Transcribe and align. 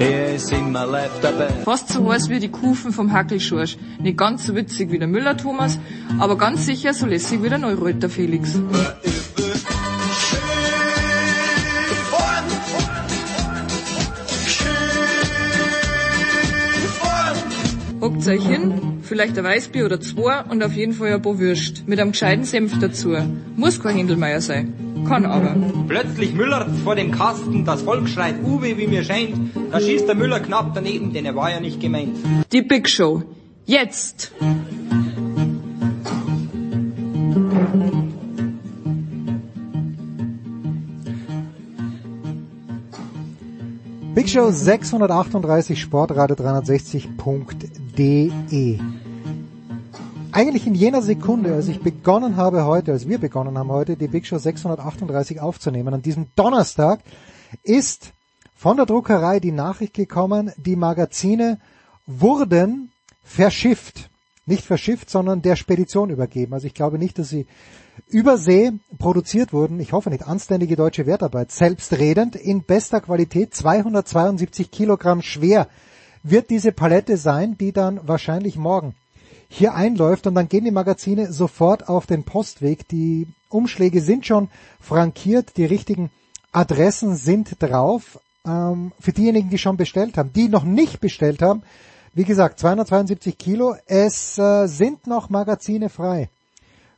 er 0.00 0.34
ist 0.34 0.50
immer 0.50 0.86
live 0.86 1.20
dabei. 1.20 1.48
Fast 1.64 1.90
so 1.90 2.10
heiß 2.10 2.28
wie 2.30 2.40
die 2.40 2.48
Kufen 2.48 2.92
vom 2.92 3.12
Hackelschorsch. 3.12 3.76
Nicht 4.00 4.16
ganz 4.16 4.46
so 4.46 4.56
witzig 4.56 4.90
wie 4.90 4.98
der 4.98 5.08
Müller-Thomas, 5.08 5.78
aber 6.18 6.36
ganz 6.36 6.66
sicher 6.66 6.94
so 6.94 7.06
lässig 7.06 7.42
wie 7.42 7.50
der 7.50 7.58
Neureuter 7.58 8.08
Felix. 8.08 8.58
Hockt 18.00 18.26
euch 18.26 18.46
hin, 18.46 19.00
vielleicht 19.02 19.36
ein 19.36 19.44
Weißbier 19.44 19.84
oder 19.84 20.00
zwei 20.00 20.42
und 20.48 20.62
auf 20.62 20.72
jeden 20.72 20.94
Fall 20.94 21.12
ein 21.12 21.20
paar 21.20 21.38
Würst. 21.38 21.86
Mit 21.86 22.00
einem 22.00 22.12
gescheiten 22.12 22.44
Senf 22.44 22.78
dazu. 22.78 23.14
Muss 23.56 23.78
kein 23.78 23.96
Händelmeier 23.96 24.40
sein. 24.40 24.72
Kann 25.06 25.26
aber. 25.26 25.54
Plötzlich 25.86 26.32
Müller 26.32 26.66
vor 26.82 26.94
dem 26.94 27.10
Kasten, 27.10 27.66
das 27.66 27.82
Volk 27.82 28.08
schreit 28.08 28.36
Uwe, 28.42 28.78
wie 28.78 28.86
mir 28.86 29.04
scheint. 29.04 29.34
Da 29.70 29.80
schießt 29.80 30.08
der 30.08 30.16
Müller 30.16 30.40
knapp 30.40 30.74
daneben, 30.74 31.12
denn 31.12 31.24
er 31.24 31.36
war 31.36 31.48
ja 31.50 31.60
nicht 31.60 31.80
gemeint. 31.80 32.16
Die 32.52 32.62
Big 32.62 32.88
Show. 32.88 33.22
Jetzt! 33.66 34.32
Big 44.12 44.28
Show 44.28 44.50
638 44.50 45.80
Sportradio 45.80 46.34
360.de. 46.34 48.80
Eigentlich 50.32 50.66
in 50.66 50.74
jener 50.74 51.02
Sekunde, 51.02 51.54
als 51.54 51.68
ich 51.68 51.80
begonnen 51.80 52.36
habe 52.36 52.64
heute, 52.64 52.90
als 52.90 53.08
wir 53.08 53.18
begonnen 53.18 53.56
haben 53.56 53.70
heute, 53.70 53.96
die 53.96 54.08
Big 54.08 54.26
Show 54.26 54.38
638 54.38 55.40
aufzunehmen, 55.40 55.94
an 55.94 56.02
diesem 56.02 56.26
Donnerstag, 56.34 56.98
ist 57.62 58.12
von 58.60 58.76
der 58.76 58.84
Druckerei 58.84 59.40
die 59.40 59.52
Nachricht 59.52 59.94
gekommen, 59.94 60.52
die 60.58 60.76
Magazine 60.76 61.58
wurden 62.06 62.92
verschifft. 63.24 64.10
Nicht 64.44 64.66
verschifft, 64.66 65.08
sondern 65.08 65.40
der 65.40 65.56
Spedition 65.56 66.10
übergeben. 66.10 66.52
Also 66.52 66.66
ich 66.66 66.74
glaube 66.74 66.98
nicht, 66.98 67.18
dass 67.18 67.30
sie 67.30 67.46
Übersee 68.08 68.72
produziert 68.98 69.54
wurden, 69.54 69.80
ich 69.80 69.94
hoffe 69.94 70.10
nicht, 70.10 70.26
anständige 70.26 70.76
deutsche 70.76 71.06
Wertarbeit, 71.06 71.52
selbstredend, 71.52 72.36
in 72.36 72.62
bester 72.62 73.00
Qualität, 73.00 73.54
272 73.54 74.70
Kilogramm 74.70 75.22
schwer 75.22 75.66
wird 76.22 76.50
diese 76.50 76.72
Palette 76.72 77.16
sein, 77.16 77.56
die 77.56 77.72
dann 77.72 78.06
wahrscheinlich 78.06 78.56
morgen 78.56 78.94
hier 79.48 79.72
einläuft 79.72 80.26
und 80.26 80.34
dann 80.34 80.50
gehen 80.50 80.66
die 80.66 80.70
Magazine 80.70 81.32
sofort 81.32 81.88
auf 81.88 82.04
den 82.04 82.24
Postweg. 82.24 82.86
Die 82.88 83.26
Umschläge 83.48 84.02
sind 84.02 84.26
schon 84.26 84.50
frankiert, 84.82 85.56
die 85.56 85.64
richtigen 85.64 86.10
Adressen 86.52 87.16
sind 87.16 87.56
drauf. 87.62 88.18
Ähm, 88.46 88.92
für 88.98 89.12
diejenigen, 89.12 89.50
die 89.50 89.58
schon 89.58 89.76
bestellt 89.76 90.16
haben, 90.16 90.32
die 90.32 90.48
noch 90.48 90.64
nicht 90.64 91.00
bestellt 91.00 91.42
haben, 91.42 91.62
wie 92.14 92.24
gesagt, 92.24 92.58
272 92.58 93.36
Kilo, 93.38 93.76
es 93.86 94.36
äh, 94.38 94.66
sind 94.66 95.06
noch 95.06 95.30
Magazine 95.30 95.90
frei. 95.90 96.28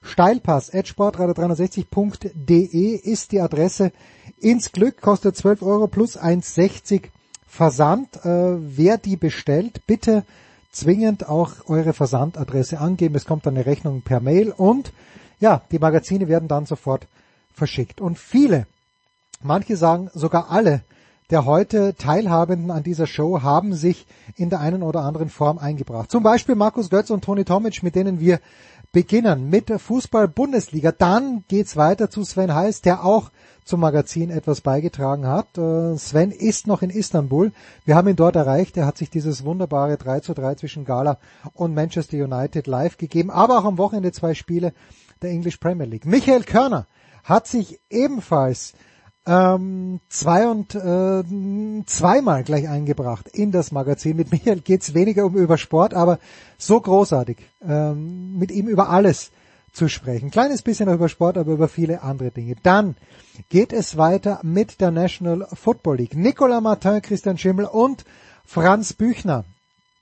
Steilpass 0.02 0.72
at 0.72 0.86
sportradio360.de 0.86 2.96
ist 2.96 3.32
die 3.32 3.40
Adresse. 3.40 3.92
Ins 4.40 4.72
Glück 4.72 5.00
kostet 5.00 5.36
12 5.36 5.62
Euro 5.62 5.86
plus 5.86 6.18
1,60 6.18 7.04
Versand. 7.46 8.16
Äh, 8.24 8.56
wer 8.76 8.98
die 8.98 9.16
bestellt, 9.16 9.86
bitte 9.86 10.24
zwingend 10.70 11.28
auch 11.28 11.68
eure 11.68 11.92
Versandadresse 11.92 12.80
angeben. 12.80 13.14
Es 13.14 13.26
kommt 13.26 13.46
dann 13.46 13.56
eine 13.56 13.66
Rechnung 13.66 14.02
per 14.02 14.18
Mail 14.20 14.50
und 14.50 14.92
ja, 15.38 15.62
die 15.70 15.78
Magazine 15.78 16.26
werden 16.28 16.48
dann 16.48 16.66
sofort 16.66 17.06
verschickt. 17.52 18.00
Und 18.00 18.18
viele, 18.18 18.66
manche 19.42 19.76
sagen 19.76 20.10
sogar 20.14 20.50
alle 20.50 20.82
der 21.32 21.46
heute 21.46 21.94
Teilhabenden 21.94 22.70
an 22.70 22.82
dieser 22.82 23.06
Show 23.06 23.40
haben 23.40 23.72
sich 23.72 24.06
in 24.36 24.50
der 24.50 24.60
einen 24.60 24.82
oder 24.82 25.00
anderen 25.00 25.30
Form 25.30 25.56
eingebracht. 25.56 26.10
Zum 26.10 26.22
Beispiel 26.22 26.56
Markus 26.56 26.90
Götz 26.90 27.08
und 27.08 27.24
Toni 27.24 27.46
Tomic, 27.46 27.82
mit 27.82 27.94
denen 27.94 28.20
wir 28.20 28.38
beginnen 28.92 29.48
mit 29.48 29.70
der 29.70 29.78
Fußball-Bundesliga. 29.78 30.92
Dann 30.92 31.44
geht's 31.48 31.78
weiter 31.78 32.10
zu 32.10 32.22
Sven 32.22 32.54
Heiß, 32.54 32.82
der 32.82 33.02
auch 33.02 33.30
zum 33.64 33.80
Magazin 33.80 34.28
etwas 34.28 34.60
beigetragen 34.60 35.26
hat. 35.26 35.56
Äh, 35.56 35.96
Sven 35.96 36.32
ist 36.32 36.66
noch 36.66 36.82
in 36.82 36.90
Istanbul. 36.90 37.52
Wir 37.86 37.96
haben 37.96 38.08
ihn 38.08 38.16
dort 38.16 38.36
erreicht. 38.36 38.76
Er 38.76 38.84
hat 38.84 38.98
sich 38.98 39.08
dieses 39.08 39.42
wunderbare 39.42 39.96
3 39.96 40.20
zu 40.20 40.34
3 40.34 40.56
zwischen 40.56 40.84
Gala 40.84 41.16
und 41.54 41.72
Manchester 41.72 42.18
United 42.18 42.66
live 42.66 42.98
gegeben, 42.98 43.30
aber 43.30 43.58
auch 43.58 43.64
am 43.64 43.78
Wochenende 43.78 44.12
zwei 44.12 44.34
Spiele 44.34 44.74
der 45.22 45.30
English 45.30 45.56
Premier 45.56 45.86
League. 45.86 46.04
Michael 46.04 46.44
Körner 46.44 46.86
hat 47.24 47.46
sich 47.46 47.80
ebenfalls 47.88 48.74
ähm, 49.26 50.00
zwei 50.08 50.48
und 50.48 50.74
äh, 50.74 51.22
zweimal 51.86 52.42
gleich 52.42 52.68
eingebracht 52.68 53.28
in 53.28 53.52
das 53.52 53.72
Magazin. 53.72 54.16
Mit 54.16 54.32
Michael 54.32 54.60
geht's 54.60 54.94
weniger 54.94 55.24
um 55.24 55.36
über 55.36 55.58
Sport, 55.58 55.94
aber 55.94 56.18
so 56.58 56.80
großartig, 56.80 57.38
ähm, 57.66 58.36
mit 58.38 58.50
ihm 58.50 58.68
über 58.68 58.88
alles 58.88 59.30
zu 59.72 59.88
sprechen. 59.88 60.30
Kleines 60.30 60.62
bisschen 60.62 60.92
über 60.92 61.08
Sport, 61.08 61.38
aber 61.38 61.52
über 61.52 61.68
viele 61.68 62.02
andere 62.02 62.30
Dinge. 62.30 62.56
Dann 62.62 62.96
geht 63.48 63.72
es 63.72 63.96
weiter 63.96 64.40
mit 64.42 64.80
der 64.80 64.90
National 64.90 65.46
Football 65.52 65.96
League. 65.96 66.16
Nicolas 66.16 66.62
Martin, 66.62 67.00
Christian 67.00 67.38
Schimmel 67.38 67.64
und 67.64 68.04
Franz 68.44 68.92
Büchner. 68.92 69.44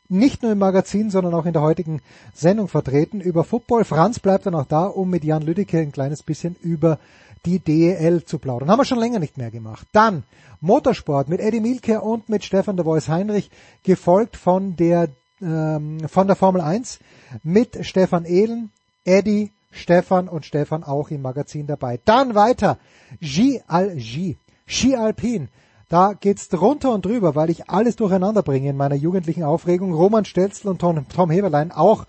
Nicht 0.09 0.43
nur 0.43 0.51
im 0.51 0.59
Magazin, 0.59 1.09
sondern 1.11 1.35
auch 1.35 1.47
in 1.47 1.53
der 1.53 1.63
heutigen 1.63 2.01
Sendung 2.35 2.67
vertreten 2.67 3.21
über 3.21 3.45
Football. 3.45 3.85
Franz 3.85 4.19
bleibt 4.19 4.45
dann 4.47 4.57
auch 4.57 4.67
da, 4.67 4.87
um 4.87 5.09
mit 5.09 5.23
Jan 5.23 5.43
Lüdecke 5.43 5.79
ein 5.79 5.93
kleines 5.93 6.25
bisschen 6.25 6.57
über 6.57 6.99
die 7.45 7.59
DEL 7.59 8.25
zu 8.25 8.39
plaudern. 8.39 8.71
Haben 8.71 8.81
wir 8.81 8.85
schon 8.85 8.99
länger 8.99 9.19
nicht 9.19 9.39
mehr 9.39 9.51
gemacht. 9.51 9.87
Dann 9.93 10.25
Motorsport 10.61 11.29
mit 11.29 11.41
Eddie 11.41 11.61
Milke 11.61 12.01
und 12.01 12.29
mit 12.29 12.45
Stefan 12.45 12.77
de 12.77 12.85
Vois 12.85 13.09
Heinrich, 13.09 13.51
gefolgt 13.83 14.37
von 14.37 14.77
der, 14.77 15.09
ähm, 15.41 16.01
von 16.09 16.27
der 16.27 16.37
Formel 16.37 16.61
1 16.61 16.99
mit 17.43 17.85
Stefan 17.87 18.25
Ehlen, 18.25 18.71
Eddie, 19.05 19.53
Stefan 19.71 20.29
und 20.29 20.45
Stefan 20.45 20.83
auch 20.83 21.11
im 21.11 21.23
Magazin 21.23 21.67
dabei. 21.67 21.99
Dann 22.05 22.35
weiter 22.35 22.79
Ski 23.23 23.63
Al 23.67 23.99
Ski, 23.99 24.37
Ski 24.67 24.97
Alpin. 24.97 25.49
Da 25.89 26.13
geht's 26.13 26.49
drunter 26.49 26.93
und 26.93 27.05
drüber, 27.05 27.35
weil 27.35 27.51
ich 27.51 27.69
alles 27.69 27.97
durcheinander 27.97 28.43
bringe 28.43 28.71
in 28.71 28.77
meiner 28.77 28.95
jugendlichen 28.95 29.43
Aufregung. 29.43 29.93
Roman 29.93 30.25
Stelzl 30.25 30.69
und 30.69 30.81
Tom, 30.81 31.07
Tom 31.09 31.31
Heberlein 31.31 31.73
auch 31.73 32.07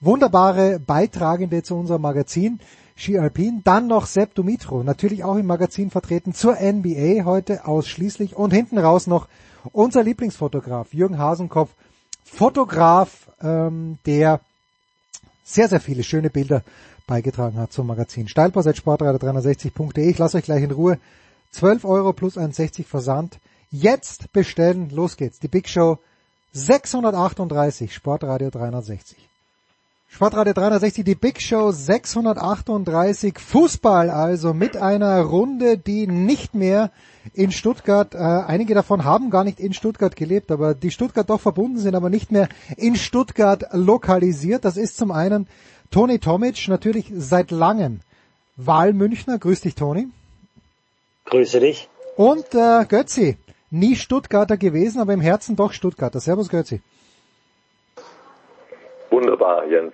wunderbare 0.00 0.78
Beitragende 0.78 1.62
zu 1.62 1.76
unserem 1.76 2.02
Magazin. 2.02 2.60
Ski 2.96 3.18
Alpin. 3.18 3.62
Dann 3.64 3.86
noch 3.86 4.06
Sepp 4.06 4.34
Dumitro, 4.34 4.82
natürlich 4.82 5.24
auch 5.24 5.36
im 5.36 5.46
Magazin 5.46 5.90
vertreten 5.90 6.34
zur 6.34 6.56
NBA 6.60 7.24
heute 7.24 7.66
ausschließlich. 7.66 8.36
Und 8.36 8.52
hinten 8.52 8.78
raus 8.78 9.06
noch 9.06 9.28
unser 9.72 10.02
Lieblingsfotograf, 10.02 10.92
Jürgen 10.92 11.18
Hasenkopf, 11.18 11.70
Fotograf, 12.24 13.30
ähm, 13.40 13.98
der 14.06 14.40
sehr, 15.44 15.68
sehr 15.68 15.80
viele 15.80 16.02
schöne 16.02 16.30
Bilder 16.30 16.62
beigetragen 17.06 17.58
hat 17.58 17.72
zum 17.72 17.86
Magazin. 17.86 18.28
Steilpass 18.28 18.66
sportradio360.de. 18.66 20.08
Ich 20.08 20.18
lasse 20.18 20.38
euch 20.38 20.44
gleich 20.44 20.62
in 20.62 20.70
Ruhe. 20.70 20.98
12 21.50 21.84
Euro 21.84 22.12
plus 22.12 22.38
1,60 22.38 22.84
Versand. 22.84 23.38
Jetzt 23.70 24.32
bestellen. 24.32 24.90
Los 24.90 25.16
geht's. 25.16 25.38
Die 25.40 25.48
Big 25.48 25.68
Show 25.68 25.98
638 26.52 27.94
Sportradio 27.94 28.50
360. 28.50 29.31
Sportradio 30.14 30.52
360, 30.52 31.04
die 31.06 31.14
Big 31.14 31.40
Show 31.40 31.72
638, 31.72 33.38
Fußball 33.38 34.10
also 34.10 34.52
mit 34.52 34.76
einer 34.76 35.22
Runde, 35.22 35.78
die 35.78 36.06
nicht 36.06 36.54
mehr 36.54 36.90
in 37.32 37.50
Stuttgart, 37.50 38.14
äh, 38.14 38.18
einige 38.18 38.74
davon 38.74 39.04
haben 39.04 39.30
gar 39.30 39.42
nicht 39.42 39.58
in 39.58 39.72
Stuttgart 39.72 40.14
gelebt, 40.14 40.50
aber 40.50 40.74
die 40.74 40.90
Stuttgart 40.90 41.30
doch 41.30 41.40
verbunden 41.40 41.78
sind, 41.78 41.94
aber 41.94 42.10
nicht 42.10 42.30
mehr 42.30 42.50
in 42.76 42.96
Stuttgart 42.96 43.64
lokalisiert. 43.72 44.66
Das 44.66 44.76
ist 44.76 44.98
zum 44.98 45.12
einen 45.12 45.48
Toni 45.90 46.18
Tomic, 46.18 46.68
natürlich 46.68 47.10
seit 47.16 47.50
langem 47.50 48.00
Wahlmünchner. 48.56 49.38
Grüß 49.38 49.62
dich, 49.62 49.76
Toni. 49.76 50.08
Grüße 51.24 51.58
dich. 51.58 51.88
Und 52.16 52.54
äh, 52.54 52.84
Götzi, 52.86 53.38
nie 53.70 53.96
Stuttgarter 53.96 54.58
gewesen, 54.58 55.00
aber 55.00 55.14
im 55.14 55.22
Herzen 55.22 55.56
doch 55.56 55.72
Stuttgarter. 55.72 56.20
Servus, 56.20 56.50
Götzi. 56.50 56.82
Wunderbar, 59.12 59.66
Jens. 59.68 59.92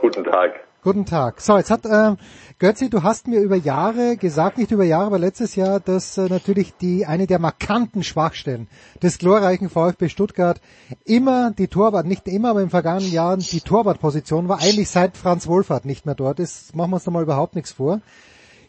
Guten 0.00 0.24
Tag. 0.24 0.50
Guten 0.82 1.06
Tag. 1.06 1.40
So, 1.40 1.56
jetzt 1.56 1.70
hat 1.70 1.86
ähm, 1.86 2.16
Götzi, 2.58 2.90
du 2.90 3.04
hast 3.04 3.28
mir 3.28 3.38
über 3.38 3.54
Jahre 3.54 4.16
gesagt, 4.16 4.58
nicht 4.58 4.72
über 4.72 4.82
Jahre, 4.82 5.06
aber 5.06 5.18
letztes 5.20 5.54
Jahr, 5.54 5.78
dass 5.78 6.18
äh, 6.18 6.28
natürlich 6.28 6.74
die 6.74 7.06
eine 7.06 7.28
der 7.28 7.38
markanten 7.38 8.02
Schwachstellen 8.02 8.66
des 9.00 9.18
glorreichen 9.18 9.70
VfB 9.70 10.08
Stuttgart 10.08 10.60
immer 11.04 11.52
die 11.52 11.68
Torwart, 11.68 12.06
nicht 12.06 12.26
immer, 12.26 12.50
aber 12.50 12.62
im 12.62 12.70
vergangenen 12.70 13.12
Jahren 13.12 13.38
die 13.38 13.60
Torwartposition 13.60 14.48
war, 14.48 14.60
eigentlich 14.60 14.90
seit 14.90 15.16
Franz 15.16 15.46
Wohlfahrt 15.46 15.84
nicht 15.84 16.04
mehr 16.04 16.16
dort 16.16 16.40
ist. 16.40 16.74
Machen 16.74 16.90
wir 16.90 16.96
uns 16.96 17.04
da 17.04 17.12
mal 17.12 17.22
überhaupt 17.22 17.54
nichts 17.54 17.70
vor. 17.70 18.00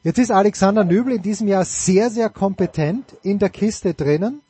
Jetzt 0.04 0.20
ist 0.20 0.32
Alexander 0.32 0.84
Nübel 0.84 1.14
in 1.14 1.24
diesem 1.24 1.48
Jahr 1.48 1.66
sehr, 1.66 2.12
sehr 2.12 2.30
kompetent 2.30 3.16
in 3.24 3.40
der 3.40 3.50
Kiste 3.50 3.96
drinnen. 3.96 4.42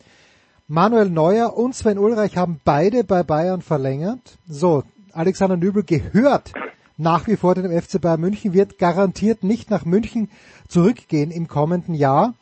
Manuel 0.67 1.09
Neuer 1.09 1.55
und 1.55 1.75
Sven 1.75 1.97
Ulreich 1.97 2.35
haben 2.35 2.59
beide 2.65 3.05
bei 3.05 3.23
Bayern 3.23 3.61
verlängert. 3.61 4.37
So, 4.45 4.83
Alexander 5.19 5.57
Nübel 5.57 5.83
gehört 5.83 6.53
nach 6.97 7.27
wie 7.27 7.35
vor 7.35 7.53
dem 7.53 7.71
FC 7.71 8.01
Bayern 8.01 8.21
München, 8.21 8.53
wird 8.53 8.79
garantiert 8.79 9.43
nicht 9.43 9.69
nach 9.69 9.83
München 9.83 10.31
zurückgehen 10.69 11.29
im 11.29 11.49
kommenden 11.49 11.93
Jahr. 11.93 12.35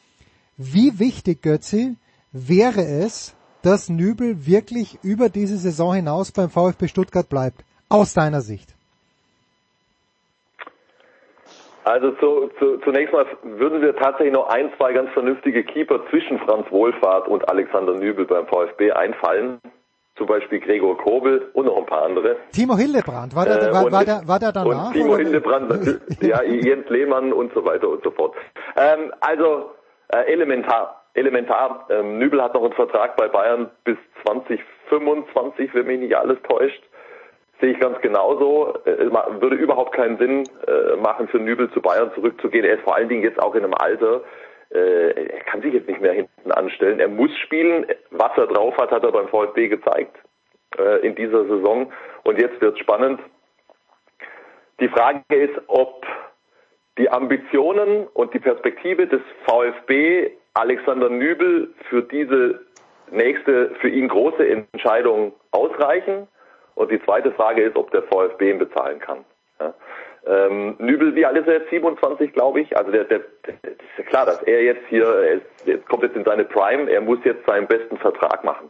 Wie 0.57 0.99
wichtig, 0.99 1.41
Götzi, 1.41 1.95
wäre 2.31 2.81
es, 2.81 3.35
dass 3.63 3.89
Nübel 3.89 4.45
wirklich 4.45 4.99
über 5.03 5.29
diese 5.29 5.57
Saison 5.57 5.95
hinaus 5.95 6.31
beim 6.31 6.51
VfB 6.51 6.87
Stuttgart 6.87 7.27
bleibt? 7.27 7.63
Aus 7.89 8.13
deiner 8.13 8.41
Sicht? 8.41 8.75
Also 11.83 12.11
zu, 12.19 12.51
zu, 12.59 12.77
zunächst 12.83 13.11
mal 13.11 13.25
würden 13.41 13.81
wir 13.81 13.95
tatsächlich 13.95 14.33
noch 14.33 14.49
ein, 14.49 14.69
zwei 14.77 14.93
ganz 14.93 15.09
vernünftige 15.13 15.63
Keeper 15.63 16.01
zwischen 16.11 16.37
Franz 16.39 16.69
Wohlfahrt 16.69 17.27
und 17.27 17.49
Alexander 17.49 17.95
Nübel 17.95 18.25
beim 18.25 18.45
VfB 18.45 18.91
einfallen. 18.91 19.59
Zum 20.17 20.25
Beispiel 20.25 20.59
Gregor 20.59 20.97
Kobel 20.97 21.49
und 21.53 21.65
noch 21.65 21.77
ein 21.77 21.85
paar 21.85 22.03
andere. 22.03 22.37
Timo 22.51 22.75
Hildebrand, 22.75 23.35
war 23.35 23.45
der, 23.45 23.61
Äh, 23.61 23.71
war, 23.73 23.91
war, 23.91 24.03
der, 24.03 24.21
war 24.25 24.39
der 24.39 24.51
danach? 24.51 24.87
Und 24.87 24.93
Timo 24.93 25.13
oder? 25.13 25.23
Hildebrand, 25.23 26.01
ja, 26.21 26.41
Jens 26.43 26.89
Lehmann 26.89 27.31
und 27.33 27.53
so 27.53 27.63
weiter 27.63 27.87
und 27.87 28.03
so 28.03 28.09
fort. 28.11 28.33
Ähm, 28.75 29.13
also 29.19 29.71
äh, 30.09 30.31
elementar, 30.31 31.03
elementar. 31.13 31.85
Ähm, 31.89 32.17
Nübel 32.17 32.41
hat 32.41 32.53
noch 32.55 32.63
einen 32.63 32.73
Vertrag 32.73 33.15
bei 33.15 33.27
Bayern 33.27 33.69
bis 33.83 33.97
2025, 34.25 35.73
wenn 35.73 35.85
mich 35.85 35.99
nicht 35.99 36.15
alles 36.17 36.37
täuscht. 36.49 36.81
Sehe 37.61 37.71
ich 37.71 37.79
ganz 37.79 37.99
genauso. 38.01 38.73
Äh, 38.85 39.11
würde 39.39 39.55
überhaupt 39.55 39.95
keinen 39.95 40.17
Sinn 40.17 40.43
äh, 40.67 40.95
machen, 40.95 41.27
für 41.27 41.39
Nübel 41.39 41.69
zu 41.71 41.81
Bayern 41.81 42.11
zurückzugehen. 42.15 42.65
Er 42.65 42.75
ist 42.75 42.83
vor 42.83 42.95
allen 42.95 43.09
Dingen 43.09 43.23
jetzt 43.23 43.39
auch 43.39 43.53
in 43.55 43.63
einem 43.63 43.73
Alter, 43.73 44.21
er 44.69 45.39
kann 45.45 45.61
sich 45.61 45.73
jetzt 45.73 45.87
nicht 45.87 46.01
mehr 46.01 46.13
hinten 46.13 46.51
anstellen. 46.51 46.99
Er 46.99 47.07
muss 47.07 47.31
spielen. 47.39 47.85
Was 48.11 48.31
er 48.37 48.47
drauf 48.47 48.75
hat, 48.77 48.91
hat 48.91 49.03
er 49.03 49.11
beim 49.11 49.27
VfB 49.27 49.67
gezeigt 49.67 50.15
äh, 50.77 51.05
in 51.05 51.15
dieser 51.15 51.45
Saison. 51.45 51.91
Und 52.23 52.39
jetzt 52.39 52.59
wird 52.61 52.77
spannend. 52.79 53.19
Die 54.79 54.89
Frage 54.89 55.23
ist, 55.29 55.59
ob 55.67 56.05
die 56.97 57.09
Ambitionen 57.09 58.07
und 58.07 58.33
die 58.33 58.39
Perspektive 58.39 59.07
des 59.07 59.21
VfB 59.45 60.31
Alexander 60.53 61.09
Nübel 61.09 61.73
für 61.89 62.01
diese 62.01 62.61
nächste, 63.11 63.75
für 63.75 63.89
ihn 63.89 64.07
große 64.07 64.47
Entscheidung 64.47 65.33
ausreichen. 65.51 66.27
Und 66.75 66.91
die 66.91 67.01
zweite 67.03 67.31
Frage 67.31 67.63
ist, 67.63 67.75
ob 67.75 67.91
der 67.91 68.03
VfB 68.03 68.51
ihn 68.51 68.59
bezahlen 68.59 68.99
kann. 68.99 69.25
Ja. 69.59 69.73
Ähm, 70.27 70.75
Nübel, 70.79 71.15
wie 71.15 71.25
alt 71.25 71.37
ist 71.37 71.47
er 71.47 71.59
jetzt? 71.59 71.69
27, 71.69 72.33
glaube 72.33 72.61
ich. 72.61 72.77
Also 72.77 72.91
der, 72.91 73.05
der, 73.05 73.21
der, 73.45 73.53
ist 73.71 73.97
ja 73.97 74.03
klar, 74.03 74.25
dass 74.25 74.41
er 74.43 74.61
jetzt 74.63 74.85
hier, 74.89 75.05
er 75.05 75.41
er 75.65 75.77
kommt 75.79 76.03
jetzt 76.03 76.15
in 76.15 76.25
seine 76.25 76.43
Prime, 76.43 76.89
er 76.91 77.01
muss 77.01 77.19
jetzt 77.23 77.45
seinen 77.45 77.67
besten 77.67 77.97
Vertrag 77.97 78.43
machen. 78.43 78.69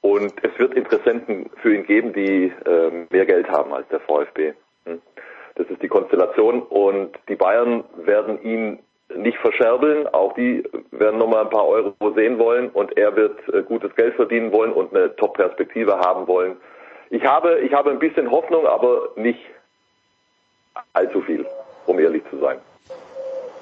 Und 0.00 0.32
es 0.42 0.58
wird 0.58 0.74
Interessenten 0.74 1.48
für 1.62 1.74
ihn 1.74 1.84
geben, 1.84 2.12
die 2.12 2.52
ähm, 2.66 3.06
mehr 3.10 3.24
Geld 3.24 3.48
haben 3.48 3.72
als 3.72 3.86
der 3.88 4.00
VfB. 4.00 4.54
Hm. 4.84 5.00
Das 5.54 5.68
ist 5.68 5.80
die 5.80 5.88
Konstellation. 5.88 6.62
Und 6.62 7.16
die 7.28 7.36
Bayern 7.36 7.84
werden 7.96 8.42
ihn 8.42 8.80
nicht 9.14 9.38
verscherbeln. 9.38 10.08
Auch 10.08 10.32
die 10.34 10.64
werden 10.90 11.18
nochmal 11.18 11.44
ein 11.44 11.50
paar 11.50 11.68
Euro 11.68 11.94
sehen 12.16 12.40
wollen. 12.40 12.70
Und 12.70 12.96
er 12.98 13.14
wird 13.14 13.38
äh, 13.54 13.62
gutes 13.62 13.94
Geld 13.94 14.14
verdienen 14.14 14.52
wollen 14.52 14.72
und 14.72 14.94
eine 14.94 15.14
Top-Perspektive 15.14 15.98
haben 16.00 16.26
wollen. 16.26 16.56
Ich 17.10 17.24
habe, 17.24 17.60
ich 17.60 17.72
habe 17.72 17.90
ein 17.90 17.98
bisschen 18.00 18.30
Hoffnung, 18.30 18.66
aber 18.66 19.10
nicht 19.14 19.40
allzu 20.92 21.20
viel, 21.22 21.46
um 21.86 21.98
ehrlich 21.98 22.22
zu 22.30 22.38
sein. 22.38 22.58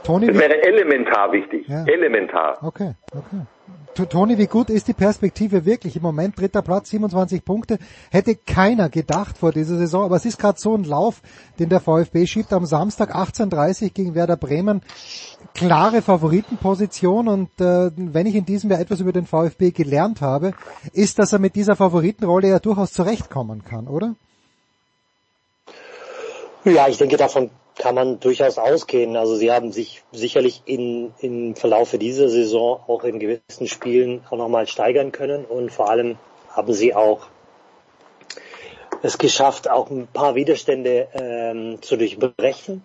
Toni, 0.02 0.28
wie, 0.28 0.38
wäre 0.38 0.62
elementar 0.62 1.32
wichtig. 1.32 1.68
Ja. 1.68 1.84
Elementar. 1.84 2.58
okay, 2.62 2.94
okay. 3.14 3.46
Toni, 4.08 4.38
wie 4.38 4.46
gut 4.46 4.70
ist 4.70 4.88
die 4.88 4.94
Perspektive 4.94 5.66
wirklich? 5.66 5.96
Im 5.96 6.02
Moment 6.02 6.38
dritter 6.40 6.62
Platz, 6.62 6.90
27 6.90 7.44
Punkte. 7.44 7.78
Hätte 8.10 8.34
keiner 8.34 8.88
gedacht 8.88 9.36
vor 9.36 9.52
dieser 9.52 9.76
Saison, 9.76 10.04
aber 10.04 10.16
es 10.16 10.24
ist 10.24 10.38
gerade 10.38 10.58
so 10.58 10.74
ein 10.74 10.84
Lauf, 10.84 11.20
den 11.58 11.68
der 11.68 11.80
VfB 11.80 12.26
schiebt 12.26 12.52
am 12.52 12.66
Samstag 12.66 13.14
18.30 13.14 13.92
gegen 13.92 14.14
Werder 14.14 14.36
Bremen. 14.36 14.80
Klare 15.54 16.02
Favoritenposition 16.02 17.28
und 17.28 17.60
äh, 17.60 17.90
wenn 17.94 18.26
ich 18.26 18.36
in 18.36 18.46
diesem 18.46 18.70
Jahr 18.70 18.80
etwas 18.80 19.00
über 19.00 19.12
den 19.12 19.26
VfB 19.26 19.72
gelernt 19.72 20.20
habe, 20.20 20.52
ist, 20.92 21.18
dass 21.18 21.32
er 21.32 21.38
mit 21.38 21.56
dieser 21.56 21.76
Favoritenrolle 21.76 22.48
ja 22.48 22.58
durchaus 22.58 22.92
zurechtkommen 22.92 23.64
kann, 23.64 23.86
oder? 23.88 24.14
Ja, 26.64 26.88
ich 26.88 26.98
denke, 26.98 27.16
davon 27.16 27.50
kann 27.78 27.94
man 27.94 28.20
durchaus 28.20 28.58
ausgehen. 28.58 29.16
Also 29.16 29.36
sie 29.36 29.50
haben 29.50 29.72
sich 29.72 30.02
sicherlich 30.12 30.62
in, 30.66 31.14
im 31.20 31.56
Verlaufe 31.56 31.98
dieser 31.98 32.28
Saison 32.28 32.80
auch 32.86 33.04
in 33.04 33.18
gewissen 33.18 33.66
Spielen 33.66 34.22
auch 34.28 34.36
nochmal 34.36 34.66
steigern 34.66 35.12
können 35.12 35.46
und 35.46 35.72
vor 35.72 35.88
allem 35.88 36.18
haben 36.50 36.74
sie 36.74 36.94
auch 36.94 37.28
es 39.02 39.16
geschafft, 39.16 39.70
auch 39.70 39.88
ein 39.88 40.06
paar 40.06 40.34
Widerstände 40.34 41.08
ähm, 41.14 41.80
zu 41.80 41.96
durchbrechen. 41.96 42.82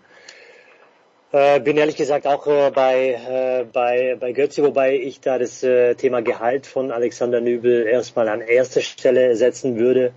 Äh, 1.33 1.59
bin 1.59 1.75
ehrlich 1.75 1.97
gesagt 1.97 2.25
auch 2.25 2.47
äh, 2.47 2.71
bei, 2.73 3.09
äh, 3.09 3.65
bei, 3.65 4.15
bei 4.17 4.31
Götze, 4.31 4.63
wobei 4.63 4.95
ich 4.95 5.19
da 5.19 5.37
das 5.37 5.61
äh, 5.63 5.95
Thema 5.95 6.21
Gehalt 6.21 6.65
von 6.65 6.91
Alexander 6.91 7.41
Nübel 7.41 7.85
erstmal 7.85 8.29
an 8.29 8.39
erster 8.39 8.79
Stelle 8.79 9.35
setzen 9.35 9.77
würde, 9.77 10.13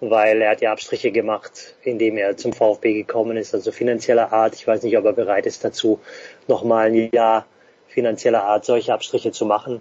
weil 0.00 0.42
er 0.42 0.50
hat 0.50 0.60
ja 0.60 0.72
Abstriche 0.72 1.10
gemacht, 1.10 1.74
indem 1.82 2.16
er 2.16 2.36
zum 2.36 2.52
VfB 2.52 2.94
gekommen 2.94 3.36
ist, 3.36 3.54
also 3.54 3.72
finanzieller 3.72 4.32
Art. 4.32 4.54
Ich 4.54 4.66
weiß 4.66 4.82
nicht, 4.82 4.96
ob 4.96 5.04
er 5.04 5.12
bereit 5.12 5.46
ist 5.46 5.64
dazu, 5.64 6.00
nochmal 6.46 6.86
ein 6.86 7.10
Jahr 7.12 7.46
finanzieller 7.88 8.44
Art 8.44 8.64
solche 8.64 8.92
Abstriche 8.92 9.32
zu 9.32 9.46
machen, 9.46 9.80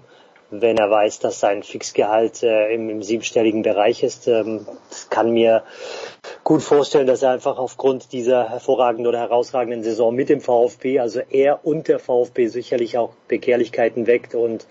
wenn 0.49 0.77
er 0.77 0.89
weiß, 0.89 1.19
dass 1.19 1.39
sein 1.39 1.63
Fixgehalt 1.63 2.44
äh, 2.44 2.73
im, 2.73 2.89
im 2.89 3.03
siebenstelligen 3.03 3.63
Bereich 3.63 4.03
ist. 4.03 4.27
Ähm, 4.27 4.65
kann 5.09 5.31
mir 5.31 5.63
gut 6.44 6.61
vorstellen, 6.61 7.07
dass 7.07 7.21
er 7.21 7.31
einfach 7.31 7.57
aufgrund 7.57 8.13
dieser 8.13 8.49
hervorragenden 8.49 9.07
oder 9.07 9.19
herausragenden 9.19 9.83
Saison 9.83 10.15
mit 10.15 10.29
dem 10.29 10.39
VfB, 10.39 10.99
also 10.99 11.21
er 11.29 11.65
und 11.65 11.88
der 11.88 11.99
VfB 11.99 12.47
sicherlich 12.47 12.97
auch 12.97 13.13
Begehrlichkeiten 13.27 14.07
weckt 14.07 14.35
und 14.35 14.65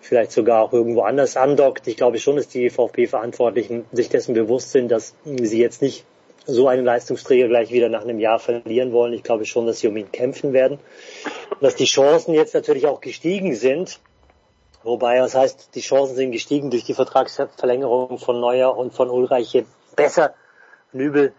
vielleicht 0.00 0.32
sogar 0.32 0.62
auch 0.62 0.72
irgendwo 0.72 1.02
anders 1.02 1.36
andockt. 1.36 1.86
Ich 1.86 1.96
glaube 1.96 2.18
schon, 2.18 2.36
dass 2.36 2.48
die 2.48 2.70
VfB-Verantwortlichen 2.70 3.84
sich 3.92 4.08
dessen 4.08 4.34
bewusst 4.34 4.72
sind, 4.72 4.90
dass 4.90 5.14
sie 5.24 5.60
jetzt 5.60 5.82
nicht 5.82 6.04
so 6.46 6.68
einen 6.68 6.84
Leistungsträger 6.84 7.48
gleich 7.48 7.72
wieder 7.72 7.88
nach 7.88 8.02
einem 8.02 8.20
Jahr 8.20 8.38
verlieren 8.38 8.92
wollen. 8.92 9.12
Ich 9.12 9.22
glaube 9.22 9.44
schon, 9.44 9.66
dass 9.66 9.80
sie 9.80 9.88
um 9.88 9.96
ihn 9.96 10.10
kämpfen 10.12 10.52
werden. 10.52 10.78
Dass 11.60 11.74
die 11.74 11.86
Chancen 11.86 12.34
jetzt 12.34 12.54
natürlich 12.54 12.86
auch 12.86 13.00
gestiegen 13.00 13.54
sind. 13.54 14.00
Wobei, 14.86 15.20
was 15.20 15.34
heißt, 15.34 15.74
die 15.74 15.80
Chancen 15.80 16.14
sind 16.14 16.30
gestiegen 16.30 16.70
durch 16.70 16.84
die 16.84 16.94
Vertragsverlängerung 16.94 18.18
von 18.18 18.38
Neuer 18.38 18.76
und 18.76 18.94
von 18.94 19.10
Ulreich. 19.10 19.52
Je 19.52 19.64
besser 19.96 20.32
Nübel 20.92 21.32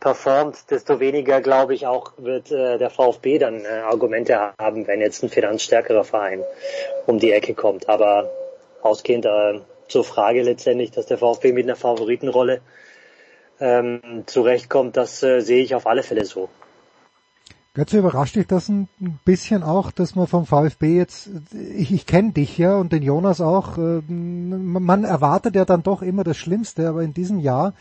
performt, 0.00 0.70
desto 0.70 0.98
weniger, 0.98 1.42
glaube 1.42 1.74
ich, 1.74 1.86
auch 1.86 2.12
wird 2.16 2.50
äh, 2.50 2.78
der 2.78 2.88
VfB 2.88 3.38
dann 3.38 3.66
äh, 3.66 3.68
Argumente 3.68 4.38
haben, 4.58 4.86
wenn 4.86 5.02
jetzt 5.02 5.22
ein 5.22 5.28
finanzstärkerer 5.28 6.04
Verein 6.04 6.42
um 7.04 7.18
die 7.18 7.32
Ecke 7.32 7.52
kommt. 7.52 7.86
Aber 7.90 8.30
ausgehend 8.80 9.26
äh, 9.26 9.60
zur 9.88 10.02
Frage 10.02 10.40
letztendlich, 10.40 10.90
dass 10.90 11.04
der 11.04 11.18
VfB 11.18 11.52
mit 11.52 11.66
einer 11.66 11.76
Favoritenrolle 11.76 12.62
ähm, 13.60 14.22
zurechtkommt, 14.24 14.96
das 14.96 15.22
äh, 15.22 15.40
sehe 15.40 15.62
ich 15.62 15.74
auf 15.74 15.86
alle 15.86 16.02
Fälle 16.02 16.24
so. 16.24 16.48
Götze, 17.76 17.98
überrascht 17.98 18.36
dich 18.36 18.46
das 18.46 18.70
ein 18.70 18.88
bisschen 19.26 19.62
auch, 19.62 19.90
dass 19.90 20.14
man 20.14 20.26
vom 20.26 20.46
VfB 20.46 20.96
jetzt, 20.96 21.28
ich, 21.52 21.92
ich 21.92 22.06
kenne 22.06 22.32
dich 22.32 22.56
ja 22.56 22.74
und 22.76 22.90
den 22.90 23.02
Jonas 23.02 23.42
auch, 23.42 23.76
äh, 23.76 24.00
man 24.08 25.04
erwartet 25.04 25.54
ja 25.56 25.66
dann 25.66 25.82
doch 25.82 26.00
immer 26.00 26.24
das 26.24 26.38
Schlimmste, 26.38 26.88
aber 26.88 27.02
in 27.02 27.12
diesem 27.12 27.38
Jahr 27.38 27.74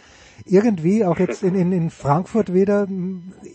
irgendwie, 0.43 1.05
auch 1.05 1.17
jetzt 1.17 1.43
in, 1.43 1.55
in, 1.55 1.71
in 1.71 1.89
Frankfurt 1.91 2.53
wieder, 2.53 2.89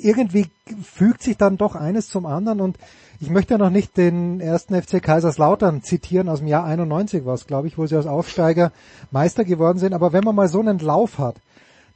irgendwie 0.01 0.47
fügt 0.83 1.23
sich 1.23 1.37
dann 1.37 1.59
doch 1.59 1.75
eines 1.75 2.09
zum 2.09 2.25
anderen 2.25 2.63
und 2.63 2.79
ich 3.21 3.29
möchte 3.29 3.53
ja 3.53 3.59
noch 3.59 3.69
nicht 3.69 3.99
den 3.99 4.41
ersten 4.41 4.81
FC 4.81 5.03
Kaiserslautern 5.03 5.83
zitieren, 5.83 6.31
aus 6.31 6.39
dem 6.39 6.49
Jahr 6.49 6.65
91 6.65 7.27
war 7.27 7.35
es, 7.35 7.47
glaube 7.47 7.69
ich, 7.69 7.77
wo 7.77 7.87
sie 7.87 7.97
als 7.97 8.07
Aufsteiger 8.07 8.73
Meister 9.11 9.45
geworden 9.45 9.77
sind, 9.77 9.93
aber 9.93 10.15
wenn 10.15 10.25
man 10.25 10.37
mal 10.37 10.49
so 10.49 10.61
einen 10.61 10.79
Lauf 10.79 11.19
hat, 11.19 11.37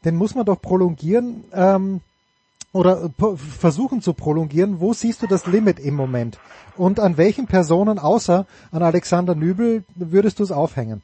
den 0.04 0.16
muss 0.16 0.34
man 0.34 0.44
doch 0.44 0.60
prolongieren, 0.60 1.44
ähm, 1.54 2.02
oder 2.74 3.08
p- 3.16 3.36
versuchen 3.36 4.02
zu 4.02 4.12
prolongieren. 4.12 4.80
Wo 4.80 4.92
siehst 4.92 5.22
du 5.22 5.26
das 5.26 5.46
Limit 5.46 5.78
im 5.80 5.94
Moment? 5.94 6.38
Und 6.76 7.00
an 7.00 7.16
welchen 7.16 7.46
Personen 7.46 7.98
außer 7.98 8.46
an 8.72 8.82
Alexander 8.82 9.34
Nübel 9.34 9.84
würdest 9.94 10.40
du 10.40 10.42
es 10.42 10.52
aufhängen? 10.52 11.02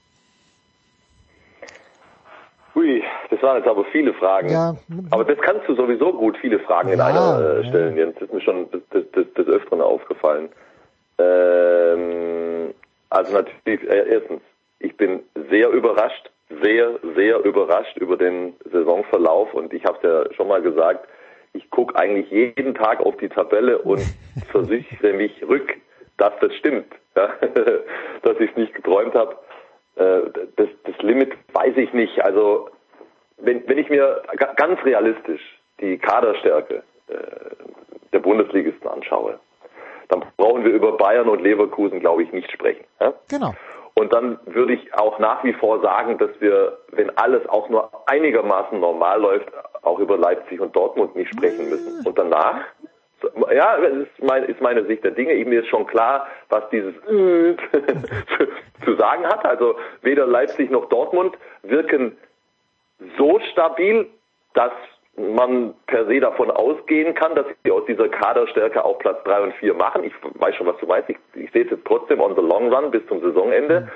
Ui, 2.75 3.03
das 3.31 3.43
waren 3.43 3.57
jetzt 3.59 3.69
aber 3.69 3.85
viele 3.87 4.15
Fragen. 4.15 4.50
Ja. 4.50 4.75
Aber 5.11 5.25
das 5.25 5.39
kannst 5.39 5.69
du 5.69 5.75
sowieso 5.75 6.12
gut, 6.12 6.37
viele 6.41 6.61
Fragen 6.61 6.91
in 6.93 6.99
Ja, 6.99 7.07
einer 7.07 7.41
äh, 7.41 7.62
ja. 7.62 7.69
stellen, 7.69 7.97
Jens. 7.97 8.15
Das 8.15 8.29
ist 8.29 8.35
mir 8.35 8.41
schon 8.41 8.71
des, 8.71 8.89
des, 8.89 9.11
des, 9.12 9.35
des 9.35 9.47
Öfteren 9.47 9.81
aufgefallen. 9.81 10.49
Ähm, 11.19 12.75
also 13.11 13.33
natürlich, 13.33 13.83
äh, 13.89 14.15
erstens, 14.15 14.41
ich 14.79 14.97
bin 14.97 15.21
sehr 15.50 15.71
überrascht, 15.71 16.31
sehr, 16.62 16.99
sehr 17.17 17.45
überrascht 17.45 17.97
über 17.99 18.17
den 18.17 18.55
Saisonverlauf 18.73 19.53
und 19.53 19.73
ich 19.73 19.85
habe 19.85 19.99
es 19.99 20.03
ja 20.03 20.35
schon 20.35 20.49
mal 20.49 20.62
gesagt, 20.62 21.07
ich 21.52 21.69
gucke 21.71 21.97
eigentlich 21.97 22.30
jeden 22.30 22.75
Tag 22.75 23.00
auf 23.00 23.16
die 23.16 23.28
Tabelle 23.28 23.78
und 23.78 24.02
versichere 24.52 25.12
mich 25.12 25.42
rück, 25.49 25.75
dass 26.16 26.33
das 26.40 26.54
stimmt, 26.57 26.92
ja? 27.16 27.28
dass 28.23 28.38
ich 28.40 28.50
es 28.50 28.57
nicht 28.57 28.75
geträumt 28.75 29.14
habe. 29.14 29.37
Äh, 29.97 30.21
das, 30.57 30.69
das 30.85 30.99
Limit 31.02 31.33
weiß 31.52 31.76
ich 31.76 31.92
nicht. 31.92 32.23
Also 32.25 32.69
wenn, 33.38 33.66
wenn 33.69 33.78
ich 33.78 33.88
mir 33.88 34.23
ga- 34.37 34.52
ganz 34.54 34.83
realistisch 34.85 35.40
die 35.80 35.99
Kaderstärke 35.99 36.83
äh, 37.09 37.14
der 38.12 38.19
Bundesligisten 38.21 38.88
anschaue, 38.88 39.38
dann 40.09 40.25
brauchen 40.37 40.64
wir 40.64 40.73
über 40.73 40.97
Bayern 40.97 41.28
und 41.28 41.40
Leverkusen, 41.40 42.00
glaube 42.00 42.23
ich, 42.25 42.33
nicht 42.33 42.50
sprechen. 42.50 42.85
Ja? 43.00 43.14
Genau. 43.28 43.54
Und 43.95 44.12
dann 44.12 44.38
würde 44.47 44.75
ich 44.75 44.92
auch 44.95 45.19
nach 45.19 45.42
wie 45.45 45.52
vor 45.52 45.80
sagen, 45.80 46.19
dass 46.19 46.30
wir, 46.40 46.78
wenn 46.92 47.16
alles 47.16 47.47
auch 47.49 47.69
nur 47.69 47.90
einigermaßen 48.07 48.78
normal 48.80 49.21
läuft, 49.21 49.49
auch 49.83 49.99
über 49.99 50.17
Leipzig 50.17 50.61
und 50.61 50.75
Dortmund 50.75 51.17
nicht 51.17 51.33
sprechen 51.33 51.69
müssen. 51.71 52.07
Und 52.07 52.19
danach, 52.19 52.65
ja, 53.53 53.79
das 53.81 53.93
ist, 53.93 54.23
mein, 54.23 54.45
ist 54.45 54.61
meine 54.61 54.85
Sicht 54.87 55.05
der 55.05 55.13
Dinge. 55.13 55.35
Mir 55.45 55.61
ist 55.61 55.69
schon 55.69 55.87
klar, 55.87 56.27
was 56.49 56.69
dieses 56.71 56.95
zu 58.85 58.95
sagen 58.97 59.27
hat. 59.27 59.45
Also 59.45 59.77
weder 60.03 60.27
Leipzig 60.27 60.71
noch 60.71 60.89
Dortmund 60.89 61.37
wirken 61.63 62.17
so 63.17 63.41
stabil, 63.53 64.07
dass 64.55 64.73
man 65.17 65.75
per 65.87 66.07
se 66.07 66.21
davon 66.21 66.51
ausgehen 66.51 67.15
kann, 67.15 67.35
dass 67.35 67.47
sie 67.65 67.71
aus 67.71 67.85
dieser 67.87 68.09
Kaderstärke 68.09 68.85
auch 68.85 68.99
Platz 68.99 69.23
drei 69.25 69.43
und 69.43 69.55
vier 69.55 69.75
machen. 69.75 70.05
Ich 70.05 70.13
weiß 70.23 70.55
schon, 70.57 70.67
was 70.67 70.79
du 70.79 70.87
meinst. 70.87 71.11
Ich, 71.11 71.19
ich 71.35 71.51
sehe 71.53 71.65
es 71.65 71.71
jetzt 71.71 71.85
trotzdem 71.85 72.21
on 72.21 72.35
the 72.35 72.43
long 72.43 72.73
run 72.73 72.91
bis 72.91 73.07
zum 73.07 73.21
Saisonende. 73.21 73.91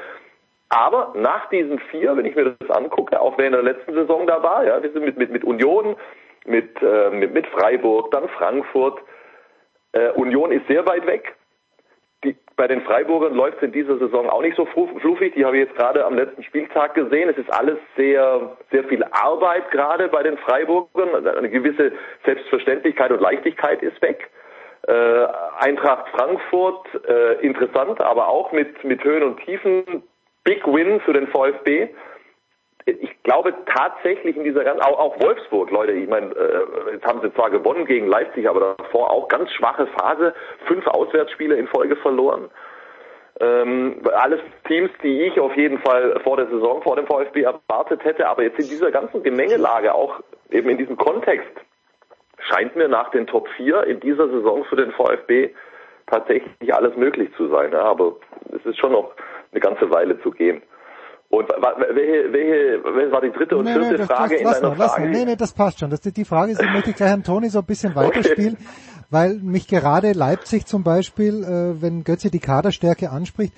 Aber 0.75 1.13
nach 1.15 1.49
diesen 1.51 1.79
vier, 1.79 2.17
wenn 2.17 2.25
ich 2.25 2.35
mir 2.35 2.57
das 2.59 2.71
angucke, 2.71 3.21
auch 3.21 3.39
wer 3.39 3.47
in 3.47 3.53
der 3.53 3.63
letzten 3.63 3.95
Saison 3.95 4.27
da 4.27 4.43
war, 4.43 4.65
ja, 4.67 4.83
wir 4.83 4.91
sind 4.91 5.05
mit, 5.05 5.17
mit, 5.17 5.31
mit 5.31 5.45
Union, 5.45 5.95
mit, 6.47 6.83
äh, 6.83 7.11
mit, 7.11 7.33
mit 7.33 7.47
Freiburg, 7.47 8.11
dann 8.11 8.29
Frankfurt. 8.31 8.99
Äh, 9.93 10.11
Union 10.17 10.51
ist 10.51 10.67
sehr 10.67 10.85
weit 10.85 11.07
weg. 11.07 11.37
Die, 12.25 12.37
bei 12.57 12.67
den 12.67 12.83
Freiburgern 12.83 13.35
läuft 13.35 13.59
es 13.59 13.63
in 13.63 13.71
dieser 13.71 13.99
Saison 13.99 14.29
auch 14.29 14.43
nicht 14.43 14.57
so 14.57 14.65
flu- 14.67 14.99
fluffig. 14.99 15.35
Die 15.35 15.45
habe 15.45 15.59
ich 15.59 15.67
jetzt 15.69 15.77
gerade 15.77 16.05
am 16.05 16.17
letzten 16.17 16.43
Spieltag 16.43 16.95
gesehen. 16.95 17.29
Es 17.29 17.39
ist 17.39 17.53
alles 17.53 17.79
sehr, 17.97 18.57
sehr 18.73 18.83
viel 18.85 19.05
Arbeit 19.13 19.71
gerade 19.71 20.09
bei 20.09 20.25
den 20.25 20.37
Freiburgern. 20.39 21.15
Also 21.15 21.29
Eine 21.29 21.51
gewisse 21.51 21.93
Selbstverständlichkeit 22.25 23.13
und 23.13 23.21
Leichtigkeit 23.21 23.81
ist 23.81 24.03
weg. 24.03 24.29
Äh, 24.89 25.27
Eintracht 25.61 26.09
Frankfurt, 26.09 26.89
äh, 27.07 27.35
interessant, 27.47 28.01
aber 28.01 28.27
auch 28.27 28.51
mit, 28.51 28.83
mit 28.83 29.05
Höhen 29.05 29.23
und 29.23 29.39
Tiefen. 29.45 30.03
Big 30.45 30.67
Win 30.67 31.01
für 31.01 31.13
den 31.13 31.27
VfB 31.27 31.89
ich 32.87 33.23
glaube 33.23 33.55
tatsächlich 33.67 34.37
in 34.37 34.45
dieser 34.45 34.65
ganzen, 34.65 34.83
auch, 34.83 34.99
auch 34.99 35.21
Wolfsburg, 35.21 35.71
Leute, 35.71 35.93
ich 35.93 36.09
meine, 36.09 36.27
äh, 36.35 36.93
jetzt 36.93 37.07
haben 37.07 37.21
sie 37.23 37.33
zwar 37.33 37.51
gewonnen 37.51 37.87
gegen 37.87 38.07
Leipzig, 38.07 38.49
aber 38.49 38.77
davor 38.79 39.11
auch 39.11 39.29
ganz 39.29 39.51
schwache 39.53 39.87
Phase, 39.99 40.35
fünf 40.67 40.87
Auswärtsspiele 40.87 41.57
in 41.57 41.67
Folge 41.69 41.97
verloren. 41.97 42.51
Ähm, 43.41 44.03
alles 44.13 44.41
Teams, 44.69 44.91
die 45.03 45.23
ich 45.23 45.41
auf 45.41 45.57
jeden 45.57 45.79
Fall 45.79 46.21
vor 46.23 46.37
der 46.37 46.47
Saison, 46.47 46.83
vor 46.83 46.97
dem 46.97 47.07
VfB 47.07 47.43
erwartet 47.43 48.05
hätte, 48.05 48.29
aber 48.29 48.43
jetzt 48.43 48.61
in 48.61 48.69
dieser 48.69 48.91
ganzen 48.91 49.23
Gemengelage, 49.23 49.95
auch 49.95 50.21
eben 50.51 50.69
in 50.69 50.79
diesem 50.79 50.97
Kontext, 50.97 51.51
scheint 52.39 52.77
mir 52.77 52.89
nach 52.89 53.11
den 53.11 53.27
Top 53.27 53.49
4 53.57 53.85
in 53.85 54.01
dieser 54.01 54.29
Saison 54.29 54.65
für 54.65 54.77
den 54.77 54.93
VfB 54.93 55.51
tatsächlich 56.07 56.75
alles 56.75 56.95
möglich 56.97 57.31
zu 57.37 57.49
sein. 57.49 57.73
Ja, 57.73 57.83
aber 57.83 58.17
es 58.55 58.65
ist 58.67 58.79
schon 58.79 58.93
noch 58.93 59.15
eine 59.55 59.61
ganze 59.61 59.91
Weile 59.91 60.21
zu 60.23 60.31
gehen. 60.31 60.63
Und 61.31 61.49
welche, 61.49 62.33
welche, 62.33 62.85
welche 62.85 63.13
war 63.13 63.21
die 63.21 63.33
dritte 63.33 63.57
und 63.57 63.65
Nee, 63.65 63.73
vierte 63.73 63.91
nee, 63.91 63.97
das, 63.97 64.07
Frage 64.07 64.35
das, 64.35 64.41
in 64.41 64.63
deiner 64.63 64.69
mal, 64.69 64.77
lass 64.79 64.93
Frage? 64.93 65.03
mal. 65.05 65.11
Nee, 65.11 65.25
nee, 65.25 65.37
das 65.37 65.53
passt 65.53 65.81
schon. 65.81 65.91
Das, 65.91 66.01
die 66.01 66.25
Frage 66.25 66.53
ist, 66.53 66.63
die 66.63 66.67
möchte 66.69 66.91
ich 66.91 66.97
gleich 66.97 67.13
an 67.13 67.25
Toni 67.25 67.49
so 67.49 67.61
ein 67.61 67.65
bisschen 67.65 67.95
weiterspielen, 67.97 68.57
weil 69.11 69.35
mich 69.35 69.67
gerade 69.67 70.13
Leipzig 70.13 70.67
zum 70.67 70.85
Beispiel, 70.85 71.43
äh, 71.43 71.83
wenn 71.83 72.05
Götze 72.05 72.31
die 72.31 72.41
Kaderstärke 72.41 73.11
anspricht, 73.11 73.53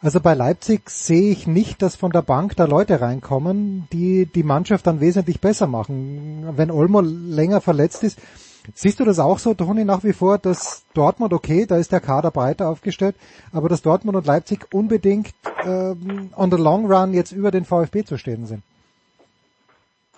also 0.00 0.20
bei 0.20 0.34
Leipzig 0.34 0.90
sehe 0.90 1.32
ich 1.32 1.46
nicht, 1.46 1.80
dass 1.80 1.96
von 1.96 2.12
der 2.12 2.22
Bank 2.22 2.54
da 2.56 2.66
Leute 2.66 3.00
reinkommen, 3.00 3.88
die 3.92 4.26
die 4.26 4.42
Mannschaft 4.42 4.86
dann 4.86 5.00
wesentlich 5.00 5.40
besser 5.40 5.66
machen. 5.66 6.52
Wenn 6.54 6.70
Olmo 6.70 7.00
länger 7.00 7.60
verletzt 7.62 8.04
ist, 8.04 8.20
siehst 8.74 9.00
du 9.00 9.04
das 9.04 9.18
auch 9.18 9.38
so, 9.38 9.54
Toni, 9.54 9.84
nach 9.84 10.04
wie 10.04 10.12
vor, 10.12 10.38
dass 10.38 10.84
Dortmund, 10.94 11.32
okay, 11.32 11.66
da 11.66 11.76
ist 11.76 11.92
der 11.92 12.00
Kader 12.00 12.30
breiter 12.30 12.68
aufgestellt, 12.68 13.16
aber 13.52 13.68
dass 13.68 13.82
Dortmund 13.82 14.16
und 14.16 14.26
Leipzig 14.26 14.66
unbedingt 14.72 15.34
ähm, 15.64 16.30
on 16.36 16.50
the 16.50 16.56
long 16.56 16.90
run 16.90 17.14
jetzt 17.14 17.32
über 17.32 17.50
den 17.50 17.64
VfB 17.64 18.04
zu 18.04 18.18
stehen 18.18 18.46
sind? 18.46 18.62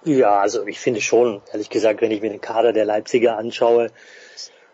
Ja, 0.05 0.39
also 0.39 0.67
ich 0.67 0.79
finde 0.79 1.01
schon, 1.01 1.43
ehrlich 1.53 1.71
gesagt, 1.71 2.01
wenn 2.01 2.11
ich 2.11 2.23
mir 2.23 2.31
den 2.31 2.41
Kader 2.41 2.73
der 2.73 2.85
Leipziger 2.85 3.37
anschaue, 3.37 3.91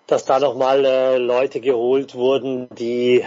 dass 0.07 0.25
da 0.25 0.39
nochmal 0.39 0.85
äh, 0.85 1.17
Leute 1.17 1.61
geholt 1.61 2.15
wurden, 2.15 2.69
die 2.77 3.21
äh, 3.21 3.27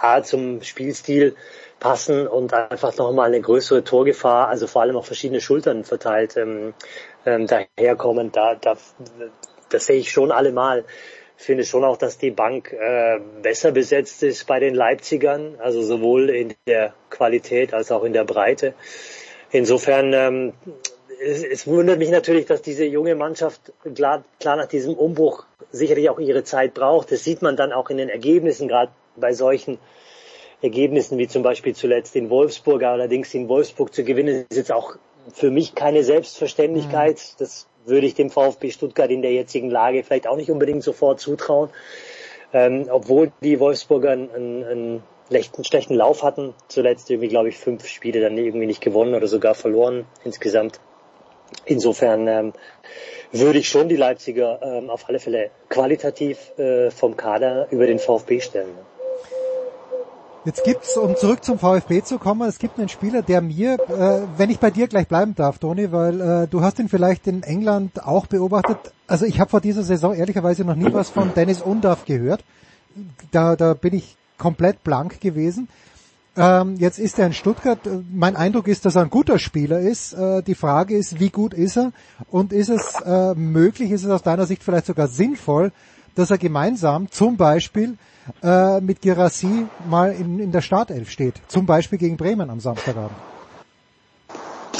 A 0.00 0.22
zum 0.22 0.62
Spielstil 0.62 1.34
passen 1.80 2.26
und 2.26 2.54
einfach 2.54 2.96
nochmal 2.96 3.28
eine 3.28 3.40
größere 3.40 3.84
Torgefahr, 3.84 4.48
also 4.48 4.66
vor 4.66 4.82
allem 4.82 4.96
auf 4.96 5.06
verschiedene 5.06 5.40
Schultern 5.40 5.84
verteilt 5.84 6.36
ähm, 6.36 6.74
ähm, 7.26 7.46
daherkommen. 7.46 8.32
Da, 8.32 8.54
da, 8.54 8.76
das 9.68 9.86
sehe 9.86 9.98
ich 9.98 10.10
schon 10.10 10.32
allemal. 10.32 10.84
Ich 11.38 11.44
finde 11.44 11.64
schon 11.64 11.84
auch, 11.84 11.98
dass 11.98 12.16
die 12.16 12.30
Bank 12.30 12.72
äh, 12.72 13.20
besser 13.42 13.72
besetzt 13.72 14.22
ist 14.22 14.46
bei 14.46 14.58
den 14.58 14.74
Leipzigern, 14.74 15.56
also 15.58 15.82
sowohl 15.82 16.30
in 16.30 16.54
der 16.66 16.94
Qualität 17.10 17.74
als 17.74 17.92
auch 17.92 18.04
in 18.04 18.14
der 18.14 18.24
Breite. 18.24 18.72
Insofern, 19.50 20.12
ähm, 20.14 20.52
es, 21.20 21.44
es 21.44 21.66
wundert 21.66 21.98
mich 21.98 22.10
natürlich, 22.10 22.46
dass 22.46 22.62
diese 22.62 22.84
junge 22.84 23.14
Mannschaft 23.14 23.72
klar, 23.94 24.24
klar 24.40 24.56
nach 24.56 24.66
diesem 24.66 24.94
Umbruch 24.94 25.44
sicherlich 25.72 26.08
auch 26.08 26.18
ihre 26.18 26.44
Zeit 26.44 26.72
braucht. 26.72 27.12
Das 27.12 27.24
sieht 27.24 27.42
man 27.42 27.56
dann 27.56 27.72
auch 27.72 27.90
in 27.90 27.98
den 27.98 28.08
Ergebnissen, 28.08 28.68
gerade 28.68 28.92
bei 29.16 29.32
solchen 29.32 29.78
Ergebnissen 30.62 31.18
wie 31.18 31.28
zum 31.28 31.42
Beispiel 31.42 31.74
zuletzt 31.74 32.16
in 32.16 32.30
Wolfsburg. 32.30 32.82
Allerdings 32.82 33.34
in 33.34 33.48
Wolfsburg 33.48 33.92
zu 33.92 34.04
gewinnen 34.04 34.46
ist 34.48 34.56
jetzt 34.56 34.72
auch 34.72 34.96
für 35.32 35.50
mich 35.50 35.74
keine 35.74 36.04
Selbstverständlichkeit. 36.04 37.40
Das 37.40 37.66
würde 37.84 38.06
ich 38.06 38.14
dem 38.14 38.30
VfB 38.30 38.70
Stuttgart 38.70 39.10
in 39.10 39.22
der 39.22 39.32
jetzigen 39.32 39.70
Lage 39.70 40.02
vielleicht 40.02 40.26
auch 40.26 40.36
nicht 40.36 40.50
unbedingt 40.50 40.82
sofort 40.82 41.20
zutrauen. 41.20 41.70
Ähm, 42.52 42.86
obwohl 42.90 43.32
die 43.42 43.60
Wolfsburger 43.60 44.10
einen, 44.10 44.30
einen, 44.30 44.64
einen 44.64 45.02
schlechten, 45.28 45.64
schlechten 45.64 45.94
Lauf 45.94 46.22
hatten. 46.22 46.54
Zuletzt 46.68 47.10
irgendwie, 47.10 47.28
glaube 47.28 47.48
ich, 47.48 47.58
fünf 47.58 47.86
Spiele 47.86 48.20
dann 48.20 48.36
irgendwie 48.36 48.66
nicht 48.66 48.80
gewonnen 48.80 49.14
oder 49.14 49.26
sogar 49.26 49.54
verloren 49.54 50.06
insgesamt. 50.24 50.80
Insofern 51.64 52.26
ähm, 52.26 52.52
würde 53.32 53.58
ich 53.58 53.68
schon 53.68 53.88
die 53.88 53.96
Leipziger 53.96 54.60
ähm, 54.62 54.90
auf 54.90 55.08
alle 55.08 55.20
Fälle 55.20 55.50
qualitativ 55.68 56.56
äh, 56.58 56.90
vom 56.90 57.16
Kader 57.16 57.68
über 57.70 57.86
den 57.86 57.98
VfB 57.98 58.40
stellen. 58.40 58.74
Jetzt 60.46 60.62
gibt's, 60.62 60.96
um 60.96 61.16
zurück 61.16 61.42
zum 61.42 61.58
VfB 61.58 62.04
zu 62.04 62.20
kommen, 62.20 62.48
es 62.48 62.60
gibt 62.60 62.78
einen 62.78 62.88
Spieler, 62.88 63.22
der 63.22 63.40
mir, 63.40 63.80
äh, 63.90 64.28
wenn 64.36 64.48
ich 64.48 64.60
bei 64.60 64.70
dir 64.70 64.86
gleich 64.86 65.08
bleiben 65.08 65.34
darf, 65.34 65.58
Toni, 65.58 65.90
weil 65.90 66.20
äh, 66.20 66.46
du 66.46 66.62
hast 66.62 66.78
ihn 66.78 66.88
vielleicht 66.88 67.26
in 67.26 67.42
England 67.42 68.06
auch 68.06 68.26
beobachtet. 68.26 68.78
Also 69.08 69.26
ich 69.26 69.40
habe 69.40 69.50
vor 69.50 69.60
dieser 69.60 69.82
Saison 69.82 70.14
ehrlicherweise 70.14 70.64
noch 70.64 70.76
nie 70.76 70.92
was 70.92 71.10
von 71.10 71.34
Dennis 71.34 71.60
Undaff 71.60 72.04
gehört. 72.04 72.44
Da, 73.32 73.56
da 73.56 73.74
bin 73.74 73.94
ich 73.94 74.16
komplett 74.38 74.84
blank 74.84 75.20
gewesen. 75.20 75.66
Ähm, 76.36 76.76
jetzt 76.76 77.00
ist 77.00 77.18
er 77.18 77.26
in 77.26 77.32
Stuttgart. 77.32 77.80
Mein 78.12 78.36
Eindruck 78.36 78.68
ist, 78.68 78.84
dass 78.84 78.94
er 78.94 79.02
ein 79.02 79.10
guter 79.10 79.40
Spieler 79.40 79.80
ist. 79.80 80.12
Äh, 80.12 80.44
die 80.44 80.54
Frage 80.54 80.96
ist, 80.96 81.18
wie 81.18 81.30
gut 81.30 81.54
ist 81.54 81.76
er? 81.76 81.90
Und 82.30 82.52
ist 82.52 82.68
es 82.68 83.00
äh, 83.04 83.34
möglich, 83.34 83.90
ist 83.90 84.04
es 84.04 84.10
aus 84.10 84.22
deiner 84.22 84.46
Sicht 84.46 84.62
vielleicht 84.62 84.86
sogar 84.86 85.08
sinnvoll, 85.08 85.72
dass 86.14 86.30
er 86.30 86.38
gemeinsam 86.38 87.10
zum 87.10 87.36
Beispiel 87.36 87.98
äh, 88.42 88.80
mit 88.80 89.00
Girassi 89.00 89.66
mal 89.88 90.12
in, 90.12 90.38
in 90.38 90.52
der 90.52 90.62
Startelf 90.62 91.10
steht? 91.10 91.34
Zum 91.48 91.66
Beispiel 91.66 91.98
gegen 91.98 92.16
Bremen 92.16 92.50
am 92.50 92.60
Samstagabend. 92.60 93.16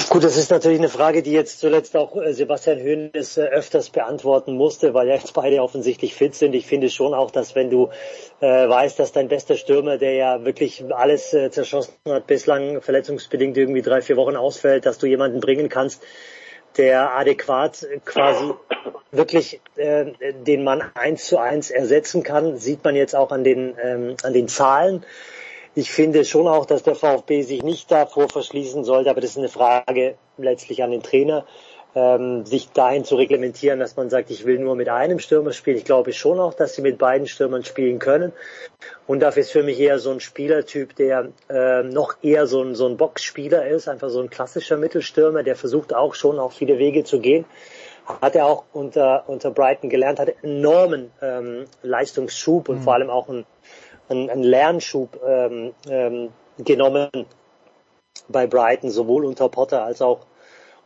Gut, 0.09 0.23
das 0.23 0.37
ist 0.37 0.51
natürlich 0.51 0.79
eine 0.79 0.89
Frage, 0.89 1.23
die 1.23 1.33
jetzt 1.33 1.59
zuletzt 1.59 1.97
auch 1.97 2.17
äh, 2.17 2.33
Sebastian 2.33 2.79
Hoeneß 2.79 3.39
äh, 3.39 3.43
öfters 3.43 3.91
beantworten 3.91 4.55
musste, 4.55 4.95
weil 4.95 5.09
ja 5.09 5.15
jetzt 5.15 5.35
beide 5.35 5.61
offensichtlich 5.61 6.15
fit 6.15 6.35
sind. 6.35 6.55
Ich 6.55 6.67
finde 6.67 6.91
schon 6.91 7.13
auch, 7.13 7.31
dass 7.31 7.55
wenn 7.55 7.71
du 7.71 7.91
äh, 8.41 8.69
weißt, 8.69 8.99
dass 8.99 9.13
dein 9.13 9.29
bester 9.29 9.57
Stürmer, 9.57 9.99
der 9.99 10.15
ja 10.15 10.45
wirklich 10.45 10.85
alles 10.95 11.35
äh, 11.35 11.51
zerschossen 11.51 11.93
hat, 12.09 12.27
bislang 12.27 12.81
verletzungsbedingt 12.81 13.57
irgendwie 13.57 13.83
drei, 13.83 14.01
vier 14.01 14.17
Wochen 14.17 14.37
ausfällt, 14.37 14.87
dass 14.87 14.99
du 14.99 15.07
jemanden 15.07 15.41
bringen 15.41 15.69
kannst, 15.69 16.03
der 16.77 17.15
adäquat 17.17 17.87
quasi 18.05 18.53
wirklich 19.13 19.61
äh, 19.77 20.13
den 20.47 20.65
Mann 20.65 20.83
eins 20.95 21.27
zu 21.27 21.39
eins 21.39 21.71
ersetzen 21.71 22.23
kann, 22.23 22.59
sieht 22.59 22.85
man 22.85 22.97
jetzt 22.97 23.15
auch 23.15 23.31
an 23.31 23.45
den 23.45 23.77
ähm, 23.83 24.17
an 24.23 24.33
den 24.33 24.49
Zahlen. 24.49 25.05
ich 25.75 25.91
finde 25.91 26.25
schon 26.25 26.49
auch, 26.49 26.67
dass 26.67 26.83
der 26.83 26.95
VfB 26.95 27.43
sich 27.43 27.63
nicht 27.63 27.91
davor 27.91 28.29
verschließen 28.29 28.85
sollte, 28.85 29.11
aber 29.11 29.21
das 29.21 29.31
ist 29.31 29.39
eine 29.39 29.49
Frage 29.49 30.17
letztlich 30.39 30.83
an 30.83 30.91
den 30.91 31.03
Trainer, 31.03 31.47
ähm, 31.97 32.45
sich 32.45 32.71
dahin 32.71 33.05
zu 33.05 33.17
reglementieren, 33.17 33.81
dass 33.81 33.97
man 33.97 34.11
sagt, 34.11 34.31
ich 34.31 34.45
will 34.45 34.59
nur 34.59 34.77
mit 34.77 34.89
einem 34.89 35.19
Stürmer 35.19 35.53
spielen. 35.53 35.79
Ich 35.79 35.85
glaube 35.85 36.13
schon 36.13 36.39
auch, 36.39 36.55
dass 36.55 36.75
sie 36.75 36.83
mit 36.83 36.99
beiden 36.99 37.27
Stürmern 37.27 37.65
spielen 37.65 37.99
können. 37.99 38.33
Und 39.07 39.21
dafür 39.21 39.41
ist 39.41 39.51
für 39.51 39.63
mich 39.63 39.81
eher 39.81 39.99
so 39.99 40.11
ein 40.11 40.21
Spielertyp, 40.21 40.95
der 40.95 41.31
äh, 41.49 41.83
noch 41.83 42.17
eher 42.23 42.47
so 42.47 42.63
ein, 42.63 42.75
so 42.75 42.87
ein 42.87 42.97
Boxspieler 42.99 43.67
ist, 43.67 43.89
einfach 43.89 44.11
so 44.11 44.21
ein 44.21 44.31
klassischer 44.31 44.77
Mittelstürmer, 44.77 45.43
der 45.43 45.57
versucht 45.57 45.95
auch 45.95 46.15
schon 46.15 46.39
auf 46.39 46.53
viele 46.53 46.79
Wege 46.79 47.03
zu 47.03 47.19
gehen. 47.19 47.47
Hat 48.21 48.37
er 48.37 48.47
auch 48.47 48.65
unter, 48.73 49.25
unter 49.27 49.51
Brighton 49.51 49.91
gelernt, 49.91 50.21
hat 50.21 50.33
enormen 50.45 51.11
ähm, 51.21 51.65
Leistungsschub 51.83 52.69
und 52.69 52.77
mhm. 52.77 52.83
vor 52.83 52.95
allem 52.95 53.11
auch 53.11 53.29
einen 53.29 53.47
einen, 54.09 54.31
einen 54.31 54.43
Lernschub 54.43 55.21
ähm, 55.27 55.75
ähm, 55.89 56.29
genommen 56.59 57.11
bei 58.29 58.47
Brighton, 58.47 58.91
sowohl 58.91 59.25
unter 59.25 59.49
Potter 59.49 59.85
als 59.85 60.03
auch 60.03 60.27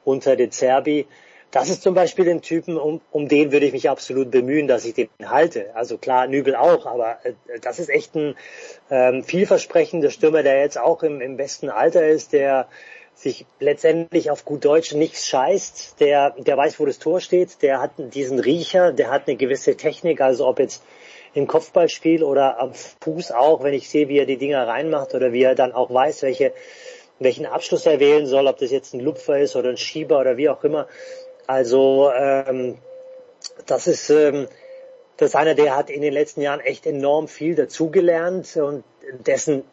unter 0.05 0.37
De 0.37 0.51
Zerbi. 0.51 1.07
Das 1.51 1.69
ist 1.69 1.83
zum 1.83 1.95
Beispiel 1.95 2.29
ein 2.31 2.43
Typen, 2.43 2.77
um, 2.77 3.01
um 3.11 3.27
den 3.27 3.51
würde 3.51 3.67
ich 3.67 3.73
mich 3.73 3.91
absolut 3.91 4.31
bemühen, 4.31 4.69
dass 4.69 4.85
ich 4.85 4.95
den 4.95 5.09
halte. 5.25 5.75
Also 5.75 5.99
klar, 5.99 6.29
Nübel 6.29 6.55
auch, 6.55 6.87
aber 6.87 7.19
äh, 7.25 7.33
das 7.61 7.81
ist 7.81 7.89
echt 7.89 8.15
ein 8.15 8.37
ähm, 8.91 9.25
vielversprechender 9.25 10.11
Stürmer, 10.11 10.45
der 10.45 10.61
jetzt 10.61 10.79
auch 10.79 11.03
im, 11.03 11.21
im 11.21 11.37
besten 11.37 11.69
Alter 11.69 12.07
ist, 12.07 12.33
der 12.33 12.69
sich 13.15 13.47
letztendlich 13.59 14.31
auf 14.31 14.45
gut 14.45 14.65
Deutsch 14.65 14.95
nichts 14.95 15.27
scheißt, 15.27 16.01
der, 16.01 16.31
der 16.39 16.57
weiß, 16.57 16.79
wo 16.81 16.87
das 16.87 16.99
Tor 16.99 17.21
steht, 17.21 17.63
der 17.63 17.81
hat 17.81 17.91
diesen 17.97 18.39
Riecher, 18.39 18.93
der 18.93 19.11
hat 19.11 19.27
eine 19.27 19.37
gewisse 19.37 19.77
Technik, 19.77 20.21
also 20.21 20.47
ob 20.47 20.59
jetzt 20.59 20.83
im 21.35 21.47
Kopfballspiel 21.47 22.23
oder 22.23 22.59
am 22.59 22.73
Fuß 22.75 23.33
auch, 23.33 23.63
wenn 23.63 23.75
ich 23.75 23.89
sehe, 23.89 24.09
wie 24.09 24.19
er 24.19 24.27
die 24.27 24.39
Dinger 24.39 24.67
reinmacht 24.67 25.15
oder 25.15 25.33
wie 25.33 25.43
er 25.43 25.55
dann 25.55 25.73
auch 25.73 25.93
weiß, 25.93 26.23
welche, 26.23 26.53
welchen 27.21 27.47
Abschluss 27.47 27.87
er 27.87 28.01
wählen 28.01 28.27
soll, 28.27 28.49
ob 28.49 28.59
das 28.59 28.73
jetzt 28.73 28.95
ein 28.95 29.01
Lupfer 29.01 29.39
ist 29.39 29.55
oder 29.55 29.69
ein 29.69 29.77
Schieber 29.77 30.19
oder 30.19 30.37
wie 30.37 30.49
auch 30.49 30.65
immer. 30.65 30.89
Also 31.47 32.11
ähm, 32.13 32.79
das 33.67 33.87
ist 33.87 34.11
ähm, 34.11 34.49
das 35.21 35.31
ist 35.31 35.37
einer, 35.37 35.55
der 35.55 35.77
hat 35.77 35.91
in 35.91 36.01
den 36.01 36.15
letzten 36.15 36.41
Jahren 36.41 36.61
echt 36.61 36.87
enorm 36.87 37.29
viel 37.29 37.55
dazugelernt 37.55 38.57
und 38.57 38.85
dessen 39.27 39.65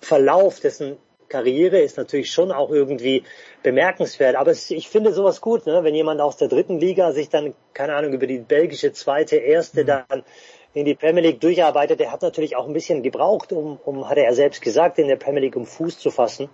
Verlauf, 0.00 0.60
dessen 0.60 0.96
Karriere 1.28 1.80
ist 1.80 1.96
natürlich 1.96 2.30
schon 2.30 2.52
auch 2.52 2.70
irgendwie 2.70 3.24
bemerkenswert. 3.64 4.36
Aber 4.36 4.52
ich 4.52 4.88
finde 4.88 5.12
sowas 5.12 5.40
gut, 5.40 5.66
ne? 5.66 5.82
wenn 5.82 5.94
jemand 5.94 6.20
aus 6.20 6.36
der 6.36 6.46
dritten 6.46 6.78
Liga 6.78 7.10
sich 7.10 7.28
dann, 7.30 7.54
keine 7.72 7.94
Ahnung, 7.96 8.12
über 8.12 8.28
die 8.28 8.38
belgische 8.38 8.92
zweite, 8.92 9.36
erste 9.36 9.82
mhm. 9.82 9.86
dann 9.86 10.24
in 10.72 10.84
die 10.84 10.94
Premier 10.94 11.22
League 11.22 11.40
durcharbeitet, 11.40 11.98
der 11.98 12.12
hat 12.12 12.22
natürlich 12.22 12.54
auch 12.54 12.66
ein 12.66 12.72
bisschen 12.72 13.02
gebraucht, 13.02 13.52
um, 13.52 13.80
um 13.84 14.08
hat 14.08 14.18
er 14.18 14.32
selbst 14.34 14.62
gesagt, 14.62 14.98
in 14.98 15.08
der 15.08 15.16
Premier 15.16 15.40
League 15.40 15.56
um 15.56 15.66
Fuß 15.66 15.98
zu 15.98 16.10
fassen 16.10 16.48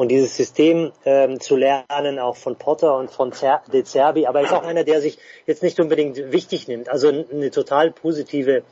und 0.00 0.08
dieses 0.08 0.34
System 0.34 0.92
ähm, 1.04 1.40
zu 1.40 1.56
lernen, 1.56 2.18
auch 2.18 2.36
von 2.36 2.56
Potter 2.56 2.96
und 2.96 3.10
von 3.10 3.34
Zer 3.34 3.62
De 3.70 3.84
Zerbi. 3.84 4.24
Aber 4.24 4.38
er 4.38 4.46
ist 4.46 4.52
auch 4.54 4.62
einer, 4.62 4.82
der 4.82 5.02
sich 5.02 5.18
jetzt 5.44 5.62
nicht 5.62 5.78
unbedingt 5.78 6.32
wichtig 6.32 6.68
nimmt. 6.68 6.88
Also 6.88 7.08
eine 7.08 7.50
total 7.50 7.90
positive 7.90 8.62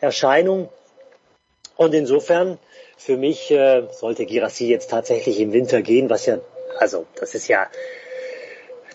Erscheinung. 0.00 0.70
Und 1.76 1.94
insofern, 1.94 2.58
für 2.96 3.16
mich 3.16 3.52
äh, 3.52 3.84
sollte 3.92 4.26
Girassi 4.26 4.66
jetzt 4.66 4.90
tatsächlich 4.90 5.38
im 5.38 5.52
Winter 5.52 5.82
gehen, 5.82 6.10
was 6.10 6.26
ja, 6.26 6.40
also 6.80 7.06
das 7.14 7.36
ist 7.36 7.46
ja 7.46 7.68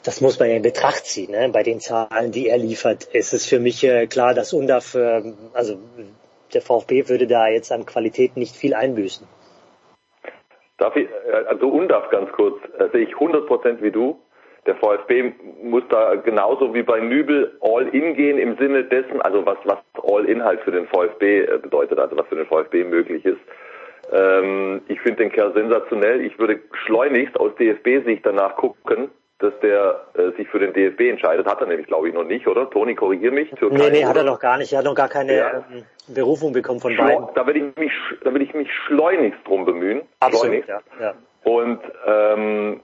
das 0.03 0.19
muss 0.19 0.37
man 0.39 0.49
ja 0.49 0.57
in 0.57 0.63
Betracht 0.63 1.05
ziehen. 1.05 1.31
Ne? 1.31 1.47
Bei 1.47 1.63
den 1.63 1.79
Zahlen, 1.79 2.33
die 2.33 2.49
er 2.49 2.57
liefert, 2.57 3.05
ist 3.05 3.33
es 3.33 3.45
für 3.45 3.59
mich 3.59 3.85
äh, 3.85 4.07
klar, 4.07 4.33
dass 4.33 4.51
UNDAF, 4.51 4.95
äh, 4.95 5.23
also 5.53 5.77
der 6.53 6.61
VfB 6.61 7.07
würde 7.07 7.27
da 7.27 7.47
jetzt 7.47 7.71
an 7.71 7.85
Qualität 7.85 8.35
nicht 8.35 8.57
viel 8.57 8.73
einbüßen. 8.73 9.25
Darf 10.77 10.95
ich, 10.95 11.07
äh, 11.07 11.45
also 11.47 11.69
UNDAF 11.69 12.09
ganz 12.09 12.31
kurz, 12.31 12.57
äh, 12.77 12.89
sehe 12.91 13.03
ich 13.03 13.15
100% 13.15 13.81
wie 13.81 13.91
du. 13.91 14.19
Der 14.65 14.75
VfB 14.75 15.33
muss 15.63 15.83
da 15.89 16.15
genauso 16.15 16.73
wie 16.73 16.83
bei 16.83 16.99
Nübel 16.99 17.57
all 17.61 17.87
in 17.87 18.15
gehen 18.15 18.37
im 18.37 18.57
Sinne 18.57 18.83
dessen, 18.83 19.21
also 19.21 19.45
was, 19.45 19.57
was 19.63 19.79
all 20.03 20.25
in 20.25 20.43
halt 20.43 20.59
für 20.61 20.71
den 20.71 20.87
VfB 20.87 21.41
äh, 21.41 21.57
bedeutet, 21.57 21.97
also 21.99 22.17
was 22.17 22.27
für 22.27 22.35
den 22.35 22.45
VfB 22.45 22.83
möglich 22.83 23.25
ist. 23.25 23.39
Ähm, 24.11 24.81
ich 24.87 24.99
finde 25.01 25.23
den 25.23 25.31
Kerl 25.31 25.53
sensationell. 25.53 26.21
Ich 26.25 26.37
würde 26.37 26.59
schleunigst 26.85 27.39
aus 27.39 27.55
DFB-Sicht 27.55 28.25
danach 28.25 28.55
gucken, 28.55 29.09
dass 29.39 29.53
der 29.61 30.01
äh, 30.15 30.31
sich 30.35 30.47
für 30.49 30.59
den 30.59 30.73
DFB 30.73 31.01
entscheidet, 31.01 31.45
hat 31.45 31.61
er 31.61 31.67
nämlich, 31.67 31.87
glaube 31.87 32.09
ich, 32.09 32.13
noch 32.13 32.23
nicht, 32.23 32.47
oder? 32.47 32.69
Toni, 32.69 32.95
korrigier 32.95 33.31
mich. 33.31 33.49
Türkei, 33.51 33.77
nee, 33.77 33.89
nee, 33.89 33.99
oder? 33.99 34.09
hat 34.09 34.17
er 34.17 34.23
noch 34.23 34.39
gar 34.39 34.57
nicht. 34.57 34.73
Er 34.73 34.79
hat 34.79 34.85
noch 34.85 34.95
gar 34.95 35.09
keine 35.09 35.37
ja. 35.37 35.63
ähm, 35.71 35.83
Berufung 36.07 36.53
bekommen 36.53 36.79
von 36.79 36.95
beiden. 36.95 37.27
Da 37.35 37.45
will 37.45 37.57
ich 37.57 37.75
mich, 37.75 37.91
da 38.23 38.33
will 38.33 38.41
ich 38.41 38.53
mich 38.53 38.69
schleunigst 38.87 39.39
drum 39.45 39.65
bemühen. 39.65 40.01
Absolut, 40.19 40.45
schleunigst. 40.45 40.69
ja. 40.69 40.81
ja. 40.99 41.13
Und 41.43 41.79
ähm, 42.05 42.81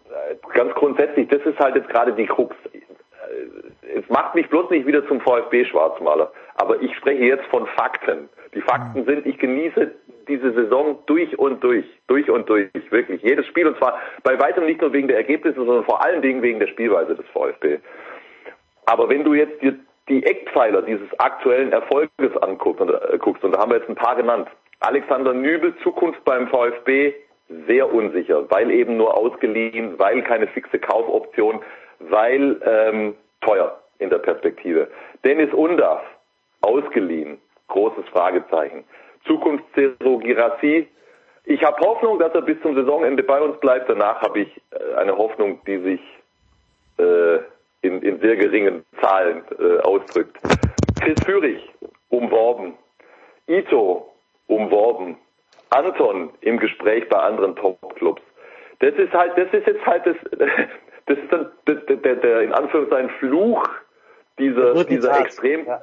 ganz 0.54 0.74
grundsätzlich, 0.76 1.28
das 1.28 1.42
ist 1.42 1.60
halt 1.60 1.76
jetzt 1.76 1.89
gerade 1.89 2.13
die 2.13 2.26
Krux. 2.26 2.56
Es 3.96 4.08
macht 4.10 4.36
mich 4.36 4.50
bloß 4.50 4.69
nicht 4.69 4.86
wieder 4.86 5.08
zum 5.08 5.19
VfB-Schwarzmaler. 5.22 6.32
Aber 6.56 6.82
ich 6.82 6.96
spreche 6.96 7.24
jetzt 7.24 7.46
von 7.48 7.65
Fakten. 7.67 8.30
Die 8.54 8.62
Fakten 8.62 9.02
mhm. 9.02 9.06
sind, 9.06 9.26
ich 9.26 9.38
genieße 9.38 9.91
diese 10.28 10.54
Saison 10.54 11.00
durch 11.06 11.38
und 11.38 11.63
durch, 11.63 11.86
durch 12.08 12.30
und 12.30 12.48
durch, 12.48 12.69
wirklich. 12.89 13.22
Jedes 13.22 13.46
Spiel 13.48 13.67
und 13.67 13.78
zwar 13.78 14.00
bei 14.24 14.39
weitem 14.39 14.65
nicht 14.65 14.82
nur 14.82 14.93
wegen 14.93 15.08
der 15.08 15.17
Ergebnisse, 15.17 15.58
sondern 15.58 15.84
vor 15.86 16.04
allen 16.04 16.22
Dingen 16.22 16.41
wegen 16.41 16.60
der 16.60 16.67
Spielweise 16.67 17.15
des 17.15 17.26
VfB. 17.28 17.80
Aber 18.86 19.10
wenn 19.10 19.24
du 19.24 19.34
jetzt 19.34 19.62
dir 19.62 19.76
die 20.10 20.24
Eckpfeiler 20.26 20.82
dieses 20.82 21.08
aktuellen 21.19 21.72
Erfolges 21.72 22.36
anguckst, 22.41 22.82
und, 22.82 22.89
äh, 22.89 23.17
und 23.17 23.54
da 23.54 23.60
haben 23.60 23.72
wir 23.72 23.78
jetzt 23.78 23.89
ein 23.89 23.96
paar 23.96 24.15
genannt. 24.15 24.50
Alexander 24.82 25.34
Nübel, 25.34 25.74
Zukunft 25.82 26.24
beim 26.26 26.48
VfB, 26.50 27.13
sehr 27.67 27.93
unsicher, 27.93 28.50
weil 28.50 28.72
eben 28.72 28.98
nur 28.98 29.15
ausgeliehen, 29.15 29.98
weil 29.98 30.22
keine 30.24 30.48
fixe 30.48 30.80
Kaufoption, 30.80 31.62
weil 32.00 32.62
ähm, 32.65 33.15
teuer 33.45 33.79
in 33.99 34.10
der 34.10 34.19
Perspektive. 34.19 34.88
Dennis 35.23 35.53
Undaff, 35.53 36.01
ausgeliehen, 36.62 37.39
großes 37.67 38.06
Fragezeichen. 38.10 38.84
Zukunftszero 39.25 40.17
Girassi. 40.19 40.88
Ich 41.45 41.63
habe 41.63 41.77
Hoffnung, 41.86 42.19
dass 42.19 42.34
er 42.34 42.41
bis 42.41 42.62
zum 42.62 42.75
Saisonende 42.75 43.23
bei 43.23 43.39
uns 43.39 43.60
bleibt. 43.60 43.89
Danach 43.89 44.21
habe 44.21 44.41
ich 44.41 44.62
äh, 44.71 44.95
eine 44.95 45.17
Hoffnung, 45.17 45.60
die 45.65 45.77
sich 45.79 46.01
äh, 46.97 47.39
in, 47.82 48.01
in 48.01 48.19
sehr 48.19 48.36
geringen 48.38 48.86
Zahlen 49.01 49.43
äh, 49.60 49.79
ausdrückt. 49.82 50.38
Chris 51.01 51.19
Führig, 51.25 51.69
umworben. 52.10 52.75
Ito, 53.47 54.10
umworben. 54.47 55.17
Anton 55.69 56.29
im 56.41 56.60
Gespräch 56.60 57.10
bei 57.10 57.17
anderen 57.17 57.56
Top-Clubs. 57.56 58.21
Das 58.79 58.93
ist 58.95 59.12
halt, 59.13 59.38
das 59.38 59.51
ist 59.51 59.67
jetzt 59.67 59.86
halt 59.86 60.06
das, 60.06 60.15
das 61.06 61.18
ist 61.18 61.32
dann 61.32 61.52
der, 61.68 61.76
der, 61.76 62.16
der 62.16 62.42
in 62.42 62.54
Anführungszeichen 62.54 63.10
Fluch 63.20 63.68
dieser, 64.39 64.84
dieser 64.86 65.20
extrem, 65.20 65.66
ja 65.66 65.82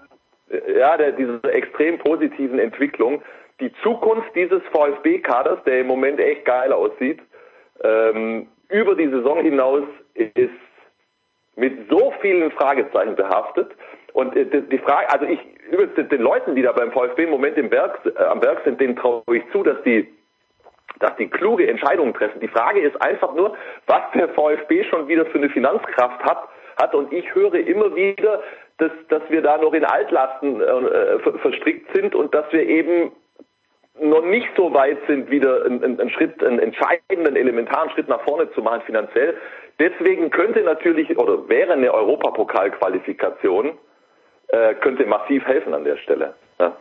ja, 0.76 0.96
der, 0.96 1.12
diese 1.12 1.40
extrem 1.52 1.98
positiven 1.98 2.58
Entwicklung. 2.58 3.22
Die 3.60 3.72
Zukunft 3.82 4.34
dieses 4.34 4.62
VfB-Kaders, 4.72 5.62
der 5.64 5.80
im 5.80 5.86
Moment 5.86 6.18
echt 6.18 6.44
geil 6.44 6.72
aussieht, 6.72 7.20
ähm, 7.82 8.48
über 8.68 8.94
die 8.94 9.08
Saison 9.08 9.42
hinaus 9.42 9.84
ist 10.14 10.50
mit 11.56 11.88
so 11.90 12.12
vielen 12.20 12.50
Fragezeichen 12.52 13.16
behaftet. 13.16 13.70
Und 14.12 14.34
äh, 14.36 14.62
die 14.62 14.78
Frage, 14.78 15.10
also 15.10 15.26
ich, 15.26 15.40
übrigens 15.70 16.08
den 16.08 16.20
Leuten, 16.20 16.54
die 16.54 16.62
da 16.62 16.72
beim 16.72 16.90
VfB 16.90 17.24
im 17.24 17.30
Moment 17.30 17.56
im 17.58 17.68
Berg, 17.68 18.00
äh, 18.06 18.22
am 18.22 18.40
Berg 18.40 18.62
sind, 18.64 18.80
denen 18.80 18.96
traue 18.96 19.22
ich 19.32 19.42
zu, 19.52 19.62
dass 19.62 19.80
die 19.82 20.08
dass 21.00 21.16
die 21.16 21.28
kluge 21.28 21.66
Entscheidungen 21.66 22.14
treffen. 22.14 22.40
Die 22.40 22.48
Frage 22.48 22.80
ist 22.80 23.00
einfach 23.02 23.34
nur, 23.34 23.56
was 23.86 24.02
der 24.14 24.28
VfB 24.28 24.84
schon 24.84 25.08
wieder 25.08 25.26
für 25.26 25.38
eine 25.38 25.50
Finanzkraft 25.50 26.22
hat, 26.22 26.48
hat. 26.76 26.94
Und 26.94 27.12
ich 27.12 27.34
höre 27.34 27.54
immer 27.54 27.94
wieder, 27.94 28.42
dass, 28.78 28.92
dass 29.08 29.22
wir 29.28 29.42
da 29.42 29.58
noch 29.58 29.72
in 29.72 29.84
Altlasten 29.84 30.60
äh, 30.60 31.18
verstrickt 31.40 31.92
sind 31.94 32.14
und 32.14 32.34
dass 32.34 32.50
wir 32.52 32.66
eben 32.66 33.12
noch 34.00 34.24
nicht 34.24 34.48
so 34.56 34.72
weit 34.72 34.98
sind, 35.06 35.30
wieder 35.30 35.64
einen, 35.64 36.00
einen 36.00 36.10
Schritt, 36.10 36.42
einen 36.42 36.58
entscheidenden, 36.58 37.36
elementaren 37.36 37.90
Schritt 37.90 38.08
nach 38.08 38.22
vorne 38.22 38.50
zu 38.52 38.62
machen 38.62 38.82
finanziell. 38.86 39.36
Deswegen 39.78 40.30
könnte 40.30 40.62
natürlich 40.62 41.18
oder 41.18 41.48
wäre 41.48 41.72
eine 41.72 41.92
Europapokalqualifikation 41.92 43.72
äh, 44.48 44.74
könnte 44.76 45.06
massiv 45.06 45.44
helfen 45.44 45.74
an 45.74 45.84
der 45.84 45.96
Stelle. 45.98 46.34
Ja. 46.58 46.76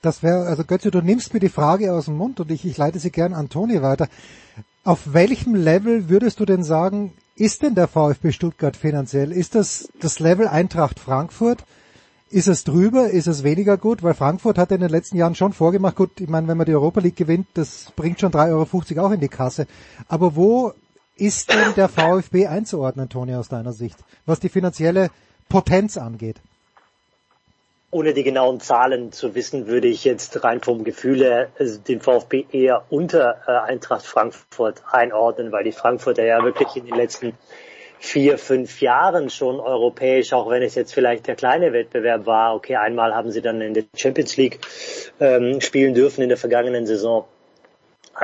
Das 0.00 0.22
wäre, 0.22 0.46
also 0.46 0.64
Götze, 0.64 0.90
du 0.90 1.00
nimmst 1.00 1.34
mir 1.34 1.40
die 1.40 1.48
Frage 1.48 1.92
aus 1.92 2.06
dem 2.06 2.16
Mund 2.16 2.40
und 2.40 2.50
ich, 2.50 2.64
ich 2.64 2.76
leite 2.76 2.98
sie 2.98 3.10
gern 3.10 3.34
an 3.34 3.48
Toni 3.48 3.82
weiter. 3.82 4.08
Auf 4.84 5.12
welchem 5.12 5.54
Level 5.54 6.08
würdest 6.08 6.40
du 6.40 6.44
denn 6.44 6.64
sagen, 6.64 7.12
ist 7.36 7.62
denn 7.62 7.74
der 7.74 7.88
VfB 7.88 8.32
Stuttgart 8.32 8.76
finanziell? 8.76 9.32
Ist 9.32 9.54
das 9.54 9.88
das 10.00 10.18
Level 10.18 10.48
Eintracht 10.48 10.98
Frankfurt? 10.98 11.64
Ist 12.30 12.48
es 12.48 12.64
drüber? 12.64 13.10
Ist 13.10 13.26
es 13.26 13.44
weniger 13.44 13.76
gut? 13.76 14.02
Weil 14.02 14.14
Frankfurt 14.14 14.58
hat 14.58 14.72
in 14.72 14.80
den 14.80 14.90
letzten 14.90 15.16
Jahren 15.16 15.34
schon 15.34 15.52
vorgemacht, 15.52 15.96
gut, 15.96 16.20
ich 16.20 16.28
meine, 16.28 16.48
wenn 16.48 16.56
man 16.56 16.66
die 16.66 16.74
Europa 16.74 17.00
League 17.00 17.16
gewinnt, 17.16 17.46
das 17.54 17.92
bringt 17.94 18.20
schon 18.20 18.32
3,50 18.32 18.96
Euro 18.96 19.06
auch 19.06 19.12
in 19.12 19.20
die 19.20 19.28
Kasse. 19.28 19.66
Aber 20.08 20.34
wo 20.34 20.72
ist 21.16 21.52
denn 21.52 21.74
der 21.76 21.88
VfB 21.88 22.46
einzuordnen, 22.46 23.08
Toni, 23.08 23.34
aus 23.34 23.48
deiner 23.48 23.72
Sicht, 23.72 23.98
was 24.26 24.40
die 24.40 24.48
finanzielle 24.48 25.10
Potenz 25.48 25.96
angeht? 25.96 26.40
Ohne 27.92 28.14
die 28.14 28.24
genauen 28.24 28.58
Zahlen 28.58 29.12
zu 29.12 29.34
wissen, 29.34 29.66
würde 29.66 29.86
ich 29.86 30.02
jetzt 30.04 30.42
rein 30.42 30.62
vom 30.62 30.82
Gefühle 30.82 31.50
äh, 31.58 31.66
den 31.86 32.00
VfB 32.00 32.46
eher 32.50 32.84
unter 32.88 33.42
äh, 33.46 33.70
Eintracht 33.70 34.06
Frankfurt 34.06 34.82
einordnen, 34.90 35.52
weil 35.52 35.62
die 35.62 35.72
Frankfurter 35.72 36.24
ja 36.24 36.42
wirklich 36.42 36.74
in 36.74 36.86
den 36.86 36.96
letzten 36.96 37.34
vier, 38.00 38.38
fünf 38.38 38.80
Jahren 38.80 39.28
schon 39.28 39.60
europäisch, 39.60 40.32
auch 40.32 40.48
wenn 40.48 40.62
es 40.62 40.74
jetzt 40.74 40.94
vielleicht 40.94 41.26
der 41.26 41.36
kleine 41.36 41.74
Wettbewerb 41.74 42.24
war. 42.24 42.54
Okay, 42.54 42.76
einmal 42.76 43.14
haben 43.14 43.30
sie 43.30 43.42
dann 43.42 43.60
in 43.60 43.74
der 43.74 43.84
Champions 43.94 44.38
League 44.38 44.58
ähm, 45.20 45.60
spielen 45.60 45.92
dürfen 45.92 46.22
in 46.22 46.30
der 46.30 46.38
vergangenen 46.38 46.86
Saison 46.86 47.26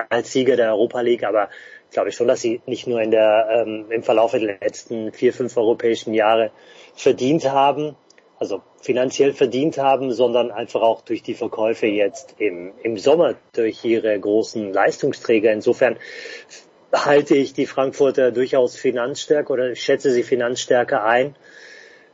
als 0.08 0.32
Sieger 0.32 0.56
der 0.56 0.70
Europa 0.70 1.02
League, 1.02 1.24
aber 1.24 1.50
glaube 1.92 2.08
ich 2.08 2.16
schon, 2.16 2.26
dass 2.26 2.40
sie 2.40 2.62
nicht 2.64 2.86
nur 2.86 3.02
in 3.02 3.10
der 3.10 3.64
ähm, 3.66 3.86
im 3.90 4.02
Verlauf 4.02 4.32
der 4.32 4.40
letzten 4.40 5.12
vier, 5.12 5.34
fünf 5.34 5.56
europäischen 5.58 6.14
Jahre 6.14 6.52
verdient 6.94 7.50
haben, 7.50 7.96
also 8.38 8.62
finanziell 8.80 9.32
verdient 9.32 9.78
haben, 9.78 10.12
sondern 10.12 10.50
einfach 10.50 10.80
auch 10.80 11.02
durch 11.02 11.22
die 11.22 11.34
Verkäufe 11.34 11.86
jetzt 11.86 12.36
im, 12.38 12.72
im 12.82 12.96
Sommer 12.96 13.34
durch 13.52 13.84
ihre 13.84 14.18
großen 14.18 14.72
Leistungsträger. 14.72 15.52
Insofern 15.52 15.96
halte 16.92 17.34
ich 17.34 17.52
die 17.52 17.66
Frankfurter 17.66 18.30
durchaus 18.30 18.76
finanzstärker 18.76 19.52
oder 19.52 19.74
schätze 19.74 20.12
sie 20.12 20.22
finanzstärker 20.22 21.04
ein, 21.04 21.34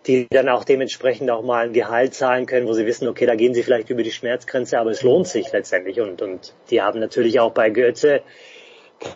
die 0.06 0.26
dann 0.30 0.48
auch 0.48 0.64
dementsprechend 0.64 1.30
auch 1.30 1.42
mal 1.42 1.66
ein 1.66 1.72
Gehalt 1.72 2.14
zahlen 2.14 2.46
können, 2.46 2.66
wo 2.66 2.72
sie 2.72 2.87
wissen, 2.87 3.06
okay, 3.08 3.26
da 3.26 3.34
gehen 3.34 3.54
sie 3.54 3.62
vielleicht 3.62 3.90
über 3.90 4.02
die 4.02 4.10
Schmerzgrenze, 4.10 4.78
aber 4.78 4.90
es 4.90 5.02
lohnt 5.02 5.28
sich 5.28 5.52
letztendlich. 5.52 6.00
Und, 6.00 6.22
und 6.22 6.54
die 6.70 6.82
haben 6.82 7.00
natürlich 7.00 7.38
auch 7.40 7.52
bei 7.52 7.70
Goethe, 7.70 8.22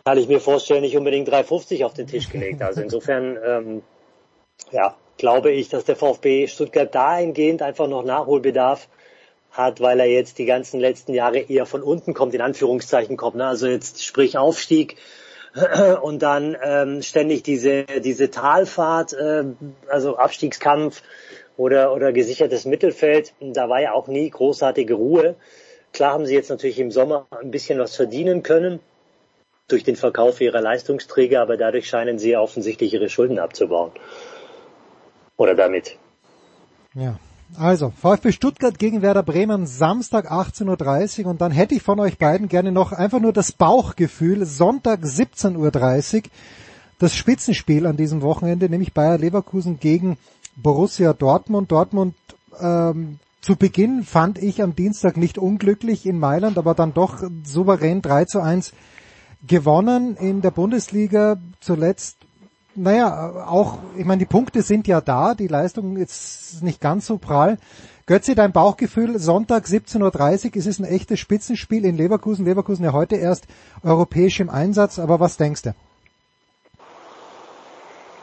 kann 0.05 0.19
ich 0.19 0.29
mir 0.29 0.41
vorstellen, 0.41 0.83
nicht 0.83 0.97
unbedingt 0.97 1.29
3,50 1.29 1.85
auf 1.85 1.95
den 1.95 2.07
Tisch 2.07 2.29
gelegt. 2.29 2.63
Also 2.63 2.83
insofern, 2.83 3.39
ähm, 3.45 3.83
ja, 4.71 4.97
glaube 5.19 5.51
ich, 5.51 5.69
dass 5.69 5.85
der 5.85 5.97
VfB 5.97 6.47
Stuttgart 6.47 6.95
dahingehend 6.95 7.61
einfach 7.61 7.89
noch 7.89 8.05
Nachholbedarf 8.05 8.89
hat, 9.51 9.81
weil 9.81 10.01
er 10.01 10.07
jetzt 10.07 10.39
die 10.39 10.47
ganzen 10.47 10.81
letzten 10.81 11.13
Jahre 11.13 11.39
eher 11.39 11.67
von 11.67 11.83
unten 11.83 12.15
kommt, 12.15 12.35
in 12.35 12.41
Anführungszeichen 12.41 13.17
kommt. 13.17 13.37
Ne? 13.37 13.47
Also 13.47 13.67
jetzt 13.67 14.05
sprich 14.05 14.39
Aufstieg 14.39 14.97
und 16.03 16.23
dann 16.23 16.57
ähm, 16.63 17.03
ständig 17.03 17.43
diese, 17.43 17.85
diese 17.85 18.31
Talfahrt, 18.31 19.13
äh, 19.13 19.45
also 19.89 20.17
Abstiegskampf 20.17 21.03
oder, 21.57 21.93
oder 21.93 22.13
gesichertes 22.13 22.65
Mittelfeld. 22.65 23.35
Da 23.41 23.69
war 23.69 23.81
ja 23.81 23.93
auch 23.93 24.07
nie 24.07 24.31
großartige 24.31 24.95
Ruhe. 24.95 25.35
Klar 25.93 26.13
haben 26.13 26.27
sie 26.27 26.35
jetzt 26.35 26.51
natürlich 26.51 26.79
im 26.79 26.91
Sommer 26.91 27.27
ein 27.41 27.51
bisschen 27.51 27.79
was 27.79 27.97
verdienen 27.97 28.43
können 28.43 28.81
durch 29.67 29.85
den 29.85 29.97
Verkauf 29.97 30.41
ihrer 30.41 30.61
Leistungsträger, 30.61 31.43
aber 31.43 31.57
dadurch 31.57 31.89
scheinen 31.89 32.19
sie 32.19 32.37
offensichtlich 32.37 32.95
ihre 32.95 33.11
Schulden 33.11 33.39
abzubauen 33.39 33.93
oder 35.39 35.55
damit. 35.55 35.97
Ja. 36.95 37.19
Also, 37.57 37.95
VfB 37.99 38.33
Stuttgart 38.33 38.79
gegen 38.79 39.01
Werder 39.01 39.23
Bremen 39.23 39.67
Samstag 39.67 40.31
18.30 40.31 41.25
Uhr 41.25 41.31
und 41.31 41.41
dann 41.41 41.51
hätte 41.51 41.75
ich 41.75 41.83
von 41.83 41.99
euch 41.99 42.19
beiden 42.19 42.49
gerne 42.49 42.73
noch 42.73 42.93
einfach 42.93 43.21
nur 43.21 43.33
das 43.33 43.53
Bauchgefühl, 43.53 44.45
Sonntag 44.45 45.01
17.30 45.01 46.17
Uhr, 46.17 46.23
das 46.99 47.15
Spitzenspiel 47.15 47.87
an 47.87 47.97
diesem 47.97 48.21
Wochenende, 48.21 48.69
nämlich 48.69 48.93
Bayer 48.93 49.17
Leverkusen 49.17 49.81
gegen 49.81 50.19
Borussia 50.57 51.15
Dortmund. 51.15 51.73
Dortmund 51.73 52.15
ähm, 52.61 53.19
zu 53.41 53.57
Beginn 53.57 54.03
fand 54.03 54.37
ich 54.37 54.63
am 54.63 54.77
Dienstag 54.77 55.17
nicht 55.17 55.39
unglücklich 55.39 56.05
in 56.05 56.19
Mailand, 56.19 56.59
aber 56.59 56.75
dann 56.75 56.93
doch 56.93 57.23
souverän 57.45 58.03
3 58.03 58.27
zu 58.27 58.41
1 58.41 58.73
gewonnen 59.47 60.17
in 60.17 60.43
der 60.43 60.51
Bundesliga 60.51 61.39
zuletzt 61.61 62.19
naja, 62.79 63.47
auch, 63.47 63.79
ich 63.97 64.05
meine, 64.05 64.19
die 64.19 64.27
Punkte 64.27 64.63
sind 64.63 64.87
ja 64.87 65.01
da, 65.01 65.35
die 65.35 65.49
Leistung 65.49 65.97
ist 65.97 66.63
nicht 66.63 66.81
ganz 66.81 67.07
so 67.07 67.19
prall. 67.19 67.59
Götze, 68.07 68.35
dein 68.35 68.53
Bauchgefühl, 68.53 69.19
Sonntag 69.19 69.65
17.30 69.65 70.47
Uhr, 70.47 70.57
ist 70.57 70.67
es 70.67 70.79
ein 70.79 70.85
echtes 70.85 71.21
Spitzenspiel 71.21 71.85
in 71.85 71.97
Leverkusen. 71.97 72.47
Leverkusen 72.47 72.85
ja 72.85 72.93
heute 72.93 73.17
erst 73.17 73.47
europäisch 73.85 74.41
im 74.41 74.49
Einsatz, 74.49 74.99
aber 74.99 75.21
was 75.21 75.37
denkst 75.37 75.63
du? 75.63 75.75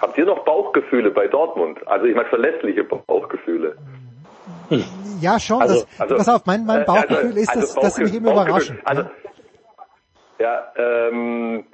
Habt 0.02 0.18
ihr 0.18 0.26
noch 0.26 0.44
Bauchgefühle 0.44 1.12
bei 1.12 1.28
Dortmund? 1.28 1.88
Also 1.88 2.06
ich 2.06 2.16
meine 2.16 2.30
verlässliche 2.30 2.84
Bauchgefühle. 2.84 3.78
Ja, 5.22 5.40
schon. 5.40 5.62
Also, 5.62 5.86
das, 5.86 6.02
also, 6.02 6.16
pass 6.16 6.30
auf, 6.30 6.46
mein, 6.46 6.66
mein 6.66 6.82
äh, 6.82 6.86
Bauchgefühl 6.86 7.30
also, 7.30 7.40
ist, 7.40 7.50
dass, 7.50 7.78
also 7.78 7.82
dass 7.82 7.96
sie 7.96 8.04
mich 8.04 8.16
immer 8.16 8.32
überraschen. 8.32 8.80
Also, 8.84 9.04
ja, 10.40 10.64
ähm, 10.78 11.66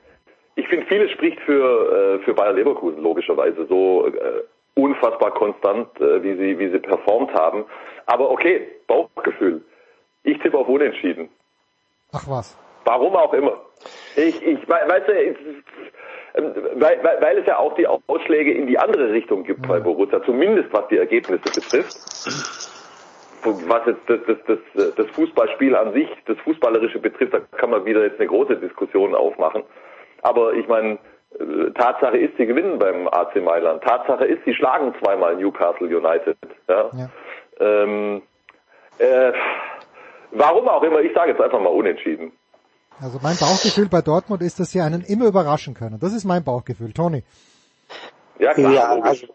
ich 0.55 0.67
finde, 0.67 0.85
vieles 0.87 1.11
spricht 1.11 1.39
für, 1.41 2.19
äh, 2.19 2.23
für 2.23 2.33
Bayer 2.33 2.53
Leverkusen, 2.53 3.01
logischerweise, 3.01 3.65
so 3.67 4.07
äh, 4.07 4.43
unfassbar 4.75 5.31
konstant, 5.31 5.87
äh, 5.99 6.23
wie, 6.23 6.35
sie, 6.35 6.59
wie 6.59 6.69
sie 6.69 6.79
performt 6.79 7.33
haben. 7.33 7.65
Aber 8.05 8.29
okay, 8.29 8.67
Bauchgefühl. 8.87 9.61
Ich 10.23 10.37
tippe 10.39 10.57
auf 10.57 10.67
Unentschieden. 10.67 11.29
Ach 12.13 12.27
was. 12.27 12.57
Warum 12.85 13.15
auch 13.15 13.33
immer. 13.33 13.61
Ich, 14.15 14.41
ich 14.45 14.67
weißt 14.67 15.07
du, 15.07 15.13
ich, 15.13 15.37
ähm, 16.35 16.53
weil, 16.75 17.03
weil, 17.03 17.21
weil 17.21 17.37
es 17.37 17.47
ja 17.47 17.57
auch 17.57 17.75
die 17.75 17.87
Ausschläge 17.87 18.53
in 18.53 18.67
die 18.67 18.77
andere 18.77 19.11
Richtung 19.11 19.43
gibt 19.43 19.67
bei 19.67 19.79
Borussia, 19.79 20.23
zumindest 20.23 20.71
was 20.71 20.87
die 20.87 20.97
Ergebnisse 20.97 21.43
betrifft. 21.43 21.95
Was 23.43 23.85
jetzt 23.87 24.01
das, 24.07 24.19
das, 24.27 24.37
das, 24.75 24.95
das 24.95 25.09
Fußballspiel 25.15 25.75
an 25.75 25.93
sich, 25.93 26.07
das 26.25 26.37
Fußballerische 26.39 26.99
betrifft, 26.99 27.33
da 27.33 27.39
kann 27.57 27.71
man 27.71 27.85
wieder 27.85 28.03
jetzt 28.03 28.19
eine 28.19 28.27
große 28.27 28.57
Diskussion 28.57 29.15
aufmachen. 29.15 29.63
Aber 30.21 30.53
ich 30.53 30.67
meine, 30.67 30.99
äh, 31.39 31.71
Tatsache 31.73 32.17
ist, 32.17 32.37
sie 32.37 32.45
gewinnen 32.45 32.79
beim 32.79 33.07
AC 33.07 33.35
Mailand. 33.37 33.83
Tatsache 33.83 34.25
ist, 34.25 34.43
sie 34.45 34.53
schlagen 34.53 34.93
zweimal 35.01 35.35
Newcastle 35.35 35.87
United. 35.87 36.37
Ja. 36.67 36.89
ja. 36.93 37.09
Ähm, 37.59 38.21
äh, 38.97 39.31
warum 40.31 40.67
auch 40.67 40.83
immer, 40.83 40.99
ich 40.99 41.13
sage 41.13 41.31
jetzt 41.31 41.41
einfach 41.41 41.59
mal 41.59 41.69
unentschieden. 41.69 42.31
Also 43.01 43.19
mein 43.23 43.35
Bauchgefühl 43.37 43.89
bei 43.89 44.01
Dortmund 44.01 44.41
ist, 44.43 44.59
dass 44.59 44.71
sie 44.71 44.81
einen 44.81 45.01
immer 45.01 45.25
überraschen 45.25 45.73
können. 45.73 45.99
Das 45.99 46.13
ist 46.13 46.23
mein 46.23 46.43
Bauchgefühl. 46.43 46.93
Tony. 46.93 47.23
Ja, 48.37 48.53
klar. 48.53 48.73
Ja, 48.73 48.89
also, 49.01 49.27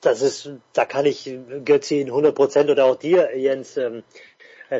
das 0.00 0.20
ist, 0.20 0.50
da 0.72 0.84
kann 0.84 1.06
ich 1.06 1.32
Götzi 1.64 2.00
in 2.00 2.08
100 2.08 2.34
Prozent 2.34 2.70
oder 2.70 2.84
auch 2.84 2.96
dir, 2.96 3.36
Jens, 3.36 3.76
ähm, 3.76 4.02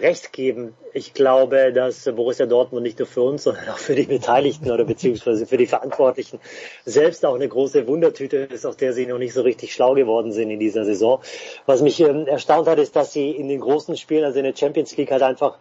recht 0.02 0.33
geben. 0.33 0.74
Ich 0.92 1.14
glaube, 1.14 1.72
dass 1.72 2.04
Borussia 2.04 2.46
Dortmund 2.46 2.83
nicht 2.83 2.98
nur 2.98 3.09
für 3.09 3.22
uns, 3.22 3.44
sondern 3.44 3.68
auch 3.68 3.78
für 3.78 3.94
die 3.94 4.04
Beteiligten 4.04 4.70
oder 4.70 4.85
beziehungsweise 4.85 5.46
für 5.46 5.57
die 5.57 5.66
Verantwortlichen 5.66 6.40
selbst 6.85 7.24
auch 7.24 7.35
eine 7.35 7.48
große 7.48 7.87
Wundertüte 7.87 8.37
ist, 8.38 8.64
auf 8.64 8.76
der 8.76 8.92
sie 8.92 9.07
noch 9.07 9.18
nicht 9.18 9.35
so 9.35 9.42
richtig 9.42 9.72
schlau 9.72 9.94
geworden 9.94 10.33
sind 10.33 10.50
in 10.50 10.61
dieser 10.61 10.85
Saison. 10.85 11.20
Was 11.66 11.83
mich 11.83 12.00
ähm, 12.00 12.26
erstaunt 12.26 12.68
hat, 12.68 12.78
ist, 12.78 12.96
dass 12.96 13.12
sie 13.12 13.30
in 13.30 13.48
den 13.48 13.61
großen 13.61 13.96
Spielen, 13.96 14.24
also 14.24 14.38
in 14.38 14.44
der 14.44 14.57
Champions 14.57 14.96
League 14.96 15.11
halt 15.11 15.22
einfach 15.22 15.59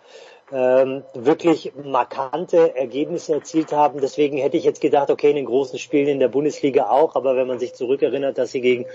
ähm, 0.54 1.04
wirklich 1.16 1.74
markante 1.84 2.76
Ergebnisse 2.76 3.34
erzielt 3.34 3.72
haben. 3.72 4.00
Deswegen 4.00 4.38
hätte 4.38 4.56
ich 4.56 4.64
jetzt 4.64 4.82
gedacht, 4.82 5.10
okay, 5.10 5.32
in 5.32 5.36
den 5.36 5.46
großen 5.46 5.80
Spielen 5.80 6.08
in 6.08 6.20
der 6.20 6.28
Bundesliga 6.28 6.90
auch, 6.90 7.16
aber 7.16 7.36
wenn 7.36 7.48
man 7.48 7.60
sich 7.60 7.74
zurückerinnert, 7.74 8.38
dass 8.38 8.52
sie 8.52 8.62
gegen 8.62 8.86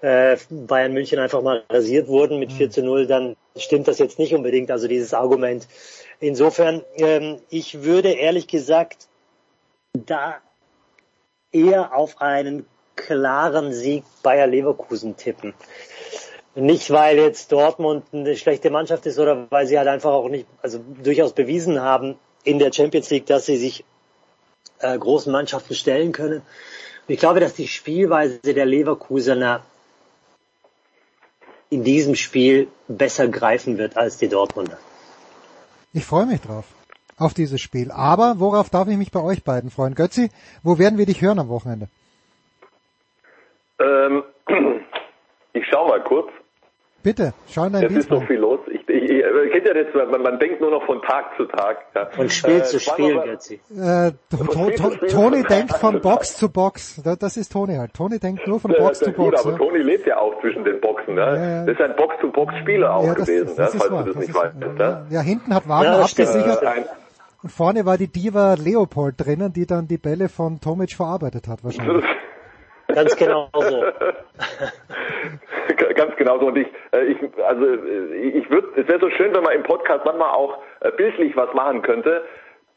äh, 0.00 0.36
Bayern 0.50 0.92
München 0.92 1.20
einfach 1.20 1.40
mal 1.40 1.62
rasiert 1.70 2.08
wurden 2.08 2.40
mit 2.40 2.52
4 2.52 2.66
hm. 2.66 2.72
zu 2.72 2.82
0, 2.82 3.06
dann 3.06 3.36
stimmt 3.56 3.86
das 3.86 3.98
jetzt 3.98 4.18
nicht 4.18 4.34
unbedingt, 4.34 4.70
also 4.72 4.88
dieses 4.88 5.14
Argument. 5.14 5.68
Insofern, 6.18 6.82
ähm, 6.96 7.38
ich 7.48 7.84
würde 7.84 8.10
ehrlich 8.10 8.48
gesagt 8.48 9.06
da 9.92 10.36
eher 11.52 11.96
auf 11.96 12.20
einen 12.20 12.66
klaren 12.96 13.72
Sieg 13.72 14.02
Bayer 14.24 14.48
Leverkusen 14.48 15.16
tippen. 15.16 15.54
Nicht, 16.60 16.90
weil 16.90 17.18
jetzt 17.18 17.52
Dortmund 17.52 18.04
eine 18.12 18.36
schlechte 18.36 18.70
Mannschaft 18.70 19.06
ist 19.06 19.20
oder 19.20 19.46
weil 19.48 19.68
sie 19.68 19.78
halt 19.78 19.86
einfach 19.86 20.10
auch 20.10 20.28
nicht, 20.28 20.44
also 20.60 20.80
durchaus 21.04 21.32
bewiesen 21.32 21.80
haben 21.80 22.18
in 22.42 22.58
der 22.58 22.72
Champions 22.72 23.10
League, 23.10 23.26
dass 23.26 23.46
sie 23.46 23.56
sich 23.56 23.84
äh, 24.80 24.98
großen 24.98 25.30
Mannschaften 25.30 25.76
stellen 25.76 26.10
können. 26.10 26.42
Ich 27.06 27.20
glaube, 27.20 27.38
dass 27.38 27.54
die 27.54 27.68
Spielweise 27.68 28.40
der 28.40 28.66
Leverkusener 28.66 29.62
in 31.70 31.84
diesem 31.84 32.16
Spiel 32.16 32.66
besser 32.88 33.28
greifen 33.28 33.78
wird 33.78 33.96
als 33.96 34.18
die 34.18 34.28
Dortmunder. 34.28 34.78
Ich 35.92 36.04
freue 36.04 36.26
mich 36.26 36.40
drauf. 36.40 36.64
Auf 37.18 37.34
dieses 37.34 37.60
Spiel. 37.60 37.92
Aber 37.92 38.40
worauf 38.40 38.68
darf 38.68 38.88
ich 38.88 38.96
mich 38.96 39.12
bei 39.12 39.20
euch 39.20 39.44
beiden 39.44 39.70
freuen? 39.70 39.94
Götzi, 39.94 40.30
wo 40.64 40.76
werden 40.76 40.98
wir 40.98 41.06
dich 41.06 41.22
hören 41.22 41.38
am 41.38 41.50
Wochenende? 41.50 41.88
Ähm, 43.78 44.24
ich 45.52 45.64
schau 45.70 45.86
mal 45.86 46.02
kurz. 46.02 46.32
Bitte, 47.02 47.32
schau 47.48 47.64
in 47.64 47.72
dein 47.74 47.84
Es 47.84 47.92
ist 47.92 48.08
so 48.08 48.20
viel 48.20 48.38
los. 48.38 48.58
Ich, 48.66 48.88
ich, 48.88 49.10
ich, 49.10 49.52
kennt 49.52 49.66
ja 49.66 49.74
das, 49.74 50.10
man, 50.10 50.20
man 50.20 50.38
denkt 50.40 50.60
nur 50.60 50.70
noch 50.72 50.84
von 50.84 51.00
Tag 51.02 51.36
zu 51.36 51.44
Tag. 51.44 51.78
Ja. 51.94 52.06
Von 52.06 52.28
Spiel 52.28 52.58
äh, 52.58 52.62
zu 52.64 52.80
Spiel, 52.80 53.20
Götzi. 53.20 53.60
Äh, 53.70 54.12
Toni 55.08 55.42
denkt 55.44 55.74
von 55.74 56.00
Box 56.02 56.36
zu 56.36 56.50
Box. 56.50 57.00
Das 57.02 57.36
ist 57.36 57.52
Toni 57.52 57.76
halt. 57.76 57.94
Toni 57.94 58.18
denkt 58.18 58.46
nur 58.48 58.58
von 58.58 58.72
Box 58.72 58.98
zu 58.98 59.12
Box. 59.12 59.46
Aber. 59.46 59.56
Toni 59.56 59.78
lebt 59.78 60.06
ja 60.06 60.18
auch 60.18 60.40
zwischen 60.40 60.64
den 60.64 60.80
Boxen. 60.80 61.14
Ne? 61.14 61.64
Das 61.66 61.74
ist 61.76 61.80
ein 61.80 61.94
Box-zu-Box-Spieler 61.96 62.92
auch 62.92 63.14
gewesen, 63.14 63.54
das 63.56 63.74
falls 63.76 63.90
wahr. 63.90 64.04
du 64.04 64.12
das, 64.12 64.20
nicht 64.20 64.34
weißt. 64.34 64.54
Ja, 64.78 65.06
ja, 65.08 65.20
hinten 65.20 65.54
hat 65.54 65.68
Wagner 65.68 66.00
abgesichert. 66.00 66.62
Und 67.42 67.52
vorne 67.52 67.86
war 67.86 67.96
die 67.96 68.08
Diva 68.08 68.54
Leopold 68.54 69.14
drinnen, 69.18 69.52
die 69.52 69.66
dann 69.66 69.86
die 69.86 69.98
Bälle 69.98 70.28
von 70.28 70.60
Tomic 70.60 70.94
verarbeitet 70.94 71.46
hat 71.46 71.62
wahrscheinlich. 71.62 72.04
Ganz 72.88 73.14
genau 73.16 73.48
so. 73.52 73.60
ganz 75.94 76.16
genau 76.16 76.38
so. 76.38 76.46
Und 76.46 76.58
ich, 76.58 76.68
äh, 76.92 77.04
ich 77.04 77.18
also 77.44 77.64
äh, 77.64 78.14
ich 78.14 78.50
würde, 78.50 78.68
es 78.76 78.88
wäre 78.88 79.00
so 79.00 79.10
schön, 79.10 79.34
wenn 79.34 79.42
man 79.42 79.54
im 79.54 79.62
Podcast 79.62 80.04
manchmal 80.04 80.30
auch 80.30 80.58
äh, 80.80 80.90
bildlich 80.92 81.36
was 81.36 81.52
machen 81.54 81.82
könnte. 81.82 82.24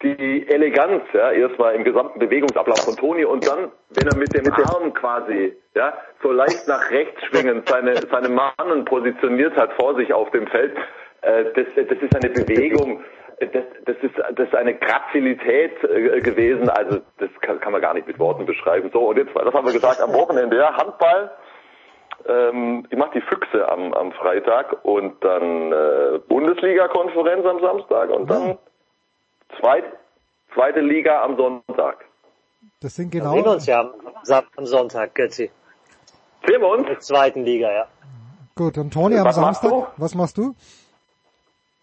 Die 0.03 0.47
Eleganz, 0.47 1.03
ja, 1.13 1.31
erstmal 1.31 1.75
im 1.75 1.83
gesamten 1.83 2.17
Bewegungsablauf 2.17 2.79
von 2.79 2.95
Toni 2.95 3.23
und 3.23 3.47
dann, 3.47 3.71
wenn 3.91 4.07
er 4.07 4.17
mit 4.17 4.33
dem 4.33 4.51
Arm 4.51 4.93
quasi, 4.95 5.55
ja, 5.75 5.93
so 6.23 6.31
leicht 6.31 6.67
nach 6.67 6.89
rechts 6.89 7.23
schwingend 7.25 7.69
seine, 7.69 7.93
seine 7.95 8.29
Mannen 8.29 8.83
positioniert 8.85 9.55
hat 9.57 9.73
vor 9.73 9.95
sich 9.95 10.11
auf 10.11 10.31
dem 10.31 10.47
Feld, 10.47 10.75
äh, 11.21 11.45
das, 11.53 11.67
das 11.75 11.97
ist 11.99 12.15
eine 12.15 12.33
Bewegung, 12.33 13.03
das, 13.39 13.63
das, 13.85 13.95
ist, 14.01 14.17
das 14.17 14.47
ist 14.47 14.55
eine 14.55 14.75
Grazilität 14.75 15.83
äh, 15.83 16.19
gewesen, 16.21 16.69
also 16.69 16.99
das 17.17 17.29
kann, 17.41 17.59
kann 17.59 17.71
man 17.71 17.81
gar 17.81 17.93
nicht 17.93 18.07
mit 18.07 18.19
Worten 18.19 18.45
beschreiben. 18.45 18.89
So, 18.91 19.09
und 19.09 19.17
jetzt, 19.17 19.35
das 19.35 19.53
haben 19.53 19.65
wir 19.65 19.73
gesagt, 19.73 20.01
am 20.01 20.13
Wochenende, 20.13 20.57
ja, 20.57 20.75
Handball, 20.77 21.31
ähm, 22.27 22.85
ich 22.89 22.97
mache 22.97 23.11
die 23.15 23.21
Füchse 23.21 23.67
am, 23.69 23.93
am 23.93 24.11
Freitag 24.13 24.83
und 24.83 25.23
dann 25.23 25.71
äh, 25.71 26.19
Bundesliga-Konferenz 26.27 27.45
am 27.45 27.59
Samstag 27.61 28.09
und 28.09 28.29
dann 28.29 28.57
zweit, 29.59 29.83
zweite 30.53 30.79
Liga 30.81 31.23
am 31.23 31.35
Sonntag. 31.37 32.05
Das 32.81 32.95
sind 32.95 33.13
Dann 33.13 33.21
genau. 33.21 33.33
sehen 33.33 33.45
wir 33.45 33.51
uns 33.51 33.65
ja 33.65 33.81
am, 33.81 34.43
am 34.55 34.65
Sonntag, 34.65 35.15
Götzi. 35.15 35.51
Sehen 36.47 36.61
wir 36.61 36.67
uns? 36.69 36.81
In 36.81 36.87
der 36.87 36.99
zweiten 36.99 37.43
Liga, 37.43 37.71
ja. 37.71 37.87
Gut, 38.55 38.77
und 38.77 38.91
Toni 38.93 39.17
am 39.17 39.25
Was 39.25 39.37
machst 39.37 39.61
Samstag, 39.61 39.93
du? 39.95 40.01
was 40.01 40.15
machst 40.15 40.37
du? 40.37 40.55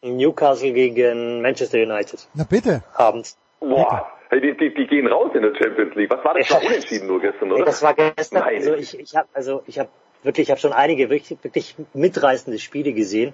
Newcastle 0.03 0.73
gegen 0.73 1.43
Manchester 1.43 1.79
United. 1.79 2.29
Na 2.35 2.45
bitte. 2.45 2.83
Abends. 2.95 3.37
Boah, 3.61 4.07
hey, 4.31 4.41
die, 4.41 4.57
die, 4.57 4.73
die 4.75 4.87
gehen 4.87 5.07
raus 5.09 5.31
in 5.35 5.43
der 5.43 5.55
Champions 5.57 5.95
League. 5.97 6.11
Was 6.11 6.25
war 6.25 6.35
das? 6.35 6.47
Das 6.49 6.57
war 6.63 6.67
unentschieden 6.69 7.09
nur 7.09 7.21
gestern, 7.21 7.49
Nee, 7.49 7.55
oder? 7.55 7.65
das 7.65 7.83
war 7.83 7.95
gestern, 7.95 8.41
Nein. 8.43 8.57
also 8.57 8.75
ich, 8.75 8.99
ich 8.99 9.17
habe 9.17 9.29
also 9.33 9.63
ich 9.67 9.79
habe 9.79 9.89
wirklich, 10.23 10.49
ich 10.49 10.51
habe 10.51 10.61
schon 10.61 10.73
einige 10.73 11.11
wirklich, 11.11 11.39
wirklich 11.43 11.77
mitreißende 11.95 12.59
Spiele 12.59 12.93
gesehen. 12.93 13.33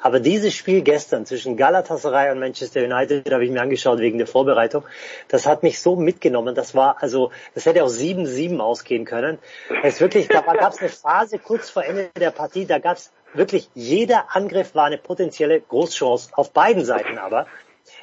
Aber 0.00 0.20
dieses 0.20 0.54
Spiel 0.54 0.82
gestern 0.82 1.26
zwischen 1.26 1.56
Galatasaray 1.56 2.32
und 2.32 2.40
Manchester 2.40 2.82
United 2.82 3.30
habe 3.32 3.44
ich 3.44 3.50
mir 3.50 3.62
angeschaut 3.62 3.98
wegen 3.98 4.18
der 4.18 4.26
Vorbereitung. 4.26 4.84
Das 5.28 5.46
hat 5.46 5.62
mich 5.62 5.80
so 5.80 5.96
mitgenommen. 5.96 6.54
Das 6.54 6.74
war 6.74 7.02
also, 7.02 7.30
das 7.54 7.66
hätte 7.66 7.84
auch 7.84 7.88
7-7 7.88 8.58
ausgehen 8.58 9.04
können. 9.04 9.38
Es 9.82 10.00
wirklich, 10.00 10.28
da 10.28 10.40
gab 10.40 10.72
es 10.72 10.80
eine 10.80 10.88
Phase 10.88 11.38
kurz 11.38 11.70
vor 11.70 11.84
Ende 11.84 12.10
der 12.18 12.30
Partie, 12.30 12.66
da 12.66 12.78
gab 12.78 12.96
es 12.96 13.12
wirklich 13.32 13.68
jeder 13.74 14.34
Angriff 14.34 14.74
war 14.74 14.84
eine 14.84 14.98
potenzielle 14.98 15.60
Großchance 15.60 16.30
auf 16.32 16.52
beiden 16.52 16.84
Seiten 16.84 17.18
aber. 17.18 17.46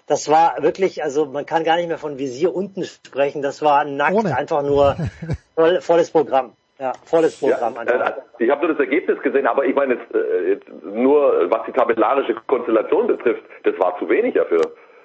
Das 0.06 0.28
war 0.28 0.62
wirklich, 0.62 1.04
also 1.04 1.26
man 1.26 1.46
kann 1.46 1.64
gar 1.64 1.78
nicht 1.78 1.88
mehr 1.88 1.98
von 1.98 2.18
Visier 2.18 2.54
unten 2.54 2.84
sprechen. 2.84 3.42
Das 3.42 3.62
war 3.62 3.86
nackt, 3.86 4.16
Ohne. 4.16 4.36
einfach 4.36 4.62
nur 4.62 4.96
voll, 5.56 5.82
volles 5.82 6.12
Programm. 6.12 6.54
Ja, 6.82 6.94
volles 7.06 7.40
Programm. 7.40 7.76
Ja, 7.76 8.08
äh, 8.08 8.14
ich 8.40 8.50
habe 8.50 8.66
nur 8.66 8.76
das 8.76 8.80
Ergebnis 8.80 9.22
gesehen, 9.22 9.46
aber 9.46 9.66
ich 9.66 9.76
meine 9.76 9.94
jetzt, 9.94 10.16
äh, 10.16 10.50
jetzt 10.50 10.68
nur 10.84 11.48
was 11.52 11.64
die 11.68 11.74
tabellarische 11.74 12.34
Konstellation 12.48 13.06
betrifft, 13.06 13.44
das 13.64 13.78
war 13.78 14.00
zu 14.00 14.10
wenig 14.10 14.34
ja 14.34 14.46
für, 14.46 14.62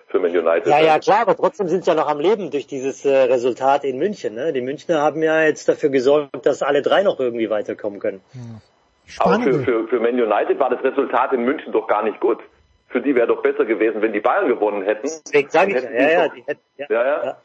für 0.07 0.19
Man 0.19 0.31
United. 0.31 0.67
Ja, 0.67 0.81
ja, 0.81 0.99
klar, 0.99 1.21
aber 1.21 1.37
trotzdem 1.37 1.69
sind 1.69 1.85
sie 1.85 1.91
ja 1.91 1.95
noch 1.95 2.09
am 2.09 2.19
Leben 2.19 2.51
durch 2.51 2.67
dieses 2.67 3.05
äh, 3.05 3.15
Resultat 3.15 3.85
in 3.85 3.99
München. 3.99 4.35
Ne? 4.35 4.55
Die 4.55 4.63
Münchner 4.63 5.03
haben 5.03 5.23
ja 5.23 5.43
jetzt 5.43 5.69
dafür 5.69 5.91
gesorgt, 5.91 6.47
dass 6.47 6.63
alle 6.63 6.81
drei 6.81 7.03
noch 7.03 7.21
irgendwie 7.21 7.51
weiterkommen 7.51 8.01
können. 8.01 8.23
Aber 9.19 9.39
für, 9.41 9.63
für, 9.63 9.87
für 9.87 10.01
Man 10.01 10.15
United 10.15 10.59
war 10.59 10.71
das 10.71 10.83
Resultat 10.83 11.35
in 11.35 11.45
München 11.45 11.73
doch 11.73 11.87
gar 11.89 12.03
nicht 12.05 12.21
gut. 12.21 12.39
Für 12.89 13.03
die 13.03 13.15
wäre 13.15 13.27
doch 13.27 13.43
besser 13.43 13.67
gewesen, 13.67 14.01
wenn 14.01 14.15
die 14.15 14.21
Bayern 14.21 14.49
gewonnen 14.49 14.83
hätten. 14.83 15.09
Deswegen 15.27 15.51
sage 15.51 15.77
ich 15.77 15.83
ja, 15.83 15.91
Hätten 15.91 16.01
ja, 16.01 16.07
die 16.09 16.13
ja, 16.15 16.27
doch- 16.29 16.35
die 16.35 16.43
hätten, 16.47 16.61
ja, 16.79 16.87
Ja, 16.89 17.25
ja. 17.25 17.37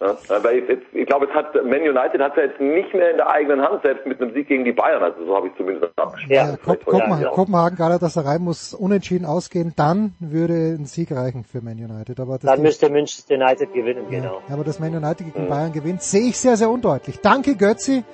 Ja. 0.00 0.16
Ja, 0.28 0.36
aber 0.36 0.52
ich, 0.52 0.68
jetzt, 0.68 0.86
ich 0.92 1.06
glaube, 1.06 1.26
es 1.26 1.34
hat 1.34 1.54
Man 1.54 1.80
United 1.80 2.20
hat 2.20 2.36
ja 2.36 2.44
jetzt 2.44 2.60
nicht 2.60 2.94
mehr 2.94 3.10
in 3.10 3.16
der 3.16 3.28
eigenen 3.28 3.60
Hand, 3.60 3.82
selbst 3.82 4.06
mit 4.06 4.20
einem 4.22 4.32
Sieg 4.32 4.46
gegen 4.46 4.64
die 4.64 4.72
Bayern. 4.72 5.02
Also 5.02 5.24
so 5.26 5.34
habe 5.34 5.48
ich 5.48 5.56
zumindest 5.56 5.86
abgeschlossen. 5.98 6.32
Ja, 6.32 6.50
Ja, 6.50 6.56
Kop 6.56 6.84
Kopenhagen, 6.84 7.22
ja. 7.24 7.30
Kopenhagen 7.30 7.76
Galatasaray 7.76 8.38
muss 8.38 8.74
unentschieden 8.74 9.24
ausgehen, 9.24 9.72
dann 9.74 10.14
würde 10.20 10.76
ein 10.78 10.84
Sieg 10.84 11.10
reichen 11.10 11.42
für 11.42 11.62
Man 11.62 11.74
United. 11.74 12.20
Aber 12.20 12.34
das, 12.34 12.42
Dann 12.42 12.62
müsste 12.62 12.88
Manchester 12.90 13.34
United 13.34 13.72
gewinnen, 13.72 14.06
genau. 14.08 14.40
aber 14.48 14.62
das 14.62 14.78
Man 14.78 14.94
United 14.94 15.34
gegen 15.34 15.48
Bayern 15.48 15.72
gewinnt, 15.72 16.02
sehe 16.02 16.28
ich 16.28 16.38
sehr, 16.38 16.56
sehr 16.56 16.70
undeutlich. 16.70 17.20
Danke 17.20 17.56
Götzi, 17.56 18.04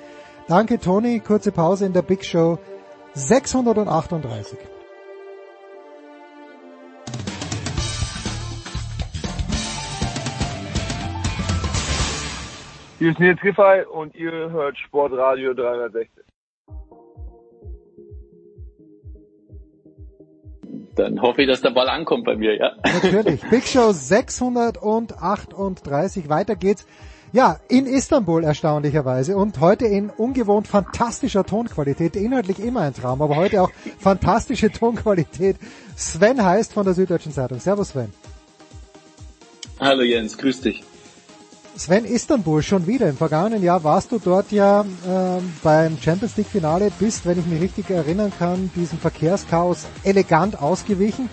danke 0.47 0.79
Toni, 0.79 1.19
kurze 1.19 1.51
Pause 1.51 1.85
in 1.85 1.93
der 1.93 2.01
Big 2.01 2.25
Show 2.25 2.57
638. 3.13 4.57
Hier 12.97 13.11
ist 13.11 13.19
Nils 13.19 13.41
Giffey 13.41 13.83
und 13.91 14.15
ihr 14.15 14.31
hört 14.31 14.77
Sportradio 14.77 15.53
360. 15.53 16.23
Dann 20.95 21.21
hoffe 21.21 21.41
ich, 21.41 21.49
dass 21.49 21.59
der 21.61 21.71
Ball 21.71 21.89
ankommt 21.89 22.23
bei 22.23 22.37
mir, 22.37 22.55
ja. 22.55 22.71
Natürlich. 22.85 23.41
Big 23.49 23.67
Show 23.67 23.91
638. 23.91 26.29
Weiter 26.29 26.55
geht's. 26.55 26.87
Ja, 27.33 27.59
in 27.67 27.85
Istanbul 27.85 28.45
erstaunlicherweise 28.45 29.35
und 29.35 29.59
heute 29.59 29.87
in 29.87 30.09
ungewohnt 30.09 30.69
fantastischer 30.69 31.43
Tonqualität. 31.43 32.15
Inhaltlich 32.15 32.59
immer 32.59 32.79
ein 32.79 32.93
Traum, 32.93 33.21
aber 33.21 33.35
heute 33.35 33.61
auch 33.61 33.71
fantastische 33.99 34.71
Tonqualität. 34.71 35.57
Sven 35.97 36.41
heißt 36.41 36.71
von 36.71 36.85
der 36.85 36.93
Süddeutschen 36.93 37.33
Zeitung. 37.33 37.59
Servus 37.59 37.89
Sven. 37.89 38.13
Hallo 39.81 40.03
Jens, 40.03 40.37
grüß 40.37 40.61
dich. 40.61 40.81
Sven, 41.77 42.05
Istanbul 42.05 42.63
schon 42.63 42.87
wieder. 42.87 43.09
Im 43.09 43.17
vergangenen 43.17 43.61
Jahr 43.61 43.83
warst 43.83 44.11
du 44.13 44.19
dort 44.19 44.51
ja 44.53 44.85
ähm, 45.07 45.53
beim 45.61 45.97
Champions 45.99 46.37
League 46.37 46.47
Finale, 46.47 46.89
bist, 46.99 47.25
wenn 47.25 47.37
ich 47.37 47.45
mich 47.45 47.61
richtig 47.61 47.89
erinnern 47.89 48.31
kann, 48.39 48.71
diesem 48.75 48.97
Verkehrschaos 48.97 49.85
elegant 50.03 50.61
ausgewichen 50.61 51.29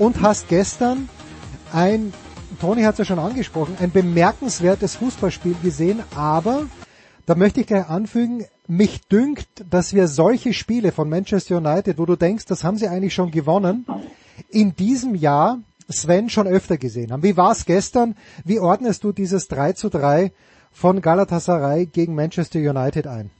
und 0.00 0.20
hast 0.20 0.48
gestern 0.48 1.08
ein, 1.72 2.12
Toni 2.60 2.82
hat 2.82 2.94
es 2.94 2.98
ja 2.98 3.04
schon 3.04 3.20
angesprochen, 3.20 3.76
ein 3.78 3.92
bemerkenswertes 3.92 4.96
Fußballspiel 4.96 5.54
gesehen, 5.62 6.02
aber 6.16 6.66
da 7.26 7.36
möchte 7.36 7.60
ich 7.60 7.68
gleich 7.68 7.88
anfügen, 7.88 8.44
mich 8.66 9.02
dünkt, 9.02 9.64
dass 9.70 9.94
wir 9.94 10.08
solche 10.08 10.54
Spiele 10.54 10.90
von 10.90 11.08
Manchester 11.08 11.56
United, 11.58 11.98
wo 11.98 12.06
du 12.06 12.16
denkst, 12.16 12.46
das 12.46 12.64
haben 12.64 12.78
sie 12.78 12.88
eigentlich 12.88 13.14
schon 13.14 13.30
gewonnen, 13.30 13.86
in 14.50 14.74
diesem 14.74 15.14
Jahr 15.14 15.60
Sven 15.88 16.28
schon 16.28 16.46
öfter 16.46 16.76
gesehen 16.76 17.12
haben. 17.12 17.22
Wie 17.22 17.36
war 17.36 17.52
es 17.52 17.66
gestern? 17.66 18.16
Wie 18.44 18.58
ordnest 18.58 19.04
du 19.04 19.12
dieses 19.12 19.48
3 19.48 19.72
zu 19.72 19.88
3 19.88 20.32
von 20.72 21.00
Galatasaray 21.00 21.86
gegen 21.86 22.14
Manchester 22.14 22.58
United 22.58 23.06
ein? 23.06 23.30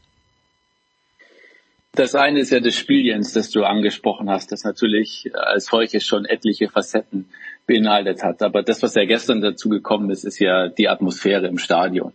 Das 1.92 2.16
eine 2.16 2.40
ist 2.40 2.50
ja 2.50 2.58
das 2.58 2.74
Spiel, 2.74 3.06
Jens, 3.06 3.32
das 3.32 3.50
du 3.50 3.62
angesprochen 3.62 4.28
hast, 4.28 4.50
das 4.50 4.64
natürlich 4.64 5.30
als 5.32 5.66
solches 5.66 6.04
schon 6.04 6.24
etliche 6.24 6.68
Facetten 6.68 7.28
beinhaltet 7.66 8.24
hat. 8.24 8.42
Aber 8.42 8.62
das, 8.64 8.82
was 8.82 8.96
ja 8.96 9.04
gestern 9.04 9.40
dazu 9.40 9.68
gekommen 9.68 10.10
ist, 10.10 10.24
ist 10.24 10.40
ja 10.40 10.68
die 10.68 10.88
Atmosphäre 10.88 11.46
im 11.46 11.58
Stadion. 11.58 12.12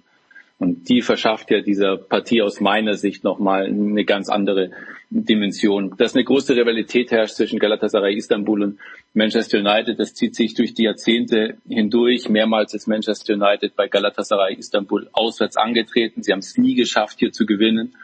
Und 0.58 0.90
die 0.90 1.02
verschafft 1.02 1.50
ja 1.50 1.62
dieser 1.62 1.96
Partie 1.96 2.42
aus 2.42 2.60
meiner 2.60 2.96
Sicht 2.96 3.24
nochmal 3.24 3.68
eine 3.68 4.04
ganz 4.04 4.28
andere 4.28 4.72
Dimension. 5.10 5.96
Dass 5.98 6.14
eine 6.14 6.24
große 6.24 6.56
Rivalität 6.56 7.12
herrscht 7.12 7.36
zwischen 7.36 7.58
Galatasaray 7.58 8.16
Istanbul 8.16 8.62
und 8.62 8.80
Manchester 9.14 9.58
United, 9.58 10.00
das 10.00 10.14
zieht 10.14 10.36
sich 10.36 10.54
durch 10.54 10.76
die 10.76 10.84
Jahrzehnte 10.84 11.58
hindurch. 11.68 12.30
Mehrmals 12.30 12.74
ist 12.76 12.88
Manchester 12.88 13.34
United 13.34 13.76
bei 13.76 13.88
Galatasaray 13.88 14.56
Istanbul 14.56 15.10
auswärts 15.14 15.58
angetreten. 15.58 16.22
Sie 16.22 16.32
haben 16.32 16.40
es 16.40 16.58
nie 16.58 16.76
geschafft, 16.76 17.18
hier 17.20 17.32
zu 17.32 17.48
gewinnen. 17.48 17.96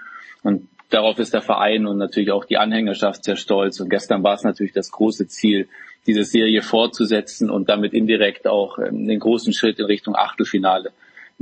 Und 0.41 0.67
darauf 0.89 1.19
ist 1.19 1.33
der 1.33 1.41
Verein 1.41 1.85
und 1.85 1.97
natürlich 1.97 2.31
auch 2.31 2.45
die 2.45 2.57
Anhängerschaft 2.57 3.23
sehr 3.23 3.35
stolz. 3.35 3.79
Und 3.79 3.89
gestern 3.89 4.23
war 4.23 4.33
es 4.33 4.43
natürlich 4.43 4.73
das 4.73 4.91
große 4.91 5.27
Ziel, 5.27 5.67
diese 6.07 6.23
Serie 6.23 6.63
fortzusetzen 6.63 7.51
und 7.51 7.69
damit 7.69 7.93
indirekt 7.93 8.47
auch 8.47 8.79
ähm, 8.79 9.07
den 9.07 9.19
großen 9.19 9.53
Schritt 9.53 9.79
in 9.79 9.85
Richtung 9.85 10.15
Achtelfinale 10.15 10.91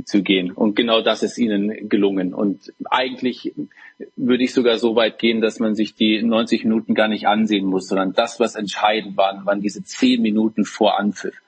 zu 0.04 0.22
gehen. 0.22 0.50
Und 0.50 0.74
genau 0.74 1.02
das 1.02 1.22
ist 1.22 1.38
ihnen 1.38 1.88
gelungen. 1.88 2.34
Und 2.34 2.72
eigentlich 2.90 3.54
würde 4.16 4.44
ich 4.44 4.52
sogar 4.52 4.78
so 4.78 4.96
weit 4.96 5.18
gehen, 5.18 5.40
dass 5.40 5.60
man 5.60 5.74
sich 5.74 5.94
die 5.94 6.22
90 6.22 6.64
Minuten 6.64 6.94
gar 6.94 7.08
nicht 7.08 7.26
ansehen 7.26 7.66
muss, 7.66 7.88
sondern 7.88 8.12
das, 8.12 8.40
was 8.40 8.56
entscheidend 8.56 9.16
waren, 9.16 9.46
waren 9.46 9.60
diese 9.60 9.84
10 9.84 10.20
Minuten 10.20 10.64
vor 10.64 10.98
Anpfiff. 10.98 11.40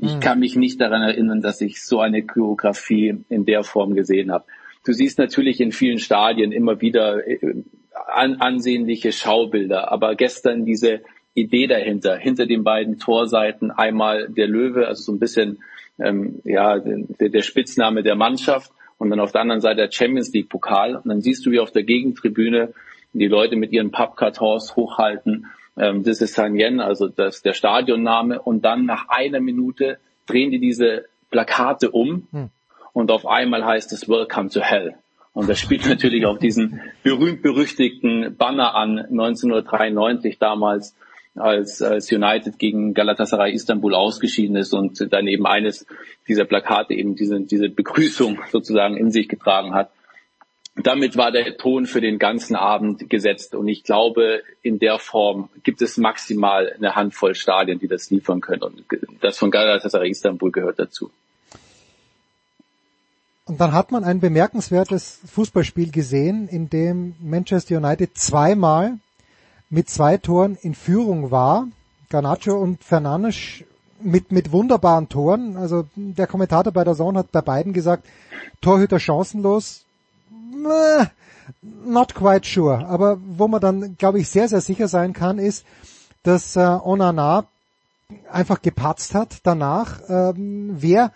Ich 0.00 0.20
kann 0.20 0.38
mich 0.38 0.54
nicht 0.54 0.80
daran 0.80 1.02
erinnern, 1.02 1.42
dass 1.42 1.60
ich 1.60 1.82
so 1.82 1.98
eine 1.98 2.22
Choreografie 2.22 3.24
in 3.28 3.44
der 3.44 3.64
Form 3.64 3.94
gesehen 3.94 4.30
habe. 4.30 4.44
Du 4.84 4.92
siehst 4.92 5.18
natürlich 5.18 5.60
in 5.60 5.72
vielen 5.72 5.98
Stadien 5.98 6.52
immer 6.52 6.80
wieder 6.80 7.26
äh, 7.26 7.64
an, 8.06 8.36
ansehnliche 8.36 9.10
Schaubilder, 9.10 9.90
aber 9.90 10.14
gestern 10.14 10.64
diese 10.64 11.00
Idee 11.34 11.66
dahinter, 11.66 12.16
hinter 12.16 12.46
den 12.46 12.62
beiden 12.62 13.00
Torseiten 13.00 13.72
einmal 13.72 14.28
der 14.28 14.46
Löwe, 14.46 14.86
also 14.86 15.02
so 15.02 15.12
ein 15.12 15.18
bisschen 15.18 15.58
ähm, 15.98 16.40
ja 16.44 16.78
der, 16.78 17.28
der 17.28 17.42
Spitzname 17.42 18.02
der 18.02 18.14
Mannschaft 18.14 18.72
und 18.98 19.10
dann 19.10 19.20
auf 19.20 19.32
der 19.32 19.42
anderen 19.42 19.60
Seite 19.60 19.76
der 19.76 19.92
Champions 19.92 20.32
League 20.32 20.48
Pokal 20.48 20.96
und 20.96 21.08
dann 21.08 21.20
siehst 21.20 21.44
du 21.46 21.50
wie 21.50 21.60
auf 21.60 21.70
der 21.70 21.84
Gegentribüne 21.84 22.72
die 23.12 23.26
Leute 23.26 23.56
mit 23.56 23.72
ihren 23.72 23.90
Pappkartons 23.90 24.76
hochhalten. 24.76 25.46
Ähm, 25.76 26.02
das 26.02 26.20
ist 26.20 26.34
San 26.34 26.56
Yen, 26.56 26.80
also 26.80 27.08
das 27.08 27.42
der 27.42 27.52
Stadionname 27.52 28.40
und 28.40 28.64
dann 28.64 28.84
nach 28.84 29.08
einer 29.08 29.40
Minute 29.40 29.98
drehen 30.26 30.50
die 30.50 30.58
diese 30.58 31.06
Plakate 31.30 31.90
um 31.90 32.26
Hm. 32.32 32.50
und 32.92 33.10
auf 33.10 33.26
einmal 33.26 33.64
heißt 33.64 33.92
es 33.92 34.08
Welcome 34.08 34.50
to 34.50 34.60
Hell. 34.60 34.94
Und 35.32 35.48
das 35.48 35.60
spielt 35.60 35.88
natürlich 35.88 36.26
auch 36.26 36.38
diesen 36.38 36.80
berühmt-berüchtigten 37.04 38.36
Banner 38.36 38.74
an, 38.74 38.98
1993 38.98 40.38
damals, 40.38 40.96
als, 41.38 41.82
als 41.82 42.10
United 42.10 42.58
gegen 42.58 42.94
Galatasaray 42.94 43.52
Istanbul 43.52 43.94
ausgeschieden 43.94 44.56
ist 44.56 44.72
und 44.72 45.12
dann 45.12 45.26
eben 45.26 45.46
eines 45.46 45.86
dieser 46.26 46.44
Plakate 46.44 46.94
eben 46.94 47.16
diese, 47.16 47.40
diese 47.40 47.68
Begrüßung 47.68 48.38
sozusagen 48.50 48.96
in 48.96 49.10
sich 49.10 49.28
getragen 49.28 49.74
hat. 49.74 49.90
Damit 50.76 51.16
war 51.16 51.32
der 51.32 51.56
Ton 51.56 51.86
für 51.86 52.00
den 52.00 52.18
ganzen 52.20 52.54
Abend 52.54 53.10
gesetzt 53.10 53.54
und 53.54 53.66
ich 53.66 53.82
glaube, 53.82 54.42
in 54.62 54.78
der 54.78 54.98
Form 54.98 55.48
gibt 55.64 55.82
es 55.82 55.96
maximal 55.96 56.72
eine 56.72 56.94
Handvoll 56.94 57.34
Stadien, 57.34 57.80
die 57.80 57.88
das 57.88 58.10
liefern 58.10 58.40
können 58.40 58.62
und 58.62 58.84
das 59.20 59.38
von 59.38 59.50
Galatasaray 59.50 60.10
Istanbul 60.10 60.52
gehört 60.52 60.78
dazu. 60.78 61.10
Und 63.48 63.60
dann 63.60 63.72
hat 63.72 63.90
man 63.92 64.04
ein 64.04 64.20
bemerkenswertes 64.20 65.20
Fußballspiel 65.32 65.90
gesehen, 65.90 66.48
in 66.48 66.68
dem 66.68 67.16
Manchester 67.18 67.78
United 67.78 68.16
zweimal 68.16 68.98
mit 69.70 69.88
zwei 69.88 70.16
Toren 70.16 70.56
in 70.60 70.74
Führung 70.74 71.30
war. 71.30 71.68
Garnacho 72.10 72.56
und 72.56 72.82
Fernandes 72.82 73.64
mit, 74.00 74.32
mit 74.32 74.52
wunderbaren 74.52 75.08
Toren. 75.08 75.56
Also 75.56 75.84
der 75.94 76.26
Kommentator 76.26 76.72
bei 76.72 76.84
der 76.84 76.94
Zone 76.94 77.20
hat 77.20 77.32
bei 77.32 77.42
beiden 77.42 77.72
gesagt, 77.72 78.06
Torhüter 78.60 78.98
chancenlos. 78.98 79.84
Not 81.84 82.14
quite 82.14 82.46
sure. 82.46 82.86
Aber 82.86 83.18
wo 83.20 83.48
man 83.48 83.60
dann, 83.60 83.96
glaube 83.96 84.20
ich, 84.20 84.28
sehr, 84.28 84.48
sehr 84.48 84.60
sicher 84.60 84.88
sein 84.88 85.12
kann, 85.12 85.38
ist, 85.38 85.64
dass 86.22 86.56
äh, 86.56 86.60
Onana 86.60 87.44
einfach 88.30 88.62
gepatzt 88.62 89.14
hat 89.14 89.38
danach. 89.42 90.00
Ähm, 90.08 90.76
wer 90.78 91.12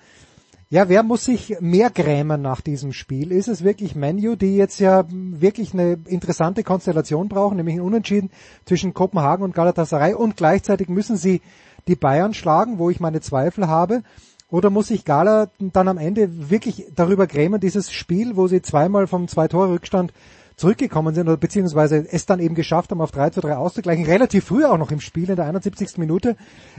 ja, 0.73 0.89
wer 0.89 1.03
muss 1.03 1.27
sich 1.27 1.55
mehr 1.61 1.91
grämen 1.91 2.41
nach 2.41 2.63
diesem 2.63 2.95
Spiel? 2.95 3.31
Ist 3.31 3.47
es 3.47 3.63
wirklich 3.63 3.95
Menu, 3.95 4.37
die 4.37 4.57
jetzt 4.57 4.81
ja 4.81 5.05
wirklich 5.11 5.75
eine 5.75 5.99
interessante 6.07 6.63
Konstellation 6.65 7.29
brauchen, 7.29 7.59
nämlich 7.59 7.75
ein 7.75 7.83
Unentschieden 7.83 8.31
zwischen 8.65 8.95
Kopenhagen 8.95 9.45
und 9.45 9.55
Galatasaray 9.55 10.15
und 10.15 10.39
gleichzeitig 10.39 10.89
müssen 10.89 11.19
sie 11.19 11.43
die 11.89 11.95
Bayern 11.95 12.33
schlagen, 12.33 12.79
wo 12.79 12.89
ich 12.89 13.01
meine 13.01 13.21
Zweifel 13.21 13.69
habe? 13.69 14.03
Oder 14.49 14.71
muss 14.71 14.89
sich 14.89 15.05
Gala 15.05 15.51
dann 15.59 15.89
am 15.89 15.99
Ende 15.99 16.49
wirklich 16.49 16.87
darüber 16.97 17.27
grämen, 17.27 17.61
dieses 17.61 17.93
Spiel, 17.93 18.37
wo 18.37 18.49
sie 18.49 18.63
zweimal 18.63 19.07
vom 19.07 19.29
Zwei-Tore-Rückstand 19.29 20.15
zurückgekommen 20.63 21.13
sind 21.13 21.27
oder 21.27 21.37
beziehungsweise 21.37 22.07
es 22.09 22.25
dann 22.25 22.39
eben 22.39 22.55
geschafft 22.55 22.93
haben, 22.93 23.01
auf 23.01 23.11
3 23.11 23.31
zu 23.31 23.41
3 23.41 23.57
auszugleichen, 23.57 24.07
relativ 24.07 24.45
früh 24.45 24.65
auch 24.65 24.79
noch 24.79 24.93
im 24.93 25.01
Spiel 25.01 25.29
in 25.29 25.35
der 25.35 25.47
71. 25.47 25.99
Minute. 25.99 26.37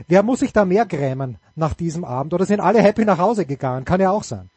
Wer 0.07 0.23
muss 0.23 0.39
sich 0.39 0.53
da 0.53 0.63
mehr 0.63 0.85
grämen 0.85 1.35
nach 1.57 1.73
diesem 1.73 2.05
Abend? 2.05 2.33
Oder 2.33 2.45
sind 2.45 2.61
alle 2.61 2.79
happy 2.79 3.03
nach 3.03 3.17
Hause 3.17 3.45
gegangen? 3.45 3.83
Kann 3.83 3.99
ja 3.99 4.09
auch 4.11 4.23
sein. 4.23 4.49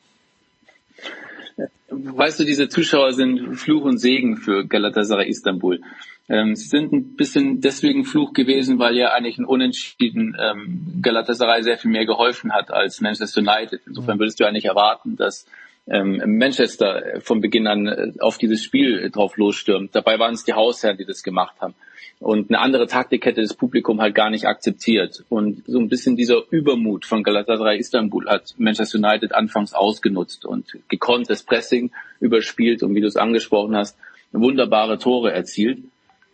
Weißt 1.89 2.39
du, 2.39 2.45
diese 2.45 2.69
Zuschauer 2.69 3.15
sind 3.15 3.57
Fluch 3.57 3.83
und 3.83 3.99
Segen 3.99 4.37
für 4.37 4.65
Galatasaray 4.65 5.29
Istanbul. 5.29 5.81
Ähm, 6.29 6.55
sie 6.55 6.69
sind 6.69 6.93
ein 6.93 7.17
bisschen 7.17 7.61
deswegen 7.61 8.05
Fluch 8.05 8.33
gewesen, 8.33 8.79
weil 8.79 8.95
ja 8.95 9.13
eigentlich 9.13 9.39
ein 9.39 9.45
Unentschieden 9.45 10.37
ähm, 10.41 11.01
Galatasaray 11.03 11.65
sehr 11.65 11.79
viel 11.79 11.91
mehr 11.91 12.07
geholfen 12.07 12.53
hat 12.53 12.71
als 12.71 13.01
Manchester 13.01 13.41
United. 13.41 13.81
Insofern 13.87 14.21
würdest 14.21 14.39
du 14.39 14.45
eigentlich 14.45 14.67
erwarten, 14.67 15.17
dass 15.17 15.47
ähm, 15.89 16.39
Manchester 16.39 17.21
von 17.21 17.41
Beginn 17.41 17.67
an 17.67 17.87
äh, 17.87 18.13
auf 18.21 18.39
dieses 18.39 18.63
Spiel 18.63 19.11
drauf 19.11 19.37
losstürmt. 19.37 19.95
Dabei 19.95 20.19
waren 20.19 20.35
es 20.35 20.45
die 20.45 20.55
Hausherren, 20.55 20.97
die 20.97 21.05
das 21.05 21.23
gemacht 21.23 21.57
haben. 21.61 21.75
Und 22.19 22.51
eine 22.51 22.61
andere 22.61 22.87
Taktik 22.87 23.27
hätte 23.27 23.43
das 23.43 23.55
Publikum 23.55 24.01
halt 24.01 24.15
gar 24.15 24.31
nicht 24.31 24.47
akzeptiert. 24.47 25.25
Und 25.29 25.65
so 25.67 25.79
ein 25.79 25.89
bisschen 25.89 26.17
dieser 26.17 26.43
Übermut 26.51 27.05
von 27.05 27.23
Galatasaray 27.23 27.79
Istanbul 27.79 28.27
hat 28.27 28.55
Manchester 28.57 28.99
United 28.99 29.35
anfangs 29.35 29.75
ausgenutzt 29.75 30.47
und 30.47 30.79
gekonnt 30.89 31.29
das 31.29 31.43
Pressing 31.43 31.91
überspielt 32.21 32.83
und 32.83 32.95
wie 32.95 33.03
du 33.03 33.07
es 33.07 33.17
angesprochen 33.17 33.77
hast, 33.77 33.99
wunderbare 34.33 34.99
Tore 34.99 35.33
erzielt. 35.33 35.79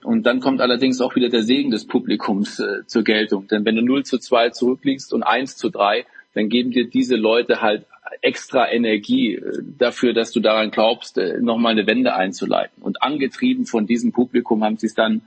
Und 0.05 0.25
dann 0.25 0.41
kommt 0.41 0.61
allerdings 0.61 1.01
auch 1.01 1.15
wieder 1.15 1.29
der 1.29 1.43
Segen 1.43 1.71
des 1.71 1.87
Publikums 1.87 2.59
äh, 2.59 2.87
zur 2.87 3.03
Geltung. 3.03 3.49
Denn 3.49 3.65
wenn 3.65 3.77
du 3.77 3.83
0 3.83 4.05
zu 4.05 4.19
2 4.19 4.51
zurückliegst 4.51 5.13
und 5.13 5.23
1 5.23 5.57
zu 5.57 5.69
3, 5.69 6.07
dann 6.35 6.49
geben 6.49 6.71
dir 6.71 6.89
diese 6.89 7.17
Leute 7.17 7.61
halt 7.61 7.87
extra 8.21 8.71
Energie 8.71 9.37
äh, 9.37 9.63
dafür, 9.79 10.13
dass 10.13 10.33
du 10.33 10.41
daran 10.41 10.71
glaubst, 10.71 11.19
äh, 11.19 11.41
nochmal 11.41 11.73
eine 11.73 11.87
Wende 11.87 12.15
einzuleiten. 12.15 12.83
Und 12.83 13.03
angetrieben 13.03 13.67
von 13.67 13.87
diesem 13.87 14.13
Publikum 14.13 14.65
haben 14.65 14.77
sie 14.77 14.87
es 14.87 14.95
dann 14.95 15.23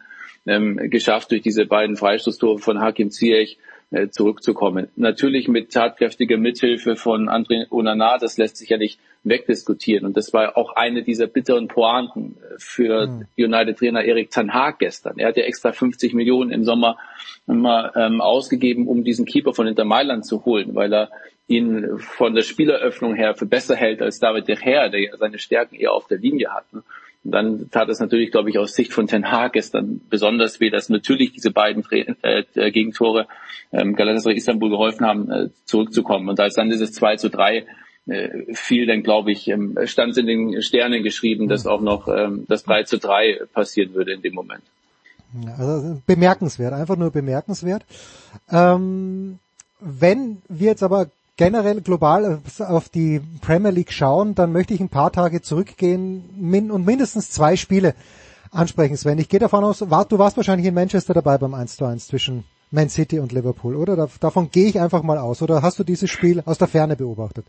ähm, 0.45 0.77
geschafft, 0.89 1.31
durch 1.31 1.41
diese 1.41 1.65
beiden 1.65 1.95
Freistoßtore 1.95 2.59
von 2.59 2.79
Hakim 2.79 3.09
Ziyech 3.09 3.57
äh, 3.91 4.09
zurückzukommen. 4.09 4.87
Natürlich 4.95 5.47
mit 5.47 5.71
tatkräftiger 5.71 6.37
Mithilfe 6.37 6.95
von 6.95 7.29
André 7.29 7.65
Onana, 7.71 8.17
das 8.17 8.37
lässt 8.37 8.57
sich 8.57 8.69
ja 8.69 8.77
nicht 8.77 8.99
wegdiskutieren. 9.23 10.05
Und 10.05 10.17
das 10.17 10.33
war 10.33 10.55
auch 10.57 10.75
eine 10.75 11.03
dieser 11.03 11.27
bitteren 11.27 11.67
Pointen 11.67 12.37
für 12.57 13.07
mhm. 13.07 13.25
United-Trainer 13.37 14.03
Erik 14.03 14.29
Ten 14.31 14.53
Hag 14.53 14.79
gestern. 14.79 15.17
Er 15.17 15.29
hat 15.29 15.37
ja 15.37 15.43
extra 15.43 15.71
50 15.71 16.13
Millionen 16.13 16.51
im 16.51 16.63
Sommer 16.63 16.97
immer, 17.47 17.95
ähm, 17.95 18.21
ausgegeben, 18.21 18.87
um 18.87 19.03
diesen 19.03 19.25
Keeper 19.25 19.53
von 19.53 19.67
Inter 19.67 19.85
Mailand 19.85 20.25
zu 20.25 20.45
holen, 20.45 20.75
weil 20.75 20.93
er 20.93 21.09
ihn 21.47 21.99
von 21.99 22.33
der 22.33 22.41
Spieleröffnung 22.41 23.15
her 23.15 23.35
für 23.35 23.45
besser 23.45 23.75
hält 23.75 24.01
als 24.01 24.19
David 24.19 24.47
de 24.47 24.55
Gea, 24.55 24.89
der 24.89 25.15
seine 25.17 25.37
Stärken 25.37 25.75
eher 25.75 25.93
auf 25.93 26.07
der 26.07 26.17
Linie 26.17 26.51
hat. 26.51 26.71
Ne? 26.73 26.81
Und 27.23 27.31
dann 27.31 27.69
tat 27.71 27.89
es 27.89 27.99
natürlich, 27.99 28.31
glaube 28.31 28.51
ich, 28.51 28.59
aus 28.59 28.75
Sicht 28.75 28.93
von 28.93 29.07
Ten 29.07 29.31
Hag 29.31 29.53
gestern 29.53 29.99
besonders 30.09 30.59
weh, 30.59 30.69
dass 30.69 30.89
natürlich 30.89 31.31
diese 31.31 31.51
beiden 31.51 31.83
äh, 31.91 32.43
äh, 32.53 32.71
Gegentore 32.71 33.27
ähm, 33.71 33.95
Galatasaray 33.95 34.35
Istanbul 34.35 34.69
geholfen 34.69 35.05
haben, 35.05 35.31
äh, 35.31 35.49
zurückzukommen. 35.65 36.29
Und 36.29 36.39
als 36.39 36.53
dann 36.53 36.69
dieses 36.69 36.93
2 36.93 37.15
zu 37.15 37.29
3 37.31 37.65
äh, 38.07 38.29
fiel, 38.53 38.85
dann 38.85 39.01
glaube 39.01 39.31
ich, 39.31 39.47
ähm, 39.47 39.75
stand 39.85 40.11
es 40.11 40.17
in 40.17 40.27
den 40.27 40.61
Sternen 40.61 41.01
geschrieben, 41.01 41.47
dass 41.47 41.65
auch 41.65 41.81
noch 41.81 42.07
ähm, 42.07 42.45
das 42.47 42.63
3 42.63 42.83
zu 42.83 42.99
3 42.99 43.41
passieren 43.51 43.95
würde 43.95 44.13
in 44.13 44.21
dem 44.21 44.35
Moment. 44.35 44.63
Also 45.57 46.01
bemerkenswert, 46.05 46.73
einfach 46.73 46.95
nur 46.95 47.11
bemerkenswert. 47.11 47.85
Ähm, 48.49 49.39
wenn 49.79 50.37
wir 50.47 50.67
jetzt 50.67 50.83
aber 50.83 51.07
generell 51.37 51.81
global 51.81 52.39
auf 52.59 52.89
die 52.89 53.21
Premier 53.41 53.71
League 53.71 53.91
schauen, 53.91 54.35
dann 54.35 54.51
möchte 54.51 54.73
ich 54.73 54.79
ein 54.79 54.89
paar 54.89 55.11
Tage 55.11 55.41
zurückgehen 55.41 56.71
und 56.71 56.85
mindestens 56.85 57.29
zwei 57.31 57.55
Spiele 57.55 57.93
ansprechen, 58.51 58.95
Sven. 58.95 59.19
Ich 59.19 59.29
gehe 59.29 59.39
davon 59.39 59.63
aus, 59.63 59.79
du 59.79 59.89
warst 59.89 60.37
wahrscheinlich 60.37 60.67
in 60.67 60.73
Manchester 60.73 61.13
dabei 61.13 61.37
beim 61.37 61.53
1 61.53 61.75
zu 61.75 61.85
1 61.85 62.07
zwischen 62.07 62.45
Man 62.71 62.89
City 62.89 63.19
und 63.19 63.31
Liverpool, 63.31 63.75
oder? 63.75 64.09
davon 64.19 64.49
gehe 64.49 64.67
ich 64.67 64.79
einfach 64.79 65.03
mal 65.03 65.17
aus. 65.17 65.41
Oder 65.41 65.61
hast 65.61 65.77
du 65.79 65.83
dieses 65.83 66.09
Spiel 66.09 66.41
aus 66.45 66.57
der 66.57 66.67
Ferne 66.67 66.95
beobachtet? 66.95 67.45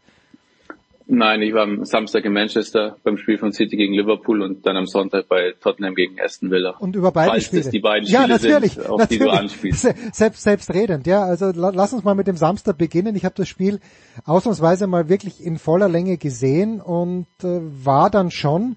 Nein, 1.09 1.41
ich 1.43 1.55
war 1.55 1.63
am 1.63 1.85
Samstag 1.85 2.25
in 2.25 2.33
Manchester 2.33 2.97
beim 3.05 3.17
Spiel 3.17 3.39
von 3.39 3.53
City 3.53 3.77
gegen 3.77 3.95
Liverpool 3.95 4.43
und 4.43 4.67
dann 4.67 4.77
am 4.77 4.87
Sonntag 4.87 5.29
bei 5.29 5.55
Tottenham 5.61 5.95
gegen 5.95 6.21
Aston 6.21 6.51
Villa. 6.51 6.71
Und 6.81 6.97
über 6.97 7.13
beide 7.13 7.31
Falls 7.31 7.45
Spiele. 7.45 7.63
Das 7.63 7.71
die 7.71 7.79
beiden 7.79 8.09
Spiele 8.09 8.23
ja, 8.23 8.27
natürlich, 8.27 8.73
sind, 8.73 8.89
auf 8.89 8.99
natürlich. 8.99 9.23
die 9.23 9.25
du 9.25 9.31
anspielst. 9.31 9.89
Selbst, 10.13 10.43
selbstredend, 10.43 11.07
ja. 11.07 11.23
Also 11.23 11.53
lass 11.55 11.93
uns 11.93 12.03
mal 12.03 12.17
mit 12.17 12.27
dem 12.27 12.37
Samstag 12.37 12.77
beginnen. 12.77 13.15
Ich 13.15 13.25
habe 13.25 13.37
das 13.37 13.47
Spiel 13.47 13.79
ausnahmsweise 14.25 14.89
mal 14.89 15.09
wirklich 15.09 15.41
in 15.45 15.59
voller 15.59 15.89
Länge 15.89 16.17
gesehen 16.17 16.81
und 16.81 17.29
äh, 17.45 17.61
war 17.85 18.11
dann 18.11 18.33
schon, 18.33 18.77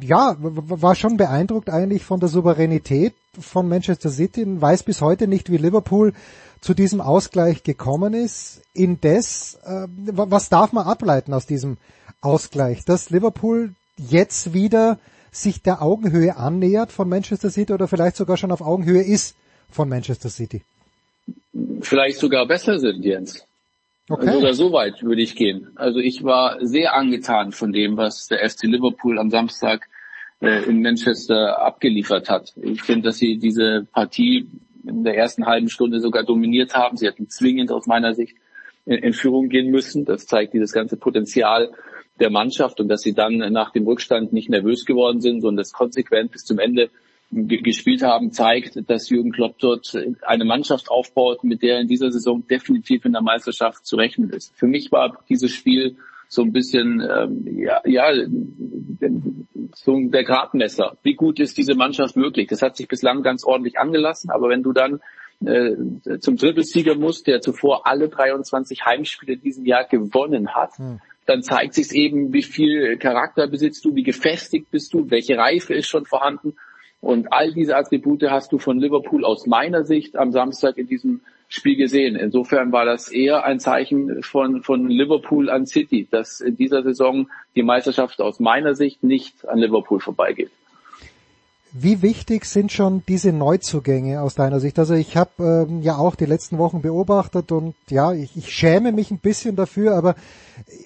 ja, 0.00 0.36
war 0.38 0.94
schon 0.94 1.16
beeindruckt 1.16 1.68
eigentlich 1.68 2.04
von 2.04 2.20
der 2.20 2.28
Souveränität 2.28 3.14
von 3.38 3.68
Manchester 3.68 4.10
City 4.10 4.44
und 4.44 4.60
weiß 4.60 4.84
bis 4.84 5.00
heute 5.00 5.26
nicht, 5.26 5.50
wie 5.50 5.56
Liverpool 5.56 6.12
zu 6.60 6.74
diesem 6.74 7.00
Ausgleich 7.00 7.62
gekommen 7.62 8.14
ist. 8.14 8.62
Indes, 8.74 9.58
äh, 9.64 9.86
was 9.88 10.48
darf 10.48 10.72
man 10.72 10.86
ableiten 10.86 11.32
aus 11.32 11.46
diesem 11.46 11.78
Ausgleich? 12.20 12.84
Dass 12.84 13.10
Liverpool 13.10 13.74
jetzt 13.96 14.52
wieder 14.52 14.98
sich 15.32 15.62
der 15.62 15.82
Augenhöhe 15.82 16.36
annähert 16.36 16.92
von 16.92 17.08
Manchester 17.08 17.50
City 17.50 17.72
oder 17.72 17.88
vielleicht 17.88 18.16
sogar 18.16 18.36
schon 18.36 18.52
auf 18.52 18.60
Augenhöhe 18.60 19.02
ist 19.02 19.36
von 19.70 19.88
Manchester 19.88 20.28
City? 20.28 20.62
Vielleicht 21.80 22.18
sogar 22.18 22.46
besser 22.46 22.78
sind, 22.78 23.04
Jens. 23.04 23.44
Okay. 24.08 24.32
Sogar 24.32 24.54
so 24.54 24.72
weit 24.72 25.02
würde 25.04 25.22
ich 25.22 25.36
gehen. 25.36 25.68
Also 25.76 26.00
ich 26.00 26.24
war 26.24 26.58
sehr 26.66 26.94
angetan 26.94 27.52
von 27.52 27.72
dem, 27.72 27.96
was 27.96 28.26
der 28.26 28.48
FC 28.48 28.64
Liverpool 28.64 29.20
am 29.20 29.30
Samstag 29.30 29.88
äh, 30.40 30.64
in 30.64 30.82
Manchester 30.82 31.60
abgeliefert 31.60 32.28
hat. 32.28 32.52
Ich 32.60 32.82
finde, 32.82 33.08
dass 33.08 33.18
sie 33.18 33.38
diese 33.38 33.86
Partie 33.92 34.48
in 34.86 35.04
der 35.04 35.16
ersten 35.16 35.46
halben 35.46 35.68
Stunde 35.68 36.00
sogar 36.00 36.24
dominiert 36.24 36.74
haben. 36.74 36.96
Sie 36.96 37.06
hätten 37.06 37.28
zwingend 37.28 37.72
aus 37.72 37.86
meiner 37.86 38.14
Sicht 38.14 38.36
in, 38.86 38.98
in 38.98 39.12
Führung 39.12 39.48
gehen 39.48 39.70
müssen. 39.70 40.04
Das 40.04 40.26
zeigt 40.26 40.54
dieses 40.54 40.72
ganze 40.72 40.96
Potenzial 40.96 41.70
der 42.18 42.30
Mannschaft 42.30 42.80
und 42.80 42.88
dass 42.88 43.00
sie 43.00 43.14
dann 43.14 43.38
nach 43.38 43.72
dem 43.72 43.86
Rückstand 43.86 44.32
nicht 44.32 44.50
nervös 44.50 44.84
geworden 44.84 45.20
sind, 45.20 45.40
sondern 45.40 45.58
das 45.58 45.72
konsequent 45.72 46.32
bis 46.32 46.44
zum 46.44 46.58
Ende 46.58 46.90
gespielt 47.30 48.02
haben, 48.02 48.32
zeigt, 48.32 48.90
dass 48.90 49.08
Jürgen 49.08 49.30
Klopp 49.30 49.58
dort 49.58 49.96
eine 50.22 50.44
Mannschaft 50.44 50.90
aufbaut, 50.90 51.44
mit 51.44 51.62
der 51.62 51.80
in 51.80 51.86
dieser 51.86 52.10
Saison 52.10 52.44
definitiv 52.46 53.04
in 53.04 53.12
der 53.12 53.22
Meisterschaft 53.22 53.86
zu 53.86 53.96
rechnen 53.96 54.30
ist. 54.30 54.52
Für 54.56 54.66
mich 54.66 54.90
war 54.90 55.22
dieses 55.28 55.52
Spiel 55.52 55.96
so 56.30 56.42
ein 56.42 56.52
bisschen 56.52 57.00
ähm, 57.00 57.44
ja, 57.58 57.82
ja 57.84 58.12
so 59.74 60.00
der 60.00 60.24
Gradmesser. 60.24 60.96
Wie 61.02 61.14
gut 61.14 61.40
ist 61.40 61.58
diese 61.58 61.74
Mannschaft 61.74 62.16
möglich? 62.16 62.46
Das 62.48 62.62
hat 62.62 62.76
sich 62.76 62.86
bislang 62.86 63.22
ganz 63.22 63.44
ordentlich 63.44 63.78
angelassen, 63.78 64.30
aber 64.30 64.48
wenn 64.48 64.62
du 64.62 64.72
dann 64.72 65.00
äh, 65.44 65.74
zum 66.20 66.36
Trippelsieger 66.36 66.94
musst, 66.94 67.26
der 67.26 67.40
zuvor 67.40 67.86
alle 67.86 68.08
23 68.08 68.84
Heimspiele 68.86 69.34
in 69.34 69.40
diesem 69.40 69.66
Jahr 69.66 69.84
gewonnen 69.84 70.54
hat, 70.54 70.78
hm. 70.78 71.00
dann 71.26 71.42
zeigt 71.42 71.74
sich 71.74 71.92
eben, 71.92 72.32
wie 72.32 72.42
viel 72.42 72.96
Charakter 72.98 73.48
besitzt 73.48 73.84
du, 73.84 73.96
wie 73.96 74.04
gefestigt 74.04 74.70
bist 74.70 74.94
du, 74.94 75.10
welche 75.10 75.36
Reife 75.36 75.74
ist 75.74 75.88
schon 75.88 76.06
vorhanden. 76.06 76.54
Und 77.00 77.32
all 77.32 77.52
diese 77.52 77.76
Attribute 77.76 78.22
hast 78.30 78.52
du 78.52 78.58
von 78.58 78.78
Liverpool 78.78 79.24
aus 79.24 79.46
meiner 79.46 79.84
Sicht 79.84 80.16
am 80.16 80.30
Samstag 80.30 80.78
in 80.78 80.86
diesem 80.86 81.22
Spiel 81.52 81.76
gesehen. 81.76 82.14
Insofern 82.14 82.70
war 82.70 82.84
das 82.84 83.08
eher 83.08 83.44
ein 83.44 83.58
Zeichen 83.58 84.22
von, 84.22 84.62
von 84.62 84.88
Liverpool 84.88 85.50
an 85.50 85.66
City, 85.66 86.06
dass 86.08 86.40
in 86.40 86.56
dieser 86.56 86.84
Saison 86.84 87.28
die 87.56 87.64
Meisterschaft 87.64 88.20
aus 88.20 88.38
meiner 88.38 88.76
Sicht 88.76 89.02
nicht 89.02 89.46
an 89.48 89.58
Liverpool 89.58 89.98
vorbeigeht. 89.98 90.50
Wie 91.72 92.02
wichtig 92.02 92.46
sind 92.46 92.72
schon 92.72 93.02
diese 93.06 93.32
Neuzugänge 93.32 94.22
aus 94.22 94.36
deiner 94.36 94.60
Sicht? 94.60 94.78
Also 94.78 94.94
ich 94.94 95.16
habe 95.16 95.66
ähm, 95.68 95.82
ja 95.82 95.96
auch 95.96 96.14
die 96.14 96.24
letzten 96.24 96.58
Wochen 96.58 96.82
beobachtet 96.82 97.52
und 97.52 97.74
ja, 97.88 98.12
ich, 98.12 98.36
ich 98.36 98.52
schäme 98.52 98.92
mich 98.92 99.10
ein 99.10 99.18
bisschen 99.18 99.56
dafür, 99.56 99.96
aber 99.96 100.14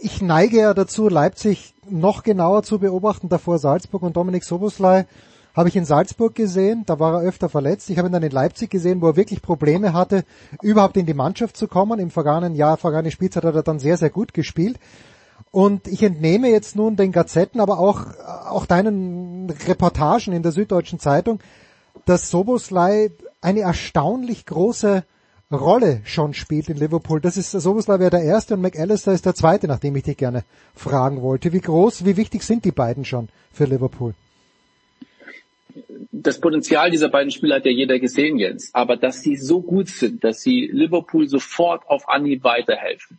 ich 0.01 0.23
neige 0.23 0.59
ja 0.59 0.75
dazu, 0.75 1.09
Leipzig 1.09 1.75
noch 1.89 2.23
genauer 2.23 2.63
zu 2.63 2.79
beobachten, 2.79 3.29
davor 3.29 3.59
Salzburg 3.59 4.03
und 4.03 4.17
Dominik 4.17 4.45
Soboslai 4.45 5.07
habe 5.55 5.69
ich 5.69 5.77
in 5.77 5.85
Salzburg 5.85 6.35
gesehen, 6.35 6.83
da 6.87 6.99
war 6.99 7.15
er 7.15 7.29
öfter 7.29 7.49
verletzt. 7.49 7.89
Ich 7.89 7.99
habe 7.99 8.09
ihn 8.09 8.13
dann 8.13 8.23
in 8.23 8.33
Leipzig 8.33 8.71
gesehen, 8.71 9.01
wo 9.01 9.09
er 9.09 9.17
wirklich 9.17 9.41
Probleme 9.41 9.93
hatte, 9.93 10.25
überhaupt 10.63 10.97
in 10.97 11.07
die 11.07 11.15
Mannschaft 11.15 11.57
zu 11.57 11.69
kommen. 11.69 12.01
Im 12.01 12.11
vergangenen 12.11 12.57
Jahr, 12.57 12.77
vergangene 12.77 13.13
Spielzeit 13.13 13.45
hat 13.45 13.55
er 13.55 13.63
dann 13.63 13.79
sehr, 13.79 13.97
sehr 13.97 14.11
gut 14.11 14.35
gespielt. 14.35 14.79
Und 15.53 15.87
ich 15.87 16.03
entnehme 16.03 16.49
jetzt 16.49 16.75
nun 16.75 16.97
den 16.97 17.13
Gazetten, 17.13 17.61
aber 17.61 17.79
auch, 17.79 18.07
auch 18.47 18.67
deinen 18.67 19.49
Reportagen 19.69 20.33
in 20.33 20.43
der 20.43 20.51
Süddeutschen 20.51 20.99
Zeitung, 20.99 21.39
dass 22.05 22.31
Soboslai 22.31 23.13
eine 23.41 23.61
erstaunlich 23.61 24.47
große 24.47 25.05
Rolle 25.53 26.01
schon 26.03 26.35
spielt 26.35 26.69
in 26.69 26.77
Liverpool. 26.77 27.21
Das 27.21 27.37
ist, 27.37 27.53
Soboslai 27.53 28.01
wäre 28.01 28.11
der 28.11 28.23
erste 28.23 28.55
und 28.55 28.63
McAllister 28.63 29.13
ist 29.13 29.27
der 29.27 29.37
zweite, 29.37 29.69
nachdem 29.69 29.95
ich 29.95 30.03
dich 30.03 30.17
gerne 30.17 30.43
fragen 30.75 31.23
wollte. 31.23 31.53
Wie 31.53 31.61
groß, 31.61 32.05
wie 32.05 32.17
wichtig 32.17 32.43
sind 32.43 32.65
die 32.65 32.73
beiden 32.73 33.05
schon 33.05 33.29
für 33.53 33.67
Liverpool? 33.67 34.15
Das 36.13 36.41
Potenzial 36.41 36.91
dieser 36.91 37.09
beiden 37.09 37.31
Spieler 37.31 37.57
hat 37.57 37.67
ja 37.67 37.73
jeder 37.73 37.99
gesehen 37.99 38.39
jetzt. 38.39 38.75
Aber 38.75 38.97
dass 38.97 39.23
sie 39.23 39.37
so 39.37 39.61
gut 39.61 39.89
sind, 39.89 40.25
dass 40.25 40.43
sie 40.43 40.69
Liverpool 40.73 41.29
sofort 41.29 41.89
auf 41.89 42.09
Anhieb 42.09 42.45
weiterhelfen, 42.45 43.19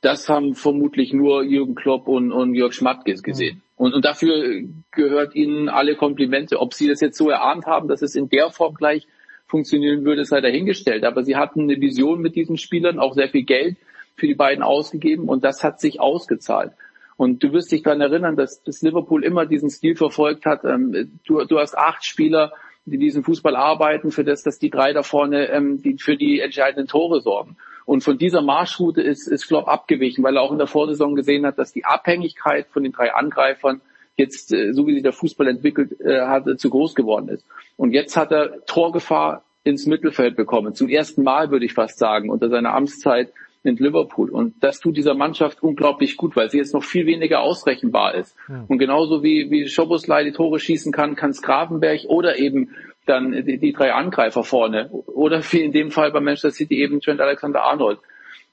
das 0.00 0.28
haben 0.28 0.54
vermutlich 0.54 1.12
nur 1.12 1.44
Jürgen 1.44 1.74
Klopp 1.74 2.08
und, 2.08 2.32
und 2.32 2.54
Jörg 2.54 2.72
Schmattges 2.72 3.22
gesehen. 3.22 3.62
Und, 3.76 3.94
und 3.94 4.04
dafür 4.04 4.62
gehört 4.90 5.36
ihnen 5.36 5.68
alle 5.68 5.94
Komplimente. 5.94 6.58
Ob 6.60 6.74
sie 6.74 6.88
das 6.88 7.00
jetzt 7.00 7.16
so 7.16 7.30
erahnt 7.30 7.66
haben, 7.66 7.86
dass 7.86 8.02
es 8.02 8.16
in 8.16 8.28
der 8.28 8.50
Form 8.50 8.74
gleich 8.74 9.06
funktionieren 9.46 10.04
würde, 10.04 10.24
sei 10.24 10.40
dahingestellt. 10.40 11.04
Aber 11.04 11.22
sie 11.22 11.36
hatten 11.36 11.62
eine 11.62 11.80
Vision 11.80 12.20
mit 12.20 12.34
diesen 12.34 12.56
Spielern, 12.56 12.98
auch 12.98 13.14
sehr 13.14 13.28
viel 13.28 13.44
Geld 13.44 13.76
für 14.16 14.26
die 14.26 14.34
beiden 14.34 14.64
ausgegeben 14.64 15.28
und 15.28 15.44
das 15.44 15.62
hat 15.62 15.80
sich 15.80 16.00
ausgezahlt. 16.00 16.72
Und 17.18 17.42
du 17.42 17.52
wirst 17.52 17.72
dich 17.72 17.82
daran 17.82 18.00
erinnern, 18.00 18.36
dass, 18.36 18.62
dass 18.62 18.80
Liverpool 18.80 19.24
immer 19.24 19.44
diesen 19.44 19.70
Stil 19.70 19.96
verfolgt 19.96 20.46
hat. 20.46 20.64
Ähm, 20.64 21.18
du, 21.26 21.44
du 21.44 21.58
hast 21.58 21.76
acht 21.76 22.04
Spieler, 22.04 22.52
die 22.86 22.96
diesen 22.96 23.24
Fußball 23.24 23.56
arbeiten, 23.56 24.12
für 24.12 24.22
das, 24.22 24.44
dass 24.44 24.60
die 24.60 24.70
drei 24.70 24.92
da 24.92 25.02
vorne 25.02 25.48
ähm, 25.48 25.82
die 25.82 25.98
für 25.98 26.16
die 26.16 26.38
entscheidenden 26.38 26.86
Tore 26.86 27.20
sorgen. 27.20 27.56
Und 27.84 28.04
von 28.04 28.18
dieser 28.18 28.40
Marschroute 28.40 29.02
ist, 29.02 29.26
ist 29.26 29.48
Klopp 29.48 29.66
abgewichen, 29.66 30.22
weil 30.22 30.36
er 30.36 30.42
auch 30.42 30.52
in 30.52 30.58
der 30.58 30.68
Vorsaison 30.68 31.16
gesehen 31.16 31.44
hat, 31.44 31.58
dass 31.58 31.72
die 31.72 31.84
Abhängigkeit 31.84 32.68
von 32.68 32.84
den 32.84 32.92
drei 32.92 33.12
Angreifern 33.12 33.80
jetzt, 34.16 34.52
äh, 34.52 34.72
so 34.72 34.86
wie 34.86 34.94
sich 34.94 35.02
der 35.02 35.12
Fußball 35.12 35.48
entwickelt 35.48 36.00
äh, 36.00 36.20
hat, 36.20 36.44
zu 36.60 36.70
groß 36.70 36.94
geworden 36.94 37.30
ist. 37.30 37.44
Und 37.76 37.90
jetzt 37.90 38.16
hat 38.16 38.30
er 38.30 38.64
Torgefahr 38.64 39.42
ins 39.64 39.86
Mittelfeld 39.86 40.36
bekommen. 40.36 40.72
Zum 40.76 40.88
ersten 40.88 41.24
Mal, 41.24 41.50
würde 41.50 41.66
ich 41.66 41.74
fast 41.74 41.98
sagen, 41.98 42.30
unter 42.30 42.48
seiner 42.48 42.74
Amtszeit 42.74 43.32
in 43.62 43.76
Liverpool. 43.76 44.30
Und 44.30 44.54
das 44.60 44.80
tut 44.80 44.96
dieser 44.96 45.14
Mannschaft 45.14 45.62
unglaublich 45.62 46.16
gut, 46.16 46.36
weil 46.36 46.50
sie 46.50 46.58
jetzt 46.58 46.74
noch 46.74 46.84
viel 46.84 47.06
weniger 47.06 47.40
ausrechenbar 47.40 48.14
ist. 48.14 48.36
Ja. 48.48 48.64
Und 48.68 48.78
genauso 48.78 49.22
wie, 49.22 49.50
wie 49.50 49.68
Schoboslai 49.68 50.24
die 50.24 50.32
Tore 50.32 50.58
schießen 50.58 50.92
kann, 50.92 51.16
kann 51.16 51.30
es 51.30 51.42
Gravenberg 51.42 52.02
oder 52.06 52.38
eben 52.38 52.70
dann 53.06 53.32
die, 53.32 53.58
die, 53.58 53.72
drei 53.72 53.92
Angreifer 53.92 54.44
vorne. 54.44 54.90
Oder 54.90 55.42
wie 55.50 55.62
in 55.62 55.72
dem 55.72 55.90
Fall 55.90 56.12
bei 56.12 56.20
Manchester 56.20 56.50
City 56.50 56.82
eben 56.82 57.00
Trent 57.00 57.20
Alexander-Arnold. 57.20 57.98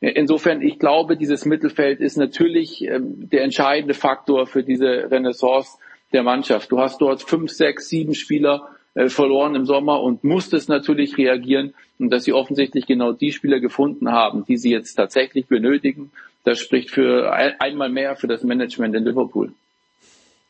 Insofern, 0.01 0.61
ich 0.61 0.77
glaube, 0.77 1.17
dieses 1.17 1.45
Mittelfeld 1.45 1.99
ist 1.99 2.17
natürlich 2.17 2.83
ähm, 2.83 3.29
der 3.29 3.43
entscheidende 3.43 3.93
Faktor 3.93 4.45
für 4.45 4.63
diese 4.63 5.09
Renaissance 5.09 5.77
der 6.11 6.23
Mannschaft. 6.23 6.71
Du 6.71 6.79
hast 6.79 7.01
dort 7.01 7.21
fünf, 7.21 7.51
sechs, 7.51 7.89
sieben 7.89 8.13
Spieler, 8.13 8.74
verloren 9.07 9.55
im 9.55 9.65
Sommer 9.65 10.01
und 10.01 10.23
musstest 10.23 10.69
natürlich 10.69 11.17
reagieren 11.17 11.73
und 11.99 12.09
dass 12.09 12.23
sie 12.23 12.33
offensichtlich 12.33 12.85
genau 12.85 13.11
die 13.11 13.31
Spieler 13.31 13.59
gefunden 13.59 14.09
haben, 14.09 14.45
die 14.45 14.57
sie 14.57 14.71
jetzt 14.71 14.95
tatsächlich 14.95 15.47
benötigen. 15.47 16.11
Das 16.43 16.59
spricht 16.59 16.91
für 16.91 17.33
einmal 17.59 17.89
mehr 17.89 18.15
für 18.15 18.27
das 18.27 18.43
Management 18.43 18.95
in 18.95 19.03
Liverpool. 19.03 19.51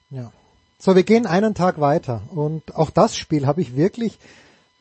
Ja. 0.09 0.31
So, 0.77 0.95
wir 0.95 1.03
gehen 1.03 1.25
einen 1.25 1.55
Tag 1.55 1.79
weiter 1.79 2.21
und 2.33 2.75
auch 2.75 2.89
das 2.89 3.17
Spiel 3.17 3.47
habe 3.47 3.61
ich 3.61 3.75
wirklich, 3.75 4.19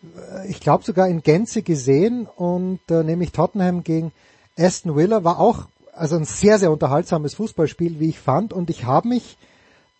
äh, 0.02 0.50
ich 0.50 0.60
glaube 0.60 0.84
sogar 0.84 1.08
in 1.08 1.22
Gänze 1.22 1.62
gesehen 1.62 2.26
und 2.26 2.80
äh, 2.90 3.04
nämlich 3.04 3.32
Tottenham 3.32 3.84
gegen 3.84 4.12
Aston 4.58 4.96
Villa 4.96 5.24
war 5.24 5.40
auch 5.40 5.68
also 5.92 6.16
ein 6.16 6.24
sehr 6.24 6.58
sehr 6.58 6.72
unterhaltsames 6.72 7.34
Fußballspiel, 7.36 8.00
wie 8.00 8.10
ich 8.10 8.18
fand 8.18 8.52
und 8.52 8.68
ich 8.68 8.84
habe 8.84 9.08
mich 9.08 9.38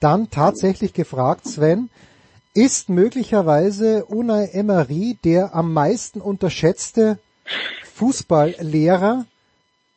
dann 0.00 0.28
tatsächlich 0.28 0.92
gefragt, 0.92 1.46
Sven, 1.46 1.88
ist 2.55 2.88
möglicherweise 2.88 4.05
Unai 4.07 4.46
Emery 4.46 5.18
der 5.24 5.55
am 5.55 5.72
meisten 5.72 6.20
unterschätzte 6.20 7.18
Fußballlehrer, 7.94 9.26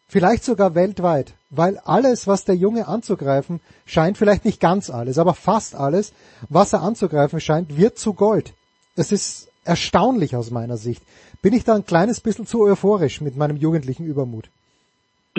vielleicht 0.07 0.43
sogar 0.43 0.73
weltweit, 0.75 1.33
weil 1.49 1.77
alles, 1.77 2.27
was 2.27 2.45
der 2.45 2.55
Junge 2.55 2.87
anzugreifen 2.87 3.61
scheint, 3.85 4.17
vielleicht 4.17 4.43
nicht 4.43 4.59
ganz 4.59 4.89
alles, 4.89 5.17
aber 5.19 5.35
fast 5.35 5.75
alles, 5.75 6.13
was 6.49 6.73
er 6.73 6.81
anzugreifen 6.81 7.39
scheint, 7.39 7.77
wird 7.77 7.99
zu 7.99 8.13
Gold. 8.13 8.53
Es 8.95 9.11
ist 9.11 9.49
erstaunlich 9.63 10.35
aus 10.35 10.49
meiner 10.49 10.77
Sicht. 10.77 11.03
Bin 11.41 11.53
ich 11.53 11.63
da 11.63 11.75
ein 11.75 11.85
kleines 11.85 12.21
bisschen 12.21 12.47
zu 12.47 12.61
euphorisch 12.61 13.21
mit 13.21 13.37
meinem 13.37 13.57
jugendlichen 13.57 14.05
Übermut? 14.05 14.49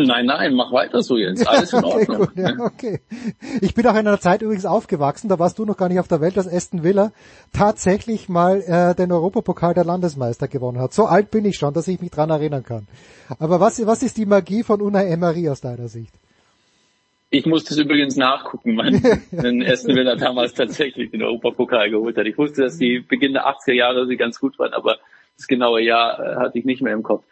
Nein, 0.07 0.27
nein, 0.27 0.55
mach 0.55 0.73
weiter 0.73 1.03
so 1.03 1.17
jetzt. 1.17 1.47
Alles 1.49 1.73
in 1.73 1.85
okay, 1.85 2.09
Ordnung. 2.09 2.19
Gut, 2.19 2.37
ja, 2.37 2.55
okay. 2.61 3.01
Ich 3.61 3.75
bin 3.75 3.87
auch 3.87 3.93
in 3.93 4.07
einer 4.07 4.21
Zeit 4.21 4.43
übrigens 4.43 4.67
aufgewachsen, 4.67 5.29
da 5.29 5.39
warst 5.39 5.59
du 5.59 5.65
noch 5.65 5.77
gar 5.77 5.89
nicht 5.89 6.01
auf 6.01 6.09
der 6.09 6.21
Welt, 6.21 6.37
dass 6.37 6.47
Aston 6.47 6.85
Villa 6.85 7.13
tatsächlich 7.53 8.29
mal 8.29 8.61
äh, 8.61 8.95
den 8.95 9.13
Europapokal 9.13 9.75
der 9.75 9.85
Landesmeister 9.85 10.49
gewonnen 10.49 10.81
hat. 10.81 10.93
So 10.93 11.07
alt 11.07 11.31
bin 11.31 11.45
ich 11.45 11.57
schon, 11.57 11.75
dass 11.75 11.89
ich 11.89 12.01
mich 12.01 12.11
dran 12.11 12.31
erinnern 12.31 12.63
kann. 12.63 12.87
Aber 13.39 13.61
was, 13.61 13.85
was 13.87 14.03
ist 14.03 14.17
die 14.17 14.27
Magie 14.27 14.63
von 14.63 14.81
Unai 14.81 15.07
Emery 15.07 15.49
aus 15.49 15.61
deiner 15.61 15.89
Sicht? 15.89 16.15
Ich 17.31 17.45
muss 17.45 17.65
das 17.65 17.77
übrigens 17.77 18.17
nachgucken, 18.17 18.77
wann 18.79 19.03
wenn 19.31 19.63
Aston 19.63 19.95
Villa 19.95 20.17
damals 20.17 20.55
tatsächlich 20.55 21.11
den 21.11 21.23
Europapokal 21.23 21.91
geholt 21.91 22.17
hat. 22.17 22.27
Ich 22.27 22.39
wusste, 22.39 22.63
dass 22.63 22.79
die 22.79 23.01
Beginn 23.01 23.35
der 23.35 23.47
80er 23.47 23.75
Jahre 23.75 24.07
sie 24.07 24.17
ganz 24.17 24.41
gut 24.41 24.59
waren, 24.59 24.73
aber 24.73 24.97
das 25.37 25.47
genaue 25.47 25.83
Jahr 25.83 26.19
äh, 26.19 26.37
hatte 26.37 26.59
ich 26.59 26.65
nicht 26.65 26.83
mehr 26.83 26.95
im 26.95 27.03
Kopf. 27.03 27.25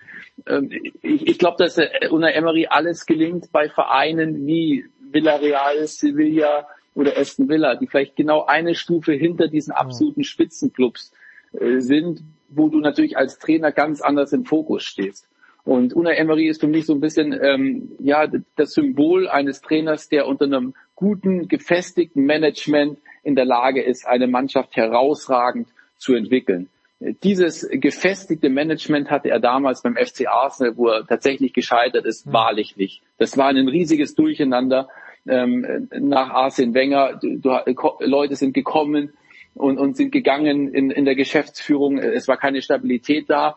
Ähm, 0.47 0.71
ich, 1.03 1.27
ich 1.27 1.39
glaube, 1.39 1.57
dass 1.59 1.79
äh, 1.79 2.09
unter 2.11 2.33
Emery 2.35 2.67
alles 2.69 3.07
gelingt 3.07 3.51
bei 3.53 3.69
Vereinen 3.69 4.47
wie 4.47 4.85
Villarreal, 5.13 5.87
Sevilla 5.87 6.67
oder 6.95 7.17
Aston 7.17 7.49
Villa, 7.49 7.77
die 7.77 7.87
vielleicht 7.87 8.17
genau 8.17 8.45
eine 8.45 8.75
Stufe 8.75 9.13
hinter 9.13 9.49
diesen 9.49 9.73
absoluten 9.73 10.25
Spitzenclubs 10.25 11.13
äh, 11.53 11.81
sind, 11.81 12.23
wo 12.49 12.69
du 12.69 12.81
natürlich 12.81 13.17
als 13.17 13.39
Trainer 13.39 13.73
ganz 13.73 14.01
anders 14.01 14.33
im 14.33 14.45
Fokus 14.45 14.83
stehst. 14.83 15.29
Und 15.65 15.95
Una 15.95 16.13
Emery 16.13 16.47
ist 16.49 16.61
für 16.61 16.69
mich 16.69 16.87
so 16.87 16.95
ein 16.95 17.01
bisschen 17.01 17.37
ähm, 17.43 17.93
ja 17.99 18.29
das 18.55 18.73
Symbol 18.73 19.29
eines 19.29 19.61
Trainers, 19.61 20.09
der 20.09 20.27
unter 20.27 20.45
einem 20.45 20.75
guten, 20.95 21.49
gefestigten 21.49 22.25
Management 22.25 22.99
in 23.25 23.35
der 23.35 23.45
Lage 23.45 23.83
ist, 23.83 24.07
eine 24.07 24.29
Mannschaft 24.29 24.77
herausragend 24.77 25.69
zu 25.99 26.15
entwickeln. 26.15 26.69
Dieses 26.99 27.69
gefestigte 27.71 28.49
Management 28.49 29.11
hatte 29.11 29.29
er 29.29 29.39
damals 29.39 29.83
beim 29.83 29.97
FC 29.97 30.27
Arsenal, 30.29 30.77
wo 30.77 30.89
er 30.89 31.07
tatsächlich 31.07 31.53
gescheitert 31.53 32.07
ist, 32.07 32.27
mhm. 32.27 32.33
wahrlich 32.33 32.77
nicht. 32.77 33.03
Das 33.19 33.37
war 33.37 33.49
ein 33.49 33.69
riesiges 33.69 34.15
Durcheinander 34.15 34.89
ähm, 35.29 35.89
nach 35.93 36.31
Arsene 36.31 36.73
Wenger. 36.73 37.19
Du, 37.21 37.37
du, 37.39 37.59
Leute 38.01 38.37
sind 38.37 38.55
gekommen 38.55 39.13
und, 39.55 39.79
und 39.79 39.97
sind 39.97 40.11
gegangen 40.11 40.73
in, 40.73 40.91
in 40.91 41.05
der 41.05 41.17
Geschäftsführung. 41.17 41.99
Es 41.99 42.29
war 42.29 42.39
keine 42.39 42.63
Stabilität 42.63 43.29
da. 43.29 43.57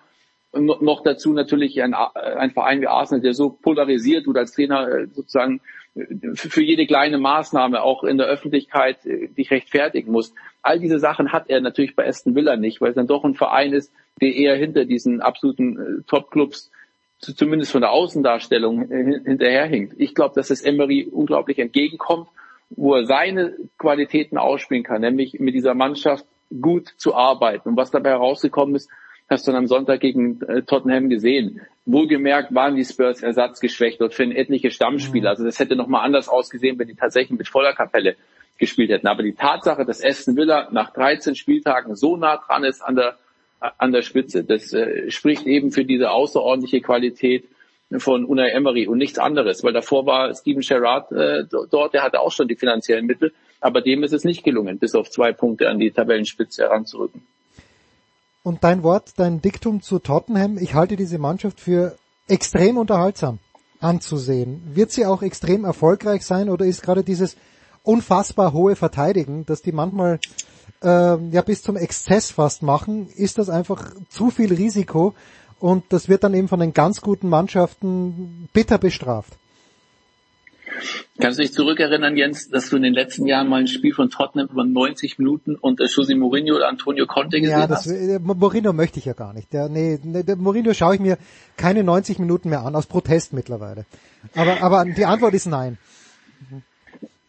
Und 0.52 0.66
noch 0.82 1.04
dazu 1.04 1.32
natürlich 1.32 1.82
ein, 1.82 1.94
ein 1.94 2.52
Verein 2.52 2.82
wie 2.82 2.88
Arsenal, 2.88 3.22
der 3.22 3.34
so 3.34 3.52
polarisiert, 3.52 4.26
du 4.26 4.34
als 4.34 4.52
Trainer 4.52 4.88
äh, 4.88 5.08
sozusagen 5.08 5.62
für 6.36 6.64
jede 6.64 6.86
kleine 6.88 7.18
Maßnahme 7.18 7.82
auch 7.82 8.04
in 8.04 8.18
der 8.18 8.28
Öffentlichkeit 8.28 9.06
äh, 9.06 9.28
dich 9.28 9.52
rechtfertigen 9.52 10.12
musst. 10.12 10.34
All 10.62 10.80
diese 10.80 11.00
Sachen 11.00 11.32
hat 11.32 11.50
er 11.50 11.62
natürlich 11.62 11.96
bei 11.96 12.08
Aston 12.08 12.36
Villa 12.36 12.56
nicht, 12.56 12.82
weil 12.82 12.90
es 12.90 12.96
dann 12.96 13.08
doch 13.08 13.24
ein 13.24 13.36
Verein 13.36 13.74
ist, 13.74 13.92
der 14.22 14.34
eher 14.34 14.56
hinter 14.56 14.86
diesen 14.86 15.22
absoluten 15.22 15.78
äh, 15.78 16.04
Top-Clubs 16.08 16.72
zumindest 17.20 17.72
von 17.72 17.82
der 17.82 17.92
Außendarstellung 17.92 18.92
äh, 18.92 19.22
hinterherhinkt. 19.26 19.96
Ich 19.98 20.16
glaube, 20.16 20.36
dass 20.36 20.50
es 20.50 20.64
Emery 20.64 21.08
unglaublich 21.12 21.60
entgegenkommt, 21.60 22.28
wo 22.70 22.96
er 22.96 23.06
seine 23.06 23.56
Qualitäten 23.78 24.38
ausspielen 24.38 24.84
kann, 24.84 25.02
nämlich 25.02 25.40
mit 25.40 25.54
dieser 25.54 25.74
Mannschaft 25.74 26.26
gut 26.62 26.94
zu 26.98 27.16
arbeiten. 27.16 27.70
Und 27.70 27.78
was 27.78 27.92
dabei 27.92 28.12
herausgekommen 28.12 28.76
ist, 28.76 28.90
hast 29.30 29.48
du 29.48 29.52
dann 29.52 29.60
am 29.60 29.68
Sonntag 29.68 30.00
gegen 30.00 30.42
äh, 30.42 30.64
Tottenham 30.64 31.10
gesehen. 31.10 31.62
Wohlgemerkt 31.86 32.54
waren 32.54 32.76
die 32.76 32.84
Spurs 32.84 33.22
ersatzgeschwächt 33.22 34.02
und 34.02 34.14
finden 34.14 34.36
etliche 34.36 34.72
Stammspieler. 34.72 35.30
Mhm. 35.30 35.34
Also 35.34 35.46
das 35.46 35.60
hätte 35.60 35.76
nochmal 35.76 36.04
anders 36.04 36.28
ausgesehen, 36.28 36.78
wenn 36.80 36.88
die 36.88 36.96
tatsächlich 36.96 37.38
mit 37.38 37.48
voller 37.48 37.74
Kapelle 37.74 38.16
gespielt 38.58 38.90
hätten. 38.90 39.08
Aber 39.08 39.24
die 39.24 39.34
Tatsache, 39.34 39.86
dass 39.86 40.04
Aston 40.04 40.36
Villa 40.36 40.68
nach 40.72 40.92
13 40.92 41.36
Spieltagen 41.36 41.96
so 41.96 42.18
nah 42.18 42.38
dran 42.38 42.64
ist 42.64 42.82
an 42.82 42.96
der, 42.96 43.18
an 43.60 43.92
der 43.92 44.02
Spitze, 44.02 44.44
das 44.44 44.74
äh, 44.74 45.12
spricht 45.12 45.46
eben 45.46 45.72
für 45.72 45.86
diese 45.86 46.12
außerordentliche 46.12 46.82
Qualität 46.82 47.46
von 47.98 48.26
Unai 48.26 48.50
Emery 48.50 48.88
und 48.88 49.00
nichts 49.00 49.18
anderes, 49.18 49.64
weil 49.64 49.74
davor 49.74 50.06
war 50.06 50.34
Steven 50.36 50.62
Gerrard 50.62 51.12
äh, 51.12 51.44
dort, 51.50 51.94
der 51.94 52.04
hatte 52.04 52.20
auch 52.20 52.32
schon 52.32 52.48
die 52.48 52.56
finanziellen 52.56 53.08
Mittel, 53.08 53.34
aber 53.62 53.82
dem 53.82 54.04
ist 54.04 54.14
es 54.14 54.24
nicht 54.24 54.44
gelungen, 54.44 54.78
bis 54.78 54.94
auf 54.94 55.10
zwei 55.10 55.34
Punkte 55.34 55.70
an 55.70 55.80
die 55.80 55.90
Tabellenspitze 55.90 56.64
heranzurücken. 56.64 57.24
Und 58.44 58.64
dein 58.64 58.84
Wort, 58.84 59.14
dein 59.18 59.42
Diktum 59.42 59.82
zu 59.82 60.00
Tottenham, 60.00 60.58
ich 60.58 60.74
halte 60.74 60.96
diese 60.96 61.18
Mannschaft 61.18 61.60
für 61.60 61.98
extrem 62.28 62.78
unterhaltsam 62.78 63.40
anzusehen. 63.80 64.62
Wird 64.76 64.92
sie 64.92 65.06
auch 65.06 65.22
extrem 65.22 65.66
erfolgreich 65.66 66.26
sein 66.26 66.50
oder 66.50 66.66
ist 66.66 66.82
gerade 66.82 67.04
dieses 67.04 67.36
unfassbar 67.84 68.54
hohe 68.54 68.76
Verteidigen, 68.76 69.46
dass 69.46 69.62
die 69.62 69.72
manchmal 69.72 70.20
äh, 70.84 70.88
ja 70.88 71.42
bis 71.42 71.64
zum 71.64 71.76
Exzess 71.76 72.32
fast 72.32 72.62
machen, 72.64 73.10
ist 73.10 73.38
das 73.38 73.50
einfach 73.50 73.94
zu 74.10 74.30
viel 74.30 74.54
Risiko 74.54 75.14
und 75.60 75.84
das 75.90 76.08
wird 76.08 76.24
dann 76.24 76.34
eben 76.34 76.48
von 76.48 76.60
den 76.60 76.74
ganz 76.74 77.02
guten 77.02 77.30
Mannschaften 77.30 78.50
bitter 78.54 78.78
bestraft. 78.78 79.38
Kannst 81.20 81.40
du 81.40 81.44
dich 81.44 81.54
zurückerinnern, 81.54 82.16
Jens, 82.16 82.50
dass 82.50 82.70
du 82.70 82.78
in 82.78 82.84
den 82.84 82.94
letzten 82.94 83.26
Jahren 83.28 83.50
mal 83.50 83.62
ein 83.62 83.68
Spiel 83.68 83.94
von 83.94 84.10
Tottenham 84.10 84.48
über 84.52 84.64
90 84.64 85.20
Minuten 85.20 85.56
unter 85.56 85.86
Jose 85.86 86.16
Mourinho 86.16 86.56
oder 86.56 86.70
Antonio 86.70 87.06
Conte 87.06 87.42
gesehen 87.42 87.60
ja, 87.60 87.68
das, 87.68 87.86
hast? 87.86 87.92
Äh, 87.92 88.20
Mourinho 88.20 88.74
möchte 88.74 89.00
ich 89.00 89.06
ja 89.06 89.14
gar 89.14 89.34
nicht. 89.34 89.52
Der, 89.52 89.70
nee, 89.70 90.00
der 90.02 90.36
Mourinho 90.36 90.74
schaue 90.74 90.96
ich 90.96 91.02
mir 91.02 91.18
keine 91.58 91.84
90 91.84 92.20
Minuten 92.20 92.50
mehr 92.50 92.62
an, 92.62 92.76
aus 92.76 92.88
Protest 92.88 93.34
mittlerweile. 93.34 93.86
Aber, 94.36 94.62
aber 94.62 94.86
die 94.86 95.06
Antwort 95.06 95.34
ist 95.34 95.46
nein. 95.46 95.78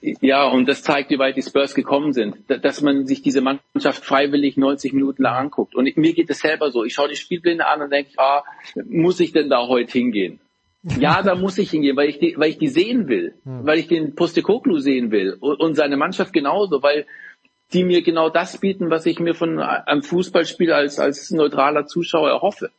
Ja, 0.03 0.47
und 0.49 0.67
das 0.67 0.83
zeigt, 0.83 1.11
wie 1.11 1.19
weit 1.19 1.37
die 1.37 1.43
Spurs 1.43 1.75
gekommen 1.75 2.15
sind, 2.15 2.37
dass 2.49 2.81
man 2.81 3.07
sich 3.07 3.21
diese 3.21 3.43
Mannschaft 3.43 4.05
freiwillig 4.05 4.57
90 4.57 4.95
Minuten 4.95 5.23
lang 5.23 5.35
anguckt. 5.35 5.75
Und 5.75 5.95
mir 5.97 6.15
geht 6.15 6.31
es 6.31 6.39
selber 6.39 6.71
so. 6.71 6.85
Ich 6.85 6.95
schaue 6.95 7.09
die 7.09 7.17
Spielpläne 7.17 7.67
an 7.67 7.83
und 7.83 7.91
denke, 7.91 8.13
ah, 8.17 8.43
muss 8.89 9.21
ich 9.21 9.33
denn 9.33 9.51
da 9.51 9.67
heute 9.69 9.93
hingehen? 9.93 10.41
Ja, 10.83 11.23
da 11.23 11.35
muss 11.35 11.59
ich 11.59 11.71
hingehen, 11.71 11.97
weil 11.97 12.09
ich 12.09 12.19
die, 12.19 12.35
weil 12.39 12.51
ich 12.51 12.59
die 12.59 12.69
sehen 12.69 13.09
will, 13.09 13.35
hm. 13.45 13.67
weil 13.67 13.79
ich 13.79 13.89
den 13.89 14.15
Postekoglu 14.15 14.79
sehen 14.79 15.11
will 15.11 15.37
und, 15.41 15.75
seine 15.75 15.97
Mannschaft 15.97 16.33
genauso, 16.33 16.83
weil 16.83 17.07
die 17.73 17.85
mir 17.85 18.03
genau 18.03 18.31
das 18.31 18.59
bieten, 18.59 18.91
was 18.91 19.07
ich 19.07 19.21
mir 19.21 19.35
von 19.35 19.61
einem 19.61 20.03
Fußballspiel 20.03 20.73
als, 20.73 20.99
als 20.99 21.31
neutraler 21.31 21.87
Zuschauer 21.87 22.31
erhoffe. 22.31 22.71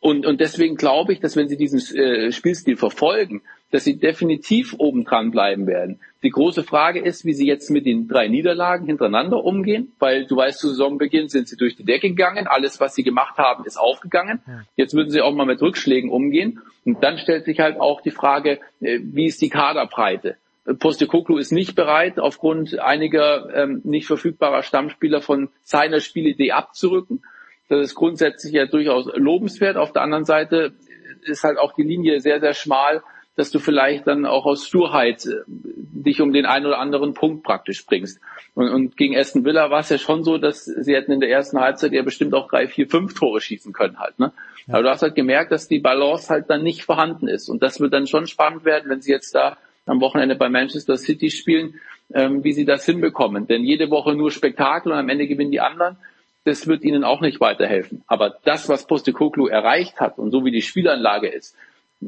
Und, 0.00 0.26
und 0.26 0.40
deswegen 0.40 0.74
glaube 0.74 1.12
ich, 1.12 1.20
dass 1.20 1.36
wenn 1.36 1.48
sie 1.48 1.56
diesen 1.56 1.78
äh, 1.96 2.32
Spielstil 2.32 2.76
verfolgen, 2.76 3.42
dass 3.72 3.84
sie 3.84 3.98
definitiv 3.98 4.74
oben 4.78 5.04
dran 5.04 5.30
bleiben 5.30 5.66
werden. 5.66 5.98
Die 6.22 6.30
große 6.30 6.62
Frage 6.62 7.00
ist, 7.00 7.24
wie 7.24 7.32
sie 7.32 7.46
jetzt 7.46 7.70
mit 7.70 7.86
den 7.86 8.06
drei 8.06 8.28
Niederlagen 8.28 8.86
hintereinander 8.86 9.42
umgehen, 9.42 9.92
weil 9.98 10.26
du 10.26 10.36
weißt, 10.36 10.58
zu 10.58 10.68
Saisonbeginn 10.68 11.28
sind 11.28 11.48
sie 11.48 11.56
durch 11.56 11.74
die 11.74 11.84
Decke 11.84 12.10
gegangen, 12.10 12.46
alles, 12.46 12.78
was 12.80 12.94
sie 12.94 13.02
gemacht 13.02 13.38
haben, 13.38 13.64
ist 13.64 13.78
aufgegangen. 13.78 14.40
Jetzt 14.76 14.94
würden 14.94 15.10
sie 15.10 15.22
auch 15.22 15.34
mal 15.34 15.46
mit 15.46 15.60
Rückschlägen 15.60 16.10
umgehen. 16.10 16.60
Und 16.84 17.02
dann 17.02 17.18
stellt 17.18 17.46
sich 17.46 17.60
halt 17.60 17.80
auch 17.80 18.02
die 18.02 18.10
Frage, 18.10 18.60
äh, 18.80 19.00
wie 19.02 19.26
ist 19.26 19.40
die 19.40 19.48
Kaderbreite? 19.48 20.36
Postecoglou 20.78 21.38
ist 21.38 21.50
nicht 21.50 21.74
bereit, 21.74 22.20
aufgrund 22.20 22.78
einiger 22.78 23.52
ähm, 23.54 23.80
nicht 23.82 24.06
verfügbarer 24.06 24.62
Stammspieler 24.62 25.20
von 25.20 25.48
seiner 25.62 25.98
Spielidee 25.98 26.52
abzurücken. 26.52 27.24
Das 27.68 27.80
ist 27.80 27.94
grundsätzlich 27.94 28.52
ja 28.52 28.66
durchaus 28.66 29.10
lobenswert. 29.14 29.76
Auf 29.76 29.92
der 29.92 30.02
anderen 30.02 30.24
Seite 30.24 30.74
ist 31.22 31.42
halt 31.42 31.58
auch 31.58 31.72
die 31.72 31.82
Linie 31.82 32.20
sehr, 32.20 32.38
sehr 32.38 32.54
schmal, 32.54 33.02
dass 33.36 33.50
du 33.50 33.58
vielleicht 33.58 34.06
dann 34.06 34.26
auch 34.26 34.44
aus 34.44 34.66
Sturheit 34.66 35.24
äh, 35.26 35.42
dich 35.46 36.20
um 36.20 36.32
den 36.32 36.46
einen 36.46 36.66
oder 36.66 36.78
anderen 36.78 37.14
Punkt 37.14 37.42
praktisch 37.42 37.86
bringst. 37.86 38.20
Und, 38.54 38.68
und 38.68 38.96
gegen 38.96 39.16
Aston 39.16 39.44
Villa 39.44 39.70
war 39.70 39.80
es 39.80 39.88
ja 39.88 39.98
schon 39.98 40.24
so, 40.24 40.38
dass 40.38 40.64
sie 40.64 40.94
hätten 40.94 41.12
in 41.12 41.20
der 41.20 41.30
ersten 41.30 41.58
Halbzeit 41.60 41.92
ja 41.92 42.02
bestimmt 42.02 42.34
auch 42.34 42.48
drei, 42.48 42.66
vier, 42.66 42.88
fünf 42.88 43.14
Tore 43.14 43.40
schießen 43.40 43.72
können 43.72 43.98
halt. 43.98 44.18
Ne? 44.18 44.32
Ja. 44.66 44.74
Aber 44.74 44.82
du 44.82 44.90
hast 44.90 45.02
halt 45.02 45.14
gemerkt, 45.14 45.52
dass 45.52 45.68
die 45.68 45.78
Balance 45.78 46.28
halt 46.28 46.50
dann 46.50 46.62
nicht 46.62 46.84
vorhanden 46.84 47.28
ist. 47.28 47.48
Und 47.48 47.62
das 47.62 47.80
wird 47.80 47.92
dann 47.92 48.06
schon 48.06 48.26
spannend 48.26 48.64
werden, 48.64 48.90
wenn 48.90 49.00
sie 49.00 49.12
jetzt 49.12 49.34
da 49.34 49.56
am 49.86 50.00
Wochenende 50.00 50.36
bei 50.36 50.48
Manchester 50.48 50.96
City 50.96 51.30
spielen, 51.30 51.80
ähm, 52.12 52.44
wie 52.44 52.52
sie 52.52 52.64
das 52.64 52.84
hinbekommen. 52.84 53.46
Denn 53.46 53.64
jede 53.64 53.90
Woche 53.90 54.14
nur 54.14 54.30
Spektakel 54.30 54.92
und 54.92 54.98
am 54.98 55.08
Ende 55.08 55.26
gewinnen 55.26 55.50
die 55.50 55.60
anderen 55.60 55.96
das 56.44 56.66
wird 56.66 56.82
ihnen 56.82 57.04
auch 57.04 57.20
nicht 57.20 57.40
weiterhelfen. 57.40 58.02
Aber 58.06 58.36
das, 58.44 58.68
was 58.68 58.86
Postecoglou 58.86 59.46
erreicht 59.46 60.00
hat 60.00 60.18
und 60.18 60.30
so 60.30 60.44
wie 60.44 60.50
die 60.50 60.62
Spielanlage 60.62 61.28
ist, 61.28 61.56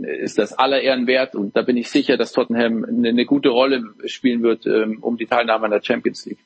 ist 0.03 0.39
das 0.39 0.53
aller 0.53 0.81
Ehren 0.81 1.07
wert. 1.07 1.35
Und 1.35 1.57
da 1.57 1.63
bin 1.63 1.77
ich 1.77 1.91
sicher, 1.91 2.17
dass 2.17 2.33
Tottenham 2.33 2.85
eine, 2.85 3.09
eine 3.11 3.25
gute 3.25 3.51
Rolle 3.51 3.83
spielen 4.07 4.43
wird 4.43 4.67
ähm, 4.67 4.99
um 5.01 5.17
die 5.17 5.27
Teilnahme 5.27 5.67
an 5.67 5.71
der 5.71 5.83
Champions 5.83 6.27
League. 6.27 6.39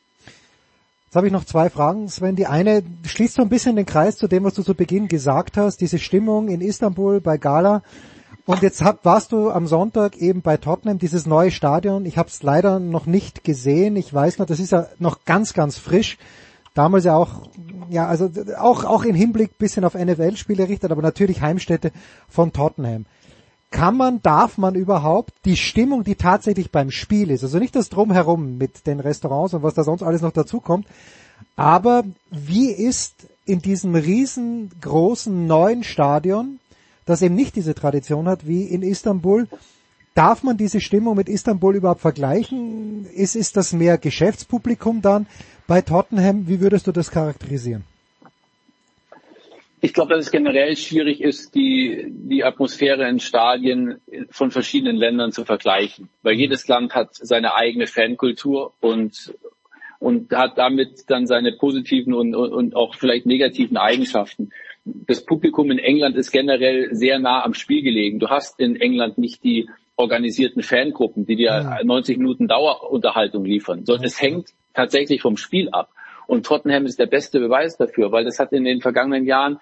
Jetzt 1.06 1.16
habe 1.16 1.26
ich 1.26 1.32
noch 1.32 1.44
zwei 1.44 1.70
Fragen, 1.70 2.08
Sven. 2.08 2.36
Die 2.36 2.46
eine 2.46 2.82
schließt 3.06 3.34
so 3.34 3.42
ein 3.42 3.48
bisschen 3.48 3.76
den 3.76 3.86
Kreis 3.86 4.18
zu 4.18 4.28
dem, 4.28 4.44
was 4.44 4.54
du 4.54 4.62
zu 4.62 4.74
Beginn 4.74 5.08
gesagt 5.08 5.56
hast, 5.56 5.80
diese 5.80 5.98
Stimmung 5.98 6.48
in 6.48 6.60
Istanbul 6.60 7.20
bei 7.20 7.38
Gala. 7.38 7.82
Und 8.44 8.62
jetzt 8.62 8.82
hab, 8.82 9.04
warst 9.04 9.32
du 9.32 9.50
am 9.50 9.66
Sonntag 9.66 10.16
eben 10.18 10.42
bei 10.42 10.56
Tottenham, 10.58 10.98
dieses 10.98 11.26
neue 11.26 11.50
Stadion. 11.50 12.04
Ich 12.04 12.18
habe 12.18 12.28
es 12.28 12.42
leider 12.42 12.78
noch 12.78 13.06
nicht 13.06 13.44
gesehen. 13.44 13.96
Ich 13.96 14.12
weiß 14.12 14.38
noch, 14.38 14.46
das 14.46 14.60
ist 14.60 14.72
ja 14.72 14.86
noch 14.98 15.24
ganz, 15.24 15.54
ganz 15.54 15.78
frisch 15.78 16.18
damals 16.78 17.04
ja 17.04 17.16
auch, 17.16 17.50
ja, 17.90 18.06
also 18.06 18.30
auch, 18.56 18.84
auch 18.84 19.02
im 19.02 19.16
Hinblick 19.16 19.58
bisschen 19.58 19.84
auf 19.84 19.94
NFL-Spiele 19.94 20.62
errichtet, 20.62 20.92
aber 20.92 21.02
natürlich 21.02 21.40
Heimstätte 21.40 21.90
von 22.28 22.52
Tottenham. 22.52 23.04
Kann 23.70 23.96
man, 23.96 24.22
darf 24.22 24.56
man 24.56 24.74
überhaupt 24.74 25.32
die 25.44 25.56
Stimmung, 25.56 26.02
die 26.04 26.14
tatsächlich 26.14 26.70
beim 26.72 26.90
Spiel 26.90 27.30
ist, 27.30 27.42
also 27.42 27.58
nicht 27.58 27.76
das 27.76 27.90
Drumherum 27.90 28.56
mit 28.56 28.86
den 28.86 29.00
Restaurants 29.00 29.52
und 29.54 29.62
was 29.62 29.74
da 29.74 29.84
sonst 29.84 30.02
alles 30.02 30.22
noch 30.22 30.32
dazukommt, 30.32 30.86
aber 31.54 32.04
wie 32.30 32.70
ist 32.70 33.26
in 33.44 33.60
diesem 33.60 33.94
riesengroßen 33.94 35.46
neuen 35.46 35.84
Stadion, 35.84 36.60
das 37.04 37.22
eben 37.22 37.34
nicht 37.34 37.56
diese 37.56 37.74
Tradition 37.74 38.26
hat 38.26 38.46
wie 38.46 38.64
in 38.64 38.82
Istanbul, 38.82 39.46
Darf 40.18 40.42
man 40.42 40.56
diese 40.56 40.80
Stimmung 40.80 41.14
mit 41.14 41.28
Istanbul 41.28 41.76
überhaupt 41.76 42.00
vergleichen? 42.00 43.06
Ist, 43.06 43.36
ist 43.36 43.56
das 43.56 43.72
mehr 43.72 43.98
Geschäftspublikum 43.98 45.00
dann 45.00 45.28
bei 45.68 45.80
Tottenham? 45.80 46.48
Wie 46.48 46.58
würdest 46.58 46.88
du 46.88 46.90
das 46.90 47.12
charakterisieren? 47.12 47.84
Ich 49.80 49.92
glaube, 49.94 50.14
dass 50.14 50.26
es 50.26 50.30
generell 50.32 50.76
schwierig 50.76 51.20
ist, 51.20 51.54
die, 51.54 52.06
die 52.08 52.42
Atmosphäre 52.44 53.08
in 53.08 53.20
Stadien 53.20 54.00
von 54.30 54.50
verschiedenen 54.50 54.96
Ländern 54.96 55.30
zu 55.30 55.44
vergleichen, 55.44 56.08
weil 56.22 56.34
jedes 56.34 56.66
Land 56.66 56.94
hat 56.94 57.14
seine 57.14 57.54
eigene 57.54 57.86
Fankultur 57.86 58.72
und, 58.80 59.34
und 60.00 60.32
hat 60.32 60.58
damit 60.58 61.04
dann 61.08 61.26
seine 61.26 61.52
positiven 61.52 62.12
und, 62.12 62.34
und 62.34 62.74
auch 62.74 62.94
vielleicht 62.96 63.26
negativen 63.26 63.76
Eigenschaften. 63.76 64.50
Das 64.84 65.24
Publikum 65.24 65.70
in 65.70 65.78
England 65.78 66.16
ist 66.16 66.32
generell 66.32 66.94
sehr 66.94 67.18
nah 67.18 67.44
am 67.44 67.54
Spiel 67.54 67.82
gelegen. 67.82 68.18
Du 68.18 68.28
hast 68.28 68.58
in 68.58 68.76
England 68.76 69.18
nicht 69.18 69.44
die 69.44 69.68
organisierten 69.96 70.62
Fangruppen, 70.62 71.26
die 71.26 71.36
dir 71.36 71.78
ja. 71.80 71.84
90 71.84 72.18
Minuten 72.18 72.48
Dauerunterhaltung 72.48 73.44
liefern, 73.44 73.84
sondern 73.84 74.06
es 74.06 74.20
hängt 74.20 74.48
tatsächlich 74.72 75.20
vom 75.20 75.36
Spiel 75.36 75.68
ab. 75.70 75.90
Und 76.28 76.44
Tottenham 76.44 76.84
ist 76.84 76.98
der 76.98 77.06
beste 77.06 77.40
Beweis 77.40 77.78
dafür, 77.78 78.12
weil 78.12 78.26
das 78.26 78.38
hat 78.38 78.52
in 78.52 78.64
den 78.64 78.82
vergangenen 78.82 79.24
Jahren 79.24 79.60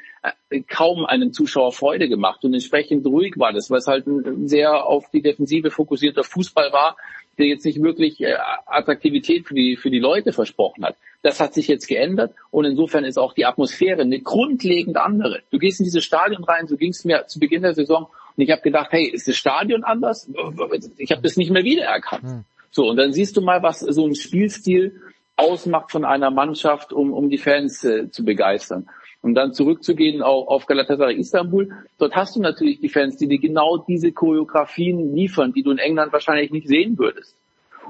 äh, 0.51 0.62
kaum 0.62 1.07
einem 1.07 1.33
Zuschauer 1.33 1.71
Freude 1.71 2.09
gemacht 2.09 2.45
und 2.45 2.55
entsprechend 2.55 3.07
ruhig 3.07 3.35
war 3.39 3.53
das, 3.53 3.71
weil 3.71 3.79
es 3.79 3.87
halt 3.87 4.09
ein 4.09 4.49
sehr 4.49 4.85
auf 4.85 5.09
die 5.12 5.23
Defensive 5.23 5.71
fokussierter 5.71 6.25
Fußball 6.25 6.73
war, 6.73 6.97
der 7.39 7.47
jetzt 7.47 7.64
nicht 7.64 7.81
wirklich 7.81 8.21
äh, 8.21 8.35
Attraktivität 8.67 9.47
für 9.47 9.55
die, 9.55 9.77
für 9.77 9.91
die 9.91 10.01
Leute 10.01 10.33
versprochen 10.33 10.85
hat. 10.85 10.97
Das 11.23 11.39
hat 11.39 11.55
sich 11.55 11.69
jetzt 11.69 11.87
geändert 11.87 12.35
und 12.51 12.64
insofern 12.64 13.05
ist 13.05 13.17
auch 13.17 13.33
die 13.33 13.47
Atmosphäre 13.47 14.03
eine 14.03 14.19
grundlegend 14.19 14.97
andere. 14.97 15.43
Du 15.53 15.61
gehst 15.61 15.79
in 15.79 15.85
dieses 15.85 16.03
Stadion 16.03 16.43
rein, 16.43 16.67
so 16.67 16.77
ging 16.77 16.91
es 16.91 17.05
mir 17.05 17.29
zu 17.29 17.39
Beginn 17.39 17.62
der 17.62 17.75
Saison 17.75 18.09
und 18.37 18.43
ich 18.43 18.51
habe 18.51 18.62
gedacht, 18.62 18.89
hey, 18.91 19.07
ist 19.07 19.29
das 19.29 19.37
Stadion 19.37 19.85
anders? 19.85 20.29
Ich 20.97 21.12
habe 21.12 21.23
das 21.23 21.37
nicht 21.37 21.53
mehr 21.53 21.62
wiedererkannt. 21.62 22.25
Hm. 22.25 22.45
So, 22.73 22.91
und 22.91 22.97
dann 22.97 23.12
siehst 23.12 23.37
du 23.37 23.41
mal, 23.41 23.62
was 23.62 23.79
so 23.79 24.05
ein 24.05 24.17
Spielstil 24.17 25.01
ausmacht 25.37 25.91
von 25.91 26.05
einer 26.05 26.30
Mannschaft, 26.30 26.93
um, 26.93 27.12
um 27.12 27.28
die 27.30 27.39
Fans 27.39 27.84
äh, 27.84 28.11
zu 28.11 28.24
begeistern. 28.24 28.89
Um 29.22 29.34
dann 29.34 29.53
zurückzugehen 29.53 30.22
auf, 30.22 30.49
auf 30.49 30.66
Galatasaray 30.66 31.16
Istanbul, 31.16 31.70
dort 31.99 32.14
hast 32.14 32.37
du 32.37 32.41
natürlich 32.41 32.80
die 32.80 32.89
Fans, 32.89 33.16
die 33.16 33.28
dir 33.28 33.39
genau 33.39 33.78
diese 33.78 34.12
Choreografien 34.12 35.14
liefern, 35.14 35.53
die 35.53 35.62
du 35.62 35.72
in 35.72 35.78
England 35.78 36.12
wahrscheinlich 36.12 36.51
nicht 36.53 36.68
sehen 36.68 36.99
würdest. 36.99 37.37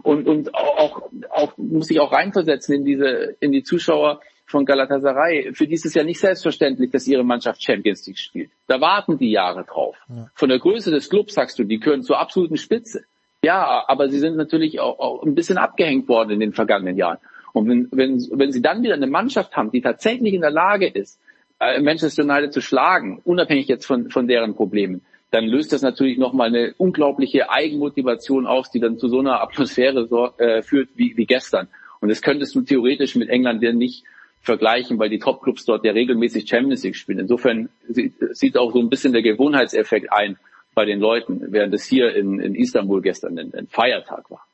Und, 0.02 0.28
und 0.28 0.54
auch, 0.54 1.08
auch 1.30 1.56
muss 1.56 1.90
ich 1.90 2.00
auch 2.00 2.12
reinversetzen 2.12 2.74
in 2.74 2.84
diese, 2.84 3.36
in 3.40 3.52
die 3.52 3.62
Zuschauer, 3.62 4.20
von 4.46 4.64
Galatasaray, 4.64 5.52
für 5.54 5.66
die 5.66 5.74
ist 5.74 5.86
es 5.86 5.94
ja 5.94 6.04
nicht 6.04 6.20
selbstverständlich, 6.20 6.90
dass 6.90 7.06
ihre 7.06 7.24
Mannschaft 7.24 7.62
Champions 7.62 8.06
League 8.06 8.18
spielt. 8.18 8.50
Da 8.68 8.80
warten 8.80 9.18
die 9.18 9.30
Jahre 9.30 9.64
drauf. 9.64 9.96
Ja. 10.08 10.30
Von 10.34 10.48
der 10.48 10.60
Größe 10.60 10.90
des 10.90 11.10
Clubs 11.10 11.34
sagst 11.34 11.58
du, 11.58 11.64
die 11.64 11.80
gehören 11.80 12.02
zur 12.02 12.18
absoluten 12.20 12.56
Spitze. 12.56 13.04
Ja, 13.42 13.84
aber 13.88 14.08
sie 14.08 14.18
sind 14.18 14.36
natürlich 14.36 14.80
auch, 14.80 14.98
auch 14.98 15.22
ein 15.24 15.34
bisschen 15.34 15.58
abgehängt 15.58 16.08
worden 16.08 16.30
in 16.30 16.40
den 16.40 16.52
vergangenen 16.52 16.96
Jahren. 16.96 17.18
Und 17.56 17.70
wenn, 17.70 17.88
wenn, 17.90 18.18
wenn 18.32 18.52
sie 18.52 18.60
dann 18.60 18.82
wieder 18.82 18.92
eine 18.92 19.06
Mannschaft 19.06 19.56
haben, 19.56 19.70
die 19.70 19.80
tatsächlich 19.80 20.34
in 20.34 20.42
der 20.42 20.50
Lage 20.50 20.86
ist, 20.86 21.18
äh, 21.58 21.80
Manchester 21.80 22.22
United 22.22 22.52
zu 22.52 22.60
schlagen, 22.60 23.22
unabhängig 23.24 23.66
jetzt 23.66 23.86
von, 23.86 24.10
von 24.10 24.28
deren 24.28 24.54
Problemen, 24.54 25.00
dann 25.30 25.46
löst 25.46 25.72
das 25.72 25.80
natürlich 25.80 26.18
nochmal 26.18 26.48
eine 26.48 26.74
unglaubliche 26.76 27.48
Eigenmotivation 27.48 28.46
aus, 28.46 28.70
die 28.70 28.78
dann 28.78 28.98
zu 28.98 29.08
so 29.08 29.20
einer 29.20 29.40
Atmosphäre 29.40 30.06
so, 30.06 30.32
äh, 30.36 30.60
führt 30.60 30.90
wie, 30.96 31.16
wie 31.16 31.24
gestern. 31.24 31.68
Und 32.02 32.10
das 32.10 32.20
könntest 32.20 32.54
du 32.54 32.60
theoretisch 32.60 33.16
mit 33.16 33.30
England 33.30 33.62
ja 33.62 33.72
nicht 33.72 34.04
vergleichen, 34.42 34.98
weil 34.98 35.08
die 35.08 35.18
Topclubs 35.18 35.64
dort 35.64 35.82
ja 35.86 35.92
regelmäßig 35.92 36.46
Champions 36.46 36.84
League 36.84 36.96
spielen. 36.96 37.20
Insofern 37.20 37.70
sieht 37.88 38.58
auch 38.58 38.74
so 38.74 38.80
ein 38.80 38.90
bisschen 38.90 39.14
der 39.14 39.22
Gewohnheitseffekt 39.22 40.12
ein 40.12 40.36
bei 40.74 40.84
den 40.84 41.00
Leuten, 41.00 41.40
während 41.52 41.72
es 41.72 41.86
hier 41.86 42.14
in, 42.14 42.38
in 42.38 42.54
Istanbul 42.54 43.00
gestern 43.00 43.38
ein, 43.38 43.54
ein 43.54 43.66
Feiertag 43.66 44.30
war. 44.30 44.46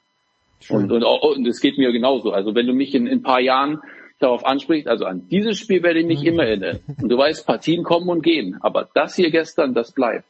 Und, 0.70 0.92
und, 0.92 1.02
und 1.02 1.46
es 1.46 1.60
geht 1.60 1.78
mir 1.78 1.92
genauso. 1.92 2.32
Also 2.32 2.54
wenn 2.54 2.66
du 2.66 2.72
mich 2.72 2.94
in, 2.94 3.06
in 3.06 3.18
ein 3.18 3.22
paar 3.22 3.40
Jahren 3.40 3.80
darauf 4.18 4.44
ansprichst, 4.44 4.88
also 4.88 5.04
an 5.04 5.28
dieses 5.28 5.58
Spiel 5.58 5.82
werde 5.82 6.00
ich 6.00 6.06
mich 6.06 6.24
immer 6.24 6.44
erinnern. 6.44 6.80
Und 7.00 7.08
du 7.08 7.18
weißt, 7.18 7.46
Partien 7.46 7.82
kommen 7.82 8.08
und 8.08 8.22
gehen. 8.22 8.58
Aber 8.60 8.88
das 8.94 9.14
hier 9.14 9.30
gestern, 9.30 9.74
das 9.74 9.92
bleibt. 9.92 10.24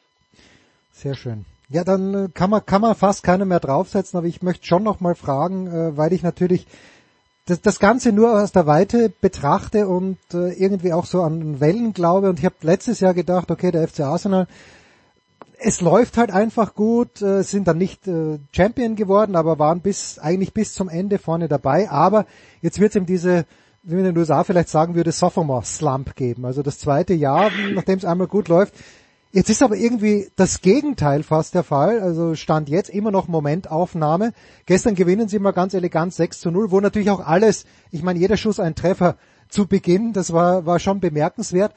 Sehr 0.93 1.15
schön. 1.15 1.45
Ja, 1.69 1.85
dann 1.85 2.15
äh, 2.15 2.29
kann 2.33 2.51
man, 2.51 2.65
kann 2.67 2.83
man 2.83 2.95
fast 2.95 3.23
keine 3.23 3.47
mehr 3.47 3.61
draufsetzen, 3.61 4.19
aber 4.19 4.27
ich 4.27 4.43
möchte 4.43 4.67
schon 4.67 4.83
noch 4.83 5.01
mal 5.01 5.15
fragen, 5.15 5.67
äh, 5.69 5.97
weil 5.97 6.13
ich 6.13 6.23
natürlich 6.23 6.67
das, 7.47 7.61
das 7.61 7.81
Ganze 7.81 8.13
nur 8.13 8.41
aus 8.41 8.53
der 8.53 8.67
Weite 8.67 9.11
betrachte 9.21 9.89
und 9.89 10.19
äh, 10.35 10.53
irgendwie 10.53 10.93
auch 10.93 11.07
so 11.07 11.23
an 11.23 11.61
Wellen 11.61 11.93
glaube. 11.93 12.29
Und 12.29 12.39
ich 12.39 12.45
habe 12.45 12.55
letztes 12.61 13.01
Jahr 13.01 13.15
gedacht, 13.15 13.51
okay, 13.51 13.71
der 13.71 13.89
FC 13.89 14.01
Arsenal, 14.01 14.47
es 15.65 15.81
läuft 15.81 16.17
halt 16.19 16.31
einfach 16.31 16.75
gut, 16.75 17.23
äh, 17.23 17.43
sind 17.43 17.69
dann 17.69 17.79
nicht 17.79 18.07
äh, 18.09 18.39
Champion 18.53 18.97
geworden, 18.97 19.37
aber 19.37 19.59
waren 19.59 19.81
bis 19.81 20.19
eigentlich 20.19 20.53
bis 20.53 20.75
zum 20.75 20.89
Ende 20.89 21.19
vorne 21.19 21.49
dabei. 21.49 21.91
Aber 21.91 22.27
jetzt 22.61 22.81
wird 22.81 22.91
es 22.91 22.97
eben 22.97 23.07
diese, 23.07 23.47
wie 23.83 23.95
man 23.95 24.05
in 24.05 24.15
den 24.15 24.19
USA 24.19 24.45
vielleicht 24.45 24.69
sagen 24.69 24.95
würde, 24.95 25.13
Sophomore 25.13 25.65
Slump 25.65 26.17
geben. 26.17 26.45
Also 26.45 26.63
das 26.63 26.79
zweite 26.79 27.15
Jahr, 27.15 27.51
nachdem 27.75 27.99
es 27.99 28.05
einmal 28.05 28.27
gut 28.29 28.49
läuft, 28.49 28.75
Jetzt 29.35 29.49
ist 29.49 29.63
aber 29.63 29.77
irgendwie 29.77 30.29
das 30.37 30.61
Gegenteil 30.61 31.23
fast 31.23 31.55
der 31.55 31.63
Fall. 31.63 32.01
Also 32.01 32.35
stand 32.35 32.69
jetzt 32.69 32.91
immer 32.91 33.11
noch 33.11 33.29
Momentaufnahme. 33.29 34.35
Gestern 34.67 34.95
gewinnen 34.95 35.27
sie 35.27 35.39
mal 35.39 35.53
ganz 35.53 35.73
elegant 35.73 36.13
6 36.13 36.41
zu 36.41 36.51
0, 36.51 36.71
wo 36.71 36.81
natürlich 36.81 37.09
auch 37.09 37.27
alles, 37.27 37.65
ich 37.91 38.03
meine, 38.03 38.19
jeder 38.19 38.37
Schuss 38.37 38.61
ein 38.61 38.75
Treffer 38.75 39.17
zu 39.49 39.67
Beginn, 39.67 40.13
das 40.13 40.35
war, 40.35 40.67
war 40.67 40.79
schon 40.79 41.01
bemerkenswert. 41.01 41.73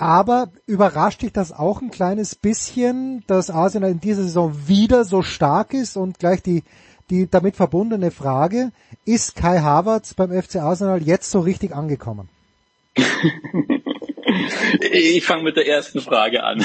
Aber 0.00 0.50
überrascht 0.66 1.20
dich 1.20 1.30
das 1.30 1.52
auch 1.52 1.82
ein 1.82 1.90
kleines 1.90 2.34
bisschen, 2.34 3.22
dass 3.26 3.50
Arsenal 3.50 3.90
in 3.90 4.00
dieser 4.00 4.22
Saison 4.22 4.66
wieder 4.66 5.04
so 5.04 5.20
stark 5.20 5.74
ist 5.74 5.98
und 5.98 6.18
gleich 6.18 6.42
die, 6.42 6.64
die 7.10 7.28
damit 7.30 7.54
verbundene 7.54 8.10
Frage, 8.10 8.72
ist 9.04 9.36
Kai 9.36 9.58
Havertz 9.58 10.14
beim 10.14 10.32
FC 10.32 10.56
Arsenal 10.56 11.02
jetzt 11.02 11.30
so 11.30 11.40
richtig 11.40 11.74
angekommen? 11.74 12.30
Ich 14.92 15.24
fange 15.24 15.42
mit 15.42 15.56
der 15.56 15.66
ersten 15.66 16.00
Frage 16.00 16.44
an. 16.44 16.64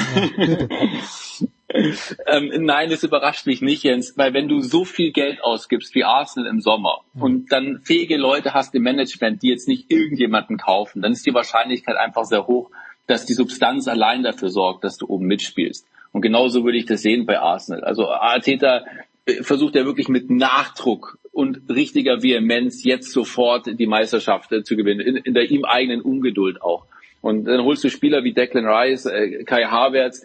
ähm, 2.26 2.52
nein, 2.64 2.90
das 2.90 3.02
überrascht 3.02 3.46
mich 3.46 3.60
nicht, 3.60 3.82
Jens, 3.82 4.16
weil 4.16 4.32
wenn 4.34 4.48
du 4.48 4.60
so 4.60 4.84
viel 4.84 5.10
Geld 5.12 5.42
ausgibst 5.42 5.94
wie 5.94 6.04
Arsenal 6.04 6.48
im 6.48 6.60
Sommer 6.60 7.00
mhm. 7.12 7.22
und 7.22 7.52
dann 7.52 7.80
fähige 7.82 8.16
Leute 8.16 8.54
hast 8.54 8.74
im 8.74 8.82
Management, 8.82 9.42
die 9.42 9.48
jetzt 9.48 9.66
nicht 9.68 9.90
irgendjemanden 9.90 10.58
kaufen, 10.58 11.02
dann 11.02 11.12
ist 11.12 11.26
die 11.26 11.34
Wahrscheinlichkeit 11.34 11.96
einfach 11.96 12.24
sehr 12.24 12.46
hoch, 12.46 12.70
dass 13.06 13.26
die 13.26 13.34
Substanz 13.34 13.88
allein 13.88 14.22
dafür 14.22 14.48
sorgt, 14.48 14.84
dass 14.84 14.96
du 14.96 15.06
oben 15.06 15.26
mitspielst. 15.26 15.86
Und 16.12 16.22
genauso 16.22 16.64
würde 16.64 16.78
ich 16.78 16.86
das 16.86 17.02
sehen 17.02 17.26
bei 17.26 17.38
Arsenal. 17.38 17.84
Also 17.84 18.08
Arteta 18.08 18.84
äh, 19.26 19.42
versucht 19.42 19.74
ja 19.74 19.84
wirklich 19.84 20.08
mit 20.08 20.30
Nachdruck 20.30 21.18
und 21.32 21.68
richtiger 21.68 22.22
Vehemenz 22.22 22.84
jetzt 22.84 23.12
sofort 23.12 23.66
die 23.78 23.86
Meisterschaft 23.86 24.50
äh, 24.52 24.62
zu 24.62 24.76
gewinnen, 24.76 25.00
in, 25.00 25.16
in 25.16 25.34
der 25.34 25.50
ihm 25.50 25.64
eigenen 25.64 26.00
Ungeduld 26.00 26.62
auch. 26.62 26.86
Und 27.20 27.44
dann 27.46 27.64
holst 27.64 27.82
du 27.82 27.90
Spieler 27.90 28.24
wie 28.24 28.32
Declan 28.32 28.66
Rice, 28.66 29.06
äh, 29.06 29.44
Kai 29.44 29.64
Havertz. 29.64 30.24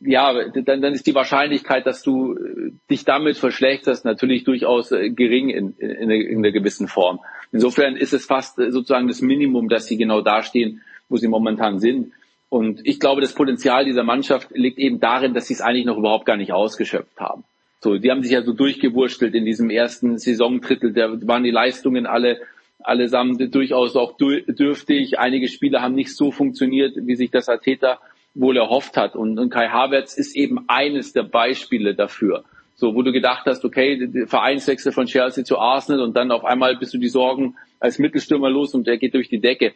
Ja, 0.00 0.48
dann, 0.50 0.82
dann 0.82 0.92
ist 0.92 1.06
die 1.06 1.14
Wahrscheinlichkeit, 1.14 1.86
dass 1.86 2.02
du 2.02 2.34
äh, 2.34 2.72
dich 2.90 3.04
damit 3.04 3.38
verschlechterst, 3.38 4.04
natürlich 4.04 4.44
durchaus 4.44 4.92
äh, 4.92 5.10
gering 5.10 5.48
in, 5.48 5.74
in, 5.78 5.90
in, 5.90 6.10
einer, 6.10 6.14
in 6.14 6.38
einer 6.38 6.52
gewissen 6.52 6.88
Form. 6.88 7.20
Insofern 7.52 7.96
ist 7.96 8.12
es 8.12 8.26
fast 8.26 8.58
äh, 8.58 8.70
sozusagen 8.70 9.08
das 9.08 9.22
Minimum, 9.22 9.68
dass 9.68 9.86
sie 9.86 9.96
genau 9.96 10.20
dastehen, 10.20 10.82
wo 11.08 11.16
sie 11.16 11.28
momentan 11.28 11.78
sind. 11.78 12.12
Und 12.48 12.80
ich 12.84 13.00
glaube, 13.00 13.20
das 13.20 13.34
Potenzial 13.34 13.84
dieser 13.84 14.04
Mannschaft 14.04 14.48
liegt 14.52 14.78
eben 14.78 15.00
darin, 15.00 15.34
dass 15.34 15.48
sie 15.48 15.54
es 15.54 15.60
eigentlich 15.60 15.86
noch 15.86 15.98
überhaupt 15.98 16.26
gar 16.26 16.36
nicht 16.36 16.52
ausgeschöpft 16.52 17.18
haben. 17.18 17.44
So, 17.80 17.98
die 17.98 18.10
haben 18.10 18.22
sich 18.22 18.32
ja 18.32 18.42
so 18.42 18.52
durchgewurstelt 18.52 19.34
in 19.34 19.44
diesem 19.44 19.70
ersten 19.70 20.18
Saisondrittel. 20.18 20.92
Da 20.92 21.10
waren 21.26 21.42
die 21.42 21.50
Leistungen 21.50 22.06
alle 22.06 22.40
allesamt 22.84 23.54
durchaus 23.54 23.96
auch 23.96 24.16
dürftig. 24.16 25.18
Einige 25.18 25.48
Spiele 25.48 25.80
haben 25.80 25.94
nicht 25.94 26.14
so 26.14 26.30
funktioniert, 26.30 26.94
wie 26.96 27.16
sich 27.16 27.30
das 27.30 27.48
Ateta 27.48 27.98
wohl 28.34 28.56
erhofft 28.56 28.96
hat. 28.96 29.16
Und, 29.16 29.38
und 29.38 29.50
Kai 29.50 29.68
Havertz 29.68 30.16
ist 30.16 30.36
eben 30.36 30.64
eines 30.68 31.12
der 31.12 31.22
Beispiele 31.22 31.94
dafür. 31.94 32.44
So, 32.76 32.94
wo 32.94 33.02
du 33.02 33.12
gedacht 33.12 33.46
hast, 33.46 33.64
okay, 33.64 34.26
Vereinswechsel 34.26 34.92
von 34.92 35.06
Chelsea 35.06 35.44
zu 35.44 35.58
Arsenal 35.58 36.02
und 36.02 36.16
dann 36.16 36.30
auf 36.30 36.44
einmal 36.44 36.76
bist 36.76 36.92
du 36.92 36.98
die 36.98 37.08
Sorgen 37.08 37.56
als 37.78 37.98
Mittelstürmer 37.98 38.50
los 38.50 38.74
und 38.74 38.86
der 38.86 38.98
geht 38.98 39.14
durch 39.14 39.28
die 39.28 39.40
Decke. 39.40 39.74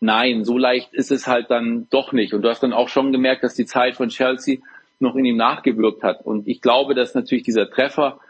Nein, 0.00 0.44
so 0.44 0.58
leicht 0.58 0.94
ist 0.94 1.10
es 1.10 1.26
halt 1.26 1.50
dann 1.50 1.88
doch 1.90 2.12
nicht. 2.12 2.34
Und 2.34 2.42
du 2.42 2.48
hast 2.48 2.62
dann 2.62 2.72
auch 2.72 2.88
schon 2.88 3.12
gemerkt, 3.12 3.42
dass 3.42 3.54
die 3.54 3.66
Zeit 3.66 3.96
von 3.96 4.10
Chelsea 4.10 4.58
noch 5.00 5.16
in 5.16 5.24
ihm 5.24 5.36
nachgewirkt 5.36 6.02
hat. 6.02 6.24
Und 6.24 6.46
ich 6.46 6.60
glaube, 6.60 6.94
dass 6.94 7.14
natürlich 7.14 7.44
dieser 7.44 7.68
Treffer 7.68 8.20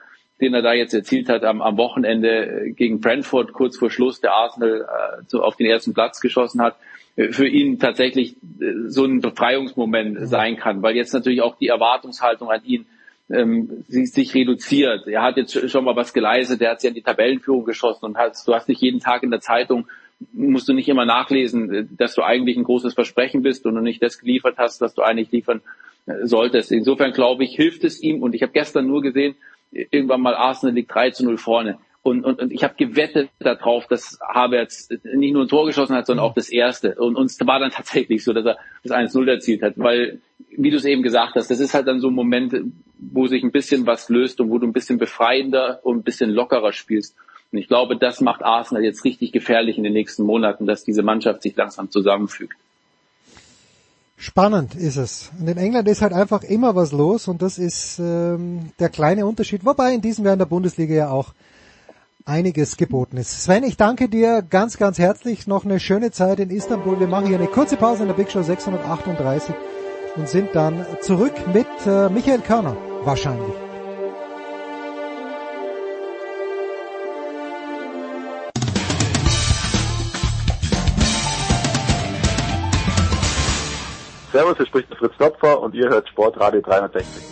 den 0.40 0.54
er 0.54 0.62
da 0.62 0.72
jetzt 0.72 0.94
erzielt 0.94 1.28
hat 1.28 1.44
am, 1.44 1.60
am 1.60 1.76
Wochenende 1.76 2.72
gegen 2.74 3.00
Brentford 3.00 3.52
kurz 3.52 3.76
vor 3.76 3.90
Schluss, 3.90 4.20
der 4.20 4.32
Arsenal 4.32 4.82
äh, 4.82 5.22
so 5.26 5.42
auf 5.42 5.56
den 5.56 5.66
ersten 5.66 5.94
Platz 5.94 6.20
geschossen 6.20 6.60
hat, 6.62 6.76
äh, 7.16 7.32
für 7.32 7.46
ihn 7.46 7.78
tatsächlich 7.78 8.36
äh, 8.60 8.86
so 8.86 9.04
ein 9.04 9.20
Befreiungsmoment 9.20 10.20
mhm. 10.20 10.26
sein 10.26 10.56
kann, 10.56 10.82
weil 10.82 10.94
jetzt 10.94 11.12
natürlich 11.12 11.42
auch 11.42 11.56
die 11.56 11.68
Erwartungshaltung 11.68 12.50
an 12.50 12.64
ihn 12.64 12.86
ähm, 13.30 13.84
sich 13.88 14.34
reduziert. 14.34 15.06
Er 15.06 15.22
hat 15.22 15.36
jetzt 15.36 15.70
schon 15.70 15.84
mal 15.84 15.96
was 15.96 16.12
geleistet, 16.14 16.62
er 16.62 16.70
hat 16.70 16.80
sich 16.80 16.88
an 16.88 16.94
die 16.94 17.02
Tabellenführung 17.02 17.64
geschossen 17.64 18.04
und 18.04 18.16
hat, 18.16 18.34
du 18.46 18.54
hast 18.54 18.68
nicht 18.68 18.80
jeden 18.80 19.00
Tag 19.00 19.22
in 19.22 19.30
der 19.30 19.40
Zeitung, 19.40 19.86
musst 20.32 20.68
du 20.68 20.72
nicht 20.72 20.88
immer 20.88 21.04
nachlesen, 21.04 21.72
äh, 21.72 21.86
dass 21.90 22.14
du 22.14 22.22
eigentlich 22.22 22.56
ein 22.56 22.64
großes 22.64 22.94
Versprechen 22.94 23.42
bist 23.42 23.66
und 23.66 23.74
du 23.74 23.80
nicht 23.80 24.02
das 24.02 24.18
geliefert 24.18 24.56
hast, 24.58 24.80
was 24.80 24.94
du 24.94 25.02
eigentlich 25.02 25.30
liefern 25.30 25.60
solltest. 26.22 26.72
Insofern 26.72 27.12
glaube 27.12 27.44
ich, 27.44 27.54
hilft 27.54 27.84
es 27.84 28.02
ihm 28.02 28.22
und 28.22 28.34
ich 28.34 28.42
habe 28.42 28.52
gestern 28.52 28.86
nur 28.86 29.02
gesehen, 29.02 29.36
irgendwann 29.70 30.20
mal 30.20 30.34
Arsenal 30.34 30.74
liegt 30.74 30.94
3 30.94 31.10
zu 31.10 31.24
0 31.24 31.38
vorne. 31.38 31.78
Und, 32.02 32.24
und, 32.24 32.40
und 32.40 32.52
ich 32.52 32.64
habe 32.64 32.74
gewettet 32.76 33.28
darauf, 33.38 33.86
dass 33.86 34.18
Havertz 34.26 34.88
nicht 35.02 35.32
nur 35.32 35.44
ein 35.44 35.48
Tor 35.48 35.66
geschossen 35.66 35.94
hat, 35.94 36.06
sondern 36.06 36.24
auch 36.24 36.34
das 36.34 36.48
erste. 36.48 36.94
Und 36.94 37.16
uns 37.16 37.38
war 37.40 37.58
dann 37.58 37.70
tatsächlich 37.74 38.24
so, 38.24 38.32
dass 38.32 38.46
er 38.46 38.56
das 38.82 38.92
1-0 38.92 39.28
erzielt 39.28 39.62
hat. 39.62 39.74
Weil, 39.76 40.20
wie 40.56 40.70
du 40.70 40.76
es 40.76 40.84
eben 40.84 41.02
gesagt 41.02 41.34
hast, 41.34 41.50
das 41.50 41.60
ist 41.60 41.74
halt 41.74 41.86
dann 41.86 42.00
so 42.00 42.08
ein 42.08 42.14
Moment, 42.14 42.54
wo 42.98 43.26
sich 43.26 43.42
ein 43.42 43.52
bisschen 43.52 43.86
was 43.86 44.08
löst 44.08 44.40
und 44.40 44.50
wo 44.50 44.58
du 44.58 44.66
ein 44.66 44.72
bisschen 44.72 44.98
befreiender 44.98 45.80
und 45.82 45.98
ein 45.98 46.02
bisschen 46.02 46.30
lockerer 46.30 46.72
spielst. 46.72 47.14
Und 47.51 47.59
ich 47.59 47.68
glaube, 47.68 47.96
das 47.96 48.20
macht 48.20 48.42
Arsenal 48.42 48.84
jetzt 48.84 49.05
richtig 49.05 49.32
gefährlich 49.32 49.78
in 49.78 49.84
den 49.84 49.94
nächsten 49.94 50.22
Monaten, 50.22 50.66
dass 50.66 50.84
diese 50.84 51.03
Mannschaft 51.03 51.42
sich 51.42 51.57
langsam 51.57 51.90
zusammenfügt. 51.90 52.55
Spannend 54.16 54.74
ist 54.74 54.96
es. 54.96 55.30
Und 55.38 55.49
in 55.49 55.57
England 55.57 55.86
ist 55.88 56.03
halt 56.03 56.12
einfach 56.12 56.42
immer 56.42 56.74
was 56.74 56.90
los 56.90 57.28
und 57.28 57.40
das 57.40 57.57
ist 57.57 58.01
ähm, 58.01 58.72
der 58.80 58.88
kleine 58.88 59.24
Unterschied, 59.26 59.64
wobei 59.64 59.94
in 59.94 60.01
diesem 60.01 60.24
Jahr 60.24 60.32
in 60.32 60.40
der 60.40 60.46
Bundesliga 60.46 60.94
ja 60.94 61.11
auch 61.11 61.32
einiges 62.24 62.76
geboten 62.76 63.16
ist. 63.16 63.44
Sven, 63.44 63.62
ich 63.62 63.76
danke 63.76 64.09
dir 64.09 64.42
ganz, 64.42 64.76
ganz 64.76 64.99
herzlich. 64.99 65.46
Noch 65.46 65.64
eine 65.64 65.80
schöne 65.80 66.11
Zeit 66.11 66.40
in 66.40 66.51
Istanbul. 66.51 67.01
Wir 67.01 67.07
machen 67.07 67.28
hier 67.28 67.38
eine 67.38 67.46
kurze 67.46 67.76
Pause 67.76 68.03
in 68.03 68.09
der 68.09 68.14
Big 68.14 68.30
Show 68.30 68.42
638 68.42 69.55
und 70.16 70.28
sind 70.28 70.51
dann 70.53 70.84
zurück 71.01 71.34
mit 71.55 71.66
äh, 71.86 72.09
Michael 72.11 72.40
Körner 72.40 72.76
wahrscheinlich. 73.05 73.67
Servus, 84.39 84.57
hier 84.57 84.66
spricht 84.66 84.95
Fritz 84.95 85.16
Topfer 85.18 85.61
und 85.61 85.74
ihr 85.74 85.89
hört 85.89 86.09
Sportradio 86.09 86.61
360. 86.61 87.24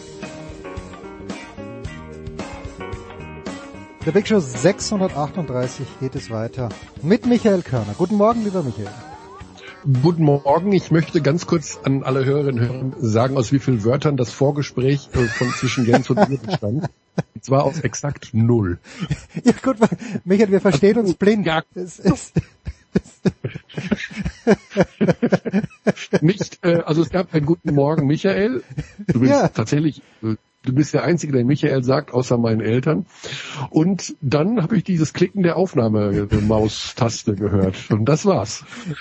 Der 4.05 4.11
Big 4.11 4.27
Show 4.27 4.41
638 4.41 5.87
geht 6.01 6.17
es 6.17 6.31
weiter 6.31 6.69
mit 7.03 7.25
Michael 7.25 7.63
Körner. 7.63 7.95
Guten 7.97 8.17
Morgen, 8.17 8.43
lieber 8.43 8.65
Michael. 8.65 8.89
Guten 10.03 10.25
Morgen. 10.25 10.73
Ich 10.73 10.91
möchte 10.91 11.23
ganz 11.23 11.47
kurz 11.47 11.79
an 11.85 12.03
alle 12.03 12.25
Hörerinnen 12.25 12.69
und 12.69 12.97
Hörer 12.97 13.07
sagen, 13.07 13.37
aus 13.37 13.53
wie 13.53 13.61
vielen 13.61 13.85
Wörtern 13.85 14.17
das 14.17 14.33
Vorgespräch 14.33 15.09
äh, 15.13 15.29
von 15.29 15.51
zwischen 15.51 15.87
Jens 15.87 16.11
und 16.11 16.29
mir 16.29 16.39
bestand. 16.39 16.89
Und 17.35 17.45
zwar 17.45 17.63
aus 17.63 17.79
exakt 17.83 18.31
null. 18.33 18.79
Ja 19.45 19.53
gut, 19.63 19.77
Michael, 20.25 20.51
wir 20.51 20.61
verstehen 20.61 20.99
uns 20.99 21.15
blind. 21.15 21.47
Ja. 21.47 21.63
Es 21.77 22.01
ist, 22.01 22.33
Nicht, 26.21 26.65
äh, 26.65 26.83
also 26.85 27.03
es 27.03 27.11
gab 27.11 27.35
einen 27.35 27.47
guten 27.47 27.75
Morgen, 27.75 28.07
Michael. 28.07 28.63
Du 29.07 29.21
bist 29.21 29.33
ja. 29.33 29.49
tatsächlich 29.49 30.03
äh, 30.23 30.37
Du 30.67 30.73
bist 30.73 30.93
der 30.95 31.05
Einzige, 31.05 31.33
der 31.33 31.45
Michael 31.45 31.85
sagt, 31.85 32.13
außer 32.13 32.39
meinen 32.39 32.61
Eltern. 32.61 33.07
Und 33.71 34.17
dann 34.21 34.61
habe 34.61 34.77
ich 34.77 34.83
dieses 34.83 35.13
Klicken 35.13 35.45
der 35.45 35.57
Aufnahmemaustaste 35.57 37.37
gehört. 37.37 37.77
Und 37.91 38.05
das 38.07 38.27
war's. 38.27 38.65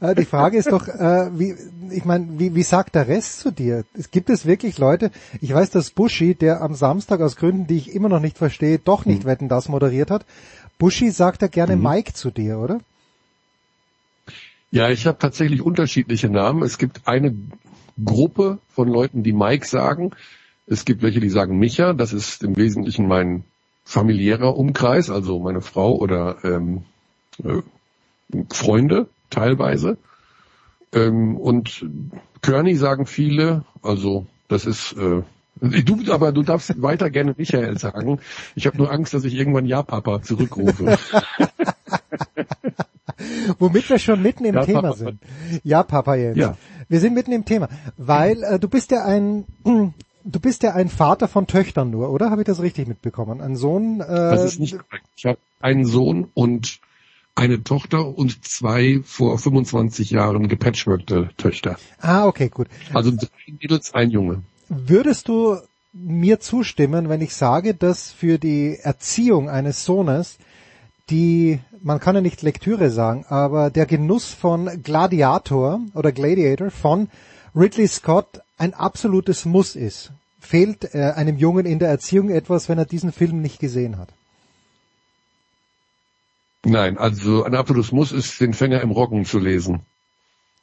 Aber 0.00 0.14
die 0.14 0.24
Frage 0.24 0.58
ist 0.58 0.70
doch, 0.70 0.86
äh, 0.86 1.30
wie, 1.36 1.56
ich 1.90 2.04
meine, 2.04 2.38
wie, 2.38 2.54
wie 2.54 2.62
sagt 2.62 2.94
der 2.94 3.08
Rest 3.08 3.40
zu 3.40 3.50
dir? 3.50 3.84
Es 3.92 4.12
gibt 4.12 4.30
es 4.30 4.46
wirklich 4.46 4.78
Leute, 4.78 5.10
ich 5.40 5.52
weiß, 5.52 5.70
dass 5.70 5.90
Buschi, 5.90 6.36
der 6.36 6.62
am 6.62 6.74
Samstag 6.74 7.20
aus 7.20 7.34
Gründen, 7.34 7.66
die 7.66 7.76
ich 7.76 7.92
immer 7.92 8.08
noch 8.08 8.20
nicht 8.20 8.38
verstehe, 8.38 8.78
doch 8.78 9.06
nicht 9.06 9.24
mhm. 9.24 9.28
Wetten, 9.28 9.48
das 9.48 9.68
moderiert 9.68 10.12
hat. 10.12 10.24
Buschi 10.80 11.10
sagt 11.10 11.42
er 11.42 11.48
gerne 11.48 11.76
mhm. 11.76 11.82
Mike 11.82 12.14
zu 12.14 12.30
dir, 12.30 12.58
oder? 12.58 12.80
Ja, 14.72 14.88
ich 14.88 15.06
habe 15.06 15.18
tatsächlich 15.18 15.62
unterschiedliche 15.62 16.28
Namen. 16.28 16.62
Es 16.62 16.78
gibt 16.78 17.06
eine 17.06 17.36
Gruppe 18.02 18.58
von 18.68 18.88
Leuten, 18.88 19.22
die 19.22 19.32
Mike 19.32 19.66
sagen. 19.66 20.12
Es 20.66 20.84
gibt 20.84 21.02
welche, 21.02 21.20
die 21.20 21.28
sagen 21.28 21.58
Micha. 21.58 21.92
Das 21.92 22.12
ist 22.12 22.42
im 22.42 22.56
Wesentlichen 22.56 23.06
mein 23.06 23.44
familiärer 23.84 24.56
Umkreis, 24.56 25.10
also 25.10 25.38
meine 25.38 25.60
Frau 25.60 25.96
oder 25.96 26.44
ähm, 26.44 26.84
äh, 27.44 27.60
Freunde 28.50 29.08
teilweise. 29.28 29.98
Ähm, 30.92 31.36
und 31.36 31.84
Körny 32.40 32.74
sagen 32.76 33.04
viele, 33.04 33.64
also 33.82 34.26
das 34.48 34.64
ist 34.64 34.92
äh, 34.92 35.22
Du, 35.60 36.12
aber 36.12 36.32
du 36.32 36.42
darfst 36.42 36.80
weiter 36.80 37.10
gerne 37.10 37.34
Michael 37.36 37.78
sagen. 37.78 38.20
Ich 38.54 38.66
habe 38.66 38.78
nur 38.78 38.90
Angst, 38.90 39.14
dass 39.14 39.24
ich 39.24 39.34
irgendwann 39.34 39.66
Ja-Papa 39.66 40.22
zurückrufe. 40.22 40.98
Womit 43.58 43.90
wir 43.90 43.98
schon 43.98 44.22
mitten 44.22 44.44
im 44.44 44.54
ja, 44.54 44.64
Thema 44.64 44.82
Papa. 44.82 44.96
sind. 44.96 45.20
Ja, 45.62 45.82
Papa 45.82 46.14
Jens. 46.14 46.38
Ja. 46.38 46.56
Wir 46.88 47.00
sind 47.00 47.14
mitten 47.14 47.32
im 47.32 47.44
Thema, 47.44 47.68
weil 47.96 48.42
äh, 48.42 48.58
du 48.58 48.68
bist 48.68 48.90
ja 48.90 49.04
ein 49.04 49.44
du 50.24 50.40
bist 50.40 50.62
ja 50.62 50.74
ein 50.74 50.88
Vater 50.88 51.28
von 51.28 51.46
Töchtern 51.46 51.90
nur, 51.90 52.10
oder? 52.10 52.30
Habe 52.30 52.42
ich 52.42 52.46
das 52.46 52.60
richtig 52.60 52.88
mitbekommen? 52.88 53.40
Ein 53.40 53.56
Sohn? 53.56 54.00
Äh, 54.00 54.06
das 54.06 54.44
ist 54.44 54.60
nicht 54.60 54.78
korrekt. 54.78 55.06
Ich 55.16 55.26
habe 55.26 55.38
einen 55.60 55.84
Sohn 55.84 56.28
und 56.34 56.80
eine 57.34 57.62
Tochter 57.62 58.06
und 58.06 58.44
zwei 58.44 59.00
vor 59.04 59.38
25 59.38 60.10
Jahren 60.10 60.48
gepatchworkte 60.48 61.30
Töchter. 61.36 61.76
Ah, 62.00 62.26
okay, 62.26 62.48
gut. 62.48 62.66
Also 62.92 63.12
drei 63.12 63.28
Mädels, 63.60 63.94
ein 63.94 64.10
Junge. 64.10 64.42
Würdest 64.72 65.26
du 65.26 65.58
mir 65.92 66.38
zustimmen, 66.38 67.08
wenn 67.08 67.20
ich 67.20 67.34
sage, 67.34 67.74
dass 67.74 68.12
für 68.12 68.38
die 68.38 68.78
Erziehung 68.80 69.50
eines 69.50 69.84
Sohnes 69.84 70.38
die, 71.10 71.58
man 71.82 71.98
kann 71.98 72.14
ja 72.14 72.20
nicht 72.20 72.42
Lektüre 72.42 72.90
sagen, 72.90 73.24
aber 73.28 73.70
der 73.70 73.84
Genuss 73.86 74.32
von 74.32 74.80
Gladiator 74.84 75.80
oder 75.94 76.12
Gladiator 76.12 76.70
von 76.70 77.08
Ridley 77.52 77.88
Scott 77.88 78.42
ein 78.58 78.72
absolutes 78.72 79.44
Muss 79.44 79.74
ist. 79.74 80.12
Fehlt 80.38 80.94
äh, 80.94 81.14
einem 81.16 81.36
Jungen 81.36 81.66
in 81.66 81.80
der 81.80 81.88
Erziehung 81.88 82.30
etwas, 82.30 82.68
wenn 82.68 82.78
er 82.78 82.86
diesen 82.86 83.10
Film 83.10 83.42
nicht 83.42 83.58
gesehen 83.58 83.98
hat? 83.98 84.10
Nein, 86.64 86.96
also 86.96 87.42
ein 87.42 87.56
absolutes 87.56 87.90
Muss 87.90 88.12
ist, 88.12 88.40
den 88.40 88.54
Fänger 88.54 88.82
im 88.82 88.92
Roggen 88.92 89.24
zu 89.24 89.40
lesen. 89.40 89.80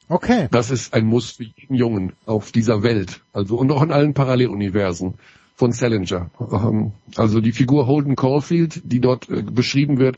Okay. 0.10 0.48
Das 0.52 0.72
ist 0.72 0.94
ein 0.94 1.06
Muss 1.06 1.32
für 1.32 1.44
jeden 1.44 1.76
Jungen 1.76 2.14
auf 2.26 2.52
dieser 2.52 2.84
Welt. 2.84 3.22
Also 3.34 3.58
und 3.58 3.72
auch 3.72 3.82
in 3.82 3.92
allen 3.92 4.14
Paralleluniversen 4.14 5.16
von 5.56 5.72
Salinger. 5.72 6.30
Ähm, 6.40 6.94
also 7.16 7.42
die 7.42 7.52
Figur 7.52 7.88
Holden 7.88 8.16
Caulfield, 8.16 8.82
die 8.86 9.02
dort 9.02 9.30
äh, 9.30 9.42
beschrieben 9.42 10.00
wird, 10.00 10.18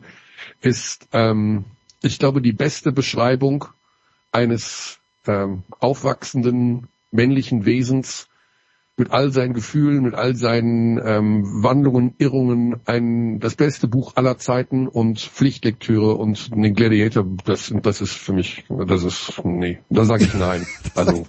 ist, 0.61 1.07
ähm, 1.13 1.65
ich 2.01 2.19
glaube, 2.19 2.41
die 2.41 2.53
beste 2.53 2.91
Beschreibung 2.91 3.65
eines 4.31 4.99
ähm, 5.27 5.63
aufwachsenden 5.79 6.87
männlichen 7.11 7.65
Wesens 7.65 8.28
mit 8.99 9.11
all 9.11 9.31
seinen 9.31 9.53
Gefühlen, 9.53 10.03
mit 10.03 10.13
all 10.13 10.35
seinen 10.35 10.99
ähm, 11.03 11.63
Wandlungen, 11.63 12.13
Irrungen, 12.17 12.81
ein 12.85 13.39
das 13.39 13.55
beste 13.55 13.87
Buch 13.87 14.13
aller 14.15 14.37
Zeiten 14.37 14.87
und 14.87 15.19
Pflichtlektüre 15.19 16.15
und 16.15 16.53
den 16.53 16.73
Gladiator, 16.73 17.25
das, 17.45 17.73
das 17.81 18.01
ist 18.01 18.13
für 18.13 18.33
mich, 18.33 18.65
das 18.69 19.03
ist, 19.03 19.41
nee, 19.43 19.79
da 19.89 20.05
sage 20.05 20.23
ich 20.23 20.33
nein. 20.33 20.65
Also 20.95 21.25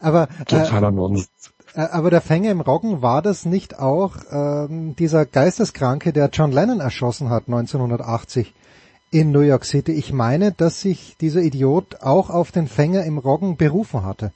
aber 0.00 0.28
totaler 0.46 0.88
äh, 0.88 0.92
Nonsens. 0.92 1.52
Äh, 1.74 1.80
aber 1.80 2.10
der 2.10 2.20
Fänger 2.20 2.50
im 2.50 2.60
Roggen, 2.60 3.02
war 3.02 3.22
das 3.22 3.44
nicht 3.44 3.78
auch 3.78 4.16
ähm, 4.30 4.96
dieser 4.96 5.26
Geisteskranke, 5.26 6.12
der 6.12 6.30
John 6.32 6.52
Lennon 6.52 6.80
erschossen 6.80 7.30
hat 7.30 7.44
1980 7.46 8.54
in 9.10 9.30
New 9.30 9.40
York 9.40 9.64
City? 9.64 9.92
Ich 9.92 10.12
meine, 10.12 10.52
dass 10.52 10.80
sich 10.80 11.16
dieser 11.20 11.42
Idiot 11.42 12.02
auch 12.02 12.30
auf 12.30 12.50
den 12.50 12.66
Fänger 12.66 13.04
im 13.04 13.18
Roggen 13.18 13.56
berufen 13.56 14.04
hatte. 14.04 14.32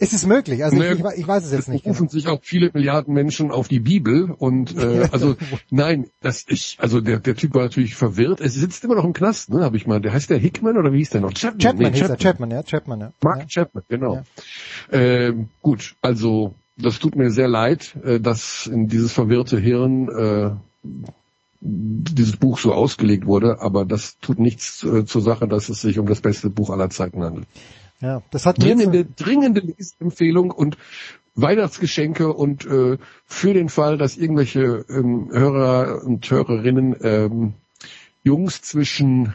Es 0.00 0.12
ist 0.12 0.26
möglich, 0.26 0.62
also 0.62 0.76
naja, 0.76 0.92
ich, 0.92 1.18
ich, 1.18 1.26
weiß 1.26 1.44
es 1.44 1.50
jetzt 1.50 1.68
nicht. 1.68 1.84
Es 1.84 1.90
rufen 1.90 2.06
genau. 2.06 2.10
sich 2.10 2.28
auch 2.28 2.38
viele 2.42 2.70
Milliarden 2.72 3.12
Menschen 3.12 3.50
auf 3.50 3.66
die 3.66 3.80
Bibel 3.80 4.30
und 4.30 4.76
äh, 4.76 5.08
also 5.12 5.36
nein, 5.70 6.06
das 6.20 6.44
ich, 6.48 6.76
also 6.80 7.00
der, 7.00 7.18
der 7.18 7.34
Typ 7.34 7.54
war 7.54 7.64
natürlich 7.64 7.96
verwirrt. 7.96 8.40
Es 8.40 8.54
sitzt 8.54 8.84
immer 8.84 8.94
noch 8.94 9.04
im 9.04 9.12
Knast, 9.12 9.50
ne? 9.50 9.64
Habe 9.64 9.76
ich 9.76 9.88
mal. 9.88 10.00
Der 10.00 10.12
heißt 10.12 10.30
der 10.30 10.38
Hickman 10.38 10.78
oder 10.78 10.92
wie 10.92 10.98
hieß 10.98 11.10
der 11.10 11.20
noch? 11.20 11.34
Chapman. 11.34 11.58
Chapman, 11.58 11.92
nee, 11.92 11.98
Chapman. 11.98 12.10
Er, 12.10 12.18
Chapman, 12.18 12.50
ja, 12.50 12.62
Chapman, 12.62 13.00
ja. 13.00 13.12
Mark 13.22 13.38
ja. 13.40 13.46
Chapman, 13.48 13.82
genau. 13.88 14.14
Ja. 14.14 14.98
Ähm, 14.98 15.48
gut, 15.62 15.96
also 16.00 16.54
das 16.76 17.00
tut 17.00 17.16
mir 17.16 17.30
sehr 17.30 17.48
leid, 17.48 17.96
äh, 18.04 18.20
dass 18.20 18.68
in 18.68 18.86
dieses 18.86 19.12
verwirrte 19.12 19.58
Hirn 19.58 20.08
äh, 20.08 20.50
dieses 21.60 22.36
Buch 22.36 22.58
so 22.58 22.72
ausgelegt 22.72 23.26
wurde, 23.26 23.60
aber 23.60 23.84
das 23.84 24.18
tut 24.20 24.38
nichts 24.38 24.84
äh, 24.84 25.04
zur 25.04 25.22
Sache, 25.22 25.48
dass 25.48 25.68
es 25.68 25.80
sich 25.80 25.98
um 25.98 26.06
das 26.06 26.20
beste 26.20 26.50
Buch 26.50 26.70
aller 26.70 26.88
Zeiten 26.88 27.22
handelt. 27.24 27.48
Ja, 28.00 28.22
das 28.30 28.46
hat 28.46 28.62
dringende, 28.62 29.04
dringende 29.04 29.60
Lesempfehlung 29.60 30.50
und 30.50 30.76
Weihnachtsgeschenke 31.34 32.32
und 32.32 32.64
äh, 32.66 32.98
für 33.24 33.54
den 33.54 33.68
Fall, 33.68 33.98
dass 33.98 34.16
irgendwelche 34.16 34.84
ähm, 34.88 35.28
Hörer 35.30 36.04
und 36.04 36.28
Hörerinnen 36.30 36.96
ähm, 37.02 37.54
Jungs 38.24 38.62
zwischen 38.62 39.34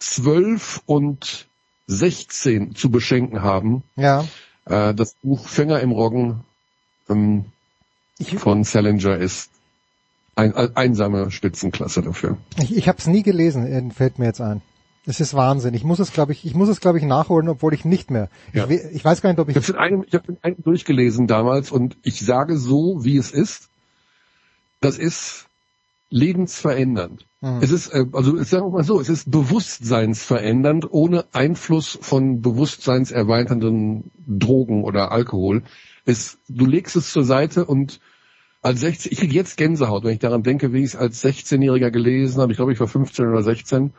12 0.00 0.82
und 0.86 1.46
16 1.86 2.74
zu 2.74 2.90
beschenken 2.90 3.42
haben. 3.42 3.82
Ja. 3.96 4.24
Äh, 4.64 4.94
das 4.94 5.14
Buch 5.22 5.48
Fänger 5.48 5.80
im 5.80 5.92
Roggen 5.92 6.44
ähm, 7.08 7.46
von 8.38 8.64
Salinger 8.64 9.16
ist 9.16 9.50
ein, 10.34 10.54
ein, 10.54 10.76
einsame 10.76 11.30
Spitzenklasse 11.30 12.02
dafür. 12.02 12.38
Ich, 12.58 12.76
ich 12.76 12.88
habe 12.88 12.98
es 12.98 13.06
nie 13.06 13.22
gelesen, 13.22 13.92
fällt 13.92 14.18
mir 14.18 14.26
jetzt 14.26 14.40
ein. 14.40 14.62
Das 15.06 15.20
ist 15.20 15.34
Wahnsinn. 15.34 15.72
Ich 15.74 15.84
muss 15.84 16.00
es, 16.00 16.12
glaube 16.12 16.32
ich, 16.32 16.44
ich 16.44 16.54
muss 16.54 16.68
es, 16.68 16.80
glaube 16.80 16.98
ich, 16.98 17.04
nachholen, 17.04 17.48
obwohl 17.48 17.72
ich 17.72 17.84
nicht 17.84 18.10
mehr. 18.10 18.28
Ja. 18.52 18.68
Ich, 18.68 18.80
ich, 18.92 19.04
weiß 19.04 19.22
gar 19.22 19.30
nicht, 19.30 19.38
ob 19.38 19.48
ich. 19.48 19.56
Ich 19.56 19.68
habe 19.68 19.78
einen, 19.78 20.04
ich 20.04 20.14
hab 20.14 20.24
einen 20.42 20.62
durchgelesen 20.62 21.28
damals 21.28 21.70
und 21.70 21.96
ich 22.02 22.20
sage 22.20 22.58
so, 22.58 23.04
wie 23.04 23.16
es 23.16 23.30
ist. 23.30 23.68
Das 24.80 24.98
ist 24.98 25.46
lebensverändernd. 26.10 27.24
Mhm. 27.40 27.58
Es 27.60 27.70
ist, 27.70 27.88
äh, 27.88 28.04
also 28.12 28.42
sagen 28.42 28.66
wir 28.66 28.70
mal 28.70 28.84
so, 28.84 29.00
es 29.00 29.08
ist 29.08 29.30
bewusstseinsverändernd, 29.30 30.90
ohne 30.90 31.24
Einfluss 31.32 31.98
von 32.00 32.42
bewusstseinserweiternden 32.42 34.10
Drogen 34.26 34.82
oder 34.82 35.12
Alkohol. 35.12 35.62
Es, 36.04 36.38
du 36.48 36.66
legst 36.66 36.96
es 36.96 37.12
zur 37.12 37.24
Seite 37.24 37.64
und 37.64 38.00
als 38.62 38.80
16, 38.80 39.12
ich 39.12 39.18
kriege 39.18 39.34
jetzt 39.34 39.56
Gänsehaut, 39.56 40.02
wenn 40.02 40.14
ich 40.14 40.18
daran 40.18 40.42
denke, 40.42 40.72
wie 40.72 40.80
ich 40.80 40.86
es 40.86 40.96
als 40.96 41.24
16-Jähriger 41.24 41.90
gelesen 41.90 42.40
habe. 42.40 42.52
Ich 42.52 42.56
glaube, 42.56 42.72
ich 42.72 42.80
war 42.80 42.88
15 42.88 43.28
oder 43.28 43.42
16 43.42 43.92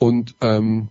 und 0.00 0.34
ähm, 0.40 0.88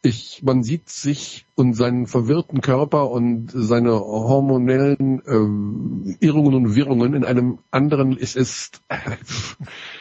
ich, 0.00 0.42
man 0.44 0.62
sieht 0.62 0.88
sich 0.88 1.46
und 1.56 1.74
seinen 1.74 2.06
verwirrten 2.06 2.60
Körper 2.60 3.10
und 3.10 3.50
seine 3.52 3.92
hormonellen 3.98 5.20
äh, 5.26 6.24
Irrungen 6.24 6.54
und 6.54 6.74
Wirrungen 6.76 7.14
in 7.14 7.24
einem 7.24 7.58
anderen. 7.70 8.16
Es 8.16 8.36
ist, 8.36 8.82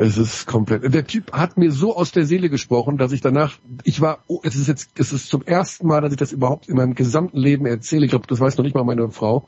es 0.00 0.16
ist 0.16 0.46
komplett. 0.46 0.94
Der 0.94 1.06
Typ 1.06 1.32
hat 1.32 1.58
mir 1.58 1.70
so 1.70 1.94
aus 1.94 2.10
der 2.10 2.24
Seele 2.24 2.48
gesprochen, 2.48 2.96
dass 2.96 3.12
ich 3.12 3.20
danach, 3.20 3.58
ich 3.84 4.00
war, 4.00 4.20
oh, 4.28 4.40
es 4.42 4.56
ist 4.56 4.66
jetzt, 4.66 4.98
es 4.98 5.12
ist 5.12 5.28
zum 5.28 5.42
ersten 5.42 5.86
Mal, 5.86 6.00
dass 6.00 6.12
ich 6.12 6.18
das 6.18 6.32
überhaupt 6.32 6.70
in 6.70 6.76
meinem 6.76 6.94
gesamten 6.94 7.36
Leben 7.36 7.66
erzähle. 7.66 8.06
Ich 8.06 8.10
glaube, 8.10 8.26
das 8.26 8.40
weiß 8.40 8.56
noch 8.56 8.64
nicht 8.64 8.74
mal 8.74 8.82
meine 8.82 9.10
Frau. 9.10 9.46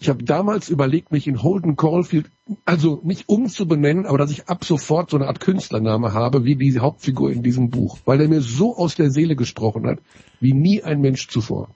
Ich 0.00 0.08
habe 0.08 0.24
damals 0.24 0.70
überlegt, 0.70 1.12
mich 1.12 1.28
in 1.28 1.40
Holden 1.40 1.76
Caulfield, 1.76 2.28
also 2.64 3.00
nicht 3.04 3.28
umzubenennen, 3.28 4.06
aber 4.06 4.18
dass 4.18 4.32
ich 4.32 4.48
ab 4.48 4.64
sofort 4.64 5.10
so 5.10 5.18
eine 5.18 5.28
Art 5.28 5.38
Künstlername 5.38 6.12
habe, 6.12 6.44
wie 6.44 6.56
die 6.56 6.80
Hauptfigur 6.80 7.30
in 7.30 7.44
diesem 7.44 7.70
Buch, 7.70 7.98
weil 8.04 8.20
er 8.20 8.28
mir 8.28 8.40
so 8.40 8.76
aus 8.76 8.96
der 8.96 9.12
Seele 9.12 9.36
gesprochen 9.36 9.86
hat, 9.86 10.00
wie 10.40 10.52
nie 10.52 10.82
ein 10.82 11.00
Mensch 11.00 11.28
zuvor. 11.28 11.68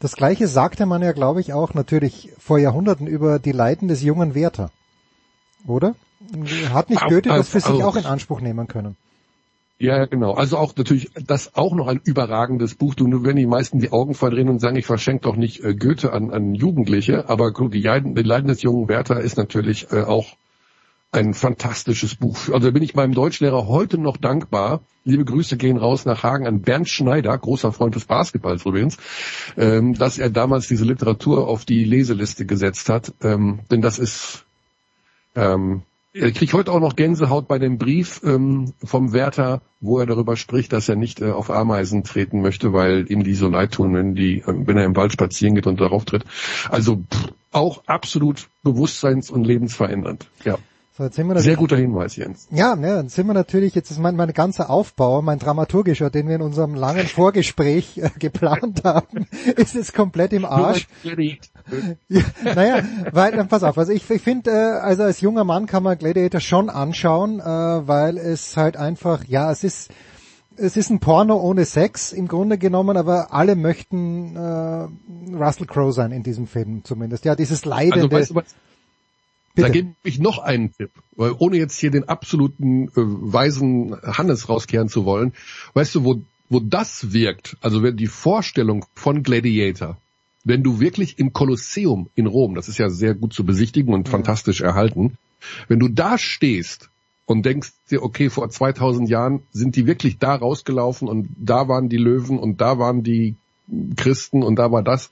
Das 0.00 0.16
gleiche 0.16 0.48
sagte 0.48 0.86
man 0.86 1.02
ja, 1.02 1.12
glaube 1.12 1.42
ich, 1.42 1.52
auch 1.52 1.74
natürlich 1.74 2.32
vor 2.38 2.58
Jahrhunderten 2.58 3.06
über 3.06 3.38
die 3.38 3.52
Leiden 3.52 3.88
des 3.88 4.02
jungen 4.02 4.34
Werther. 4.34 4.70
Oder? 5.66 5.94
Hat 6.72 6.90
nicht 6.90 7.02
Goethe 7.06 7.28
das 7.28 7.48
für 7.48 7.60
sich 7.60 7.82
auch 7.82 7.96
in 7.96 8.06
Anspruch 8.06 8.40
nehmen 8.40 8.66
können? 8.66 8.96
Ja, 9.78 10.06
genau. 10.06 10.34
Also 10.34 10.56
auch 10.56 10.74
natürlich, 10.76 11.10
das 11.26 11.56
auch 11.56 11.74
noch 11.74 11.88
ein 11.88 12.00
überragendes 12.04 12.76
Buch. 12.76 12.94
Du, 12.94 13.08
nur 13.08 13.24
wenn 13.24 13.36
die 13.36 13.46
meisten 13.46 13.80
die 13.80 13.92
Augen 13.92 14.14
verdrehen 14.14 14.48
und 14.48 14.60
sagen, 14.60 14.76
ich 14.76 14.86
verschenke 14.86 15.24
doch 15.24 15.36
nicht 15.36 15.64
äh, 15.64 15.74
Goethe 15.74 16.12
an, 16.12 16.30
an 16.30 16.54
Jugendliche, 16.54 17.28
aber 17.28 17.52
gut, 17.52 17.74
die, 17.74 17.82
die 17.82 18.22
Leiden 18.22 18.48
des 18.48 18.62
jungen 18.62 18.88
Werther 18.88 19.20
ist 19.20 19.36
natürlich 19.36 19.90
äh, 19.90 20.02
auch 20.02 20.36
ein 21.14 21.34
fantastisches 21.34 22.16
Buch. 22.16 22.36
Also 22.48 22.66
da 22.66 22.70
bin 22.70 22.82
ich 22.82 22.94
meinem 22.94 23.14
Deutschlehrer 23.14 23.68
heute 23.68 23.98
noch 23.98 24.16
dankbar. 24.16 24.80
Liebe 25.04 25.24
Grüße 25.24 25.56
gehen 25.56 25.76
raus 25.76 26.06
nach 26.06 26.22
Hagen 26.22 26.46
an 26.46 26.62
Bernd 26.62 26.88
Schneider, 26.88 27.36
großer 27.36 27.72
Freund 27.72 27.94
des 27.94 28.06
Basketballs 28.06 28.64
übrigens, 28.66 28.96
ähm, 29.56 29.94
dass 29.94 30.18
er 30.18 30.30
damals 30.30 30.66
diese 30.66 30.84
Literatur 30.84 31.46
auf 31.46 31.64
die 31.64 31.84
Leseliste 31.84 32.46
gesetzt 32.46 32.88
hat. 32.88 33.12
Ähm, 33.22 33.60
denn 33.70 33.80
das 33.80 33.98
ist, 33.98 34.44
ähm, 35.36 35.82
ich 36.14 36.34
kriege 36.34 36.52
heute 36.52 36.72
auch 36.72 36.80
noch 36.80 36.94
Gänsehaut 36.94 37.48
bei 37.48 37.58
dem 37.58 37.76
Brief 37.76 38.20
ähm, 38.24 38.72
vom 38.82 39.12
Wärter, 39.12 39.62
wo 39.80 39.98
er 39.98 40.06
darüber 40.06 40.36
spricht, 40.36 40.72
dass 40.72 40.88
er 40.88 40.94
nicht 40.94 41.20
äh, 41.20 41.32
auf 41.32 41.50
Ameisen 41.50 42.04
treten 42.04 42.40
möchte, 42.40 42.72
weil 42.72 43.10
ihm 43.10 43.24
die 43.24 43.34
so 43.34 43.48
leid 43.48 43.72
tun, 43.72 43.94
wenn, 43.94 44.14
die, 44.14 44.42
wenn 44.46 44.76
er 44.76 44.84
im 44.84 44.94
Wald 44.94 45.12
spazieren 45.12 45.56
geht 45.56 45.66
und 45.66 45.80
darauf 45.80 46.04
tritt. 46.04 46.24
Also 46.70 46.96
pff, 46.96 47.32
auch 47.50 47.82
absolut 47.86 48.48
bewusstseins- 48.62 49.30
und 49.30 49.44
lebensverändernd. 49.44 50.28
Ja. 50.44 50.58
So, 50.96 51.02
jetzt 51.02 51.16
sind 51.16 51.26
wir 51.26 51.40
Sehr 51.40 51.56
guter 51.56 51.76
Hinweis, 51.76 52.14
Jens. 52.14 52.46
Ja, 52.52 52.76
ne, 52.76 52.94
dann 52.94 53.08
sind 53.08 53.26
wir 53.26 53.34
natürlich, 53.34 53.74
jetzt 53.74 53.90
ist 53.90 53.98
mein, 53.98 54.14
mein 54.14 54.32
ganzer 54.32 54.70
Aufbau, 54.70 55.22
mein 55.22 55.40
dramaturgischer, 55.40 56.08
den 56.08 56.28
wir 56.28 56.36
in 56.36 56.42
unserem 56.42 56.76
langen 56.76 57.08
Vorgespräch 57.08 57.98
äh, 57.98 58.10
geplant 58.20 58.84
haben, 58.84 59.26
ist 59.56 59.74
jetzt 59.74 59.92
komplett 59.92 60.32
im 60.32 60.44
Arsch. 60.44 60.86
Ja, 62.08 62.22
naja, 62.42 62.82
weil, 63.12 63.38
äh, 63.38 63.44
pass 63.44 63.62
auf, 63.62 63.78
also 63.78 63.92
ich, 63.92 64.08
ich 64.10 64.22
finde, 64.22 64.50
äh, 64.50 64.54
also 64.54 65.02
als 65.04 65.20
junger 65.20 65.44
Mann 65.44 65.66
kann 65.66 65.82
man 65.82 65.98
Gladiator 65.98 66.40
schon 66.40 66.70
anschauen, 66.70 67.40
äh, 67.40 67.44
weil 67.44 68.18
es 68.18 68.56
halt 68.56 68.76
einfach, 68.76 69.24
ja, 69.24 69.50
es 69.50 69.64
ist, 69.64 69.90
es 70.56 70.76
ist 70.76 70.90
ein 70.90 71.00
Porno 71.00 71.36
ohne 71.36 71.64
Sex 71.64 72.12
im 72.12 72.28
Grunde 72.28 72.58
genommen, 72.58 72.96
aber 72.96 73.32
alle 73.32 73.56
möchten 73.56 74.36
äh, 74.36 74.88
Russell 75.34 75.66
Crowe 75.66 75.92
sein 75.92 76.12
in 76.12 76.22
diesem 76.22 76.46
Film 76.46 76.84
zumindest. 76.84 77.24
Ja, 77.24 77.34
dieses 77.34 77.64
leidende. 77.64 78.04
Also, 78.04 78.10
weißt 78.10 78.30
du, 78.30 78.34
was, 78.36 78.54
da 79.56 79.68
gebe 79.68 79.94
ich 80.02 80.18
noch 80.18 80.38
einen 80.38 80.72
Tipp, 80.72 80.90
weil 81.16 81.34
ohne 81.38 81.56
jetzt 81.56 81.78
hier 81.78 81.90
den 81.90 82.08
absoluten 82.08 82.88
äh, 82.88 82.90
weisen 82.96 83.96
Hannes 84.02 84.48
rauskehren 84.48 84.88
zu 84.88 85.04
wollen. 85.04 85.32
Weißt 85.74 85.94
du, 85.94 86.04
wo, 86.04 86.22
wo 86.48 86.60
das 86.60 87.12
wirkt, 87.12 87.56
also 87.60 87.82
wenn 87.82 87.96
die 87.96 88.08
Vorstellung 88.08 88.84
von 88.94 89.22
Gladiator, 89.22 89.96
wenn 90.44 90.62
du 90.62 90.78
wirklich 90.78 91.18
im 91.18 91.32
Kolosseum 91.32 92.10
in 92.14 92.26
Rom, 92.26 92.54
das 92.54 92.68
ist 92.68 92.78
ja 92.78 92.90
sehr 92.90 93.14
gut 93.14 93.32
zu 93.32 93.44
besichtigen 93.44 93.92
und 93.92 94.06
ja. 94.08 94.12
fantastisch 94.12 94.60
erhalten, 94.60 95.16
wenn 95.68 95.78
du 95.78 95.88
da 95.88 96.18
stehst 96.18 96.90
und 97.26 97.44
denkst 97.44 97.72
dir, 97.90 98.02
okay, 98.02 98.30
vor 98.30 98.50
2000 98.50 99.08
Jahren 99.08 99.42
sind 99.52 99.76
die 99.76 99.86
wirklich 99.86 100.18
da 100.18 100.34
rausgelaufen 100.34 101.08
und 101.08 101.28
da 101.38 101.68
waren 101.68 101.88
die 101.88 101.96
Löwen 101.96 102.38
und 102.38 102.60
da 102.60 102.78
waren 102.78 103.02
die 103.02 103.36
Christen 103.96 104.42
und 104.42 104.56
da 104.56 104.70
war 104.70 104.82
das. 104.82 105.10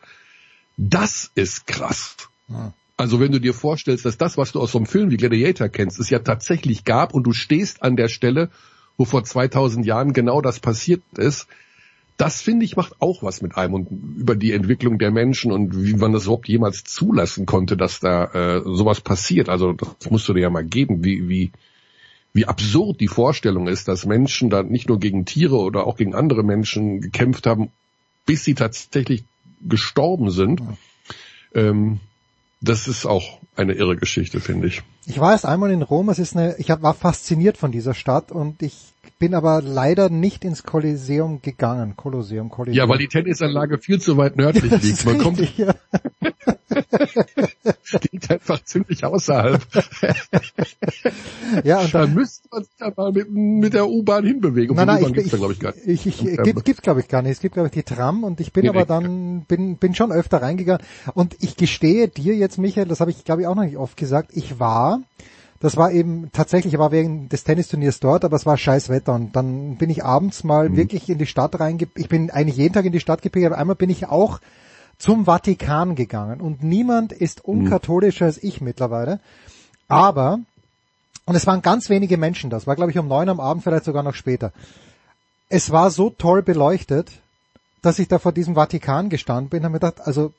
Das 0.77 1.31
ist 1.35 1.67
krass. 1.67 2.17
Ja. 2.49 2.73
Also 2.97 3.19
wenn 3.19 3.33
du 3.33 3.41
dir 3.41 3.55
vorstellst, 3.55 4.05
dass 4.05 4.19
das, 4.19 4.37
was 4.37 4.53
du 4.53 4.61
aus 4.61 4.73
so 4.73 4.79
einem 4.79 4.87
Film 4.87 5.11
wie 5.11 5.17
Gladiator 5.17 5.69
kennst, 5.69 5.99
es 5.99 6.11
ja 6.11 6.19
tatsächlich 6.19 6.85
gab 6.85 7.15
und 7.15 7.25
du 7.25 7.33
stehst 7.33 7.83
an 7.83 7.97
der 7.97 8.09
Stelle, 8.09 8.51
wo 8.99 9.07
vor 9.07 9.25
2000 9.25 9.87
Jahren 9.87 10.13
genau 10.13 10.43
das 10.43 10.61
passiert 10.61 11.03
ist, 11.17 11.47
das 12.23 12.41
finde 12.41 12.65
ich 12.65 12.77
macht 12.77 12.95
auch 13.01 13.25
was 13.25 13.43
mit 13.43 13.57
einem 13.57 13.75
und 13.75 13.91
über 13.91 14.37
die 14.37 14.53
Entwicklung 14.53 14.97
der 14.97 15.11
Menschen 15.11 15.51
und 15.51 15.83
wie 15.83 15.95
man 15.95 16.13
das 16.13 16.27
überhaupt 16.27 16.47
jemals 16.47 16.85
zulassen 16.85 17.47
konnte, 17.47 17.77
dass 17.77 17.99
da 17.99 18.27
äh, 18.27 18.63
sowas 18.65 19.01
passiert. 19.01 19.49
Also 19.49 19.73
das 19.73 20.09
musst 20.09 20.29
du 20.29 20.33
dir 20.33 20.43
ja 20.43 20.51
mal 20.51 20.63
geben, 20.63 21.03
wie, 21.03 21.29
wie, 21.29 21.51
wie 22.33 22.47
absurd 22.47 23.01
die 23.01 23.09
Vorstellung 23.09 23.67
ist, 23.67 23.89
dass 23.89 24.07
Menschen 24.07 24.51
da 24.51 24.63
nicht 24.63 24.89
nur 24.89 25.01
gegen 25.01 25.25
Tiere 25.25 25.57
oder 25.57 25.85
auch 25.85 25.97
gegen 25.97 26.15
andere 26.15 26.45
Menschen 26.45 27.01
gekämpft 27.01 27.45
haben, 27.45 27.73
bis 28.25 28.45
sie 28.45 28.55
tatsächlich 28.55 29.25
gestorben 29.61 30.31
sind. 30.31 30.63
Ähm, 31.57 31.99
das 32.61 32.87
ist 32.87 33.05
auch 33.05 33.41
eine 33.57 33.73
irre 33.73 33.97
Geschichte, 33.97 34.39
finde 34.39 34.69
ich. 34.69 34.83
Ich 35.07 35.19
war 35.19 35.33
erst 35.33 35.45
einmal 35.45 35.73
in 35.73 35.83
Rom, 35.83 36.09
es 36.09 36.21
ist 36.21 36.37
eine, 36.37 36.55
ich 36.59 36.69
war 36.69 36.95
fasziniert 36.95 37.57
von 37.57 37.73
dieser 37.73 37.95
Stadt 37.95 38.31
und 38.31 38.63
ich 38.63 38.92
bin 39.23 39.37
aber 39.37 39.63
leider 39.63 40.11
nicht 40.11 40.45
ins 40.45 40.65
Kolosseum 40.65 41.43
gegangen. 41.43 41.95
Kolosseum, 41.97 42.49
Kolosseum. 42.49 42.77
Ja, 42.77 42.89
weil 42.89 42.99
die 42.99 43.07
Tennisanlage 43.07 43.79
viel 43.79 44.01
zu 44.01 44.17
weit 44.17 44.37
nördlich 44.37 44.73
liegt. 44.83 45.05
Man 45.05 45.21
richtig, 45.21 45.57
kommt, 45.57 45.59
ja. 45.59 45.75
liegt 48.11 48.29
einfach 48.33 48.65
ziemlich 48.65 49.05
außerhalb. 49.05 49.65
ja, 51.63 51.79
und 51.79 51.95
dann, 51.95 52.09
da 52.09 52.21
müsste 52.21 52.49
man 52.51 52.65
sich 52.65 52.73
ja 52.81 52.93
mal 52.97 53.13
mit, 53.13 53.31
mit 53.31 53.75
der 53.75 53.89
U-Bahn 53.89 54.27
hinbewegen. 54.27 54.75
Nein, 54.75 54.89
nein, 54.89 55.05
ich, 55.05 55.13
gibt's 55.13 55.33
ich, 55.33 55.41
da, 55.41 55.51
ich, 55.51 55.61
gar 55.61 55.73
nicht. 55.73 55.87
Ich, 55.87 56.05
ich, 56.05 56.27
ähm, 56.27 56.43
gibt, 56.43 56.65
gibt's 56.65 56.83
glaube 56.83 56.99
ich 56.99 57.07
gar 57.07 57.23
nicht. 57.23 57.31
Es 57.31 57.41
gibt 57.41 57.55
glaube 57.55 57.69
ich 57.69 57.75
die 57.75 57.85
Tram 57.85 58.25
und 58.25 58.41
ich 58.41 58.53
bin 58.53 58.69
aber 58.69 58.87
dann, 58.87 59.45
bin, 59.45 59.77
bin 59.77 59.95
schon 59.95 60.11
öfter 60.11 60.43
reingegangen 60.43 60.85
und 61.15 61.37
ich 61.39 61.57
gestehe 61.57 62.09
dir 62.09 62.35
jetzt, 62.35 62.59
Michael, 62.59 62.89
das 62.89 62.99
habe 62.99 63.13
ich 63.13 63.25
glaube 63.25 63.43
ich 63.43 63.47
auch 63.47 63.55
noch 63.55 63.63
nicht 63.63 63.77
oft 63.77 63.97
gesagt, 63.97 64.33
ich 64.35 64.59
war 64.59 65.01
das 65.63 65.77
war 65.77 65.93
eben 65.93 66.31
tatsächlich, 66.33 66.77
war 66.77 66.91
wegen 66.91 67.29
des 67.29 67.45
Tennisturniers 67.45 68.01
dort, 68.01 68.25
aber 68.25 68.35
es 68.35 68.45
war 68.45 68.57
scheiß 68.57 68.89
Wetter 68.89 69.15
und 69.15 69.37
dann 69.37 69.77
bin 69.77 69.91
ich 69.91 70.05
abends 70.05 70.43
mal 70.43 70.69
mhm. 70.69 70.77
wirklich 70.77 71.09
in 71.09 71.19
die 71.19 71.27
Stadt 71.27 71.59
reinge, 71.61 71.87
ich 71.95 72.09
bin 72.09 72.33
eigentlich 72.33 72.57
jeden 72.57 72.75
Tag 72.75 72.85
in 72.85 72.91
die 72.91 72.99
Stadt 72.99 73.23
gepickt, 73.23 73.47
aber 73.47 73.59
einmal 73.59 73.77
bin 73.77 73.89
ich 73.89 74.09
auch 74.09 74.41
zum 74.99 75.25
Vatikan 75.25 75.95
gegangen 75.95 76.41
und 76.41 76.65
niemand 76.65 77.13
ist 77.13 77.47
mhm. 77.47 77.61
unkatholischer 77.61 78.25
mhm. 78.25 78.29
als 78.31 78.43
ich 78.43 78.61
mittlerweile. 78.61 79.21
Aber, 79.87 80.41
und 81.27 81.37
es 81.37 81.47
waren 81.47 81.63
ganz 81.63 81.89
wenige 81.89 82.17
Menschen 82.17 82.51
das, 82.51 82.67
war 82.67 82.75
glaube 82.75 82.91
ich 82.91 82.99
um 82.99 83.07
neun 83.07 83.29
am 83.29 83.39
Abend, 83.39 83.63
vielleicht 83.63 83.85
sogar 83.85 84.03
noch 84.03 84.17
später. 84.17 84.53
Es 85.49 85.71
war 85.71 85.93
so 85.93 86.11
toll 86.11 86.43
beleuchtet, 86.43 87.13
dass 87.83 88.01
ich 88.01 88.09
da 88.09 88.19
vor 88.19 88.33
diesem 88.33 88.57
Vatikan 88.57 89.11
gestanden 89.11 89.49
bin, 89.49 89.63
habe 89.63 89.75
mir 89.75 89.79
gedacht, 89.79 90.01
also 90.01 90.33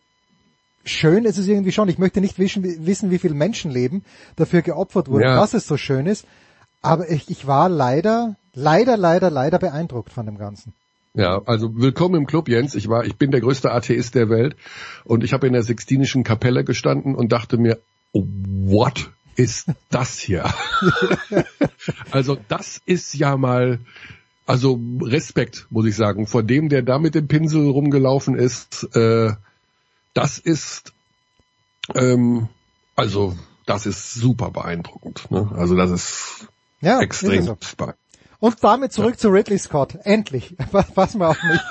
schön 0.84 1.26
ist 1.26 1.38
es 1.38 1.48
irgendwie 1.48 1.72
schon. 1.72 1.90
Ich 1.90 1.98
möchte 1.98 2.22
nicht 2.22 2.40
wissen, 2.40 2.86
wissen 2.86 3.12
wie 3.12 3.20
viel 3.20 3.34
Menschenleben 3.34 4.04
dafür 4.36 4.62
geopfert 4.62 5.08
wurden, 5.08 5.24
ja. 5.24 5.36
dass 5.36 5.54
es 5.54 5.68
so 5.68 5.78
schön 5.78 6.06
ist. 6.06 6.26
Aber 6.82 7.10
ich, 7.10 7.30
ich 7.30 7.48
war 7.48 7.70
leider, 7.70 8.36
leider, 8.54 8.98
leider, 8.98 9.30
leider 9.30 9.60
beeindruckt 9.60 10.12
von 10.12 10.26
dem 10.26 10.38
Ganzen. 10.38 10.74
Ja, 11.16 11.42
also 11.46 11.76
willkommen 11.76 12.16
im 12.16 12.26
Club, 12.26 12.50
Jens. 12.50 12.76
Ich 12.76 12.90
war, 12.90 13.06
ich 13.06 13.18
bin 13.18 13.32
der 13.32 13.40
größte 13.40 13.72
Atheist 13.72 14.16
der 14.16 14.30
Welt 14.30 14.56
und 15.06 15.24
ich 15.24 15.32
habe 15.32 15.46
in 15.46 15.54
der 15.54 15.64
Sixtinischen 15.64 16.24
Kapelle 16.24 16.64
gestanden 16.64 17.14
und 17.16 17.32
dachte 17.32 17.58
mir, 17.58 17.80
oh, 18.14 18.26
what 18.66 19.12
ist 19.36 19.68
das 19.92 20.18
hier? 20.18 20.52
also 22.12 22.38
das 22.48 22.82
ist 22.86 23.14
ja 23.14 23.38
mal, 23.38 23.80
also 24.48 24.82
Respekt, 25.02 25.68
muss 25.70 25.86
ich 25.86 25.96
sagen, 25.96 26.26
vor 26.26 26.42
dem, 26.42 26.68
der 26.68 26.82
da 26.82 26.98
mit 26.98 27.14
dem 27.14 27.28
Pinsel 27.28 27.70
rumgelaufen 27.70 28.36
ist. 28.36 28.90
Äh, 28.96 29.34
das 30.14 30.38
ist, 30.38 30.94
ähm, 31.96 32.50
also 32.96 33.36
das 33.66 33.86
ist 33.86 34.14
super 34.14 34.52
beeindruckend. 34.52 35.30
Ne? 35.32 35.52
Also 35.56 35.76
das 35.76 35.92
ist 35.92 36.48
ja, 36.82 37.00
extrem 37.02 37.40
ist 37.40 37.46
so. 37.46 37.58
Und 38.44 38.62
damit 38.62 38.92
zurück 38.92 39.14
ja. 39.14 39.18
zu 39.20 39.30
Ridley 39.30 39.58
Scott. 39.58 39.98
Endlich. 40.04 40.54
Pass 40.96 41.16
mal 41.16 41.28
auf 41.30 41.42
mich. 41.44 41.62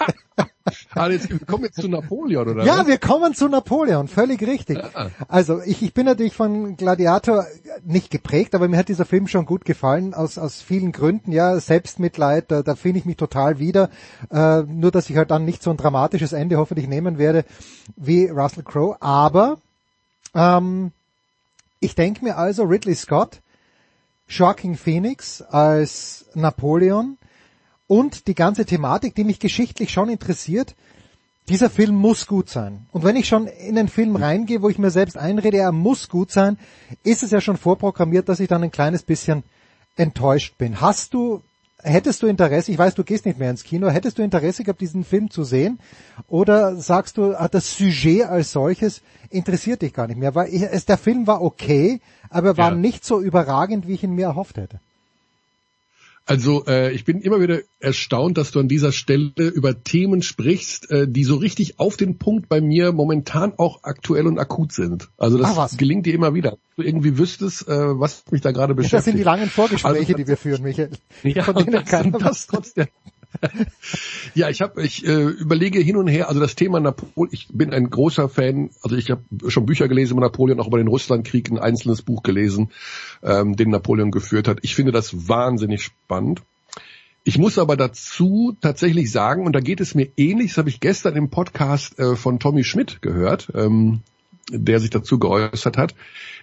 also 0.94 1.12
jetzt, 1.12 1.28
wir 1.28 1.38
kommen 1.40 1.64
jetzt 1.64 1.78
zu 1.78 1.86
Napoleon, 1.86 2.48
oder? 2.48 2.64
Ja, 2.64 2.78
was? 2.78 2.86
wir 2.86 2.96
kommen 2.96 3.34
zu 3.34 3.46
Napoleon. 3.46 4.08
Völlig 4.08 4.40
richtig. 4.40 4.78
Ja. 4.78 5.10
Also 5.28 5.60
ich, 5.60 5.82
ich 5.82 5.92
bin 5.92 6.06
natürlich 6.06 6.32
von 6.32 6.78
Gladiator 6.78 7.44
nicht 7.84 8.10
geprägt, 8.10 8.54
aber 8.54 8.68
mir 8.68 8.78
hat 8.78 8.88
dieser 8.88 9.04
Film 9.04 9.28
schon 9.28 9.44
gut 9.44 9.66
gefallen, 9.66 10.14
aus, 10.14 10.38
aus 10.38 10.62
vielen 10.62 10.92
Gründen. 10.92 11.30
Ja, 11.30 11.60
Selbstmitleid, 11.60 12.50
da, 12.50 12.62
da 12.62 12.74
finde 12.74 13.00
ich 13.00 13.04
mich 13.04 13.18
total 13.18 13.58
wieder. 13.58 13.90
Äh, 14.30 14.62
nur, 14.62 14.90
dass 14.90 15.10
ich 15.10 15.16
halt 15.18 15.30
dann 15.30 15.44
nicht 15.44 15.62
so 15.62 15.68
ein 15.68 15.76
dramatisches 15.76 16.32
Ende 16.32 16.56
hoffentlich 16.56 16.88
nehmen 16.88 17.18
werde 17.18 17.44
wie 17.96 18.28
Russell 18.28 18.62
Crowe. 18.62 18.96
Aber 19.00 19.58
ähm, 20.34 20.92
ich 21.80 21.94
denke 21.96 22.24
mir 22.24 22.38
also, 22.38 22.62
Ridley 22.62 22.94
Scott 22.94 23.41
Shocking 24.26 24.76
Phoenix 24.76 25.42
als 25.42 26.26
Napoleon 26.34 27.18
und 27.86 28.26
die 28.26 28.34
ganze 28.34 28.64
Thematik, 28.64 29.14
die 29.14 29.24
mich 29.24 29.38
geschichtlich 29.38 29.92
schon 29.92 30.08
interessiert. 30.08 30.74
Dieser 31.48 31.70
Film 31.70 31.96
muss 31.96 32.26
gut 32.26 32.48
sein. 32.48 32.86
Und 32.92 33.04
wenn 33.04 33.16
ich 33.16 33.26
schon 33.26 33.46
in 33.46 33.74
den 33.74 33.88
Film 33.88 34.16
reingehe, 34.16 34.62
wo 34.62 34.68
ich 34.68 34.78
mir 34.78 34.90
selbst 34.90 35.18
einrede, 35.18 35.58
er 35.58 35.72
muss 35.72 36.08
gut 36.08 36.30
sein, 36.30 36.56
ist 37.02 37.22
es 37.22 37.32
ja 37.32 37.40
schon 37.40 37.56
vorprogrammiert, 37.56 38.28
dass 38.28 38.40
ich 38.40 38.48
dann 38.48 38.62
ein 38.62 38.70
kleines 38.70 39.02
bisschen 39.02 39.42
enttäuscht 39.96 40.56
bin. 40.56 40.80
Hast 40.80 41.14
du, 41.14 41.42
hättest 41.82 42.22
du 42.22 42.26
Interesse, 42.26 42.70
ich 42.70 42.78
weiß, 42.78 42.94
du 42.94 43.04
gehst 43.04 43.26
nicht 43.26 43.38
mehr 43.38 43.50
ins 43.50 43.64
Kino, 43.64 43.88
hättest 43.88 44.18
du 44.18 44.22
Interesse 44.22 44.64
gehabt, 44.64 44.80
diesen 44.80 45.04
Film 45.04 45.30
zu 45.30 45.44
sehen? 45.44 45.78
Oder 46.28 46.76
sagst 46.76 47.16
du, 47.16 47.34
ah, 47.34 47.48
das 47.48 47.76
Sujet 47.76 48.24
als 48.24 48.52
solches 48.52 49.02
interessiert 49.30 49.82
dich 49.82 49.92
gar 49.92 50.06
nicht 50.06 50.18
mehr? 50.18 50.34
Weil 50.34 50.52
ich, 50.52 50.62
es, 50.62 50.86
der 50.86 50.98
Film 50.98 51.26
war 51.26 51.42
okay, 51.42 52.00
aber 52.30 52.56
war 52.56 52.70
ja. 52.70 52.76
nicht 52.76 53.04
so 53.04 53.20
überragend, 53.20 53.86
wie 53.86 53.94
ich 53.94 54.04
ihn 54.04 54.14
mir 54.14 54.26
erhofft 54.26 54.56
hätte. 54.56 54.80
Also 56.24 56.64
äh, 56.66 56.92
ich 56.92 57.04
bin 57.04 57.20
immer 57.20 57.40
wieder 57.40 57.60
erstaunt, 57.80 58.38
dass 58.38 58.52
du 58.52 58.60
an 58.60 58.68
dieser 58.68 58.92
Stelle 58.92 59.32
über 59.36 59.82
Themen 59.82 60.22
sprichst, 60.22 60.90
äh, 60.90 61.08
die 61.08 61.24
so 61.24 61.36
richtig 61.36 61.80
auf 61.80 61.96
den 61.96 62.18
Punkt 62.18 62.48
bei 62.48 62.60
mir 62.60 62.92
momentan 62.92 63.54
auch 63.56 63.80
aktuell 63.82 64.26
und 64.26 64.38
akut 64.38 64.72
sind. 64.72 65.08
Also 65.18 65.36
das 65.36 65.58
Ach, 65.58 65.76
gelingt 65.76 66.06
dir 66.06 66.14
immer 66.14 66.32
wieder. 66.32 66.58
Du 66.76 66.82
irgendwie 66.82 67.18
wüsstest, 67.18 67.66
äh, 67.66 67.98
was 67.98 68.24
mich 68.30 68.40
da 68.40 68.52
gerade 68.52 68.74
beschäftigt. 68.74 68.98
das 68.98 69.04
sind 69.04 69.16
die 69.16 69.24
langen 69.24 69.48
Vorgespräche, 69.48 69.98
also, 69.98 70.14
die 70.14 70.28
wir 70.28 70.36
führen, 70.36 70.62
Michael. 70.62 70.90
Ja, 71.24 71.48
und 71.48 71.72
das, 71.72 72.04
und 72.04 72.22
das 72.22 72.46
trotz 72.46 72.74
der 72.74 72.88
ja, 74.34 74.48
ich 74.48 74.60
habe, 74.60 74.82
ich 74.82 75.06
äh, 75.06 75.24
überlege 75.24 75.80
hin 75.80 75.96
und 75.96 76.08
her. 76.08 76.28
Also 76.28 76.40
das 76.40 76.54
Thema 76.54 76.80
Napoleon. 76.80 77.28
Ich 77.32 77.48
bin 77.48 77.72
ein 77.72 77.90
großer 77.90 78.28
Fan. 78.28 78.70
Also 78.82 78.96
ich 78.96 79.10
habe 79.10 79.22
schon 79.48 79.66
Bücher 79.66 79.88
gelesen 79.88 80.14
über 80.14 80.22
Napoleon, 80.22 80.60
auch 80.60 80.68
über 80.68 80.78
den 80.78 80.88
Russlandkrieg, 80.88 81.50
ein 81.50 81.58
einzelnes 81.58 82.02
Buch 82.02 82.22
gelesen, 82.22 82.70
ähm, 83.22 83.56
den 83.56 83.70
Napoleon 83.70 84.10
geführt 84.10 84.48
hat. 84.48 84.58
Ich 84.62 84.74
finde 84.74 84.92
das 84.92 85.28
wahnsinnig 85.28 85.82
spannend. 85.82 86.42
Ich 87.24 87.38
muss 87.38 87.58
aber 87.58 87.76
dazu 87.76 88.56
tatsächlich 88.60 89.12
sagen, 89.12 89.46
und 89.46 89.52
da 89.52 89.60
geht 89.60 89.80
es 89.80 89.94
mir 89.94 90.08
ähnlich, 90.16 90.50
das 90.50 90.58
habe 90.58 90.70
ich 90.70 90.80
gestern 90.80 91.14
im 91.14 91.30
Podcast 91.30 91.98
äh, 91.98 92.16
von 92.16 92.40
Tommy 92.40 92.64
Schmidt 92.64 93.00
gehört, 93.00 93.52
ähm, 93.54 94.00
der 94.50 94.80
sich 94.80 94.90
dazu 94.90 95.20
geäußert 95.20 95.78
hat. 95.78 95.94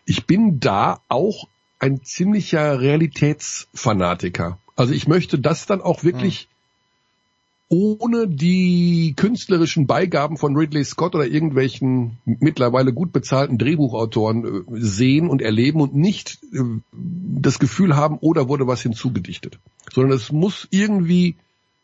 Ich 0.06 0.26
bin 0.26 0.62
da 0.62 1.02
auch 1.10 1.50
ein 1.80 2.02
ziemlicher 2.04 2.80
Realitätsfanatiker. 2.80 4.58
Also 4.76 4.94
ich 4.94 5.08
möchte 5.08 5.38
das 5.38 5.66
dann 5.66 5.82
auch 5.82 6.04
wirklich 6.04 6.44
hm. 6.44 6.48
Ohne 7.70 8.28
die 8.28 9.13
künstlerischen 9.15 9.86
Beigaben 9.86 10.38
von 10.38 10.55
Ridley 10.55 10.84
Scott 10.84 11.13
oder 11.13 11.28
irgendwelchen 11.28 12.17
mittlerweile 12.26 12.91
gut 12.93 13.13
bezahlten 13.13 13.59
Drehbuchautoren 13.59 14.43
äh, 14.45 14.61
sehen 14.82 15.30
und 15.30 15.43
erleben 15.43 15.80
und 15.80 15.95
nicht 15.95 16.39
äh, 16.51 16.63
das 16.91 17.59
Gefühl 17.59 17.95
haben, 17.95 18.17
oder 18.17 18.45
oh, 18.45 18.49
wurde 18.49 18.65
was 18.65 18.82
hinzugedichtet. 18.82 19.59
Sondern 19.93 20.17
es 20.17 20.32
muss 20.32 20.67
irgendwie, 20.72 21.36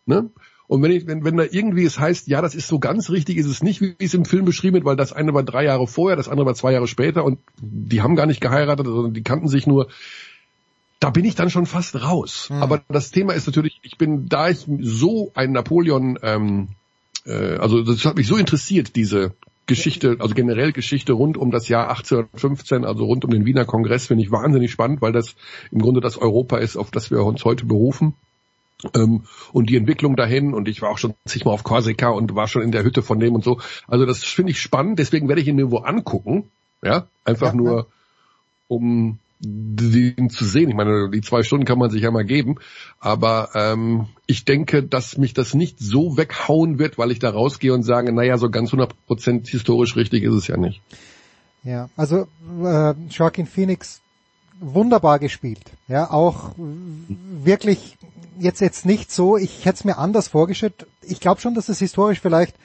ne? 0.07 0.31
Und 0.67 0.81
wenn, 0.81 0.89
ich, 0.89 1.05
wenn, 1.05 1.23
wenn 1.23 1.37
da 1.37 1.43
irgendwie 1.43 1.83
es 1.83 1.99
heißt, 1.99 2.27
ja, 2.27 2.41
das 2.41 2.55
ist 2.55 2.67
so 2.67 2.79
ganz 2.79 3.11
richtig, 3.11 3.37
ist 3.37 3.45
es 3.45 3.61
nicht, 3.61 3.81
wie 3.81 3.93
es 3.99 4.15
im 4.15 4.25
Film 4.25 4.45
beschrieben 4.45 4.73
wird, 4.73 4.85
weil 4.85 4.95
das 4.95 5.13
eine 5.13 5.35
war 5.35 5.43
drei 5.43 5.63
Jahre 5.63 5.85
vorher, 5.85 6.17
das 6.17 6.27
andere 6.27 6.47
war 6.47 6.55
zwei 6.55 6.71
Jahre 6.71 6.87
später 6.87 7.23
und 7.23 7.37
die 7.61 8.01
haben 8.01 8.15
gar 8.15 8.25
nicht 8.25 8.41
geheiratet, 8.41 8.87
sondern 8.87 9.13
die 9.13 9.23
kannten 9.23 9.47
sich 9.47 9.67
nur. 9.67 9.87
Da 10.99 11.09
bin 11.09 11.25
ich 11.25 11.35
dann 11.35 11.49
schon 11.49 11.65
fast 11.65 12.01
raus. 12.01 12.49
Mhm. 12.49 12.63
Aber 12.63 12.81
das 12.87 13.11
Thema 13.11 13.33
ist 13.33 13.47
natürlich, 13.47 13.79
ich 13.83 13.97
bin, 13.97 14.27
da 14.27 14.49
ich 14.49 14.65
so 14.79 15.31
ein 15.35 15.51
Napoleon, 15.51 16.17
ähm, 16.21 16.69
äh, 17.25 17.57
also 17.57 17.83
das 17.83 18.05
hat 18.05 18.15
mich 18.15 18.27
so 18.27 18.37
interessiert, 18.37 18.95
diese 18.95 19.33
Geschichte, 19.67 20.17
also 20.19 20.35
generell 20.35 20.71
Geschichte 20.71 21.13
rund 21.13 21.37
um 21.37 21.51
das 21.51 21.67
Jahr 21.67 21.89
1815, 21.89 22.85
also 22.85 23.05
rund 23.05 23.25
um 23.25 23.31
den 23.31 23.45
Wiener 23.45 23.65
Kongress, 23.65 24.07
finde 24.07 24.23
ich 24.23 24.31
wahnsinnig 24.31 24.71
spannend, 24.71 25.01
weil 25.01 25.11
das 25.11 25.35
im 25.71 25.81
Grunde 25.81 26.01
das 26.01 26.17
Europa 26.17 26.57
ist, 26.57 26.77
auf 26.77 26.91
das 26.91 27.09
wir 27.09 27.23
uns 27.23 27.43
heute 27.45 27.65
berufen. 27.65 28.13
Ähm, 28.93 29.23
und 29.53 29.69
die 29.69 29.77
Entwicklung 29.77 30.15
dahin 30.15 30.53
und 30.53 30.67
ich 30.67 30.81
war 30.81 30.89
auch 30.89 30.97
schon 30.97 31.15
zigmal 31.25 31.53
auf 31.53 31.63
Korsika 31.63 32.09
und 32.09 32.35
war 32.35 32.47
schon 32.47 32.61
in 32.61 32.71
der 32.71 32.83
Hütte 32.83 33.01
von 33.01 33.19
dem 33.19 33.33
und 33.33 33.43
so. 33.43 33.59
Also 33.87 34.05
das 34.05 34.23
finde 34.23 34.51
ich 34.51 34.61
spannend, 34.61 34.99
deswegen 34.99 35.27
werde 35.27 35.41
ich 35.41 35.47
ihn 35.47 35.57
irgendwo 35.57 35.79
angucken, 35.79 36.51
ja, 36.83 37.07
einfach 37.23 37.47
ja, 37.47 37.55
nur 37.55 37.87
um 38.67 39.19
den 39.45 40.29
zu 40.29 40.45
sehen. 40.45 40.69
Ich 40.69 40.75
meine, 40.75 41.09
die 41.09 41.21
zwei 41.21 41.43
Stunden 41.43 41.65
kann 41.65 41.79
man 41.79 41.89
sich 41.89 42.01
ja 42.01 42.11
mal 42.11 42.25
geben, 42.25 42.55
aber 42.99 43.49
ähm, 43.53 44.07
ich 44.25 44.45
denke, 44.45 44.83
dass 44.83 45.17
mich 45.17 45.33
das 45.33 45.53
nicht 45.53 45.79
so 45.79 46.17
weghauen 46.17 46.79
wird, 46.79 46.97
weil 46.97 47.11
ich 47.11 47.19
da 47.19 47.29
rausgehe 47.29 47.73
und 47.73 47.83
sage, 47.83 48.11
naja, 48.11 48.37
so 48.37 48.49
ganz 48.49 48.71
100% 48.71 49.47
historisch 49.47 49.95
richtig 49.95 50.23
ist 50.23 50.33
es 50.33 50.47
ja 50.47 50.57
nicht. 50.57 50.81
Ja, 51.63 51.89
also 51.95 52.27
äh, 52.63 52.93
Joaquin 53.09 53.47
Phoenix 53.47 54.01
wunderbar 54.59 55.19
gespielt. 55.19 55.63
Ja, 55.87 56.11
auch 56.11 56.51
wirklich 57.43 57.97
jetzt 58.39 58.61
jetzt 58.61 58.85
nicht 58.85 59.11
so, 59.11 59.37
ich 59.37 59.65
hätte 59.65 59.75
es 59.75 59.83
mir 59.85 59.97
anders 59.97 60.27
vorgestellt. 60.27 60.87
Ich 61.01 61.19
glaube 61.19 61.41
schon, 61.41 61.55
dass 61.55 61.69
es 61.69 61.79
historisch 61.79 62.19
vielleicht 62.19 62.55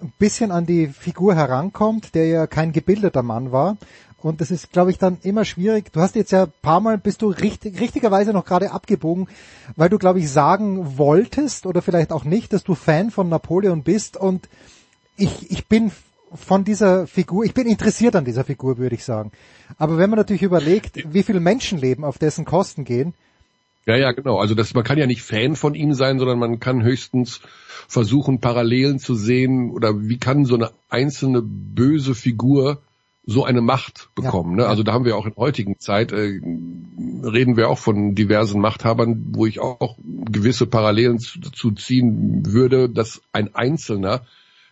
ein 0.00 0.12
bisschen 0.18 0.50
an 0.50 0.66
die 0.66 0.88
Figur 0.88 1.34
herankommt, 1.34 2.14
der 2.14 2.26
ja 2.26 2.46
kein 2.46 2.72
gebildeter 2.72 3.22
Mann 3.22 3.52
war. 3.52 3.76
Und 4.22 4.40
das 4.40 4.50
ist, 4.50 4.72
glaube 4.72 4.90
ich, 4.90 4.98
dann 4.98 5.18
immer 5.22 5.44
schwierig. 5.44 5.92
Du 5.92 6.00
hast 6.00 6.16
jetzt 6.16 6.32
ja 6.32 6.44
ein 6.44 6.52
paar 6.62 6.80
Mal, 6.80 6.98
bist 6.98 7.22
du 7.22 7.28
richtig, 7.28 7.80
richtigerweise 7.80 8.32
noch 8.32 8.44
gerade 8.44 8.72
abgebogen, 8.72 9.28
weil 9.76 9.88
du, 9.88 9.98
glaube 9.98 10.20
ich, 10.20 10.30
sagen 10.30 10.98
wolltest 10.98 11.66
oder 11.66 11.82
vielleicht 11.82 12.12
auch 12.12 12.24
nicht, 12.24 12.52
dass 12.52 12.64
du 12.64 12.74
Fan 12.74 13.10
von 13.10 13.28
Napoleon 13.28 13.82
bist. 13.82 14.16
Und 14.16 14.48
ich, 15.16 15.50
ich 15.50 15.66
bin 15.66 15.92
von 16.34 16.64
dieser 16.64 17.06
Figur, 17.06 17.44
ich 17.44 17.54
bin 17.54 17.66
interessiert 17.66 18.16
an 18.16 18.24
dieser 18.24 18.44
Figur, 18.44 18.78
würde 18.78 18.94
ich 18.94 19.04
sagen. 19.04 19.32
Aber 19.78 19.98
wenn 19.98 20.10
man 20.10 20.18
natürlich 20.18 20.42
überlegt, 20.42 21.12
wie 21.12 21.22
viele 21.22 21.40
Menschenleben 21.40 22.04
auf 22.04 22.18
dessen 22.18 22.44
Kosten 22.44 22.84
gehen. 22.84 23.14
Ja, 23.84 23.96
ja, 23.96 24.12
genau. 24.12 24.38
Also 24.38 24.54
das, 24.54 24.74
man 24.74 24.82
kann 24.82 24.98
ja 24.98 25.06
nicht 25.06 25.22
Fan 25.22 25.54
von 25.54 25.74
ihm 25.74 25.94
sein, 25.94 26.18
sondern 26.18 26.38
man 26.38 26.58
kann 26.58 26.82
höchstens 26.82 27.40
versuchen, 27.86 28.40
Parallelen 28.40 28.98
zu 28.98 29.14
sehen 29.14 29.70
oder 29.70 30.08
wie 30.08 30.18
kann 30.18 30.44
so 30.44 30.56
eine 30.56 30.72
einzelne 30.88 31.42
böse 31.42 32.14
Figur 32.14 32.82
so 33.26 33.44
eine 33.44 33.60
Macht 33.60 34.08
bekommen. 34.14 34.58
Ja, 34.58 34.64
ne? 34.64 34.68
Also 34.68 34.84
da 34.84 34.92
haben 34.92 35.04
wir 35.04 35.16
auch 35.16 35.26
in 35.26 35.34
heutigen 35.36 35.80
Zeit, 35.80 36.12
äh, 36.12 36.40
reden 36.40 37.56
wir 37.56 37.68
auch 37.68 37.78
von 37.78 38.14
diversen 38.14 38.60
Machthabern, 38.60 39.26
wo 39.32 39.46
ich 39.46 39.60
auch 39.60 39.98
gewisse 39.98 40.66
Parallelen 40.66 41.18
zu, 41.18 41.40
zu 41.40 41.72
ziehen 41.72 42.42
würde, 42.46 42.88
dass 42.88 43.20
ein 43.32 43.54
Einzelner 43.54 44.22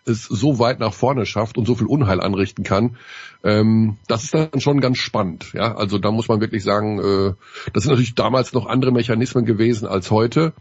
es 0.06 0.24
so 0.24 0.58
weit 0.58 0.80
nach 0.80 0.92
vorne 0.92 1.26
schafft 1.26 1.58
und 1.58 1.66
so 1.66 1.74
viel 1.74 1.86
Unheil 1.86 2.20
anrichten 2.20 2.62
kann, 2.62 2.96
ähm, 3.42 3.96
das 4.06 4.24
ist 4.24 4.34
dann 4.34 4.60
schon 4.60 4.80
ganz 4.80 4.98
spannend. 4.98 5.52
Ja, 5.54 5.74
also 5.74 5.98
da 5.98 6.10
muss 6.10 6.28
man 6.28 6.40
wirklich 6.40 6.62
sagen, 6.62 6.98
äh, 6.98 7.34
das 7.72 7.84
sind 7.84 7.92
natürlich 7.92 8.14
damals 8.14 8.52
noch 8.52 8.66
andere 8.66 8.92
Mechanismen 8.92 9.44
gewesen 9.44 9.88
als 9.88 10.10
heute. 10.10 10.52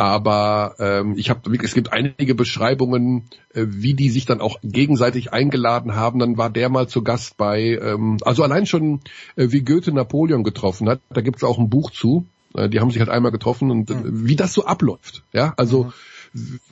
Aber 0.00 0.76
ähm, 0.78 1.12
ich 1.18 1.28
habe 1.28 1.54
es 1.62 1.74
gibt 1.74 1.92
einige 1.92 2.34
Beschreibungen, 2.34 3.28
äh, 3.52 3.66
wie 3.68 3.92
die 3.92 4.08
sich 4.08 4.24
dann 4.24 4.40
auch 4.40 4.58
gegenseitig 4.62 5.34
eingeladen 5.34 5.94
haben. 5.94 6.18
Dann 6.18 6.38
war 6.38 6.48
der 6.48 6.70
mal 6.70 6.88
zu 6.88 7.04
Gast 7.04 7.36
bei, 7.36 7.78
ähm, 7.82 8.16
also 8.22 8.42
allein 8.42 8.64
schon 8.64 9.00
äh, 9.36 9.48
wie 9.50 9.60
Goethe 9.60 9.92
Napoleon 9.92 10.42
getroffen 10.42 10.88
hat. 10.88 11.02
Da 11.10 11.20
gibt 11.20 11.36
es 11.36 11.44
auch 11.44 11.58
ein 11.58 11.68
Buch 11.68 11.90
zu. 11.90 12.24
Äh, 12.54 12.70
die 12.70 12.80
haben 12.80 12.90
sich 12.90 12.98
halt 12.98 13.10
einmal 13.10 13.30
getroffen 13.30 13.70
und 13.70 13.90
mhm. 13.90 14.26
wie 14.26 14.36
das 14.36 14.54
so 14.54 14.64
abläuft. 14.64 15.22
Ja, 15.34 15.52
also 15.58 15.84
mhm 15.84 15.92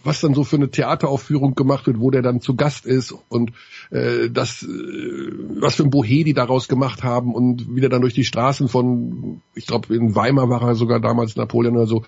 was 0.05 0.21
dann 0.21 0.35
so 0.35 0.45
für 0.45 0.57
eine 0.57 0.71
Theateraufführung 0.71 1.55
gemacht 1.55 1.87
wird, 1.87 1.99
wo 1.99 2.11
der 2.11 2.23
dann 2.23 2.41
zu 2.41 2.55
Gast 2.55 2.87
ist 2.87 3.13
und 3.29 3.53
äh, 3.91 4.31
das, 4.31 4.63
äh, 4.63 4.67
was 4.67 5.75
für 5.75 5.83
ein 5.83 5.91
Bohe 5.91 6.07
die 6.25 6.35
daraus 6.35 6.69
gemacht 6.69 7.03
haben 7.03 7.35
und 7.35 7.75
wieder 7.75 7.89
dann 7.89 8.03
durch 8.03 8.15
die 8.15 8.25
Straßen 8.25 8.69
von, 8.69 9.43
ich 9.55 9.67
glaube 9.67 9.95
in 9.95 10.15
Weimar 10.15 10.49
war 10.49 10.63
er 10.63 10.75
sogar 10.77 11.01
damals 11.01 11.37
Napoleon 11.37 11.77
oder 11.77 11.87
so. 11.87 12.05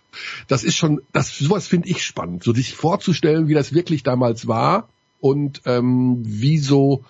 Das 0.46 0.62
ist 0.62 0.76
schon, 0.76 1.00
das 1.12 1.38
sowas 1.38 1.66
finde 1.66 1.88
ich 1.88 2.04
spannend, 2.04 2.44
so 2.44 2.52
sich 2.52 2.74
vorzustellen, 2.74 3.48
wie 3.48 3.54
das 3.54 3.74
wirklich 3.74 4.02
damals 4.04 4.46
war 4.46 4.88
und 5.20 5.62
ähm, 5.66 6.22
wie 6.22 6.58
so 6.58 7.04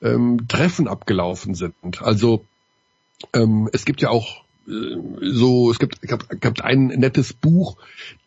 ähm, 0.00 0.48
Treffen 0.48 0.88
abgelaufen 0.88 1.54
sind. 1.54 1.74
Also 2.00 2.44
ähm, 3.34 3.68
es 3.72 3.84
gibt 3.84 4.00
ja 4.00 4.08
auch 4.08 4.44
äh, 4.68 4.72
so, 5.20 5.70
es 5.70 5.78
gibt, 5.78 5.98
es 6.02 6.40
gibt 6.40 6.62
ein 6.62 6.86
nettes 6.86 7.32
Buch, 7.32 7.76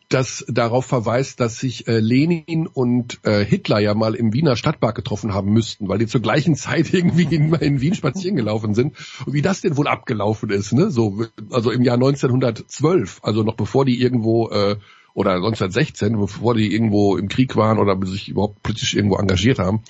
das 0.09 0.43
darauf 0.47 0.87
verweist, 0.87 1.39
dass 1.39 1.59
sich 1.59 1.87
äh, 1.87 1.99
Lenin 1.99 2.65
und 2.65 3.19
äh, 3.23 3.45
Hitler 3.45 3.79
ja 3.79 3.93
mal 3.93 4.15
im 4.15 4.33
Wiener 4.33 4.55
Stadtpark 4.55 4.95
getroffen 4.95 5.35
haben 5.35 5.53
müssten, 5.53 5.87
weil 5.87 5.99
die 5.99 6.07
zur 6.07 6.21
gleichen 6.21 6.55
Zeit 6.55 6.91
irgendwie 6.93 7.33
in, 7.33 7.53
in 7.53 7.79
Wien 7.79 7.93
spazieren 7.93 8.35
gelaufen 8.35 8.73
sind. 8.73 8.95
Und 9.25 9.33
wie 9.33 9.43
das 9.43 9.61
denn 9.61 9.77
wohl 9.77 9.87
abgelaufen 9.87 10.49
ist, 10.49 10.73
ne? 10.73 10.89
So, 10.89 11.25
also 11.51 11.69
im 11.69 11.83
Jahr 11.83 11.95
1912, 11.95 13.19
also 13.21 13.43
noch 13.43 13.55
bevor 13.55 13.85
die 13.85 14.01
irgendwo 14.01 14.49
äh, 14.49 14.77
oder 15.13 15.33
1916, 15.33 16.17
bevor 16.19 16.55
die 16.55 16.73
irgendwo 16.73 17.15
im 17.15 17.27
Krieg 17.27 17.55
waren 17.55 17.77
oder 17.77 17.97
sich 18.07 18.29
überhaupt 18.29 18.63
politisch 18.63 18.95
irgendwo 18.95 19.17
engagiert 19.17 19.59
haben. 19.59 19.83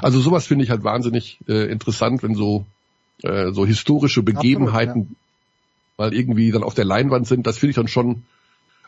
Also 0.00 0.20
sowas 0.20 0.46
finde 0.46 0.64
ich 0.64 0.70
halt 0.70 0.84
wahnsinnig 0.84 1.38
äh, 1.48 1.70
interessant, 1.70 2.22
wenn 2.22 2.36
so 2.36 2.64
äh, 3.22 3.50
so 3.52 3.66
historische 3.66 4.22
Begebenheiten 4.22 4.90
Absolut, 4.90 5.08
ja. 5.98 6.04
mal 6.04 6.14
irgendwie 6.14 6.52
dann 6.52 6.62
auf 6.62 6.74
der 6.74 6.84
Leinwand 6.84 7.26
sind. 7.26 7.46
Das 7.46 7.58
finde 7.58 7.70
ich 7.70 7.76
dann 7.76 7.88
schon 7.88 8.22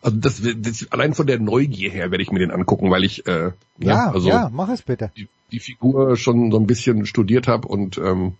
also 0.02 0.16
das, 0.16 0.42
das 0.56 0.90
allein 0.90 1.14
von 1.14 1.26
der 1.26 1.38
Neugier 1.38 1.90
her 1.90 2.10
werde 2.10 2.22
ich 2.22 2.32
mir 2.32 2.38
den 2.38 2.50
angucken, 2.50 2.90
weil 2.90 3.04
ich 3.04 3.26
äh, 3.26 3.52
ja, 3.78 4.06
ne, 4.06 4.14
also 4.14 4.28
ja, 4.28 4.50
mach 4.52 4.68
es 4.70 4.82
bitte. 4.82 5.10
Die, 5.16 5.28
die 5.52 5.60
Figur 5.60 6.16
schon 6.16 6.50
so 6.50 6.58
ein 6.58 6.66
bisschen 6.66 7.06
studiert 7.06 7.48
habe 7.48 7.68
und 7.68 7.98
ähm, 7.98 8.34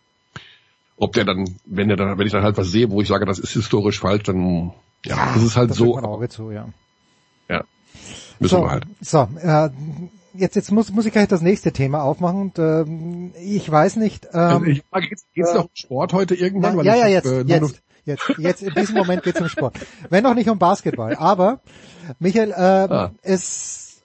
ob 0.97 1.13
der 1.13 1.25
dann, 1.25 1.57
wenn 1.65 1.89
der 1.89 1.97
dann, 1.97 2.19
wenn 2.19 2.27
ich 2.27 2.33
dann 2.33 2.43
halt 2.43 2.57
was 2.57 2.71
sehe, 2.71 2.91
wo 2.91 3.01
ich 3.01 3.09
sage, 3.09 3.27
das 3.27 3.39
ist 3.39 3.53
historisch 3.53 4.01
falsch, 4.01 4.25
dann 4.25 4.73
ja, 5.05 5.17
ja 5.17 5.33
das 5.35 5.43
ist 5.43 5.57
halt 5.57 5.71
das 5.71 5.77
so. 5.77 5.99
Auge 5.99 6.29
zu, 6.29 6.51
ja. 6.51 6.69
Ja. 7.49 7.65
Müssen 8.39 8.57
so, 8.57 8.63
wir 8.63 8.71
halt. 8.71 8.87
So, 9.01 9.29
äh, 9.43 9.71
jetzt 10.35 10.57
jetzt 10.57 10.71
muss 10.71 10.91
muss 10.91 11.07
ich 11.07 11.13
gleich 11.13 11.29
das 11.29 11.43
nächste 11.43 11.73
Thema 11.73 12.03
aufmachen 12.03 12.41
und 12.41 12.59
ähm, 12.59 13.33
ich 13.41 13.71
weiß 13.71 13.97
nicht. 13.97 14.27
Ähm, 14.27 14.41
also 14.41 14.65
ich 14.67 14.83
frage, 14.91 15.09
geht's, 15.09 15.27
geht's 15.35 15.51
äh, 15.51 15.55
noch 15.55 15.69
Sport 15.75 16.13
heute 16.13 16.35
irgendwann? 16.35 16.77
Na, 16.77 16.83
ja, 16.83 16.97
ja, 16.97 17.07
jetzt, 17.09 17.27
hab, 17.27 17.49
äh, 17.49 17.53
jetzt. 17.53 17.83
Jetzt, 18.05 18.33
jetzt 18.39 18.63
in 18.63 18.75
diesem 18.75 18.97
Moment 18.97 19.23
geht 19.23 19.37
es 19.37 19.41
um 19.41 19.49
Sport. 19.49 19.79
Wenn 20.09 20.27
auch 20.27 20.35
nicht 20.35 20.49
um 20.49 20.59
Basketball. 20.59 21.15
Aber, 21.17 21.61
Michael, 22.19 22.51
äh, 22.51 22.55
ah. 22.55 23.11
es, 23.23 24.03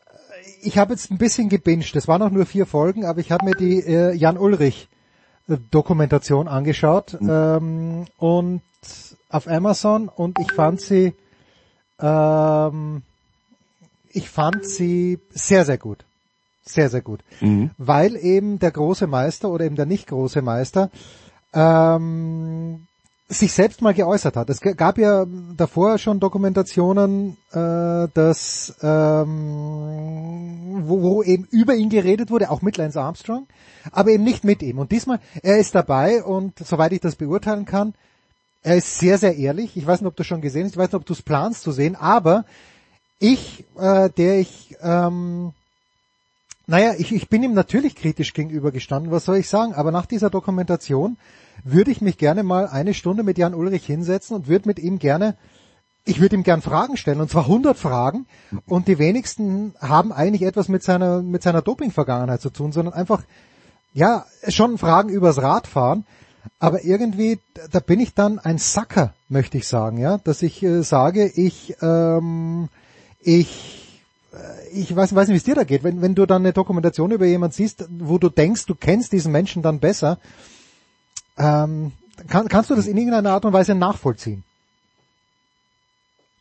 ich 0.61 0.77
habe 0.77 0.93
jetzt 0.93 1.11
ein 1.11 1.17
bisschen 1.17 1.49
gebinged. 1.49 1.95
Es 1.95 2.07
waren 2.07 2.19
noch 2.19 2.31
nur 2.31 2.45
vier 2.45 2.65
Folgen, 2.65 3.05
aber 3.05 3.19
ich 3.19 3.31
habe 3.31 3.45
mir 3.45 3.55
die 3.55 3.79
äh, 3.79 4.13
Jan 4.13 4.37
Ulrich 4.37 4.89
äh, 5.47 5.57
Dokumentation 5.71 6.47
angeschaut 6.47 7.17
mhm. 7.19 7.29
ähm, 7.29 8.05
und 8.17 8.61
auf 9.29 9.47
Amazon 9.47 10.07
und 10.07 10.39
ich 10.39 10.51
fand 10.51 10.79
sie 10.81 11.13
ähm, 11.99 13.01
ich 14.15 14.29
fand 14.29 14.65
sie 14.65 15.19
sehr, 15.31 15.65
sehr 15.65 15.77
gut. 15.77 16.05
Sehr, 16.63 16.89
sehr 16.89 17.01
gut. 17.01 17.19
Mhm. 17.41 17.71
Weil 17.77 18.15
eben 18.15 18.59
der 18.59 18.71
große 18.71 19.07
Meister 19.07 19.49
oder 19.49 19.65
eben 19.65 19.75
der 19.75 19.85
nicht 19.85 20.07
große 20.07 20.41
Meister 20.41 20.89
ähm, 21.53 22.87
sich 23.27 23.53
selbst 23.53 23.81
mal 23.81 23.93
geäußert 23.93 24.35
hat. 24.35 24.49
Es 24.51 24.61
gab 24.61 24.99
ja 24.99 25.25
davor 25.57 25.97
schon 25.97 26.19
Dokumentationen, 26.19 27.37
äh, 27.51 28.07
dass 28.13 28.75
ähm, 28.81 30.83
wo, 30.83 31.01
wo 31.01 31.23
eben 31.23 31.45
über 31.45 31.73
ihn 31.73 31.89
geredet 31.89 32.29
wurde, 32.29 32.51
auch 32.51 32.61
mit 32.61 32.77
Lance 32.77 33.01
Armstrong, 33.01 33.47
aber 33.91 34.11
eben 34.11 34.23
nicht 34.23 34.43
mit 34.43 34.61
ihm. 34.61 34.77
Und 34.77 34.91
diesmal, 34.91 35.19
er 35.41 35.57
ist 35.57 35.73
dabei 35.73 36.23
und 36.23 36.59
soweit 36.59 36.91
ich 36.91 37.01
das 37.01 37.15
beurteilen 37.15 37.65
kann, 37.65 37.95
er 38.61 38.77
ist 38.77 38.99
sehr, 38.99 39.17
sehr 39.17 39.35
ehrlich. 39.35 39.75
Ich 39.75 39.87
weiß 39.87 40.01
nicht, 40.01 40.07
ob 40.07 40.15
du 40.15 40.23
schon 40.23 40.41
gesehen 40.41 40.65
hast, 40.65 40.71
ich 40.71 40.77
weiß 40.77 40.89
nicht, 40.89 40.95
ob 40.95 41.05
du 41.05 41.13
es 41.13 41.21
planst 41.23 41.63
zu 41.63 41.71
sehen, 41.71 41.95
aber 41.95 42.45
ich, 43.19 43.65
äh, 43.79 44.09
der 44.11 44.39
ich, 44.39 44.75
ähm, 44.81 45.53
naja, 46.67 46.93
ich, 46.97 47.11
ich 47.11 47.29
bin 47.29 47.41
ihm 47.41 47.53
natürlich 47.53 47.95
kritisch 47.95 48.33
gegenübergestanden, 48.33 49.11
was 49.11 49.25
soll 49.25 49.37
ich 49.37 49.49
sagen, 49.49 49.73
aber 49.73 49.91
nach 49.91 50.05
dieser 50.05 50.29
Dokumentation 50.29 51.17
würde 51.65 51.91
ich 51.91 51.99
mich 51.99 52.17
gerne 52.17 52.43
mal 52.43 52.67
eine 52.67 52.93
Stunde 52.93 53.23
mit 53.23 53.39
Jan 53.39 53.55
Ulrich 53.55 53.85
hinsetzen 53.85 54.35
und 54.35 54.47
würde 54.47 54.69
mit 54.69 54.77
ihm 54.77 54.99
gerne, 54.99 55.35
ich 56.05 56.21
würde 56.21 56.35
ihm 56.35 56.43
gern 56.43 56.61
Fragen 56.61 56.95
stellen, 56.95 57.19
und 57.19 57.31
zwar 57.31 57.45
100 57.45 57.75
Fragen, 57.75 58.27
und 58.67 58.87
die 58.87 58.99
wenigsten 58.99 59.73
haben 59.81 60.13
eigentlich 60.13 60.43
etwas 60.43 60.69
mit 60.69 60.83
seiner, 60.83 61.23
mit 61.23 61.41
seiner 61.41 61.63
Doping-Vergangenheit 61.63 62.39
zu 62.39 62.51
tun, 62.51 62.71
sondern 62.71 62.93
einfach, 62.93 63.23
ja, 63.93 64.25
schon 64.47 64.77
Fragen 64.77 65.09
übers 65.09 65.41
Radfahren, 65.41 66.05
aber 66.59 66.83
irgendwie, 66.85 67.39
da 67.71 67.79
bin 67.79 67.99
ich 67.99 68.13
dann 68.13 68.37
ein 68.37 68.59
Sacker, 68.59 69.15
möchte 69.27 69.57
ich 69.57 69.67
sagen, 69.67 69.97
ja, 69.97 70.19
dass 70.19 70.43
ich 70.43 70.61
äh, 70.61 70.83
sage, 70.83 71.25
ich, 71.25 71.75
ähm, 71.81 72.69
ich, 73.19 74.03
äh, 74.33 74.69
ich 74.71 74.95
weiß, 74.95 75.15
weiß 75.15 75.27
nicht, 75.27 75.33
wie 75.33 75.37
es 75.37 75.43
dir 75.43 75.55
da 75.55 75.63
geht. 75.63 75.83
Wenn, 75.83 76.03
wenn 76.03 76.13
du 76.13 76.27
dann 76.27 76.43
eine 76.43 76.53
Dokumentation 76.53 77.09
über 77.09 77.25
jemand 77.25 77.55
siehst, 77.55 77.87
wo 77.89 78.19
du 78.19 78.29
denkst, 78.29 78.67
du 78.67 78.75
kennst 78.75 79.13
diesen 79.13 79.31
Menschen 79.31 79.63
dann 79.63 79.79
besser, 79.79 80.19
ähm, 81.37 81.91
kann, 82.27 82.47
kannst 82.47 82.69
du 82.69 82.75
das 82.75 82.87
in 82.87 82.97
irgendeiner 82.97 83.31
Art 83.31 83.45
und 83.45 83.53
Weise 83.53 83.75
nachvollziehen? 83.75 84.43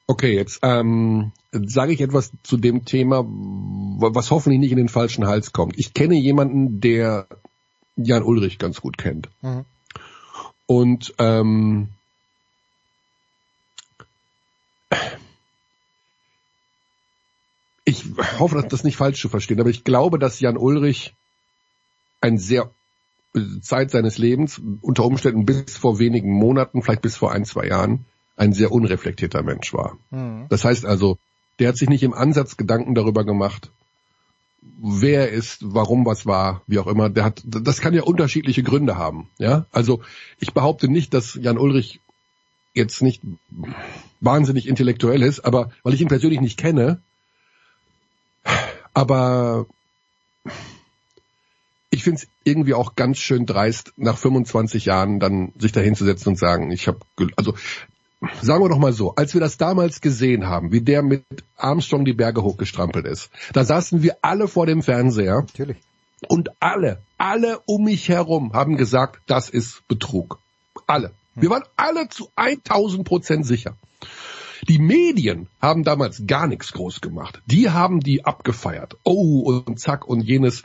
Okay, 0.06 0.34
jetzt 0.34 0.60
ähm, 0.62 1.32
sage 1.50 1.92
ich 1.92 2.00
etwas 2.00 2.30
zu 2.42 2.56
dem 2.56 2.84
Thema, 2.84 3.24
was 3.26 4.30
hoffentlich 4.30 4.60
nicht 4.60 4.72
in 4.72 4.76
den 4.76 4.90
falschen 4.90 5.26
Hals 5.26 5.52
kommt. 5.52 5.78
Ich 5.78 5.94
kenne 5.94 6.14
jemanden, 6.14 6.80
der 6.80 7.26
Jan 7.96 8.22
Ulrich 8.22 8.58
ganz 8.58 8.80
gut 8.80 8.98
kennt. 8.98 9.30
Mhm. 9.40 9.64
Und 10.66 11.14
ähm, 11.18 11.88
ich 17.84 18.04
hoffe, 18.38 18.56
dass 18.56 18.68
das 18.68 18.84
nicht 18.84 18.96
falsch 18.96 19.20
zu 19.20 19.28
verstehen, 19.28 19.60
aber 19.60 19.70
ich 19.70 19.84
glaube, 19.84 20.18
dass 20.18 20.40
Jan 20.40 20.58
Ulrich 20.58 21.14
ein 22.20 22.38
sehr 22.38 22.70
Zeit 23.60 23.90
seines 23.90 24.18
Lebens, 24.18 24.60
unter 24.80 25.04
Umständen 25.04 25.44
bis 25.44 25.76
vor 25.76 25.98
wenigen 25.98 26.32
Monaten, 26.32 26.82
vielleicht 26.82 27.02
bis 27.02 27.16
vor 27.16 27.32
ein, 27.32 27.44
zwei 27.44 27.66
Jahren, 27.66 28.04
ein 28.36 28.52
sehr 28.52 28.72
unreflektierter 28.72 29.42
Mensch 29.42 29.72
war. 29.72 29.98
Mhm. 30.10 30.46
Das 30.48 30.64
heißt 30.64 30.84
also, 30.84 31.18
der 31.58 31.68
hat 31.68 31.76
sich 31.76 31.88
nicht 31.88 32.02
im 32.02 32.14
Ansatz 32.14 32.56
Gedanken 32.56 32.94
darüber 32.94 33.24
gemacht, 33.24 33.70
wer 34.80 35.28
er 35.28 35.28
ist, 35.30 35.58
warum 35.62 36.06
was 36.06 36.26
war, 36.26 36.62
wie 36.66 36.78
auch 36.78 36.86
immer. 36.86 37.10
Der 37.10 37.24
hat, 37.24 37.42
das 37.44 37.80
kann 37.80 37.94
ja 37.94 38.02
unterschiedliche 38.02 38.62
Gründe 38.62 38.96
haben. 38.96 39.28
Ja, 39.38 39.66
also 39.72 40.00
ich 40.38 40.52
behaupte 40.52 40.88
nicht, 40.88 41.14
dass 41.14 41.34
Jan 41.34 41.58
Ulrich 41.58 42.00
jetzt 42.72 43.02
nicht 43.02 43.22
wahnsinnig 44.20 44.66
intellektuell 44.66 45.22
ist, 45.22 45.40
aber 45.40 45.70
weil 45.82 45.94
ich 45.94 46.00
ihn 46.00 46.08
persönlich 46.08 46.40
nicht 46.40 46.58
kenne, 46.58 47.00
aber 48.92 49.66
ich 52.04 52.06
finde 52.06 52.20
es 52.20 52.28
irgendwie 52.44 52.74
auch 52.74 52.96
ganz 52.96 53.16
schön 53.16 53.46
dreist, 53.46 53.94
nach 53.96 54.18
25 54.18 54.84
Jahren 54.84 55.20
dann 55.20 55.52
sich 55.58 55.72
da 55.72 55.80
hinzusetzen 55.80 56.32
und 56.32 56.38
sagen, 56.38 56.70
ich 56.70 56.86
habe, 56.86 56.98
also 57.36 57.54
sagen 58.42 58.62
wir 58.62 58.68
doch 58.68 58.78
mal 58.78 58.92
so, 58.92 59.14
als 59.14 59.32
wir 59.32 59.40
das 59.40 59.56
damals 59.56 60.02
gesehen 60.02 60.46
haben, 60.46 60.70
wie 60.70 60.82
der 60.82 61.02
mit 61.02 61.24
Armstrong 61.56 62.04
die 62.04 62.12
Berge 62.12 62.42
hochgestrampelt 62.42 63.06
ist, 63.06 63.30
da 63.54 63.64
saßen 63.64 64.02
wir 64.02 64.18
alle 64.20 64.48
vor 64.48 64.66
dem 64.66 64.82
Fernseher. 64.82 65.36
Natürlich. 65.36 65.78
Und 66.28 66.50
alle, 66.60 67.00
alle 67.16 67.60
um 67.64 67.84
mich 67.84 68.10
herum 68.10 68.52
haben 68.52 68.76
gesagt, 68.76 69.22
das 69.26 69.48
ist 69.48 69.88
Betrug. 69.88 70.40
Alle. 70.86 71.12
Wir 71.34 71.48
waren 71.48 71.64
alle 71.76 72.10
zu 72.10 72.28
1000 72.36 73.08
Prozent 73.08 73.46
sicher. 73.46 73.78
Die 74.68 74.78
Medien 74.78 75.48
haben 75.60 75.84
damals 75.84 76.26
gar 76.26 76.46
nichts 76.48 76.72
groß 76.72 77.00
gemacht. 77.00 77.40
Die 77.46 77.70
haben 77.70 78.00
die 78.00 78.26
abgefeiert. 78.26 78.98
Oh, 79.04 79.40
und 79.66 79.80
zack 79.80 80.06
und 80.06 80.20
jenes 80.20 80.64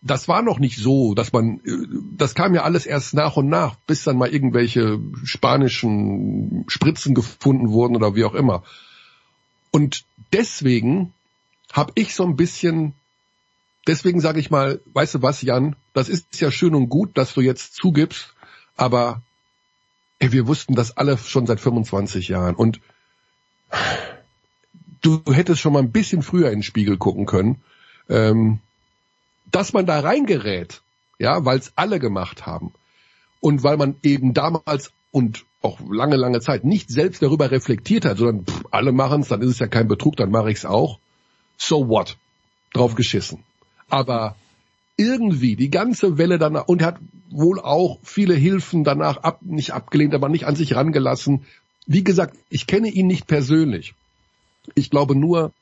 das 0.00 0.28
war 0.28 0.42
noch 0.42 0.58
nicht 0.58 0.78
so, 0.78 1.14
dass 1.14 1.32
man, 1.32 1.60
äh, 1.64 1.86
das 2.16 2.34
kam 2.34 2.54
ja 2.54 2.62
alles 2.62 2.86
erst 2.86 3.14
nach 3.14 3.36
und 3.36 3.48
nach, 3.48 3.76
bis 3.86 4.04
dann 4.04 4.16
mal 4.16 4.32
irgendwelche 4.32 5.00
spanischen 5.24 6.64
Spritzen 6.68 7.14
gefunden 7.14 7.70
wurden 7.70 7.96
oder 7.96 8.14
wie 8.14 8.24
auch 8.24 8.34
immer. 8.34 8.62
Und 9.70 10.04
deswegen 10.32 11.12
habe 11.72 11.92
ich 11.96 12.14
so 12.14 12.24
ein 12.24 12.36
bisschen, 12.36 12.94
deswegen 13.86 14.20
sage 14.20 14.40
ich 14.40 14.50
mal, 14.50 14.80
weißt 14.92 15.16
du 15.16 15.22
was, 15.22 15.42
Jan, 15.42 15.76
das 15.92 16.08
ist 16.08 16.40
ja 16.40 16.50
schön 16.50 16.74
und 16.74 16.88
gut, 16.88 17.18
dass 17.18 17.34
du 17.34 17.40
jetzt 17.40 17.74
zugibst, 17.74 18.34
aber 18.76 19.22
ey, 20.20 20.32
wir 20.32 20.46
wussten 20.46 20.74
das 20.74 20.96
alle 20.96 21.18
schon 21.18 21.46
seit 21.46 21.60
25 21.60 22.28
Jahren 22.28 22.54
und 22.54 22.80
du 25.02 25.22
hättest 25.30 25.60
schon 25.60 25.72
mal 25.72 25.80
ein 25.80 25.92
bisschen 25.92 26.22
früher 26.22 26.48
in 26.48 26.58
den 26.58 26.62
Spiegel 26.62 26.96
gucken 26.96 27.26
können. 27.26 27.62
Ähm, 28.08 28.60
dass 29.50 29.72
man 29.72 29.86
da 29.86 30.00
reingerät, 30.00 30.82
ja, 31.18 31.44
weil 31.44 31.58
es 31.58 31.72
alle 31.76 31.98
gemacht 31.98 32.46
haben 32.46 32.72
und 33.40 33.62
weil 33.62 33.76
man 33.76 33.96
eben 34.02 34.34
damals 34.34 34.92
und 35.10 35.44
auch 35.62 35.80
lange, 35.90 36.16
lange 36.16 36.40
Zeit 36.40 36.64
nicht 36.64 36.90
selbst 36.90 37.22
darüber 37.22 37.50
reflektiert 37.50 38.04
hat, 38.04 38.18
sondern 38.18 38.44
pff, 38.44 38.64
alle 38.70 38.92
machen 38.92 39.22
es, 39.22 39.28
dann 39.28 39.42
ist 39.42 39.50
es 39.50 39.58
ja 39.58 39.66
kein 39.66 39.88
Betrug, 39.88 40.16
dann 40.16 40.30
mache 40.30 40.50
ich 40.50 40.58
es 40.58 40.64
auch. 40.66 40.98
So 41.56 41.88
what? 41.88 42.16
Drauf 42.72 42.94
geschissen. 42.94 43.42
Aber 43.88 44.36
irgendwie 44.96 45.56
die 45.56 45.70
ganze 45.70 46.18
Welle 46.18 46.38
danach 46.38 46.68
und 46.68 46.82
hat 46.82 46.98
wohl 47.30 47.60
auch 47.60 47.98
viele 48.02 48.34
Hilfen 48.34 48.84
danach 48.84 49.18
ab, 49.18 49.40
nicht 49.42 49.72
abgelehnt, 49.72 50.14
aber 50.14 50.28
nicht 50.28 50.46
an 50.46 50.56
sich 50.56 50.74
rangelassen. 50.74 51.46
Wie 51.86 52.04
gesagt, 52.04 52.36
ich 52.50 52.66
kenne 52.66 52.88
ihn 52.88 53.06
nicht 53.06 53.26
persönlich. 53.26 53.94
Ich 54.74 54.90
glaube 54.90 55.14
nur, 55.16 55.52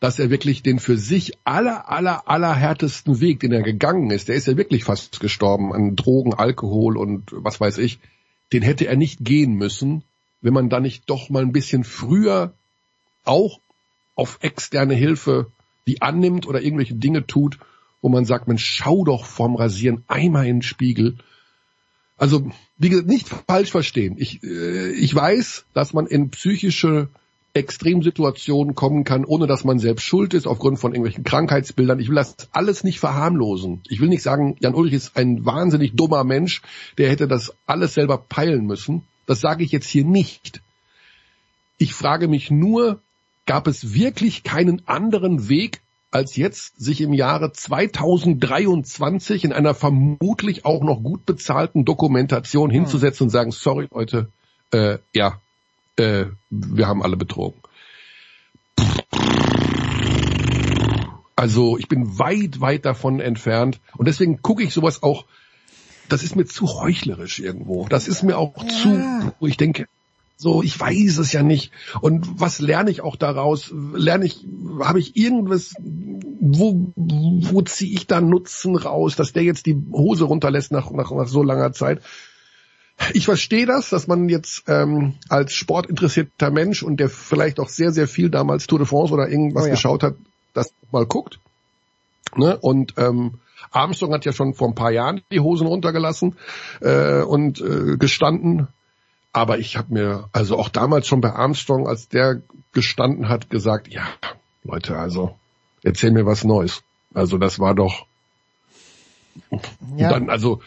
dass 0.00 0.18
er 0.18 0.30
wirklich 0.30 0.62
den 0.62 0.78
für 0.78 0.96
sich 0.96 1.32
aller, 1.44 1.88
aller, 1.90 2.28
aller 2.28 2.54
härtesten 2.54 3.20
Weg, 3.20 3.40
den 3.40 3.52
er 3.52 3.62
gegangen 3.62 4.10
ist, 4.10 4.28
der 4.28 4.34
ist 4.34 4.46
ja 4.46 4.56
wirklich 4.56 4.84
fast 4.84 5.20
gestorben 5.20 5.72
an 5.72 5.94
Drogen, 5.94 6.34
Alkohol 6.34 6.96
und 6.96 7.24
was 7.30 7.60
weiß 7.60 7.78
ich, 7.78 7.98
den 8.52 8.62
hätte 8.62 8.86
er 8.86 8.96
nicht 8.96 9.24
gehen 9.24 9.54
müssen, 9.54 10.02
wenn 10.40 10.54
man 10.54 10.70
da 10.70 10.80
nicht 10.80 11.08
doch 11.08 11.28
mal 11.28 11.42
ein 11.42 11.52
bisschen 11.52 11.84
früher 11.84 12.54
auch 13.24 13.60
auf 14.14 14.38
externe 14.40 14.94
Hilfe 14.94 15.46
die 15.86 16.02
annimmt 16.02 16.46
oder 16.46 16.62
irgendwelche 16.62 16.94
Dinge 16.94 17.26
tut, 17.26 17.58
wo 18.02 18.08
man 18.08 18.24
sagt, 18.24 18.48
man 18.48 18.58
schau 18.58 19.04
doch 19.04 19.24
vorm 19.24 19.56
Rasieren 19.56 20.04
einmal 20.08 20.46
in 20.46 20.56
den 20.56 20.62
Spiegel. 20.62 21.16
Also, 22.16 22.50
wie 22.78 22.90
gesagt, 22.90 23.08
nicht 23.08 23.28
falsch 23.28 23.70
verstehen. 23.70 24.16
Ich, 24.18 24.42
äh, 24.42 24.92
ich 24.92 25.14
weiß, 25.14 25.64
dass 25.74 25.92
man 25.92 26.06
in 26.06 26.30
psychische 26.30 27.08
Extremsituationen 27.52 28.74
kommen 28.74 29.04
kann, 29.04 29.24
ohne 29.24 29.46
dass 29.46 29.64
man 29.64 29.78
selbst 29.78 30.04
schuld 30.04 30.34
ist, 30.34 30.46
aufgrund 30.46 30.78
von 30.78 30.92
irgendwelchen 30.92 31.24
Krankheitsbildern. 31.24 31.98
Ich 31.98 32.08
will 32.08 32.16
das 32.16 32.36
alles 32.52 32.84
nicht 32.84 33.00
verharmlosen. 33.00 33.80
Ich 33.88 34.00
will 34.00 34.08
nicht 34.08 34.22
sagen, 34.22 34.56
Jan 34.60 34.74
Ulrich 34.74 34.94
ist 34.94 35.16
ein 35.16 35.44
wahnsinnig 35.44 35.94
dummer 35.94 36.24
Mensch, 36.24 36.62
der 36.98 37.10
hätte 37.10 37.26
das 37.26 37.52
alles 37.66 37.94
selber 37.94 38.18
peilen 38.18 38.66
müssen. 38.66 39.02
Das 39.26 39.40
sage 39.40 39.64
ich 39.64 39.72
jetzt 39.72 39.88
hier 39.88 40.04
nicht. 40.04 40.62
Ich 41.78 41.94
frage 41.94 42.28
mich 42.28 42.50
nur, 42.50 43.00
gab 43.46 43.66
es 43.66 43.94
wirklich 43.94 44.44
keinen 44.44 44.86
anderen 44.86 45.48
Weg, 45.48 45.80
als 46.10 46.36
jetzt 46.36 46.80
sich 46.80 47.00
im 47.00 47.12
Jahre 47.12 47.52
2023 47.52 49.44
in 49.44 49.52
einer 49.52 49.74
vermutlich 49.74 50.64
auch 50.64 50.82
noch 50.82 51.02
gut 51.02 51.24
bezahlten 51.26 51.84
Dokumentation 51.84 52.70
hinzusetzen 52.70 53.24
und 53.24 53.30
sagen, 53.30 53.52
sorry 53.52 53.88
Leute, 53.92 54.28
äh, 54.72 54.98
ja, 55.14 55.40
äh, 56.00 56.26
wir 56.50 56.88
haben 56.88 57.02
alle 57.02 57.16
betrogen. 57.16 57.60
Also 61.36 61.78
ich 61.78 61.88
bin 61.88 62.18
weit, 62.18 62.60
weit 62.60 62.84
davon 62.84 63.20
entfernt 63.20 63.80
und 63.96 64.06
deswegen 64.06 64.42
gucke 64.42 64.62
ich 64.62 64.74
sowas 64.74 65.02
auch, 65.02 65.24
das 66.08 66.22
ist 66.22 66.36
mir 66.36 66.44
zu 66.44 66.66
heuchlerisch 66.66 67.38
irgendwo. 67.38 67.86
Das 67.88 68.08
ist 68.08 68.22
mir 68.22 68.36
auch 68.36 68.62
ja. 68.62 68.68
zu, 68.68 69.32
wo 69.38 69.46
ich 69.46 69.56
denke, 69.56 69.86
so, 70.36 70.62
ich 70.62 70.78
weiß 70.80 71.18
es 71.18 71.32
ja 71.32 71.42
nicht. 71.42 71.70
Und 72.00 72.40
was 72.40 72.60
lerne 72.60 72.90
ich 72.90 73.02
auch 73.02 73.16
daraus? 73.16 73.72
Lerne 73.92 74.24
ich, 74.24 74.46
habe 74.80 74.98
ich 74.98 75.14
irgendwas, 75.14 75.74
wo, 75.78 76.92
wo 76.96 77.62
ziehe 77.62 77.92
ich 77.92 78.06
da 78.06 78.22
Nutzen 78.22 78.74
raus, 78.74 79.16
dass 79.16 79.34
der 79.34 79.42
jetzt 79.42 79.66
die 79.66 79.76
Hose 79.92 80.24
runterlässt 80.24 80.72
nach, 80.72 80.90
nach, 80.92 81.10
nach 81.10 81.28
so 81.28 81.42
langer 81.42 81.72
Zeit? 81.72 82.00
Ich 83.14 83.24
verstehe 83.24 83.66
das, 83.66 83.90
dass 83.90 84.06
man 84.06 84.28
jetzt 84.28 84.64
ähm, 84.68 85.14
als 85.28 85.54
sportinteressierter 85.54 86.50
Mensch 86.50 86.82
und 86.82 86.98
der 86.98 87.08
vielleicht 87.08 87.58
auch 87.58 87.68
sehr, 87.68 87.92
sehr 87.92 88.06
viel 88.06 88.30
damals 88.30 88.66
Tour 88.66 88.78
de 88.78 88.86
France 88.86 89.12
oder 89.12 89.28
irgendwas 89.28 89.64
oh 89.64 89.66
ja. 89.66 89.72
geschaut 89.72 90.02
hat, 90.02 90.14
das 90.52 90.72
mal 90.92 91.06
guckt. 91.06 91.38
Ne? 92.36 92.56
Und 92.58 92.94
ähm, 92.98 93.40
Armstrong 93.70 94.12
hat 94.12 94.24
ja 94.24 94.32
schon 94.32 94.54
vor 94.54 94.68
ein 94.68 94.74
paar 94.74 94.90
Jahren 94.90 95.22
die 95.30 95.40
Hosen 95.40 95.66
runtergelassen 95.66 96.36
äh, 96.80 97.22
und 97.22 97.60
äh, 97.60 97.96
gestanden. 97.96 98.68
Aber 99.32 99.58
ich 99.58 99.76
habe 99.76 99.94
mir 99.94 100.28
also 100.32 100.58
auch 100.58 100.68
damals 100.68 101.06
schon 101.06 101.20
bei 101.20 101.32
Armstrong, 101.32 101.86
als 101.86 102.08
der 102.08 102.42
gestanden 102.72 103.28
hat, 103.28 103.50
gesagt, 103.50 103.88
ja, 103.88 104.02
Leute, 104.64 104.98
also 104.98 105.36
erzähl 105.82 106.10
mir 106.10 106.26
was 106.26 106.44
Neues. 106.44 106.82
Also 107.14 107.38
das 107.38 107.58
war 107.58 107.74
doch 107.74 108.06
ja. 109.96 110.10
dann 110.10 110.30
also 110.30 110.60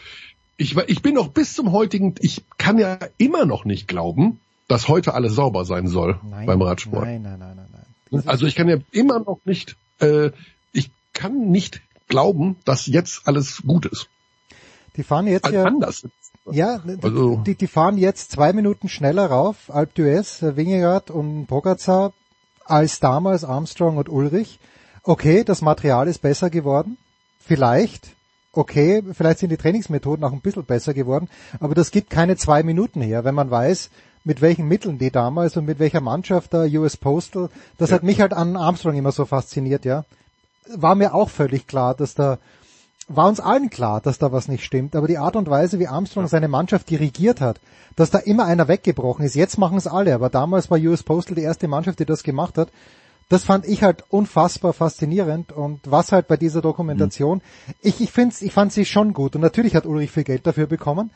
ich, 0.56 0.76
ich 0.76 1.02
bin 1.02 1.14
noch 1.14 1.28
bis 1.28 1.54
zum 1.54 1.72
heutigen, 1.72 2.14
ich 2.20 2.44
kann 2.58 2.78
ja 2.78 2.98
immer 3.18 3.44
noch 3.44 3.64
nicht 3.64 3.88
glauben, 3.88 4.40
dass 4.68 4.88
heute 4.88 5.14
alles 5.14 5.34
sauber 5.34 5.64
sein 5.64 5.88
soll 5.88 6.18
nein, 6.22 6.46
beim 6.46 6.62
Radsport. 6.62 7.04
Nein, 7.04 7.22
nein, 7.22 7.38
nein, 7.38 7.56
nein, 7.56 7.68
nein. 8.10 8.22
Also 8.26 8.46
ich 8.46 8.54
kann 8.54 8.68
ja 8.68 8.76
immer 8.92 9.18
noch 9.18 9.40
nicht, 9.44 9.76
äh, 10.00 10.30
ich 10.72 10.90
kann 11.12 11.50
nicht 11.50 11.82
glauben, 12.08 12.56
dass 12.64 12.86
jetzt 12.86 13.26
alles 13.26 13.62
gut 13.66 13.86
ist. 13.86 14.08
Die 14.96 15.02
fahren 15.02 15.26
jetzt 15.26 15.50
ja 15.50 15.64
anders. 15.64 16.06
Ja, 16.50 16.82
also, 17.02 17.36
die, 17.36 17.54
die 17.54 17.66
fahren 17.66 17.96
jetzt 17.96 18.30
zwei 18.30 18.52
Minuten 18.52 18.88
schneller 18.88 19.26
rauf, 19.26 19.70
Alp 19.74 19.96
d'Huez, 19.96 20.56
Wingegaard 20.56 21.10
und 21.10 21.46
Pogacar, 21.46 22.12
als 22.66 23.00
damals 23.00 23.44
Armstrong 23.44 23.96
und 23.96 24.10
Ulrich. 24.10 24.58
Okay, 25.02 25.42
das 25.42 25.62
Material 25.62 26.06
ist 26.06 26.20
besser 26.20 26.50
geworden. 26.50 26.98
Vielleicht. 27.38 28.14
Okay, 28.56 29.02
vielleicht 29.12 29.40
sind 29.40 29.50
die 29.50 29.56
Trainingsmethoden 29.56 30.24
auch 30.24 30.32
ein 30.32 30.40
bisschen 30.40 30.64
besser 30.64 30.94
geworden. 30.94 31.28
Aber 31.60 31.74
das 31.74 31.90
gibt 31.90 32.10
keine 32.10 32.36
zwei 32.36 32.62
Minuten 32.62 33.00
her, 33.00 33.24
wenn 33.24 33.34
man 33.34 33.50
weiß, 33.50 33.90
mit 34.24 34.40
welchen 34.40 34.68
Mitteln 34.68 34.98
die 34.98 35.10
damals 35.10 35.56
und 35.56 35.66
mit 35.66 35.78
welcher 35.78 36.00
Mannschaft 36.00 36.54
da 36.54 36.64
US 36.64 36.96
Postal, 36.96 37.50
das 37.78 37.90
ja. 37.90 37.96
hat 37.96 38.02
mich 38.02 38.20
halt 38.20 38.32
an 38.32 38.56
Armstrong 38.56 38.94
immer 38.94 39.12
so 39.12 39.24
fasziniert, 39.26 39.84
ja. 39.84 40.04
War 40.74 40.94
mir 40.94 41.14
auch 41.14 41.28
völlig 41.28 41.66
klar, 41.66 41.94
dass 41.94 42.14
da 42.14 42.38
war 43.06 43.28
uns 43.28 43.38
allen 43.38 43.68
klar, 43.68 44.00
dass 44.00 44.18
da 44.18 44.32
was 44.32 44.48
nicht 44.48 44.64
stimmt, 44.64 44.96
aber 44.96 45.06
die 45.06 45.18
Art 45.18 45.36
und 45.36 45.50
Weise, 45.50 45.78
wie 45.78 45.88
Armstrong 45.88 46.26
seine 46.26 46.48
Mannschaft 46.48 46.88
dirigiert 46.88 47.42
hat, 47.42 47.60
dass 47.96 48.10
da 48.10 48.18
immer 48.18 48.46
einer 48.46 48.66
weggebrochen 48.66 49.26
ist, 49.26 49.34
jetzt 49.34 49.58
machen 49.58 49.76
es 49.76 49.86
alle, 49.86 50.14
aber 50.14 50.30
damals 50.30 50.70
war 50.70 50.78
US 50.78 51.02
Postal 51.02 51.34
die 51.34 51.42
erste 51.42 51.68
Mannschaft, 51.68 51.98
die 51.98 52.06
das 52.06 52.22
gemacht 52.22 52.56
hat, 52.56 52.70
das 53.28 53.44
fand 53.44 53.66
ich 53.66 53.82
halt 53.82 54.04
unfassbar 54.08 54.72
faszinierend 54.72 55.52
und 55.52 55.80
was 55.84 56.12
halt 56.12 56.28
bei 56.28 56.36
dieser 56.36 56.60
Dokumentation, 56.60 57.38
mhm. 57.38 57.74
ich, 57.80 58.00
ich 58.00 58.12
finde 58.12 58.34
ich 58.40 58.52
fand 58.52 58.72
sie 58.72 58.84
schon 58.84 59.12
gut 59.12 59.34
und 59.34 59.40
natürlich 59.40 59.74
hat 59.74 59.86
Ulrich 59.86 60.10
viel 60.10 60.24
Geld 60.24 60.46
dafür 60.46 60.66
bekommen, 60.66 61.10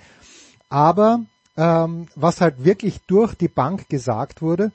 aber 0.68 1.20
ähm, 1.56 2.06
was 2.14 2.40
halt 2.40 2.64
wirklich 2.64 3.00
durch 3.06 3.34
die 3.34 3.48
Bank 3.48 3.88
gesagt 3.88 4.42
wurde, 4.42 4.72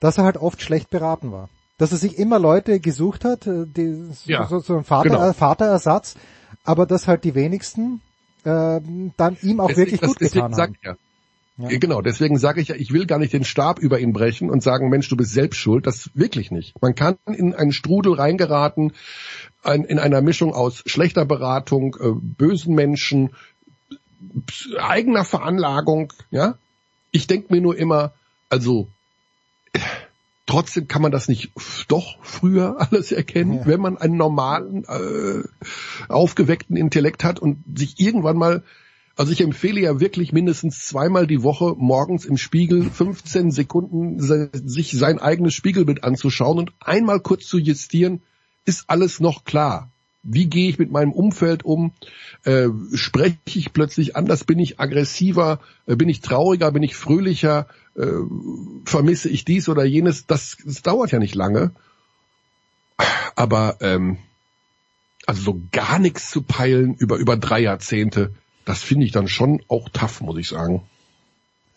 dass 0.00 0.18
er 0.18 0.24
halt 0.24 0.36
oft 0.36 0.60
schlecht 0.60 0.90
beraten 0.90 1.32
war. 1.32 1.48
Dass 1.78 1.92
er 1.92 1.98
sich 1.98 2.18
immer 2.18 2.38
Leute 2.38 2.80
gesucht 2.80 3.24
hat, 3.24 3.46
äh, 3.46 3.64
die, 3.66 4.10
ja, 4.24 4.46
so, 4.46 4.58
so 4.58 4.76
ein 4.76 4.84
Vater, 4.84 5.10
genau. 5.10 5.32
Vaterersatz, 5.32 6.16
aber 6.64 6.86
dass 6.86 7.06
halt 7.06 7.24
die 7.24 7.34
wenigsten 7.34 8.00
äh, 8.44 8.80
dann 9.16 9.36
ihm 9.42 9.60
auch 9.60 9.68
deswegen, 9.68 9.92
wirklich 9.92 10.00
gut 10.00 10.18
getan 10.18 10.56
haben. 10.56 10.76
Ja. 10.82 10.96
Ja. 11.58 11.68
Genau, 11.78 12.02
deswegen 12.02 12.38
sage 12.38 12.60
ich 12.60 12.68
ja, 12.68 12.74
ich 12.74 12.92
will 12.92 13.06
gar 13.06 13.18
nicht 13.18 13.32
den 13.32 13.44
Stab 13.44 13.78
über 13.78 13.98
ihn 13.98 14.12
brechen 14.12 14.50
und 14.50 14.62
sagen, 14.62 14.90
Mensch, 14.90 15.08
du 15.08 15.16
bist 15.16 15.32
selbst 15.32 15.56
schuld. 15.56 15.86
Das 15.86 16.10
wirklich 16.12 16.50
nicht. 16.50 16.80
Man 16.82 16.94
kann 16.94 17.16
in 17.26 17.54
einen 17.54 17.72
Strudel 17.72 18.12
reingeraten, 18.12 18.92
ein, 19.62 19.84
in 19.84 19.98
einer 19.98 20.20
Mischung 20.20 20.52
aus 20.52 20.82
schlechter 20.84 21.24
Beratung, 21.24 21.96
äh, 21.98 22.12
bösen 22.12 22.74
Menschen, 22.74 23.30
eigener 24.78 25.24
Veranlagung. 25.24 26.12
Ja, 26.30 26.58
ich 27.10 27.26
denke 27.26 27.54
mir 27.54 27.62
nur 27.62 27.76
immer, 27.76 28.12
also 28.50 28.88
trotzdem 30.46 30.88
kann 30.88 31.02
man 31.02 31.12
das 31.12 31.28
nicht 31.28 31.52
doch 31.88 32.18
früher 32.22 32.76
alles 32.90 33.12
erkennen, 33.12 33.60
ja. 33.60 33.66
wenn 33.66 33.80
man 33.80 33.96
einen 33.96 34.16
normalen, 34.16 34.84
äh, 34.84 35.42
aufgeweckten 36.08 36.76
Intellekt 36.76 37.24
hat 37.24 37.38
und 37.38 37.64
sich 37.78 37.98
irgendwann 37.98 38.36
mal, 38.36 38.62
also 39.16 39.32
ich 39.32 39.40
empfehle 39.40 39.80
ja 39.80 39.98
wirklich 39.98 40.32
mindestens 40.32 40.84
zweimal 40.86 41.26
die 41.26 41.42
Woche 41.42 41.74
morgens 41.76 42.26
im 42.26 42.36
Spiegel 42.36 42.90
15 42.90 43.50
Sekunden 43.50 44.20
sich 44.20 44.92
sein 44.92 45.18
eigenes 45.18 45.54
Spiegelbild 45.54 46.04
anzuschauen 46.04 46.58
und 46.58 46.72
einmal 46.80 47.20
kurz 47.20 47.46
zu 47.46 47.58
justieren, 47.58 48.20
ist 48.66 48.84
alles 48.88 49.18
noch 49.20 49.44
klar. 49.44 49.90
Wie 50.22 50.46
gehe 50.46 50.68
ich 50.68 50.78
mit 50.78 50.90
meinem 50.90 51.12
Umfeld 51.12 51.64
um? 51.64 51.92
Äh, 52.44 52.68
spreche 52.92 53.38
ich 53.54 53.72
plötzlich 53.72 54.16
anders? 54.16 54.44
Bin 54.44 54.58
ich 54.58 54.80
aggressiver? 54.80 55.60
Äh, 55.86 55.94
bin 55.94 56.08
ich 56.08 56.20
trauriger? 56.20 56.72
Bin 56.72 56.82
ich 56.82 56.96
fröhlicher? 56.96 57.68
Äh, 57.94 58.08
vermisse 58.84 59.28
ich 59.28 59.44
dies 59.44 59.68
oder 59.68 59.84
jenes? 59.84 60.26
Das, 60.26 60.56
das 60.64 60.82
dauert 60.82 61.12
ja 61.12 61.20
nicht 61.20 61.36
lange. 61.36 61.70
Aber 63.36 63.76
ähm, 63.80 64.18
also 65.26 65.42
so 65.42 65.60
gar 65.70 66.00
nichts 66.00 66.30
zu 66.30 66.42
peilen 66.42 66.94
über 66.94 67.16
über 67.18 67.36
drei 67.36 67.60
Jahrzehnte, 67.60 68.34
das 68.66 68.82
finde 68.82 69.06
ich 69.06 69.12
dann 69.12 69.28
schon 69.28 69.62
auch 69.68 69.88
tough, 69.88 70.20
muss 70.20 70.36
ich 70.38 70.48
sagen. 70.48 70.82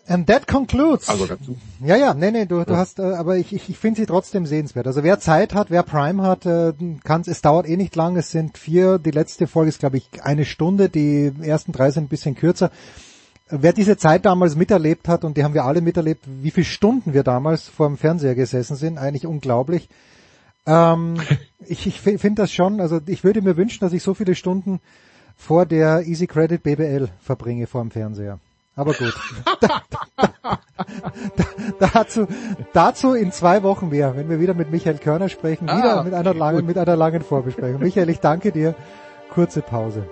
And 0.08 0.26
that 0.26 0.48
concludes. 0.48 1.08
Also 1.08 1.28
dazu. 1.28 1.56
Ja, 1.86 1.96
ja, 1.96 2.16
nee, 2.16 2.32
nee, 2.32 2.48
du, 2.48 2.66
du 2.66 2.76
hast, 2.76 2.98
äh, 2.98 3.04
aber 3.04 3.38
ich, 3.38 3.54
ich, 3.54 3.70
ich 3.70 3.78
finde 3.78 4.02
sie 4.02 4.08
trotzdem 4.08 4.48
sehenswert. 4.48 4.88
Also 4.88 5.04
wer 5.04 5.20
Zeit 5.20 5.54
hat, 5.54 5.70
wer 5.70 5.84
Prime 5.84 6.24
hat, 6.24 6.48
äh, 6.48 6.74
kann 7.04 7.22
es 7.28 7.42
dauert 7.42 7.70
eh 7.70 7.78
nicht 7.78 7.96
lang, 7.96 8.18
es 8.18 8.32
sind 8.32 8.58
vier, 8.58 8.98
die 8.98 9.12
letzte 9.12 9.46
Folge 9.46 9.70
ist, 9.70 9.80
glaube 9.80 9.98
ich, 9.98 10.24
eine 10.24 10.46
Stunde, 10.46 10.90
die 10.90 11.32
ersten 11.42 11.74
drei 11.74 11.92
sind 11.92 12.06
ein 12.06 12.10
bisschen 12.10 12.34
kürzer. 12.34 12.72
Wer 13.52 13.72
diese 13.72 13.98
Zeit 13.98 14.26
damals 14.26 14.56
miterlebt 14.56 15.08
hat, 15.08 15.24
und 15.24 15.38
die 15.38 15.44
haben 15.44 15.54
wir 15.54 15.66
alle 15.66 15.82
miterlebt, 15.82 16.24
wie 16.26 16.52
viele 16.52 16.66
Stunden 16.66 17.14
wir 17.14 17.24
damals 17.24 17.68
vor 17.68 17.88
dem 17.88 17.98
Fernseher 17.98 18.34
gesessen 18.34 18.76
sind, 18.78 18.98
eigentlich 18.98 19.28
unglaublich. 19.28 19.90
Ähm, 20.66 21.18
ich 21.68 21.86
ich 21.86 22.00
finde 22.00 22.42
das 22.42 22.52
schon, 22.52 22.82
also 22.82 23.00
ich 23.06 23.24
würde 23.24 23.44
mir 23.44 23.58
wünschen, 23.58 23.82
dass 23.82 23.94
ich 23.94 24.02
so 24.02 24.16
viele 24.16 24.34
Stunden 24.34 24.80
vor 25.40 25.66
der 25.66 26.06
Easy 26.06 26.28
Credit 26.28 26.62
BBL 26.62 27.08
verbringe 27.22 27.66
vor 27.66 27.82
dem 27.82 27.90
Fernseher. 27.90 28.40
Aber 28.76 28.94
gut. 28.94 29.16
da, 29.62 29.82
da, 29.90 30.60
da, 31.80 31.88
dazu, 31.94 32.28
dazu 32.74 33.14
in 33.14 33.32
zwei 33.32 33.64
Wochen 33.64 33.90
mehr, 33.90 34.16
wenn 34.16 34.30
wir 34.30 34.40
wieder 34.40 34.54
mit 34.54 34.70
Michael 34.70 34.98
Körner 34.98 35.30
sprechen, 35.30 35.66
wieder 35.66 36.00
ah, 36.00 36.04
mit 36.04 36.14
einer 36.14 36.34
langen, 36.34 36.66
mit 36.66 36.78
einer 36.78 36.96
langen 36.96 37.24
Vorbesprechung. 37.24 37.82
Michael, 37.82 38.10
ich 38.10 38.20
danke 38.20 38.52
dir. 38.52 38.76
Kurze 39.34 39.62
Pause. 39.62 40.04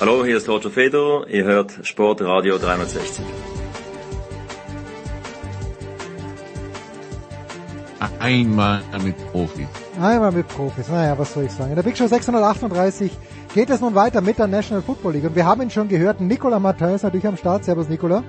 Hallo, 0.00 0.24
hier 0.24 0.38
ist 0.38 0.48
Roger 0.48 0.70
Fedor. 0.70 1.28
Ihr 1.28 1.44
hört 1.44 1.86
Sportradio 1.86 2.58
360. 2.58 3.51
Einmal 8.18 8.82
mit 9.02 9.16
Profis. 9.30 9.66
Einmal 10.00 10.32
mit 10.32 10.48
Profis. 10.48 10.88
Naja, 10.88 11.16
was 11.18 11.34
soll 11.34 11.44
ich 11.44 11.52
sagen. 11.52 11.70
In 11.70 11.76
der 11.76 11.82
Big 11.82 11.96
Show 11.96 12.06
638 12.06 13.12
geht 13.54 13.70
es 13.70 13.80
nun 13.80 13.94
weiter 13.94 14.20
mit 14.20 14.38
der 14.38 14.48
National 14.48 14.82
Football 14.82 15.12
League. 15.12 15.24
Und 15.24 15.36
wir 15.36 15.46
haben 15.46 15.62
ihn 15.62 15.70
schon 15.70 15.88
gehört. 15.88 16.20
Nicola 16.20 16.58
Martin 16.58 16.88
ist 16.88 17.02
natürlich 17.02 17.26
am 17.26 17.36
Start. 17.36 17.64
Servus, 17.64 17.88
Nicola. 17.88 18.24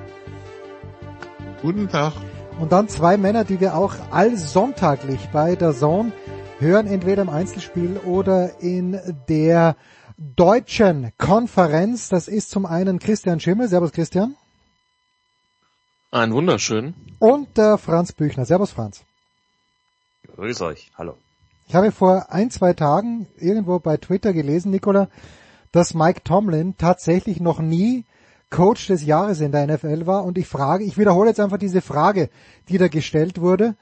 Guten 1.61 1.89
Tag. 1.89 2.13
Und 2.59 2.71
dann 2.71 2.87
zwei 2.87 3.17
Männer, 3.17 3.45
die 3.45 3.59
wir 3.59 3.75
auch 3.75 3.95
allsonntaglich 4.11 5.29
bei 5.31 5.55
der 5.55 5.73
Zone 5.73 6.11
hören, 6.59 6.85
entweder 6.85 7.23
im 7.23 7.29
Einzelspiel 7.29 7.97
oder 8.05 8.61
in 8.61 8.99
der 9.27 9.75
deutschen 10.17 11.11
Konferenz. 11.17 12.09
Das 12.09 12.27
ist 12.27 12.51
zum 12.51 12.65
einen 12.65 12.99
Christian 12.99 13.39
Schimmel. 13.39 13.67
Servus, 13.67 13.91
Christian. 13.91 14.35
Ein 16.11 16.31
wunderschön. 16.31 16.93
Und 17.17 17.57
der 17.57 17.79
Franz 17.79 18.11
Büchner. 18.11 18.45
Servus, 18.45 18.71
Franz. 18.71 19.03
Grüß 20.35 20.61
euch. 20.61 20.91
Hallo. 20.97 21.15
Ich 21.67 21.75
habe 21.75 21.91
vor 21.91 22.31
ein, 22.31 22.49
zwei 22.49 22.73
Tagen 22.73 23.27
irgendwo 23.37 23.79
bei 23.79 23.97
Twitter 23.97 24.33
gelesen, 24.33 24.71
Nicola, 24.71 25.07
dass 25.71 25.93
Mike 25.93 26.23
Tomlin 26.23 26.75
tatsächlich 26.77 27.39
noch 27.39 27.59
nie 27.59 28.05
Coach 28.49 28.87
des 28.87 29.05
Jahres 29.05 29.41
in 29.41 29.51
der 29.51 29.67
NFL 29.67 30.05
war. 30.07 30.25
Und 30.25 30.37
ich 30.37 30.47
frage, 30.47 30.83
ich 30.83 30.97
wiederhole 30.97 31.29
jetzt 31.29 31.39
einfach 31.39 31.57
diese 31.57 31.81
Frage, 31.81 32.29
die 32.69 32.77
da 32.77 32.87
gestellt 32.87 33.41
wurde. 33.41 33.75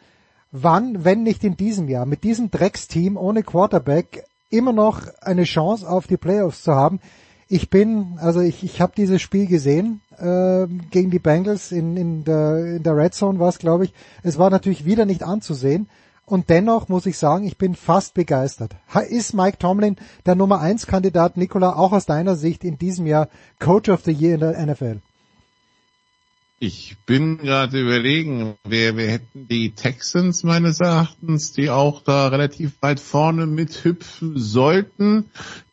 Wann, 0.52 1.06
wenn 1.06 1.24
nicht 1.24 1.44
in 1.46 1.56
diesem 1.56 1.88
Jahr, 1.88 2.06
mit 2.06 2.26
diesem 2.26 2.52
Drecksteam 2.52 3.16
ohne 3.16 3.44
Quarterback 3.44 4.26
immer 4.50 4.74
noch 4.74 5.02
eine 5.22 5.46
Chance 5.46 5.90
auf 5.90 6.08
die 6.08 6.18
Playoffs 6.18 6.64
zu 6.64 6.74
haben? 6.76 7.00
Ich 7.48 7.70
bin, 7.70 8.18
also 8.20 8.42
ich, 8.42 8.64
ich 8.64 8.82
habe 8.82 8.94
dieses 8.96 9.22
Spiel 9.22 9.48
gesehen 9.48 10.02
äh, 10.18 10.68
gegen 10.90 11.12
die 11.12 11.20
Bengals 11.20 11.72
in, 11.72 11.96
in, 11.96 12.24
der, 12.26 12.76
in 12.76 12.84
der 12.84 12.96
Red 12.96 13.14
Zone 13.14 13.40
war 13.40 13.50
es, 13.50 13.60
glaube 13.60 13.86
ich. 13.86 13.94
Es 14.24 14.38
war 14.38 14.50
natürlich 14.50 14.86
wieder 14.86 15.06
nicht 15.06 15.24
anzusehen. 15.24 15.90
Und 16.32 16.50
dennoch 16.50 16.88
muss 16.88 17.08
ich 17.08 17.18
sagen, 17.18 17.46
ich 17.46 17.58
bin 17.58 17.76
fast 17.76 18.14
begeistert. 18.14 18.78
Ist 19.10 19.34
Mike 19.34 19.58
Tomlin 19.58 19.98
der 20.26 20.36
Nummer 20.36 20.62
1 20.62 20.88
Kandidat, 20.88 21.36
Nicola, 21.36 21.76
auch 21.76 21.92
aus 21.92 22.06
deiner 22.06 22.38
Sicht 22.38 22.64
in 22.64 22.78
diesem 22.78 23.06
Jahr 23.06 23.28
Coach 23.60 23.90
of 23.90 24.06
the 24.06 24.14
Year 24.14 24.36
in 24.36 24.40
der 24.40 24.66
NFL? 24.66 25.02
Ich 26.58 26.96
bin 27.06 27.40
gerade 27.40 27.82
überlegen, 27.82 28.56
wir, 28.64 28.96
wir 28.96 29.10
hätten 29.10 29.50
die 29.50 29.72
Texans 29.72 30.44
meines 30.44 30.80
Erachtens, 30.80 31.52
die 31.52 31.70
auch 31.70 32.02
da 32.02 32.30
relativ 32.30 32.82
weit 32.82 33.02
vorne 33.02 33.46
mithüpfen 33.46 34.40
sollten 34.40 35.26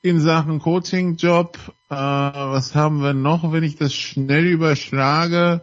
in 0.02 0.18
Sachen 0.18 0.58
Coaching-Job. 0.58 1.56
Äh, 1.88 1.94
was 1.94 2.74
haben 2.74 3.00
wir 3.00 3.14
noch, 3.14 3.52
wenn 3.52 3.62
ich 3.62 3.76
das 3.76 3.94
schnell 3.94 4.46
überschlage? 4.46 5.62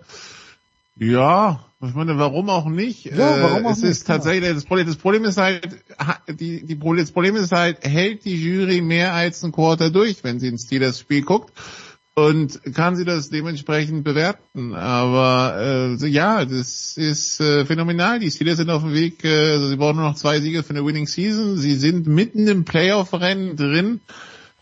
Ja, 0.97 1.65
ich 1.81 1.93
meine, 1.93 2.17
warum 2.17 2.49
auch 2.49 2.67
nicht? 2.67 3.05
Ja, 3.05 3.41
warum 3.41 3.65
auch 3.65 3.71
es 3.71 3.81
nicht, 3.81 3.91
ist 3.91 4.05
genau. 4.05 4.17
tatsächlich, 4.17 4.53
das 4.53 4.63
Problem, 4.65 4.87
das 4.87 4.95
Problem 4.95 5.25
ist 5.25 5.37
halt, 5.37 5.67
ha- 5.99 6.19
die, 6.27 6.65
die, 6.65 6.79
das 6.79 7.11
Problem 7.11 7.35
ist 7.35 7.51
halt, 7.51 7.85
hält 7.85 8.23
die 8.25 8.41
Jury 8.41 8.81
mehr 8.81 9.13
als 9.13 9.43
ein 9.43 9.51
Quarter 9.51 9.89
durch, 9.89 10.23
wenn 10.23 10.39
sie 10.39 10.47
ins 10.47 10.63
Steelers 10.63 10.99
Spiel 10.99 11.21
guckt 11.23 11.53
und 12.15 12.61
kann 12.73 12.95
sie 12.95 13.03
das 13.03 13.29
dementsprechend 13.29 14.05
bewerten. 14.05 14.73
Aber 14.73 15.97
äh, 15.99 16.07
ja, 16.07 16.45
das 16.45 16.95
ist 16.95 17.41
äh, 17.41 17.65
phänomenal. 17.65 18.19
Die 18.19 18.31
Steelers 18.31 18.55
sind 18.57 18.69
auf 18.69 18.83
dem 18.83 18.93
Weg, 18.93 19.25
äh, 19.25 19.51
also 19.51 19.67
sie 19.67 19.75
brauchen 19.75 19.97
nur 19.97 20.05
noch 20.05 20.15
zwei 20.15 20.39
Siege 20.39 20.63
für 20.63 20.69
eine 20.69 20.85
Winning 20.85 21.07
Season. 21.07 21.57
Sie 21.57 21.75
sind 21.75 22.07
mitten 22.07 22.47
im 22.47 22.63
Playoff-Rennen 22.63 23.57
drin. 23.57 23.99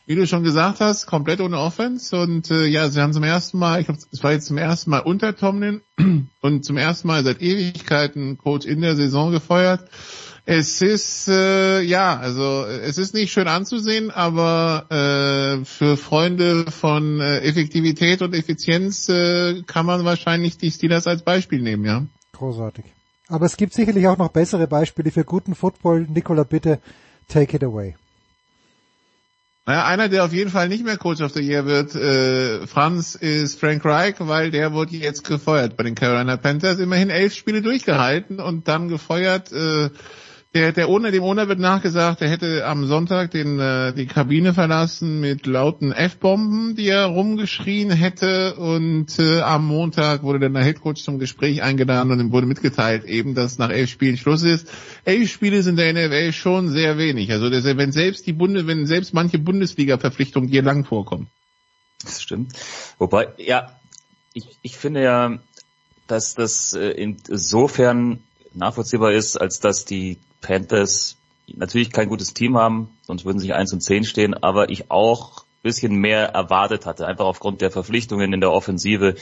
Wie 0.05 0.15
du 0.15 0.27
schon 0.27 0.43
gesagt 0.43 0.81
hast, 0.81 1.05
komplett 1.05 1.39
ohne 1.39 1.57
Offense 1.57 2.19
und 2.19 2.51
äh, 2.51 2.65
ja, 2.65 2.89
sie 2.89 2.99
haben 2.99 3.13
zum 3.13 3.23
ersten 3.23 3.57
Mal, 3.57 3.79
ich 3.79 3.85
glaube, 3.85 4.01
es 4.11 4.21
war 4.21 4.33
jetzt 4.33 4.47
zum 4.47 4.57
ersten 4.57 4.89
Mal 4.89 4.99
unter 4.99 5.35
Tomlin 5.35 5.81
und 6.41 6.65
zum 6.65 6.75
ersten 6.75 7.07
Mal 7.07 7.23
seit 7.23 7.41
Ewigkeiten 7.41 8.37
Coach 8.37 8.65
in 8.65 8.81
der 8.81 8.97
Saison 8.97 9.31
gefeuert. 9.31 9.89
Es 10.45 10.81
ist 10.81 11.29
äh, 11.29 11.79
ja, 11.81 12.17
also 12.17 12.65
es 12.65 12.97
ist 12.97 13.13
nicht 13.13 13.31
schön 13.31 13.47
anzusehen, 13.47 14.11
aber 14.11 14.87
äh, 14.89 15.63
für 15.63 15.95
Freunde 15.95 16.69
von 16.69 17.21
äh, 17.21 17.39
Effektivität 17.39 18.21
und 18.21 18.35
Effizienz 18.35 19.07
äh, 19.07 19.63
kann 19.63 19.85
man 19.85 20.03
wahrscheinlich 20.03 20.57
die 20.57 20.71
Steelers 20.71 21.07
als 21.07 21.23
Beispiel 21.23 21.61
nehmen, 21.61 21.85
ja. 21.85 22.05
Großartig. 22.33 22.83
Aber 23.29 23.45
es 23.45 23.55
gibt 23.55 23.73
sicherlich 23.73 24.05
auch 24.07 24.17
noch 24.17 24.31
bessere 24.31 24.67
Beispiele 24.67 25.11
für 25.11 25.23
guten 25.23 25.55
Football. 25.55 26.07
Nikola, 26.09 26.43
bitte 26.43 26.79
take 27.29 27.55
it 27.55 27.63
away. 27.63 27.95
Naja, 29.65 29.85
einer, 29.85 30.09
der 30.09 30.25
auf 30.25 30.33
jeden 30.33 30.49
Fall 30.49 30.67
nicht 30.67 30.83
mehr 30.83 30.97
Coach 30.97 31.21
of 31.21 31.31
the 31.31 31.39
Year 31.39 31.65
wird, 31.65 31.95
äh, 31.95 32.67
Franz, 32.67 33.15
ist 33.15 33.57
Frank 33.57 33.85
Reich, 33.85 34.15
weil 34.19 34.51
der 34.51 34.73
wurde 34.73 34.97
jetzt 34.97 35.23
gefeuert 35.23 35.77
bei 35.77 35.83
den 35.83 35.95
Carolina 35.95 36.35
Panthers. 36.35 36.79
Immerhin 36.79 37.09
elf 37.09 37.33
Spiele 37.33 37.61
durchgehalten 37.61 38.41
und 38.41 38.67
dann 38.67 38.89
gefeuert. 38.89 39.53
Äh, 39.53 39.89
der, 40.53 40.71
der 40.71 40.87
Owner, 40.87 41.09
dem 41.09 41.23
Owner 41.23 41.47
wird 41.47 41.57
nachgesagt, 41.57 42.21
er 42.21 42.29
hätte 42.29 42.65
am 42.67 42.85
Sonntag 42.85 43.31
den, 43.31 43.59
äh, 43.59 43.91
die 43.93 44.05
Kabine 44.05 44.53
verlassen 44.53 45.19
mit 45.19 45.47
lauten 45.47 45.91
F-Bomben, 45.91 46.75
die 46.75 46.87
er 46.87 47.05
rumgeschrien 47.05 47.89
hätte 47.89 48.55
und 48.55 49.17
äh, 49.17 49.41
am 49.41 49.65
Montag 49.65 50.21
wurde 50.21 50.39
dann 50.39 50.53
der 50.53 50.63
Headcoach 50.63 51.03
zum 51.03 51.17
Gespräch 51.17 51.63
eingeladen 51.63 52.11
und 52.11 52.19
ihm 52.19 52.31
wurde 52.31 52.45
mitgeteilt 52.45 53.03
eben, 53.05 53.33
dass 53.33 53.57
nach 53.57 53.71
elf 53.71 53.89
Spielen 53.89 54.17
Schluss 54.17 54.43
ist. 54.43 54.67
Elf 55.05 55.31
Spiele 55.31 55.63
sind 55.63 55.79
in 55.79 55.95
der 55.95 56.07
NFL 56.07 56.33
schon 56.33 56.69
sehr 56.69 56.99
wenig. 56.99 57.31
Also 57.31 57.49
das, 57.49 57.63
wenn 57.65 57.91
selbst 57.91 58.27
die 58.27 58.33
Bunde, 58.33 58.67
wenn 58.67 58.85
selbst 58.85 59.13
manche 59.13 59.39
Bundesliga-Verpflichtungen 59.39 60.51
dir 60.51 60.61
lang 60.61 60.85
vorkommen. 60.85 61.27
Das 62.03 62.21
stimmt. 62.21 62.53
Wobei, 62.99 63.29
ja, 63.37 63.75
ich, 64.33 64.45
ich 64.61 64.77
finde 64.77 65.01
ja, 65.01 65.39
dass 66.05 66.35
das 66.35 66.73
äh, 66.73 66.89
insofern 66.89 68.19
nachvollziehbar 68.53 69.13
ist, 69.13 69.37
als 69.37 69.59
dass 69.59 69.85
die 69.85 70.19
Panthers 70.43 71.17
natürlich 71.47 71.91
kein 71.91 72.09
gutes 72.09 72.33
Team 72.33 72.57
haben, 72.57 72.89
sonst 73.01 73.25
würden 73.25 73.39
sie 73.39 73.47
nicht 73.47 73.55
1 73.55 73.73
und 73.73 73.81
10 73.81 74.05
stehen, 74.05 74.33
aber 74.33 74.69
ich 74.69 74.91
auch 74.91 75.39
ein 75.39 75.63
bisschen 75.63 75.95
mehr 75.95 76.29
erwartet 76.29 76.85
hatte, 76.85 77.07
einfach 77.07 77.25
aufgrund 77.25 77.61
der 77.61 77.71
Verpflichtungen 77.71 78.31
in 78.33 78.41
der 78.41 78.51
Offensive. 78.51 79.15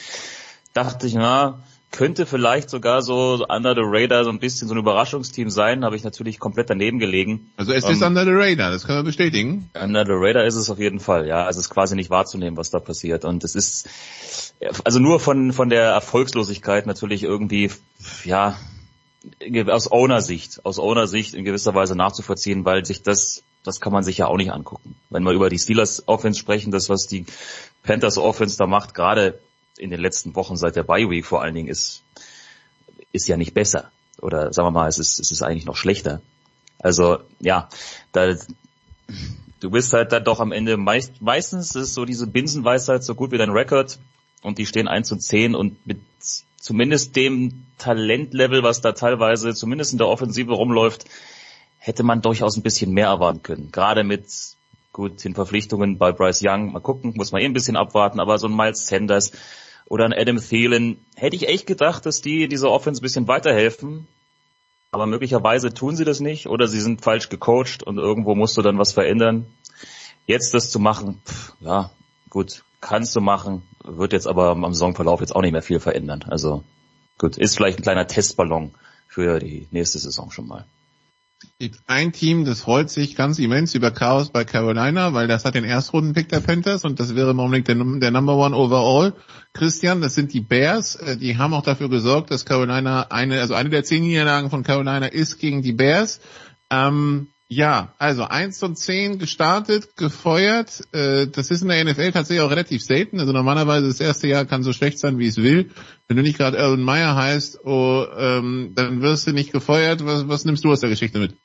Dachte 0.74 1.08
ich, 1.08 1.14
na, 1.14 1.60
könnte 1.92 2.26
vielleicht 2.26 2.70
sogar 2.70 3.02
so 3.02 3.46
under 3.50 3.76
the 3.76 3.82
radar 3.84 4.24
so 4.24 4.30
ein 4.30 4.40
bisschen 4.40 4.68
so 4.68 4.74
ein 4.74 4.78
Überraschungsteam 4.78 5.50
sein, 5.50 5.84
habe 5.84 5.96
ich 5.98 6.04
natürlich 6.04 6.40
komplett 6.40 6.70
daneben 6.70 7.00
gelegen. 7.00 7.52
Also 7.58 7.74
es 7.74 7.84
ist 7.84 8.02
Ähm, 8.02 8.08
under 8.08 8.24
the 8.24 8.32
radar, 8.32 8.72
das 8.72 8.86
können 8.86 9.00
wir 9.00 9.04
bestätigen. 9.04 9.70
Under 9.74 10.06
the 10.06 10.14
radar 10.14 10.46
ist 10.46 10.56
es 10.56 10.70
auf 10.70 10.80
jeden 10.80 11.02
Fall, 11.02 11.28
ja. 11.28 11.50
Es 11.50 11.58
ist 11.58 11.70
quasi 11.70 11.96
nicht 11.96 12.10
wahrzunehmen, 12.10 12.56
was 12.56 12.70
da 12.70 12.80
passiert. 12.80 13.26
Und 13.26 13.44
es 13.44 13.56
ist, 13.56 13.90
also 14.86 15.00
nur 15.00 15.20
von, 15.20 15.52
von 15.52 15.70
der 15.70 15.90
Erfolgslosigkeit 15.90 16.88
natürlich 16.88 17.24
irgendwie, 17.24 17.70
ja, 18.24 18.56
aus 19.68 19.92
Owner-Sicht, 19.92 20.66
aus 20.66 20.80
Owner-Sicht 20.80 21.34
in 21.34 21.46
gewisser 21.46 21.76
Weise 21.76 21.96
nachzuvollziehen, 21.96 22.66
weil 22.66 22.86
sich 22.86 23.04
das, 23.04 23.44
das 23.64 23.80
kann 23.80 23.94
man 23.94 24.04
sich 24.04 24.18
ja 24.18 24.28
auch 24.28 24.38
nicht 24.38 24.52
angucken. 24.52 24.96
Wenn 25.10 25.24
wir 25.24 25.32
über 25.32 25.50
die 25.50 25.60
Steelers 25.60 26.08
Offense 26.08 26.40
sprechen, 26.40 26.72
das, 26.72 26.90
was 26.90 27.08
die 27.08 27.26
Panthers 27.84 28.18
Offense 28.18 28.58
da 28.58 28.66
macht, 28.66 28.94
gerade 28.94 29.40
in 29.78 29.90
den 29.90 30.00
letzten 30.00 30.36
Wochen 30.36 30.58
seit 30.58 30.76
der 30.76 30.84
Bye 30.84 31.10
Week 31.10 31.26
vor 31.26 31.42
allen 31.42 31.56
Dingen, 31.56 31.68
ist, 31.68 32.04
ist 33.12 33.28
ja 33.28 33.38
nicht 33.38 33.54
besser. 33.54 33.92
Oder 34.22 34.54
sagen 34.54 34.68
wir 34.68 34.72
mal, 34.72 34.88
es 34.88 35.00
ist, 35.00 35.20
es 35.20 35.32
ist 35.32 35.42
eigentlich 35.42 35.66
noch 35.66 35.76
schlechter. 35.76 36.22
Also, 36.80 37.20
ja, 37.40 37.70
da, 38.12 38.36
du 39.60 39.70
bist 39.70 39.94
halt 39.94 40.12
dann 40.12 40.24
doch 40.24 40.40
am 40.40 40.52
Ende 40.52 40.78
meist, 40.78 41.22
meistens 41.22 41.76
ist 41.76 41.94
so 41.94 42.06
diese 42.06 42.28
Binsenweisheit 42.28 43.04
so 43.04 43.16
gut 43.16 43.32
wie 43.32 43.38
dein 43.38 43.52
Rekord 43.52 44.00
und 44.42 44.58
die 44.58 44.66
stehen 44.66 44.88
1 44.88 45.12
und 45.12 45.22
10 45.22 45.56
und 45.56 45.86
mit 45.86 46.00
zumindest 46.62 47.16
dem 47.16 47.66
Talentlevel, 47.78 48.64
was 48.64 48.82
da 48.82 48.94
teilweise 48.94 49.54
zumindest 49.54 49.92
in 49.92 49.98
der 49.98 50.08
Offensive 50.08 50.54
rumläuft, 50.54 51.06
hätte 51.78 52.04
man 52.04 52.22
durchaus 52.22 52.56
ein 52.56 52.64
bisschen 52.64 52.92
mehr 52.92 53.08
erwarten 53.08 53.42
können. 53.42 53.72
Gerade 53.72 54.04
mit 54.04 54.26
gut 54.94 55.24
den 55.24 55.34
Verpflichtungen 55.34 55.98
bei 55.98 56.12
Bryce 56.12 56.44
Young, 56.44 56.72
mal 56.74 56.80
gucken, 56.80 57.14
muss 57.16 57.32
man 57.32 57.42
eh 57.42 57.46
ein 57.46 57.54
bisschen 57.54 57.76
abwarten, 57.76 58.20
aber 58.20 58.38
so 58.38 58.48
ein 58.48 58.56
Miles 58.56 58.88
Sanders 58.88 59.32
oder 59.88 60.06
ein 60.06 60.14
Adam 60.14 60.38
Thielen, 60.38 61.04
hätte 61.16 61.36
ich 61.36 61.50
echt 61.50 61.66
gedacht, 61.66 62.06
dass 62.06 62.22
die 62.22 62.48
dieser 62.48 62.70
Offense 62.70 63.02
ein 63.02 63.04
bisschen 63.04 63.28
weiterhelfen. 63.28 64.08
Aber 64.92 65.06
möglicherweise 65.06 65.74
tun 65.74 65.96
sie 65.96 66.04
das 66.04 66.20
nicht 66.20 66.48
oder 66.48 66.68
sie 66.68 66.82
sind 66.82 67.02
falsch 67.02 67.30
gecoacht 67.30 67.82
und 67.82 67.98
irgendwo 67.98 68.36
musst 68.36 68.58
du 68.58 68.62
dann 68.62 68.78
was 68.78 68.92
verändern. 68.92 69.46
Jetzt 70.28 70.54
das 70.54 70.70
zu 70.70 70.80
machen, 70.80 71.22
pff, 71.26 71.54
ja, 71.62 71.92
gut, 72.30 72.64
kannst 72.82 73.16
du 73.16 73.22
machen, 73.22 73.64
wird 73.84 74.14
jetzt 74.14 74.28
aber 74.28 74.50
am 74.50 74.74
Saisonverlauf 74.74 75.22
jetzt 75.22 75.36
auch 75.36 75.42
nicht 75.42 75.54
mehr 75.54 75.62
viel 75.62 75.80
verändern. 75.80 76.26
Also 76.28 76.64
gut, 77.18 77.38
ist 77.38 77.56
vielleicht 77.56 77.80
ein 77.80 77.84
kleiner 77.84 78.08
Testballon 78.08 78.72
für 79.08 79.40
die 79.40 79.68
nächste 79.72 80.00
Saison 80.00 80.32
schon 80.32 80.48
mal. 80.48 80.66
ein 81.88 82.12
Team, 82.12 82.46
das 82.46 82.62
freut 82.62 82.90
sich 82.90 83.16
ganz 83.16 83.40
immens 83.40 83.76
über 83.76 83.92
Chaos 83.92 84.30
bei 84.30 84.46
Carolina, 84.46 85.14
weil 85.14 85.28
das 85.28 85.46
hat 85.46 85.56
den 85.56 85.64
Erstrundenpick 85.64 86.30
der 86.30 86.40
Panthers 86.40 86.84
und 86.84 87.00
das 87.00 87.16
wäre 87.16 87.32
im 87.32 87.40
Augenblick 87.40 87.66
der, 87.66 87.76
der 87.76 88.12
Number 88.12 88.36
One 88.36 88.56
Overall. 88.56 89.14
Christian, 89.54 90.02
das 90.02 90.16
sind 90.16 90.34
die 90.34 90.42
Bears. 90.42 90.96
Äh, 90.96 91.18
Die 91.18 91.38
haben 91.38 91.54
auch 91.54 91.64
dafür 91.64 91.90
gesorgt, 91.90 92.32
dass 92.32 92.46
Carolina 92.46 93.08
eine, 93.10 93.42
also 93.42 93.54
eine 93.54 93.70
der 93.70 93.84
zehn 93.84 94.04
Niederlagen 94.04 94.50
von 94.50 94.64
Carolina 94.64 95.08
ist 95.08 95.40
gegen 95.40 95.62
die 95.62 95.74
Bears. 95.74 96.20
Ähm, 96.70 97.28
ja, 97.54 97.94
also 97.98 98.24
eins 98.24 98.64
und 98.64 98.78
zehn 98.78 99.20
gestartet, 99.20 99.98
gefeuert. 99.98 100.88
Äh, 100.94 101.28
das 101.28 101.52
ist 101.52 101.62
in 101.62 101.68
der 101.68 101.84
NFL 101.84 102.14
tatsächlich 102.14 102.40
auch 102.40 102.50
relativ 102.50 102.82
selten. 102.82 103.20
Also 103.20 103.34
normalerweise 103.34 103.88
das 103.88 104.00
erste 104.00 104.30
Jahr 104.30 104.46
kann 104.46 104.64
so 104.64 104.72
schlecht 104.72 105.00
sein, 105.00 105.20
wie 105.20 105.28
es 105.28 105.36
will. 105.36 105.70
Wenn 106.08 106.16
du 106.16 106.24
nicht 106.24 106.38
gerade 106.38 106.58
Urban 106.58 106.82
Meyer 106.82 107.14
heißt, 107.14 107.66
oh, 107.66 108.06
ähm, 108.18 108.72
dann 108.76 109.02
wirst 109.02 109.28
du 109.28 109.34
nicht 109.34 109.52
gefeuert. 109.52 110.06
Was, 110.06 110.30
was 110.30 110.46
nimmst 110.46 110.64
du 110.64 110.72
aus 110.72 110.80
der 110.80 110.92
Geschichte 110.92 111.20
mit? 111.20 111.36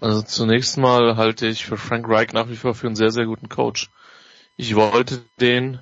Also 0.00 0.22
zunächst 0.22 0.78
mal 0.78 1.18
halte 1.18 1.46
ich 1.46 1.66
für 1.66 1.76
Frank 1.76 2.08
Reich 2.08 2.32
nach 2.32 2.48
wie 2.48 2.56
vor 2.56 2.74
für 2.74 2.86
einen 2.86 2.96
sehr, 2.96 3.10
sehr 3.10 3.26
guten 3.26 3.50
Coach. 3.50 3.90
Ich 4.56 4.74
wollte 4.74 5.26
den 5.42 5.78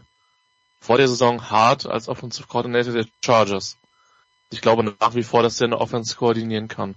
vor 0.81 0.97
der 0.99 1.07
Saison 1.07 1.51
hart 1.51 1.87
als 1.87 2.09
Offensive 2.09 2.49
Coordinator 2.49 2.95
der 2.95 3.07
Chargers. 3.25 3.77
Ich 4.51 4.61
glaube 4.61 4.83
nach 4.83 5.15
wie 5.15 5.23
vor, 5.23 5.45
dass 5.45 5.61
er 5.61 5.69
eine 5.69 5.79
Offense 5.79 6.17
koordinieren 6.17 6.67
kann. 6.67 6.97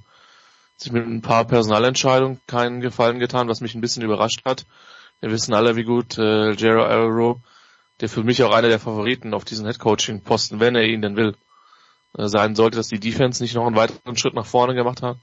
Sich 0.78 0.92
mit 0.92 1.06
ein 1.06 1.22
paar 1.22 1.46
Personalentscheidungen 1.46 2.42
keinen 2.48 2.82
Gefallen 2.82 3.20
getan, 3.20 3.48
was 3.48 3.62
mich 3.62 3.76
ein 3.76 3.82
bisschen 3.82 4.04
überrascht 4.04 4.44
hat. 4.46 4.66
Wir 5.22 5.32
wissen 5.32 5.54
alle, 5.54 5.76
wie 5.76 5.84
gut 5.84 6.18
äh, 6.18 6.52
Jero 6.52 6.84
Arrow, 6.84 7.38
der 8.02 8.10
für 8.10 8.24
mich 8.24 8.44
auch 8.44 8.54
einer 8.54 8.68
der 8.68 8.80
Favoriten 8.80 9.34
auf 9.34 9.46
diesen 9.46 9.66
Headcoaching-Posten, 9.66 10.60
wenn 10.60 10.76
er 10.76 10.84
ihn 10.84 11.02
denn 11.02 11.16
will, 11.16 11.36
äh, 12.18 12.28
sein 12.28 12.56
sollte, 12.56 12.78
dass 12.78 12.88
die 12.88 13.00
Defense 13.00 13.42
nicht 13.42 13.56
noch 13.56 13.66
einen 13.66 13.76
weiteren 13.76 14.18
Schritt 14.18 14.34
nach 14.34 14.46
vorne 14.46 14.76
gemacht 14.76 15.02
hat. 15.02 15.18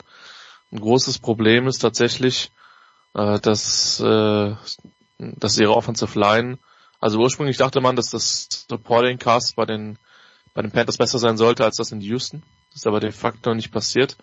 Ein 0.70 0.81
großes 0.81 1.19
Problem 1.19 1.66
ist 1.66 1.79
tatsächlich, 1.79 2.51
äh, 3.15 3.39
dass, 3.41 4.01
äh, 4.01 4.55
dass 5.19 5.59
ihre 5.59 5.77
Offensive 5.77 6.19
Line, 6.19 6.59
also 7.01 7.19
ursprünglich 7.19 7.59
dachte 7.59 7.81
man, 7.81 7.97
dass 7.97 8.11
das 8.11 8.66
Supporting 8.69 9.19
Cast 9.19 9.57
bei 9.57 9.66
den, 9.66 9.99
bei 10.55 10.62
den 10.62 10.70
Panthers 10.70 10.97
besser 10.97 11.19
sein 11.19 11.37
sollte 11.37 11.65
als 11.65 11.77
das 11.77 11.93
in 11.93 12.01
Houston. 12.01 12.43
Das 12.70 12.77
ist 12.77 12.87
aber 12.87 13.01
de 13.01 13.12
facto 13.12 13.55
nicht 13.55 13.70
passiert. 13.70 14.16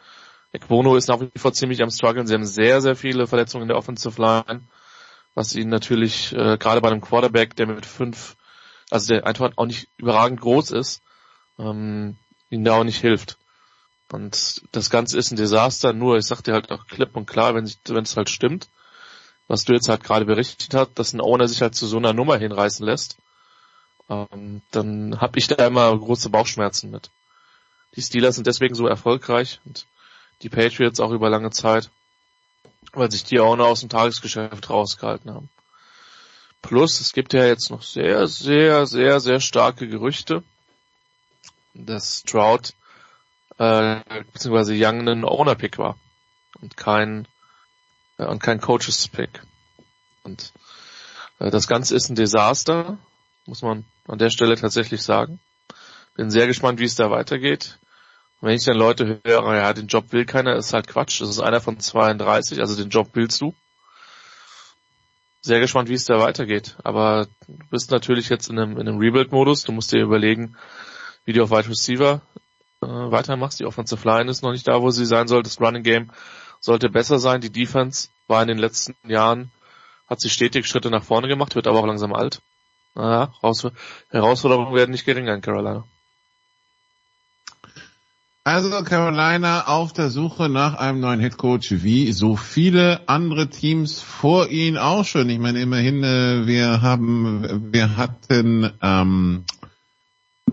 Ekwono 0.51 0.95
ist 0.95 1.07
nach 1.07 1.19
wie 1.19 1.29
vor 1.37 1.53
ziemlich 1.53 1.81
am 1.83 1.91
struggeln. 1.91 2.27
Sie 2.27 2.33
haben 2.33 2.45
sehr, 2.45 2.81
sehr 2.81 2.95
viele 2.95 3.27
Verletzungen 3.27 3.63
in 3.63 3.67
der 3.67 3.77
Offensive 3.77 4.19
Line, 4.19 4.61
was 5.35 5.55
ihnen 5.55 5.69
natürlich 5.69 6.33
äh, 6.33 6.57
gerade 6.57 6.81
bei 6.81 6.89
einem 6.89 7.01
Quarterback, 7.01 7.55
der 7.55 7.67
mit 7.67 7.85
fünf, 7.85 8.35
also 8.89 9.13
der 9.13 9.27
einfach 9.27 9.51
auch 9.55 9.65
nicht 9.65 9.89
überragend 9.97 10.41
groß 10.41 10.71
ist, 10.71 11.01
ähm, 11.59 12.17
ihnen 12.49 12.65
da 12.65 12.73
auch 12.73 12.83
nicht 12.83 12.99
hilft. 12.99 13.37
Und 14.11 14.63
das 14.71 14.89
Ganze 14.89 15.19
ist 15.19 15.31
ein 15.31 15.37
Desaster, 15.37 15.93
nur 15.93 16.17
ich 16.17 16.25
sag 16.25 16.41
dir 16.41 16.53
halt 16.53 16.71
auch 16.71 16.87
klipp 16.87 17.15
und 17.15 17.27
klar, 17.27 17.53
wenn 17.53 17.65
es 17.65 18.17
halt 18.17 18.29
stimmt, 18.29 18.67
was 19.47 19.65
du 19.65 19.73
jetzt 19.73 19.87
halt 19.87 20.03
gerade 20.03 20.25
berichtet 20.25 20.73
hast, 20.73 20.93
dass 20.95 21.13
ein 21.13 21.21
Owner 21.21 21.47
sich 21.47 21.61
halt 21.61 21.75
zu 21.75 21.85
so 21.85 21.97
einer 21.97 22.13
Nummer 22.13 22.37
hinreißen 22.37 22.83
lässt, 22.83 23.17
ähm, 24.09 24.63
dann 24.71 25.21
habe 25.21 25.37
ich 25.37 25.47
da 25.47 25.67
immer 25.67 25.95
große 25.95 26.29
Bauchschmerzen 26.29 26.89
mit. 26.89 27.11
Die 27.95 28.01
Steelers 28.01 28.35
sind 28.35 28.47
deswegen 28.47 28.73
so 28.73 28.87
erfolgreich 28.87 29.59
und 29.65 29.85
die 30.41 30.49
Patriots 30.49 30.99
auch 30.99 31.11
über 31.11 31.29
lange 31.29 31.51
Zeit, 31.51 31.89
weil 32.93 33.11
sich 33.11 33.23
die 33.23 33.39
Owner 33.39 33.65
aus 33.65 33.81
dem 33.81 33.89
Tagesgeschäft 33.89 34.69
rausgehalten 34.69 35.33
haben. 35.33 35.49
Plus, 36.61 36.99
es 36.99 37.13
gibt 37.13 37.33
ja 37.33 37.45
jetzt 37.45 37.69
noch 37.71 37.83
sehr, 37.83 38.27
sehr, 38.27 38.85
sehr, 38.85 39.19
sehr 39.19 39.39
starke 39.39 39.87
Gerüchte, 39.87 40.43
dass 41.73 42.19
Stroud 42.19 42.73
äh, 43.57 44.01
beziehungsweise 44.33 44.73
Young 44.75 45.07
ein 45.07 45.23
Owner-Pick 45.23 45.77
war 45.77 45.97
und 46.61 46.75
kein 46.77 47.27
äh, 48.17 48.25
und 48.25 48.41
kein 48.41 48.61
Coaches-Pick. 48.61 49.41
Und 50.23 50.53
äh, 51.39 51.49
das 51.49 51.67
Ganze 51.67 51.95
ist 51.95 52.09
ein 52.09 52.15
Desaster, 52.15 52.97
muss 53.45 53.61
man 53.61 53.85
an 54.07 54.19
der 54.19 54.29
Stelle 54.29 54.55
tatsächlich 54.55 55.01
sagen. 55.01 55.39
Bin 56.15 56.29
sehr 56.29 56.47
gespannt, 56.47 56.79
wie 56.79 56.85
es 56.85 56.95
da 56.95 57.09
weitergeht. 57.09 57.79
Wenn 58.41 58.55
ich 58.55 58.63
dann 58.63 58.77
Leute 58.77 59.19
höre, 59.25 59.55
ja, 59.55 59.73
den 59.73 59.87
Job 59.87 60.11
will 60.11 60.25
keiner, 60.25 60.55
ist 60.55 60.73
halt 60.73 60.87
Quatsch. 60.87 61.21
Das 61.21 61.29
ist 61.29 61.39
einer 61.39 61.61
von 61.61 61.79
32, 61.79 62.59
also 62.59 62.75
den 62.75 62.89
Job 62.89 63.09
willst 63.13 63.41
du. 63.41 63.53
Sehr 65.41 65.59
gespannt, 65.59 65.89
wie 65.89 65.93
es 65.93 66.05
da 66.05 66.19
weitergeht. 66.19 66.77
Aber 66.83 67.27
du 67.47 67.57
bist 67.69 67.91
natürlich 67.91 68.29
jetzt 68.29 68.49
in 68.49 68.59
einem, 68.59 68.77
in 68.77 68.87
einem 68.87 68.99
Rebuild-Modus. 68.99 69.63
Du 69.63 69.71
musst 69.71 69.91
dir 69.91 70.01
überlegen, 70.01 70.57
wie 71.25 71.33
du 71.33 71.43
auf 71.43 71.51
Wide 71.51 71.69
Receiver 71.69 72.21
äh, 72.81 72.87
weitermachst. 72.87 73.59
Die 73.59 73.65
Offensive 73.65 74.07
Line 74.07 74.29
ist 74.29 74.41
noch 74.43 74.51
nicht 74.51 74.67
da, 74.67 74.81
wo 74.81 74.89
sie 74.89 75.05
sein 75.05 75.27
sollte. 75.27 75.49
Das 75.49 75.61
Running 75.61 75.83
Game 75.83 76.11
sollte 76.59 76.89
besser 76.89 77.19
sein. 77.19 77.41
Die 77.41 77.51
Defense 77.51 78.09
war 78.27 78.41
in 78.41 78.47
den 78.47 78.57
letzten 78.57 78.95
Jahren, 79.09 79.51
hat 80.07 80.19
sie 80.19 80.29
stetig 80.29 80.65
Schritte 80.65 80.89
nach 80.89 81.03
vorne 81.03 81.27
gemacht, 81.27 81.55
wird 81.55 81.67
aber 81.67 81.79
auch 81.79 81.87
langsam 81.87 82.13
alt. 82.13 82.41
Naja, 82.95 83.33
Herausforderungen 84.09 84.75
werden 84.75 84.91
nicht 84.91 85.05
geringer 85.05 85.33
in 85.33 85.41
Carolina. 85.41 85.85
Also 88.51 88.71
Carolina 88.83 89.67
auf 89.67 89.93
der 89.93 90.09
Suche 90.09 90.49
nach 90.49 90.73
einem 90.73 91.01
neuen 91.01 91.19
Headcoach, 91.19 91.83
wie 91.83 92.11
so 92.11 92.35
viele 92.35 93.07
andere 93.07 93.47
Teams 93.47 94.01
vor 94.01 94.49
ihnen 94.49 94.75
auch 94.79 95.05
schon. 95.05 95.29
Ich 95.29 95.37
meine, 95.37 95.61
immerhin, 95.61 96.03
äh, 96.03 96.47
wir 96.47 96.81
haben, 96.81 97.71
wir 97.71 97.95
hatten, 97.95 98.71
ähm, 98.81 99.43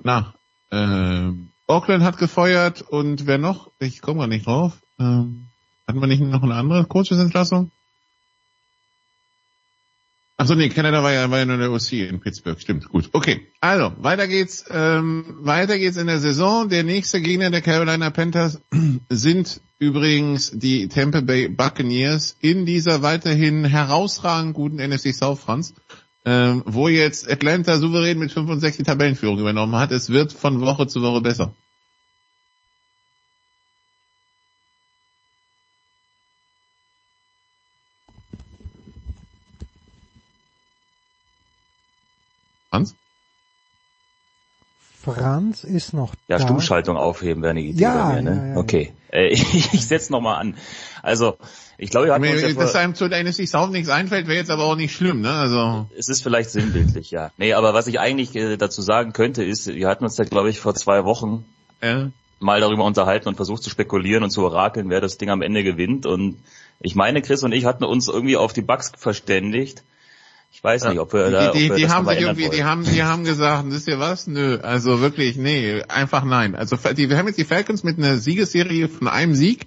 na, 0.02 0.34
äh, 0.70 1.30
Auckland 1.66 2.04
hat 2.04 2.18
gefeuert 2.18 2.82
und 2.82 3.26
wer 3.26 3.38
noch? 3.38 3.70
Ich 3.78 4.02
komme 4.02 4.20
gar 4.20 4.26
nicht 4.26 4.46
drauf. 4.46 4.74
Ähm, 5.00 5.46
hatten 5.88 5.98
wir 5.98 6.06
nicht 6.06 6.20
noch 6.20 6.42
eine 6.42 6.54
andere 6.54 6.84
Coachesentlassung? 6.84 7.70
Achso, 10.38 10.54
nee, 10.54 10.68
Canada 10.68 11.02
war 11.02 11.14
ja, 11.14 11.30
war 11.30 11.38
ja 11.38 11.46
nur 11.46 11.56
der 11.56 11.72
OC 11.72 11.92
in 11.92 12.20
Pittsburgh, 12.20 12.60
stimmt, 12.60 12.90
gut. 12.90 13.08
Okay, 13.12 13.46
also, 13.60 13.92
weiter 13.98 14.28
geht's, 14.28 14.66
ähm, 14.70 15.24
weiter 15.40 15.78
geht's 15.78 15.96
in 15.96 16.08
der 16.08 16.18
Saison. 16.18 16.68
Der 16.68 16.84
nächste 16.84 17.22
Gegner 17.22 17.50
der 17.50 17.62
Carolina 17.62 18.10
Panthers 18.10 18.60
sind 19.08 19.62
übrigens 19.78 20.50
die 20.52 20.88
Tampa 20.88 21.22
Bay 21.22 21.48
Buccaneers 21.48 22.36
in 22.40 22.66
dieser 22.66 23.00
weiterhin 23.00 23.64
herausragend 23.64 24.52
guten 24.52 24.76
NFC 24.76 25.14
South 25.14 25.40
Franz, 25.40 25.72
ähm, 26.26 26.62
wo 26.66 26.88
jetzt 26.88 27.30
Atlanta 27.30 27.78
souverän 27.78 28.18
mit 28.18 28.30
65 28.30 28.84
Tabellenführung 28.84 29.38
übernommen 29.38 29.76
hat. 29.76 29.90
Es 29.90 30.10
wird 30.10 30.34
von 30.34 30.60
Woche 30.60 30.86
zu 30.86 31.00
Woche 31.00 31.22
besser. 31.22 31.54
Franz? 42.76 42.94
Franz 45.14 45.64
ist 45.64 45.92
noch 45.92 46.14
ja, 46.26 46.36
da. 46.36 46.38
Ja, 46.38 46.40
Stummschaltung 46.40 46.96
aufheben 46.96 47.42
wäre 47.42 47.52
eine 47.52 47.60
Idee 47.60 47.82
ja, 47.82 48.08
bei 48.08 48.14
mir, 48.14 48.22
ne? 48.22 48.36
Ja, 48.36 48.46
ja, 48.54 48.56
okay. 48.56 48.92
Äh, 49.12 49.28
ich 49.32 49.72
ich 49.72 49.86
setze 49.86 50.10
nochmal 50.10 50.40
an. 50.40 50.56
Also, 51.02 51.36
ich 51.78 51.90
glaube, 51.90 52.06
wir 52.06 52.14
hatten 52.14 52.24
uns 52.24 52.42
ja 52.42 52.52
Dass 52.52 52.74
einem 52.74 52.94
zu 52.94 53.08
der 53.08 53.20
NSC 53.20 53.46
South 53.46 53.70
nichts 53.70 53.88
einfällt, 53.88 54.26
wäre 54.26 54.38
jetzt 54.38 54.50
aber 54.50 54.64
auch 54.64 54.76
nicht 54.76 54.94
schlimm, 54.94 55.20
ne? 55.20 55.30
Also. 55.30 55.86
Es 55.96 56.08
ist 56.08 56.22
vielleicht 56.22 56.50
sinnbildlich, 56.50 57.10
ja. 57.10 57.30
Nee, 57.36 57.52
aber 57.52 57.74
was 57.74 57.86
ich 57.86 58.00
eigentlich 58.00 58.34
äh, 58.34 58.56
dazu 58.56 58.82
sagen 58.82 59.12
könnte, 59.12 59.44
ist, 59.44 59.66
wir 59.68 59.86
hatten 59.86 60.04
uns 60.04 60.16
ja, 60.16 60.24
glaube 60.24 60.50
ich, 60.50 60.58
vor 60.58 60.74
zwei 60.74 61.04
Wochen 61.04 61.44
ja. 61.82 62.10
mal 62.40 62.60
darüber 62.60 62.84
unterhalten 62.84 63.28
und 63.28 63.36
versucht 63.36 63.62
zu 63.62 63.70
spekulieren 63.70 64.24
und 64.24 64.30
zu 64.30 64.42
orakeln, 64.42 64.90
wer 64.90 65.00
das 65.00 65.18
Ding 65.18 65.30
am 65.30 65.42
Ende 65.42 65.62
gewinnt. 65.62 66.06
Und 66.06 66.38
ich 66.80 66.96
meine, 66.96 67.22
Chris 67.22 67.44
und 67.44 67.52
ich 67.52 67.64
hatten 67.64 67.84
uns 67.84 68.08
irgendwie 68.08 68.36
auf 68.36 68.52
die 68.52 68.62
Bugs 68.62 68.92
verständigt. 68.96 69.84
Ich 70.56 70.64
weiß 70.64 70.84
nicht, 70.84 70.98
ob 70.98 71.12
wir 71.12 71.30
da, 71.30 71.52
die, 71.52 71.58
die, 71.58 71.64
ob 71.66 71.70
wir 71.70 71.76
die 71.76 71.82
das 71.82 71.92
haben 71.92 72.08
sich 72.08 72.18
irgendwie, 72.18 72.44
die 72.44 72.50
wollen. 72.50 72.64
haben, 72.64 72.84
die 72.84 73.02
haben 73.02 73.24
gesagt, 73.24 73.64
wisst 73.66 73.88
ihr 73.88 73.98
was? 73.98 74.26
Nö, 74.26 74.58
also 74.62 75.02
wirklich, 75.02 75.36
nee, 75.36 75.82
einfach 75.86 76.24
nein. 76.24 76.54
Also 76.54 76.76
die, 76.76 77.10
wir 77.10 77.18
haben 77.18 77.26
jetzt 77.26 77.36
die 77.36 77.44
Falcons 77.44 77.84
mit 77.84 77.98
einer 77.98 78.16
Siegesserie 78.16 78.88
von 78.88 79.06
einem 79.06 79.34
Sieg, 79.34 79.66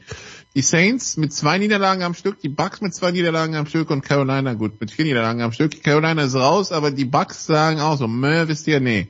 die 0.55 0.63
Saints 0.63 1.15
mit 1.15 1.31
zwei 1.31 1.59
Niederlagen 1.59 2.01
am 2.01 2.15
Stück, 2.15 2.39
die 2.39 2.49
Bucks 2.49 2.81
mit 2.81 2.95
zwei 2.95 3.11
Niederlagen 3.11 3.53
am 3.53 3.67
Stück 3.67 3.91
und 3.91 4.01
Carolina 4.01 4.55
gut 4.55 4.81
mit 4.81 4.89
vier 4.89 5.05
Niederlagen 5.05 5.43
am 5.43 5.51
Stück. 5.51 5.83
Carolina 5.83 6.23
ist 6.23 6.33
raus, 6.33 6.71
aber 6.71 6.89
die 6.89 7.05
Bucks 7.05 7.45
sagen 7.45 7.81
auch 7.81 7.95
so, 7.95 8.07
meh, 8.07 8.47
wisst 8.47 8.65
ihr, 8.65 8.79
nee. 8.79 9.09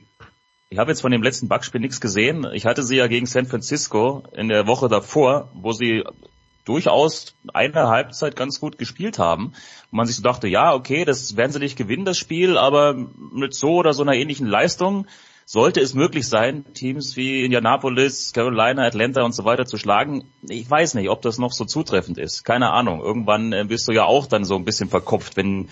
Ich 0.68 0.76
habe 0.76 0.90
jetzt 0.90 1.00
von 1.00 1.12
dem 1.12 1.22
letzten 1.22 1.48
Backspiel 1.48 1.80
nichts 1.80 2.02
gesehen. 2.02 2.46
Ich 2.52 2.66
hatte 2.66 2.82
sie 2.82 2.96
ja 2.96 3.06
gegen 3.06 3.24
San 3.24 3.46
Francisco 3.46 4.22
in 4.36 4.48
der 4.48 4.66
Woche 4.66 4.88
davor, 4.88 5.50
wo 5.54 5.72
sie 5.72 6.04
durchaus 6.70 7.34
eine 7.52 7.88
Halbzeit 7.88 8.36
ganz 8.36 8.60
gut 8.60 8.78
gespielt 8.78 9.18
haben. 9.18 9.46
Und 9.46 9.96
man 9.96 10.06
sich 10.06 10.16
so 10.16 10.22
dachte, 10.22 10.46
ja, 10.46 10.72
okay, 10.72 11.04
das 11.04 11.36
werden 11.36 11.50
sie 11.50 11.58
nicht 11.58 11.76
gewinnen, 11.76 12.04
das 12.04 12.16
Spiel, 12.16 12.56
aber 12.56 12.94
mit 12.94 13.54
so 13.54 13.74
oder 13.74 13.92
so 13.92 14.02
einer 14.02 14.14
ähnlichen 14.14 14.46
Leistung 14.46 15.06
sollte 15.46 15.80
es 15.80 15.94
möglich 15.94 16.28
sein, 16.28 16.64
Teams 16.74 17.16
wie 17.16 17.44
Indianapolis, 17.44 18.32
Carolina, 18.32 18.84
Atlanta 18.84 19.22
und 19.24 19.34
so 19.34 19.44
weiter 19.44 19.66
zu 19.66 19.78
schlagen. 19.78 20.22
Ich 20.48 20.70
weiß 20.70 20.94
nicht, 20.94 21.10
ob 21.10 21.22
das 21.22 21.38
noch 21.38 21.52
so 21.52 21.64
zutreffend 21.64 22.18
ist. 22.18 22.44
Keine 22.44 22.70
Ahnung. 22.70 23.00
Irgendwann 23.00 23.52
äh, 23.52 23.64
bist 23.66 23.88
du 23.88 23.92
ja 23.92 24.04
auch 24.04 24.26
dann 24.26 24.44
so 24.44 24.54
ein 24.54 24.64
bisschen 24.64 24.88
verkopft, 24.88 25.36
wenn 25.36 25.68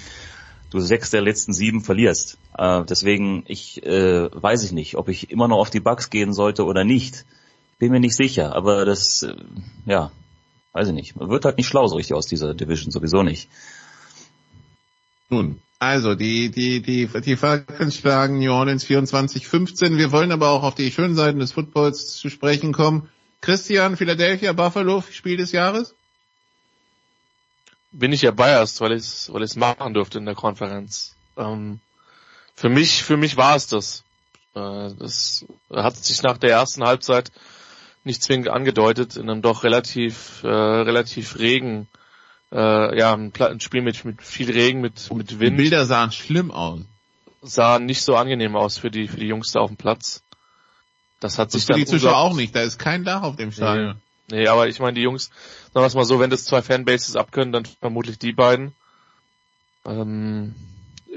du 0.70 0.80
sechs 0.80 1.10
der 1.10 1.20
letzten 1.20 1.52
sieben 1.52 1.80
verlierst. 1.80 2.38
Äh, 2.58 2.82
deswegen, 2.88 3.44
ich 3.46 3.80
äh, 3.86 4.28
weiß 4.32 4.64
ich 4.64 4.72
nicht, 4.72 4.96
ob 4.96 5.08
ich 5.08 5.30
immer 5.30 5.46
noch 5.46 5.58
auf 5.58 5.70
die 5.70 5.78
Bugs 5.78 6.10
gehen 6.10 6.32
sollte 6.32 6.64
oder 6.64 6.82
nicht. 6.82 7.24
Bin 7.78 7.92
mir 7.92 8.00
nicht 8.00 8.16
sicher, 8.16 8.56
aber 8.56 8.84
das, 8.84 9.22
äh, 9.22 9.36
ja, 9.86 10.10
weiß 10.72 10.88
ich 10.88 10.94
nicht. 10.94 11.16
Man 11.16 11.28
wird 11.30 11.44
halt 11.44 11.56
nicht 11.56 11.68
schlau 11.68 11.86
so 11.86 11.96
richtig 11.96 12.14
aus 12.14 12.26
dieser 12.26 12.54
Division, 12.54 12.90
sowieso 12.90 13.22
nicht. 13.22 13.48
Nun, 15.30 15.60
also 15.78 16.14
die, 16.14 16.50
die, 16.50 16.80
die, 16.80 17.06
die 17.06 17.36
Falcons 17.36 17.96
schlagen 17.96 18.38
New 18.38 18.52
Orleans 18.52 18.84
24-15. 18.84 19.96
Wir 19.96 20.10
wollen 20.10 20.32
aber 20.32 20.50
auch 20.50 20.62
auf 20.62 20.74
die 20.74 20.90
schönen 20.90 21.14
Seiten 21.14 21.38
des 21.38 21.52
Footballs 21.52 22.16
zu 22.16 22.30
sprechen 22.30 22.72
kommen. 22.72 23.08
Christian, 23.40 23.96
Philadelphia, 23.96 24.52
Buffalo, 24.52 25.04
Spiel 25.12 25.36
des 25.36 25.52
Jahres? 25.52 25.94
Bin 27.92 28.12
ich 28.12 28.22
ja 28.22 28.32
biased, 28.32 28.80
weil 28.80 28.92
ich 28.92 29.04
es 29.04 29.32
weil 29.32 29.42
ich's 29.42 29.56
machen 29.56 29.94
durfte 29.94 30.18
in 30.18 30.26
der 30.26 30.34
Konferenz. 30.34 31.14
Ähm, 31.36 31.80
für 32.54 32.68
mich, 32.68 33.04
für 33.04 33.16
mich 33.16 33.36
war 33.36 33.54
es 33.54 33.68
das. 33.68 34.02
Äh, 34.54 34.90
das 34.98 35.46
hat 35.70 35.96
sich 35.96 36.22
nach 36.22 36.38
der 36.38 36.50
ersten 36.50 36.84
Halbzeit 36.84 37.30
nicht 38.04 38.22
zwingend 38.22 38.48
angedeutet 38.48 39.16
in 39.16 39.28
einem 39.28 39.42
doch 39.42 39.64
relativ, 39.64 40.42
äh, 40.44 40.48
relativ 40.48 41.38
regen, 41.38 41.88
äh, 42.52 42.98
ja, 42.98 43.14
ein, 43.14 43.32
ein 43.38 43.60
Spiel 43.60 43.82
mit, 43.82 44.04
mit 44.04 44.22
viel 44.22 44.50
Regen, 44.50 44.80
mit, 44.80 45.12
mit 45.12 45.38
Wind. 45.38 45.58
Die 45.58 45.62
Bilder 45.62 45.84
sahen 45.84 46.12
schlimm 46.12 46.50
aus. 46.50 46.80
Sah 47.42 47.78
nicht 47.78 48.02
so 48.02 48.16
angenehm 48.16 48.56
aus 48.56 48.78
für 48.78 48.90
die, 48.90 49.06
für 49.06 49.18
die 49.18 49.26
Jungs 49.26 49.52
da 49.52 49.60
auf 49.60 49.70
dem 49.70 49.76
Platz. 49.76 50.22
Das 51.20 51.38
hat 51.38 51.50
sich 51.50 51.62
für 51.62 51.72
dann 51.72 51.80
die 51.80 51.86
Zuschauer 51.86 52.16
auch 52.16 52.34
nicht, 52.34 52.54
da 52.54 52.60
ist 52.62 52.78
kein 52.78 53.04
Dach 53.04 53.22
auf 53.22 53.36
dem 53.36 53.52
Stadion. 53.52 54.00
Nee, 54.30 54.40
nee 54.40 54.48
aber 54.48 54.68
ich 54.68 54.78
meine, 54.80 54.94
die 54.94 55.02
Jungs, 55.02 55.30
sagen 55.72 55.82
wir 55.82 55.86
es 55.86 55.94
mal 55.94 56.04
so, 56.04 56.20
wenn 56.20 56.30
das 56.30 56.44
zwei 56.44 56.62
Fanbases 56.62 57.16
abkönnen, 57.16 57.52
dann 57.52 57.64
vermutlich 57.64 58.18
die 58.18 58.32
beiden. 58.32 58.72
Ähm, 59.84 60.54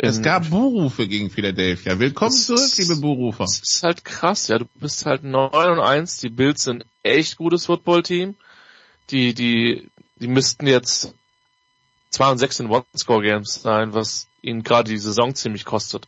es 0.03 0.23
gab 0.23 0.49
Buhrufe 0.49 1.07
gegen 1.07 1.29
Philadelphia. 1.29 1.99
Willkommen 1.99 2.31
zurück, 2.31 2.71
liebe 2.77 2.95
Buhrufer. 2.95 3.43
Das 3.43 3.61
ist 3.61 3.83
halt 3.83 4.03
krass, 4.03 4.47
ja. 4.47 4.57
Du 4.57 4.65
bist 4.73 5.05
halt 5.05 5.23
9 5.23 5.51
und 5.53 5.79
1. 5.79 6.17
Die 6.17 6.29
Bills 6.29 6.63
sind 6.63 6.85
echt 7.03 7.37
gutes 7.37 7.67
Footballteam. 7.67 8.33
Die, 9.11 9.35
die, 9.35 9.91
die 10.15 10.27
müssten 10.27 10.65
jetzt 10.65 11.13
2 12.09 12.31
und 12.31 12.39
6 12.39 12.61
in 12.61 12.69
One-Score-Games 12.71 13.61
sein, 13.61 13.93
was 13.93 14.27
ihnen 14.41 14.63
gerade 14.63 14.89
die 14.89 14.97
Saison 14.97 15.35
ziemlich 15.35 15.65
kostet. 15.65 16.07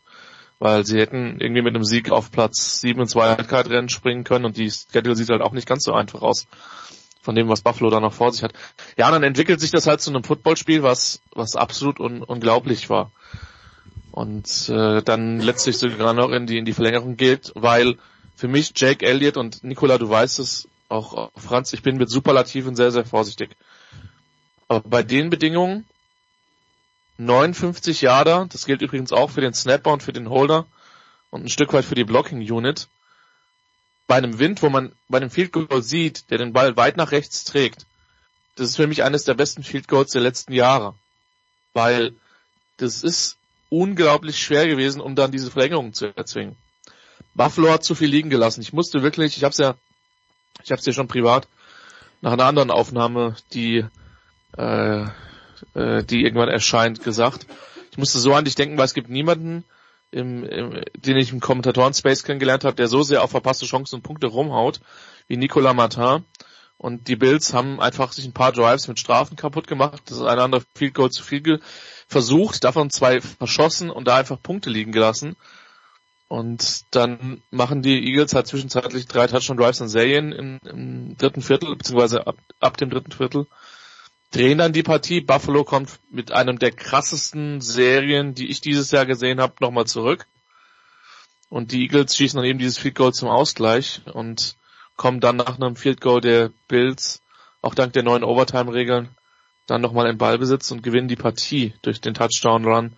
Weil 0.58 0.88
sie 0.88 1.00
hätten 1.00 1.40
irgendwie 1.40 1.62
mit 1.62 1.76
einem 1.76 1.86
Sieg 1.86 2.10
auf 2.10 2.32
Platz 2.32 2.82
7 2.82 3.00
und 3.00 3.08
2 3.08 3.38
Wildcard-Rennen 3.38 3.90
springen 3.90 4.24
können 4.24 4.46
und 4.46 4.58
die 4.58 4.72
Schedule 4.72 5.16
sieht 5.16 5.30
halt 5.30 5.44
auch 5.44 5.52
nicht 5.52 5.68
ganz 5.68 5.84
so 5.84 5.94
einfach 5.94 6.24
aus. 6.24 6.48
Von 7.22 7.36
dem, 7.36 7.48
was 7.48 7.62
Buffalo 7.62 7.92
da 7.92 8.00
noch 8.00 8.14
vor 8.14 8.34
sich 8.34 8.42
hat. 8.42 8.54
Ja, 8.98 9.12
dann 9.12 9.22
entwickelt 9.22 9.60
sich 9.60 9.70
das 9.70 9.86
halt 9.86 10.02
zu 10.02 10.10
einem 10.10 10.24
Footballspiel, 10.24 10.82
was, 10.82 11.22
was 11.32 11.56
absolut 11.56 12.00
un 12.00 12.24
unglaublich 12.24 12.90
war 12.90 13.12
und 14.14 14.70
äh, 14.70 15.02
dann 15.02 15.40
letztlich 15.40 15.80
sogar 15.80 16.14
noch 16.14 16.30
in 16.30 16.46
die 16.46 16.60
in 16.60 16.66
die 16.66 16.74
Verlängerung 16.74 17.18
geht, 17.18 17.52
weil 17.56 17.98
für 18.36 18.48
mich 18.48 18.72
Jake 18.76 19.04
Elliott 19.04 19.38
und 19.38 19.64
Nicola, 19.64 19.98
du 19.98 20.08
weißt 20.08 20.38
es, 20.38 20.68
auch 20.88 21.32
Franz, 21.36 21.74
ich 21.74 21.82
bin 21.82 21.98
mit 21.98 22.12
Superlativen 22.12 22.76
sehr 22.76 22.92
sehr 22.92 23.06
vorsichtig. 23.06 23.56
Aber 24.68 24.88
bei 24.88 25.02
den 25.02 25.32
Bedingungen 25.32 25.86
59 27.18 28.02
Jahre, 28.02 28.48
das 28.52 28.68
gilt 28.68 28.84
übrigens 28.84 29.12
auch 29.12 29.32
für 29.32 29.42
den 29.42 29.56
Snapper 29.56 29.92
und 29.92 30.04
für 30.04 30.14
den 30.14 30.30
Holder 30.30 30.68
und 31.32 31.46
ein 31.46 31.50
Stück 31.50 31.74
weit 31.74 31.86
für 31.86 31.96
die 31.96 32.04
Blocking 32.04 32.40
Unit. 32.40 32.90
Bei 34.06 34.16
einem 34.16 34.38
Wind, 34.38 34.62
wo 34.62 34.70
man 34.70 34.92
bei 35.10 35.18
einem 35.18 35.32
Field 35.32 35.52
Goal 35.52 35.82
sieht, 35.82 36.30
der 36.30 36.38
den 36.38 36.54
Ball 36.54 36.78
weit 36.78 36.98
nach 36.98 37.12
rechts 37.12 37.46
trägt, 37.46 37.88
das 38.58 38.70
ist 38.70 38.76
für 38.76 38.86
mich 38.86 39.02
eines 39.02 39.24
der 39.24 39.34
besten 39.34 39.64
Field 39.64 39.88
Goals 39.88 40.12
der 40.12 40.22
letzten 40.22 40.54
Jahre, 40.54 40.94
weil 41.74 42.14
das 42.78 43.02
ist 43.02 43.38
unglaublich 43.74 44.38
schwer 44.38 44.68
gewesen, 44.68 45.02
um 45.02 45.16
dann 45.16 45.32
diese 45.32 45.50
Verlängerung 45.50 45.94
zu 45.94 46.16
erzwingen. 46.16 46.56
Buffalo 47.34 47.72
hat 47.72 47.84
zu 47.84 47.96
viel 47.96 48.10
liegen 48.10 48.30
gelassen. 48.30 48.62
Ich 48.62 48.72
musste 48.72 49.02
wirklich, 49.02 49.36
ich 49.36 49.44
hab's 49.44 49.58
ja, 49.58 49.74
ich 50.64 50.72
hab's 50.72 50.86
ja 50.86 50.94
schon 50.94 51.08
privat 51.08 51.48
nach 52.22 52.34
einer 52.34 52.46
anderen 52.46 52.70
Aufnahme, 52.70 53.36
die, 53.54 53.84
äh, 54.58 55.02
äh, 55.74 56.04
die 56.04 56.24
irgendwann 56.24 56.50
erscheint, 56.50 57.04
gesagt. 57.04 57.48
Ich 57.92 57.98
musste 57.98 58.20
so 58.20 58.36
an 58.36 58.46
dich 58.46 58.56
denken, 58.56 58.78
weil 58.78 58.86
es 58.86 58.94
gibt 58.94 59.10
niemanden, 59.10 59.66
im, 60.12 60.44
im, 60.44 60.82
den 60.96 61.18
ich 61.18 61.32
im 61.32 61.40
Kommentatoren-Space 61.40 62.24
kennengelernt 62.24 62.66
habe, 62.66 62.76
der 62.76 62.88
so 62.88 63.02
sehr 63.02 63.24
auf 63.24 63.32
verpasste 63.32 63.66
Chancen 63.66 63.96
und 63.96 64.04
Punkte 64.04 64.28
rumhaut, 64.28 64.80
wie 65.28 65.38
Nicolas 65.38 65.76
Martin. 65.76 66.24
Und 66.78 67.08
die 67.08 67.16
Bills 67.16 67.54
haben 67.54 67.80
einfach 67.80 68.12
sich 68.12 68.26
ein 68.26 68.34
paar 68.34 68.52
Drives 68.52 68.88
mit 68.88 69.00
Strafen 69.00 69.36
kaputt 69.36 69.66
gemacht. 69.66 70.04
Das 70.06 70.18
ist 70.18 70.24
ein 70.24 70.38
anderer 70.38 70.64
Field 70.76 70.94
Goal 70.94 71.10
zu 71.10 71.24
viel 71.24 71.42
versucht, 72.08 72.64
davon 72.64 72.90
zwei 72.90 73.22
verschossen 73.22 73.90
und 73.90 74.08
da 74.08 74.18
einfach 74.18 74.42
Punkte 74.42 74.70
liegen 74.70 74.92
gelassen. 74.92 75.36
Und 76.28 76.86
dann 76.92 77.44
machen 77.52 77.84
die 77.84 78.08
Eagles 78.08 78.34
halt 78.34 78.48
zwischenzeitlich 78.48 79.08
drei 79.08 79.28
Touchdown 79.28 79.58
Drives 79.58 79.82
in 79.82 79.88
Serien 79.88 80.32
im, 80.32 80.60
im 80.66 81.18
dritten 81.18 81.42
Viertel, 81.42 81.76
beziehungsweise 81.76 82.26
ab, 82.26 82.38
ab 82.60 82.78
dem 82.78 82.90
dritten 82.90 83.12
Viertel. 83.12 83.46
Drehen 84.32 84.58
dann 84.58 84.74
die 84.74 84.82
Partie. 84.82 85.22
Buffalo 85.22 85.64
kommt 85.64 86.00
mit 86.10 86.32
einem 86.32 86.58
der 86.58 86.72
krassesten 86.72 87.62
Serien, 87.62 88.34
die 88.34 88.50
ich 88.50 88.62
dieses 88.62 88.90
Jahr 88.90 89.06
gesehen 89.06 89.40
habe, 89.40 89.54
nochmal 89.60 89.86
zurück. 89.86 90.26
Und 91.50 91.72
die 91.72 91.84
Eagles 91.84 92.16
schießen 92.16 92.38
dann 92.38 92.48
eben 92.48 92.58
dieses 92.58 92.80
Field 92.80 92.96
Goal 92.96 93.14
zum 93.14 93.30
Ausgleich 93.30 94.02
und 94.12 94.56
kommen 94.96 95.20
dann 95.20 95.36
nach 95.36 95.60
einem 95.60 95.76
Field 95.76 96.02
Goal 96.02 96.20
der 96.20 96.52
Bills, 96.68 97.22
auch 97.62 97.76
dank 97.76 97.94
der 97.94 98.02
neuen 98.02 98.24
Overtime-Regeln, 98.24 99.10
dann 99.68 99.82
nochmal 99.82 100.10
in 100.10 100.18
Ballbesitz 100.18 100.72
und 100.72 100.84
gewinnen 100.84 101.08
die 101.08 101.16
Partie 101.16 101.74
durch 101.82 102.02
den 102.02 102.14
Touchdown-Run 102.14 102.94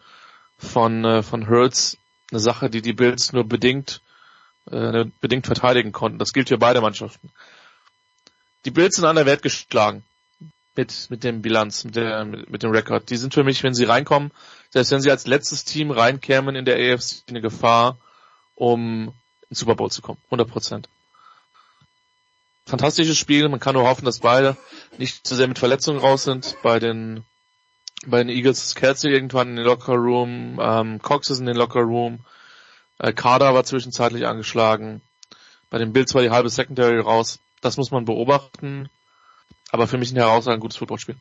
von, 0.58 1.06
äh, 1.06 1.24
von 1.24 1.48
Hurts. 1.48 1.98
Eine 2.32 2.40
Sache, 2.40 2.70
die 2.70 2.82
die 2.82 2.94
Bills 2.94 3.34
nur 3.34 3.44
bedingt, 3.44 4.02
äh, 4.72 5.06
bedingt 5.22 5.46
verteidigen 5.46 5.92
konnten. 5.92 6.18
Das 6.18 6.34
gilt 6.34 6.50
für 6.50 6.58
beide 6.58 6.82
Mannschaften. 6.82 7.30
Die 8.66 8.72
Bills 8.72 8.96
sind 8.96 9.06
an 9.06 9.16
der 9.16 9.28
Wert 9.28 9.44
geschlagen. 9.44 10.04
Mit, 10.78 11.08
mit 11.10 11.24
dem 11.24 11.42
Bilanz, 11.42 11.86
mit, 11.86 11.96
der, 11.96 12.26
mit, 12.26 12.50
mit 12.50 12.64
dem 12.64 12.72
Rekord. 12.72 13.10
Die 13.10 13.16
sind 13.16 13.34
für 13.34 13.46
mich, 13.46 13.64
wenn 13.64 13.74
sie 13.74 13.86
reinkommen, 13.86 14.32
selbst 14.72 14.92
wenn 14.92 15.00
sie 15.00 15.10
als 15.10 15.26
letztes 15.26 15.64
Team 15.64 15.90
reinkämen 15.90 16.58
in 16.58 16.66
der 16.66 16.76
AFC, 16.76 17.24
eine 17.30 17.40
Gefahr, 17.40 17.98
um 18.56 19.14
ins 19.50 19.60
Super 19.60 19.76
Bowl 19.76 19.90
zu 19.90 20.02
kommen. 20.02 20.20
100 20.26 20.50
Prozent 20.50 20.90
fantastisches 22.66 23.18
Spiel. 23.18 23.48
Man 23.50 23.60
kann 23.60 23.76
nur 23.76 23.88
hoffen, 23.88 24.06
dass 24.06 24.20
beide 24.20 24.58
nicht 25.00 25.28
zu 25.28 25.36
sehr 25.36 25.48
mit 25.48 25.60
Verletzungen 25.60 26.00
raus 26.00 26.24
sind. 26.24 26.56
Bei 26.64 26.80
den 26.80 27.24
bei 28.06 28.24
den 28.24 28.30
Eagles 28.30 28.64
ist 28.64 28.76
Kelsey 28.76 29.12
irgendwann 29.12 29.50
in 29.50 29.56
den 29.56 29.66
Locker 29.66 29.96
Room, 29.96 30.60
ähm, 30.62 31.02
Cox 31.02 31.30
ist 31.30 31.40
in 31.40 31.46
den 31.46 31.56
Locker 31.56 31.82
Room, 31.82 32.20
äh, 33.00 33.14
Carter 33.14 33.54
war 33.54 33.64
zwischenzeitlich 33.64 34.28
angeschlagen. 34.28 35.02
Bei 35.70 35.80
den 35.80 35.94
Bills 35.94 36.14
war 36.14 36.22
die 36.22 36.30
halbe 36.30 36.50
Secondary 36.50 37.00
raus. 37.00 37.40
Das 37.62 37.78
muss 37.78 37.92
man 37.92 38.06
beobachten. 38.06 38.90
Aber 39.72 39.88
für 39.88 39.98
mich 39.98 40.12
ein 40.12 40.18
herausragend 40.18 40.62
gutes 40.62 40.78
Footballspiel. 40.78 41.16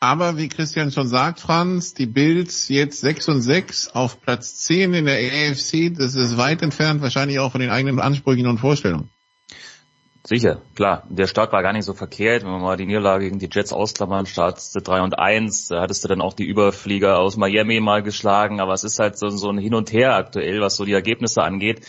Aber 0.00 0.36
wie 0.36 0.48
Christian 0.48 0.90
schon 0.90 1.06
sagt, 1.06 1.38
Franz, 1.38 1.94
die 1.94 2.06
Bills 2.06 2.68
jetzt 2.68 3.00
6 3.02 3.28
und 3.28 3.40
6 3.40 3.88
auf 3.90 4.20
Platz 4.20 4.56
10 4.56 4.94
in 4.94 5.04
der 5.04 5.16
AFC, 5.16 5.94
das 5.96 6.16
ist 6.16 6.36
weit 6.36 6.62
entfernt, 6.62 7.02
wahrscheinlich 7.02 7.38
auch 7.38 7.52
von 7.52 7.60
den 7.60 7.70
eigenen 7.70 8.00
Ansprüchen 8.00 8.48
und 8.48 8.58
Vorstellungen. 8.58 9.11
Sicher, 10.24 10.60
klar. 10.76 11.02
Der 11.08 11.26
Start 11.26 11.52
war 11.52 11.62
gar 11.62 11.72
nicht 11.72 11.84
so 11.84 11.94
verkehrt. 11.94 12.44
Wenn 12.44 12.52
wir 12.52 12.58
mal 12.58 12.76
die 12.76 12.86
Niederlage 12.86 13.24
gegen 13.24 13.40
die 13.40 13.48
Jets 13.50 13.72
ausklammern, 13.72 14.26
startete 14.26 14.80
3 14.80 15.02
und 15.02 15.18
1, 15.18 15.68
da 15.68 15.80
hattest 15.80 16.04
du 16.04 16.08
dann 16.08 16.20
auch 16.20 16.34
die 16.34 16.44
Überflieger 16.44 17.18
aus 17.18 17.36
Miami 17.36 17.80
mal 17.80 18.02
geschlagen, 18.02 18.60
aber 18.60 18.72
es 18.72 18.84
ist 18.84 19.00
halt 19.00 19.18
so, 19.18 19.28
so 19.30 19.50
ein 19.50 19.58
Hin 19.58 19.74
und 19.74 19.92
Her 19.92 20.14
aktuell, 20.14 20.60
was 20.60 20.76
so 20.76 20.84
die 20.84 20.92
Ergebnisse 20.92 21.42
angeht. 21.42 21.84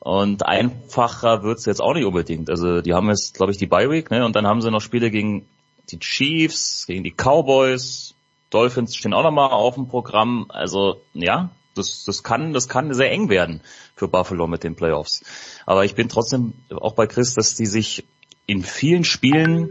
Und 0.00 0.46
einfacher 0.46 1.42
wird's 1.42 1.66
jetzt 1.66 1.80
auch 1.80 1.94
nicht 1.94 2.06
unbedingt. 2.06 2.50
Also 2.50 2.80
die 2.80 2.94
haben 2.94 3.08
jetzt, 3.08 3.34
glaube 3.34 3.52
ich, 3.52 3.58
die 3.58 3.66
Bye 3.66 3.90
Week, 3.90 4.10
ne? 4.10 4.24
Und 4.24 4.34
dann 4.34 4.46
haben 4.46 4.62
sie 4.62 4.70
noch 4.70 4.80
Spiele 4.80 5.10
gegen 5.10 5.46
die 5.90 5.98
Chiefs, 5.98 6.86
gegen 6.86 7.04
die 7.04 7.12
Cowboys, 7.12 8.14
Dolphins 8.50 8.96
stehen 8.96 9.14
auch 9.14 9.22
nochmal 9.22 9.50
auf 9.50 9.76
dem 9.76 9.86
Programm. 9.86 10.46
Also 10.48 11.00
ja, 11.14 11.50
das, 11.74 12.04
das 12.04 12.22
kann, 12.22 12.52
das 12.52 12.68
kann 12.68 12.92
sehr 12.94 13.10
eng 13.10 13.28
werden 13.28 13.60
für 13.96 14.08
Buffalo 14.08 14.46
mit 14.46 14.64
den 14.64 14.76
Playoffs. 14.76 15.22
Aber 15.66 15.84
ich 15.84 15.94
bin 15.94 16.08
trotzdem 16.08 16.54
auch 16.70 16.94
bei 16.94 17.06
Chris, 17.06 17.34
dass 17.34 17.54
die 17.54 17.66
sich 17.66 18.04
in 18.46 18.62
vielen 18.62 19.04
Spielen 19.04 19.70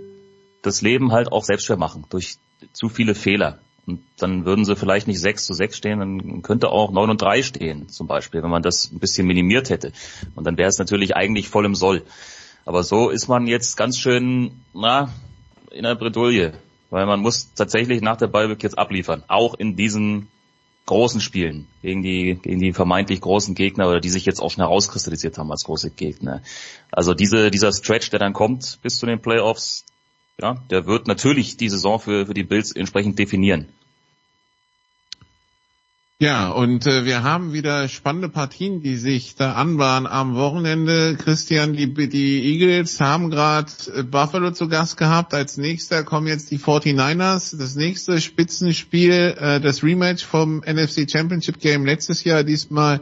das 0.61 0.81
Leben 0.81 1.11
halt 1.11 1.31
auch 1.31 1.43
selbst 1.43 1.65
schwer 1.65 1.77
machen 1.77 2.05
durch 2.09 2.37
zu 2.73 2.89
viele 2.89 3.15
Fehler. 3.15 3.59
Und 3.85 4.03
dann 4.17 4.45
würden 4.45 4.65
sie 4.65 4.75
vielleicht 4.75 5.07
nicht 5.07 5.19
6 5.19 5.47
zu 5.47 5.53
6 5.53 5.75
stehen, 5.75 5.99
dann 5.99 6.41
könnte 6.43 6.69
auch 6.69 6.91
9 6.91 7.09
und 7.09 7.21
3 7.21 7.41
stehen, 7.41 7.89
zum 7.89 8.07
Beispiel, 8.07 8.43
wenn 8.43 8.49
man 8.49 8.61
das 8.61 8.91
ein 8.91 8.99
bisschen 8.99 9.25
minimiert 9.25 9.69
hätte. 9.69 9.91
Und 10.35 10.45
dann 10.45 10.57
wäre 10.57 10.69
es 10.69 10.77
natürlich 10.77 11.15
eigentlich 11.15 11.49
voll 11.49 11.65
im 11.65 11.75
Soll. 11.75 12.03
Aber 12.65 12.83
so 12.83 13.09
ist 13.09 13.27
man 13.27 13.47
jetzt 13.47 13.77
ganz 13.77 13.97
schön, 13.97 14.61
na, 14.73 15.11
in 15.71 15.83
der 15.83 15.95
Bredouille. 15.95 16.53
Weil 16.91 17.05
man 17.05 17.19
muss 17.19 17.53
tatsächlich 17.53 18.01
nach 18.01 18.17
der 18.17 18.27
Ballweg 18.27 18.61
jetzt 18.63 18.77
abliefern. 18.77 19.23
Auch 19.27 19.53
in 19.55 19.75
diesen 19.75 20.27
großen 20.89 21.21
Spielen 21.21 21.67
gegen 21.83 22.01
die, 22.01 22.39
gegen 22.41 22.59
die 22.59 22.73
vermeintlich 22.73 23.21
großen 23.21 23.53
Gegner 23.53 23.87
oder 23.87 23.99
die 23.99 24.09
sich 24.09 24.25
jetzt 24.25 24.41
auch 24.41 24.49
schon 24.49 24.63
herauskristallisiert 24.63 25.37
haben 25.37 25.51
als 25.51 25.63
große 25.63 25.91
Gegner. 25.91 26.41
Also 26.91 27.13
diese, 27.13 27.51
dieser 27.51 27.71
Stretch, 27.71 28.09
der 28.09 28.17
dann 28.17 28.33
kommt 28.33 28.79
bis 28.81 28.97
zu 28.97 29.05
den 29.05 29.21
Playoffs, 29.21 29.85
ja, 30.41 30.55
der 30.71 30.87
wird 30.87 31.07
natürlich 31.07 31.57
die 31.57 31.69
Saison 31.69 31.99
für, 31.99 32.25
für 32.25 32.33
die 32.33 32.43
Bills 32.43 32.71
entsprechend 32.71 33.19
definieren. 33.19 33.67
Ja, 36.21 36.49
und 36.49 36.85
äh, 36.85 37.05
wir 37.05 37.23
haben 37.23 37.53
wieder 37.53 37.87
spannende 37.87 38.27
Partien, 38.27 38.81
die 38.83 38.97
sich 38.97 39.35
da 39.35 39.53
anbahnen 39.53 40.05
am 40.05 40.35
Wochenende. 40.35 41.15
Christian, 41.15 41.71
die, 41.71 41.93
die 41.93 42.43
Eagles 42.43 42.99
haben 42.99 43.29
gerade 43.29 43.71
äh, 43.95 44.03
Buffalo 44.03 44.51
zu 44.51 44.67
Gast 44.67 44.97
gehabt. 44.97 45.33
Als 45.33 45.55
nächster 45.55 46.03
kommen 46.03 46.27
jetzt 46.27 46.51
die 46.51 46.59
49ers. 46.59 47.57
Das 47.57 47.77
nächste 47.77 48.19
Spitzenspiel, 48.19 49.37
äh, 49.39 49.61
das 49.61 49.81
Rematch 49.81 50.25
vom 50.25 50.57
NFC 50.57 51.09
Championship 51.09 51.61
Game 51.61 51.85
letztes 51.85 52.25
Jahr. 52.25 52.43
Diesmal 52.43 52.99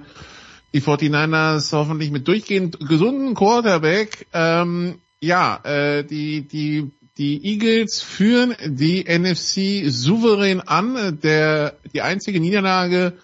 die 0.76 0.82
49ers 0.84 1.72
hoffentlich 1.72 2.12
mit 2.12 2.28
durchgehend 2.28 2.80
gesunden 2.88 3.34
Quarterback. 3.34 4.28
Ähm, 4.32 5.00
ja, 5.22 5.60
äh, 5.64 6.04
die, 6.04 6.42
die 6.42 6.92
die 7.18 7.44
Eagles 7.44 8.02
führen 8.02 8.56
die 8.64 9.06
NFC 9.06 9.90
souverän 9.92 10.62
an. 10.62 11.20
Der, 11.22 11.78
die 11.94 12.02
einzige 12.02 12.40
Niederlage 12.40 13.18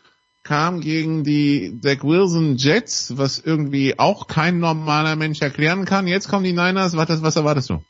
kam 0.43 0.81
gegen 0.81 1.23
die 1.23 1.79
Zach 1.81 2.03
Wilson 2.03 2.57
Jets, 2.57 3.17
was 3.17 3.39
irgendwie 3.39 3.99
auch 3.99 4.27
kein 4.27 4.59
normaler 4.59 5.15
Mensch 5.15 5.41
erklären 5.41 5.85
kann. 5.85 6.07
Jetzt 6.07 6.27
kommen 6.27 6.43
die 6.43 6.53
Niners. 6.53 6.97
Was, 6.97 7.21
was 7.21 7.35
erwartest 7.35 7.69
du? 7.69 7.83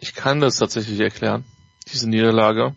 Ich 0.00 0.14
kann 0.14 0.40
das 0.40 0.56
tatsächlich 0.56 0.98
erklären, 0.98 1.44
diese 1.92 2.08
Niederlage, 2.10 2.74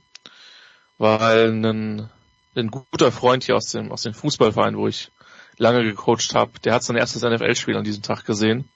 weil 0.99 1.51
ein, 1.51 2.09
ein 2.55 2.67
guter 2.67 3.11
Freund 3.11 3.43
hier 3.43 3.55
aus 3.55 3.65
dem, 3.71 3.91
aus 3.91 4.03
dem 4.03 4.13
Fußballverein, 4.13 4.77
wo 4.77 4.87
ich 4.87 5.11
lange 5.57 5.83
gecoacht 5.83 6.35
habe, 6.35 6.59
der 6.63 6.75
hat 6.75 6.83
sein 6.83 6.97
erstes 6.97 7.23
NFL-Spiel 7.23 7.75
an 7.75 7.83
diesem 7.83 8.03
Tag 8.03 8.25
gesehen 8.25 8.69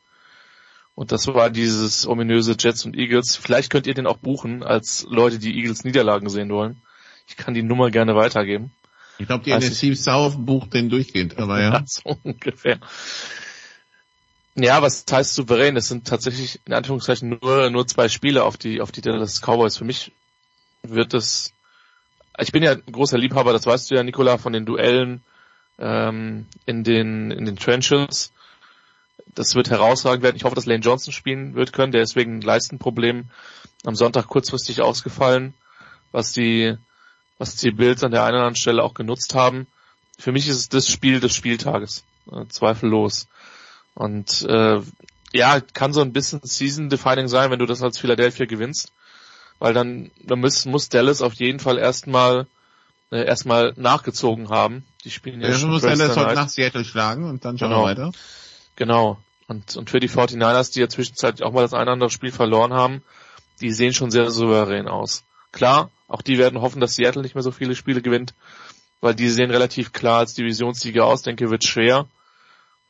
und 0.95 1.11
das 1.11 1.27
war 1.27 1.49
dieses 1.49 2.07
ominöse 2.07 2.55
Jets 2.57 2.85
und 2.85 2.95
Eagles. 2.95 3.35
Vielleicht 3.35 3.69
könnt 3.69 3.85
ihr 3.85 3.93
den 3.93 4.07
auch 4.07 4.17
buchen 4.17 4.63
als 4.63 5.05
Leute, 5.09 5.39
die 5.39 5.55
Eagles 5.57 5.83
Niederlagen 5.83 6.29
sehen 6.29 6.49
wollen. 6.49 6.81
Ich 7.27 7.35
kann 7.35 7.53
die 7.53 7.63
Nummer 7.63 7.91
gerne 7.91 8.15
weitergeben. 8.15 8.71
Ich 9.17 9.27
glaube, 9.27 9.43
die 9.43 9.53
also 9.53 9.67
NFC 9.67 9.97
South 9.97 10.35
bucht 10.37 10.73
den 10.73 10.89
durchgehend, 10.89 11.37
aber 11.37 11.61
ja. 11.61 11.73
ja. 11.73 11.83
so 11.85 12.17
ungefähr. 12.23 12.79
Ja, 14.55 14.81
was 14.81 15.03
heißt 15.09 15.35
souverän? 15.35 15.75
Es 15.75 15.89
sind 15.89 16.07
tatsächlich 16.07 16.61
in 16.65 16.73
Anführungszeichen 16.73 17.39
nur, 17.41 17.69
nur 17.69 17.87
zwei 17.87 18.07
Spiele 18.07 18.43
auf 18.43 18.55
die, 18.55 18.79
auf 18.79 18.93
die 18.93 19.01
Dallas 19.01 19.41
Cowboys. 19.41 19.75
Für 19.75 19.83
mich 19.83 20.13
wird 20.81 21.13
es, 21.13 21.53
ich 22.39 22.53
bin 22.53 22.63
ja 22.63 22.71
ein 22.71 22.83
großer 22.89 23.17
Liebhaber, 23.17 23.51
das 23.51 23.65
weißt 23.65 23.91
du 23.91 23.95
ja, 23.95 24.03
Nikola, 24.03 24.37
von 24.37 24.53
den 24.53 24.65
Duellen 24.65 25.23
ähm, 25.77 26.45
in 26.65 26.85
den, 26.85 27.31
in 27.31 27.43
den 27.43 27.57
Trenches 27.57 28.31
das 29.27 29.55
wird 29.55 29.69
herausragend 29.69 30.23
werden. 30.23 30.35
Ich 30.35 30.43
hoffe, 30.43 30.55
dass 30.55 30.65
Lane 30.65 30.81
Johnson 30.81 31.13
spielen 31.13 31.55
wird 31.55 31.73
können. 31.73 31.91
Der 31.91 32.01
ist 32.01 32.15
wegen 32.15 32.41
Leistenproblemen 32.41 33.29
am 33.85 33.95
Sonntag 33.95 34.27
kurzfristig 34.27 34.81
ausgefallen, 34.81 35.53
was 36.11 36.31
die, 36.31 36.75
was 37.37 37.55
die 37.55 37.71
Bills 37.71 38.03
an 38.03 38.11
der 38.11 38.23
einen 38.23 38.35
oder 38.35 38.45
anderen 38.45 38.55
Stelle 38.55 38.83
auch 38.83 38.93
genutzt 38.93 39.35
haben. 39.35 39.67
Für 40.17 40.31
mich 40.31 40.47
ist 40.47 40.57
es 40.57 40.69
das 40.69 40.89
Spiel 40.89 41.19
des 41.19 41.33
Spieltages, 41.33 42.03
äh, 42.31 42.45
zweifellos. 42.47 43.27
Und 43.93 44.43
äh, 44.43 44.81
ja, 45.33 45.59
kann 45.59 45.93
so 45.93 46.01
ein 46.01 46.13
bisschen 46.13 46.41
Season-defining 46.43 47.27
sein, 47.27 47.51
wenn 47.51 47.59
du 47.59 47.65
das 47.65 47.81
als 47.81 47.97
Philadelphia 47.97 48.45
gewinnst, 48.45 48.91
weil 49.59 49.73
dann, 49.73 50.11
dann 50.23 50.39
muss, 50.39 50.65
muss 50.65 50.89
Dallas 50.89 51.21
auf 51.21 51.33
jeden 51.33 51.59
Fall 51.59 51.77
erstmal 51.77 52.47
äh, 53.11 53.25
erstmal 53.25 53.73
nachgezogen 53.75 54.49
haben. 54.49 54.85
Die 55.03 55.11
spielen 55.11 55.41
ja, 55.41 55.49
ja 55.49 55.55
schon 55.55 55.69
muss 55.69 55.81
Dallas 55.81 56.15
heute 56.15 56.35
nach 56.35 56.49
Seattle 56.49 56.85
schlagen 56.85 57.25
und 57.25 57.45
dann 57.45 57.57
schauen 57.57 57.69
genau. 57.69 57.83
wir 57.83 57.89
weiter. 57.89 58.11
Genau. 58.75 59.17
Und, 59.47 59.75
und 59.77 59.89
für 59.89 59.99
die 59.99 60.09
49ers, 60.09 60.73
die 60.73 60.79
ja 60.79 60.89
zwischenzeitlich 60.89 61.45
auch 61.45 61.53
mal 61.53 61.61
das 61.61 61.73
ein 61.73 61.83
oder 61.83 61.93
andere 61.93 62.09
Spiel 62.09 62.31
verloren 62.31 62.73
haben, 62.73 63.03
die 63.61 63.71
sehen 63.71 63.93
schon 63.93 64.11
sehr 64.11 64.31
souverän 64.31 64.87
aus. 64.87 65.23
Klar, 65.51 65.91
auch 66.07 66.21
die 66.21 66.37
werden 66.37 66.61
hoffen, 66.61 66.81
dass 66.81 66.95
Seattle 66.95 67.21
nicht 67.21 67.35
mehr 67.35 67.43
so 67.43 67.51
viele 67.51 67.75
Spiele 67.75 68.01
gewinnt. 68.01 68.33
weil 69.01 69.13
die 69.13 69.29
sehen 69.29 69.51
relativ 69.51 69.93
klar 69.93 70.19
als 70.19 70.33
Divisionssieger 70.33 71.05
aus. 71.05 71.21
Denke, 71.21 71.51
wird 71.51 71.63
schwer, 71.63 72.07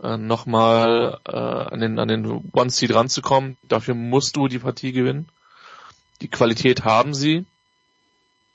äh, 0.02 0.18
nochmal 0.18 1.20
äh, 1.26 1.32
an 1.36 1.80
den, 1.82 2.00
an 2.00 2.08
den 2.08 2.50
One-Seed 2.54 2.94
ranzukommen. 2.94 3.58
Dafür 3.64 3.96
musst 3.96 4.36
du 4.38 4.48
die 4.48 4.60
Partie 4.60 4.94
gewinnen. 4.94 5.28
Die 6.22 6.30
Qualität 6.30 6.86
haben 6.86 7.14
sie, 7.14 7.46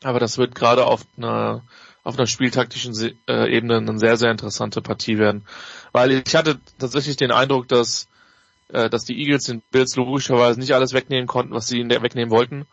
aber 0.03 0.21
das 0.21 0.39
wird 0.39 0.55
gerade 0.55 0.87
auf 0.87 1.03
einer 1.19 1.63
auf 2.03 2.17
einer 2.17 2.27
spieltaktischen 2.27 2.95
äh, 3.29 3.55
Ebene 3.55 3.77
eine 3.77 3.99
sehr, 3.99 4.17
sehr 4.17 4.31
interessante 4.31 4.81
Partie 4.81 5.19
werden. 5.19 5.45
Weil 5.93 6.23
ich 6.27 6.35
hatte 6.35 6.61
tatsächlich 6.79 7.17
den 7.17 7.33
Eindruck, 7.33 7.69
dass, 7.69 8.09
äh, 8.69 8.89
dass 8.89 9.05
die 9.05 9.19
Eagles 9.19 9.45
den 9.45 9.63
Bills 9.71 9.97
logischerweise 9.97 10.61
nicht 10.61 10.75
alles 10.75 10.93
wegnehmen 10.93 11.27
konnten, 11.27 11.55
was 11.55 11.67
sie 11.67 11.89
wegnehmen 11.89 12.31
wollten. 12.31 12.67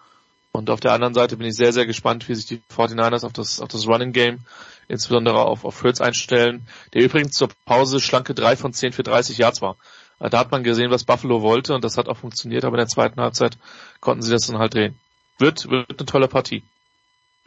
Und 0.52 0.70
auf 0.70 0.80
der 0.80 0.94
anderen 0.94 1.14
Seite 1.14 1.38
bin 1.38 1.48
ich 1.48 1.56
sehr, 1.56 1.74
sehr 1.74 1.86
gespannt, 1.86 2.28
wie 2.30 2.36
sich 2.36 2.46
die 2.46 2.62
49ers 2.74 3.26
auf 3.26 3.34
das, 3.34 3.60
auf 3.60 3.68
das 3.68 3.88
Running 3.88 4.12
Game, 4.12 4.40
insbesondere 4.88 5.46
auf, 5.46 5.66
auf 5.66 5.84
Hurts 5.84 6.02
einstellen, 6.02 6.68
der 6.94 7.04
übrigens 7.04 7.36
zur 7.36 7.50
Pause 7.66 8.00
schlanke 8.00 8.34
3 8.34 8.56
von 8.56 8.74
10 8.74 8.94
für 8.94 9.04
30 9.04 9.38
Yards 9.38 9.62
war. 9.62 9.78
Äh, 10.20 10.30
da 10.30 10.40
hat 10.40 10.52
man 10.52 10.64
gesehen, 10.64 10.92
was 10.92 11.04
Buffalo 11.04 11.42
wollte 11.42 11.76
und 11.76 11.84
das 11.84 11.98
hat 11.98 12.10
auch 12.10 12.18
funktioniert, 12.18 12.66
aber 12.66 12.76
in 12.76 12.82
der 12.82 12.88
zweiten 12.88 13.22
Halbzeit 13.22 13.58
konnten 14.00 14.24
sie 14.24 14.32
das 14.32 14.48
dann 14.48 14.58
halt 14.58 14.74
drehen. 14.74 14.98
Wird, 15.38 15.70
wird 15.70 16.00
eine 16.00 16.06
tolle 16.06 16.28
Partie. 16.28 16.64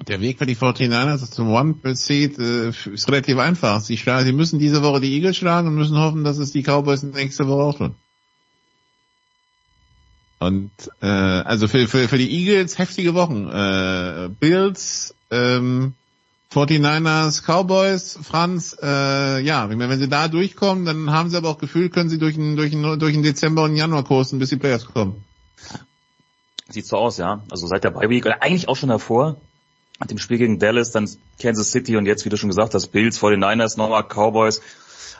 Der 0.07 0.21
Weg 0.21 0.39
für 0.39 0.47
die 0.47 0.57
49ers 0.57 1.31
zum 1.31 1.53
One 1.53 1.75
Seed 1.95 2.39
äh, 2.39 2.71
ist 2.71 3.09
relativ 3.09 3.39
einfach. 3.39 3.81
Sie, 3.81 3.99
schlagen, 3.99 4.25
sie 4.25 4.33
müssen 4.33 4.59
diese 4.59 4.83
Woche 4.83 5.01
die 5.01 5.13
Eagles 5.15 5.37
schlagen 5.37 5.69
und 5.69 5.75
müssen 5.75 5.99
hoffen, 5.99 6.25
dass 6.25 6.39
es 6.39 6.53
die 6.53 6.63
Cowboys 6.63 7.03
nächste 7.03 7.47
Woche 7.49 7.63
auch 7.63 7.77
tun. 7.77 7.95
Und 10.39 10.71
äh, 11.03 11.07
also 11.07 11.69
für, 11.69 11.87
für, 11.87 12.09
für 12.09 12.17
die 12.17 12.31
Eagles 12.31 12.79
heftige 12.79 13.13
Wochen. 13.13 13.47
Äh, 13.47 14.31
Bills, 14.41 15.15
ähm, 15.31 15.93
49ers, 16.51 17.43
Cowboys, 17.43 18.19
Franz, 18.23 18.75
äh, 18.83 19.41
ja, 19.43 19.69
wenn, 19.69 19.99
sie 19.99 20.09
da 20.09 20.29
durchkommen, 20.29 20.87
dann 20.87 21.11
haben 21.11 21.29
sie 21.29 21.37
aber 21.37 21.51
auch 21.51 21.59
Gefühl, 21.59 21.91
können 21.91 22.09
sie 22.09 22.19
durch 22.19 22.37
den, 22.37 22.57
durch 22.57 22.71
den, 22.71 22.99
durch 22.99 23.13
den 23.13 23.23
Dezember 23.23 23.65
und 23.65 23.77
Januar 23.77 24.03
kursen, 24.05 24.39
bis 24.39 24.49
die 24.49 24.57
Players 24.57 24.87
kommen. 24.87 25.25
Sieht 26.71 26.87
so 26.87 26.97
aus, 26.97 27.19
ja. 27.19 27.43
Also 27.51 27.67
seit 27.67 27.85
der 27.85 27.91
Bye 27.91 28.09
Week 28.09 28.25
oder 28.25 28.43
eigentlich 28.43 28.69
auch 28.69 28.77
schon 28.77 28.89
davor, 28.89 29.37
dem 30.09 30.19
Spiel 30.19 30.39
gegen 30.39 30.59
Dallas, 30.59 30.93
dann 30.93 31.11
Kansas 31.39 31.71
City 31.71 31.97
und 31.97 32.07
jetzt, 32.07 32.25
wie 32.25 32.31
du 32.31 32.37
schon 32.37 32.49
gesagt 32.49 32.75
hast, 32.75 32.89
Bills, 32.89 33.19
vor 33.19 33.31
den 33.31 33.41
Niners, 33.41 33.77
nochmal 33.77 34.05
Cowboys. 34.05 34.63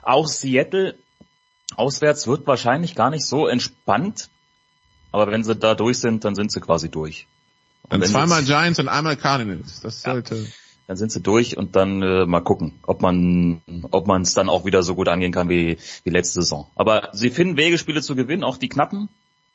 Auch 0.03 0.27
Seattle 0.27 0.95
auswärts 1.77 2.27
wird 2.27 2.47
wahrscheinlich 2.47 2.95
gar 2.95 3.11
nicht 3.11 3.27
so 3.27 3.47
entspannt. 3.47 4.31
Aber 5.13 5.31
wenn 5.31 5.45
sie 5.45 5.55
da 5.57 5.75
durch 5.75 5.99
sind, 5.99 6.25
dann 6.25 6.35
sind 6.35 6.53
sie 6.53 6.61
quasi 6.61 6.89
durch. 6.89 7.27
Und 7.91 8.01
dann 8.01 8.09
zweimal 8.09 8.45
Giants 8.45 8.79
und 8.79 8.89
einmal 8.89 9.17
Cardinals. 9.17 9.81
Das 9.81 10.03
sollte. 10.03 10.37
Ja, 10.37 10.45
dann 10.87 10.97
sind 10.97 11.13
sie 11.13 11.21
durch 11.21 11.57
und 11.57 11.77
dann 11.77 12.03
äh, 12.03 12.27
mal 12.27 12.41
gucken, 12.41 12.81
ob 12.83 13.01
man 13.03 13.61
ob 13.91 14.07
man 14.07 14.23
es 14.23 14.35
dann 14.35 14.49
auch 14.49 14.65
wieder 14.65 14.83
so 14.83 14.95
gut 14.95 15.09
angehen 15.09 15.33
kann 15.33 15.49
wie, 15.49 15.79
wie 16.05 16.11
letzte 16.11 16.41
Saison. 16.43 16.69
Aber 16.75 17.11
sie 17.13 17.31
finden 17.31 17.57
Wege, 17.57 17.79
Spiele 17.79 18.03
zu 18.03 18.17
gewinnen, 18.17 18.45
auch 18.45 18.57
die 18.57 18.69
knappen 18.69 19.09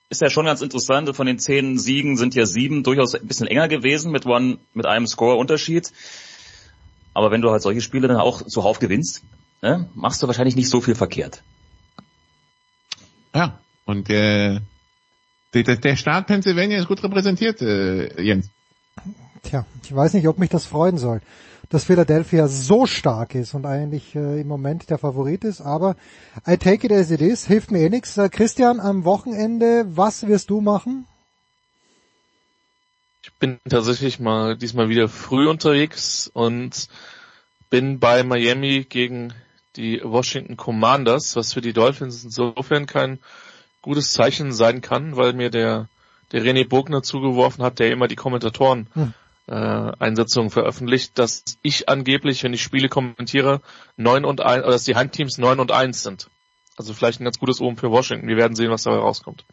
ist 0.09 0.21
ja 0.21 0.29
schon 0.29 0.45
ganz 0.45 0.61
interessant. 0.61 1.15
Von 1.15 1.27
den 1.27 1.39
zehn 1.39 1.77
Siegen 1.79 2.17
sind 2.17 2.35
ja 2.35 2.45
sieben 2.45 2.83
durchaus 2.83 3.15
ein 3.15 3.27
bisschen 3.27 3.47
enger 3.47 3.67
gewesen 3.67 4.11
mit 4.11 4.25
one, 4.25 4.57
mit 4.73 4.85
einem 4.85 5.07
Score-Unterschied. 5.07 5.91
Aber 7.13 7.31
wenn 7.31 7.41
du 7.41 7.51
halt 7.51 7.61
solche 7.61 7.81
Spiele 7.81 8.07
dann 8.07 8.17
auch 8.17 8.41
zuhauf 8.43 8.79
gewinnst, 8.79 9.23
ne, 9.61 9.89
machst 9.95 10.21
du 10.21 10.27
wahrscheinlich 10.27 10.55
nicht 10.55 10.69
so 10.69 10.81
viel 10.81 10.95
verkehrt. 10.95 11.41
Ja, 13.33 13.59
und 13.85 14.09
äh, 14.09 14.59
der, 15.53 15.63
der 15.63 15.95
Staat 15.95 16.27
Pennsylvania 16.27 16.77
ist 16.77 16.87
gut 16.87 17.03
repräsentiert, 17.03 17.61
äh, 17.61 18.21
Jens. 18.21 18.49
Tja, 19.43 19.65
ich 19.83 19.95
weiß 19.95 20.13
nicht, 20.13 20.27
ob 20.27 20.39
mich 20.39 20.49
das 20.49 20.65
freuen 20.65 20.97
soll 20.97 21.21
dass 21.69 21.85
Philadelphia 21.85 22.47
so 22.47 22.85
stark 22.85 23.35
ist 23.35 23.53
und 23.53 23.65
eigentlich 23.65 24.15
äh, 24.15 24.41
im 24.41 24.47
Moment 24.47 24.89
der 24.89 24.97
Favorit 24.97 25.43
ist, 25.43 25.61
aber 25.61 25.95
I 26.47 26.57
take 26.57 26.85
it 26.85 26.91
as 26.91 27.11
it 27.11 27.21
is, 27.21 27.45
hilft 27.47 27.71
mir 27.71 27.79
eh 27.79 27.89
nichts. 27.89 28.17
Äh, 28.17 28.29
Christian, 28.29 28.79
am 28.79 29.05
Wochenende, 29.05 29.85
was 29.87 30.27
wirst 30.27 30.49
du 30.49 30.61
machen? 30.61 31.07
Ich 33.23 33.33
bin 33.33 33.59
tatsächlich 33.67 34.19
mal 34.19 34.55
diesmal 34.55 34.89
wieder 34.89 35.09
früh 35.09 35.47
unterwegs 35.47 36.29
und 36.31 36.87
bin 37.69 37.99
bei 37.99 38.23
Miami 38.23 38.85
gegen 38.87 39.33
die 39.75 40.01
Washington 40.03 40.57
Commanders, 40.57 41.35
was 41.35 41.53
für 41.53 41.61
die 41.61 41.73
Dolphins 41.73 42.23
insofern 42.23 42.85
kein 42.85 43.19
gutes 43.81 44.13
Zeichen 44.13 44.53
sein 44.53 44.81
kann, 44.81 45.17
weil 45.17 45.33
mir 45.33 45.49
der, 45.49 45.89
der 46.31 46.43
René 46.43 46.67
Bogner 46.67 47.03
zugeworfen 47.03 47.63
hat, 47.63 47.79
der 47.79 47.91
immer 47.91 48.07
die 48.07 48.15
Kommentatoren 48.15 48.87
hm 48.93 49.13
äh, 49.47 49.53
Einsetzungen 49.53 50.49
veröffentlicht, 50.49 51.17
dass 51.19 51.43
ich 51.61 51.89
angeblich, 51.89 52.43
wenn 52.43 52.53
ich 52.53 52.63
Spiele 52.63 52.89
kommentiere, 52.89 53.61
neun 53.97 54.25
und 54.25 54.41
ein, 54.41 54.61
oder 54.61 54.71
dass 54.71 54.83
die 54.83 54.95
Heimteams 54.95 55.37
neun 55.37 55.59
und 55.59 55.71
eins 55.71 56.03
sind. 56.03 56.29
Also 56.77 56.93
vielleicht 56.93 57.21
ein 57.21 57.25
ganz 57.25 57.39
gutes 57.39 57.61
Oben 57.61 57.77
für 57.77 57.91
Washington. 57.91 58.27
Wir 58.27 58.37
werden 58.37 58.55
sehen, 58.55 58.71
was 58.71 58.83
dabei 58.83 58.97
rauskommt. 58.97 59.45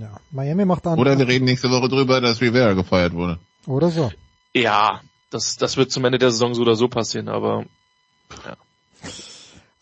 Ja, 0.00 0.16
Miami 0.30 0.64
macht 0.64 0.86
dann. 0.86 0.98
Oder 0.98 1.18
wir 1.18 1.26
reden 1.26 1.44
nächste 1.44 1.70
Woche 1.70 1.88
drüber, 1.88 2.20
dass 2.20 2.40
Rivera 2.40 2.72
gefeuert 2.72 3.14
wurde. 3.14 3.38
Oder 3.66 3.90
so. 3.90 4.12
Ja, 4.54 5.00
das, 5.30 5.56
das 5.56 5.76
wird 5.76 5.90
zum 5.90 6.04
Ende 6.04 6.18
der 6.18 6.30
Saison 6.30 6.54
so 6.54 6.62
oder 6.62 6.76
so 6.76 6.88
passieren, 6.88 7.28
aber 7.28 7.64
ja. 8.44 8.56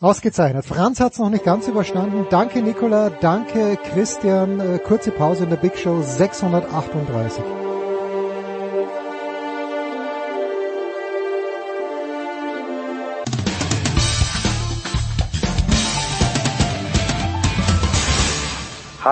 Ausgezeichnet. 0.01 0.65
Franz 0.65 0.99
hat's 0.99 1.19
noch 1.19 1.29
nicht 1.29 1.45
ganz 1.45 1.69
überstanden. 1.69 2.27
Danke 2.31 2.63
Nicola, 2.63 3.11
danke 3.11 3.77
Christian. 3.77 4.59
Äh, 4.59 4.79
kurze 4.79 5.11
Pause 5.11 5.45
in 5.45 5.51
der 5.51 5.59
Big 5.59 5.77
Show 5.77 6.01
638. 6.01 7.70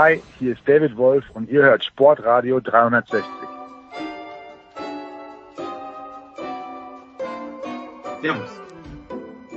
Hi, 0.00 0.22
hier 0.38 0.52
ist 0.52 0.60
David 0.64 0.96
Wolf 0.96 1.24
und 1.34 1.50
ihr 1.50 1.60
hört 1.60 1.84
Sportradio 1.84 2.60
360. 2.60 3.20
Servus. 8.22 8.60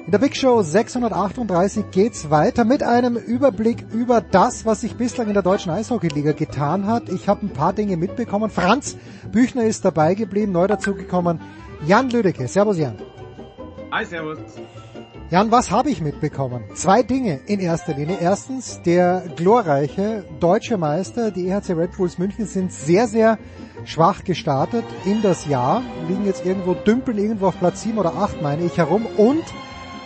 In 0.04 0.12
der 0.12 0.18
Big 0.18 0.36
Show 0.36 0.64
638 0.64 1.92
geht's 1.92 2.32
weiter 2.32 2.66
mit 2.66 2.82
einem 2.82 3.18
Überblick 3.18 3.86
über 3.94 4.20
das, 4.20 4.66
was 4.66 4.82
sich 4.82 4.96
bislang 4.96 5.28
in 5.28 5.36
der 5.36 5.44
deutschen 5.44 5.72
Eishockeyliga 5.72 6.32
getan 6.32 6.88
hat. 6.88 7.10
Ich 7.10 7.28
habe 7.28 7.46
ein 7.46 7.54
paar 7.54 7.74
Dinge 7.74 7.96
mitbekommen. 7.96 8.50
Franz 8.50 8.98
Büchner 9.32 9.66
ist 9.66 9.86
dabei 9.86 10.16
geblieben, 10.16 10.54
neu 10.54 10.66
dazugekommen. 10.66 11.40
Jan 11.86 12.10
Lüdecke. 12.10 12.48
Servus 12.48 12.80
Jan. 12.80 12.98
Hi, 13.92 14.04
servus. 14.06 14.40
Jan, 15.32 15.50
was 15.50 15.72
habe 15.72 15.90
ich 15.90 16.02
mitbekommen? 16.02 16.62
Zwei 16.76 17.04
Dinge 17.04 17.40
in 17.46 17.62
erster 17.62 17.94
Linie. 17.94 18.18
Erstens, 18.20 18.82
der 18.82 19.24
glorreiche 19.38 20.26
deutsche 20.42 20.78
Meister, 20.78 21.32
die 21.32 21.48
EHC 21.48 21.72
Red 21.72 21.96
Bulls 21.96 22.18
München, 22.18 22.46
sind 22.46 22.74
sehr, 22.74 23.08
sehr 23.08 23.40
schwach 23.86 24.26
gestartet 24.26 24.84
in 25.06 25.22
das 25.22 25.46
Jahr, 25.46 25.84
liegen 26.10 26.26
jetzt 26.26 26.46
irgendwo, 26.46 26.74
dümpeln 26.74 27.18
irgendwo 27.18 27.48
auf 27.48 27.58
Platz 27.58 27.84
7 27.84 27.98
oder 27.98 28.14
8, 28.14 28.42
meine 28.42 28.66
ich, 28.66 28.78
herum. 28.78 29.06
Und 29.16 29.46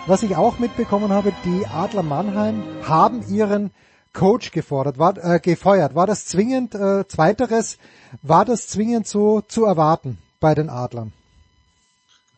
was 0.06 0.22
ich 0.22 0.36
auch 0.36 0.60
mitbekommen 0.60 1.10
habe, 1.10 1.34
die 1.44 1.66
Adler 1.66 2.04
Mannheim 2.04 2.62
haben 2.84 3.28
ihren 3.28 3.72
Coach 4.14 4.52
gefordert, 4.52 5.00
war, 5.00 5.18
äh, 5.18 5.40
gefeuert. 5.40 5.96
War 5.96 6.06
das 6.06 6.28
zwingend, 6.28 6.76
äh, 6.76 7.08
zweiteres, 7.08 7.80
war 8.22 8.46
das 8.46 8.68
zwingend 8.68 9.08
so 9.08 9.42
zu 9.42 9.66
erwarten 9.66 10.20
bei 10.40 10.54
den 10.54 10.70
Adlern? 10.70 11.14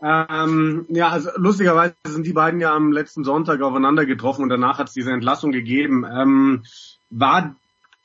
Ähm, 0.02 0.86
ja, 0.90 1.10
also 1.10 1.30
lustigerweise 1.36 1.96
sind 2.06 2.26
die 2.26 2.34
beiden 2.34 2.60
ja 2.60 2.76
am 2.76 2.92
letzten 2.92 3.24
Sonntag 3.24 3.62
aufeinander 3.62 4.06
getroffen 4.06 4.44
und 4.44 4.50
danach 4.50 4.78
hat 4.78 4.88
es 4.88 4.94
diese 4.94 5.12
Entlassung 5.12 5.52
gegeben. 5.52 6.06
Ähm, 6.06 6.64
war 7.10 7.56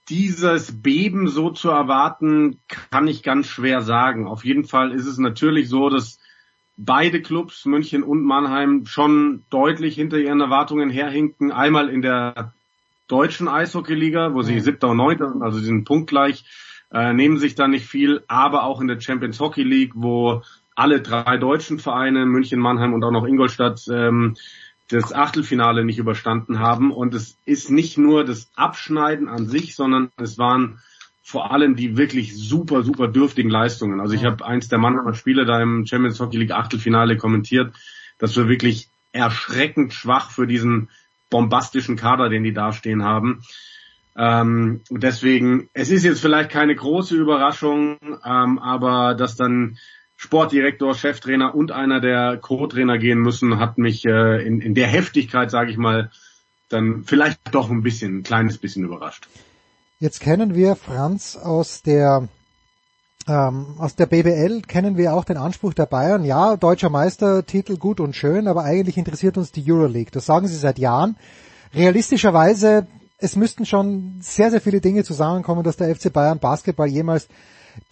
dieses 0.08 0.82
Beben 0.82 1.28
so 1.28 1.50
zu 1.50 1.70
erwarten, 1.70 2.58
kann 2.90 3.08
ich 3.08 3.22
ganz 3.22 3.46
schwer 3.46 3.82
sagen. 3.82 4.26
Auf 4.26 4.44
jeden 4.44 4.64
Fall 4.64 4.92
ist 4.92 5.06
es 5.06 5.18
natürlich 5.18 5.68
so, 5.68 5.88
dass 5.90 6.18
beide 6.76 7.22
Clubs, 7.22 7.64
München 7.66 8.02
und 8.02 8.22
Mannheim, 8.24 8.86
schon 8.86 9.44
deutlich 9.50 9.94
hinter 9.94 10.18
ihren 10.18 10.40
Erwartungen 10.40 10.90
herhinken. 10.90 11.52
Einmal 11.52 11.88
in 11.88 12.02
der 12.02 12.52
deutschen 13.08 13.48
Eishockeyliga, 13.48 14.34
wo 14.34 14.42
sie 14.42 14.58
siebter 14.60 14.88
und 14.88 14.96
neunter 14.96 15.28
sind, 15.28 15.42
also 15.42 15.58
sie 15.58 15.66
sind 15.66 15.84
punktgleich, 15.84 16.44
äh, 16.90 17.12
nehmen 17.12 17.38
sich 17.38 17.54
da 17.54 17.68
nicht 17.68 17.86
viel, 17.86 18.24
aber 18.26 18.64
auch 18.64 18.80
in 18.80 18.88
der 18.88 19.00
Champions 19.00 19.38
Hockey 19.38 19.62
League, 19.62 19.92
wo 19.94 20.42
alle 20.82 21.00
drei 21.00 21.38
deutschen 21.38 21.78
Vereine, 21.78 22.26
München, 22.26 22.58
Mannheim 22.58 22.92
und 22.92 23.04
auch 23.04 23.12
noch 23.12 23.24
Ingolstadt, 23.24 23.86
ähm, 23.88 24.36
das 24.88 25.12
Achtelfinale 25.12 25.84
nicht 25.84 25.98
überstanden 25.98 26.58
haben. 26.58 26.90
Und 26.90 27.14
es 27.14 27.38
ist 27.44 27.70
nicht 27.70 27.98
nur 27.98 28.24
das 28.24 28.50
Abschneiden 28.56 29.28
an 29.28 29.46
sich, 29.46 29.76
sondern 29.76 30.10
es 30.16 30.38
waren 30.38 30.80
vor 31.22 31.52
allem 31.52 31.76
die 31.76 31.96
wirklich 31.96 32.36
super, 32.36 32.82
super 32.82 33.06
dürftigen 33.06 33.48
Leistungen. 33.48 34.00
Also 34.00 34.14
ich 34.14 34.24
habe 34.24 34.44
eins 34.44 34.68
der 34.68 34.80
Mannheimer 34.80 35.14
Spiele 35.14 35.46
da 35.46 35.62
im 35.62 35.86
Champions 35.86 36.18
Hockey 36.18 36.36
League 36.36 36.50
Achtelfinale 36.50 37.16
kommentiert. 37.16 37.72
Das 38.18 38.36
war 38.36 38.48
wirklich 38.48 38.88
erschreckend 39.12 39.94
schwach 39.94 40.32
für 40.32 40.48
diesen 40.48 40.88
bombastischen 41.30 41.94
Kader, 41.94 42.28
den 42.28 42.42
die 42.42 42.52
dastehen 42.52 43.04
haben. 43.04 43.44
Ähm, 44.16 44.80
deswegen, 44.90 45.70
es 45.74 45.90
ist 45.90 46.04
jetzt 46.04 46.20
vielleicht 46.20 46.50
keine 46.50 46.74
große 46.74 47.16
Überraschung, 47.16 47.98
ähm, 48.24 48.58
aber 48.58 49.14
dass 49.14 49.36
dann 49.36 49.78
Sportdirektor, 50.22 50.94
Cheftrainer 50.94 51.52
und 51.52 51.72
einer 51.72 52.00
der 52.00 52.36
Co-Trainer 52.36 52.96
gehen 52.96 53.18
müssen, 53.18 53.58
hat 53.58 53.76
mich 53.76 54.04
äh, 54.04 54.46
in, 54.46 54.60
in 54.60 54.72
der 54.76 54.86
Heftigkeit, 54.86 55.50
sage 55.50 55.72
ich 55.72 55.76
mal, 55.76 56.12
dann 56.68 57.02
vielleicht 57.02 57.40
doch 57.50 57.68
ein 57.70 57.82
bisschen, 57.82 58.18
ein 58.18 58.22
kleines 58.22 58.56
bisschen 58.56 58.84
überrascht. 58.84 59.26
Jetzt 59.98 60.20
kennen 60.20 60.54
wir 60.54 60.76
Franz 60.76 61.34
aus 61.34 61.82
der 61.82 62.28
ähm, 63.26 63.74
aus 63.78 63.96
der 63.96 64.06
BBL 64.06 64.62
kennen 64.62 64.96
wir 64.96 65.12
auch 65.12 65.24
den 65.24 65.36
Anspruch 65.36 65.74
der 65.74 65.86
Bayern. 65.86 66.24
Ja, 66.24 66.56
deutscher 66.56 66.88
Meistertitel 66.88 67.76
gut 67.76 67.98
und 67.98 68.14
schön, 68.14 68.46
aber 68.46 68.62
eigentlich 68.62 68.98
interessiert 68.98 69.36
uns 69.36 69.50
die 69.50 69.64
Euroleague. 69.66 70.12
Das 70.12 70.26
sagen 70.26 70.46
sie 70.46 70.56
seit 70.56 70.78
Jahren. 70.78 71.16
Realistischerweise, 71.74 72.86
es 73.18 73.34
müssten 73.34 73.66
schon 73.66 74.18
sehr, 74.20 74.52
sehr 74.52 74.60
viele 74.60 74.80
Dinge 74.80 75.02
zusammenkommen, 75.02 75.64
dass 75.64 75.76
der 75.76 75.92
FC 75.92 76.12
Bayern 76.12 76.38
Basketball 76.38 76.86
jemals 76.86 77.26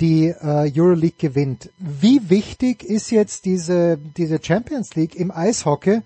die 0.00 0.28
äh, 0.28 0.70
Euroleague 0.74 1.18
gewinnt. 1.18 1.70
Wie 1.78 2.28
wichtig 2.30 2.82
ist 2.82 3.10
jetzt 3.10 3.44
diese, 3.44 3.98
diese 4.16 4.38
Champions 4.42 4.94
League 4.94 5.14
im 5.14 5.30
Eishockey 5.30 6.02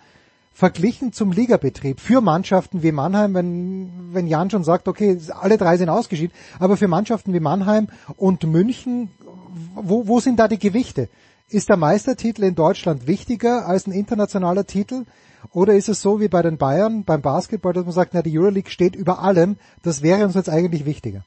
verglichen 0.52 1.12
zum 1.12 1.32
Ligabetrieb 1.32 1.98
für 1.98 2.20
Mannschaften 2.20 2.82
wie 2.82 2.92
Mannheim, 2.92 3.34
wenn, 3.34 3.90
wenn 4.12 4.28
Jan 4.28 4.50
schon 4.50 4.62
sagt, 4.62 4.86
okay, 4.86 5.18
alle 5.40 5.58
drei 5.58 5.76
sind 5.76 5.88
ausgeschieden, 5.88 6.34
aber 6.60 6.76
für 6.76 6.86
Mannschaften 6.86 7.32
wie 7.32 7.40
Mannheim 7.40 7.88
und 8.16 8.44
München, 8.44 9.10
wo, 9.74 10.06
wo 10.06 10.20
sind 10.20 10.38
da 10.38 10.46
die 10.46 10.58
Gewichte? 10.58 11.08
Ist 11.48 11.68
der 11.68 11.76
Meistertitel 11.76 12.44
in 12.44 12.54
Deutschland 12.54 13.06
wichtiger 13.06 13.66
als 13.66 13.86
ein 13.86 13.92
internationaler 13.92 14.64
Titel? 14.64 15.04
Oder 15.52 15.74
ist 15.74 15.88
es 15.88 16.00
so 16.00 16.20
wie 16.20 16.28
bei 16.28 16.40
den 16.40 16.56
Bayern 16.56 17.04
beim 17.04 17.20
Basketball, 17.20 17.72
dass 17.72 17.84
man 17.84 17.92
sagt, 17.92 18.14
na, 18.14 18.22
die 18.22 18.38
Euroleague 18.38 18.70
steht 18.70 18.96
über 18.96 19.18
allem, 19.18 19.56
das 19.82 20.02
wäre 20.02 20.24
uns 20.24 20.34
jetzt 20.34 20.48
eigentlich 20.48 20.86
wichtiger? 20.86 21.24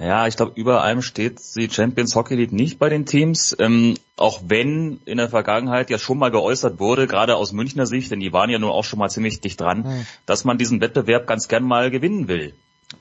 Ja, 0.00 0.26
ich 0.26 0.36
glaube, 0.36 0.52
über 0.54 0.82
allem 0.82 1.02
steht 1.02 1.40
die 1.56 1.70
Champions 1.70 2.14
Hockey 2.14 2.34
League 2.34 2.52
nicht 2.52 2.78
bei 2.78 2.88
den 2.88 3.06
Teams, 3.06 3.54
ähm, 3.58 3.94
auch 4.16 4.42
wenn 4.46 5.00
in 5.04 5.18
der 5.18 5.28
Vergangenheit 5.28 5.90
ja 5.90 5.98
schon 5.98 6.18
mal 6.18 6.30
geäußert 6.30 6.78
wurde, 6.80 7.06
gerade 7.06 7.36
aus 7.36 7.52
Münchner 7.52 7.86
Sicht, 7.86 8.10
denn 8.10 8.20
die 8.20 8.32
waren 8.32 8.50
ja 8.50 8.58
nun 8.58 8.70
auch 8.70 8.84
schon 8.84 8.98
mal 8.98 9.08
ziemlich 9.08 9.40
dicht 9.40 9.60
dran, 9.60 9.82
mhm. 9.82 10.06
dass 10.26 10.44
man 10.44 10.58
diesen 10.58 10.80
Wettbewerb 10.80 11.26
ganz 11.26 11.48
gern 11.48 11.64
mal 11.64 11.90
gewinnen 11.90 12.28
will. 12.28 12.54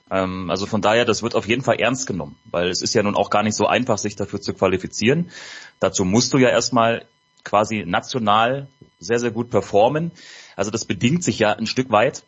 Ähm, 0.09 0.49
also 0.49 0.65
von 0.65 0.81
daher, 0.81 1.05
das 1.05 1.23
wird 1.23 1.35
auf 1.35 1.47
jeden 1.47 1.61
Fall 1.61 1.79
ernst 1.79 2.07
genommen, 2.07 2.35
weil 2.51 2.69
es 2.69 2.81
ist 2.81 2.93
ja 2.93 3.03
nun 3.03 3.15
auch 3.15 3.29
gar 3.29 3.43
nicht 3.43 3.55
so 3.55 3.67
einfach, 3.67 3.97
sich 3.97 4.15
dafür 4.15 4.41
zu 4.41 4.53
qualifizieren. 4.53 5.31
Dazu 5.79 6.05
musst 6.05 6.33
du 6.33 6.37
ja 6.37 6.49
erstmal 6.49 7.05
quasi 7.43 7.83
national 7.85 8.67
sehr, 8.99 9.19
sehr 9.19 9.31
gut 9.31 9.49
performen. 9.49 10.11
Also 10.55 10.71
das 10.71 10.85
bedingt 10.85 11.23
sich 11.23 11.39
ja 11.39 11.53
ein 11.53 11.67
Stück 11.67 11.91
weit. 11.91 12.23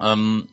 Ähm, 0.00 0.48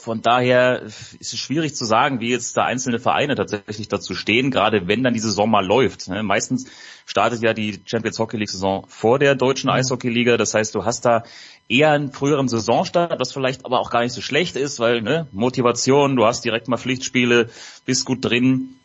von 0.00 0.22
daher 0.22 0.82
ist 0.82 1.14
es 1.20 1.38
schwierig 1.38 1.74
zu 1.74 1.84
sagen, 1.84 2.20
wie 2.20 2.30
jetzt 2.30 2.56
da 2.56 2.64
einzelne 2.64 2.98
Vereine 2.98 3.34
tatsächlich 3.34 3.88
dazu 3.88 4.14
stehen, 4.14 4.50
gerade 4.50 4.88
wenn 4.88 5.02
dann 5.02 5.14
die 5.14 5.20
Saison 5.20 5.50
mal 5.50 5.64
läuft. 5.64 6.08
Ne? 6.08 6.22
Meistens 6.22 6.66
startet 7.06 7.42
ja 7.42 7.52
die 7.52 7.80
Champions 7.84 8.18
Hockey 8.18 8.36
League 8.36 8.50
Saison 8.50 8.84
vor 8.88 9.18
der 9.18 9.34
deutschen 9.34 9.68
mhm. 9.68 9.76
Eishockey 9.76 10.08
Liga. 10.08 10.36
Das 10.36 10.54
heißt, 10.54 10.74
du 10.74 10.84
hast 10.84 11.04
da 11.04 11.24
eher 11.68 11.92
einen 11.92 12.12
früheren 12.12 12.48
Saisonstart, 12.48 13.20
was 13.20 13.32
vielleicht 13.32 13.64
aber 13.64 13.80
auch 13.80 13.90
gar 13.90 14.02
nicht 14.02 14.12
so 14.12 14.20
schlecht 14.20 14.56
ist, 14.56 14.80
weil 14.80 15.02
ne, 15.02 15.26
Motivation, 15.32 16.16
du 16.16 16.24
hast 16.24 16.44
direkt 16.44 16.68
mal 16.68 16.78
Pflichtspiele, 16.78 17.48
bist 17.84 18.04
gut 18.04 18.24
drin. 18.24 18.76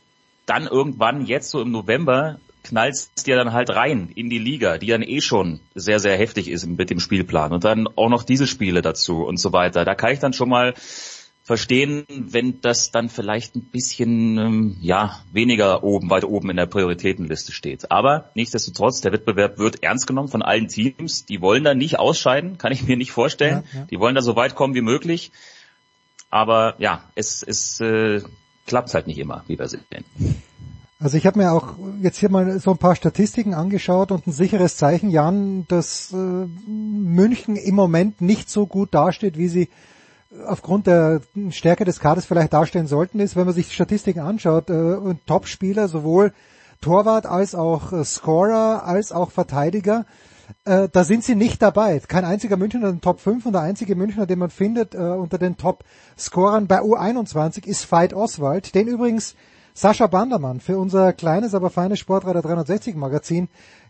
Dann 0.45 0.67
irgendwann, 0.67 1.25
jetzt 1.25 1.49
so 1.49 1.61
im 1.61 1.71
November, 1.71 2.39
knallst 2.65 3.27
dir 3.27 3.35
dann 3.35 3.53
halt 3.53 3.69
rein 3.69 4.09
in 4.15 4.29
die 4.29 4.39
Liga, 4.39 4.77
die 4.77 4.87
dann 4.87 5.03
eh 5.03 5.21
schon 5.21 5.59
sehr, 5.75 5.99
sehr 5.99 6.17
heftig 6.17 6.49
ist 6.49 6.65
mit 6.65 6.89
dem 6.89 6.99
Spielplan 6.99 7.53
und 7.53 7.63
dann 7.63 7.87
auch 7.95 8.09
noch 8.09 8.23
diese 8.23 8.47
Spiele 8.47 8.81
dazu 8.81 9.23
und 9.23 9.37
so 9.37 9.53
weiter. 9.53 9.85
Da 9.85 9.95
kann 9.95 10.11
ich 10.11 10.19
dann 10.19 10.33
schon 10.33 10.49
mal 10.49 10.73
verstehen, 11.43 12.05
wenn 12.09 12.59
das 12.61 12.89
dann 12.89 13.07
vielleicht 13.07 13.55
ein 13.55 13.65
bisschen 13.65 14.37
ähm, 14.39 14.77
ja 14.81 15.19
weniger 15.31 15.83
oben, 15.83 16.09
weiter 16.09 16.27
oben 16.27 16.49
in 16.49 16.57
der 16.57 16.65
Prioritätenliste 16.65 17.51
steht. 17.51 17.91
Aber 17.91 18.31
nichtsdestotrotz, 18.33 19.01
der 19.01 19.11
Wettbewerb 19.11 19.59
wird 19.59 19.83
ernst 19.83 20.07
genommen 20.07 20.27
von 20.27 20.41
allen 20.41 20.67
Teams. 20.67 21.25
Die 21.25 21.41
wollen 21.41 21.63
da 21.63 21.75
nicht 21.75 21.99
ausscheiden, 21.99 22.57
kann 22.57 22.71
ich 22.71 22.83
mir 22.87 22.97
nicht 22.97 23.11
vorstellen. 23.11 23.63
Ja, 23.71 23.79
ja. 23.81 23.85
Die 23.85 23.99
wollen 23.99 24.15
da 24.15 24.21
so 24.21 24.35
weit 24.35 24.55
kommen 24.55 24.73
wie 24.73 24.81
möglich. 24.81 25.31
Aber 26.31 26.75
ja, 26.79 27.03
es, 27.13 27.43
es 27.43 27.79
äh, 27.79 28.21
klappt 28.65 28.91
halt 28.95 29.05
nicht 29.05 29.19
immer, 29.19 29.43
wie 29.47 29.59
wir 29.59 29.67
sehen. 29.67 29.85
Also 30.99 31.17
ich 31.17 31.25
habe 31.25 31.39
mir 31.39 31.51
auch 31.51 31.73
jetzt 32.01 32.17
hier 32.17 32.29
mal 32.29 32.59
so 32.59 32.71
ein 32.71 32.77
paar 32.77 32.95
Statistiken 32.95 33.53
angeschaut 33.53 34.11
und 34.11 34.27
ein 34.27 34.31
sicheres 34.31 34.77
Zeichen, 34.77 35.09
Jan, 35.09 35.65
dass 35.67 36.13
äh, 36.13 36.15
München 36.15 37.57
im 37.57 37.75
Moment 37.75 38.21
nicht 38.21 38.49
so 38.49 38.65
gut 38.65 38.93
dasteht, 38.93 39.37
wie 39.37 39.49
sie 39.49 39.69
aufgrund 40.45 40.87
der 40.87 41.21
Stärke 41.49 41.85
des 41.85 41.99
Kaders 41.99 42.25
vielleicht 42.25 42.53
darstellen 42.53 42.87
sollten, 42.87 43.19
ist, 43.19 43.35
wenn 43.35 43.45
man 43.45 43.53
sich 43.53 43.67
die 43.67 43.73
Statistiken 43.73 44.21
anschaut, 44.21 44.69
äh, 44.69 45.15
Topspieler, 45.25 45.87
sowohl 45.87 46.33
Torwart 46.81 47.25
als 47.25 47.55
auch 47.55 47.91
äh, 47.91 48.03
Scorer 48.03 48.83
als 48.85 49.11
auch 49.11 49.31
Verteidiger, 49.31 50.05
äh, 50.65 50.87
da 50.91 51.03
sind 51.03 51.23
sie 51.23 51.35
nicht 51.35 51.61
dabei. 51.61 51.99
Kein 51.99 52.25
einziger 52.25 52.57
Münchner 52.57 52.87
in 52.89 52.95
den 52.95 53.01
Top 53.01 53.19
5 53.19 53.45
und 53.45 53.53
der 53.53 53.61
einzige 53.61 53.95
Münchner, 53.95 54.25
den 54.25 54.39
man 54.39 54.49
findet 54.49 54.95
äh, 54.95 54.99
unter 54.99 55.37
den 55.37 55.57
Top-Scorern 55.57 56.67
bei 56.67 56.79
U21 56.79 57.65
ist 57.65 57.91
Veit 57.91 58.13
Oswald, 58.13 58.75
den 58.75 58.87
übrigens 58.87 59.35
Sascha 59.77 60.07
Bandermann 60.07 60.61
für 60.61 60.77
unser 60.77 61.11
kleines, 61.11 61.53
aber 61.53 61.69
feines 61.69 61.99
Sportreiter 61.99 62.41
360 62.41 62.95
Magazin 62.95 63.49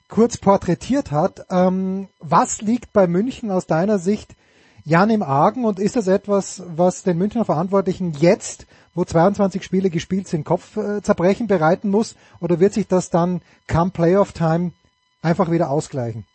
kurz 0.10 0.36
porträtiert 0.36 1.12
hat. 1.12 1.46
Ähm, 1.52 2.08
was 2.20 2.62
liegt 2.62 2.92
bei 2.92 3.06
München 3.06 3.52
aus 3.52 3.68
deiner 3.68 4.00
Sicht 4.00 4.36
Jan 4.84 5.12
im 5.12 5.22
Argen 5.22 5.64
und 5.64 5.80
ist 5.80 5.96
das 5.96 6.08
etwas, 6.08 6.64
was 6.76 7.04
den 7.04 7.20
Münchner 7.20 7.46
Verantwortlichen 7.46 8.14
jetzt, 8.14 8.66
wo 8.96 9.06
22 9.06 9.64
Spiele 9.64 9.92
gespielt 9.92 10.28
sind, 10.28 10.44
Kopfzerbrechen 10.44 11.46
bereiten 11.46 11.92
muss 11.92 12.16
oder 12.40 12.60
wird 12.60 12.74
sich 12.74 12.88
das 12.88 13.12
dann 13.12 13.42
come 13.72 13.92
Playoff 13.92 14.32
Time 14.32 14.72
einfach 15.22 15.52
wieder 15.52 15.70
ausgleichen? 15.70 16.26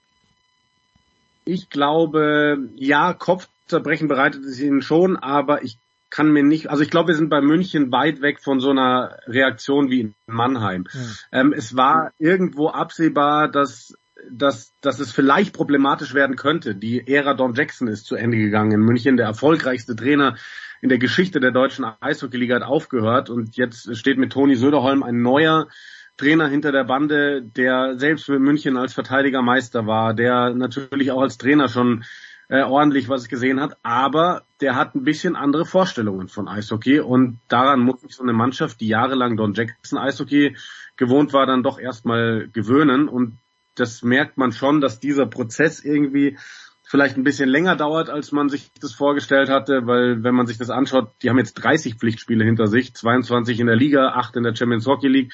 Ich 1.45 1.71
glaube, 1.71 2.69
ja, 2.77 3.15
Kopfzerbrechen 3.15 4.07
bereitet 4.07 4.45
es 4.45 4.61
ihnen 4.61 4.83
schon, 4.83 5.17
aber 5.17 5.65
ich 5.65 5.77
kann 6.11 6.33
mir 6.33 6.43
nicht, 6.43 6.69
also 6.69 6.83
ich 6.83 6.91
glaube, 6.91 7.09
wir 7.09 7.15
sind 7.15 7.31
bei 7.31 7.41
München 7.41 7.93
weit 7.93 8.21
weg 8.21 8.41
von 8.41 8.61
so 8.61 8.71
einer 8.71 9.19
Reaktion 9.27 9.91
wie 9.91 10.01
in 10.01 10.15
Mannheim. 10.27 10.87
Ja. 10.93 11.41
Ähm, 11.41 11.55
es 11.57 11.77
war 11.77 12.13
irgendwo 12.19 12.69
absehbar, 12.69 13.49
dass, 13.49 13.97
dass, 14.31 14.73
dass 14.81 14.99
es 14.99 15.13
vielleicht 15.13 15.55
problematisch 15.55 16.13
werden 16.13 16.37
könnte. 16.37 16.75
Die 16.75 17.07
Ära 17.07 17.35
Don 17.35 17.55
Jackson 17.55 17.89
ist 17.89 18.07
zu 18.07 18.17
Ende 18.17 18.37
gegangen 18.39 18.73
in 18.73 18.81
München, 18.81 19.17
der 19.17 19.27
erfolgreichste 19.27 19.95
Trainer 19.95 20.37
in 20.83 20.89
der 20.89 20.99
Geschichte 20.99 21.41
der 21.41 21.53
deutschen 21.53 21.87
Eishockeyliga 22.01 22.57
hat 22.57 22.63
aufgehört 22.63 23.31
und 23.31 23.57
jetzt 23.57 23.97
steht 23.97 24.19
mit 24.19 24.33
Toni 24.33 24.57
Söderholm 24.57 25.03
ein 25.03 25.23
neuer 25.23 25.69
Trainer 26.17 26.49
hinter 26.49 26.73
der 26.73 26.85
Bande, 26.85 27.43
der 27.43 27.99
selbst 27.99 28.29
mit 28.29 28.41
München 28.41 28.77
als 28.77 28.93
Verteidiger 28.93 29.43
Meister 29.43 29.87
war, 29.87 30.13
der 30.13 30.55
natürlich 30.55 31.13
auch 31.13 31.23
als 31.23 31.39
Trainer 31.39 31.69
schon 31.69 32.05
äh, 32.51 32.65
ordentlich 32.65 33.09
was 33.09 33.29
gesehen 33.29 33.61
hat, 33.61 33.77
aber 33.85 34.43
der 34.61 34.75
hat 34.75 34.97
ein 34.97 35.05
bisschen 35.05 35.37
andere 35.37 35.65
Vorstellungen 35.65 36.27
von 36.27 36.49
Eishockey 36.49 36.99
und 36.99 37.39
daran 37.47 37.79
muss 37.79 38.01
sich 38.01 38.17
so 38.17 38.25
eine 38.25 38.33
Mannschaft, 38.33 38.81
die 38.81 38.89
jahrelang 38.89 39.37
Don 39.37 39.55
Jackson 39.55 39.99
Eishockey 39.99 40.57
gewohnt 40.97 41.33
war, 41.33 41.47
dann 41.47 41.63
doch 41.63 41.79
erstmal 41.79 42.49
gewöhnen 42.53 43.09
und 43.09 43.39
das 43.77 44.03
merkt 44.03 44.37
man 44.37 44.51
schon, 44.51 44.81
dass 44.81 44.99
dieser 44.99 45.27
Prozess 45.27 45.85
irgendwie 45.85 46.39
vielleicht 46.83 47.17
ein 47.17 47.23
bisschen 47.23 47.49
länger 47.49 47.77
dauert, 47.77 48.11
als 48.11 48.33
man 48.33 48.49
sich 48.49 48.73
das 48.81 48.95
vorgestellt 48.95 49.49
hatte, 49.49 49.87
weil 49.87 50.25
wenn 50.25 50.35
man 50.35 50.49
sich 50.49 50.59
das 50.59 50.71
anschaut, 50.71 51.13
die 51.23 51.31
haben 51.31 51.39
jetzt 51.39 51.55
30 51.55 51.95
Pflichtspiele 51.95 52.45
hinter 52.45 52.67
sich, 52.67 52.95
22 52.95 53.61
in 53.61 53.69
der 53.69 53.77
Liga, 53.77 54.09
8 54.15 54.35
in 54.35 54.43
der 54.43 54.57
Champions 54.57 54.89
Hockey 54.89 55.07
League 55.07 55.33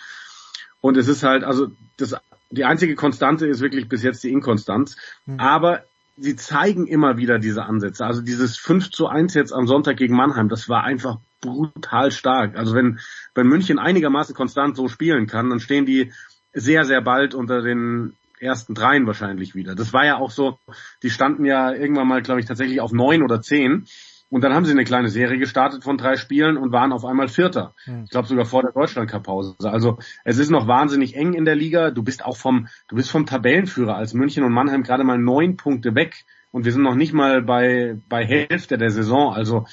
und 0.83 0.99
es 0.99 1.09
ist 1.09 1.23
halt, 1.23 1.45
also 1.45 1.69
das, 1.97 2.15
die 2.51 2.67
einzige 2.67 2.95
Konstante 2.95 3.47
ist 3.47 3.63
wirklich 3.63 3.89
bis 3.89 4.03
jetzt 4.03 4.23
die 4.23 4.31
Inkonstanz, 4.31 4.99
mhm. 5.25 5.41
aber 5.41 5.85
sie 6.17 6.37
zeigen 6.37 6.87
immer 6.87 7.17
wieder 7.17 7.39
diese 7.39 7.65
Ansätze. 7.65 8.05
Also 8.05 8.23
dieses 8.23 8.57
5 8.57 8.91
zu 8.91 9.07
1 9.07 9.35
jetzt 9.35 9.53
am 9.53 9.67
Sonntag 9.67 9.97
gegen 9.97 10.17
Mannheim, 10.17 10.49
das 10.49 10.69
war 10.69 10.85
einfach 10.85 11.19
brutal 11.41 12.11
stark. 12.11 12.57
Also 12.57 12.75
wenn, 12.75 12.99
wenn 13.35 13.47
München 13.47 13.79
einigermaßen 13.79 14.35
konstant 14.35 14.77
so 14.77 14.89
spielen 14.89 15.27
kann, 15.27 15.51
dann 15.51 15.61
stehen 15.61 15.87
die 15.87 16.13
sehr, 16.53 16.85
sehr 16.85 17.03
bald 17.03 17.35
unter 17.35 17.63
den 17.63 18.15
ersten 18.41 18.75
dreien 18.75 19.07
wahrscheinlich 19.07 19.55
wieder. 19.55 19.75
Das 19.75 19.93
war 19.93 20.05
ja 20.05 20.17
auch 20.17 20.31
so, 20.31 20.59
die 21.03 21.11
standen 21.11 21.45
ja 21.45 21.73
irgendwann 21.73 22.09
mal, 22.09 22.23
glaube 22.23 22.41
ich, 22.41 22.47
tatsächlich 22.47 22.81
auf 22.81 22.93
neun 22.93 23.23
oder 23.23 23.41
zehn. 23.41 23.87
Und 24.29 24.43
dann 24.43 24.53
haben 24.55 24.65
sie 24.65 24.73
eine 24.73 24.85
kleine 24.85 25.09
Serie 25.09 25.39
gestartet 25.39 25.85
von 25.85 25.99
drei 25.99 26.17
Spielen 26.17 26.57
und 26.57 26.73
waren 26.73 26.93
auf 26.93 27.05
einmal 27.05 27.29
Vierter. 27.29 27.75
Hm. 27.85 28.05
Ich 28.05 28.11
glaube 28.11 28.27
sogar 28.27 28.45
vor 28.45 28.63
der 28.63 28.73
Deutschland 28.73 29.09
Cup 29.09 29.23
Pause. 29.25 29.55
Also 29.63 29.99
es 30.25 30.39
ist 30.39 30.51
noch 30.51 30.67
wahnsinnig 30.67 31.17
eng 31.17 31.33
in 31.35 31.45
der 31.45 31.55
Liga. 31.55 31.91
Du 31.91 32.03
bist 32.03 32.25
auch 32.25 32.37
vom, 32.37 32.67
du 32.89 32.97
bist 32.97 33.11
vom 33.11 33.27
Tabellenführer 33.27 33.95
als 33.95 34.15
München 34.15 34.43
und 34.43 34.53
Mannheim 34.53 34.83
gerade 34.83 35.05
mal 35.05 35.19
neun 35.19 35.57
Punkte 35.57 35.95
weg 35.95 36.25
und 36.51 36.65
wir 36.65 36.73
sind 36.73 36.83
noch 36.83 36.97
nicht 36.97 37.13
mal 37.13 37.43
bei 37.43 37.99
bei 38.09 38.25
Hälfte 38.25 38.79
der 38.79 38.91
Saison. 38.91 39.33
Also 39.33 39.67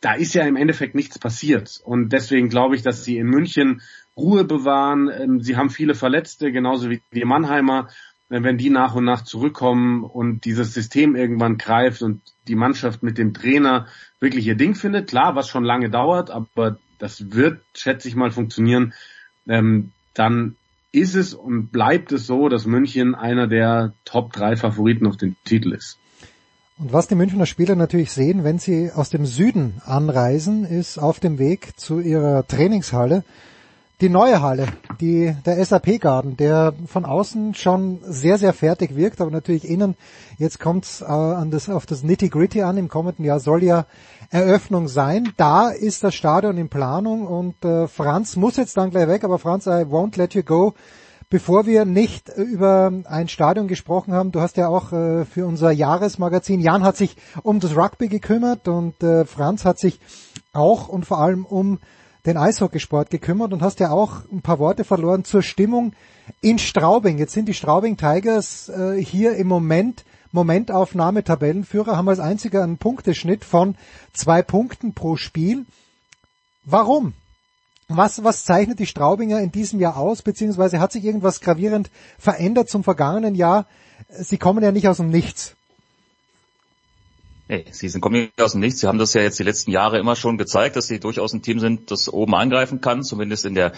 da 0.00 0.12
ist 0.12 0.34
ja 0.34 0.44
im 0.44 0.56
Endeffekt 0.56 0.94
nichts 0.94 1.18
passiert 1.18 1.80
und 1.82 2.12
deswegen 2.12 2.48
glaube 2.48 2.76
ich, 2.76 2.82
dass 2.82 3.02
sie 3.02 3.16
in 3.16 3.26
München 3.26 3.80
Ruhe 4.16 4.44
bewahren. 4.44 5.10
Ähm, 5.10 5.40
sie 5.40 5.56
haben 5.56 5.70
viele 5.70 5.94
Verletzte, 5.94 6.52
genauso 6.52 6.90
wie 6.90 7.00
die 7.12 7.24
Mannheimer 7.24 7.88
wenn 8.28 8.58
die 8.58 8.70
nach 8.70 8.94
und 8.94 9.04
nach 9.04 9.22
zurückkommen 9.22 10.02
und 10.02 10.44
dieses 10.44 10.74
System 10.74 11.14
irgendwann 11.14 11.58
greift 11.58 12.02
und 12.02 12.20
die 12.48 12.56
Mannschaft 12.56 13.02
mit 13.02 13.18
dem 13.18 13.34
Trainer 13.34 13.86
wirklich 14.20 14.46
ihr 14.46 14.56
Ding 14.56 14.74
findet, 14.74 15.08
klar, 15.08 15.36
was 15.36 15.48
schon 15.48 15.64
lange 15.64 15.90
dauert, 15.90 16.30
aber 16.30 16.78
das 16.98 17.32
wird, 17.32 17.60
schätze 17.74 18.08
ich 18.08 18.16
mal, 18.16 18.30
funktionieren, 18.30 18.94
ähm, 19.46 19.92
dann 20.14 20.56
ist 20.92 21.14
es 21.14 21.34
und 21.34 21.68
bleibt 21.68 22.10
es 22.12 22.26
so, 22.26 22.48
dass 22.48 22.66
München 22.66 23.14
einer 23.14 23.46
der 23.46 23.92
Top 24.04 24.32
3 24.32 24.56
Favoriten 24.56 25.06
auf 25.06 25.16
den 25.16 25.36
Titel 25.44 25.72
ist. 25.72 25.98
Und 26.78 26.92
was 26.92 27.08
die 27.08 27.14
Münchner 27.14 27.46
Spieler 27.46 27.74
natürlich 27.74 28.12
sehen, 28.12 28.44
wenn 28.44 28.58
sie 28.58 28.90
aus 28.92 29.10
dem 29.10 29.24
Süden 29.24 29.80
anreisen, 29.84 30.64
ist 30.64 30.98
auf 30.98 31.20
dem 31.20 31.38
Weg 31.38 31.78
zu 31.78 32.00
ihrer 32.00 32.46
Trainingshalle 32.46 33.24
die 34.00 34.10
neue 34.10 34.42
Halle, 34.42 34.66
die, 35.00 35.34
der 35.46 35.64
SAP 35.64 36.00
Garden, 36.00 36.36
der 36.36 36.74
von 36.86 37.06
außen 37.06 37.54
schon 37.54 38.00
sehr, 38.02 38.36
sehr 38.36 38.52
fertig 38.52 38.94
wirkt, 38.94 39.20
aber 39.22 39.30
natürlich 39.30 39.66
innen, 39.66 39.96
jetzt 40.36 40.60
kommt 40.60 40.84
es 40.84 41.00
äh, 41.00 41.04
an 41.04 41.50
das, 41.50 41.70
auf 41.70 41.86
das 41.86 42.02
Nitty 42.02 42.28
Gritty 42.28 42.62
an, 42.62 42.76
im 42.76 42.88
kommenden 42.88 43.24
Jahr 43.24 43.40
soll 43.40 43.62
ja 43.62 43.86
Eröffnung 44.30 44.88
sein. 44.88 45.32
Da 45.38 45.70
ist 45.70 46.04
das 46.04 46.14
Stadion 46.14 46.58
in 46.58 46.68
Planung 46.68 47.26
und 47.26 47.64
äh, 47.64 47.88
Franz 47.88 48.36
muss 48.36 48.56
jetzt 48.56 48.76
dann 48.76 48.90
gleich 48.90 49.08
weg, 49.08 49.24
aber 49.24 49.38
Franz, 49.38 49.66
I 49.66 49.84
won't 49.84 50.18
let 50.18 50.34
you 50.34 50.42
go. 50.42 50.74
Bevor 51.28 51.66
wir 51.66 51.86
nicht 51.86 52.28
über 52.28 52.92
ein 53.06 53.28
Stadion 53.28 53.66
gesprochen 53.66 54.12
haben, 54.12 54.30
du 54.30 54.40
hast 54.40 54.58
ja 54.58 54.68
auch 54.68 54.92
äh, 54.92 55.24
für 55.24 55.46
unser 55.46 55.72
Jahresmagazin, 55.72 56.60
Jan 56.60 56.84
hat 56.84 56.96
sich 56.96 57.16
um 57.42 57.60
das 57.60 57.74
Rugby 57.74 58.08
gekümmert 58.08 58.68
und 58.68 59.02
äh, 59.02 59.24
Franz 59.24 59.64
hat 59.64 59.78
sich 59.78 59.98
auch 60.52 60.88
und 60.88 61.06
vor 61.06 61.18
allem 61.18 61.44
um 61.44 61.78
den 62.26 62.36
Eishockeysport 62.36 63.10
gekümmert 63.10 63.52
und 63.52 63.62
hast 63.62 63.80
ja 63.80 63.90
auch 63.90 64.22
ein 64.32 64.42
paar 64.42 64.58
Worte 64.58 64.84
verloren 64.84 65.24
zur 65.24 65.42
Stimmung 65.42 65.92
in 66.40 66.58
Straubing. 66.58 67.18
Jetzt 67.18 67.32
sind 67.32 67.46
die 67.46 67.54
Straubing 67.54 67.96
Tigers 67.96 68.68
äh, 68.68 69.02
hier 69.02 69.36
im 69.36 69.46
Moment 69.46 70.04
Momentaufnahme 70.32 71.24
Tabellenführer, 71.24 71.96
haben 71.96 72.08
als 72.08 72.20
einziger 72.20 72.62
einen 72.62 72.78
Punkteschnitt 72.78 73.44
von 73.44 73.76
zwei 74.12 74.42
Punkten 74.42 74.92
pro 74.92 75.16
Spiel. 75.16 75.64
Warum? 76.64 77.14
Was, 77.88 78.24
was 78.24 78.44
zeichnet 78.44 78.80
die 78.80 78.86
Straubinger 78.86 79.40
in 79.40 79.52
diesem 79.52 79.78
Jahr 79.78 79.96
aus, 79.96 80.22
beziehungsweise 80.22 80.80
hat 80.80 80.90
sich 80.90 81.04
irgendwas 81.04 81.40
gravierend 81.40 81.90
verändert 82.18 82.68
zum 82.68 82.82
vergangenen 82.82 83.36
Jahr? 83.36 83.66
Sie 84.08 84.38
kommen 84.38 84.62
ja 84.62 84.72
nicht 84.72 84.88
aus 84.88 84.96
dem 84.96 85.08
Nichts. 85.08 85.54
Nee, 87.48 87.64
sie 87.70 87.88
sind, 87.88 88.00
kommen 88.00 88.22
nicht 88.22 88.42
aus 88.42 88.52
dem 88.52 88.60
Nichts. 88.60 88.80
Sie 88.80 88.88
haben 88.88 88.98
das 88.98 89.14
ja 89.14 89.22
jetzt 89.22 89.38
die 89.38 89.44
letzten 89.44 89.70
Jahre 89.70 89.98
immer 89.98 90.16
schon 90.16 90.36
gezeigt, 90.36 90.74
dass 90.74 90.88
sie 90.88 90.98
durchaus 90.98 91.32
ein 91.32 91.42
Team 91.42 91.60
sind, 91.60 91.90
das 91.90 92.08
oben 92.12 92.34
angreifen 92.34 92.80
kann, 92.80 93.04
zumindest 93.04 93.44
in 93.44 93.54
der 93.54 93.72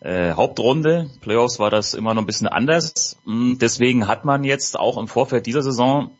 äh, 0.00 0.32
Hauptrunde. 0.32 1.10
Playoffs 1.20 1.60
war 1.60 1.70
das 1.70 1.94
immer 1.94 2.14
noch 2.14 2.22
ein 2.22 2.26
bisschen 2.26 2.48
anders. 2.48 3.16
Mm, 3.24 3.54
deswegen 3.58 4.08
hat 4.08 4.24
man 4.24 4.42
jetzt 4.42 4.78
auch 4.78 4.98
im 4.98 5.06
Vorfeld 5.06 5.46
dieser 5.46 5.62
Saison 5.62 6.10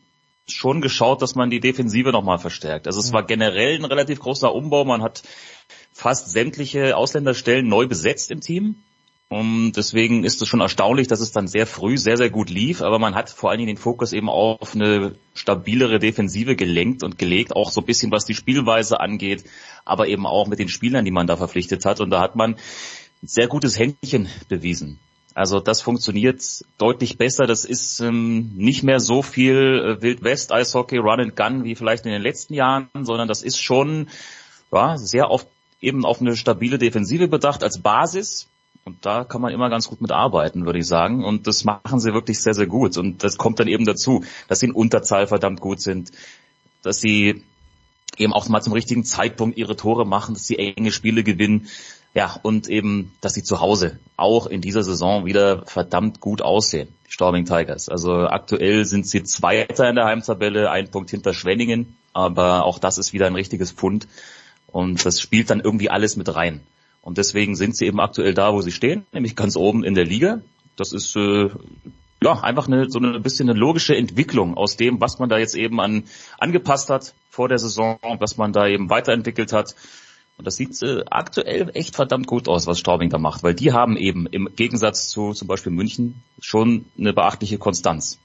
schon 0.47 0.79
geschaut, 0.79 1.21
dass 1.21 1.35
man 1.35 1.49
die 1.49 1.59
Defensive 1.59 2.11
nochmal 2.11 2.37
verstärkt. 2.37 2.87
Also 2.87 2.99
es 2.99 3.11
war 3.11 3.23
generell 3.23 3.75
ein 3.75 3.85
relativ 3.85 4.19
großer 4.19 4.53
Umbau. 4.53 4.85
Man 4.85 5.01
hat 5.01 5.23
fast 5.91 6.29
sämtliche 6.29 6.95
Ausländerstellen 6.95 7.67
neu 7.67 7.87
besetzt 7.87 8.31
im 8.31 8.39
Team. 8.39 8.83
Und 9.35 9.73
deswegen 9.73 10.23
ist 10.23 10.41
es 10.41 10.47
schon 10.47 10.61
erstaunlich, 10.61 11.09
dass 11.09 11.19
es 11.19 11.33
dann 11.33 11.49
sehr 11.49 11.67
früh 11.67 11.97
sehr, 11.97 12.15
sehr 12.15 12.29
gut 12.29 12.49
lief. 12.49 12.81
Aber 12.81 12.99
man 12.99 13.15
hat 13.15 13.29
vor 13.29 13.49
allen 13.49 13.57
Dingen 13.57 13.75
den 13.75 13.77
Fokus 13.77 14.13
eben 14.13 14.29
auf 14.29 14.75
eine 14.75 15.17
stabilere 15.33 15.99
Defensive 15.99 16.55
gelenkt 16.55 17.03
und 17.03 17.17
gelegt, 17.17 17.53
auch 17.53 17.69
so 17.69 17.81
ein 17.81 17.85
bisschen 17.85 18.13
was 18.13 18.23
die 18.23 18.33
Spielweise 18.33 19.01
angeht, 19.01 19.43
aber 19.83 20.07
eben 20.07 20.25
auch 20.25 20.47
mit 20.47 20.59
den 20.59 20.69
Spielern, 20.69 21.03
die 21.03 21.11
man 21.11 21.27
da 21.27 21.35
verpflichtet 21.35 21.83
hat. 21.83 21.99
Und 21.99 22.11
da 22.11 22.21
hat 22.21 22.37
man 22.37 22.53
ein 22.53 23.27
sehr 23.27 23.49
gutes 23.49 23.77
Händchen 23.77 24.29
bewiesen. 24.47 25.01
Also 25.33 25.59
das 25.59 25.81
funktioniert 25.81 26.41
deutlich 26.77 27.17
besser. 27.17 27.45
Das 27.45 27.65
ist 27.65 27.99
ähm, 27.99 28.53
nicht 28.55 28.83
mehr 28.83 29.01
so 29.01 29.21
viel 29.21 29.97
äh, 29.97 30.01
Wild 30.01 30.23
West 30.23 30.53
Eishockey 30.53 30.97
Run 30.97 31.19
and 31.19 31.35
Gun 31.35 31.65
wie 31.65 31.75
vielleicht 31.75 32.05
in 32.05 32.13
den 32.13 32.21
letzten 32.21 32.53
Jahren, 32.53 32.87
sondern 32.93 33.27
das 33.27 33.43
ist 33.43 33.61
schon 33.61 34.07
ja, 34.71 34.97
sehr 34.97 35.29
oft 35.29 35.49
eben 35.81 36.05
auf 36.05 36.21
eine 36.21 36.37
stabile 36.37 36.77
Defensive 36.77 37.27
bedacht 37.27 37.63
als 37.63 37.81
Basis 37.81 38.47
und 38.87 39.03
da 39.03 39.23
kann 39.23 39.41
man 39.41 39.51
immer 39.51 39.71
ganz 39.71 39.87
gut 39.87 39.99
mit 39.99 40.11
arbeiten, 40.11 40.67
würde 40.67 40.77
ich 40.77 40.85
sagen. 40.85 41.25
Und 41.25 41.47
das 41.47 41.63
machen 41.63 41.99
sie 41.99 42.13
wirklich 42.13 42.39
sehr, 42.39 42.53
sehr 42.53 42.67
gut. 42.67 42.97
Und 42.97 43.23
das 43.23 43.37
kommt 43.37 43.59
dann 43.59 43.67
eben 43.67 43.83
dazu, 43.83 44.23
dass 44.47 44.59
sie 44.59 44.67
in 44.67 44.73
Unterzahl 44.73 45.25
verdammt 45.25 45.59
gut 45.59 45.81
sind, 45.81 46.11
dass 46.83 47.01
sie 47.01 47.43
eben 48.17 48.31
auch 48.31 48.47
mal 48.47 48.61
zum 48.61 48.73
richtigen 48.73 49.03
Zeitpunkt 49.03 49.57
ihre 49.57 49.75
Tore 49.75 50.05
machen, 50.05 50.35
dass 50.35 50.45
sie 50.45 50.59
enge 50.59 50.91
Spiele 50.91 51.23
gewinnen. 51.23 51.67
Ja, 52.13 52.39
und 52.43 52.67
eben, 52.67 53.11
dass 53.21 53.33
sie 53.33 53.41
zu 53.41 53.59
Hause 53.59 53.99
auch 54.17 54.45
in 54.45 54.61
dieser 54.61 54.83
Saison 54.83 55.25
wieder 55.25 55.65
verdammt 55.65 56.21
gut 56.21 56.43
aussehen, 56.43 56.89
die 57.07 57.11
Storming 57.11 57.45
Tigers. 57.45 57.89
Also 57.89 58.27
aktuell 58.27 58.85
sind 58.85 59.07
sie 59.07 59.23
Zweiter 59.23 59.89
in 59.89 59.95
der 59.95 60.05
Heimtabelle, 60.05 60.69
ein 60.69 60.91
Punkt 60.91 61.09
hinter 61.09 61.33
Schwenningen, 61.33 61.97
aber 62.13 62.63
auch 62.65 62.77
das 62.77 62.99
ist 62.99 63.13
wieder 63.13 63.25
ein 63.25 63.35
richtiges 63.35 63.71
Pfund. 63.71 64.07
Und 64.67 65.03
das 65.03 65.19
spielt 65.19 65.49
dann 65.49 65.59
irgendwie 65.59 65.89
alles 65.89 66.17
mit 66.17 66.33
rein. 66.35 66.61
Und 67.05 67.19
deswegen 67.19 67.55
sind 67.55 67.77
sie 67.77 67.85
eben 67.85 67.99
aktuell 67.99 68.33
da, 68.33 68.51
wo 68.51 68.61
sie 68.61 68.71
stehen, 68.71 69.05
nämlich 69.13 69.35
ganz 69.35 69.55
oben 69.55 69.83
in 69.83 69.93
der 69.93 70.05
Liga. 70.05 70.41
Das 70.75 70.91
ist 70.91 71.15
äh, 71.15 71.49
ja 72.23 72.39
einfach 72.41 72.67
eine 72.67 72.89
so 72.89 72.97
eine 72.97 73.19
bisschen 73.19 73.47
eine 73.47 73.57
logische 73.57 73.95
Entwicklung 73.95 74.57
aus 74.57 74.75
dem, 74.75 74.99
was 74.99 75.19
man 75.19 75.29
da 75.29 75.37
jetzt 75.37 75.55
eben 75.55 75.79
an 75.79 76.05
angepasst 76.39 76.89
hat 76.89 77.13
vor 77.29 77.47
der 77.47 77.59
Saison, 77.59 77.99
was 78.17 78.37
man 78.37 78.53
da 78.53 78.67
eben 78.67 78.89
weiterentwickelt 78.89 79.53
hat. 79.53 79.75
Und 80.39 80.47
das 80.47 80.55
sieht 80.55 80.81
äh, 80.81 81.03
aktuell 81.11 81.69
echt 81.75 81.95
verdammt 81.95 82.25
gut 82.25 82.47
aus, 82.47 82.65
was 82.65 82.79
Straubing 82.79 83.11
da 83.11 83.19
macht, 83.19 83.43
weil 83.43 83.53
die 83.53 83.71
haben 83.71 83.97
eben 83.97 84.25
im 84.25 84.49
Gegensatz 84.55 85.07
zu 85.07 85.33
zum 85.33 85.47
Beispiel 85.47 85.71
München 85.71 86.23
schon 86.41 86.85
eine 86.97 87.13
beachtliche 87.13 87.59
Konstanz. 87.59 88.17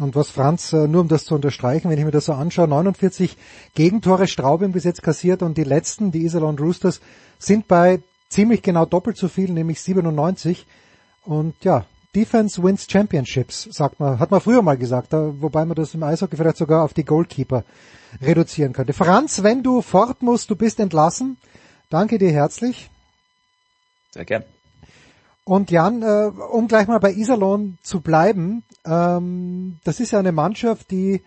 Und 0.00 0.14
was 0.14 0.30
Franz, 0.30 0.72
äh, 0.72 0.88
nur 0.88 1.02
um 1.02 1.08
das 1.08 1.24
zu 1.24 1.34
unterstreichen, 1.34 1.90
wenn 1.90 1.98
ich 1.98 2.04
mir 2.04 2.10
das 2.10 2.24
so 2.24 2.32
anschaue, 2.32 2.68
49 2.68 3.36
Gegentore 3.74 4.26
Straubing 4.26 4.72
bis 4.72 4.84
jetzt 4.84 5.02
kassiert 5.02 5.42
und 5.42 5.58
die 5.58 5.64
letzten, 5.64 6.10
die 6.10 6.24
Iserlohn 6.24 6.58
Roosters, 6.58 7.00
sind 7.38 7.68
bei 7.68 8.00
ziemlich 8.28 8.62
genau 8.62 8.86
doppelt 8.86 9.16
so 9.16 9.28
viel, 9.28 9.50
nämlich 9.52 9.80
97. 9.80 10.66
Und 11.24 11.54
ja, 11.62 11.84
Defense 12.14 12.62
wins 12.62 12.86
Championships, 12.90 13.68
sagt 13.70 14.00
man, 14.00 14.18
hat 14.18 14.30
man 14.30 14.40
früher 14.40 14.62
mal 14.62 14.76
gesagt, 14.76 15.12
wobei 15.12 15.64
man 15.64 15.76
das 15.76 15.94
im 15.94 16.02
Eishockey 16.02 16.36
vielleicht 16.36 16.56
sogar 16.56 16.82
auf 16.84 16.94
die 16.94 17.04
Goalkeeper 17.04 17.64
reduzieren 18.20 18.72
könnte. 18.72 18.92
Franz, 18.92 19.42
wenn 19.42 19.62
du 19.62 19.82
fort 19.82 20.22
musst, 20.22 20.50
du 20.50 20.56
bist 20.56 20.80
entlassen. 20.80 21.36
Danke 21.88 22.18
dir 22.18 22.32
herzlich. 22.32 22.90
Sehr 24.12 24.24
gern. 24.24 24.44
Und 25.44 25.70
Jan, 25.70 26.02
äh, 26.02 26.30
um 26.52 26.68
gleich 26.68 26.86
mal 26.86 27.00
bei 27.00 27.12
Iserlohn 27.12 27.78
zu 27.82 28.00
bleiben, 28.00 28.62
ähm, 28.84 29.78
das 29.84 30.00
ist 30.00 30.12
ja 30.12 30.18
eine 30.18 30.32
Mannschaft, 30.32 30.90
die 30.90 31.22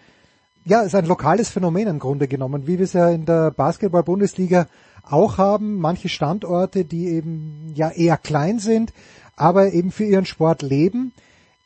ja 0.65 0.81
ist 0.81 0.95
ein 0.95 1.06
lokales 1.06 1.49
Phänomen 1.49 1.88
im 1.88 1.99
Grunde 1.99 2.27
genommen, 2.27 2.68
wie 2.68 2.77
wir 2.77 2.85
es 2.85 2.94
ja 2.94 3.10
in 3.10 3.26
der 3.26 3.52
Basketball-Bundesliga 3.52 4.68
auch 5.03 5.38
haben. 5.38 5.80
Manche 5.80 6.10
Standorte, 6.10 6.85
die 6.85 7.10
eben 7.10 7.73
ja 7.76 7.90
eher 7.90 8.18
klein 8.18 8.60
sind, 8.60 8.94
aber 9.35 9.73
eben 9.73 9.91
für 9.91 10.06
ihren 10.06 10.26
Sport 10.26 10.61
leben. 10.61 11.14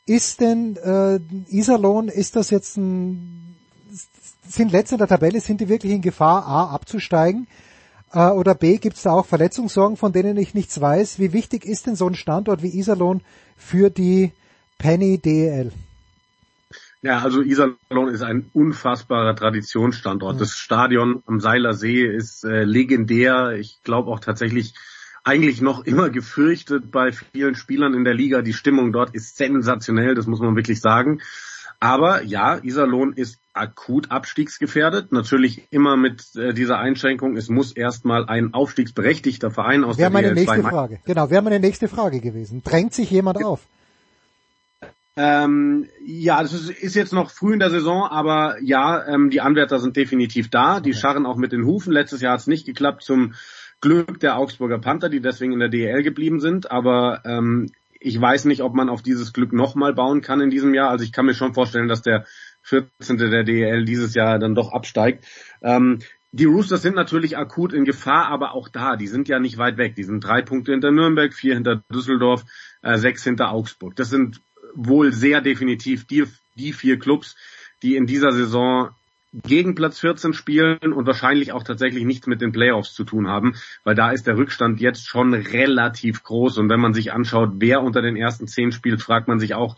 Ist 0.06 0.40
denn 0.40 0.76
äh, 0.76 1.20
Iserlohn, 1.54 2.08
ist 2.08 2.34
das 2.34 2.50
jetzt 2.50 2.78
ein, 2.78 3.56
sind 4.48 4.72
letzte 4.72 4.94
in 4.94 4.98
der 4.98 5.08
Tabelle, 5.08 5.40
sind 5.40 5.60
die 5.60 5.68
wirklich 5.68 5.92
in 5.92 6.00
Gefahr, 6.00 6.46
A, 6.46 6.74
abzusteigen? 6.74 7.46
Äh, 8.12 8.30
oder 8.30 8.54
B, 8.54 8.78
gibt 8.78 8.96
es 8.96 9.02
da 9.02 9.12
auch 9.12 9.26
Verletzungssorgen, 9.26 9.96
von 9.96 10.12
denen 10.12 10.36
ich 10.36 10.54
nichts 10.54 10.80
weiß? 10.80 11.18
Wie 11.18 11.32
wichtig 11.32 11.64
ist 11.64 11.86
denn 11.86 11.96
so 11.96 12.06
ein 12.06 12.14
Standort 12.14 12.62
wie 12.62 12.76
Iserlohn 12.78 13.20
für 13.56 13.90
die 13.90 14.32
Penny 14.78 15.18
DEL? 15.18 15.72
Ja, 17.00 17.20
also 17.20 17.42
Iserlohn 17.42 18.08
ist 18.08 18.22
ein 18.22 18.50
unfassbarer 18.52 19.36
Traditionsstandort. 19.36 20.36
Mhm. 20.36 20.38
Das 20.40 20.56
Stadion 20.56 21.22
am 21.26 21.40
Seiler 21.40 21.74
See 21.74 22.04
ist 22.04 22.44
äh, 22.44 22.64
legendär. 22.64 23.52
Ich 23.52 23.80
glaube 23.84 24.10
auch 24.10 24.20
tatsächlich 24.20 24.74
eigentlich 25.22 25.60
noch 25.60 25.84
immer 25.84 26.10
gefürchtet 26.10 26.90
bei 26.90 27.12
vielen 27.12 27.54
Spielern 27.54 27.94
in 27.94 28.04
der 28.04 28.14
Liga. 28.14 28.42
Die 28.42 28.52
Stimmung 28.52 28.92
dort 28.92 29.14
ist 29.14 29.36
sensationell, 29.36 30.14
das 30.14 30.26
muss 30.26 30.40
man 30.40 30.56
wirklich 30.56 30.80
sagen. 30.80 31.20
Aber 31.80 32.22
ja, 32.22 32.58
Iserlohn 32.62 33.12
ist 33.12 33.38
akut 33.52 34.10
abstiegsgefährdet. 34.10 35.12
Natürlich 35.12 35.62
immer 35.70 35.96
mit 35.96 36.34
äh, 36.34 36.52
dieser 36.52 36.78
Einschränkung, 36.78 37.36
es 37.36 37.48
muss 37.48 37.72
erstmal 37.72 38.26
ein 38.26 38.52
aufstiegsberechtigter 38.52 39.50
Verein 39.50 39.84
aus 39.84 39.96
wäre 39.98 40.10
der 40.10 40.22
meine 40.22 40.34
nächste 40.34 40.62
Frage. 40.62 41.00
Genau, 41.04 41.30
wäre 41.30 41.42
meine 41.42 41.60
nächste 41.60 41.88
Frage 41.88 42.20
gewesen. 42.20 42.62
Drängt 42.64 42.94
sich 42.94 43.10
jemand 43.10 43.44
auf? 43.44 43.60
Ähm, 45.20 45.88
ja, 46.04 46.42
das 46.42 46.52
ist, 46.52 46.70
ist, 46.70 46.94
jetzt 46.94 47.12
noch 47.12 47.30
früh 47.30 47.52
in 47.52 47.58
der 47.58 47.70
Saison, 47.70 48.04
aber 48.04 48.56
ja, 48.62 49.04
ähm, 49.06 49.30
die 49.30 49.40
Anwärter 49.40 49.80
sind 49.80 49.96
definitiv 49.96 50.48
da. 50.48 50.78
Die 50.78 50.90
okay. 50.90 50.98
scharren 50.98 51.26
auch 51.26 51.36
mit 51.36 51.50
den 51.50 51.64
Hufen. 51.64 51.92
Letztes 51.92 52.20
Jahr 52.20 52.34
hat 52.34 52.40
es 52.40 52.46
nicht 52.46 52.66
geklappt 52.66 53.02
zum 53.02 53.34
Glück 53.80 54.20
der 54.20 54.36
Augsburger 54.36 54.78
Panther, 54.78 55.08
die 55.08 55.20
deswegen 55.20 55.52
in 55.52 55.58
der 55.58 55.68
DEL 55.68 56.04
geblieben 56.04 56.40
sind. 56.40 56.70
Aber 56.70 57.22
ähm, 57.24 57.70
ich 58.00 58.20
weiß 58.20 58.44
nicht, 58.44 58.62
ob 58.62 58.74
man 58.74 58.88
auf 58.88 59.02
dieses 59.02 59.32
Glück 59.32 59.52
nochmal 59.52 59.94
bauen 59.94 60.20
kann 60.20 60.40
in 60.40 60.50
diesem 60.50 60.74
Jahr. 60.74 60.90
Also 60.90 61.04
ich 61.04 61.12
kann 61.12 61.26
mir 61.26 61.34
schon 61.34 61.54
vorstellen, 61.54 61.88
dass 61.88 62.02
der 62.02 62.26
14. 62.62 63.18
der 63.18 63.44
DEL 63.44 63.84
dieses 63.84 64.14
Jahr 64.14 64.38
dann 64.38 64.54
doch 64.54 64.72
absteigt. 64.72 65.24
Ähm, 65.62 66.00
die 66.30 66.44
Roosters 66.44 66.82
sind 66.82 66.94
natürlich 66.94 67.38
akut 67.38 67.72
in 67.72 67.84
Gefahr, 67.84 68.26
aber 68.26 68.52
auch 68.52 68.68
da, 68.68 68.96
die 68.96 69.06
sind 69.06 69.28
ja 69.28 69.40
nicht 69.40 69.56
weit 69.56 69.78
weg. 69.78 69.94
Die 69.96 70.04
sind 70.04 70.22
drei 70.22 70.42
Punkte 70.42 70.72
hinter 70.72 70.90
Nürnberg, 70.90 71.32
vier 71.32 71.54
hinter 71.54 71.82
Düsseldorf, 71.92 72.44
äh, 72.82 72.98
sechs 72.98 73.24
hinter 73.24 73.50
Augsburg. 73.50 73.96
Das 73.96 74.10
sind 74.10 74.40
wohl 74.74 75.12
sehr 75.12 75.40
definitiv 75.40 76.06
die, 76.06 76.24
die 76.54 76.72
vier 76.74 76.98
Clubs, 76.98 77.34
die 77.82 77.96
in 77.96 78.06
dieser 78.06 78.32
Saison 78.32 78.90
gegen 79.32 79.74
Platz 79.74 80.00
14 80.00 80.32
spielen 80.32 80.92
und 80.92 81.06
wahrscheinlich 81.06 81.52
auch 81.52 81.62
tatsächlich 81.62 82.04
nichts 82.04 82.26
mit 82.26 82.40
den 82.40 82.52
Playoffs 82.52 82.94
zu 82.94 83.04
tun 83.04 83.28
haben, 83.28 83.54
weil 83.84 83.94
da 83.94 84.10
ist 84.10 84.26
der 84.26 84.36
Rückstand 84.36 84.80
jetzt 84.80 85.06
schon 85.06 85.34
relativ 85.34 86.22
groß 86.22 86.58
und 86.58 86.68
wenn 86.68 86.80
man 86.80 86.94
sich 86.94 87.12
anschaut, 87.12 87.52
wer 87.56 87.82
unter 87.82 88.02
den 88.02 88.16
ersten 88.16 88.46
zehn 88.46 88.72
spielt, 88.72 89.02
fragt 89.02 89.28
man 89.28 89.38
sich 89.38 89.54
auch, 89.54 89.76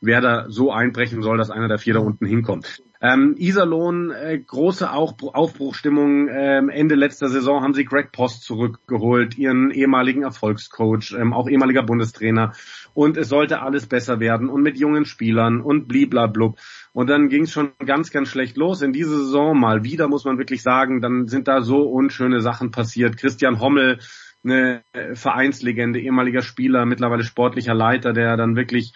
wer 0.00 0.20
da 0.20 0.46
so 0.48 0.72
einbrechen 0.72 1.22
soll, 1.22 1.38
dass 1.38 1.50
einer 1.50 1.68
der 1.68 1.78
vier 1.78 1.94
da 1.94 2.00
unten 2.00 2.26
hinkommt. 2.26 2.82
Ähm, 3.02 3.34
Iserlohn, 3.38 4.10
äh, 4.10 4.38
große 4.38 4.90
Aufbruchstimmung. 4.90 6.28
Ähm, 6.28 6.68
Ende 6.68 6.96
letzter 6.96 7.28
Saison 7.28 7.62
haben 7.62 7.72
sie 7.72 7.86
Greg 7.86 8.12
Post 8.12 8.44
zurückgeholt, 8.44 9.38
ihren 9.38 9.70
ehemaligen 9.70 10.22
Erfolgscoach, 10.22 11.14
ähm, 11.18 11.32
auch 11.32 11.48
ehemaliger 11.48 11.82
Bundestrainer. 11.82 12.52
Und 12.92 13.16
es 13.16 13.30
sollte 13.30 13.62
alles 13.62 13.86
besser 13.86 14.20
werden 14.20 14.50
und 14.50 14.62
mit 14.62 14.78
jungen 14.78 15.06
Spielern 15.06 15.62
und 15.62 15.88
bliblablub. 15.88 16.58
Und 16.92 17.08
dann 17.08 17.28
ging 17.28 17.44
es 17.44 17.52
schon 17.52 17.70
ganz, 17.84 18.10
ganz 18.10 18.28
schlecht 18.28 18.56
los. 18.56 18.82
In 18.82 18.92
dieser 18.92 19.16
Saison 19.16 19.58
mal 19.58 19.84
wieder, 19.84 20.08
muss 20.08 20.24
man 20.24 20.38
wirklich 20.38 20.62
sagen, 20.62 21.00
dann 21.00 21.28
sind 21.28 21.46
da 21.46 21.62
so 21.62 21.82
unschöne 21.82 22.40
Sachen 22.40 22.72
passiert. 22.72 23.16
Christian 23.16 23.60
Hommel, 23.60 24.00
eine 24.42 24.82
Vereinslegende, 25.14 26.00
ehemaliger 26.00 26.42
Spieler, 26.42 26.86
mittlerweile 26.86 27.24
sportlicher 27.24 27.74
Leiter, 27.74 28.12
der 28.12 28.36
dann 28.36 28.56
wirklich 28.56 28.92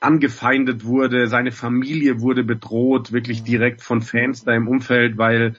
angefeindet 0.00 0.84
wurde, 0.84 1.26
seine 1.26 1.52
Familie 1.52 2.20
wurde 2.20 2.42
bedroht, 2.42 3.12
wirklich 3.12 3.42
direkt 3.42 3.82
von 3.82 4.00
Fans 4.00 4.44
da 4.44 4.54
im 4.54 4.66
Umfeld, 4.66 5.18
weil 5.18 5.56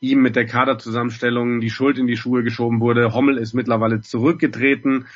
ihm 0.00 0.20
mit 0.20 0.36
der 0.36 0.46
Kaderzusammenstellung 0.46 1.60
die 1.60 1.70
Schuld 1.70 1.98
in 1.98 2.06
die 2.06 2.16
Schuhe 2.16 2.42
geschoben 2.42 2.80
wurde. 2.80 3.12
Hommel 3.14 3.38
ist 3.38 3.54
mittlerweile 3.54 4.00
zurückgetreten. 4.00 5.06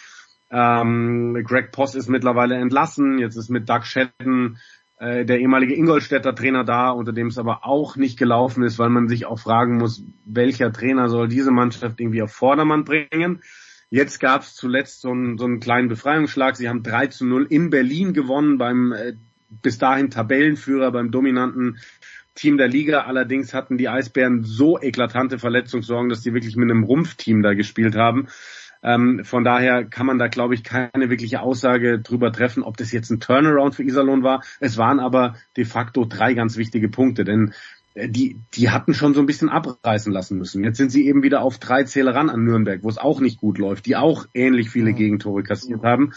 Ähm, 0.51 1.43
Greg 1.45 1.73
Poss 1.73 1.95
ist 1.95 2.09
mittlerweile 2.09 2.57
entlassen. 2.57 3.19
Jetzt 3.19 3.37
ist 3.37 3.51
mit 3.51 3.69
Doug 3.69 3.85
Shedden 3.85 4.59
äh, 4.99 5.25
der 5.25 5.41
ehemalige 5.41 5.75
Ingolstädter 5.75 6.35
Trainer 6.35 6.65
da, 6.65 6.91
unter 6.91 7.13
dem 7.13 7.27
es 7.29 7.39
aber 7.39 7.67
auch 7.67 7.97
nicht 7.97 8.19
gelaufen 8.19 8.63
ist, 8.63 8.79
weil 8.79 8.91
man 8.91 9.09
sich 9.09 9.27
auch 9.27 9.39
fragen 9.39 9.77
muss, 9.79 10.05
welcher 10.25 10.73
Trainer 10.73 11.09
soll 11.09 11.29
diese 11.29 11.51
Mannschaft 11.51 12.01
irgendwie 12.01 12.23
auf 12.23 12.33
Vordermann 12.33 12.85
bringen. 12.85 13.43
Jetzt 13.91 14.19
gab 14.19 14.43
es 14.43 14.55
zuletzt 14.55 15.01
so 15.01 15.11
einen, 15.11 15.39
so 15.39 15.45
einen 15.45 15.61
kleinen 15.61 15.89
Befreiungsschlag. 15.89 16.57
Sie 16.57 16.69
haben 16.69 16.83
3 16.83 17.09
zu 17.09 17.27
0 17.27 17.47
in 17.51 17.71
Berlin 17.71 18.13
gewonnen 18.13 18.59
beim 18.59 18.93
äh, 18.93 19.15
bis 19.63 19.79
dahin 19.79 20.11
Tabellenführer, 20.11 20.91
beim 20.91 21.11
dominanten 21.11 21.79
Team 22.35 22.57
der 22.57 22.69
Liga. 22.69 23.03
Allerdings 23.03 23.55
hatten 23.55 23.79
die 23.79 23.89
Eisbären 23.89 24.43
so 24.43 24.81
eklatante 24.81 25.39
Verletzungssorgen, 25.39 26.09
dass 26.09 26.23
die 26.23 26.35
wirklich 26.35 26.57
mit 26.57 26.71
einem 26.71 26.85
Rumpfteam 26.85 27.43
da 27.43 27.55
gespielt 27.55 27.95
haben. 27.95 28.29
Ähm, 28.85 29.25
von 29.25 29.45
daher 29.45 29.85
kann 29.85 30.07
man 30.07 30.19
da, 30.19 30.29
glaube 30.29 30.55
ich, 30.55 30.63
keine 30.63 31.09
wirkliche 31.09 31.41
Aussage 31.41 31.99
drüber 31.99 32.31
treffen, 32.33 32.63
ob 32.63 32.77
das 32.77 32.93
jetzt 32.93 33.11
ein 33.11 33.19
Turnaround 33.19 33.75
für 33.75 33.83
Iserlohn 33.83 34.23
war. 34.23 34.45
Es 34.61 34.77
waren 34.77 35.01
aber 35.01 35.37
de 35.57 35.65
facto 35.65 36.05
drei 36.05 36.35
ganz 36.35 36.59
wichtige 36.59 36.91
Punkte, 36.91 37.25
denn 37.25 37.55
äh, 37.95 38.11
die, 38.11 38.39
die 38.53 38.71
hatten 38.71 38.93
schon 38.93 39.15
so 39.15 39.21
ein 39.21 39.27
bisschen 39.27 39.49
abreißen 39.49 40.13
lassen 40.13 40.37
müssen. 40.37 40.63
Jetzt 40.63 40.77
sind 40.77 40.93
sie 40.93 41.07
eben 41.07 41.23
wieder 41.23 41.41
auf 41.41 41.59
drei 41.59 41.85
Zähler 41.85 42.15
ran 42.15 42.29
an 42.29 42.45
Nürnberg, 42.45 42.83
wo 42.83 42.91
es 42.91 42.99
auch 42.99 43.21
nicht 43.21 43.41
gut 43.41 43.57
läuft, 43.57 43.87
die 43.87 43.97
auch 43.97 44.27
ähnlich 44.35 44.69
viele 44.69 44.93
Gegentore 44.93 45.43
kassiert 45.43 45.83
haben. 45.83 46.13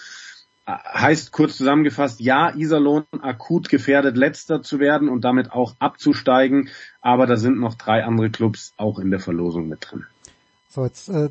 Äh, 0.65 0.73
heißt 0.73 1.31
kurz 1.31 1.55
zusammengefasst, 1.55 2.19
ja, 2.19 2.53
Iserlohn 2.53 3.05
akut 3.21 3.69
gefährdet, 3.69 4.17
letzter 4.17 4.61
zu 4.61 4.81
werden 4.81 5.07
und 5.07 5.23
damit 5.23 5.53
auch 5.53 5.75
abzusteigen, 5.79 6.67
aber 6.99 7.27
da 7.27 7.37
sind 7.37 7.59
noch 7.59 7.75
drei 7.75 8.03
andere 8.03 8.29
Clubs 8.29 8.73
auch 8.75 8.99
in 8.99 9.09
der 9.09 9.21
Verlosung 9.21 9.69
mit 9.69 9.87
drin. 9.89 10.05
So, 10.69 10.85
jetzt 10.85 11.09
äh, 11.09 11.29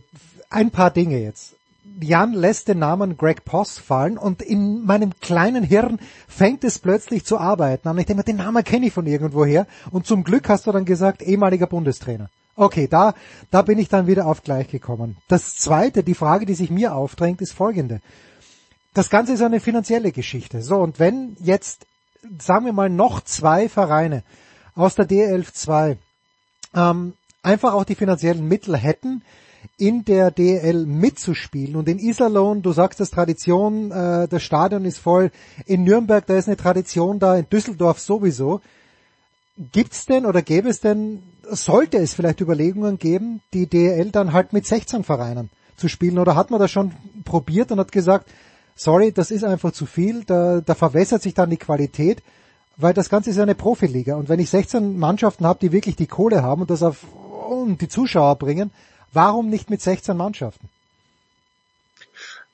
ein 0.50 0.70
paar 0.70 0.90
Dinge 0.90 1.18
jetzt. 1.18 1.54
Jan 2.00 2.34
lässt 2.34 2.68
den 2.68 2.80
Namen 2.80 3.16
Greg 3.16 3.44
Poss 3.44 3.78
fallen 3.78 4.18
und 4.18 4.42
in 4.42 4.84
meinem 4.84 5.18
kleinen 5.20 5.64
Hirn 5.64 5.98
fängt 6.28 6.64
es 6.64 6.78
plötzlich 6.78 7.24
zu 7.24 7.38
arbeiten 7.38 7.88
an. 7.88 7.98
Ich 7.98 8.06
denke, 8.06 8.24
den 8.24 8.36
Namen 8.36 8.64
kenne 8.64 8.86
ich 8.86 8.92
von 8.92 9.06
irgendwoher. 9.06 9.66
Und 9.90 10.06
zum 10.06 10.24
Glück 10.24 10.48
hast 10.48 10.66
du 10.66 10.72
dann 10.72 10.84
gesagt, 10.84 11.22
ehemaliger 11.22 11.66
Bundestrainer. 11.66 12.28
Okay, 12.56 12.88
da, 12.88 13.14
da 13.50 13.62
bin 13.62 13.78
ich 13.78 13.88
dann 13.88 14.06
wieder 14.06 14.26
auf 14.26 14.42
gleich 14.42 14.68
gekommen. 14.68 15.18
Das 15.28 15.56
zweite, 15.56 16.02
die 16.02 16.14
Frage, 16.14 16.46
die 16.46 16.54
sich 16.54 16.70
mir 16.70 16.94
aufdrängt, 16.94 17.40
ist 17.40 17.52
folgende. 17.52 18.00
Das 18.94 19.10
Ganze 19.10 19.34
ist 19.34 19.42
eine 19.42 19.60
finanzielle 19.60 20.10
Geschichte. 20.10 20.62
So, 20.62 20.76
und 20.76 20.98
wenn 20.98 21.36
jetzt, 21.38 21.86
sagen 22.38 22.64
wir 22.64 22.72
mal, 22.72 22.88
noch 22.88 23.20
zwei 23.20 23.68
Vereine 23.68 24.22
aus 24.74 24.94
der 24.94 25.04
DL 25.04 25.44
2 25.44 25.98
ähm, 26.74 27.12
einfach 27.46 27.72
auch 27.72 27.84
die 27.84 27.94
finanziellen 27.94 28.46
Mittel 28.46 28.76
hätten, 28.76 29.22
in 29.78 30.04
der 30.04 30.30
DL 30.30 30.86
mitzuspielen. 30.86 31.76
Und 31.76 31.88
in 31.88 31.98
Iserlohn, 31.98 32.62
du 32.62 32.72
sagst 32.72 33.00
das 33.00 33.10
Tradition, 33.10 33.90
äh, 33.90 34.28
das 34.28 34.42
Stadion 34.42 34.84
ist 34.84 34.98
voll. 34.98 35.30
In 35.64 35.84
Nürnberg, 35.84 36.26
da 36.26 36.36
ist 36.36 36.48
eine 36.48 36.56
Tradition 36.56 37.18
da, 37.18 37.36
in 37.36 37.48
Düsseldorf 37.48 37.98
sowieso. 37.98 38.60
Gibt's 39.72 40.06
denn 40.06 40.26
oder 40.26 40.42
gäbe 40.42 40.68
es 40.68 40.80
denn, 40.80 41.22
sollte 41.50 41.98
es 41.98 42.14
vielleicht 42.14 42.40
Überlegungen 42.40 42.98
geben, 42.98 43.40
die 43.54 43.66
DL 43.66 44.10
dann 44.10 44.32
halt 44.32 44.52
mit 44.52 44.66
16 44.66 45.04
Vereinen 45.04 45.50
zu 45.76 45.88
spielen? 45.88 46.18
Oder 46.18 46.36
hat 46.36 46.50
man 46.50 46.60
das 46.60 46.70
schon 46.70 46.92
probiert 47.24 47.72
und 47.72 47.80
hat 47.80 47.92
gesagt, 47.92 48.30
sorry, 48.74 49.12
das 49.12 49.30
ist 49.30 49.44
einfach 49.44 49.72
zu 49.72 49.86
viel, 49.86 50.24
da, 50.24 50.60
da 50.60 50.74
verwässert 50.74 51.22
sich 51.22 51.34
dann 51.34 51.50
die 51.50 51.56
Qualität, 51.56 52.22
weil 52.76 52.92
das 52.92 53.08
Ganze 53.08 53.30
ist 53.30 53.36
ja 53.36 53.42
eine 53.42 53.54
Profiliga. 53.54 54.16
Und 54.16 54.28
wenn 54.28 54.40
ich 54.40 54.50
16 54.50 54.98
Mannschaften 54.98 55.46
habe, 55.46 55.58
die 55.60 55.72
wirklich 55.72 55.96
die 55.96 56.06
Kohle 56.06 56.42
haben 56.42 56.60
und 56.62 56.70
das 56.70 56.82
auf 56.82 57.06
und 57.46 57.80
die 57.80 57.88
Zuschauer 57.88 58.36
bringen, 58.36 58.70
Warum 59.16 59.48
nicht 59.48 59.70
mit 59.70 59.80
16 59.80 60.14
Mannschaften? 60.14 60.68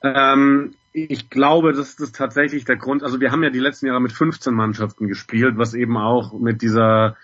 Ähm, 0.01 0.77
ich 0.93 1.29
glaube, 1.29 1.73
das 1.73 1.95
ist 1.95 2.15
tatsächlich 2.15 2.65
der 2.65 2.77
Grund. 2.77 3.03
Also 3.03 3.19
wir 3.19 3.33
haben 3.33 3.43
ja 3.43 3.51
die 3.51 3.59
letzten 3.59 3.87
Jahre 3.87 4.01
mit 4.01 4.13
15 4.13 4.55
Mannschaften 4.55 5.09
gespielt, 5.09 5.59
was 5.59 5.75
eben 5.75 5.97
auch 5.97 6.33
mit 6.35 6.63
dieser 6.63 7.17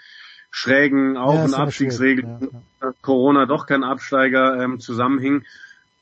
schrägen 0.50 1.16
Auf- 1.16 1.36
ja, 1.36 1.44
und 1.44 1.54
Abstiegsregel 1.54 2.24
ja, 2.24 2.48
ja. 2.82 2.92
Corona 3.00 3.46
doch 3.46 3.66
kein 3.66 3.84
Absteiger 3.84 4.60
ähm, 4.60 4.80
zusammenhing. 4.80 5.44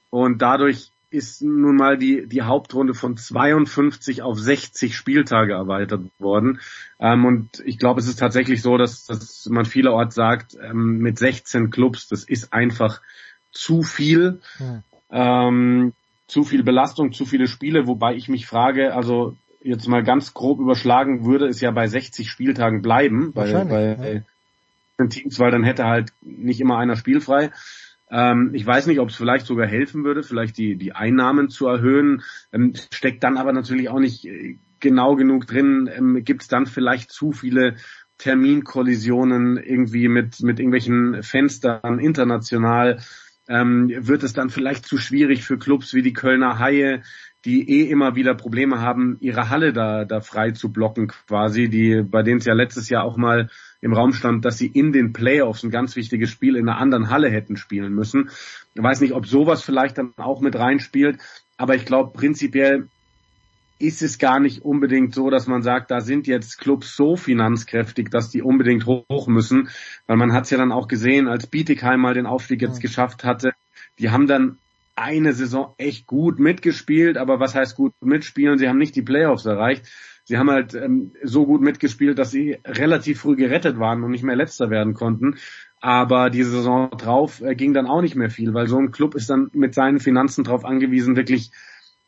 Und 0.09 0.41
dadurch 0.41 0.93
ist 1.11 1.43
nun 1.43 1.77
mal 1.77 1.97
die, 1.97 2.27
die 2.27 2.43
Hauptrunde 2.43 2.95
von 2.95 3.17
52 3.17 4.23
auf 4.23 4.39
60 4.39 4.97
Spieltage 4.97 5.53
erweitert 5.53 6.03
worden. 6.19 6.61
Ähm, 6.99 7.25
und 7.25 7.63
ich 7.65 7.79
glaube, 7.79 8.01
es 8.01 8.09
ist 8.09 8.19
tatsächlich 8.19 8.63
so, 8.63 8.77
dass, 8.77 9.07
dass 9.07 9.47
man 9.47 9.65
vielerorts 9.65 10.15
sagt, 10.15 10.57
ähm, 10.61 10.99
mit 10.99 11.19
16 11.19 11.71
Clubs, 11.71 12.09
das 12.09 12.25
ist 12.25 12.53
einfach 12.53 13.01
zu 13.53 13.83
viel, 13.83 14.41
hm. 14.59 14.83
ähm, 15.11 15.93
zu 16.27 16.43
viel 16.43 16.65
Belastung, 16.65 17.13
zu 17.13 17.25
viele 17.25 17.47
Spiele, 17.47 17.87
wobei 17.87 18.17
ich 18.17 18.29
mich 18.29 18.47
frage, 18.47 18.95
also 18.95 19.37
jetzt 19.63 19.89
mal 19.89 20.03
ganz 20.03 20.35
grob 20.35 20.61
überschlagen, 20.61 21.25
würde 21.25 21.47
es 21.47 21.61
ja 21.61 21.71
bei 21.71 21.87
60 21.87 22.31
Spieltagen 22.31 22.83
bleiben, 22.83 23.31
weil, 23.35 23.71
weil 23.71 24.25
ja. 24.99 25.07
Teams, 25.07 25.39
weil 25.39 25.51
dann 25.51 25.65
hätte 25.65 25.85
halt 25.85 26.13
nicht 26.23 26.61
immer 26.61 26.79
einer 26.79 26.97
spielfrei. 26.97 27.51
Ähm, 28.11 28.51
ich 28.55 28.65
weiß 28.65 28.87
nicht, 28.87 29.01
ob 29.01 29.09
es 29.09 29.17
vielleicht 29.17 29.47
sogar 29.47 29.67
helfen 29.67 30.05
würde, 30.05 30.23
vielleicht 30.23 30.59
die, 30.59 30.77
die 30.77 30.93
Einnahmen 30.93 31.49
zu 31.49 31.67
erhöhen, 31.67 32.23
ähm, 32.53 32.73
steckt 32.93 33.25
dann 33.25 33.37
aber 33.37 33.53
natürlich 33.53 33.89
auch 33.89 33.99
nicht 33.99 34.25
äh, 34.27 34.59
genau 34.81 35.17
genug 35.17 35.47
drin, 35.47 35.91
ähm, 35.93 36.23
gibt 36.25 36.43
es 36.43 36.49
dann 36.49 36.67
vielleicht 36.67 37.11
zu 37.11 37.33
viele 37.33 37.77
Terminkollisionen 38.19 39.57
irgendwie 39.57 40.09
mit, 40.09 40.41
mit 40.43 40.59
irgendwelchen 40.59 41.23
Fenstern 41.23 41.99
international? 41.99 43.01
Ähm, 43.49 43.93
wird 43.97 44.25
es 44.25 44.33
dann 44.33 44.51
vielleicht 44.51 44.87
zu 44.87 44.99
schwierig 44.99 45.45
für 45.45 45.57
Clubs 45.57 45.95
wie 45.95 46.03
die 46.03 46.13
Kölner 46.13 46.59
Haie, 46.59 47.03
die 47.45 47.69
eh 47.71 47.89
immer 47.89 48.17
wieder 48.17 48.35
Probleme 48.35 48.81
haben, 48.81 49.19
ihre 49.21 49.51
Halle 49.51 49.73
da, 49.73 50.05
da 50.05 50.21
frei 50.21 50.51
zu 50.51 50.73
blocken 50.73 51.07
quasi, 51.07 51.69
die, 51.69 52.03
bei 52.03 52.25
denen 52.25 52.39
es 52.39 52.45
ja 52.45 52.55
letztes 52.55 52.89
Jahr 52.89 53.05
auch 53.05 53.17
mal 53.17 53.49
im 53.87 53.95
Raum 53.95 54.13
stand, 54.13 54.45
dass 54.45 54.59
sie 54.59 54.67
in 54.67 54.93
den 54.93 55.13
Playoffs 55.13 55.63
ein 55.63 55.71
ganz 55.71 55.97
wichtiges 55.97 56.29
Spiel 56.29 56.57
in 56.57 56.69
einer 56.69 56.79
anderen 56.79 57.09
Halle 57.09 57.31
hätten 57.31 57.57
spielen 57.57 57.95
müssen. 57.95 58.31
Ich 58.75 58.83
weiß 58.83 59.01
nicht, 59.01 59.15
ob 59.15 59.27
sowas 59.27 59.63
vielleicht 59.63 59.97
dann 59.97 60.13
auch 60.17 60.41
mit 60.41 60.57
reinspielt, 60.57 61.19
aber 61.57 61.77
ich 61.77 61.87
glaube 61.87 62.13
prinzipiell 62.13 62.89
ist 63.79 64.03
es 64.03 64.19
gar 64.19 64.41
nicht 64.41 64.63
unbedingt 64.63 65.15
so, 65.15 65.31
dass 65.31 65.47
man 65.47 65.63
sagt, 65.63 65.91
da 65.91 66.01
sind 66.01 66.27
jetzt 66.27 66.59
Clubs 66.59 66.97
so 66.97 67.17
finanzkräftig, 67.17 68.09
dass 68.11 68.31
die 68.31 68.43
unbedingt 68.43 68.87
hoch 68.87 69.29
müssen, 69.29 69.69
weil 70.07 70.17
man 70.17 70.33
hat 70.33 70.45
es 70.45 70.51
ja 70.51 70.59
dann 70.59 70.73
auch 70.73 70.89
gesehen, 70.89 71.29
als 71.29 71.47
Bietigheim 71.47 72.01
mal 72.01 72.15
den 72.15 72.27
Aufstieg 72.27 72.63
jetzt 72.63 72.81
geschafft 72.81 73.25
hatte, 73.25 73.53
die 73.99 74.11
haben 74.11 74.27
dann 74.27 74.59
eine 74.97 75.35
Saison 75.35 75.75
echt 75.77 76.07
gut 76.07 76.39
mitgespielt, 76.39 77.19
aber 77.19 77.39
was 77.39 77.55
heißt 77.55 77.77
gut 77.77 77.93
mitspielen? 78.01 78.59
Sie 78.59 78.69
haben 78.69 78.79
nicht 78.79 78.97
die 78.97 79.03
Playoffs 79.03 79.45
erreicht. 79.45 79.87
Sie 80.29 80.39
haben 80.39 80.51
halt 80.51 80.75
ähm, 80.75 81.13
so 81.23 81.47
gut 81.47 81.61
mitgespielt, 81.61 82.19
dass 82.19 82.33
sie 82.33 82.59
relativ 82.65 83.21
früh 83.21 83.37
gerettet 83.37 83.79
waren 83.79 84.03
und 84.03 84.11
nicht 84.11 84.25
mehr 84.25 84.35
letzter 84.35 84.71
werden 84.71 84.93
konnten. 84.93 85.37
Aber 85.81 86.31
die 86.31 86.43
Saison 86.43 86.91
drauf 86.91 87.41
äh, 87.43 87.55
ging 87.55 87.73
dann 87.73 87.87
auch 87.87 88.03
nicht 88.03 88.17
mehr 88.17 88.29
viel, 88.29 88.53
weil 88.53 88.67
so 88.67 88.77
ein 88.77 88.91
Club 88.91 89.15
ist 89.15 89.31
dann 89.31 89.51
mit 89.53 89.73
seinen 89.73 90.01
Finanzen 90.01 90.43
darauf 90.43 90.65
angewiesen, 90.65 91.15
wirklich 91.15 91.53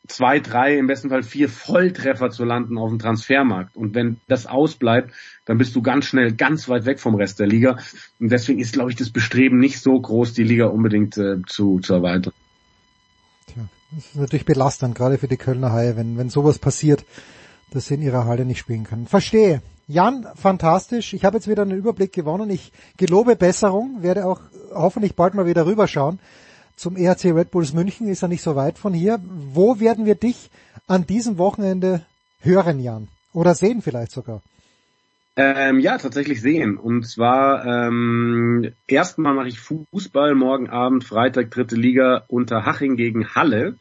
zwei, 0.09 0.40
drei, 0.40 0.78
im 0.78 0.89
besten 0.89 1.11
Fall 1.11 1.23
vier 1.23 1.49
Volltreffer 1.49 2.31
zu 2.31 2.45
landen 2.45 2.77
auf 2.77 2.90
dem 2.90 2.99
Transfermarkt. 2.99 3.77
Und 3.77 3.95
wenn 3.95 4.16
das 4.27 4.47
ausbleibt, 4.47 5.12
dann 5.45 5.59
bist 5.59 5.77
du 5.77 5.82
ganz 5.82 6.07
schnell 6.07 6.32
ganz 6.32 6.69
weit 6.69 6.86
weg 6.86 6.99
vom 6.99 7.15
Rest 7.15 7.39
der 7.39 7.47
Liga. 7.47 7.78
Und 8.19 8.32
deswegen 8.32 8.59
ist, 8.59 8.73
glaube 8.73 8.90
ich, 8.90 8.97
das 8.97 9.11
Bestreben 9.11 9.59
nicht 9.59 9.81
so 9.81 9.97
groß, 10.01 10.32
die 10.32 10.43
Liga 10.43 10.66
unbedingt 10.66 11.16
äh, 11.19 11.36
zu, 11.47 11.78
zu 11.78 11.95
erweitern. 11.95 12.32
Tja, 13.47 13.69
das 13.93 14.07
ist 14.07 14.16
natürlich 14.16 14.45
belastend, 14.45 14.97
gerade 14.97 15.19
für 15.19 15.28
die 15.28 15.36
Kölner 15.36 15.73
Haie, 15.73 15.97
wenn, 15.97 16.19
wenn 16.19 16.31
sowas 16.31 16.59
passiert, 16.59 17.05
dass 17.73 17.86
sie 17.86 17.95
in 17.95 18.03
ihrer 18.03 18.24
Halle 18.27 18.45
nicht 18.45 18.59
spielen 18.59 18.85
können. 18.85 19.07
Verstehe. 19.07 19.62
Jan, 19.86 20.27
fantastisch. 20.35 21.15
Ich 21.15 21.24
habe 21.24 21.39
jetzt 21.39 21.49
wieder 21.49 21.62
einen 21.62 21.78
Überblick 21.78 22.12
gewonnen. 22.12 22.51
Ich 22.51 22.73
gelobe 22.99 23.36
Besserung, 23.36 24.03
werde 24.03 24.27
auch 24.27 24.40
hoffentlich 24.74 25.15
bald 25.15 25.35
mal 25.35 25.47
wieder 25.47 25.65
rüberschauen. 25.65 26.19
Zum 26.77 26.97
EHC 26.97 27.32
Red 27.32 27.51
Bulls 27.51 27.73
München 27.73 28.07
ist 28.07 28.23
er 28.23 28.28
nicht 28.28 28.43
so 28.43 28.55
weit 28.55 28.78
von 28.78 28.93
hier. 28.93 29.19
Wo 29.24 29.81
werden 29.81 30.05
wir 30.05 30.15
dich 30.15 30.51
an 30.86 31.07
diesem 31.07 31.39
Wochenende 31.39 32.03
hören, 32.40 32.81
Jan? 32.81 33.09
Oder 33.32 33.55
sehen 33.55 33.82
vielleicht 33.82 34.12
sogar? 34.12 34.43
Ähm, 35.40 35.78
ja, 35.78 35.99
tatsächlich 35.99 36.40
sehen. 36.40 36.77
Und 36.77 37.07
zwar 37.07 37.65
ähm, 37.65 38.73
erstmal 38.89 39.35
mache 39.35 39.49
ich 39.49 39.61
Fußball 39.61 40.35
morgen 40.35 40.69
Abend, 40.69 41.05
Freitag 41.05 41.51
dritte 41.51 41.77
Liga 41.77 42.24
unter 42.27 42.66
Haching 42.66 42.97
gegen 42.97 43.35
Halle. 43.35 43.77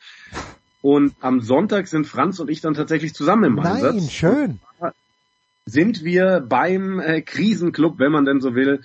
Und 0.88 1.16
am 1.20 1.42
Sonntag 1.42 1.88
sind 1.88 2.08
Franz 2.08 2.40
und 2.40 2.50
ich 2.50 2.62
dann 2.62 2.74
tatsächlich 2.74 3.14
zusammen 3.14 3.44
im 3.44 3.60
Einsatz. 3.60 3.94
Nein, 3.94 4.10
schön. 4.10 4.60
Sind 5.66 6.06
wir 6.06 6.40
beim 6.40 7.02
äh, 7.02 7.22
Krisenclub, 7.22 8.00
wenn 8.00 8.14
man 8.14 8.24
denn 8.24 8.40
so 8.40 8.56
will, 8.56 8.80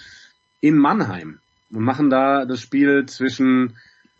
in 0.60 0.78
Mannheim 0.78 1.38
und 1.70 1.84
machen 1.84 2.10
da 2.10 2.44
das 2.44 2.60
Spiel 2.60 3.06
zwischen 3.06 3.76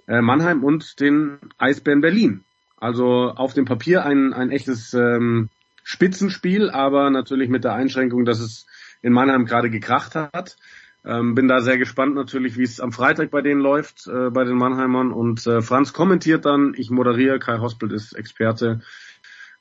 äh, 0.06 0.20
Mannheim 0.20 0.62
und 0.62 1.00
den 1.00 1.38
Eisbären 1.58 2.02
Berlin. 2.02 2.44
Also 2.76 3.32
auf 3.34 3.52
dem 3.52 3.64
Papier 3.64 4.06
ein, 4.06 4.32
ein 4.32 4.52
echtes 4.52 4.94
ähm, 4.94 5.48
Spitzenspiel, 5.82 6.70
aber 6.70 7.10
natürlich 7.10 7.48
mit 7.48 7.64
der 7.64 7.74
Einschränkung, 7.74 8.24
dass 8.24 8.38
es 8.38 8.64
in 9.02 9.12
Mannheim 9.12 9.44
gerade 9.44 9.70
gekracht 9.70 10.14
hat. 10.14 10.56
Ähm, 11.04 11.34
bin 11.34 11.48
da 11.48 11.60
sehr 11.60 11.78
gespannt 11.78 12.14
natürlich, 12.14 12.56
wie 12.56 12.62
es 12.62 12.80
am 12.80 12.92
Freitag 12.92 13.30
bei 13.30 13.42
denen 13.42 13.60
läuft, 13.60 14.06
äh, 14.06 14.30
bei 14.30 14.44
den 14.44 14.56
Mannheimern. 14.56 15.12
Und 15.12 15.46
äh, 15.46 15.60
Franz 15.60 15.92
kommentiert 15.92 16.44
dann, 16.44 16.74
ich 16.76 16.90
moderiere, 16.90 17.38
Kai 17.38 17.58
Hospelt 17.58 17.92
ist 17.92 18.12
Experte. 18.12 18.80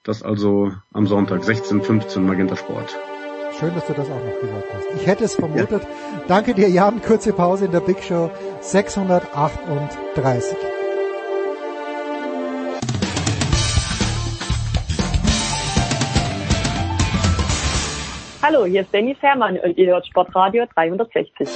Das 0.03 0.23
also 0.23 0.73
am 0.93 1.07
Sonntag 1.07 1.41
16.15 1.41 2.19
Magenta 2.19 2.55
Sport. 2.55 2.97
Schön, 3.59 3.73
dass 3.75 3.85
du 3.85 3.93
das 3.93 4.09
auch 4.09 4.23
noch 4.23 4.39
gesagt 4.39 4.73
hast. 4.73 4.85
Ich 4.95 5.05
hätte 5.05 5.25
es 5.25 5.35
vermutet. 5.35 5.83
Ja. 5.83 5.89
Danke 6.27 6.53
dir, 6.53 6.69
Jan. 6.69 7.01
Kurze 7.01 7.33
Pause 7.33 7.65
in 7.65 7.71
der 7.71 7.81
Big 7.81 8.01
Show 8.03 8.31
638. 8.61 10.80
Hallo, 18.53 18.65
hier 18.65 18.81
ist 18.81 18.93
Danny 18.93 19.15
Fährmann 19.15 19.57
und 19.59 19.77
ihr 19.77 19.87
hört 19.87 20.05
Sportradio 20.05 20.65
360. 20.75 21.47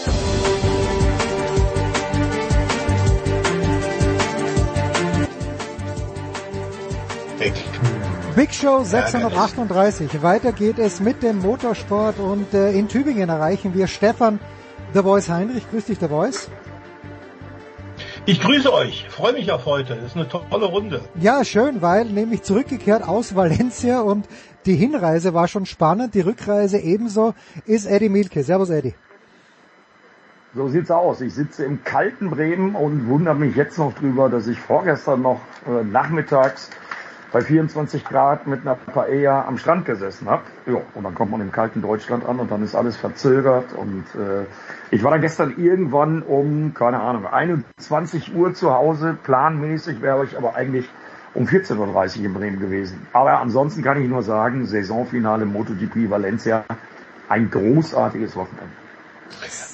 Big 8.34 8.54
Show 8.54 8.84
638. 8.86 10.24
Weiter 10.24 10.54
geht 10.54 10.80
es 10.80 11.02
mit 11.02 11.22
dem 11.22 11.40
Motorsport 11.40 12.18
und 12.18 12.54
äh, 12.54 12.72
in 12.72 12.88
Tübingen 12.88 13.28
erreichen 13.28 13.74
wir 13.74 13.88
Stefan 13.88 14.40
The 14.94 15.02
Voice 15.02 15.28
Heinrich. 15.28 15.70
Grüß 15.70 15.88
dich, 15.88 16.00
The 16.00 16.08
Voice. 16.08 16.50
Ich 18.26 18.40
grüße 18.40 18.74
euch, 18.74 19.06
freue 19.10 19.34
mich 19.34 19.52
auf 19.52 19.66
heute. 19.66 19.96
Das 19.96 20.06
ist 20.06 20.16
eine 20.16 20.30
tolle 20.30 20.66
Runde. 20.66 21.02
Ja, 21.20 21.44
schön, 21.44 21.82
weil 21.82 22.06
nämlich 22.06 22.44
zurückgekehrt 22.44 23.06
aus 23.06 23.36
Valencia 23.36 24.00
und 24.00 24.30
die 24.66 24.76
Hinreise 24.76 25.34
war 25.34 25.48
schon 25.48 25.66
spannend, 25.66 26.14
die 26.14 26.22
Rückreise 26.22 26.78
ebenso, 26.78 27.34
ist 27.66 27.86
Eddie 27.86 28.10
Milke. 28.10 28.44
Servus 28.44 28.70
Eddie. 28.70 28.96
So 30.56 30.70
sieht's 30.70 30.90
aus. 30.90 31.20
Ich 31.22 31.34
sitze 31.34 31.66
im 31.66 31.84
kalten 31.84 32.30
Bremen 32.30 32.76
und 32.76 33.08
wundere 33.10 33.36
mich 33.36 33.56
jetzt 33.56 33.78
noch 33.78 33.94
drüber, 33.94 34.30
dass 34.30 34.48
ich 34.48 34.58
vorgestern 34.58 35.22
noch 35.22 35.42
äh, 35.68 35.84
nachmittags 35.84 36.70
bei 37.34 37.42
24 37.42 38.06
Grad 38.06 38.48
mit 38.48 38.62
einer 38.62 38.76
Paella 38.76 39.44
am 39.46 39.58
Strand 39.58 39.86
gesessen 39.86 40.30
habe. 40.30 40.44
Ja, 40.66 40.80
und 40.94 41.04
dann 41.04 41.14
kommt 41.14 41.32
man 41.32 41.42
im 41.42 41.52
kalten 41.52 41.82
Deutschland 41.82 42.26
an 42.26 42.40
und 42.40 42.50
dann 42.50 42.64
ist 42.64 42.76
alles 42.76 42.96
verzögert. 42.96 43.74
Und 43.74 44.06
äh, 44.16 44.46
ich 44.92 45.04
war 45.04 45.12
dann 45.12 45.20
gestern 45.20 45.54
irgendwann 45.58 46.22
um, 46.22 46.74
keine 46.74 47.02
Ahnung, 47.02 47.28
21 47.28 48.34
Uhr 48.34 48.54
zu 48.54 48.74
Hause. 48.74 49.18
Planmäßig 49.22 50.02
wäre 50.02 50.24
ich 50.24 50.38
aber 50.38 50.56
eigentlich 50.56 50.90
um 51.36 51.45
14.30 51.45 52.20
Uhr 52.20 52.26
in 52.26 52.34
Bremen 52.34 52.60
gewesen. 52.60 53.06
Aber 53.14 53.40
ansonsten 53.40 53.84
kann 53.84 54.02
ich 54.02 54.10
nur 54.10 54.24
sagen, 54.24 54.66
Saisonfinale 54.66 55.45
MotoGP 55.45 56.10
Valencia, 56.10 56.66
ein 57.30 57.49
großartiges 57.52 58.36
Wochenende. 58.36 58.65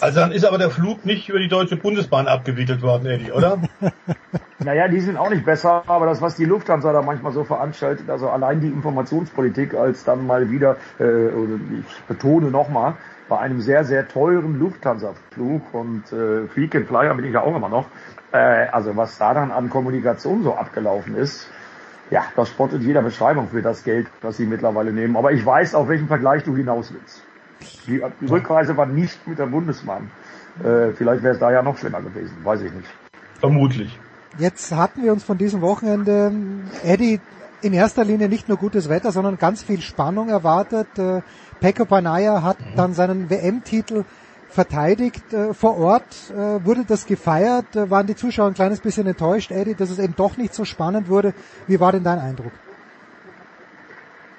Also 0.01 0.19
dann 0.19 0.31
ist 0.31 0.45
aber 0.45 0.57
der 0.57 0.71
Flug 0.71 1.05
nicht 1.05 1.29
über 1.29 1.37
die 1.37 1.47
Deutsche 1.47 1.75
Bundesbahn 1.75 2.27
abgewickelt 2.27 2.81
worden, 2.81 3.05
Eddie, 3.05 3.31
oder? 3.31 3.59
naja, 4.59 4.87
die 4.87 4.99
sind 4.99 5.15
auch 5.15 5.29
nicht 5.29 5.45
besser, 5.45 5.83
aber 5.85 6.07
das, 6.07 6.21
was 6.21 6.35
die 6.35 6.45
Lufthansa 6.45 6.91
da 6.91 7.03
manchmal 7.03 7.31
so 7.33 7.43
veranstaltet, 7.43 8.09
also 8.09 8.29
allein 8.29 8.61
die 8.61 8.67
Informationspolitik, 8.67 9.75
als 9.75 10.03
dann 10.03 10.25
mal 10.25 10.49
wieder, 10.49 10.77
äh, 10.99 11.27
ich 11.27 12.01
betone 12.07 12.49
nochmal, 12.49 12.95
bei 13.29 13.37
einem 13.37 13.61
sehr, 13.61 13.85
sehr 13.85 14.07
teuren 14.07 14.59
Lufthansa-Flug 14.59 15.73
und 15.73 16.11
äh, 16.11 16.47
Freak 16.47 16.85
Flyer 16.87 17.13
bin 17.13 17.25
ich 17.25 17.33
ja 17.33 17.41
auch 17.41 17.55
immer 17.55 17.69
noch, 17.69 17.85
äh, 18.31 18.37
also 18.37 18.97
was 18.97 19.17
da 19.19 19.35
dann 19.35 19.51
an 19.51 19.69
Kommunikation 19.69 20.43
so 20.43 20.55
abgelaufen 20.55 21.15
ist, 21.15 21.47
ja, 22.09 22.25
das 22.35 22.49
spottet 22.49 22.81
jeder 22.81 23.03
Beschreibung 23.03 23.49
für 23.49 23.61
das 23.61 23.83
Geld, 23.83 24.07
das 24.21 24.35
sie 24.35 24.45
mittlerweile 24.45 24.91
nehmen. 24.91 25.15
Aber 25.15 25.31
ich 25.31 25.45
weiß, 25.45 25.75
auf 25.75 25.87
welchen 25.87 26.07
Vergleich 26.07 26.43
du 26.43 26.55
hinaus 26.55 26.91
willst. 26.91 27.23
Die, 27.87 28.01
Rückreise 28.27 28.75
war 28.77 28.85
nicht 28.85 29.27
mit 29.27 29.39
der 29.39 29.47
Bundesmann. 29.47 30.11
Äh, 30.63 30.91
vielleicht 30.93 31.23
wäre 31.23 31.33
es 31.33 31.39
da 31.39 31.51
ja 31.51 31.61
noch 31.61 31.77
schlimmer 31.77 32.01
gewesen, 32.01 32.35
weiß 32.43 32.61
ich 32.61 32.73
nicht. 32.73 32.89
Vermutlich. 33.39 33.97
Jetzt 34.37 34.71
hatten 34.71 35.03
wir 35.03 35.11
uns 35.11 35.23
von 35.23 35.37
diesem 35.37 35.61
Wochenende, 35.61 36.31
Eddie, 36.83 37.19
in 37.61 37.73
erster 37.73 38.03
Linie 38.03 38.29
nicht 38.29 38.49
nur 38.49 38.57
gutes 38.57 38.89
Wetter, 38.89 39.11
sondern 39.11 39.37
ganz 39.37 39.61
viel 39.61 39.81
Spannung 39.81 40.29
erwartet. 40.29 40.87
Äh, 40.97 41.21
Pekko 41.59 41.85
Panaya 41.85 42.41
hat 42.41 42.59
mhm. 42.59 42.75
dann 42.75 42.93
seinen 42.93 43.29
WM-Titel 43.29 44.03
verteidigt 44.49 45.33
äh, 45.33 45.53
vor 45.53 45.77
Ort. 45.77 46.31
Äh, 46.31 46.65
wurde 46.65 46.85
das 46.85 47.05
gefeiert? 47.05 47.75
Äh, 47.75 47.89
waren 47.89 48.07
die 48.07 48.15
Zuschauer 48.15 48.47
ein 48.47 48.53
kleines 48.53 48.79
bisschen 48.79 49.07
enttäuscht, 49.07 49.51
Eddie, 49.51 49.75
dass 49.75 49.89
es 49.89 49.99
eben 49.99 50.15
doch 50.15 50.37
nicht 50.37 50.53
so 50.53 50.65
spannend 50.65 51.07
wurde? 51.07 51.33
Wie 51.67 51.79
war 51.79 51.91
denn 51.91 52.03
dein 52.03 52.19
Eindruck? 52.19 52.51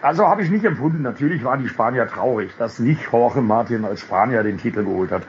Also 0.02 0.26
habe 0.26 0.42
ich 0.42 0.50
nicht 0.50 0.64
empfunden. 0.64 1.02
Natürlich 1.02 1.44
waren 1.44 1.62
die 1.62 1.68
Spanier 1.68 2.08
traurig, 2.08 2.50
dass 2.58 2.80
nicht 2.80 3.00
Jorge 3.10 3.40
Martin 3.40 3.84
als 3.84 4.00
Spanier 4.00 4.42
den 4.42 4.58
Titel 4.58 4.84
geholt 4.84 5.12
hat. 5.12 5.22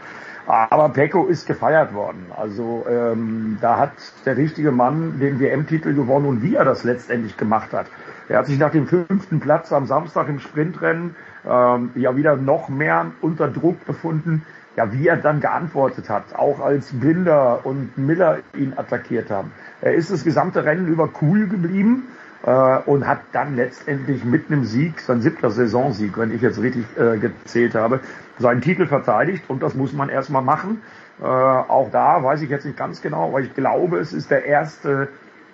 Aber 0.48 0.90
Pecco 0.90 1.28
ist 1.28 1.46
gefeiert 1.46 1.94
worden. 1.94 2.26
Also 2.36 2.84
ähm, 2.90 3.60
da 3.62 3.78
hat 3.78 3.92
der 4.26 4.36
richtige 4.36 4.72
Mann 4.72 5.20
den 5.20 5.40
WM-Titel 5.40 5.94
gewonnen 5.94 6.26
und 6.26 6.42
wie 6.42 6.56
er 6.56 6.66
das 6.66 6.84
letztendlich 6.84 7.38
gemacht 7.38 7.72
hat. 7.72 7.86
Er 8.28 8.40
hat 8.40 8.48
sich 8.48 8.58
nach 8.58 8.72
dem 8.72 8.88
fünften 8.88 9.40
Platz 9.40 9.72
am 9.72 9.86
Samstag 9.86 10.28
im 10.28 10.40
Sprintrennen 10.40 11.16
ähm, 11.46 11.92
ja 11.96 12.16
wieder 12.18 12.36
noch 12.36 12.68
mehr 12.68 13.12
unter 13.22 13.48
Druck 13.50 13.86
befunden. 13.86 14.44
Ja, 14.76 14.92
wie 14.92 15.08
er 15.08 15.18
dann 15.18 15.40
geantwortet 15.40 16.10
hat, 16.10 16.34
auch 16.34 16.60
als 16.60 16.92
Binder 16.94 17.64
und 17.64 17.96
Miller 17.96 18.40
ihn 18.58 18.74
attackiert 18.76 19.30
haben. 19.30 19.52
Er 19.82 19.94
ist 19.94 20.10
das 20.10 20.24
gesamte 20.24 20.66
Rennen 20.66 20.88
über 20.88 21.12
cool 21.22 21.46
geblieben 21.46 22.08
äh, 22.44 22.78
und 22.86 23.08
hat 23.08 23.20
dann 23.32 23.56
letztendlich 23.56 24.24
mit 24.24 24.52
einem 24.52 24.66
Sieg, 24.66 25.00
sein 25.00 25.22
siebter 25.22 25.50
Saisonsieg, 25.50 26.18
wenn 26.18 26.34
ich 26.34 26.42
jetzt 26.42 26.62
richtig 26.62 26.86
äh, 26.98 27.18
gezählt 27.18 27.76
habe, 27.76 28.02
seinen 28.38 28.62
Titel 28.62 28.86
verteidigt 28.88 29.44
und 29.48 29.64
das 29.64 29.74
muss 29.76 29.94
man 29.94 30.10
erstmal 30.10 30.42
machen. 30.42 30.82
Äh, 31.22 31.26
auch 31.26 31.90
da 31.92 32.24
weiß 32.24 32.42
ich 32.42 32.50
jetzt 32.50 32.66
nicht 32.66 32.78
ganz 32.78 33.02
genau, 33.02 33.30
aber 33.30 33.42
ich 33.42 33.54
glaube, 33.54 33.98
es 34.00 34.14
ist 34.14 34.32
der 34.32 34.46
erste 34.46 35.10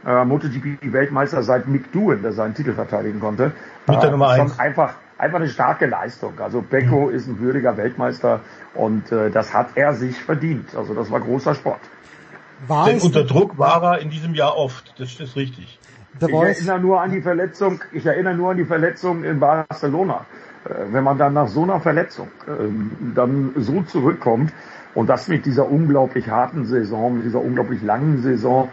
äh, 0.06 0.26
MotoGP-Weltmeister 0.26 1.44
seit 1.44 1.68
Mick 1.68 1.91
Doohan, 1.91 2.22
der 2.22 2.32
seinen 2.32 2.56
Titel 2.56 2.74
verteidigen 2.74 3.20
konnte. 3.20 3.52
Mit 3.88 4.02
der 4.02 4.11
Nummer 4.11 4.30
eins. 4.30 4.57
Einfach, 4.57 4.94
einfach 5.18 5.40
eine 5.40 5.49
starke 5.49 5.86
Leistung. 5.86 6.40
Also 6.40 6.61
Becco 6.61 7.07
mhm. 7.07 7.14
ist 7.14 7.28
ein 7.28 7.40
würdiger 7.40 7.78
Weltmeister 7.78 8.40
und 8.74 9.11
äh, 9.11 9.30
das 9.30 9.53
hat 9.53 9.70
er 9.76 9.94
sich 9.94 10.18
verdient. 10.18 10.76
Also 10.76 10.94
das 10.94 11.11
war 11.11 11.20
großer 11.20 11.53
Sport. 11.53 11.82
War 12.68 12.86
Denn 12.86 12.99
unter 12.99 13.24
Druck 13.24 13.57
war 13.57 13.84
er 13.84 13.99
in 13.99 14.10
diesem 14.10 14.34
Jahr 14.34 14.57
oft, 14.57 14.94
das 14.99 15.20
ist 15.20 15.36
richtig. 15.36 15.79
The 16.19 16.26
ich 16.26 16.31
Voice. 16.31 16.57
erinnere 16.57 16.80
nur 16.80 17.02
an 17.02 17.11
die 17.11 17.22
Verletzung, 17.22 17.81
ich 17.91 18.06
erinnere 18.06 18.36
nur 18.36 18.52
an 18.52 18.57
die 18.57 18.65
Verletzung 18.65 19.23
in 19.23 19.40
Barcelona. 19.40 20.26
Äh, 20.65 20.91
wenn 20.91 21.03
man 21.03 21.18
dann 21.18 21.34
nach 21.34 21.48
so 21.48 21.64
einer 21.64 21.80
Verletzung 21.80 22.30
ähm, 22.48 22.91
dann 23.15 23.53
so 23.56 23.81
zurückkommt 23.84 24.52
und 24.95 25.07
das 25.07 25.27
mit 25.27 25.45
dieser 25.45 25.69
unglaublich 25.69 26.30
harten 26.30 26.65
Saison, 26.65 27.18
mit 27.18 27.26
dieser 27.26 27.41
unglaublich 27.41 27.81
langen 27.81 28.22
Saison, 28.22 28.69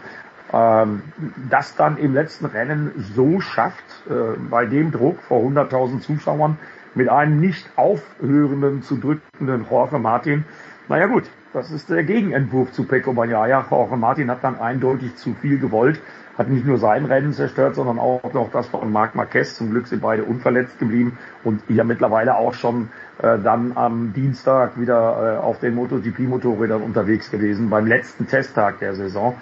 ähm, 0.51 1.01
das 1.49 1.75
dann 1.75 1.97
im 1.97 2.13
letzten 2.13 2.45
Rennen 2.45 2.91
so 3.15 3.39
schafft, 3.39 3.83
äh, 4.09 4.37
bei 4.49 4.65
dem 4.65 4.91
Druck 4.91 5.21
vor 5.21 5.41
100.000 5.41 6.01
Zuschauern 6.01 6.57
mit 6.95 7.09
einem 7.09 7.39
nicht 7.39 7.69
aufhörenden, 7.75 8.81
zu 8.81 8.97
drückenden 8.97 9.65
Jorge 9.69 9.99
Martin. 9.99 10.45
Naja 10.89 11.07
gut, 11.07 11.29
das 11.53 11.71
ist 11.71 11.89
der 11.89 12.03
Gegenentwurf 12.03 12.71
zu 12.71 12.85
Pecco 12.85 13.13
Bagnaia. 13.13 13.65
Jorge 13.69 13.97
Martin 13.97 14.31
hat 14.31 14.43
dann 14.43 14.59
eindeutig 14.59 15.15
zu 15.15 15.33
viel 15.33 15.59
gewollt 15.59 16.01
hat 16.37 16.49
nicht 16.49 16.65
nur 16.65 16.77
sein 16.77 17.05
Rennen 17.05 17.33
zerstört, 17.33 17.75
sondern 17.75 17.99
auch 17.99 18.21
noch 18.33 18.51
das 18.51 18.67
von 18.67 18.91
Marc 18.91 19.15
Marquez. 19.15 19.55
Zum 19.55 19.71
Glück 19.71 19.87
sind 19.87 20.01
beide 20.01 20.23
unverletzt 20.23 20.77
geblieben 20.79 21.17
und 21.43 21.61
ja 21.69 21.83
mittlerweile 21.83 22.35
auch 22.37 22.53
schon 22.53 22.89
äh, 23.21 23.39
dann 23.39 23.75
am 23.75 24.13
Dienstag 24.13 24.79
wieder 24.79 25.35
äh, 25.35 25.37
auf 25.37 25.59
den 25.59 25.75
MotoGP-Motorrädern 25.75 26.83
unterwegs 26.83 27.31
gewesen, 27.31 27.69
beim 27.69 27.87
letzten 27.87 28.27
Testtag 28.27 28.79
der 28.79 28.93
Saison. 28.93 29.35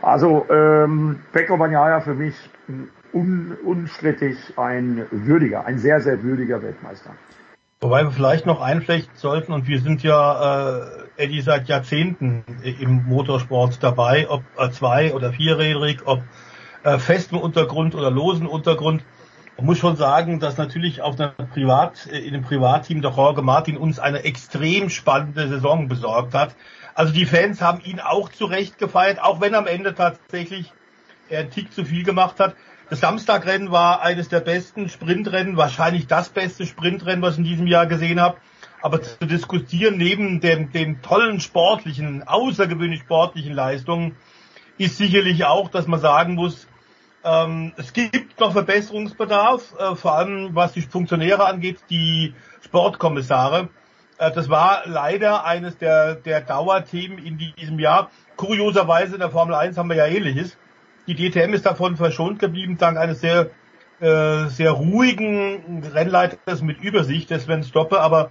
Also 0.00 0.46
ähm, 0.48 1.20
Pecco 1.32 1.56
Bagnaia 1.56 2.00
für 2.00 2.14
mich 2.14 2.34
un, 3.12 3.56
unstrittig 3.64 4.36
ein 4.56 5.06
würdiger, 5.10 5.66
ein 5.66 5.78
sehr, 5.78 6.00
sehr 6.00 6.22
würdiger 6.22 6.62
Weltmeister. 6.62 7.10
Wobei 7.80 8.02
wir 8.02 8.10
vielleicht 8.10 8.44
noch 8.44 8.60
einflechten 8.60 9.14
sollten, 9.14 9.52
und 9.52 9.68
wir 9.68 9.80
sind 9.80 10.02
ja, 10.02 10.78
äh, 10.78 11.07
Eddie, 11.18 11.40
seit 11.40 11.68
Jahrzehnten 11.68 12.44
im 12.62 13.04
Motorsport 13.06 13.82
dabei, 13.82 14.30
ob 14.30 14.44
äh, 14.56 14.70
zwei- 14.70 15.12
oder 15.12 15.32
vierrädrig, 15.32 16.02
ob 16.06 16.22
äh, 16.84 16.98
festem 16.98 17.38
Untergrund 17.38 17.96
oder 17.96 18.10
losen 18.10 18.46
Untergrund. 18.46 19.02
Man 19.56 19.66
muss 19.66 19.78
schon 19.78 19.96
sagen, 19.96 20.38
dass 20.38 20.56
natürlich 20.56 21.02
auf 21.02 21.18
einer 21.18 21.30
Privat, 21.30 22.06
äh, 22.06 22.18
in 22.18 22.34
dem 22.34 22.42
Privatteam 22.42 23.02
der 23.02 23.10
Jorge 23.10 23.42
Martin 23.42 23.76
uns 23.76 23.98
eine 23.98 24.22
extrem 24.22 24.90
spannende 24.90 25.48
Saison 25.48 25.88
besorgt 25.88 26.34
hat. 26.34 26.54
Also 26.94 27.12
die 27.12 27.26
Fans 27.26 27.60
haben 27.60 27.80
ihn 27.80 27.98
auch 27.98 28.28
zurecht 28.28 28.78
gefeiert, 28.78 29.20
auch 29.20 29.40
wenn 29.40 29.56
am 29.56 29.66
Ende 29.66 29.96
tatsächlich 29.96 30.72
er 31.28 31.40
einen 31.40 31.50
Tick 31.50 31.72
zu 31.72 31.84
viel 31.84 32.04
gemacht 32.04 32.38
hat. 32.38 32.54
Das 32.90 33.00
Samstagrennen 33.00 33.72
war 33.72 34.02
eines 34.02 34.28
der 34.28 34.40
besten 34.40 34.88
Sprintrennen, 34.88 35.56
wahrscheinlich 35.56 36.06
das 36.06 36.28
beste 36.28 36.64
Sprintrennen, 36.64 37.22
was 37.22 37.34
ich 37.34 37.38
in 37.38 37.44
diesem 37.44 37.66
Jahr 37.66 37.86
gesehen 37.86 38.20
habe. 38.20 38.36
Aber 38.80 39.02
zu 39.02 39.26
diskutieren 39.26 39.96
neben 39.96 40.40
den, 40.40 40.70
den 40.72 41.02
tollen 41.02 41.40
sportlichen, 41.40 42.22
außergewöhnlich 42.26 43.00
sportlichen 43.00 43.52
Leistungen 43.52 44.16
ist 44.78 44.96
sicherlich 44.96 45.44
auch, 45.44 45.68
dass 45.68 45.86
man 45.86 46.00
sagen 46.00 46.34
muss, 46.34 46.68
ähm, 47.24 47.72
es 47.76 47.92
gibt 47.92 48.38
noch 48.38 48.52
Verbesserungsbedarf, 48.52 49.74
äh, 49.78 49.96
vor 49.96 50.14
allem 50.14 50.54
was 50.54 50.72
die 50.72 50.82
Funktionäre 50.82 51.46
angeht, 51.46 51.78
die 51.90 52.34
Sportkommissare. 52.62 53.68
Äh, 54.18 54.30
das 54.30 54.48
war 54.48 54.82
leider 54.86 55.44
eines 55.44 55.76
der, 55.78 56.14
der 56.14 56.40
Dauerthemen 56.40 57.18
in 57.18 57.38
diesem 57.38 57.80
Jahr. 57.80 58.10
Kurioserweise 58.36 59.14
in 59.14 59.20
der 59.20 59.30
Formel 59.30 59.56
1 59.56 59.76
haben 59.76 59.88
wir 59.88 59.96
ja 59.96 60.06
ähnliches. 60.06 60.56
Die 61.08 61.14
DTM 61.14 61.54
ist 61.54 61.66
davon 61.66 61.96
verschont 61.96 62.38
geblieben, 62.38 62.78
dank 62.78 62.98
eines 62.98 63.20
sehr, 63.20 63.50
äh, 64.00 64.46
sehr 64.48 64.72
ruhigen 64.72 65.82
Rennleiters 65.82 66.62
mit 66.62 66.80
Übersicht, 66.80 67.30
des 67.30 67.44
Sven 67.44 67.64
Stoppe, 67.64 68.00
aber 68.00 68.30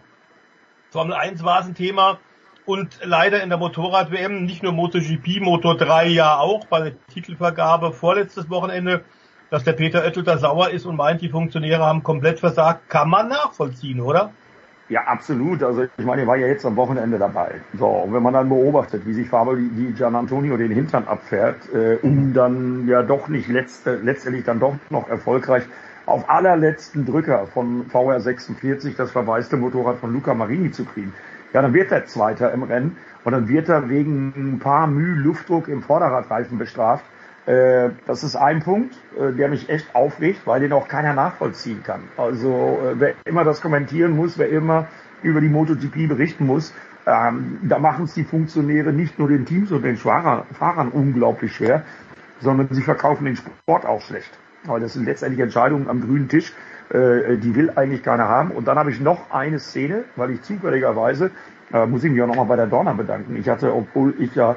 Formel 0.97 1.13
1 1.13 1.43
war 1.43 1.59
es 1.59 1.67
ein 1.67 1.75
Thema 1.75 2.17
und 2.65 2.97
leider 3.03 3.43
in 3.43 3.49
der 3.49 3.59
Motorrad-WM, 3.59 4.45
nicht 4.45 4.63
nur 4.63 4.71
MotoGP, 4.71 5.41
Moto 5.41 5.75
3 5.75 6.07
ja 6.07 6.39
auch, 6.39 6.65
bei 6.65 6.81
der 6.81 6.93
Titelvergabe 7.13 7.91
vorletztes 7.91 8.49
Wochenende, 8.49 9.03
dass 9.51 9.63
der 9.63 9.73
Peter 9.73 10.03
Oettel 10.03 10.23
da 10.23 10.39
sauer 10.39 10.71
ist 10.71 10.87
und 10.87 10.95
meint, 10.95 11.21
die 11.21 11.29
Funktionäre 11.29 11.85
haben 11.85 12.01
komplett 12.01 12.39
versagt, 12.39 12.89
kann 12.89 13.11
man 13.11 13.27
nachvollziehen, 13.27 14.01
oder? 14.01 14.31
Ja, 14.89 15.01
absolut. 15.01 15.61
Also 15.61 15.83
ich 15.83 16.05
meine, 16.05 16.23
ich 16.23 16.27
war 16.27 16.35
ja 16.35 16.47
jetzt 16.47 16.65
am 16.65 16.75
Wochenende 16.75 17.19
dabei. 17.19 17.61
So, 17.77 17.85
und 17.85 18.13
wenn 18.13 18.23
man 18.23 18.33
dann 18.33 18.49
beobachtet, 18.49 19.05
wie 19.05 19.13
sich 19.13 19.29
Fabio 19.29 19.55
die 19.55 19.93
Gian 19.93 20.15
Antonio 20.15 20.57
den 20.57 20.71
Hintern 20.71 21.07
abfährt, 21.07 21.71
äh, 21.75 21.99
um 22.01 22.33
dann 22.33 22.87
ja 22.87 23.03
doch 23.03 23.27
nicht 23.27 23.49
letzte, 23.49 23.97
letztendlich 23.97 24.45
dann 24.45 24.59
doch 24.59 24.73
noch 24.89 25.07
erfolgreich 25.09 25.63
auf 26.07 26.29
allerletzten 26.29 27.05
Drücker 27.05 27.47
von 27.47 27.85
VR 27.89 28.19
46 28.19 28.95
das 28.95 29.11
verwaiste 29.11 29.57
Motorrad 29.57 29.97
von 29.99 30.13
Luca 30.13 30.33
Marini 30.33 30.71
zu 30.71 30.85
kriegen. 30.85 31.13
Ja, 31.53 31.61
dann 31.61 31.73
wird 31.73 31.91
er 31.91 32.05
Zweiter 32.05 32.51
im 32.53 32.63
Rennen 32.63 32.97
und 33.23 33.33
dann 33.33 33.47
wird 33.47 33.69
er 33.69 33.89
wegen 33.89 34.33
ein 34.35 34.59
paar 34.59 34.87
Müh 34.87 35.15
Luftdruck 35.15 35.67
im 35.67 35.81
Vorderradreifen 35.81 36.57
bestraft. 36.57 37.03
Äh, 37.45 37.89
das 38.05 38.23
ist 38.23 38.35
ein 38.35 38.61
Punkt, 38.61 38.95
äh, 39.19 39.33
der 39.33 39.49
mich 39.49 39.69
echt 39.69 39.93
aufregt, 39.95 40.41
weil 40.45 40.61
den 40.61 40.73
auch 40.73 40.87
keiner 40.87 41.13
nachvollziehen 41.13 41.83
kann. 41.83 42.01
Also 42.15 42.79
äh, 42.83 42.99
wer 42.99 43.13
immer 43.25 43.43
das 43.43 43.61
kommentieren 43.61 44.15
muss, 44.15 44.37
wer 44.37 44.49
immer 44.49 44.87
über 45.23 45.41
die 45.41 45.49
MotoGP 45.49 46.07
berichten 46.07 46.45
muss, 46.45 46.73
ähm, 47.05 47.59
da 47.63 47.79
machen 47.79 48.05
es 48.05 48.13
die 48.13 48.23
Funktionäre 48.23 48.93
nicht 48.93 49.19
nur 49.19 49.27
den 49.27 49.45
Teams 49.45 49.71
und 49.71 49.83
den 49.83 49.97
Fahrern 49.97 50.89
unglaublich 50.89 51.53
schwer, 51.53 51.83
sondern 52.39 52.67
sie 52.71 52.81
verkaufen 52.81 53.25
den 53.25 53.35
Sport 53.35 53.85
auch 53.85 54.01
schlecht. 54.01 54.37
Weil 54.67 54.81
das 54.81 54.93
sind 54.93 55.05
letztendlich 55.05 55.41
Entscheidungen 55.41 55.89
am 55.89 56.01
grünen 56.01 56.29
Tisch, 56.29 56.53
äh, 56.89 57.37
die 57.37 57.55
will 57.55 57.71
eigentlich 57.75 58.03
keiner 58.03 58.27
haben. 58.27 58.51
Und 58.51 58.67
dann 58.67 58.77
habe 58.77 58.91
ich 58.91 58.99
noch 58.99 59.31
eine 59.31 59.59
Szene, 59.59 60.03
weil 60.15 60.31
ich 60.31 60.41
zufälligerweise, 60.43 61.31
äh, 61.73 61.85
muss 61.85 62.03
ich 62.03 62.11
mich 62.11 62.21
auch 62.21 62.27
nochmal 62.27 62.45
bei 62.45 62.55
der 62.55 62.67
Dorna 62.67 62.93
bedanken. 62.93 63.35
Ich 63.35 63.49
hatte, 63.49 63.73
obwohl 63.73 64.13
ich 64.19 64.35
ja 64.35 64.55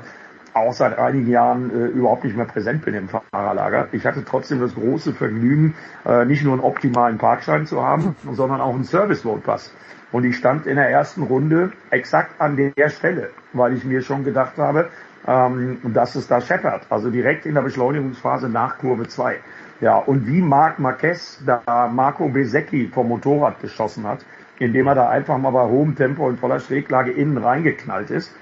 auch 0.54 0.72
seit 0.72 0.98
einigen 0.98 1.28
Jahren 1.28 1.70
äh, 1.70 1.86
überhaupt 1.86 2.24
nicht 2.24 2.36
mehr 2.36 2.46
präsent 2.46 2.84
bin 2.84 2.94
im 2.94 3.08
Fahrerlager. 3.08 3.88
Ich 3.92 4.04
hatte 4.04 4.24
trotzdem 4.24 4.60
das 4.60 4.74
große 4.74 5.12
Vergnügen, 5.12 5.74
äh, 6.04 6.24
nicht 6.24 6.44
nur 6.44 6.54
einen 6.54 6.62
optimalen 6.62 7.18
Parkschein 7.18 7.66
zu 7.66 7.82
haben, 7.82 8.16
sondern 8.32 8.60
auch 8.60 8.74
einen 8.74 8.84
Service 8.84 9.24
Road 9.24 9.44
Pass. 9.44 9.72
Und 10.12 10.24
ich 10.24 10.36
stand 10.36 10.66
in 10.66 10.76
der 10.76 10.90
ersten 10.90 11.22
Runde 11.22 11.72
exakt 11.90 12.40
an 12.40 12.56
der 12.56 12.88
Stelle, 12.88 13.30
weil 13.52 13.74
ich 13.74 13.84
mir 13.84 14.02
schon 14.02 14.24
gedacht 14.24 14.56
habe, 14.58 14.88
ähm, 15.26 15.78
dass 15.94 16.16
es 16.16 16.26
da 16.26 16.40
scheppert. 16.40 16.86
Also 16.90 17.10
direkt 17.10 17.46
in 17.46 17.54
der 17.54 17.62
Beschleunigungsphase 17.62 18.48
nach 18.48 18.78
Kurve 18.78 19.06
2. 19.06 19.38
Ja, 19.80 19.96
und 19.96 20.26
wie 20.26 20.42
Marc 20.42 20.78
Marquez 20.78 21.42
da 21.46 21.88
Marco 21.88 22.28
Besecchi 22.28 22.88
vom 22.88 23.08
Motorrad 23.08 23.60
geschossen 23.60 24.06
hat, 24.06 24.26
indem 24.58 24.86
er 24.86 24.94
da 24.94 25.08
einfach 25.08 25.38
mal 25.38 25.50
bei 25.50 25.64
hohem 25.64 25.96
Tempo 25.96 26.28
und 26.28 26.38
voller 26.38 26.60
Schräglage 26.60 27.10
innen 27.12 27.38
reingeknallt 27.38 28.10
ist. 28.10 28.34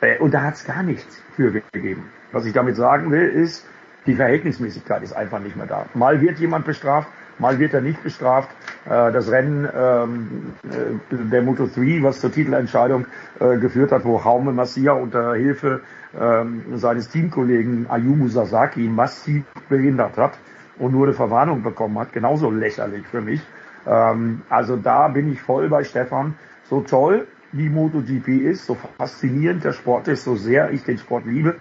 Äh, 0.00 0.18
und 0.18 0.32
da 0.32 0.42
hat 0.42 0.54
es 0.54 0.64
gar 0.64 0.84
nichts 0.84 1.20
für 1.34 1.50
gegeben. 1.72 2.10
Was 2.30 2.46
ich 2.46 2.52
damit 2.52 2.76
sagen 2.76 3.10
will, 3.10 3.28
ist, 3.28 3.66
die 4.06 4.14
Verhältnismäßigkeit 4.14 5.02
ist 5.02 5.14
einfach 5.14 5.40
nicht 5.40 5.56
mehr 5.56 5.66
da. 5.66 5.86
Mal 5.94 6.20
wird 6.20 6.38
jemand 6.38 6.64
bestraft, 6.64 7.08
mal 7.40 7.58
wird 7.58 7.74
er 7.74 7.80
nicht 7.80 8.00
bestraft. 8.04 8.50
Äh, 8.84 9.10
das 9.10 9.28
Rennen 9.32 9.68
ähm, 9.74 10.52
äh, 10.62 11.16
der 11.32 11.42
Moto 11.42 11.66
3, 11.66 12.04
was 12.04 12.20
zur 12.20 12.30
Titelentscheidung 12.30 13.06
geführt 13.40 13.90
hat, 13.90 14.04
wo 14.04 14.20
Jaume 14.20 14.52
Massia 14.52 14.92
unter 14.92 15.34
Hilfe 15.34 15.80
ähm, 16.16 16.62
seines 16.76 17.08
Teamkollegen 17.08 17.90
Ayumu 17.90 18.28
Sasaki 18.28 18.82
massiv 18.82 19.42
behindert 19.68 20.16
hat 20.16 20.38
und 20.78 20.92
nur 20.92 21.06
eine 21.06 21.14
Verwarnung 21.14 21.62
bekommen 21.62 21.98
hat, 21.98 22.12
genauso 22.12 22.50
lächerlich 22.50 23.06
für 23.06 23.20
mich. 23.20 23.40
Ähm, 23.86 24.42
also 24.48 24.76
da 24.76 25.08
bin 25.08 25.32
ich 25.32 25.40
voll 25.40 25.68
bei 25.68 25.84
Stefan. 25.84 26.34
So 26.64 26.80
toll 26.80 27.26
wie 27.52 27.68
MotoGP 27.68 28.28
ist, 28.28 28.66
so 28.66 28.76
faszinierend 28.98 29.64
der 29.64 29.72
Sport 29.72 30.08
ist, 30.08 30.24
so 30.24 30.34
sehr 30.34 30.72
ich 30.72 30.82
den 30.82 30.98
Sport 30.98 31.24
liebe, 31.26 31.56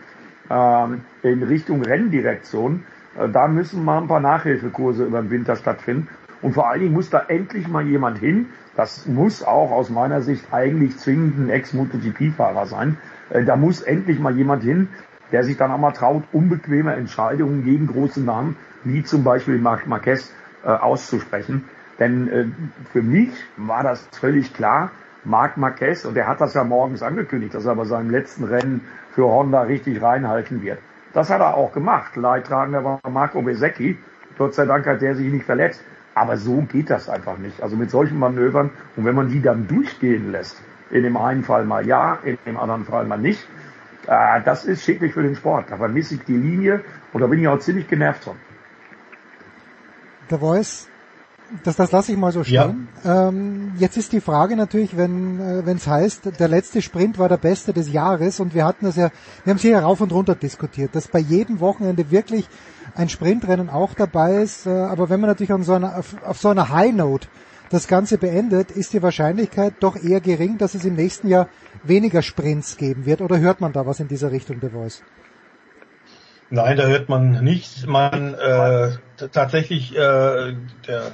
ähm, 0.50 1.02
in 1.22 1.44
Richtung 1.44 1.84
Renndirektion, 1.84 2.84
äh, 3.18 3.30
da 3.30 3.48
müssen 3.48 3.86
mal 3.86 4.00
ein 4.00 4.08
paar 4.08 4.20
Nachhilfekurse 4.20 5.06
über 5.06 5.22
den 5.22 5.30
Winter 5.30 5.56
stattfinden. 5.56 6.08
Und 6.42 6.54
vor 6.54 6.70
allen 6.70 6.82
Dingen 6.82 6.94
muss 6.94 7.10
da 7.10 7.24
endlich 7.28 7.68
mal 7.68 7.88
jemand 7.88 8.20
hin. 8.20 8.48
Das 8.76 9.06
muss 9.06 9.44
auch 9.44 9.72
aus 9.72 9.90
meiner 9.90 10.22
Sicht 10.22 10.52
eigentlich 10.52 10.98
zwingend 10.98 11.40
ein 11.40 11.50
Ex-MotoGP-Fahrer 11.50 12.66
sein. 12.66 12.98
Äh, 13.30 13.46
da 13.46 13.56
muss 13.56 13.82
endlich 13.82 14.20
mal 14.20 14.36
jemand 14.36 14.64
hin, 14.64 14.90
der 15.34 15.44
sich 15.44 15.58
dann 15.58 15.72
auch 15.72 15.78
mal 15.78 15.92
traut, 15.92 16.24
unbequeme 16.32 16.94
Entscheidungen 16.94 17.66
gegen 17.66 17.88
große 17.88 18.22
Namen, 18.22 18.56
wie 18.86 19.04
zum 19.04 19.26
Beispiel 19.26 19.58
Marc 19.58 19.88
Marquez, 19.88 20.32
äh, 20.64 20.70
auszusprechen. 20.70 21.66
Denn 22.00 22.28
äh, 22.30 22.46
für 22.94 23.02
mich 23.02 23.32
war 23.58 23.84
das 23.84 24.08
völlig 24.14 24.54
klar, 24.54 24.92
Marc 25.26 25.58
Marquez, 25.58 26.06
und 26.06 26.16
er 26.16 26.28
hat 26.28 26.40
das 26.40 26.54
ja 26.54 26.64
morgens 26.64 27.02
angekündigt, 27.02 27.54
dass 27.54 27.66
er 27.66 27.76
bei 27.76 27.86
seinem 27.86 28.10
letzten 28.10 28.44
Rennen 28.44 28.82
für 29.12 29.26
Honda 29.26 29.64
richtig 29.64 30.02
reinhalten 30.02 30.62
wird. 30.62 30.80
Das 31.14 31.30
hat 31.30 31.42
er 31.42 31.56
auch 31.56 31.74
gemacht. 31.74 32.16
Leidtragender 32.16 32.84
war 32.84 33.00
Marco 33.10 33.42
Besecchi. 33.42 33.98
Gott 34.38 34.54
sei 34.54 34.66
Dank 34.66 34.86
hat 34.86 35.02
der 35.02 35.16
sich 35.16 35.32
nicht 35.32 35.46
verletzt. 35.46 35.84
Aber 36.16 36.38
so 36.38 36.62
geht 36.62 36.90
das 36.90 37.10
einfach 37.10 37.38
nicht. 37.38 37.62
Also 37.62 37.76
mit 37.76 37.90
solchen 37.90 38.20
Manövern, 38.20 38.70
und 38.96 39.06
wenn 39.06 39.16
man 39.16 39.30
die 39.30 39.42
dann 39.42 39.68
durchgehen 39.68 40.32
lässt, 40.32 40.62
in 40.92 41.04
dem 41.04 41.18
einen 41.18 41.44
Fall 41.44 41.66
mal 41.66 41.88
ja, 41.88 42.20
in 42.24 42.38
dem 42.46 42.58
anderen 42.58 42.86
Fall 42.86 43.06
mal 43.06 43.18
nicht, 43.18 43.48
äh, 44.08 44.42
das 44.44 44.66
ist 44.66 44.84
schädlich 44.84 45.14
für 45.14 45.24
den 45.24 45.36
Sport. 45.36 45.68
Da 45.70 45.78
vermisse 45.78 46.16
ich 46.16 46.24
die 46.24 46.38
Linie 46.38 46.84
und 47.12 47.22
da 47.22 47.28
bin 47.28 47.40
ich 47.40 47.48
auch 47.48 47.60
ziemlich 47.60 47.88
genervt 47.88 48.24
von. 48.24 48.36
Der 50.30 50.40
Voice, 50.40 50.88
das, 51.64 51.76
das 51.76 51.92
lasse 51.92 52.12
ich 52.12 52.18
mal 52.18 52.32
so 52.32 52.44
stehen. 52.44 52.88
Ja. 53.04 53.28
Ähm, 53.28 53.74
jetzt 53.78 53.98
ist 53.98 54.12
die 54.14 54.22
Frage 54.22 54.56
natürlich, 54.56 54.98
wenn 54.98 55.40
äh, 55.40 55.72
es 55.72 55.88
heißt, 55.88 56.40
der 56.40 56.48
letzte 56.48 56.82
Sprint 56.82 57.20
war 57.20 57.30
der 57.30 57.38
beste 57.38 57.74
des 57.74 57.92
Jahres 57.92 58.40
und 58.40 58.54
wir 58.54 58.66
hatten 58.66 58.86
das 58.86 58.96
ja, 58.96 59.12
wir 59.44 59.52
haben 59.52 59.58
es 59.58 59.62
hier 59.62 59.78
rauf 59.80 60.02
und 60.02 60.12
runter 60.12 60.36
diskutiert, 60.36 60.96
dass 60.96 61.08
bei 61.08 61.20
jedem 61.20 61.60
Wochenende 61.60 62.10
wirklich 62.10 62.48
ein 62.96 63.10
Sprintrennen 63.10 63.70
auch 63.70 63.94
dabei 63.94 64.42
ist. 64.42 64.66
Äh, 64.66 64.70
aber 64.70 65.10
wenn 65.10 65.20
man 65.20 65.30
natürlich 65.30 65.54
auf 65.54 65.64
so 65.64 65.74
einer, 65.74 65.98
auf, 65.98 66.16
auf 66.24 66.40
so 66.40 66.50
einer 66.50 66.70
High 66.70 66.94
Note 66.94 67.28
das 67.74 67.88
Ganze 67.88 68.18
beendet, 68.18 68.72
ist 68.72 68.94
die 68.94 69.02
Wahrscheinlichkeit 69.02 69.76
doch 69.80 69.96
eher 69.96 70.22
gering, 70.22 70.58
dass 70.58 70.76
es 70.76 70.86
im 70.86 70.96
nächsten 70.96 71.28
Jahr 71.28 71.50
weniger 71.84 72.22
Sprints 72.22 72.78
geben 72.78 73.06
wird. 73.06 73.22
Oder 73.22 73.40
hört 73.40 73.62
man 73.62 73.74
da 73.74 73.86
was 73.86 74.00
in 74.00 74.08
dieser 74.08 74.32
Richtung, 74.32 74.58
The 74.62 74.70
Voice? 74.70 75.04
Nein, 76.50 76.78
da 76.78 76.84
hört 76.84 77.10
man 77.10 77.44
nichts. 77.44 77.88
Man 77.88 78.36
äh, 78.36 78.92
tatsächlich, 79.32 79.96
äh, 79.96 79.98
der, 79.98 81.12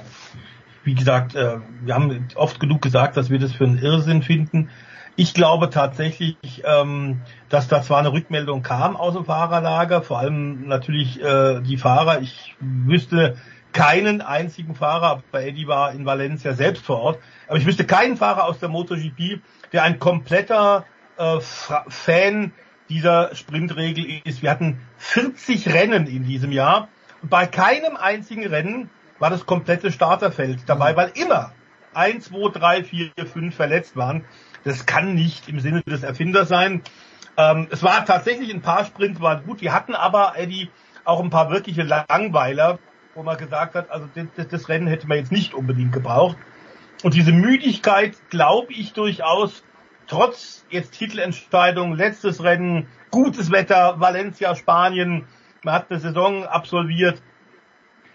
wie 0.84 0.94
gesagt, 0.94 1.34
äh, 1.34 1.56
wir 1.82 1.94
haben 1.94 2.28
oft 2.34 2.60
genug 2.60 2.82
gesagt, 2.82 3.16
dass 3.16 3.30
wir 3.30 3.38
das 3.38 3.52
für 3.52 3.64
einen 3.64 3.78
Irrsinn 3.78 4.22
finden. 4.22 4.68
Ich 5.16 5.34
glaube 5.34 5.70
tatsächlich, 5.70 6.36
ähm, 6.64 7.22
dass 7.48 7.68
da 7.68 7.82
zwar 7.82 7.98
eine 7.98 8.12
Rückmeldung 8.12 8.62
kam 8.62 8.96
aus 8.96 9.14
dem 9.14 9.24
Fahrerlager, 9.24 10.02
vor 10.02 10.18
allem 10.18 10.68
natürlich 10.68 11.22
äh, 11.22 11.60
die 11.60 11.78
Fahrer. 11.78 12.20
Ich 12.20 12.54
wüsste 12.60 13.36
keinen 13.72 14.20
einzigen 14.20 14.74
Fahrer, 14.74 15.22
bei 15.30 15.48
Eddie 15.48 15.66
war 15.66 15.92
in 15.92 16.04
Valencia 16.04 16.54
selbst 16.54 16.84
vor 16.84 17.00
Ort, 17.00 17.18
aber 17.46 17.58
ich 17.58 17.66
wüsste 17.66 17.86
keinen 17.86 18.16
Fahrer 18.16 18.44
aus 18.44 18.58
der 18.58 18.68
MotoGP, 18.68 19.40
der 19.72 19.82
ein 19.84 19.98
kompletter 19.98 20.84
äh, 21.16 21.38
Fan 21.40 22.52
dieser 22.88 23.34
Sprintregel 23.34 24.20
ist. 24.24 24.42
Wir 24.42 24.50
hatten 24.50 24.80
40 24.98 25.72
Rennen 25.72 26.06
in 26.06 26.24
diesem 26.24 26.52
Jahr 26.52 26.88
und 27.22 27.30
bei 27.30 27.46
keinem 27.46 27.96
einzigen 27.96 28.46
Rennen 28.46 28.90
war 29.18 29.30
das 29.30 29.46
komplette 29.46 29.92
Starterfeld 29.92 30.60
dabei, 30.66 30.92
mhm. 30.92 30.96
weil 30.96 31.12
immer 31.14 31.52
1, 31.94 32.26
2, 32.26 32.50
3, 32.58 32.84
4, 32.84 33.10
5 33.32 33.54
verletzt 33.54 33.96
waren. 33.96 34.24
Das 34.64 34.86
kann 34.86 35.14
nicht 35.14 35.48
im 35.48 35.60
Sinne 35.60 35.82
des 35.82 36.02
Erfinders 36.02 36.48
sein. 36.48 36.82
Ähm, 37.36 37.68
es 37.70 37.82
war 37.82 38.04
tatsächlich 38.04 38.52
ein 38.52 38.62
paar 38.62 38.84
Sprints 38.84 39.20
waren 39.20 39.44
gut. 39.44 39.60
Die 39.60 39.70
hatten 39.70 39.94
aber, 39.94 40.34
Eddie, 40.36 40.70
auch 41.04 41.22
ein 41.22 41.30
paar 41.30 41.50
wirkliche 41.50 41.82
Langweiler, 41.82 42.78
wo 43.14 43.22
man 43.22 43.36
gesagt 43.36 43.74
hat, 43.74 43.90
also 43.90 44.08
das, 44.14 44.48
das 44.48 44.68
Rennen 44.68 44.86
hätte 44.86 45.06
man 45.06 45.18
jetzt 45.18 45.32
nicht 45.32 45.54
unbedingt 45.54 45.92
gebraucht. 45.92 46.36
Und 47.02 47.14
diese 47.14 47.32
Müdigkeit, 47.32 48.16
glaube 48.28 48.72
ich 48.72 48.92
durchaus, 48.92 49.64
trotz 50.06 50.66
jetzt 50.70 50.92
Titelentscheidung, 50.92 51.94
letztes 51.94 52.42
Rennen, 52.42 52.88
gutes 53.10 53.50
Wetter, 53.50 53.98
Valencia, 53.98 54.54
Spanien, 54.54 55.26
man 55.62 55.74
hat 55.74 55.90
eine 55.90 56.00
Saison 56.00 56.44
absolviert. 56.44 57.22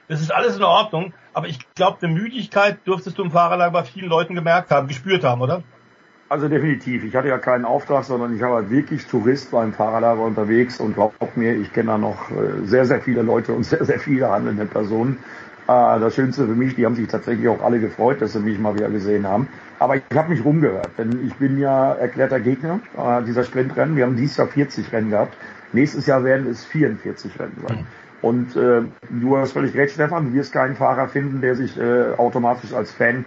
Das 0.07 0.21
ist 0.21 0.31
alles 0.31 0.57
in 0.57 0.63
Ordnung, 0.63 1.13
aber 1.33 1.47
ich 1.47 1.57
glaube, 1.73 1.97
eine 2.01 2.13
Müdigkeit 2.13 2.85
dürftest 2.85 3.17
du 3.17 3.23
im 3.23 3.31
Fahrerlager 3.31 3.71
bei 3.71 3.83
vielen 3.83 4.09
Leuten 4.09 4.35
gemerkt 4.35 4.69
haben, 4.69 4.87
gespürt 4.87 5.23
haben, 5.23 5.41
oder? 5.41 5.63
Also 6.35 6.49
definitiv. 6.49 7.05
Ich 7.05 7.15
hatte 7.15 7.29
ja 7.29 7.37
keinen 7.37 7.63
Auftrag, 7.63 8.03
sondern 8.03 8.35
ich 8.35 8.41
war 8.41 8.55
halt 8.55 8.69
wirklich 8.69 9.05
Tourist 9.07 9.51
beim 9.51 9.71
Fahrerlager 9.71 10.21
unterwegs 10.21 10.81
und 10.81 10.95
glaub 10.95 11.13
mir, 11.37 11.55
ich 11.55 11.71
kenne 11.71 11.91
da 11.91 11.97
noch 11.97 12.29
äh, 12.29 12.65
sehr, 12.65 12.83
sehr 12.83 12.99
viele 12.99 13.21
Leute 13.21 13.53
und 13.53 13.63
sehr, 13.63 13.85
sehr 13.85 13.99
viele 13.99 14.29
handelnde 14.29 14.65
Personen. 14.65 15.17
Äh, 15.69 15.97
das 15.97 16.13
Schönste 16.13 16.45
für 16.45 16.55
mich, 16.55 16.75
die 16.75 16.85
haben 16.85 16.95
sich 16.95 17.07
tatsächlich 17.07 17.47
auch 17.47 17.63
alle 17.63 17.79
gefreut, 17.79 18.21
dass 18.21 18.33
sie 18.33 18.41
mich 18.41 18.59
mal 18.59 18.75
wieder 18.75 18.89
gesehen 18.89 19.25
haben. 19.25 19.47
Aber 19.79 19.95
ich 19.95 20.03
habe 20.13 20.31
mich 20.31 20.43
rumgehört, 20.43 20.89
denn 20.97 21.25
ich 21.25 21.33
bin 21.35 21.57
ja 21.57 21.93
erklärter 21.93 22.41
Gegner 22.41 22.81
äh, 22.97 23.23
dieser 23.23 23.45
Sprintrennen. 23.45 23.95
Wir 23.95 24.03
haben 24.03 24.17
dieses 24.17 24.35
Jahr 24.35 24.47
40 24.47 24.91
Rennen 24.91 25.11
gehabt. 25.11 25.37
Nächstes 25.71 26.05
Jahr 26.05 26.25
werden 26.25 26.47
es 26.51 26.65
44 26.65 27.39
Rennen 27.39 27.63
sein. 27.65 27.77
Mhm. 27.77 27.85
Und 28.21 28.57
äh, 28.57 28.81
du 29.09 29.37
hast 29.37 29.53
völlig 29.53 29.73
recht, 29.73 29.93
Stefan, 29.93 30.31
du 30.31 30.33
wirst 30.33 30.51
keinen 30.51 30.75
Fahrer 30.75 31.07
finden, 31.07 31.39
der 31.39 31.55
sich 31.55 31.79
äh, 31.79 32.11
automatisch 32.17 32.73
als 32.73 32.91
Fan 32.91 33.23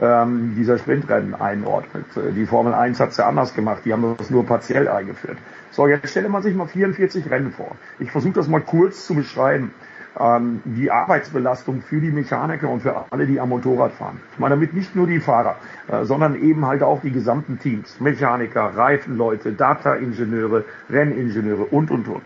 ähm, 0.00 0.54
dieser 0.56 0.78
Sprintrennen 0.78 1.34
einordnet. 1.34 2.06
Die 2.34 2.46
Formel 2.46 2.74
1 2.74 3.00
hat 3.00 3.10
es 3.10 3.16
ja 3.18 3.28
anders 3.28 3.54
gemacht, 3.54 3.82
die 3.84 3.92
haben 3.92 4.14
das 4.16 4.30
nur 4.30 4.46
partiell 4.46 4.88
eingeführt. 4.88 5.38
So, 5.70 5.86
jetzt 5.86 6.10
stelle 6.10 6.28
man 6.28 6.42
sich 6.42 6.54
mal 6.54 6.66
44 6.66 7.30
Rennen 7.30 7.52
vor. 7.52 7.76
Ich 7.98 8.10
versuche 8.10 8.34
das 8.34 8.48
mal 8.48 8.60
kurz 8.60 9.06
zu 9.06 9.14
beschreiben. 9.14 9.72
Ähm, 10.18 10.60
die 10.66 10.90
Arbeitsbelastung 10.90 11.80
für 11.80 11.98
die 11.98 12.10
Mechaniker 12.10 12.68
und 12.68 12.80
für 12.80 13.06
alle, 13.10 13.26
die 13.26 13.40
am 13.40 13.48
Motorrad 13.48 13.92
fahren. 13.92 14.20
Ich 14.34 14.38
meine 14.38 14.56
damit 14.56 14.74
nicht 14.74 14.94
nur 14.94 15.06
die 15.06 15.20
Fahrer, 15.20 15.56
äh, 15.88 16.04
sondern 16.04 16.34
eben 16.34 16.66
halt 16.66 16.82
auch 16.82 17.00
die 17.00 17.10
gesamten 17.10 17.58
Teams. 17.58 17.98
Mechaniker, 17.98 18.76
Reifenleute, 18.76 19.52
Data-Ingenieure, 19.52 20.66
Renningenieure 20.90 21.64
und, 21.64 21.90
und, 21.90 22.08
und. 22.08 22.22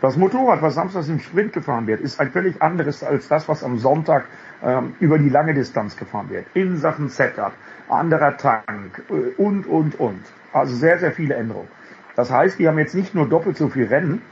Das 0.00 0.16
Motorrad, 0.16 0.60
was 0.62 0.74
samstags 0.74 1.08
im 1.08 1.18
Sprint 1.18 1.54
gefahren 1.54 1.86
wird, 1.86 2.02
ist 2.02 2.20
ein 2.20 2.30
völlig 2.30 2.60
anderes 2.60 3.02
als 3.02 3.26
das, 3.26 3.48
was 3.48 3.64
am 3.64 3.78
Sonntag 3.78 4.26
ähm, 4.64 4.94
über 5.00 5.18
die 5.18 5.28
lange 5.28 5.54
Distanz 5.54 5.96
gefahren 5.96 6.30
wird. 6.30 6.46
In 6.54 6.76
Sachen 6.76 7.08
Setup, 7.08 7.52
anderer 7.88 8.36
Tank 8.36 9.02
äh, 9.10 9.40
und, 9.40 9.66
und, 9.66 10.00
und. 10.00 10.22
Also 10.52 10.74
sehr, 10.74 10.98
sehr 10.98 11.12
viele 11.12 11.34
Änderungen. 11.34 11.68
Das 12.16 12.30
heißt, 12.30 12.58
die 12.58 12.68
haben 12.68 12.78
jetzt 12.78 12.94
nicht 12.94 13.14
nur 13.14 13.28
doppelt 13.28 13.56
so 13.56 13.68
viel 13.68 13.86
Rennen, 13.86 14.22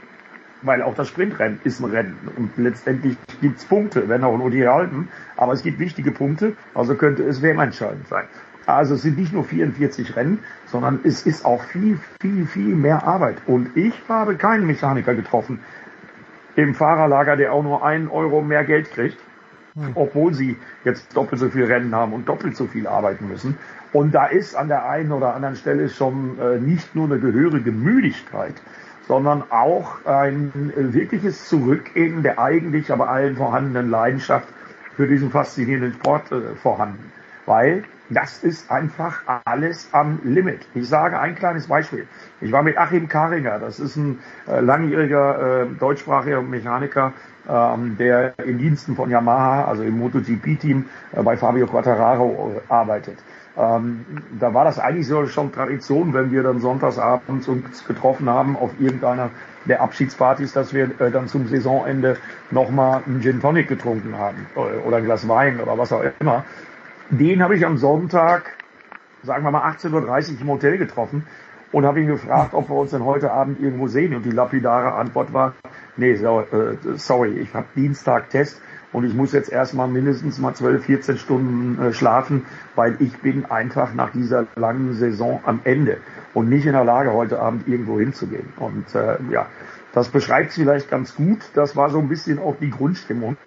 weil 0.61 0.81
auch 0.81 0.95
das 0.95 1.09
Sprintrennen 1.09 1.59
ist 1.63 1.81
ein 1.81 1.91
Rennen 1.91 2.17
und 2.37 2.57
letztendlich 2.57 3.17
gibt's 3.41 3.65
Punkte, 3.65 4.07
wenn 4.07 4.23
auch 4.23 4.37
nur 4.37 4.49
die 4.49 4.67
halben, 4.67 5.09
aber 5.35 5.53
es 5.53 5.61
gibt 5.61 5.79
wichtige 5.79 6.11
Punkte, 6.11 6.55
also 6.73 6.95
könnte 6.95 7.23
es 7.23 7.41
WM-entscheidend 7.41 8.07
sein. 8.07 8.25
Also 8.65 8.95
es 8.95 9.01
sind 9.01 9.17
nicht 9.17 9.33
nur 9.33 9.43
44 9.43 10.15
Rennen, 10.15 10.39
sondern 10.67 11.01
es 11.03 11.25
ist 11.25 11.43
auch 11.43 11.61
viel, 11.63 11.99
viel, 12.21 12.45
viel 12.45 12.75
mehr 12.75 13.03
Arbeit. 13.05 13.35
Und 13.45 13.75
ich 13.75 13.93
habe 14.07 14.35
keinen 14.35 14.65
Mechaniker 14.65 15.15
getroffen 15.15 15.59
im 16.55 16.73
Fahrerlager, 16.73 17.35
der 17.35 17.51
auch 17.51 17.63
nur 17.63 17.83
einen 17.83 18.07
Euro 18.07 18.41
mehr 18.41 18.63
Geld 18.63 18.89
kriegt, 18.91 19.17
hm. 19.75 19.91
obwohl 19.95 20.33
sie 20.33 20.57
jetzt 20.83 21.15
doppelt 21.15 21.39
so 21.39 21.49
viel 21.49 21.65
Rennen 21.65 21.93
haben 21.95 22.13
und 22.13 22.27
doppelt 22.29 22.55
so 22.55 22.67
viel 22.67 22.87
arbeiten 22.87 23.27
müssen. 23.27 23.57
Und 23.91 24.13
da 24.13 24.25
ist 24.25 24.55
an 24.55 24.67
der 24.67 24.87
einen 24.87 25.11
oder 25.11 25.35
anderen 25.35 25.55
Stelle 25.55 25.89
schon 25.89 26.39
äh, 26.39 26.59
nicht 26.59 26.95
nur 26.95 27.05
eine 27.05 27.19
gehörige 27.19 27.71
Müdigkeit, 27.71 28.55
sondern 29.07 29.43
auch 29.49 30.05
ein 30.05 30.71
äh, 30.75 30.93
wirkliches 30.93 31.47
Zurückgehen 31.47 32.23
der 32.23 32.39
eigentlich 32.39 32.91
aber 32.91 33.09
allen 33.09 33.35
vorhandenen 33.35 33.89
Leidenschaft 33.89 34.47
für 34.95 35.07
diesen 35.07 35.31
faszinierenden 35.31 35.93
Sport 35.93 36.31
äh, 36.31 36.55
vorhanden. 36.55 37.11
Weil 37.45 37.83
das 38.09 38.43
ist 38.43 38.69
einfach 38.69 39.21
alles 39.45 39.89
am 39.91 40.19
Limit. 40.23 40.67
Ich 40.75 40.87
sage 40.87 41.19
ein 41.19 41.35
kleines 41.35 41.67
Beispiel. 41.67 42.07
Ich 42.41 42.51
war 42.51 42.63
mit 42.63 42.77
Achim 42.77 43.07
Karinger, 43.07 43.59
das 43.59 43.79
ist 43.79 43.95
ein 43.95 44.19
äh, 44.47 44.59
langjähriger 44.59 45.63
äh, 45.63 45.65
deutschsprachiger 45.79 46.41
Mechaniker, 46.41 47.13
ähm, 47.49 47.97
der 47.97 48.37
in 48.39 48.57
Diensten 48.57 48.95
von 48.95 49.09
Yamaha, 49.09 49.65
also 49.65 49.83
im 49.83 49.97
MotoGP-Team 49.99 50.85
äh, 51.13 51.23
bei 51.23 51.37
Fabio 51.37 51.67
Quattararo 51.67 52.53
äh, 52.55 52.71
arbeitet. 52.71 53.17
Ähm, 53.55 54.05
da 54.39 54.53
war 54.53 54.65
das 54.65 54.79
eigentlich 54.79 55.07
so 55.07 55.27
schon 55.27 55.51
Tradition, 55.51 56.13
wenn 56.13 56.31
wir 56.31 56.41
dann 56.41 56.59
sonntagsabends 56.59 57.47
uns 57.47 57.85
getroffen 57.85 58.27
haben 58.27 58.55
auf 58.57 58.71
irgendeiner 58.79 59.29
der 59.65 59.81
Abschiedspartys, 59.81 60.53
dass 60.53 60.73
wir 60.73 60.99
äh, 60.99 61.11
dann 61.11 61.27
zum 61.27 61.47
Saisonende 61.47 62.17
nochmal 62.49 63.03
einen 63.05 63.21
Gin 63.21 63.41
Tonic 63.41 63.67
getrunken 63.67 64.17
haben 64.17 64.47
äh, 64.55 64.87
oder 64.87 64.97
ein 64.97 65.05
Glas 65.05 65.27
Wein 65.27 65.59
oder 65.59 65.77
was 65.77 65.93
auch 65.93 66.03
immer. 66.19 66.45
Den 67.09 67.43
habe 67.43 67.55
ich 67.55 67.65
am 67.65 67.77
Sonntag, 67.77 68.57
sagen 69.21 69.43
wir 69.43 69.51
mal 69.51 69.69
18.30 69.69 70.35
Uhr 70.35 70.41
im 70.41 70.47
Hotel 70.47 70.77
getroffen 70.77 71.27
und 71.71 71.85
habe 71.85 72.01
ihn 72.01 72.07
gefragt, 72.07 72.53
ob 72.53 72.69
wir 72.69 72.75
uns 72.75 72.91
denn 72.91 73.05
heute 73.05 73.31
Abend 73.31 73.61
irgendwo 73.61 73.87
sehen. 73.87 74.15
Und 74.15 74.25
die 74.25 74.31
lapidare 74.31 74.93
Antwort 74.93 75.33
war, 75.33 75.53
nee, 75.97 76.11
äh, 76.11 76.77
sorry, 76.95 77.39
ich 77.39 77.53
habe 77.53 77.67
Dienstag 77.75 78.29
Test 78.29 78.61
und 78.91 79.05
ich 79.05 79.13
muss 79.13 79.33
jetzt 79.33 79.51
erstmal 79.51 79.87
mindestens 79.87 80.39
mal 80.39 80.53
12, 80.53 80.85
14 80.85 81.17
Stunden 81.17 81.81
äh, 81.81 81.93
schlafen, 81.93 82.45
weil 82.75 82.95
ich 82.99 83.17
bin 83.19 83.45
einfach 83.45 83.93
nach 83.93 84.11
dieser 84.11 84.45
langen 84.55 84.93
Saison 84.93 85.41
am 85.45 85.61
Ende 85.63 85.97
und 86.33 86.49
nicht 86.49 86.65
in 86.65 86.73
der 86.73 86.85
Lage, 86.85 87.13
heute 87.13 87.39
Abend 87.39 87.67
irgendwo 87.67 87.99
hinzugehen. 87.99 88.53
Und 88.57 88.93
äh, 88.95 89.17
ja, 89.31 89.47
das 89.93 90.09
beschreibt 90.09 90.49
es 90.49 90.55
vielleicht 90.55 90.89
ganz 90.89 91.15
gut. 91.15 91.39
Das 91.53 91.75
war 91.75 91.89
so 91.89 91.99
ein 91.99 92.09
bisschen 92.09 92.39
auch 92.39 92.55
die 92.59 92.69
Grundstimmung 92.69 93.37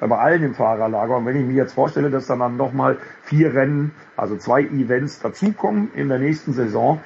bei 0.00 0.16
allen 0.16 0.42
im 0.42 0.54
Fahrerlager. 0.54 1.16
Und 1.16 1.26
wenn 1.26 1.36
ich 1.36 1.46
mir 1.46 1.54
jetzt 1.54 1.74
vorstelle, 1.74 2.10
dass 2.10 2.26
dann, 2.26 2.40
dann 2.40 2.56
nochmal 2.56 2.98
vier 3.22 3.54
Rennen, 3.54 3.92
also 4.16 4.36
zwei 4.36 4.62
Events 4.62 5.20
dazukommen 5.20 5.90
in 5.94 6.08
der 6.08 6.18
nächsten 6.18 6.52
Saison, 6.52 7.00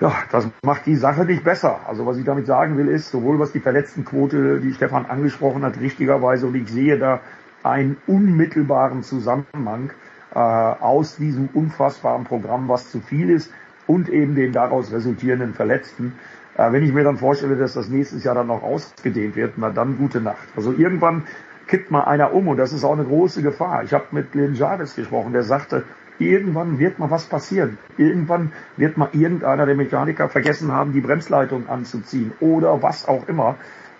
ja, 0.00 0.12
das 0.30 0.48
macht 0.62 0.86
die 0.86 0.96
Sache 0.96 1.24
nicht 1.24 1.44
besser. 1.44 1.80
Also 1.86 2.06
was 2.06 2.18
ich 2.18 2.24
damit 2.24 2.46
sagen 2.46 2.76
will, 2.76 2.88
ist, 2.88 3.10
sowohl 3.10 3.38
was 3.38 3.52
die 3.52 3.60
Verletztenquote, 3.60 4.60
die 4.60 4.72
Stefan 4.72 5.06
angesprochen 5.06 5.62
hat, 5.62 5.80
richtigerweise, 5.80 6.46
und 6.46 6.54
ich 6.54 6.68
sehe 6.68 6.98
da 6.98 7.20
einen 7.62 7.96
unmittelbaren 8.06 9.02
Zusammenhang 9.02 9.90
äh, 10.34 10.38
aus 10.38 11.16
diesem 11.16 11.48
unfassbaren 11.52 12.24
Programm, 12.24 12.68
was 12.68 12.90
zu 12.90 13.00
viel 13.00 13.30
ist, 13.30 13.52
und 13.86 14.08
eben 14.08 14.34
den 14.34 14.52
daraus 14.52 14.92
resultierenden 14.92 15.54
Verletzten. 15.54 16.12
Äh, 16.56 16.70
wenn 16.72 16.84
ich 16.84 16.92
mir 16.92 17.02
dann 17.02 17.16
vorstelle, 17.16 17.56
dass 17.56 17.74
das 17.74 17.88
nächstes 17.88 18.22
Jahr 18.22 18.36
dann 18.36 18.46
noch 18.46 18.62
ausgedehnt 18.62 19.34
wird, 19.34 19.54
na 19.56 19.70
dann 19.70 19.98
gute 19.98 20.20
Nacht. 20.20 20.46
Also 20.54 20.72
irgendwann 20.72 21.24
kippt 21.66 21.90
mal 21.90 22.04
einer 22.04 22.32
um 22.32 22.46
und 22.48 22.56
das 22.56 22.72
ist 22.72 22.84
auch 22.84 22.92
eine 22.92 23.04
große 23.04 23.42
Gefahr. 23.42 23.82
Ich 23.82 23.92
habe 23.92 24.06
mit 24.12 24.30
Glenn 24.30 24.54
Jarvis 24.54 24.94
gesprochen, 24.94 25.32
der 25.32 25.42
sagte, 25.42 25.84
irgendwann 26.18 26.78
wird 26.78 26.98
mal 26.98 27.10
was 27.10 27.26
passieren. 27.26 27.78
Irgendwann 27.96 28.52
wird 28.76 28.96
mal 28.96 29.08
irgendeiner 29.12 29.66
der 29.66 29.74
Mechaniker 29.74 30.28
vergessen 30.28 30.72
haben, 30.72 30.92
die 30.92 31.00
Bremsleitung 31.00 31.68
anzuziehen 31.68 32.32
oder 32.40 32.82
was 32.82 33.06
auch 33.06 33.28
immer, 33.28 33.56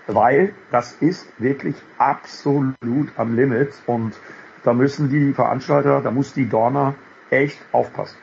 weil 0.07 0.53
das 0.71 0.93
ist 1.01 1.29
wirklich 1.39 1.77
absolut 1.99 3.09
am 3.17 3.37
Limit 3.37 3.73
und 3.87 4.15
da 4.65 4.73
müssen 4.73 5.09
die 5.09 5.33
Veranstalter, 5.33 6.01
da 6.01 6.11
muss 6.11 6.33
die 6.33 6.49
Dorner 6.49 6.95
echt 7.31 7.59
aufpassen. 7.73 8.17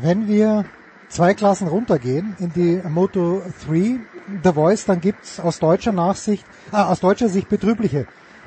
Wenn 0.00 0.28
wir 0.28 0.64
zwei 1.08 1.34
Klassen 1.34 1.68
runtergehen 1.68 2.36
in 2.38 2.52
die 2.52 2.80
Moto 2.88 3.42
3 3.66 3.98
The 4.42 4.52
Voice, 4.52 4.84
dann 4.86 5.00
gibt's 5.00 5.38
aus 5.38 5.58
deutscher 5.58 5.92
Nachsicht, 5.92 6.44
äh, 6.72 6.76
aus 6.76 7.00
deutscher 7.00 7.28
Sicht 7.28 7.48
betrübliche 7.48 8.06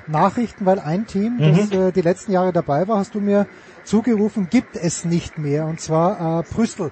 Nachrichten, 0.10 0.66
weil 0.66 0.80
ein 0.80 1.08
Team, 1.08 1.38
mhm. 1.38 1.58
das 1.58 1.72
äh, 1.72 1.92
die 1.92 2.02
letzten 2.02 2.32
Jahre 2.32 2.54
dabei 2.54 2.88
war, 2.88 2.98
hast 2.98 3.16
du 3.16 3.22
mir 3.22 3.48
zugerufen, 3.84 4.48
gibt 4.50 4.76
es 4.76 5.06
nicht 5.06 5.38
mehr, 5.38 5.66
und 5.66 5.80
zwar 5.80 6.40
äh, 6.40 6.44
Brüssel 6.54 6.92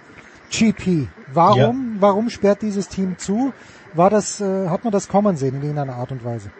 GP. 0.51 1.07
Warum, 1.33 1.95
ja. 1.95 2.01
warum 2.01 2.29
sperrt 2.29 2.61
dieses 2.61 2.87
Team 2.87 3.17
zu? 3.17 3.53
War 3.93 4.09
das, 4.09 4.41
äh, 4.41 4.69
hat 4.69 4.83
man 4.83 4.93
das 4.93 5.07
kommen 5.07 5.35
sehen 5.37 5.55
in 5.55 5.61
irgendeiner 5.61 5.95
Art 5.95 6.11
und 6.11 6.23
Weise? 6.23 6.51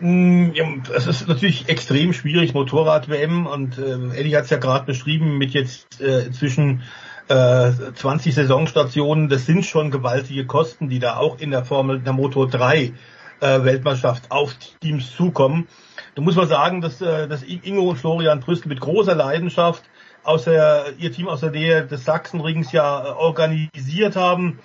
Mm, 0.00 0.52
ja, 0.54 0.64
es 0.94 1.06
ist 1.06 1.28
natürlich 1.28 1.68
extrem 1.68 2.12
schwierig, 2.12 2.54
Motorrad-WM 2.54 3.46
und 3.46 3.78
äh, 3.78 4.18
Eddie 4.18 4.36
hat 4.36 4.44
es 4.44 4.50
ja 4.50 4.56
gerade 4.56 4.86
beschrieben 4.86 5.36
mit 5.36 5.50
jetzt 5.50 6.00
äh, 6.00 6.30
zwischen 6.30 6.82
äh, 7.28 7.70
20 7.94 8.34
Saisonstationen, 8.34 9.28
das 9.28 9.46
sind 9.46 9.64
schon 9.64 9.90
gewaltige 9.90 10.46
Kosten, 10.46 10.88
die 10.88 10.98
da 10.98 11.16
auch 11.16 11.38
in 11.38 11.50
der 11.50 11.64
Formel 11.64 12.00
der 12.00 12.12
Motor 12.14 12.48
3 12.48 12.92
äh, 13.40 13.64
Weltmeisterschaft 13.64 14.30
auf 14.30 14.54
Teams 14.80 15.14
zukommen. 15.14 15.68
Du 16.14 16.22
musst 16.22 16.36
mal 16.36 16.46
sagen, 16.46 16.80
dass, 16.80 17.00
äh, 17.00 17.28
dass 17.28 17.42
Ingo 17.42 17.90
und 17.90 17.96
Florian 17.96 18.40
Brüssel 18.40 18.68
mit 18.68 18.80
großer 18.80 19.14
Leidenschaft 19.14 19.82
aus 20.22 20.44
der, 20.44 20.94
ihr 20.98 21.12
Team 21.12 21.28
aus 21.28 21.40
der 21.40 21.50
Nähe 21.50 21.86
des 21.86 22.04
Sachsenrings 22.04 22.72
ja 22.72 23.04
äh, 23.04 23.08
organisiert 23.10 24.16
haben 24.16 24.58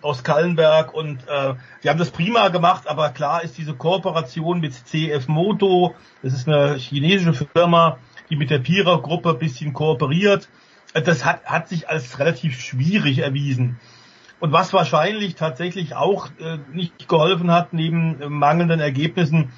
aus 0.00 0.24
Kallenberg 0.24 0.92
und 0.94 1.28
äh, 1.28 1.54
die 1.82 1.88
haben 1.88 1.98
das 1.98 2.10
prima 2.10 2.48
gemacht, 2.48 2.88
aber 2.88 3.10
klar 3.10 3.44
ist 3.44 3.56
diese 3.56 3.74
Kooperation 3.74 4.60
mit 4.60 4.74
CF 4.74 5.28
Moto, 5.28 5.94
das 6.22 6.32
ist 6.32 6.48
eine 6.48 6.74
chinesische 6.74 7.46
Firma, 7.54 7.98
die 8.28 8.36
mit 8.36 8.50
der 8.50 8.58
Pira-Gruppe 8.58 9.34
bisschen 9.34 9.72
kooperiert. 9.72 10.48
Das 10.92 11.24
hat, 11.24 11.44
hat 11.44 11.68
sich 11.68 11.88
als 11.88 12.18
relativ 12.18 12.60
schwierig 12.60 13.18
erwiesen. 13.20 13.78
Und 14.42 14.50
was 14.50 14.72
wahrscheinlich 14.72 15.36
tatsächlich 15.36 15.94
auch 15.94 16.26
äh, 16.40 16.58
nicht 16.72 17.08
geholfen 17.08 17.52
hat, 17.52 17.72
neben 17.72 18.20
äh, 18.20 18.28
mangelnden 18.28 18.80
Ergebnissen, 18.80 19.52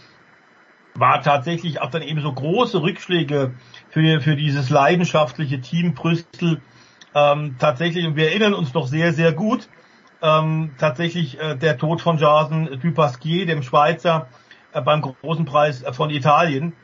war 0.95 1.23
tatsächlich 1.23 1.81
auch 1.81 1.89
dann 1.89 2.03
eben 2.03 2.21
so 2.21 2.31
große 2.31 2.83
Rückschläge 2.83 3.55
für, 3.89 4.21
für 4.21 4.37
dieses 4.37 4.69
leidenschaftliche 4.69 5.63
Team 5.63 5.95
Brüssel. 5.95 6.61
Ähm, 7.15 7.57
tatsächlich, 7.59 8.07
und 8.07 8.17
wir 8.17 8.29
erinnern 8.29 8.53
uns 8.53 8.75
noch 8.75 8.87
sehr, 8.87 9.15
sehr 9.15 9.33
gut, 9.33 9.71
ähm, 10.21 10.73
tatsächlich 10.77 11.41
äh, 11.41 11.57
der 11.57 11.79
Tod 11.79 12.03
von 12.03 12.19
Jason 12.19 12.79
Dupasquier, 12.83 13.47
dem 13.47 13.63
Schweizer, 13.63 14.29
äh, 14.75 14.83
beim 14.83 15.01
großen 15.01 15.47
Preis 15.47 15.83
äh, 15.83 15.95
von 15.95 16.11
Italien. 16.11 16.75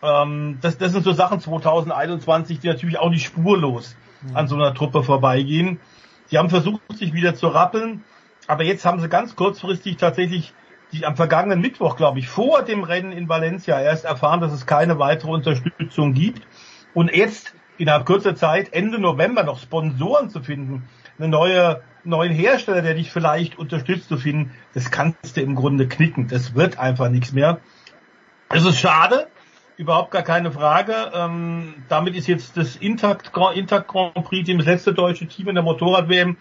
Ähm, 0.00 0.58
das, 0.60 0.78
das 0.78 0.92
sind 0.92 1.02
so 1.02 1.10
Sachen 1.10 1.40
2021, 1.40 2.60
die 2.60 2.68
natürlich 2.68 3.00
auch 3.00 3.10
nicht 3.10 3.26
spurlos 3.26 3.96
an 4.32 4.46
so 4.46 4.54
einer 4.54 4.74
Truppe 4.74 5.02
vorbeigehen. 5.02 5.80
Die 6.30 6.38
haben 6.38 6.50
versucht, 6.50 6.80
sich 6.96 7.12
wieder 7.12 7.34
zu 7.34 7.48
rappeln, 7.48 8.04
aber 8.46 8.64
jetzt 8.64 8.84
haben 8.84 9.00
sie 9.00 9.08
ganz 9.08 9.36
kurzfristig 9.36 9.96
tatsächlich 9.96 10.54
die 10.92 11.04
am 11.04 11.16
vergangenen 11.16 11.60
Mittwoch, 11.60 11.96
glaube 11.96 12.18
ich, 12.18 12.28
vor 12.28 12.62
dem 12.62 12.82
Rennen 12.82 13.12
in 13.12 13.28
Valencia 13.28 13.80
erst 13.80 14.04
erfahren, 14.04 14.40
dass 14.40 14.52
es 14.52 14.66
keine 14.66 14.98
weitere 14.98 15.30
Unterstützung 15.30 16.14
gibt. 16.14 16.46
Und 16.94 17.14
jetzt 17.14 17.54
innerhalb 17.76 18.06
kurzer 18.06 18.34
Zeit, 18.34 18.72
Ende 18.72 18.98
November, 18.98 19.42
noch 19.42 19.60
Sponsoren 19.60 20.30
zu 20.30 20.40
finden, 20.40 20.88
eine 21.18 21.28
neue, 21.28 21.82
neuen 22.04 22.32
Hersteller, 22.32 22.82
der 22.82 22.94
dich 22.94 23.10
vielleicht 23.10 23.58
unterstützt 23.58 24.08
zu 24.08 24.16
finden, 24.16 24.52
das 24.74 24.90
kannst 24.90 25.36
du 25.36 25.40
im 25.42 25.54
Grunde 25.54 25.88
knicken. 25.88 26.28
Das 26.28 26.54
wird 26.54 26.78
einfach 26.78 27.10
nichts 27.10 27.32
mehr. 27.32 27.60
Es 28.48 28.64
ist 28.64 28.80
schade, 28.80 29.28
überhaupt 29.78 30.10
gar 30.10 30.22
keine 30.22 30.50
Frage. 30.50 31.12
Ähm, 31.14 31.74
damit 31.88 32.14
ist 32.14 32.26
jetzt 32.26 32.56
das 32.56 32.76
Intact, 32.76 33.30
Intact 33.54 33.88
Grand 33.88 34.14
Prix 34.24 34.44
Team, 34.44 34.58
das 34.58 34.66
letzte 34.66 34.92
deutsche 34.92 35.26
Team 35.26 35.48
in 35.48 35.54
der 35.54 35.64
Motorrad-WM 35.64 36.36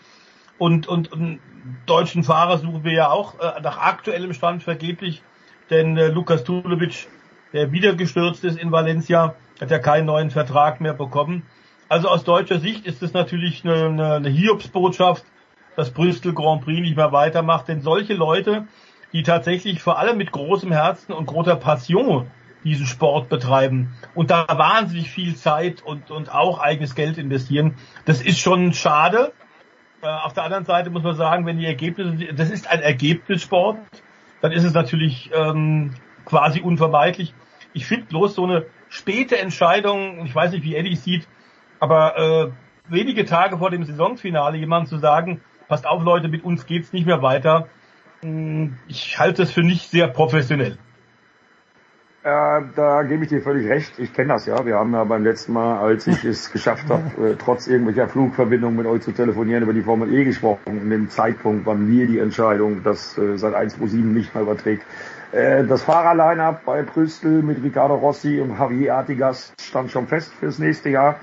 und, 0.58 0.88
und, 0.88 1.12
und 1.12 1.40
deutschen 1.86 2.24
Fahrer 2.24 2.58
suchen 2.58 2.84
wir 2.84 2.94
ja 2.94 3.10
auch 3.10 3.40
äh, 3.40 3.62
nach 3.62 3.78
aktuellem 3.78 4.34
Stand 4.34 4.64
vergeblich, 4.64 5.22
denn 5.70 5.96
äh, 5.98 6.08
Lukas 6.08 6.44
Tulovic, 6.44 7.08
der 7.54 7.72
wieder 7.72 7.94
gestürzt 7.94 8.44
ist 8.44 8.58
in 8.58 8.72
Valencia, 8.72 9.36
hat 9.62 9.72
ja 9.72 9.80
keinen 9.80 10.08
neuen 10.08 10.32
Vertrag 10.32 10.82
mehr 10.82 10.94
bekommen. 10.94 11.44
Also 11.90 12.10
aus 12.10 12.24
deutscher 12.24 12.60
Sicht 12.60 12.86
ist 12.86 13.04
es 13.04 13.14
natürlich 13.14 13.64
eine, 13.64 13.86
eine, 13.86 14.14
eine 14.16 14.30
Hiobsbotschaft, 14.30 15.24
dass 15.76 15.92
Brüssel 15.92 16.34
Grand 16.34 16.66
Prix 16.66 16.82
nicht 16.82 16.98
mehr 16.98 17.12
weitermacht, 17.12 17.68
denn 17.68 17.82
solche 17.82 18.16
Leute, 18.16 18.68
die 19.14 19.22
tatsächlich 19.22 19.82
vor 19.82 20.00
allem 20.00 20.18
mit 20.18 20.32
großem 20.32 20.72
Herzen 20.72 21.14
und 21.14 21.28
großer 21.28 21.56
Passion 21.56 22.32
diesen 22.68 22.86
Sport 22.86 23.30
betreiben 23.30 23.94
und 24.14 24.30
da 24.30 24.46
wahnsinnig 24.48 25.10
viel 25.10 25.36
Zeit 25.36 25.82
und, 25.82 26.12
und 26.12 26.34
auch 26.34 26.60
eigenes 26.60 26.96
Geld 26.96 27.18
investieren, 27.18 27.76
das 28.06 28.22
ist 28.22 28.40
schon 28.40 28.74
schade. 28.74 29.34
Äh, 30.02 30.08
auf 30.08 30.34
der 30.34 30.44
anderen 30.44 30.66
Seite 30.66 30.90
muss 30.90 31.04
man 31.04 31.16
sagen, 31.16 31.46
wenn 31.46 31.58
die 31.58 31.66
Ergebnisse, 31.66 32.34
das 32.34 32.50
ist 32.50 32.70
ein 32.70 32.82
Ergebnissport, 32.82 33.78
dann 34.42 34.52
ist 34.52 34.64
es 34.64 34.74
natürlich 34.74 35.32
ähm, 35.34 35.94
quasi 36.26 36.62
unvermeidlich. 36.62 37.34
Ich 37.74 37.86
finde 37.86 38.06
bloß 38.06 38.36
so 38.36 38.44
eine 38.44 38.66
späte 38.90 39.38
Entscheidung, 39.38 40.26
ich 40.26 40.36
weiß 40.36 40.52
nicht, 40.52 40.64
wie 40.64 40.76
Eddie 40.76 40.96
sieht, 40.96 41.28
aber 41.80 42.18
äh, 42.18 42.52
wenige 42.90 43.26
Tage 43.26 43.58
vor 43.58 43.70
dem 43.70 43.84
Saisonfinale 43.84 44.58
jemand 44.58 44.88
zu 44.88 44.98
sagen, 44.98 45.42
passt 45.68 45.86
auf 45.86 46.04
Leute, 46.04 46.28
mit 46.28 46.44
uns 46.44 46.66
geht's 46.66 46.94
nicht 46.94 47.06
mehr 47.06 47.22
weiter, 47.22 47.68
hm, 48.22 48.78
ich 48.88 49.20
halte 49.20 49.44
es 49.44 49.52
für 49.52 49.64
nicht 49.64 49.90
sehr 49.90 50.08
professionell. 50.08 50.78
Äh, 52.28 52.62
da 52.76 53.04
gebe 53.04 53.24
ich 53.24 53.30
dir 53.30 53.42
völlig 53.42 53.70
recht. 53.70 54.00
Ich 54.00 54.14
kenne 54.14 54.34
das 54.34 54.46
ja. 54.46 54.66
Wir 54.66 54.76
haben 54.76 54.92
ja 54.92 55.06
beim 55.06 55.24
letzten 55.24 55.54
Mal, 55.54 55.80
als 55.80 56.08
ich 56.08 56.26
es 56.26 56.52
geschafft 56.52 56.90
habe, 56.90 57.30
äh, 57.30 57.36
trotz 57.38 57.68
irgendwelcher 57.68 58.10
Flugverbindungen 58.10 58.76
mit 58.76 58.86
euch 58.86 59.02
zu 59.02 59.14
telefonieren, 59.14 59.64
über 59.64 59.72
die 59.72 59.82
Formel 59.82 60.14
E 60.14 60.26
gesprochen. 60.26 60.60
In 60.66 60.90
dem 60.90 61.10
Zeitpunkt 61.10 61.66
wann 61.66 61.90
wir 61.90 62.06
die 62.06 62.20
Entscheidung, 62.20 62.84
dass 62.84 63.18
äh, 63.18 63.38
seit 63.38 63.56
1.7 63.56 63.96
nicht 64.04 64.36
mehr 64.36 64.44
überträgt. 64.44 64.84
Äh, 65.32 65.64
das 65.64 65.84
Fahrerline-up 65.84 66.66
bei 66.66 66.84
Brüssel 66.84 67.44
mit 67.44 67.64
Ricardo 67.64 67.96
Rossi 67.96 68.42
und 68.42 68.60
Javier 68.60 68.96
Artigas 68.96 69.54
stand 69.62 69.92
schon 69.92 70.08
fest 70.08 70.34
fürs 70.34 70.60
nächste 70.60 70.90
Jahr. 70.90 71.22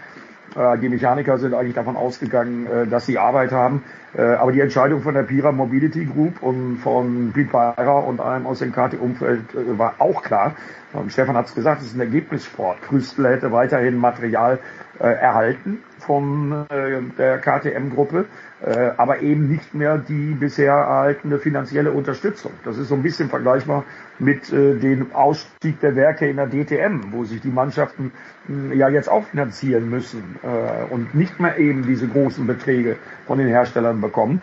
Äh, 0.57 0.79
die 0.79 0.89
Mechaniker 0.89 1.39
sind 1.39 1.55
eigentlich 1.55 1.75
davon 1.75 1.97
ausgegangen, 1.97 2.67
äh, 2.67 2.87
dass 2.87 3.07
sie 3.07 3.19
Arbeit 3.19 3.53
haben. 3.53 3.85
Äh, 4.17 4.23
aber 4.23 4.53
die 4.53 4.61
Entscheidung 4.61 5.03
von 5.03 5.15
der 5.15 5.25
Pira 5.25 5.53
Mobility 5.53 6.05
Group 6.05 6.43
und 6.43 6.79
von 6.79 7.33
Piet 7.33 7.51
Bayer 7.51 8.07
und 8.07 8.21
einem 8.21 8.47
aus 8.47 8.61
dem 8.61 8.73
KT-Umfeld 8.73 9.79
war 9.79 9.95
auch 9.99 10.23
klar. 10.23 10.55
Und 10.93 11.13
Stefan 11.13 11.37
hat 11.37 11.47
es 11.47 11.55
gesagt, 11.55 11.81
es 11.81 11.89
ist 11.89 11.97
ein 11.97 12.01
Ergebnissport. 12.01 12.83
Krüstel 12.83 13.29
hätte 13.29 13.51
weiterhin 13.51 13.97
Material 13.97 14.61
erhalten 15.01 15.83
von 15.99 16.67
der 16.71 17.39
KTM-Gruppe, 17.41 18.27
aber 18.67 19.21
eben 19.21 19.49
nicht 19.49 19.75
mehr 19.75 19.99
die 19.99 20.35
bisher 20.35 20.73
erhaltene 20.73 21.39
finanzielle 21.39 21.93
Unterstützung. 21.93 22.53
Das 22.65 22.79
ist 22.79 22.89
so 22.89 22.95
ein 22.95 23.03
bisschen 23.03 23.29
vergleichbar 23.29 23.85
mit 24.19 24.51
dem 24.51 25.13
Ausstieg 25.13 25.81
der 25.81 25.97
Werke 25.97 26.29
in 26.29 26.37
der 26.37 26.47
DTM, 26.47 27.13
wo 27.13 27.25
sich 27.25 27.41
die 27.41 27.51
Mannschaften 27.51 28.13
ja 28.73 28.89
jetzt 28.89 29.11
auch 29.11 29.25
finanzieren 29.25 29.91
müssen 29.91 30.37
und 30.91 31.15
nicht 31.15 31.41
mehr 31.41 31.59
eben 31.59 31.83
diese 31.83 32.09
großen 32.09 32.47
Beträge 32.47 32.97
von 33.27 33.39
den 33.39 33.49
Herstellern 33.49 34.01
bekommen. 34.01 34.41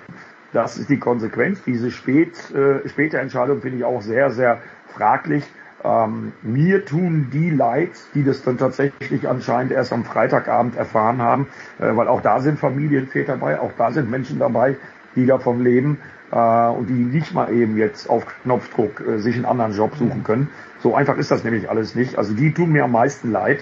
Das 0.53 0.77
ist 0.77 0.89
die 0.89 0.99
Konsequenz. 0.99 1.63
Diese 1.63 1.91
spät, 1.91 2.51
äh, 2.51 2.87
späte 2.89 3.19
Entscheidung 3.19 3.61
finde 3.61 3.77
ich 3.77 3.83
auch 3.85 4.01
sehr, 4.01 4.31
sehr 4.31 4.61
fraglich. 4.93 5.43
Ähm, 5.83 6.33
mir 6.43 6.85
tun 6.85 7.29
die 7.33 7.49
leid, 7.49 7.91
die 8.13 8.23
das 8.23 8.43
dann 8.43 8.57
tatsächlich 8.57 9.27
anscheinend 9.27 9.71
erst 9.71 9.93
am 9.93 10.03
Freitagabend 10.03 10.75
erfahren 10.75 11.21
haben, 11.21 11.47
äh, 11.79 11.95
weil 11.95 12.07
auch 12.07 12.21
da 12.21 12.39
sind 12.39 12.59
Familienväter 12.59 13.33
dabei, 13.33 13.59
auch 13.59 13.71
da 13.77 13.91
sind 13.91 14.09
Menschen 14.09 14.39
dabei, 14.39 14.77
die 15.15 15.25
davon 15.25 15.61
leben 15.63 15.97
äh, 16.31 16.67
und 16.69 16.87
die 16.87 16.93
nicht 16.93 17.33
mal 17.33 17.51
eben 17.51 17.77
jetzt 17.77 18.09
auf 18.09 18.25
Knopfdruck 18.43 19.01
äh, 19.01 19.19
sich 19.19 19.35
einen 19.35 19.45
anderen 19.45 19.73
Job 19.73 19.95
suchen 19.95 20.23
können. 20.23 20.49
So 20.81 20.95
einfach 20.95 21.17
ist 21.17 21.31
das 21.31 21.43
nämlich 21.43 21.69
alles 21.69 21.95
nicht. 21.95 22.17
Also 22.17 22.33
die 22.33 22.53
tun 22.53 22.71
mir 22.71 22.83
am 22.83 22.91
meisten 22.91 23.31
leid. 23.31 23.59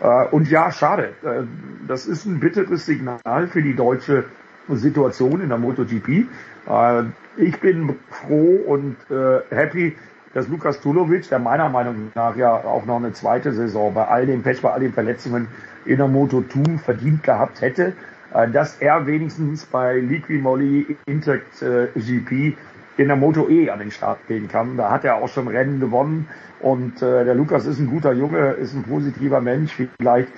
Äh, 0.00 0.26
und 0.28 0.48
ja, 0.50 0.72
schade. 0.72 1.12
Äh, 1.22 1.44
das 1.86 2.06
ist 2.06 2.26
ein 2.26 2.40
bitteres 2.40 2.86
Signal 2.86 3.46
für 3.48 3.62
die 3.62 3.74
deutsche 3.74 4.24
Situation 4.68 5.40
in 5.40 5.48
der 5.48 5.58
MotoGP. 5.58 6.26
Äh, 6.68 7.02
ich 7.36 7.60
bin 7.60 7.96
froh 8.10 8.60
und 8.66 8.96
äh, 9.10 9.40
happy, 9.50 9.96
dass 10.34 10.48
Lukas 10.48 10.80
Tulovic, 10.80 11.28
der 11.28 11.38
meiner 11.38 11.68
Meinung 11.68 12.12
nach 12.14 12.36
ja 12.36 12.52
auch 12.52 12.84
noch 12.86 12.96
eine 12.96 13.12
zweite 13.12 13.52
Saison 13.52 13.92
bei 13.94 14.06
all 14.06 14.26
dem 14.26 14.42
Pech, 14.42 14.62
bei 14.62 14.70
all 14.70 14.80
den 14.80 14.92
Verletzungen 14.92 15.48
in 15.84 15.96
der 15.96 16.06
Moto2 16.06 16.78
verdient 16.78 17.22
gehabt 17.22 17.60
hätte, 17.60 17.94
äh, 18.34 18.48
dass 18.48 18.76
er 18.78 19.06
wenigstens 19.06 19.66
bei 19.66 19.98
Liqui 19.98 20.38
Moly 20.38 20.96
Intact 21.06 21.64
GP 21.94 22.56
in 22.96 23.08
der 23.08 23.16
Moto 23.16 23.48
E 23.48 23.70
an 23.70 23.78
den 23.78 23.90
Start 23.90 24.26
gehen 24.28 24.48
kann. 24.48 24.76
Da 24.76 24.90
hat 24.90 25.04
er 25.04 25.16
auch 25.16 25.28
schon 25.28 25.48
Rennen 25.48 25.80
gewonnen 25.80 26.28
und 26.60 27.00
äh, 27.02 27.24
der 27.24 27.34
Lukas 27.34 27.66
ist 27.66 27.78
ein 27.78 27.88
guter 27.88 28.12
Junge, 28.12 28.50
ist 28.52 28.74
ein 28.74 28.82
positiver 28.82 29.40
Mensch. 29.40 29.80
Vielleicht 29.98 30.28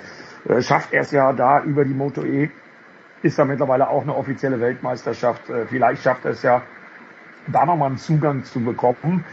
äh, 0.48 0.62
schafft 0.62 0.93
er 0.93 1.02
es 1.02 1.10
ja 1.10 1.32
da 1.32 1.62
über 1.62 1.85
die 1.85 1.94
Moto 1.94 2.23
E 2.23 2.51
ist 3.23 3.39
da 3.39 3.44
mittlerweile 3.44 3.89
auch 3.89 4.02
eine 4.02 4.14
offizielle 4.16 4.60
Weltmeisterschaft. 4.60 5.48
Äh, 5.48 5.66
vielleicht 5.66 6.02
schafft 6.02 6.24
er 6.24 6.32
es 6.32 6.43
ja, 6.43 6.62
da 7.47 7.64
nochmal 7.64 7.89
einen 7.89 7.98
Zugang 7.98 8.44
zu 8.44 8.60
bekommen. 8.60 9.24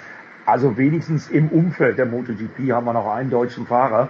Also 0.49 0.77
wenigstens 0.77 1.29
im 1.29 1.49
Umfeld 1.49 1.99
der 1.99 2.07
MotoGP 2.07 2.71
haben 2.71 2.85
wir 2.85 2.93
noch 2.93 3.07
einen 3.07 3.29
deutschen 3.29 3.67
Fahrer. 3.67 4.09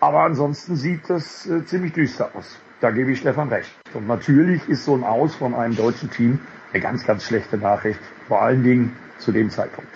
Aber 0.00 0.20
ansonsten 0.20 0.76
sieht 0.76 1.08
das 1.08 1.46
äh, 1.46 1.64
ziemlich 1.64 1.94
düster 1.94 2.28
aus. 2.34 2.58
Da 2.82 2.90
gebe 2.90 3.10
ich 3.10 3.20
Stefan 3.20 3.48
recht. 3.48 3.70
Und 3.94 4.06
natürlich 4.06 4.68
ist 4.68 4.84
so 4.84 4.94
ein 4.94 5.02
Aus 5.02 5.34
von 5.34 5.54
einem 5.54 5.74
deutschen 5.74 6.10
Team 6.10 6.40
eine 6.74 6.82
ganz, 6.82 7.06
ganz 7.06 7.24
schlechte 7.24 7.56
Nachricht. 7.56 8.00
Vor 8.28 8.42
allen 8.42 8.62
Dingen 8.62 8.94
zu 9.16 9.32
dem 9.32 9.48
Zeitpunkt. 9.48 9.90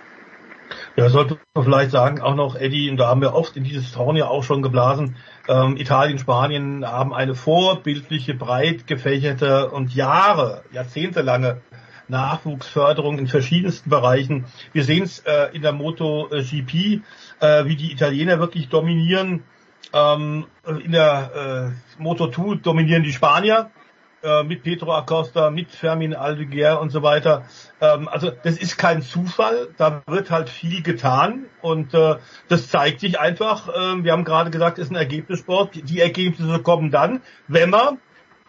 Ja, 0.97 1.11
sollte 1.11 1.37
man 1.55 1.65
vielleicht 1.65 1.91
sagen, 1.91 2.23
auch 2.23 2.35
noch, 2.35 2.57
Eddie, 2.57 2.91
und 2.91 2.97
da 2.97 3.09
haben 3.09 3.21
wir 3.21 3.35
oft 3.35 3.55
in 3.59 3.65
dieses 3.65 3.93
Torn 3.93 4.17
ja 4.17 4.29
auch 4.29 4.45
schon 4.45 4.63
geblasen, 4.63 5.17
ähm, 5.47 5.77
Italien, 5.77 6.19
Spanien 6.19 6.87
haben 6.87 7.13
eine 7.13 7.35
vorbildliche, 7.35 8.33
breit 8.33 8.87
gefächerte 8.87 9.69
und 9.71 9.95
Jahre, 9.95 10.63
jahrzehntelange 10.73 11.61
Nachwuchsförderung 12.09 13.19
in 13.19 13.27
verschiedensten 13.27 13.91
Bereichen. 13.91 14.45
Wir 14.73 14.85
sehen 14.85 15.05
es 15.05 15.21
äh, 15.21 15.49
in 15.53 15.63
der 15.63 15.73
MotoGP, 15.73 17.03
äh, 17.41 17.65
wie 17.65 17.77
die 17.77 17.93
Italiener 17.93 18.39
wirklich 18.39 18.69
dominieren. 18.69 19.43
Ähm, 19.93 20.47
in 20.85 20.93
der 20.93 21.75
äh, 21.99 22.03
Moto2 22.03 22.61
dominieren 22.61 23.03
die 23.03 23.13
Spanier 23.13 23.71
äh, 24.23 24.43
mit 24.43 24.63
Pedro 24.63 24.93
Acosta, 24.93 25.51
mit 25.51 25.71
Fermin 25.71 26.15
Aldeguer 26.15 26.81
und 26.81 26.91
so 26.91 27.03
weiter. 27.03 27.45
Ähm, 27.81 28.09
also 28.09 28.31
das 28.31 28.59
ist 28.59 28.77
kein 28.77 29.03
Zufall, 29.03 29.69
da 29.77 30.03
wird 30.07 30.31
halt 30.31 30.49
viel 30.49 30.83
getan 30.83 31.47
und 31.63 31.95
äh, 31.95 32.17
das 32.49 32.69
zeigt 32.69 33.01
sich 33.01 33.21
einfach, 33.21 33.69
äh, 33.69 34.03
wir 34.03 34.13
haben 34.13 34.25
gerade 34.25 34.51
gesagt, 34.51 34.79
es 34.79 34.87
ist 34.87 34.91
ein 34.91 34.97
Ergebnissport, 34.97 35.75
die 35.75 36.01
Ergebnisse 36.01 36.59
kommen 36.61 36.91
dann, 36.91 37.23
wenn 37.47 37.71
man 37.71 37.99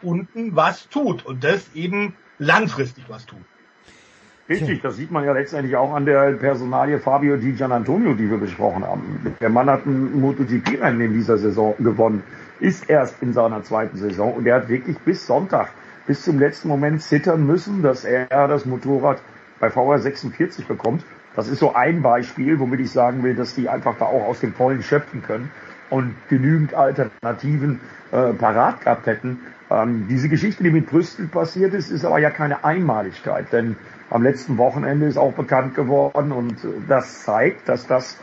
unten 0.01 0.55
was 0.55 0.89
tut 0.89 1.25
und 1.25 1.43
das 1.43 1.73
eben 1.75 2.15
langfristig 2.39 3.05
was 3.09 3.25
tut. 3.25 3.39
Richtig, 4.49 4.81
das 4.81 4.95
sieht 4.95 5.11
man 5.11 5.25
ja 5.25 5.33
letztendlich 5.33 5.75
auch 5.75 5.93
an 5.93 6.05
der 6.05 6.31
Personalie 6.33 6.99
Fabio 6.99 7.35
Di 7.35 7.51
Gianantonio, 7.51 8.13
die 8.13 8.29
wir 8.29 8.37
besprochen 8.37 8.85
haben. 8.85 9.35
Der 9.41 9.49
Mann 9.49 9.69
hat 9.69 9.85
ein 9.85 10.21
MotoGP-Rennen 10.21 11.01
in 11.01 11.13
dieser 11.13 11.37
Saison 11.37 11.75
gewonnen, 11.79 12.23
ist 12.61 12.89
erst 12.89 13.21
in 13.21 13.33
seiner 13.33 13.63
zweiten 13.63 13.97
Saison 13.97 14.33
und 14.33 14.47
er 14.47 14.55
hat 14.55 14.69
wirklich 14.69 14.97
bis 14.99 15.27
Sonntag, 15.27 15.71
bis 16.05 16.23
zum 16.23 16.39
letzten 16.39 16.69
Moment 16.69 17.01
zittern 17.01 17.45
müssen, 17.45 17.83
dass 17.83 18.05
er 18.05 18.47
das 18.47 18.65
Motorrad 18.65 19.21
bei 19.59 19.69
VR 19.69 19.99
46 19.99 20.65
bekommt. 20.65 21.03
Das 21.35 21.49
ist 21.49 21.59
so 21.59 21.75
ein 21.75 22.01
Beispiel, 22.01 22.57
womit 22.57 22.79
ich 22.79 22.91
sagen 22.91 23.23
will, 23.23 23.35
dass 23.35 23.53
die 23.53 23.67
einfach 23.67 23.97
da 23.97 24.05
auch 24.05 24.27
aus 24.27 24.39
dem 24.39 24.53
Vollen 24.53 24.81
schöpfen 24.81 25.21
können 25.21 25.51
und 25.89 26.15
genügend 26.29 26.73
Alternativen 26.73 27.79
äh, 28.11 28.33
parat 28.33 28.81
gehabt 28.81 29.05
hätten. 29.05 29.39
Ähm, 29.69 30.07
diese 30.09 30.29
Geschichte, 30.29 30.63
die 30.63 30.71
mit 30.71 30.87
Brüssel 30.87 31.27
passiert 31.27 31.73
ist, 31.73 31.91
ist 31.91 32.05
aber 32.05 32.19
ja 32.19 32.29
keine 32.29 32.63
Einmaligkeit, 32.63 33.51
denn 33.51 33.75
am 34.09 34.23
letzten 34.23 34.57
Wochenende 34.57 35.05
ist 35.05 35.17
auch 35.17 35.33
bekannt 35.33 35.75
geworden 35.75 36.31
und 36.31 36.55
das 36.87 37.23
zeigt, 37.23 37.67
dass 37.67 37.87
das 37.87 38.17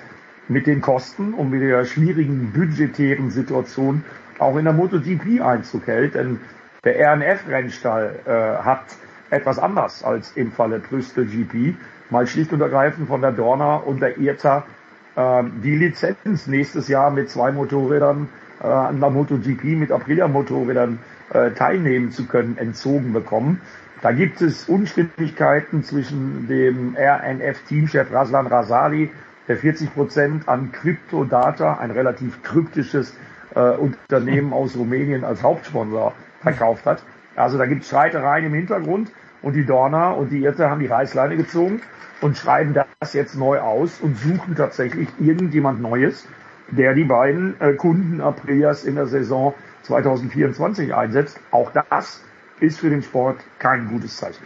mit 0.49 0.67
den 0.67 0.81
Kosten 0.81 1.35
und 1.35 1.51
mit 1.51 1.63
der 1.63 1.85
schwierigen 1.85 2.53
budgetären 2.53 3.31
Situation 3.31 4.05
auch 4.39 4.57
in 4.57 4.65
der 4.65 4.73
MotoGP 4.73 5.41
Einzug 5.43 5.87
hält, 5.87 6.15
denn 6.15 6.41
der 6.85 6.99
RNF-Rennstall 7.13 8.21
äh, 8.27 8.65
hat 8.65 8.85
etwas 9.31 9.59
anders 9.59 10.05
als 10.05 10.33
im 10.37 10.53
Falle 10.53 10.81
Brüssel 10.81 11.27
GP, 11.27 11.77
mal 12.11 12.27
schlicht 12.27 12.53
und 12.53 12.61
ergreifend 12.61 13.09
von 13.09 13.21
der 13.21 13.33
Dorna 13.33 13.77
und 13.77 14.01
der 14.01 14.19
IRTA 14.19 14.59
äh, 14.59 14.84
die 15.17 15.77
Lizenz 15.77 16.47
nächstes 16.47 16.89
Jahr 16.89 17.11
mit 17.11 17.31
zwei 17.31 17.53
Motorrädern 17.53 18.29
äh, 18.61 18.67
an 18.67 19.01
der 19.01 19.11
MotoGP 19.11 19.65
mit 19.77 19.93
Aprilia-Motorrädern 19.93 20.99
äh, 21.33 21.51
teilnehmen 21.51 22.11
zu 22.11 22.27
können, 22.27 22.57
entzogen 22.57 23.13
bekommen. 23.13 23.61
Da 24.03 24.13
gibt 24.13 24.43
es 24.43 24.69
Unstimmigkeiten 24.69 25.83
zwischen 25.83 26.47
dem 26.49 26.97
RNF-Teamchef 26.97 28.13
Raslan 28.13 28.47
Rasali, 28.47 29.11
der 29.49 29.57
40 29.57 29.95
Prozent 29.95 30.49
an 30.49 30.73
Cryptodata, 30.73 31.79
ein 31.79 31.91
relativ 31.91 32.43
kryptisches 32.43 33.17
äh, 33.55 33.61
Unternehmen 33.61 34.53
aus 34.53 34.77
Rumänien 34.77 35.25
als 35.25 35.43
Hauptsponsor 35.43 36.13
verkauft 36.41 36.87
hat. 36.87 37.03
Also 37.37 37.59
da 37.59 37.67
gibt 37.67 37.83
es 37.83 37.89
Streitereien 37.89 38.47
im 38.47 38.55
Hintergrund 38.55 39.11
und 39.43 39.55
die 39.55 39.67
Dorna 39.67 40.13
und 40.13 40.31
die 40.31 40.43
Irte 40.43 40.71
haben 40.71 40.81
die 40.81 40.87
Reißleine 40.87 41.37
gezogen 41.37 41.83
und 42.25 42.39
schreiben 42.39 42.73
das 42.73 43.13
jetzt 43.13 43.37
neu 43.37 43.61
aus 43.61 44.01
und 44.01 44.17
suchen 44.17 44.57
tatsächlich 44.57 45.09
irgendjemand 45.21 45.83
Neues, 45.83 46.27
der 46.71 46.95
die 46.95 47.05
beiden 47.05 47.61
äh, 47.61 47.75
Kunden 47.75 48.23
Aprilias 48.23 48.85
in 48.85 48.95
der 48.95 49.07
Saison 49.07 49.53
2024 49.83 50.95
einsetzt. 50.95 51.39
Auch 51.51 51.71
das 51.71 52.23
ist 52.61 52.81
für 52.81 52.89
den 52.89 53.03
Sport 53.03 53.41
kein 53.59 53.89
gutes 53.89 54.17
Zeichen. 54.17 54.43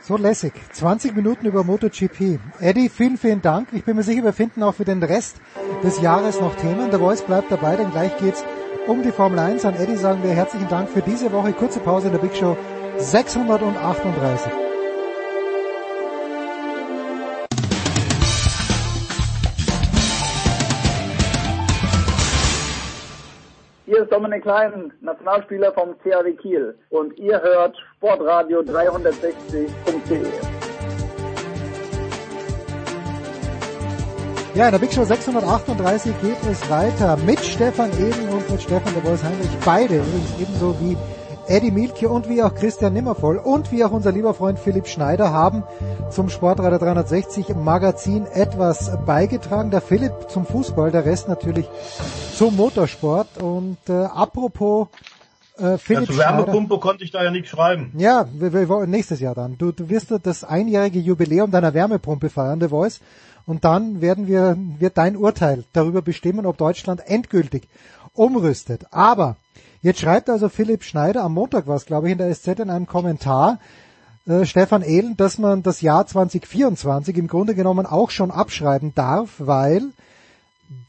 So 0.00 0.18
lässig. 0.18 0.52
20 0.72 1.16
Minuten 1.16 1.46
über 1.46 1.64
MotoGP. 1.64 2.38
Eddie, 2.60 2.90
vielen, 2.90 3.16
vielen 3.16 3.40
Dank. 3.40 3.68
Ich 3.72 3.84
bin 3.84 3.96
mir 3.96 4.02
sicher, 4.02 4.22
wir 4.22 4.34
finden 4.34 4.62
auch 4.62 4.74
für 4.74 4.84
den 4.84 5.02
Rest 5.02 5.40
des 5.82 6.02
Jahres 6.02 6.38
noch 6.38 6.54
Themen. 6.56 6.90
Der 6.90 6.98
Voice 6.98 7.22
bleibt 7.22 7.50
dabei, 7.50 7.76
denn 7.76 7.90
gleich 7.92 8.14
geht's 8.18 8.44
um 8.86 9.02
die 9.02 9.12
Formel 9.12 9.38
1. 9.38 9.64
An 9.64 9.74
Eddie 9.74 9.96
sagen 9.96 10.22
wir 10.22 10.32
herzlichen 10.32 10.68
Dank 10.68 10.90
für 10.90 11.00
diese 11.00 11.32
Woche. 11.32 11.54
Kurze 11.54 11.80
Pause 11.80 12.08
in 12.08 12.12
der 12.12 12.20
Big 12.20 12.36
Show 12.36 12.58
638. 12.98 14.69
Hier 23.90 24.04
ist 24.04 24.12
Dominik 24.12 24.42
Klein, 24.42 24.92
Nationalspieler 25.00 25.72
vom 25.72 25.98
CAW 25.98 26.32
Kiel 26.34 26.78
und 26.90 27.18
ihr 27.18 27.42
hört 27.42 27.76
Sportradio 27.96 28.60
360.de. 28.60 30.26
Ja, 34.54 34.66
in 34.66 34.70
der 34.70 34.78
Big 34.78 34.92
Show 34.92 35.02
638 35.02 36.12
geht 36.22 36.36
es 36.48 36.70
weiter 36.70 37.16
mit 37.26 37.40
Stefan 37.40 37.90
Eden 37.98 38.28
und 38.28 38.48
mit 38.48 38.62
Stefan 38.62 38.94
der 38.94 39.02
Voice 39.02 39.24
Heinrich. 39.24 39.50
Beide 39.64 39.96
übrigens 39.96 40.40
ebenso 40.40 40.76
wie 40.78 40.96
Eddie 41.50 41.72
Mielke 41.72 42.08
und 42.08 42.28
wie 42.28 42.44
auch 42.44 42.54
Christian 42.54 42.92
Nimmervoll 42.92 43.36
und 43.36 43.72
wie 43.72 43.82
auch 43.82 43.90
unser 43.90 44.12
lieber 44.12 44.34
Freund 44.34 44.56
Philipp 44.56 44.86
Schneider 44.86 45.32
haben 45.32 45.64
zum 46.08 46.28
Sportradar 46.28 46.78
360 46.78 47.56
Magazin 47.56 48.24
etwas 48.26 48.96
beigetragen. 49.04 49.72
Der 49.72 49.80
Philipp 49.80 50.12
zum 50.28 50.46
Fußball, 50.46 50.92
der 50.92 51.04
Rest 51.04 51.26
natürlich 51.26 51.66
zum 52.36 52.54
Motorsport. 52.54 53.42
Und 53.42 53.78
äh, 53.88 53.94
apropos 53.94 54.86
äh, 55.58 55.76
Philipp 55.76 56.02
ja, 56.02 56.14
zur 56.14 56.18
Wärmepumpe 56.18 56.78
konnte 56.78 57.02
ich 57.02 57.10
da 57.10 57.24
ja 57.24 57.32
nichts 57.32 57.48
schreiben. 57.48 57.94
Ja, 57.98 58.28
wir, 58.32 58.52
wir, 58.52 58.86
nächstes 58.86 59.18
Jahr 59.18 59.34
dann. 59.34 59.58
Du, 59.58 59.72
du 59.72 59.88
wirst 59.88 60.14
das 60.22 60.44
einjährige 60.44 61.00
Jubiläum 61.00 61.50
deiner 61.50 61.74
Wärmepumpe 61.74 62.30
feiern, 62.30 62.60
The 62.60 62.68
Voice. 62.68 63.00
Und 63.44 63.64
dann 63.64 64.00
werden 64.00 64.28
wir, 64.28 64.56
wird 64.78 64.96
dein 64.96 65.16
Urteil 65.16 65.64
darüber 65.72 66.00
bestimmen, 66.00 66.46
ob 66.46 66.58
Deutschland 66.58 67.02
endgültig 67.08 67.66
umrüstet. 68.14 68.86
Aber 68.92 69.34
Jetzt 69.82 70.00
schreibt 70.00 70.28
also 70.28 70.48
Philipp 70.48 70.84
Schneider, 70.84 71.22
am 71.22 71.34
Montag 71.34 71.66
war 71.66 71.76
es, 71.76 71.86
glaube 71.86 72.08
ich, 72.08 72.12
in 72.12 72.18
der 72.18 72.34
SZ 72.34 72.48
in 72.60 72.70
einem 72.70 72.86
Kommentar, 72.86 73.58
äh, 74.26 74.44
Stefan 74.44 74.82
Ehlen, 74.82 75.16
dass 75.16 75.38
man 75.38 75.62
das 75.62 75.80
Jahr 75.80 76.06
2024 76.06 77.16
im 77.16 77.28
Grunde 77.28 77.54
genommen 77.54 77.86
auch 77.86 78.10
schon 78.10 78.30
abschreiben 78.30 78.94
darf, 78.94 79.36
weil 79.38 79.90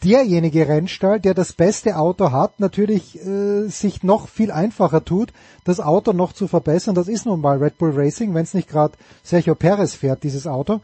derjenige 0.04 0.68
Rennstall, 0.68 1.20
der 1.20 1.34
das 1.34 1.54
beste 1.54 1.98
Auto 1.98 2.32
hat, 2.32 2.60
natürlich 2.60 3.20
äh, 3.26 3.68
sich 3.68 4.04
noch 4.04 4.28
viel 4.28 4.52
einfacher 4.52 5.04
tut, 5.06 5.32
das 5.64 5.80
Auto 5.80 6.12
noch 6.14 6.34
zu 6.34 6.48
verbessern. 6.48 6.94
Das 6.94 7.08
ist 7.08 7.26
nun 7.26 7.42
mal 7.42 7.58
Red 7.58 7.78
Bull 7.78 7.92
Racing, 7.96 8.34
wenn 8.34 8.44
es 8.44 8.54
nicht 8.54 8.70
gerade 8.70 8.94
Sergio 9.24 9.56
Perez 9.56 9.96
fährt, 9.96 10.24
dieses 10.24 10.46
Auto. 10.46 10.82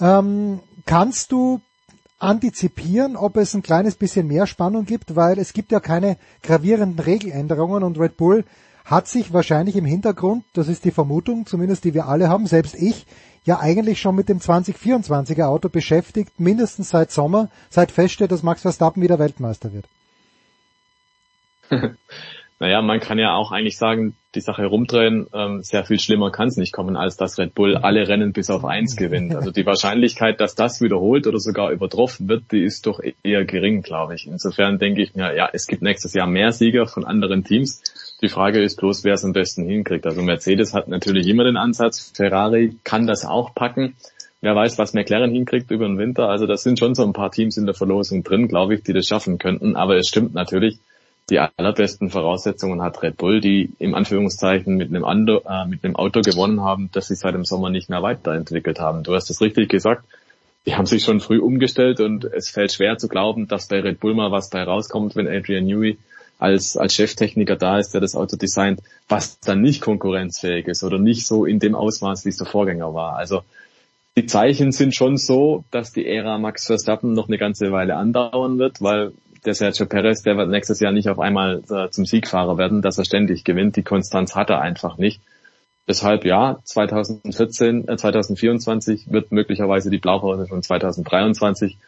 Ähm, 0.00 0.60
kannst 0.84 1.32
du 1.32 1.60
antizipieren, 2.24 3.16
ob 3.16 3.36
es 3.36 3.54
ein 3.54 3.62
kleines 3.62 3.96
bisschen 3.96 4.26
mehr 4.26 4.46
Spannung 4.46 4.86
gibt, 4.86 5.14
weil 5.14 5.38
es 5.38 5.52
gibt 5.52 5.70
ja 5.72 5.80
keine 5.80 6.16
gravierenden 6.42 7.04
Regeländerungen 7.04 7.82
und 7.82 7.98
Red 7.98 8.16
Bull 8.16 8.44
hat 8.84 9.08
sich 9.08 9.32
wahrscheinlich 9.32 9.76
im 9.76 9.84
Hintergrund, 9.84 10.44
das 10.52 10.68
ist 10.68 10.84
die 10.84 10.90
Vermutung, 10.90 11.46
zumindest 11.46 11.84
die 11.84 11.94
wir 11.94 12.06
alle 12.06 12.28
haben, 12.28 12.46
selbst 12.46 12.74
ich, 12.74 13.06
ja 13.44 13.60
eigentlich 13.60 14.00
schon 14.00 14.14
mit 14.14 14.28
dem 14.28 14.38
2024er 14.38 15.44
Auto 15.44 15.68
beschäftigt, 15.68 16.40
mindestens 16.40 16.90
seit 16.90 17.10
Sommer, 17.10 17.50
seit 17.70 17.90
feststeht, 17.90 18.32
dass 18.32 18.42
Max 18.42 18.62
Verstappen 18.62 19.02
wieder 19.02 19.18
Weltmeister 19.18 19.70
wird. 19.72 19.86
naja, 22.60 22.82
man 22.82 23.00
kann 23.00 23.18
ja 23.18 23.34
auch 23.34 23.50
eigentlich 23.50 23.76
sagen, 23.76 24.14
die 24.34 24.40
Sache 24.40 24.62
herumdrehen, 24.62 25.26
ähm, 25.34 25.62
sehr 25.62 25.84
viel 25.84 25.98
schlimmer 25.98 26.30
kann 26.30 26.48
es 26.48 26.56
nicht 26.56 26.72
kommen, 26.72 26.96
als 26.96 27.16
dass 27.16 27.38
Red 27.38 27.54
Bull 27.54 27.76
alle 27.76 28.06
Rennen 28.06 28.32
bis 28.32 28.48
auf 28.48 28.64
eins 28.64 28.96
gewinnt. 28.96 29.34
Also 29.34 29.50
die 29.52 29.66
Wahrscheinlichkeit, 29.66 30.40
dass 30.40 30.54
das 30.54 30.80
wiederholt 30.80 31.26
oder 31.26 31.38
sogar 31.38 31.70
übertroffen 31.72 32.28
wird, 32.28 32.52
die 32.52 32.62
ist 32.62 32.86
doch 32.86 33.00
eher 33.22 33.44
gering, 33.44 33.82
glaube 33.82 34.14
ich. 34.14 34.26
Insofern 34.26 34.78
denke 34.78 35.02
ich 35.02 35.14
mir, 35.14 35.34
ja, 35.34 35.48
es 35.52 35.66
gibt 35.66 35.82
nächstes 35.82 36.14
Jahr 36.14 36.26
mehr 36.26 36.52
Sieger 36.52 36.86
von 36.86 37.04
anderen 37.04 37.44
Teams. 37.44 37.82
Die 38.22 38.28
Frage 38.28 38.62
ist 38.62 38.78
bloß, 38.78 39.04
wer 39.04 39.14
es 39.14 39.24
am 39.24 39.32
besten 39.32 39.66
hinkriegt. 39.66 40.06
Also 40.06 40.22
Mercedes 40.22 40.74
hat 40.74 40.88
natürlich 40.88 41.26
immer 41.26 41.44
den 41.44 41.56
Ansatz, 41.56 42.12
Ferrari 42.14 42.76
kann 42.84 43.06
das 43.06 43.24
auch 43.24 43.54
packen. 43.54 43.96
Wer 44.40 44.54
weiß, 44.54 44.78
was 44.78 44.92
McLaren 44.92 45.32
hinkriegt 45.32 45.70
über 45.70 45.86
den 45.86 45.98
Winter. 45.98 46.28
Also 46.28 46.46
das 46.46 46.62
sind 46.62 46.78
schon 46.78 46.94
so 46.94 47.02
ein 47.02 47.14
paar 47.14 47.30
Teams 47.30 47.56
in 47.56 47.66
der 47.66 47.74
Verlosung 47.74 48.22
drin, 48.22 48.46
glaube 48.46 48.74
ich, 48.74 48.82
die 48.82 48.92
das 48.92 49.06
schaffen 49.06 49.38
könnten. 49.38 49.74
Aber 49.74 49.96
es 49.96 50.08
stimmt 50.08 50.34
natürlich, 50.34 50.78
die 51.30 51.38
allerbesten 51.38 52.10
Voraussetzungen 52.10 52.82
hat 52.82 53.02
Red 53.02 53.16
Bull, 53.16 53.40
die 53.40 53.70
im 53.78 53.94
Anführungszeichen 53.94 54.76
mit 54.76 54.90
einem, 54.90 55.04
Ando, 55.04 55.42
äh, 55.48 55.66
mit 55.66 55.84
einem 55.84 55.96
Auto 55.96 56.20
gewonnen 56.20 56.60
haben, 56.60 56.90
das 56.92 57.08
sie 57.08 57.14
seit 57.14 57.34
dem 57.34 57.44
Sommer 57.44 57.70
nicht 57.70 57.88
mehr 57.88 58.02
weiterentwickelt 58.02 58.78
haben. 58.78 59.02
Du 59.02 59.14
hast 59.14 59.30
es 59.30 59.40
richtig 59.40 59.70
gesagt. 59.70 60.04
Die 60.66 60.74
haben 60.76 60.86
sich 60.86 61.04
schon 61.04 61.20
früh 61.20 61.38
umgestellt 61.40 62.00
und 62.00 62.24
es 62.24 62.48
fällt 62.48 62.72
schwer 62.72 62.96
zu 62.96 63.08
glauben, 63.08 63.48
dass 63.48 63.68
bei 63.68 63.80
Red 63.80 64.00
Bull 64.00 64.14
mal 64.14 64.32
was 64.32 64.50
bei 64.50 64.62
rauskommt, 64.62 65.16
wenn 65.16 65.28
Adrian 65.28 65.66
Newey 65.66 65.98
als, 66.38 66.76
als 66.76 66.94
Cheftechniker 66.94 67.56
da 67.56 67.78
ist, 67.78 67.92
der 67.92 68.00
das 68.00 68.16
Auto 68.16 68.36
designt, 68.36 68.80
was 69.08 69.38
dann 69.40 69.60
nicht 69.60 69.80
konkurrenzfähig 69.80 70.66
ist 70.66 70.82
oder 70.82 70.98
nicht 70.98 71.26
so 71.26 71.44
in 71.44 71.58
dem 71.58 71.74
Ausmaß, 71.74 72.24
wie 72.24 72.30
es 72.30 72.38
der 72.38 72.46
Vorgänger 72.46 72.94
war. 72.94 73.16
Also 73.16 73.42
die 74.16 74.26
Zeichen 74.26 74.72
sind 74.72 74.94
schon 74.94 75.16
so, 75.16 75.64
dass 75.70 75.92
die 75.92 76.06
Ära 76.06 76.38
Max 76.38 76.66
Verstappen 76.66 77.14
noch 77.14 77.28
eine 77.28 77.38
ganze 77.38 77.72
Weile 77.72 77.96
andauern 77.96 78.58
wird, 78.58 78.80
weil 78.80 79.12
der 79.44 79.54
Sergio 79.54 79.86
Perez, 79.86 80.22
der 80.22 80.36
wird 80.36 80.48
nächstes 80.48 80.80
Jahr 80.80 80.92
nicht 80.92 81.08
auf 81.08 81.18
einmal 81.18 81.62
äh, 81.70 81.90
zum 81.90 82.06
Siegfahrer 82.06 82.58
werden, 82.58 82.82
dass 82.82 82.98
er 82.98 83.04
ständig 83.04 83.44
gewinnt. 83.44 83.76
Die 83.76 83.82
Konstanz 83.82 84.34
hat 84.34 84.50
er 84.50 84.60
einfach 84.60 84.98
nicht. 84.98 85.20
Deshalb 85.86 86.24
ja, 86.24 86.58
2014, 86.64 87.88
äh, 87.88 87.96
2024 87.96 89.12
wird 89.12 89.32
möglicherweise 89.32 89.90
die 89.90 89.98
Blaupause 89.98 90.46
von 90.46 90.62
2023. 90.62 91.78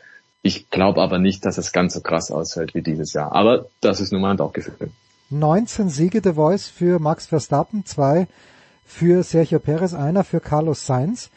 Ich 0.43 0.71
glaube 0.71 1.01
aber 1.01 1.19
nicht, 1.19 1.45
dass 1.45 1.59
es 1.59 1.73
ganz 1.73 1.95
so 1.95 2.01
krass 2.01 2.31
ausfällt 2.31 2.75
wie 2.75 2.83
dieses 2.83 3.13
Jahr. 3.15 3.33
Aber 3.33 3.67
das 3.81 4.01
ist 4.01 4.13
nun 4.13 4.21
mal 4.21 4.33
ein 4.33 4.37
Bauchgefühl. 4.37 4.91
19 5.31 5.89
Siege 5.89 6.21
der 6.21 6.35
Voice 6.35 6.69
für 6.69 7.01
Max 7.01 7.27
Verstappen, 7.27 7.85
zwei 7.85 8.29
für 8.85 9.23
Sergio 9.23 9.59
Perez, 9.59 9.95
einer 9.95 10.23
für 10.23 10.41
Carlos 10.41 10.87
Sainz. 10.87 11.31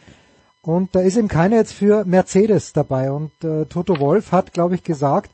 Und 0.61 0.93
da 0.93 0.99
ist 0.99 1.17
eben 1.17 1.29
keiner 1.29 1.55
jetzt 1.55 1.73
für 1.73 2.05
Mercedes 2.05 2.73
dabei. 2.73 3.09
Und 3.11 3.31
äh, 3.43 3.65
Toto 3.65 3.99
Wolf 3.99 4.31
hat, 4.31 4.53
glaube 4.53 4.75
ich, 4.75 4.83
gesagt, 4.83 5.31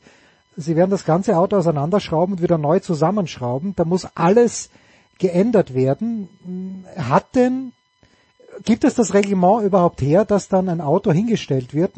Sie 0.56 0.74
werden 0.74 0.90
das 0.90 1.04
ganze 1.04 1.36
Auto 1.36 1.56
auseinanderschrauben 1.56 2.34
und 2.34 2.42
wieder 2.42 2.58
neu 2.58 2.80
zusammenschrauben. 2.80 3.74
Da 3.76 3.84
muss 3.84 4.08
alles 4.14 4.70
geändert 5.18 5.74
werden. 5.74 6.28
Hat 6.96 7.34
denn, 7.34 7.72
gibt 8.64 8.84
es 8.84 8.94
das 8.94 9.12
Reglement 9.12 9.64
überhaupt 9.64 10.00
her, 10.00 10.24
dass 10.24 10.48
dann 10.48 10.68
ein 10.68 10.80
Auto 10.80 11.12
hingestellt 11.12 11.74
wird? 11.74 11.92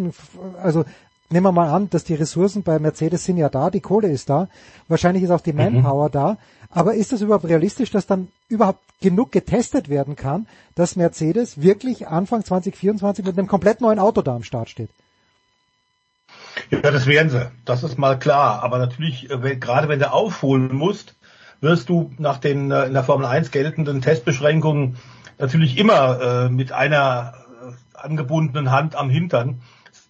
Also 0.60 0.84
nehmen 1.30 1.46
wir 1.46 1.52
mal 1.52 1.70
an, 1.70 1.90
dass 1.90 2.04
die 2.04 2.14
Ressourcen 2.14 2.62
bei 2.62 2.78
Mercedes 2.78 3.24
sind 3.24 3.36
ja 3.36 3.48
da, 3.48 3.70
die 3.70 3.80
Kohle 3.80 4.08
ist 4.08 4.30
da, 4.30 4.48
wahrscheinlich 4.88 5.22
ist 5.22 5.30
auch 5.30 5.40
die 5.40 5.52
mhm. 5.52 5.58
Manpower 5.58 6.08
mhm. 6.08 6.12
da, 6.12 6.38
aber 6.70 6.94
ist 6.94 7.12
das 7.12 7.20
überhaupt 7.20 7.46
realistisch, 7.46 7.90
dass 7.90 8.06
dann 8.06 8.28
überhaupt 8.48 8.80
genug 9.00 9.32
getestet 9.32 9.88
werden 9.88 10.16
kann, 10.16 10.46
dass 10.74 10.96
Mercedes 10.96 11.62
wirklich 11.62 12.08
Anfang 12.08 12.44
2024 12.44 13.24
mit 13.24 13.38
einem 13.38 13.46
komplett 13.46 13.80
neuen 13.80 13.98
Auto 13.98 14.22
da 14.22 14.34
am 14.34 14.42
Start 14.42 14.68
steht? 14.68 14.90
Ja, 16.70 16.90
das 16.90 17.06
werden 17.06 17.30
sie. 17.30 17.50
Das 17.64 17.82
ist 17.82 17.98
mal 17.98 18.18
klar. 18.18 18.62
Aber 18.62 18.78
natürlich, 18.78 19.30
äh, 19.30 19.56
gerade 19.56 19.88
wenn 19.88 19.98
du 19.98 20.10
aufholen 20.12 20.74
musst, 20.74 21.16
wirst 21.60 21.88
du 21.88 22.12
nach 22.18 22.38
den 22.38 22.70
äh, 22.70 22.84
in 22.84 22.94
der 22.94 23.04
Formel 23.04 23.26
1 23.26 23.50
geltenden 23.50 24.00
Testbeschränkungen 24.00 24.96
natürlich 25.38 25.78
immer 25.78 26.20
äh, 26.20 26.48
mit 26.48 26.72
einer 26.72 27.34
äh, 27.62 27.98
angebundenen 27.98 28.70
Hand 28.70 28.96
am 28.96 29.10
Hintern 29.10 29.60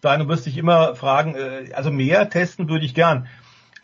sein 0.03 0.21
und 0.21 0.29
wirst 0.29 0.47
dich 0.47 0.57
immer 0.57 0.95
fragen, 0.95 1.35
äh, 1.35 1.73
also 1.75 1.91
mehr 1.91 2.29
testen 2.31 2.69
würde 2.69 2.85
ich 2.85 2.95
gern. 2.95 3.27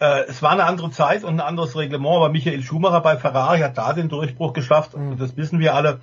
Äh, 0.00 0.24
es 0.28 0.42
war 0.42 0.52
eine 0.52 0.64
andere 0.64 0.90
Zeit 0.90 1.24
und 1.24 1.34
ein 1.34 1.46
anderes 1.46 1.76
Reglement, 1.76 2.16
aber 2.16 2.28
Michael 2.28 2.62
Schumacher 2.62 3.00
bei 3.00 3.16
Ferrari 3.16 3.60
hat 3.60 3.78
da 3.78 3.92
den 3.92 4.08
Durchbruch 4.08 4.52
geschafft 4.52 4.94
und 4.94 5.18
das 5.18 5.36
wissen 5.36 5.58
wir 5.58 5.74
alle 5.74 6.00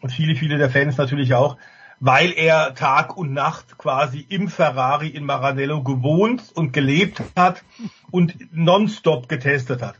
und 0.00 0.10
viele, 0.10 0.34
viele 0.34 0.58
der 0.58 0.70
Fans 0.70 0.96
natürlich 0.96 1.34
auch, 1.34 1.56
weil 2.00 2.32
er 2.32 2.74
Tag 2.74 3.16
und 3.16 3.32
Nacht 3.34 3.76
quasi 3.76 4.26
im 4.28 4.48
Ferrari 4.48 5.08
in 5.08 5.26
Maranello 5.26 5.82
gewohnt 5.82 6.42
und 6.54 6.72
gelebt 6.72 7.22
hat 7.36 7.62
und 8.10 8.34
nonstop 8.52 9.28
getestet 9.28 9.82
hat. 9.82 9.96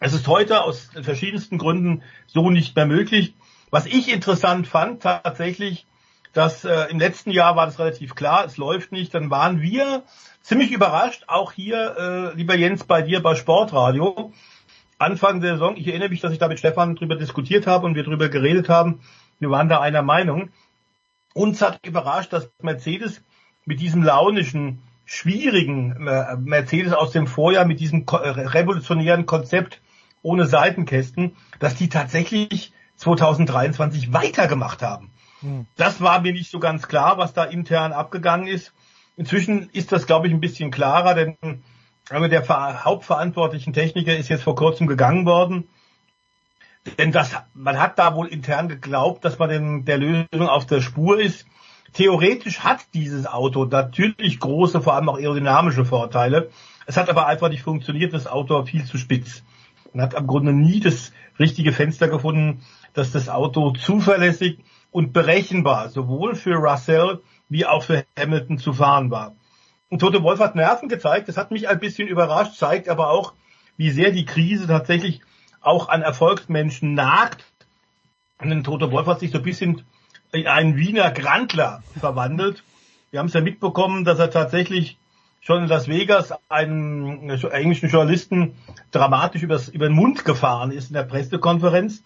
Es 0.00 0.14
ist 0.14 0.26
heute 0.26 0.62
aus 0.62 0.90
verschiedensten 1.00 1.58
Gründen 1.58 2.02
so 2.26 2.50
nicht 2.50 2.74
mehr 2.74 2.86
möglich. 2.86 3.34
Was 3.70 3.86
ich 3.86 4.12
interessant 4.12 4.66
fand, 4.66 5.02
tatsächlich, 5.02 5.86
dass 6.32 6.64
äh, 6.64 6.86
im 6.90 6.98
letzten 6.98 7.30
Jahr 7.30 7.56
war 7.56 7.66
das 7.66 7.78
relativ 7.78 8.14
klar, 8.14 8.44
es 8.44 8.56
läuft 8.56 8.92
nicht. 8.92 9.14
Dann 9.14 9.30
waren 9.30 9.60
wir 9.60 10.02
ziemlich 10.42 10.70
überrascht, 10.70 11.24
auch 11.28 11.52
hier, 11.52 12.32
äh, 12.34 12.36
lieber 12.36 12.54
Jens, 12.54 12.84
bei 12.84 13.02
dir 13.02 13.22
bei 13.22 13.34
Sportradio. 13.34 14.32
Anfang 14.98 15.40
der 15.40 15.54
Saison, 15.54 15.76
ich 15.76 15.88
erinnere 15.88 16.08
mich, 16.08 16.20
dass 16.20 16.32
ich 16.32 16.38
da 16.38 16.48
mit 16.48 16.58
Stefan 16.58 16.96
drüber 16.96 17.16
diskutiert 17.16 17.66
habe 17.66 17.86
und 17.86 17.94
wir 17.94 18.04
drüber 18.04 18.28
geredet 18.28 18.68
haben. 18.68 19.00
Wir 19.38 19.50
waren 19.50 19.68
da 19.68 19.80
einer 19.80 20.02
Meinung. 20.02 20.50
Uns 21.36 21.60
hat 21.60 21.86
überrascht, 21.86 22.32
dass 22.32 22.50
Mercedes 22.62 23.20
mit 23.66 23.82
diesem 23.82 24.02
launischen, 24.02 24.78
schwierigen 25.04 26.06
äh, 26.06 26.34
Mercedes 26.36 26.94
aus 26.94 27.12
dem 27.12 27.26
Vorjahr, 27.26 27.66
mit 27.66 27.78
diesem 27.78 28.06
revolutionären 28.08 29.26
Konzept 29.26 29.82
ohne 30.22 30.46
Seitenkästen, 30.46 31.36
dass 31.58 31.74
die 31.74 31.90
tatsächlich 31.90 32.72
2023 32.96 34.14
weitergemacht 34.14 34.80
haben. 34.80 35.10
Hm. 35.40 35.66
Das 35.76 36.00
war 36.00 36.22
mir 36.22 36.32
nicht 36.32 36.50
so 36.50 36.58
ganz 36.58 36.88
klar, 36.88 37.18
was 37.18 37.34
da 37.34 37.44
intern 37.44 37.92
abgegangen 37.92 38.46
ist. 38.46 38.72
Inzwischen 39.18 39.68
ist 39.74 39.92
das, 39.92 40.06
glaube 40.06 40.28
ich, 40.28 40.32
ein 40.32 40.40
bisschen 40.40 40.70
klarer, 40.70 41.14
denn 41.14 41.36
der 42.10 42.48
hauptverantwortlichen 42.82 43.74
Techniker 43.74 44.16
ist 44.16 44.30
jetzt 44.30 44.42
vor 44.42 44.54
kurzem 44.54 44.86
gegangen 44.86 45.26
worden. 45.26 45.68
Denn 46.98 47.12
das, 47.12 47.32
man 47.54 47.78
hat 47.78 47.98
da 47.98 48.14
wohl 48.14 48.28
intern 48.28 48.68
geglaubt, 48.68 49.24
dass 49.24 49.38
man 49.38 49.48
dem, 49.48 49.84
der 49.84 49.98
Lösung 49.98 50.48
auf 50.48 50.66
der 50.66 50.80
Spur 50.80 51.20
ist. 51.20 51.46
Theoretisch 51.92 52.60
hat 52.60 52.80
dieses 52.94 53.26
Auto 53.26 53.64
natürlich 53.64 54.38
große, 54.38 54.82
vor 54.82 54.94
allem 54.94 55.08
auch 55.08 55.18
aerodynamische 55.18 55.84
Vorteile. 55.84 56.50
Es 56.86 56.96
hat 56.96 57.08
aber 57.08 57.26
einfach 57.26 57.48
nicht 57.48 57.62
funktioniert, 57.62 58.12
das 58.12 58.26
Auto 58.26 58.54
war 58.54 58.66
viel 58.66 58.84
zu 58.84 58.98
spitz. 58.98 59.42
Man 59.92 60.02
hat 60.02 60.14
am 60.14 60.26
Grunde 60.26 60.52
nie 60.52 60.80
das 60.80 61.12
richtige 61.38 61.72
Fenster 61.72 62.08
gefunden, 62.08 62.62
dass 62.92 63.12
das 63.12 63.28
Auto 63.28 63.72
zuverlässig 63.72 64.58
und 64.90 65.12
berechenbar 65.12 65.88
sowohl 65.88 66.34
für 66.34 66.54
Russell 66.54 67.20
wie 67.48 67.66
auch 67.66 67.82
für 67.82 68.04
Hamilton 68.18 68.58
zu 68.58 68.72
fahren 68.72 69.10
war. 69.10 69.34
Und 69.88 70.00
Toto 70.00 70.22
Wolf 70.22 70.40
hat 70.40 70.56
Nerven 70.56 70.88
gezeigt, 70.88 71.28
das 71.28 71.36
hat 71.36 71.50
mich 71.50 71.68
ein 71.68 71.78
bisschen 71.78 72.08
überrascht, 72.08 72.56
zeigt 72.56 72.88
aber 72.88 73.10
auch, 73.10 73.34
wie 73.76 73.90
sehr 73.90 74.10
die 74.10 74.24
Krise 74.24 74.66
tatsächlich 74.66 75.20
auch 75.66 75.88
an 75.88 76.02
Erfolgsmenschen 76.02 76.94
nagt. 76.94 77.44
Denn 78.42 78.64
Toto 78.64 78.90
Wolf 78.90 79.06
hat 79.06 79.20
sich 79.20 79.30
so 79.30 79.38
ein 79.38 79.44
bisschen 79.44 79.84
in 80.32 80.46
einen 80.46 80.76
Wiener 80.76 81.10
Grandler 81.10 81.82
verwandelt. 81.98 82.62
Wir 83.10 83.20
haben 83.20 83.26
es 83.26 83.34
ja 83.34 83.40
mitbekommen, 83.40 84.04
dass 84.04 84.18
er 84.18 84.30
tatsächlich 84.30 84.98
schon 85.40 85.62
in 85.62 85.68
Las 85.68 85.88
Vegas 85.88 86.32
einen 86.48 87.30
englischen 87.30 87.88
Journalisten 87.88 88.56
dramatisch 88.90 89.42
übers, 89.42 89.68
über 89.68 89.88
den 89.88 89.94
Mund 89.94 90.24
gefahren 90.24 90.72
ist 90.72 90.88
in 90.88 90.94
der 90.94 91.04
Pressekonferenz 91.04 92.02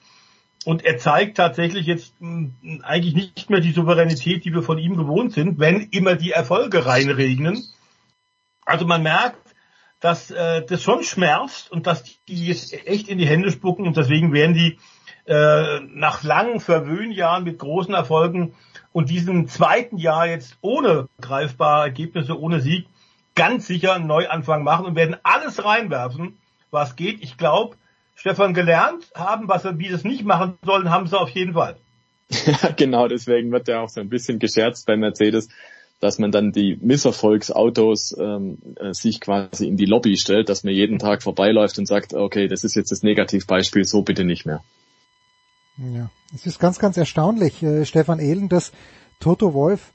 und 0.65 0.85
er 0.85 0.99
zeigt 0.99 1.39
tatsächlich 1.39 1.87
jetzt 1.87 2.13
hm, 2.21 2.83
eigentlich 2.83 3.15
nicht 3.15 3.49
mehr 3.51 3.61
die 3.61 3.73
Souveränität, 3.73 4.45
die 4.45 4.53
wir 4.53 4.63
von 4.63 4.79
ihm 4.79 4.97
gewohnt 4.97 5.33
sind, 5.33 5.59
wenn 5.59 5.89
immer 5.91 6.17
die 6.17 6.33
Erfolge 6.33 6.85
reinregnen. 6.85 7.65
Also 8.67 8.87
man 8.87 9.03
merkt, 9.03 9.50
dass 10.01 10.31
äh, 10.31 10.65
das 10.65 10.83
schon 10.83 11.03
schmerzt 11.03 11.71
und 11.71 11.87
dass 11.87 12.05
die 12.27 12.47
jetzt 12.47 12.73
echt 12.87 13.09
in 13.09 13.19
die 13.19 13.27
Hände 13.27 13.51
spucken 13.51 13.87
und 13.87 13.97
deswegen 13.97 14.33
werden 14.33 14.55
die 14.55 14.79
äh, 15.27 15.81
nach 15.81 16.23
langen 16.23 16.61
Verwöhnjahren 16.61 17.45
mit 17.45 17.59
großen 17.59 17.95
Erfolgen 17.95 18.55
und 18.93 19.11
diesem 19.11 19.47
zweiten 19.47 19.99
Jahr 19.99 20.27
jetzt 20.27 20.57
ohne 20.63 21.09
greifbare 21.21 21.85
Ergebnisse, 21.85 22.39
ohne 22.39 22.61
Sieg, 22.61 22.87
ganz 23.35 23.67
sicher 23.67 23.95
einen 23.95 24.07
Neuanfang 24.07 24.65
machen 24.65 24.87
und 24.87 24.97
werden 24.97 25.17
alles 25.23 25.65
reinwerfen, 25.65 26.39
was 26.71 26.97
geht. 26.97 27.23
Ich 27.23 27.37
glaube, 27.37 27.77
Stefan 28.15 28.55
gelernt 28.55 29.11
haben, 29.15 29.49
was 29.49 29.65
wie 29.65 29.89
sie 29.89 29.95
es 29.95 30.05
nicht 30.05 30.25
machen 30.25 30.59
sollen, 30.65 30.91
haben 30.91 31.07
sie 31.07 31.19
auf 31.19 31.31
jeden 31.31 31.55
Fall. 31.55 31.77
Ja, 32.47 32.71
genau, 32.77 33.09
deswegen 33.09 33.51
wird 33.51 33.67
ja 33.67 33.81
auch 33.81 33.89
so 33.89 34.01
ein 34.01 34.09
bisschen 34.09 34.39
gescherzt 34.39 34.87
bei 34.87 34.97
Mercedes, 34.97 35.49
dass 36.01 36.19
man 36.19 36.33
dann 36.33 36.53
die 36.53 36.79
Misserfolgsautos 36.81 38.17
ähm, 38.19 38.59
äh, 38.77 38.93
sich 38.93 39.21
quasi 39.21 39.67
in 39.67 39.77
die 39.77 39.85
Lobby 39.85 40.17
stellt, 40.17 40.49
dass 40.49 40.65
man 40.65 40.73
jeden 40.73 40.99
Tag 40.99 41.23
vorbeiläuft 41.23 41.79
und 41.79 41.87
sagt, 41.87 42.15
okay, 42.15 42.49
das 42.49 42.65
ist 42.65 42.75
jetzt 42.75 42.91
das 42.91 43.03
Negativbeispiel, 43.03 43.85
so 43.85 44.03
bitte 44.03 44.25
nicht 44.25 44.47
mehr. 44.47 44.63
Ja, 45.77 46.11
es 46.35 46.47
ist 46.47 46.59
ganz, 46.59 46.79
ganz 46.79 46.97
erstaunlich, 46.97 47.63
äh, 47.63 47.85
Stefan 47.85 48.19
Ehlen, 48.19 48.49
dass 48.49 48.73
Toto 49.21 49.55
Wolf 49.55 49.93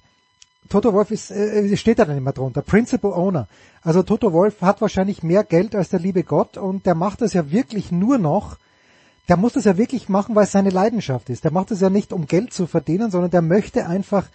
Toto 0.70 0.94
Wolf 0.94 1.12
ist, 1.12 1.32
äh, 1.32 1.76
steht 1.78 2.00
da 2.00 2.06
dann 2.06 2.18
immer 2.18 2.32
drunter, 2.32 2.62
Principal 2.62 3.14
Owner. 3.14 3.48
Also 3.82 4.02
Toto 4.02 4.34
Wolf 4.34 4.62
hat 4.62 4.82
wahrscheinlich 4.82 5.22
mehr 5.22 5.44
Geld 5.44 5.76
als 5.76 5.90
der 5.90 6.00
liebe 6.00 6.24
Gott 6.24 6.58
und 6.58 6.86
der 6.86 6.96
macht 6.96 7.22
das 7.22 7.34
ja 7.34 7.52
wirklich 7.52 7.92
nur 7.92 8.18
noch, 8.18 8.58
der 9.30 9.38
muss 9.38 9.54
das 9.54 9.66
ja 9.66 9.78
wirklich 9.78 10.10
machen, 10.10 10.36
weil 10.36 10.46
es 10.46 10.52
seine 10.52 10.72
Leidenschaft 10.72 11.30
ist. 11.30 11.44
Der 11.44 11.52
macht 11.52 11.72
das 11.72 11.82
ja 11.82 11.90
nicht, 11.90 12.14
um 12.14 12.26
Geld 12.26 12.54
zu 12.54 12.68
verdienen, 12.68 13.12
sondern 13.12 13.32
der 13.32 13.42
möchte 13.42 13.88
einfach 13.88 14.28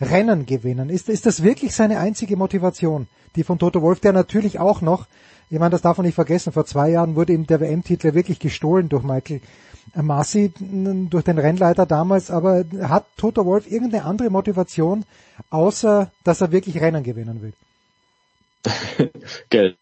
Rennen 0.00 0.46
gewinnen. 0.46 0.90
Ist, 0.90 1.08
ist 1.08 1.26
das 1.26 1.42
wirklich 1.42 1.74
seine 1.74 1.98
einzige 1.98 2.36
Motivation, 2.36 3.06
die 3.36 3.44
von 3.44 3.58
Toto 3.58 3.82
Wolf, 3.82 4.00
der 4.00 4.12
natürlich 4.12 4.58
auch 4.58 4.80
noch, 4.80 5.06
ich 5.50 5.58
meine, 5.58 5.70
das 5.70 5.82
darf 5.82 5.98
man 5.98 6.06
nicht 6.06 6.14
vergessen, 6.14 6.52
vor 6.52 6.66
zwei 6.66 6.90
Jahren 6.90 7.16
wurde 7.16 7.32
ihm 7.32 7.46
der 7.46 7.60
WM-Titel 7.60 8.14
wirklich 8.14 8.38
gestohlen 8.38 8.88
durch 8.88 9.04
Michael 9.04 9.40
Massi 9.94 10.52
durch 10.58 11.24
den 11.24 11.38
Rennleiter 11.38 11.86
damals, 11.86 12.30
aber 12.30 12.64
hat 12.82 13.06
Toto 13.16 13.44
Wolf 13.44 13.70
irgendeine 13.70 14.04
andere 14.04 14.30
Motivation, 14.30 15.04
außer 15.50 16.10
dass 16.24 16.40
er 16.40 16.52
wirklich 16.52 16.80
Rennen 16.80 17.04
gewinnen 17.04 17.42
will? 17.42 17.52
Geld. 19.50 19.76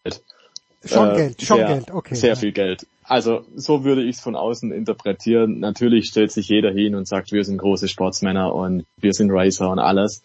Schon 0.85 1.11
äh, 1.11 1.15
Geld, 1.15 1.41
schon 1.41 1.57
sehr, 1.57 1.67
Geld, 1.67 1.91
okay. 1.91 2.15
Sehr 2.15 2.35
viel 2.35 2.51
Geld. 2.51 2.85
Also 3.13 3.45
so 3.55 3.83
würde 3.83 4.01
ich 4.01 4.15
es 4.15 4.21
von 4.21 4.35
außen 4.35 4.71
interpretieren. 4.71 5.59
Natürlich 5.59 6.07
stellt 6.07 6.31
sich 6.31 6.49
jeder 6.49 6.71
hin 6.71 6.95
und 6.95 7.07
sagt, 7.07 7.31
wir 7.31 7.45
sind 7.45 7.59
große 7.59 7.87
Sportsmänner 7.87 8.55
und 8.55 8.87
wir 8.97 9.13
sind 9.13 9.29
Racer 9.29 9.69
und 9.69 9.77
alles. 9.77 10.23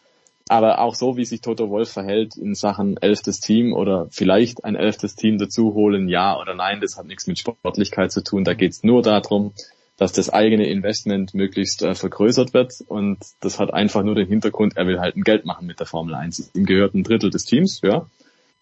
Aber 0.49 0.79
auch 0.81 0.95
so, 0.95 1.19
wie 1.19 1.27
sich 1.27 1.43
Toto 1.43 1.69
Wolf 1.69 1.91
verhält 1.91 2.39
in 2.39 2.55
Sachen 2.55 2.97
elftes 2.97 3.41
Team 3.41 3.75
oder 3.75 4.07
vielleicht 4.11 4.65
ein 4.65 4.75
elftes 4.75 5.17
Team 5.17 5.37
dazu 5.37 5.75
holen, 5.75 6.09
ja 6.09 6.41
oder 6.41 6.55
nein, 6.55 6.81
das 6.81 6.97
hat 6.97 7.05
nichts 7.05 7.27
mit 7.27 7.39
Sportlichkeit 7.39 8.11
zu 8.11 8.25
tun. 8.25 8.45
Da 8.45 8.55
geht 8.55 8.73
es 8.73 8.83
nur 8.83 9.03
darum, 9.03 9.53
dass 9.99 10.13
das 10.13 10.31
eigene 10.31 10.67
Investment 10.67 11.35
möglichst 11.35 11.83
äh, 11.83 11.95
vergrößert 11.95 12.55
wird 12.55 12.73
und 12.87 13.19
das 13.41 13.59
hat 13.59 13.75
einfach 13.75 14.03
nur 14.03 14.15
den 14.15 14.29
Hintergrund, 14.29 14.79
er 14.79 14.87
will 14.87 14.99
halt 14.99 15.15
ein 15.15 15.25
Geld 15.25 15.45
machen 15.45 15.67
mit 15.67 15.79
der 15.79 15.87
Formel 15.87 16.15
1. 16.15 16.53
Ihm 16.55 16.65
gehört 16.65 16.95
ein 16.95 17.03
Drittel 17.03 17.29
des 17.29 17.45
Teams, 17.45 17.83
ja. 17.83 18.07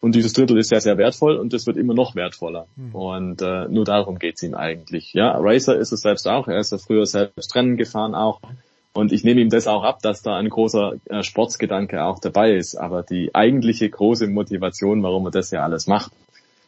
Und 0.01 0.15
dieses 0.15 0.35
Drittel 0.35 0.59
ist 0.59 0.69
sehr, 0.69 0.81
sehr 0.81 0.99
wertvoll 0.99 1.37
und 1.37 1.53
das 1.53 1.67
wird 1.67 1.77
immer 1.77 1.95
noch 1.95 2.15
wertvoller. 2.15 2.67
Mhm. 2.77 2.95
Und 2.95 3.43
äh, 3.43 3.67
nur 3.69 3.85
darum 3.85 4.19
geht's 4.19 4.43
ihm 4.43 4.55
eigentlich. 4.55 5.15
Ja, 5.15 5.37
Racer 5.39 5.77
ist 5.77 5.93
es 5.93 6.03
selbst 6.03 6.29
auch, 6.29 6.49
er 6.49 6.59
ist 6.59 6.73
ja 6.73 6.79
früher 6.79 7.07
selbst 7.07 7.55
Rennen 7.55 7.77
gefahren 7.77 8.15
auch. 8.15 8.41
Und 8.93 9.13
ich 9.13 9.25
nehme 9.25 9.41
ihm 9.43 9.51
das 9.51 9.67
auch 9.67 9.85
ab, 9.85 10.01
dass 10.03 10.23
da 10.23 10.37
ein 10.37 10.49
großer 10.49 10.95
äh, 11.07 11.23
Sportsgedanke 11.23 12.05
auch 12.05 12.19
dabei 12.19 12.55
ist. 12.55 12.77
Aber 12.77 13.03
die 13.03 13.35
eigentliche 13.35 13.91
große 13.91 14.27
Motivation, 14.27 15.03
warum 15.03 15.27
er 15.27 15.31
das 15.31 15.51
ja 15.51 15.63
alles 15.63 15.87
macht, 15.87 16.13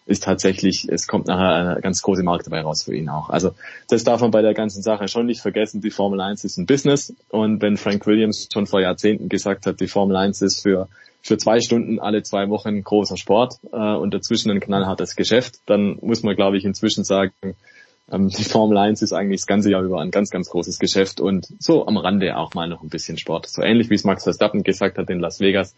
ist 0.08 0.24
tatsächlich, 0.24 0.88
es 0.90 1.06
kommt 1.06 1.26
nachher 1.26 1.54
eine 1.54 1.80
ganz 1.80 2.00
große 2.02 2.22
Markt 2.22 2.46
dabei 2.46 2.62
raus 2.62 2.82
für 2.82 2.94
ihn 2.94 3.08
auch. 3.10 3.28
Also 3.28 3.52
das 3.88 4.04
darf 4.04 4.22
man 4.22 4.30
bei 4.30 4.40
der 4.40 4.54
ganzen 4.54 4.82
Sache 4.82 5.06
schon 5.06 5.26
nicht 5.26 5.42
vergessen. 5.42 5.82
Die 5.82 5.90
Formel 5.90 6.20
1 6.20 6.44
ist 6.44 6.56
ein 6.56 6.66
Business 6.66 7.14
und 7.28 7.60
wenn 7.60 7.76
Frank 7.76 8.06
Williams 8.06 8.48
schon 8.50 8.66
vor 8.66 8.80
Jahrzehnten 8.80 9.28
gesagt 9.28 9.66
hat, 9.66 9.80
die 9.80 9.86
Formel 9.86 10.16
1 10.16 10.40
ist 10.40 10.62
für 10.62 10.88
für 11.22 11.36
zwei 11.36 11.60
Stunden 11.60 11.98
alle 11.98 12.22
zwei 12.22 12.48
Wochen 12.48 12.82
großer 12.82 13.16
Sport 13.16 13.58
äh, 13.72 13.76
und 13.76 14.14
dazwischen 14.14 14.50
ein 14.50 14.60
knallhartes 14.60 15.16
Geschäft, 15.16 15.60
dann 15.66 15.98
muss 16.00 16.22
man, 16.22 16.36
glaube 16.36 16.56
ich, 16.56 16.64
inzwischen 16.64 17.04
sagen, 17.04 17.32
Ähm, 18.10 18.28
die 18.28 18.44
Formel 18.44 18.78
1 18.78 19.02
ist 19.02 19.12
eigentlich 19.12 19.40
das 19.40 19.46
ganze 19.46 19.70
Jahr 19.70 19.82
über 19.82 20.00
ein 20.00 20.10
ganz, 20.10 20.30
ganz 20.30 20.48
großes 20.48 20.78
Geschäft 20.78 21.20
und 21.20 21.46
so 21.58 21.86
am 21.86 21.96
Rande 21.96 22.36
auch 22.36 22.54
mal 22.54 22.68
noch 22.68 22.82
ein 22.82 22.88
bisschen 22.88 23.18
Sport. 23.18 23.46
So 23.48 23.62
ähnlich 23.62 23.90
wie 23.90 23.94
es 23.94 24.04
Max 24.04 24.24
Verstappen 24.24 24.62
gesagt 24.62 24.98
hat 24.98 25.10
in 25.10 25.20
Las 25.20 25.40
Vegas. 25.40 25.74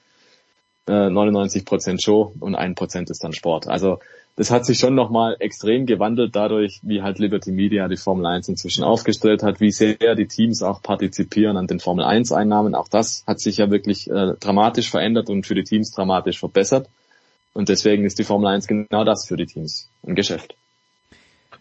99 0.86 1.64
Prozent 1.64 2.02
Show 2.02 2.34
und 2.40 2.54
ein 2.56 2.74
Prozent 2.74 3.10
ist 3.10 3.22
dann 3.22 3.32
Sport. 3.32 3.68
Also 3.68 4.00
das 4.40 4.50
hat 4.50 4.64
sich 4.64 4.78
schon 4.78 4.94
nochmal 4.94 5.36
extrem 5.38 5.84
gewandelt 5.84 6.34
dadurch, 6.34 6.80
wie 6.82 7.02
halt 7.02 7.18
Liberty 7.18 7.52
Media 7.52 7.88
die 7.88 7.98
Formel 7.98 8.24
1 8.24 8.48
inzwischen 8.48 8.82
aufgestellt 8.82 9.42
hat, 9.42 9.60
wie 9.60 9.70
sehr 9.70 10.14
die 10.14 10.28
Teams 10.28 10.62
auch 10.62 10.80
partizipieren 10.80 11.58
an 11.58 11.66
den 11.66 11.78
Formel 11.78 12.06
1 12.06 12.32
Einnahmen. 12.32 12.74
Auch 12.74 12.88
das 12.88 13.22
hat 13.26 13.38
sich 13.38 13.58
ja 13.58 13.70
wirklich 13.70 14.10
äh, 14.10 14.32
dramatisch 14.40 14.90
verändert 14.90 15.28
und 15.28 15.46
für 15.46 15.54
die 15.54 15.64
Teams 15.64 15.90
dramatisch 15.90 16.38
verbessert. 16.38 16.88
Und 17.52 17.68
deswegen 17.68 18.06
ist 18.06 18.18
die 18.18 18.24
Formel 18.24 18.46
1 18.46 18.66
genau 18.66 19.04
das 19.04 19.28
für 19.28 19.36
die 19.36 19.44
Teams, 19.44 19.90
ein 20.06 20.14
Geschäft. 20.14 20.54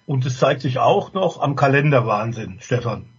Und 0.05 0.25
es 0.25 0.37
zeigt 0.39 0.61
sich 0.61 0.79
auch 0.79 1.11
noch 1.11 1.41
am 1.41 1.57
Kalenderwahnsinn, 1.57 2.59
Stefan. 2.61 3.09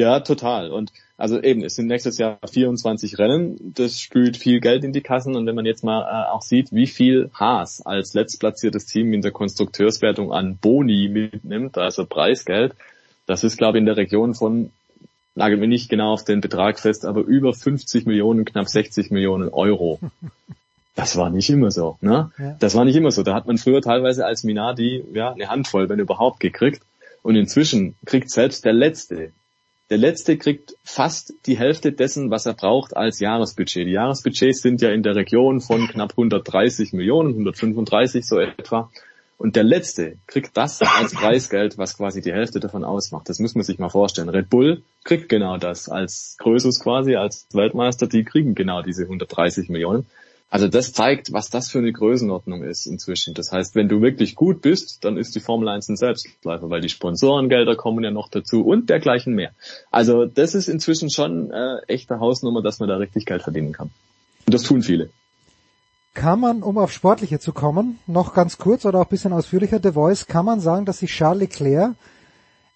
Ja, 0.00 0.20
total. 0.20 0.70
Und 0.70 0.92
also 1.18 1.38
eben, 1.42 1.62
es 1.62 1.74
sind 1.74 1.86
nächstes 1.86 2.16
Jahr 2.16 2.38
24 2.50 3.18
Rennen, 3.18 3.74
das 3.76 4.00
spült 4.00 4.38
viel 4.38 4.60
Geld 4.60 4.82
in 4.82 4.94
die 4.94 5.02
Kassen 5.02 5.36
und 5.36 5.44
wenn 5.44 5.54
man 5.54 5.66
jetzt 5.66 5.84
mal 5.84 6.00
äh, 6.00 6.30
auch 6.30 6.40
sieht, 6.40 6.72
wie 6.72 6.86
viel 6.86 7.30
Haas 7.34 7.84
als 7.84 8.14
letztplatziertes 8.14 8.86
Team 8.86 9.12
in 9.12 9.20
der 9.20 9.30
Konstrukteurswertung 9.30 10.32
an 10.32 10.56
Boni 10.56 11.10
mitnimmt, 11.10 11.76
also 11.76 12.06
Preisgeld, 12.06 12.74
das 13.26 13.44
ist 13.44 13.58
glaube 13.58 13.76
ich 13.76 13.80
in 13.80 13.86
der 13.86 13.98
Region 13.98 14.34
von, 14.34 14.70
nagel 15.34 15.58
mir 15.58 15.68
nicht 15.68 15.90
genau 15.90 16.14
auf 16.14 16.24
den 16.24 16.40
Betrag 16.40 16.78
fest, 16.78 17.04
aber 17.04 17.20
über 17.20 17.52
50 17.52 18.06
Millionen, 18.06 18.46
knapp 18.46 18.70
60 18.70 19.10
Millionen 19.10 19.50
Euro. 19.50 20.00
Das 20.96 21.16
war 21.16 21.30
nicht 21.30 21.48
immer 21.48 21.70
so, 21.70 21.96
ne? 22.02 22.30
Ja. 22.36 22.56
Das 22.58 22.74
war 22.74 22.84
nicht 22.84 22.96
immer 22.96 23.12
so. 23.12 23.22
Da 23.22 23.32
hat 23.32 23.46
man 23.46 23.56
früher 23.56 23.80
teilweise 23.80 24.26
als 24.26 24.42
Minardi 24.42 25.02
ja 25.14 25.32
eine 25.32 25.48
Handvoll, 25.48 25.88
wenn 25.88 26.00
überhaupt, 26.00 26.40
gekriegt. 26.40 26.82
Und 27.22 27.36
inzwischen 27.36 27.94
kriegt 28.04 28.28
selbst 28.28 28.64
der 28.66 28.74
Letzte 28.74 29.30
der 29.90 29.98
letzte 29.98 30.38
kriegt 30.38 30.76
fast 30.84 31.34
die 31.46 31.58
Hälfte 31.58 31.92
dessen, 31.92 32.30
was 32.30 32.46
er 32.46 32.54
braucht 32.54 32.96
als 32.96 33.18
Jahresbudget. 33.18 33.86
Die 33.86 33.92
Jahresbudgets 33.92 34.62
sind 34.62 34.80
ja 34.80 34.90
in 34.90 35.02
der 35.02 35.16
Region 35.16 35.60
von 35.60 35.88
knapp 35.88 36.12
130 36.12 36.92
Millionen, 36.92 37.30
135 37.30 38.24
so 38.24 38.38
etwa. 38.38 38.90
Und 39.36 39.56
der 39.56 39.64
letzte 39.64 40.18
kriegt 40.26 40.56
das 40.56 40.80
als 40.82 41.14
Preisgeld, 41.14 41.76
was 41.78 41.96
quasi 41.96 42.20
die 42.20 42.32
Hälfte 42.32 42.60
davon 42.60 42.84
ausmacht. 42.84 43.28
Das 43.28 43.40
muss 43.40 43.54
man 43.54 43.64
sich 43.64 43.78
mal 43.78 43.88
vorstellen. 43.88 44.28
Red 44.28 44.48
Bull 44.48 44.82
kriegt 45.02 45.28
genau 45.28 45.56
das 45.56 45.88
als 45.88 46.36
Größus 46.38 46.78
quasi, 46.78 47.16
als 47.16 47.46
Weltmeister. 47.52 48.06
Die 48.06 48.22
kriegen 48.22 48.54
genau 48.54 48.82
diese 48.82 49.04
130 49.04 49.70
Millionen. 49.70 50.06
Also 50.50 50.66
das 50.66 50.92
zeigt, 50.92 51.32
was 51.32 51.48
das 51.48 51.70
für 51.70 51.78
eine 51.78 51.92
Größenordnung 51.92 52.64
ist 52.64 52.86
inzwischen. 52.86 53.34
Das 53.34 53.52
heißt, 53.52 53.76
wenn 53.76 53.88
du 53.88 54.02
wirklich 54.02 54.34
gut 54.34 54.62
bist, 54.62 55.04
dann 55.04 55.16
ist 55.16 55.36
die 55.36 55.40
Formel 55.40 55.68
1 55.68 55.88
ein 55.88 55.96
Selbstläufer, 55.96 56.68
weil 56.68 56.80
die 56.80 56.88
Sponsorengelder 56.88 57.76
kommen 57.76 58.02
ja 58.02 58.10
noch 58.10 58.28
dazu 58.28 58.62
und 58.66 58.90
dergleichen 58.90 59.34
mehr. 59.34 59.52
Also 59.92 60.26
das 60.26 60.56
ist 60.56 60.68
inzwischen 60.68 61.08
schon 61.08 61.52
äh, 61.52 61.76
echte 61.86 62.18
Hausnummer, 62.18 62.62
dass 62.62 62.80
man 62.80 62.88
da 62.88 62.96
richtig 62.96 63.26
Geld 63.26 63.42
verdienen 63.42 63.72
kann. 63.72 63.90
Und 64.44 64.52
das 64.52 64.64
tun 64.64 64.82
viele. 64.82 65.10
Kann 66.14 66.40
man, 66.40 66.64
um 66.64 66.78
auf 66.78 66.90
Sportliche 66.90 67.38
zu 67.38 67.52
kommen, 67.52 68.00
noch 68.08 68.34
ganz 68.34 68.58
kurz 68.58 68.84
oder 68.84 68.98
auch 68.98 69.06
bisschen 69.06 69.32
ausführlicher, 69.32 69.78
The 69.80 69.92
Voice, 69.92 70.26
kann 70.26 70.44
man 70.44 70.58
sagen, 70.58 70.84
dass 70.84 70.98
sich 70.98 71.12
Charles 71.12 71.42
Leclerc 71.42 71.94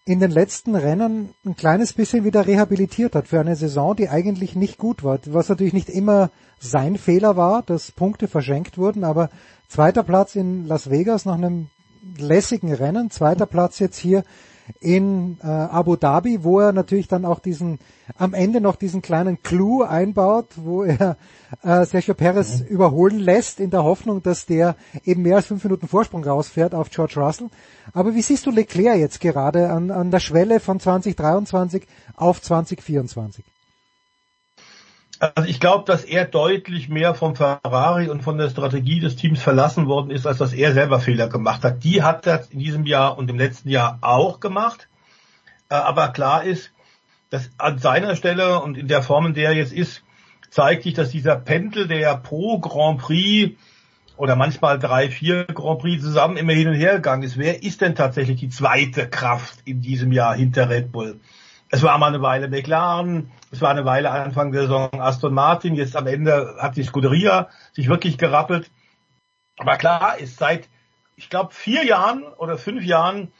in 0.06 0.20
den 0.20 0.30
letzten 0.30 0.74
Rennen 0.74 1.30
ein 1.46 1.56
kleines 1.56 1.94
bisschen 1.94 2.24
wieder 2.24 2.46
rehabilitiert 2.46 3.14
hat 3.14 3.28
für 3.28 3.40
eine 3.40 3.56
Saison, 3.56 3.96
die 3.96 4.10
eigentlich 4.10 4.54
nicht 4.54 4.76
gut 4.76 5.02
war. 5.02 5.18
Was 5.26 5.48
natürlich 5.48 5.72
nicht 5.72 5.88
immer 5.88 6.30
sein 6.58 6.98
Fehler 6.98 7.36
war, 7.36 7.62
dass 7.62 7.90
Punkte 7.90 8.28
verschenkt 8.28 8.76
wurden, 8.76 9.02
aber 9.04 9.30
zweiter 9.68 10.02
Platz 10.02 10.36
in 10.36 10.66
Las 10.66 10.90
Vegas 10.90 11.24
nach 11.24 11.36
einem 11.36 11.68
lässigen 12.18 12.72
Rennen, 12.72 13.10
zweiter 13.10 13.46
Platz 13.46 13.78
jetzt 13.78 13.96
hier 13.96 14.24
in 14.80 15.38
äh, 15.42 15.46
Abu 15.46 15.96
Dhabi, 15.96 16.42
wo 16.42 16.60
er 16.60 16.72
natürlich 16.72 17.08
dann 17.08 17.24
auch 17.24 17.38
diesen 17.38 17.78
am 18.16 18.34
Ende 18.34 18.60
noch 18.60 18.76
diesen 18.76 19.02
kleinen 19.02 19.42
Clou 19.42 19.82
einbaut, 19.82 20.48
wo 20.56 20.84
er 20.84 21.16
äh, 21.62 21.84
Sergio 21.84 22.14
Perez 22.14 22.60
mhm. 22.60 22.66
überholen 22.66 23.18
lässt 23.18 23.60
in 23.60 23.70
der 23.70 23.84
Hoffnung, 23.84 24.22
dass 24.22 24.46
der 24.46 24.76
eben 25.04 25.22
mehr 25.22 25.36
als 25.36 25.46
fünf 25.46 25.64
Minuten 25.64 25.88
Vorsprung 25.88 26.24
rausfährt 26.24 26.74
auf 26.74 26.90
George 26.90 27.14
Russell. 27.16 27.48
Aber 27.92 28.14
wie 28.14 28.22
siehst 28.22 28.46
du 28.46 28.50
Leclerc 28.50 28.98
jetzt 28.98 29.20
gerade 29.20 29.70
an, 29.70 29.90
an 29.90 30.10
der 30.10 30.20
Schwelle 30.20 30.60
von 30.60 30.80
2023 30.80 31.86
auf 32.16 32.40
2024? 32.42 33.44
Also 35.34 35.48
ich 35.48 35.58
glaube, 35.58 35.84
dass 35.86 36.04
er 36.04 36.26
deutlich 36.26 36.88
mehr 36.88 37.14
vom 37.14 37.34
Ferrari 37.34 38.10
und 38.10 38.22
von 38.22 38.36
der 38.36 38.50
Strategie 38.50 39.00
des 39.00 39.16
Teams 39.16 39.40
verlassen 39.40 39.86
worden 39.86 40.10
ist, 40.10 40.26
als 40.26 40.38
dass 40.38 40.52
er 40.52 40.74
selber 40.74 41.00
Fehler 41.00 41.28
gemacht 41.28 41.64
hat. 41.64 41.82
Die 41.82 42.02
hat 42.02 42.26
er 42.26 42.44
in 42.50 42.58
diesem 42.58 42.84
Jahr 42.84 43.16
und 43.16 43.30
im 43.30 43.38
letzten 43.38 43.70
Jahr 43.70 43.98
auch 44.02 44.40
gemacht. 44.40 44.88
Äh, 45.70 45.76
aber 45.76 46.08
klar 46.08 46.44
ist, 46.44 46.72
dass 47.30 47.50
an 47.56 47.78
seiner 47.78 48.16
Stelle 48.16 48.60
und 48.60 48.76
in 48.76 48.86
der 48.86 49.02
Form, 49.02 49.26
in 49.26 49.34
der 49.34 49.50
er 49.50 49.56
jetzt 49.56 49.72
ist, 49.72 50.02
zeigt 50.50 50.82
sich, 50.82 50.94
dass 50.94 51.10
dieser 51.10 51.36
Pendel, 51.36 51.88
der 51.88 51.98
ja 51.98 52.16
pro 52.16 52.58
Grand 52.58 53.00
Prix 53.00 53.56
oder 54.16 54.36
manchmal 54.36 54.78
drei, 54.78 55.08
vier 55.10 55.44
Grand 55.44 55.80
Prix 55.80 56.02
zusammen 56.02 56.36
immer 56.36 56.52
hin 56.52 56.68
und 56.68 56.74
her 56.74 56.96
gegangen 56.96 57.22
ist, 57.22 57.38
wer 57.38 57.62
ist 57.62 57.80
denn 57.80 57.94
tatsächlich 57.94 58.40
die 58.40 58.50
zweite 58.50 59.08
Kraft 59.08 59.58
in 59.64 59.80
diesem 59.80 60.12
Jahr 60.12 60.36
hinter 60.36 60.68
Red 60.68 60.92
Bull? 60.92 61.18
Es 61.70 61.82
war 61.82 61.98
mal 61.98 62.08
eine 62.08 62.22
Weile 62.22 62.48
McLaren, 62.48 63.32
es 63.50 63.60
war 63.60 63.70
eine 63.70 63.84
Weile 63.84 64.10
Anfang 64.10 64.52
der 64.52 64.62
Saison 64.62 65.00
Aston 65.00 65.34
Martin, 65.34 65.74
jetzt 65.74 65.96
am 65.96 66.06
Ende 66.06 66.56
hat 66.58 66.76
die 66.76 66.84
Scuderia 66.84 67.48
sich 67.72 67.88
wirklich 67.88 68.18
gerappelt. 68.18 68.70
Aber 69.56 69.76
klar 69.76 70.18
ist 70.18 70.38
seit, 70.38 70.68
ich 71.16 71.30
glaube, 71.30 71.54
vier 71.54 71.84
Jahren 71.84 72.24
oder 72.24 72.58
fünf 72.58 72.84
Jahren 72.84 73.32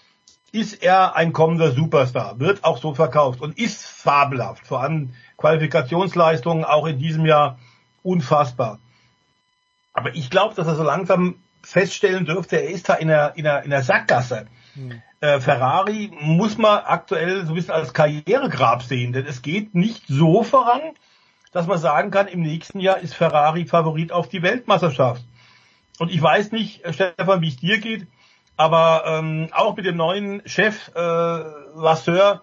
ist 0.52 0.82
er 0.82 1.16
ein 1.16 1.32
kommender 1.32 1.72
Superstar, 1.72 2.38
wird 2.38 2.64
auch 2.64 2.78
so 2.78 2.94
verkauft 2.94 3.40
und 3.40 3.58
ist 3.58 3.84
fabelhaft. 3.84 4.66
Vor 4.66 4.80
allem 4.80 5.14
Qualifikationsleistungen 5.36 6.64
auch 6.64 6.86
in 6.86 6.98
diesem 6.98 7.26
Jahr 7.26 7.58
unfassbar. 8.02 8.78
Aber 9.92 10.14
ich 10.14 10.30
glaube, 10.30 10.54
dass 10.54 10.66
er 10.66 10.76
so 10.76 10.84
langsam 10.84 11.36
feststellen 11.62 12.24
dürfte, 12.24 12.56
er 12.56 12.70
ist 12.70 12.88
da 12.88 12.94
in 12.94 13.10
einer, 13.10 13.36
in 13.36 13.46
einer, 13.46 13.62
in 13.64 13.72
einer 13.72 13.82
Sackgasse. 13.82 14.46
Hm 14.74 15.02
äh, 15.24 15.40
Ferrari 15.40 16.12
muss 16.20 16.58
man 16.58 16.80
aktuell 16.84 17.46
so 17.46 17.52
ein 17.52 17.54
bisschen 17.54 17.72
als 17.72 17.94
Karrieregrab 17.94 18.82
sehen, 18.82 19.14
denn 19.14 19.24
es 19.24 19.40
geht 19.40 19.74
nicht 19.74 20.02
so 20.06 20.42
voran, 20.42 20.82
dass 21.50 21.66
man 21.66 21.78
sagen 21.78 22.10
kann, 22.10 22.28
im 22.28 22.42
nächsten 22.42 22.78
Jahr 22.78 22.98
ist 22.98 23.14
Ferrari 23.14 23.64
Favorit 23.64 24.12
auf 24.12 24.28
die 24.28 24.42
Weltmeisterschaft. 24.42 25.24
Und 25.98 26.10
ich 26.10 26.20
weiß 26.20 26.52
nicht, 26.52 26.84
äh, 26.84 26.92
Stefan, 26.92 27.40
wie 27.40 27.48
es 27.48 27.56
dir 27.56 27.78
geht, 27.78 28.06
aber 28.58 29.04
ähm, 29.06 29.48
auch 29.52 29.74
mit 29.76 29.86
dem 29.86 29.96
neuen 29.96 30.42
Chef 30.44 30.90
äh, 30.94 31.00
Vasseur 31.00 32.42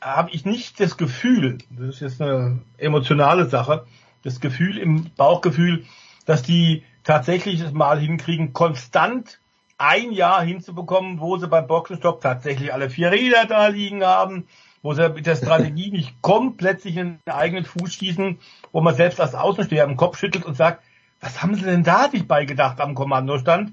habe 0.00 0.30
ich 0.32 0.44
nicht 0.44 0.80
das 0.80 0.96
Gefühl, 0.96 1.58
das 1.70 1.94
ist 1.96 2.00
jetzt 2.00 2.20
eine 2.20 2.58
emotionale 2.76 3.46
Sache, 3.46 3.86
das 4.24 4.40
Gefühl 4.40 4.78
im 4.78 5.12
Bauchgefühl, 5.16 5.84
dass 6.24 6.42
die 6.42 6.82
tatsächlich 7.04 7.60
es 7.60 7.72
mal 7.72 8.00
hinkriegen, 8.00 8.52
konstant 8.52 9.38
ein 9.78 10.12
Jahr 10.12 10.42
hinzubekommen, 10.42 11.20
wo 11.20 11.36
sie 11.36 11.48
beim 11.48 11.66
Boxenstopp 11.66 12.20
tatsächlich 12.20 12.72
alle 12.72 12.90
vier 12.90 13.10
Räder 13.10 13.44
da 13.46 13.68
liegen 13.68 14.04
haben, 14.04 14.46
wo 14.82 14.94
sie 14.94 15.08
mit 15.08 15.26
der 15.26 15.36
Strategie 15.36 15.90
nicht 15.92 16.20
komplett 16.22 16.80
sich 16.80 16.96
in 16.96 17.18
den 17.26 17.34
eigenen 17.34 17.64
Fuß 17.64 17.92
schießen, 17.92 18.38
wo 18.72 18.80
man 18.80 18.94
selbst 18.94 19.20
als 19.20 19.34
Außensteher 19.34 19.84
im 19.84 19.96
Kopf 19.96 20.18
schüttelt 20.18 20.44
und 20.44 20.56
sagt, 20.56 20.82
was 21.20 21.42
haben 21.42 21.54
sie 21.54 21.64
denn 21.64 21.82
da 21.82 22.10
sich 22.10 22.26
beigedacht 22.26 22.80
am 22.80 22.94
Kommandostand? 22.94 23.72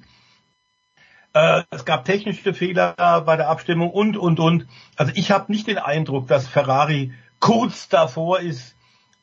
Äh, 1.34 1.64
es 1.72 1.86
gab 1.86 2.06
technische 2.06 2.54
Fehler 2.54 2.94
bei 3.26 3.36
der 3.36 3.50
Abstimmung 3.50 3.90
und, 3.90 4.18
und, 4.18 4.40
und. 4.40 4.68
Also 4.96 5.12
ich 5.16 5.32
habe 5.32 5.52
nicht 5.52 5.68
den 5.68 5.78
Eindruck, 5.78 6.28
dass 6.28 6.48
Ferrari 6.48 7.14
kurz 7.40 7.90
davor 7.90 8.40
ist, 8.40 8.76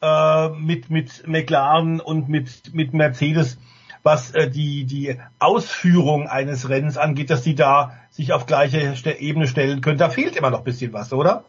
äh, 0.03 0.49
mit, 0.51 0.91
mit 0.91 1.27
McLaren 1.27 2.01
und 2.01 2.29
mit, 2.29 2.75
mit 2.75 2.95
Mercedes 2.95 3.59
was 4.03 4.31
äh, 4.33 4.51
die, 4.51 4.85
die 4.85 5.19
Ausführung 5.39 6.27
eines 6.27 6.69
Rennens 6.69 6.97
angeht, 6.97 7.31
dass 7.31 7.43
die 7.43 7.55
da 7.55 7.99
sich 8.11 8.33
auf 8.33 8.47
gleiche 8.47 8.95
Ebene 9.19 9.47
stellen 9.47 9.81
können. 9.81 9.99
Da 9.99 10.09
fehlt 10.09 10.37
immer 10.37 10.51
noch 10.51 10.59
ein 10.59 10.65
bisschen 10.65 10.93
was, 10.93 11.13
oder? 11.13 11.45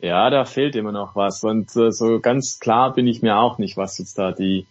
Ja, 0.00 0.30
da 0.30 0.44
fehlt 0.44 0.76
immer 0.76 0.92
noch 0.92 1.14
was. 1.14 1.44
Und 1.44 1.76
äh, 1.76 1.92
so 1.92 2.20
ganz 2.20 2.58
klar 2.58 2.94
bin 2.94 3.06
ich 3.06 3.22
mir 3.22 3.36
auch 3.36 3.58
nicht, 3.58 3.76
was 3.76 3.98
jetzt 3.98 4.18
da 4.18 4.32
die, 4.32 4.66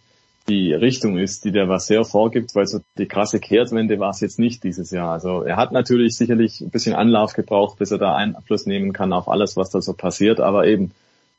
die 0.48 0.72
Richtung 0.72 1.18
ist, 1.18 1.44
die 1.44 1.52
der 1.52 1.68
Vasseur 1.68 2.04
vorgibt, 2.04 2.54
weil 2.56 2.66
so 2.66 2.80
die 2.98 3.06
krasse 3.06 3.38
Kehrtwende 3.38 4.00
war 4.00 4.10
es 4.10 4.20
jetzt 4.20 4.40
nicht 4.40 4.64
dieses 4.64 4.90
Jahr. 4.90 5.12
Also 5.12 5.42
er 5.42 5.56
hat 5.56 5.70
natürlich 5.70 6.16
sicherlich 6.16 6.60
ein 6.60 6.70
bisschen 6.70 6.94
Anlauf 6.94 7.34
gebraucht, 7.34 7.78
bis 7.78 7.92
er 7.92 7.98
da 7.98 8.16
Einfluss 8.16 8.66
nehmen 8.66 8.92
kann 8.92 9.12
auf 9.12 9.28
alles, 9.28 9.56
was 9.56 9.70
da 9.70 9.80
so 9.80 9.92
passiert, 9.92 10.40
aber 10.40 10.66
eben 10.66 10.92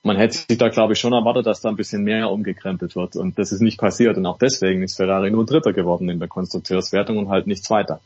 man 0.04 0.18
hätte 0.18 0.38
sich 0.38 0.58
da, 0.58 0.70
glaube 0.70 0.94
ich, 0.94 1.00
schon 1.00 1.14
erwartet, 1.14 1.46
dass 1.46 1.62
da 1.62 1.70
ein 1.70 1.76
bisschen 1.76 2.04
mehr 2.04 2.32
umgekrempelt 2.32 2.96
wird. 2.96 3.16
Und 3.16 3.38
das 3.38 3.52
ist 3.52 3.62
nicht 3.62 3.80
passiert. 3.80 4.18
Und 4.18 4.26
auch 4.26 4.38
deswegen 4.40 4.82
ist 4.82 4.96
Ferrari 4.96 5.30
nur 5.30 5.46
Dritter 5.46 5.74
geworden 5.74 6.10
in 6.10 6.20
der 6.20 6.28
Konstrukteurswertung 6.28 7.18
und 7.18 7.30
halt 7.30 7.46
nicht 7.46 7.64
Zweiter. 7.64 8.02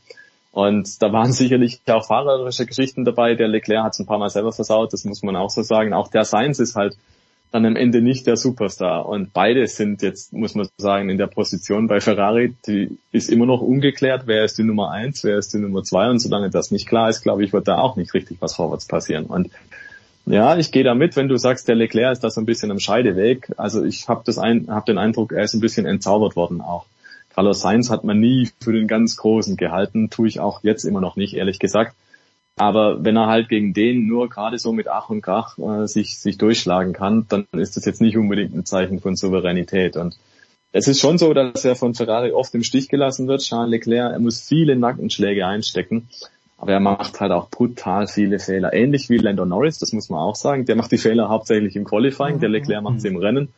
Und 0.51 1.01
da 1.01 1.11
waren 1.13 1.31
sicherlich 1.33 1.81
auch 1.87 2.05
fahrerische 2.05 2.65
Geschichten 2.65 3.05
dabei. 3.05 3.35
Der 3.35 3.47
Leclerc 3.47 3.83
hat 3.83 3.93
es 3.93 3.99
ein 3.99 4.05
paar 4.05 4.19
Mal 4.19 4.29
selber 4.29 4.51
versaut, 4.51 4.91
das 4.93 5.05
muss 5.05 5.23
man 5.23 5.35
auch 5.35 5.49
so 5.49 5.61
sagen. 5.61 5.93
Auch 5.93 6.09
der 6.09 6.25
Sainz 6.25 6.59
ist 6.59 6.75
halt 6.75 6.97
dann 7.51 7.65
am 7.65 7.77
Ende 7.77 8.01
nicht 8.01 8.27
der 8.27 8.35
Superstar. 8.35 9.05
Und 9.05 9.31
beide 9.31 9.65
sind 9.67 10.01
jetzt, 10.01 10.33
muss 10.33 10.55
man 10.55 10.67
sagen, 10.77 11.09
in 11.09 11.17
der 11.17 11.27
Position 11.27 11.87
bei 11.87 12.01
Ferrari, 12.01 12.53
die 12.67 12.97
ist 13.13 13.29
immer 13.29 13.45
noch 13.45 13.61
ungeklärt, 13.61 14.23
wer 14.25 14.43
ist 14.43 14.57
die 14.57 14.63
Nummer 14.63 14.91
eins, 14.91 15.23
wer 15.23 15.37
ist 15.37 15.53
die 15.53 15.59
Nummer 15.59 15.83
zwei. 15.83 16.09
Und 16.09 16.19
solange 16.19 16.49
das 16.49 16.71
nicht 16.71 16.87
klar 16.87 17.09
ist, 17.09 17.21
glaube 17.21 17.45
ich, 17.45 17.53
wird 17.53 17.69
da 17.69 17.77
auch 17.77 17.95
nicht 17.95 18.13
richtig 18.13 18.37
was 18.41 18.55
vorwärts 18.55 18.85
passieren. 18.85 19.27
Und 19.27 19.51
ja, 20.25 20.57
ich 20.57 20.71
gehe 20.71 20.83
da 20.83 20.95
mit, 20.95 21.15
wenn 21.15 21.27
du 21.27 21.37
sagst, 21.37 21.67
der 21.67 21.75
Leclerc 21.75 22.13
ist 22.13 22.23
da 22.23 22.29
so 22.29 22.41
ein 22.41 22.45
bisschen 22.45 22.71
am 22.71 22.79
Scheideweg. 22.79 23.51
Also 23.57 23.83
ich 23.83 24.07
habe 24.07 24.23
ein, 24.41 24.67
hab 24.69 24.85
den 24.85 24.97
Eindruck, 24.97 25.31
er 25.31 25.43
ist 25.43 25.53
ein 25.53 25.61
bisschen 25.61 25.85
entzaubert 25.85 26.35
worden 26.35 26.61
auch. 26.61 26.85
Carlos 27.33 27.61
Sainz 27.61 27.89
hat 27.89 28.05
man 28.05 28.19
nie 28.19 28.49
für 28.61 28.71
den 28.71 28.87
ganz 28.87 29.17
Großen 29.17 29.57
gehalten, 29.57 30.09
tue 30.09 30.27
ich 30.27 30.39
auch 30.39 30.63
jetzt 30.63 30.85
immer 30.85 31.01
noch 31.01 31.17
nicht, 31.17 31.33
ehrlich 31.33 31.59
gesagt. 31.59 31.95
Aber 32.57 33.03
wenn 33.03 33.17
er 33.17 33.27
halt 33.27 33.49
gegen 33.49 33.73
den 33.73 34.07
nur 34.07 34.29
gerade 34.29 34.57
so 34.57 34.71
mit 34.71 34.87
Ach 34.87 35.09
und 35.09 35.21
Krach 35.21 35.57
äh, 35.57 35.87
sich, 35.87 36.17
sich 36.17 36.37
durchschlagen 36.37 36.93
kann, 36.93 37.25
dann 37.27 37.45
ist 37.51 37.75
das 37.75 37.83
jetzt 37.83 37.99
nicht 37.99 38.15
unbedingt 38.15 38.55
ein 38.55 38.65
Zeichen 38.65 39.01
von 39.01 39.17
Souveränität. 39.17 39.97
Und 39.97 40.17
es 40.71 40.87
ist 40.87 41.01
schon 41.01 41.17
so, 41.17 41.33
dass 41.33 41.65
er 41.65 41.75
von 41.75 41.93
Ferrari 41.93 42.31
oft 42.31 42.55
im 42.55 42.63
Stich 42.63 42.87
gelassen 42.87 43.27
wird, 43.27 43.41
Charles 43.41 43.71
Leclerc. 43.71 44.13
Er 44.13 44.19
muss 44.19 44.39
viele 44.39 44.77
Nackenschläge 44.77 45.45
einstecken. 45.45 46.07
Aber 46.57 46.71
er 46.71 46.79
macht 46.79 47.19
halt 47.19 47.31
auch 47.31 47.49
brutal 47.49 48.07
viele 48.07 48.39
Fehler. 48.39 48.73
Ähnlich 48.73 49.09
wie 49.09 49.17
Lando 49.17 49.45
Norris, 49.45 49.77
das 49.79 49.91
muss 49.91 50.09
man 50.09 50.19
auch 50.19 50.35
sagen. 50.35 50.65
Der 50.65 50.75
macht 50.75 50.91
die 50.91 50.97
Fehler 50.97 51.29
hauptsächlich 51.29 51.75
im 51.75 51.83
Qualifying, 51.83 52.39
der 52.39 52.49
Leclerc 52.49 52.83
macht 52.83 53.01
sie 53.01 53.09
im 53.09 53.17
Rennen 53.17 53.49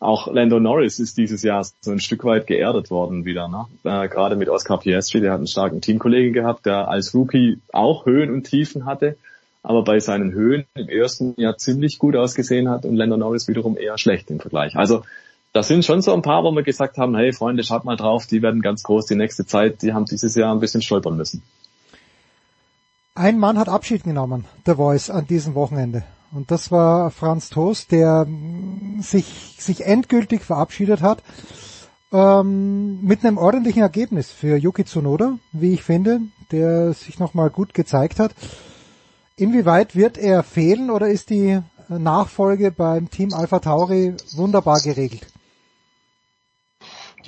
auch 0.00 0.32
Lando 0.32 0.58
Norris 0.58 0.98
ist 0.98 1.18
dieses 1.18 1.42
Jahr 1.42 1.64
so 1.80 1.90
ein 1.90 2.00
Stück 2.00 2.24
weit 2.24 2.46
geerdet 2.46 2.90
worden 2.90 3.26
wieder. 3.26 3.48
Ne? 3.48 3.66
Äh, 3.84 4.08
Gerade 4.08 4.34
mit 4.34 4.48
Oscar 4.48 4.78
Piastri, 4.78 5.20
der 5.20 5.32
hat 5.32 5.38
einen 5.38 5.46
starken 5.46 5.82
Teamkollegen 5.82 6.32
gehabt, 6.32 6.64
der 6.64 6.88
als 6.88 7.14
Rookie 7.14 7.60
auch 7.72 8.06
Höhen 8.06 8.32
und 8.32 8.44
Tiefen 8.44 8.86
hatte, 8.86 9.18
aber 9.62 9.84
bei 9.84 10.00
seinen 10.00 10.32
Höhen 10.32 10.64
im 10.74 10.88
ersten 10.88 11.34
Jahr 11.36 11.58
ziemlich 11.58 11.98
gut 11.98 12.16
ausgesehen 12.16 12.70
hat 12.70 12.86
und 12.86 12.96
Lando 12.96 13.18
Norris 13.18 13.46
wiederum 13.46 13.76
eher 13.76 13.98
schlecht 13.98 14.30
im 14.30 14.40
Vergleich. 14.40 14.74
Also 14.74 15.02
das 15.52 15.68
sind 15.68 15.84
schon 15.84 16.00
so 16.00 16.14
ein 16.14 16.22
paar, 16.22 16.44
wo 16.44 16.50
wir 16.52 16.62
gesagt 16.62 16.96
haben, 16.96 17.14
hey 17.14 17.32
Freunde, 17.34 17.62
schaut 17.62 17.84
mal 17.84 17.96
drauf, 17.96 18.26
die 18.26 18.40
werden 18.40 18.62
ganz 18.62 18.82
groß 18.82 19.04
die 19.04 19.16
nächste 19.16 19.44
Zeit, 19.44 19.82
die 19.82 19.92
haben 19.92 20.06
dieses 20.06 20.34
Jahr 20.34 20.54
ein 20.54 20.60
bisschen 20.60 20.80
stolpern 20.80 21.16
müssen. 21.18 21.42
Ein 23.20 23.38
Mann 23.38 23.58
hat 23.58 23.68
Abschied 23.68 24.04
genommen, 24.04 24.46
The 24.64 24.76
Voice, 24.76 25.10
an 25.10 25.26
diesem 25.26 25.54
Wochenende. 25.54 26.04
Und 26.32 26.50
das 26.50 26.70
war 26.70 27.10
Franz 27.10 27.50
Toast, 27.50 27.92
der 27.92 28.26
sich, 29.00 29.56
sich 29.58 29.84
endgültig 29.84 30.42
verabschiedet 30.42 31.02
hat. 31.02 31.22
Ähm, 32.14 33.02
mit 33.02 33.22
einem 33.22 33.36
ordentlichen 33.36 33.82
Ergebnis 33.82 34.30
für 34.30 34.56
Yuki 34.56 34.86
Tsunoda, 34.86 35.34
wie 35.52 35.74
ich 35.74 35.82
finde, 35.82 36.22
der 36.50 36.94
sich 36.94 37.18
nochmal 37.18 37.50
gut 37.50 37.74
gezeigt 37.74 38.20
hat. 38.20 38.34
Inwieweit 39.36 39.94
wird 39.94 40.16
er 40.16 40.42
fehlen 40.42 40.90
oder 40.90 41.08
ist 41.08 41.28
die 41.28 41.60
Nachfolge 41.90 42.70
beim 42.70 43.10
Team 43.10 43.34
Alpha 43.34 43.58
Tauri 43.58 44.14
wunderbar 44.32 44.80
geregelt? 44.80 45.26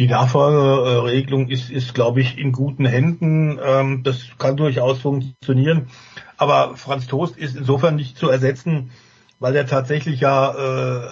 Die 0.03 0.09
Nachfolgeregelung 0.09 1.49
ist, 1.49 1.71
ist 1.71 1.95
glaube 1.95 2.23
ich, 2.23 2.37
in 2.37 2.51
guten 2.51 2.87
Händen. 2.87 3.61
Ähm, 3.65 4.03
das 4.03 4.31
kann 4.37 4.57
durchaus 4.57 4.99
funktionieren. 4.99 5.91
Aber 6.37 6.77
Franz 6.77 7.07
Toast 7.07 7.37
ist 7.37 7.55
insofern 7.55 7.95
nicht 7.95 8.19
zu 8.19 8.29
ersetzen, 8.29 8.91
weil 9.39 9.55
er 9.55 9.65
tatsächlich 9.65 10.19
ja 10.19 10.55
äh, 10.55 11.07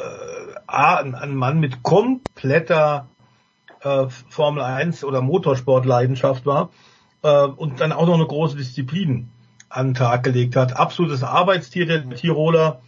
A, 0.66 0.96
ein, 0.96 1.14
ein 1.14 1.36
Mann 1.36 1.60
mit 1.60 1.84
kompletter 1.84 3.06
äh, 3.82 4.06
Formel 4.28 4.64
1 4.64 5.04
oder 5.04 5.22
Motorsportleidenschaft 5.22 6.44
war 6.44 6.70
äh, 7.22 7.44
und 7.44 7.80
dann 7.80 7.92
auch 7.92 8.08
noch 8.08 8.14
eine 8.14 8.26
große 8.26 8.56
Disziplin 8.56 9.30
an 9.68 9.90
den 9.90 9.94
Tag 9.94 10.24
gelegt 10.24 10.56
hat. 10.56 10.76
Absolutes 10.76 11.22
Arbeitstier 11.22 11.86
der 11.86 12.10
Tiroler. 12.10 12.80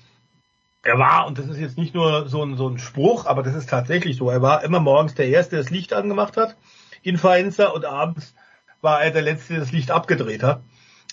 Er 0.85 0.99
war, 0.99 1.27
und 1.27 1.39
das 1.39 1.47
ist 1.47 1.59
jetzt 1.59 1.79
nicht 1.79 1.95
nur 1.95 2.29
so 2.29 2.43
ein, 2.43 2.57
so 2.57 2.69
ein 2.69 2.79
Spruch, 2.79 3.27
aber 3.27 3.43
das 3.43 3.55
ist 3.55 3.71
tatsächlich 3.71 4.17
so, 4.17 4.31
er 4.31 4.43
war 4.43 4.65
immer 4.65 4.81
morgens 4.81 5.15
der 5.15 5.29
Erste, 5.29 5.57
der 5.57 5.63
das 5.63 5.71
Licht 5.71 5.93
angemacht 5.93 6.37
hat 6.37 6.57
in 7.03 7.19
Faenza 7.19 7.67
und 7.69 7.85
abends 7.85 8.35
war 8.81 9.03
er 9.03 9.11
der 9.11 9.23
Letzte, 9.23 9.55
der 9.55 9.61
das 9.61 9.73
Licht 9.73 9.91
abgedreht 9.91 10.43
hat. 10.43 10.63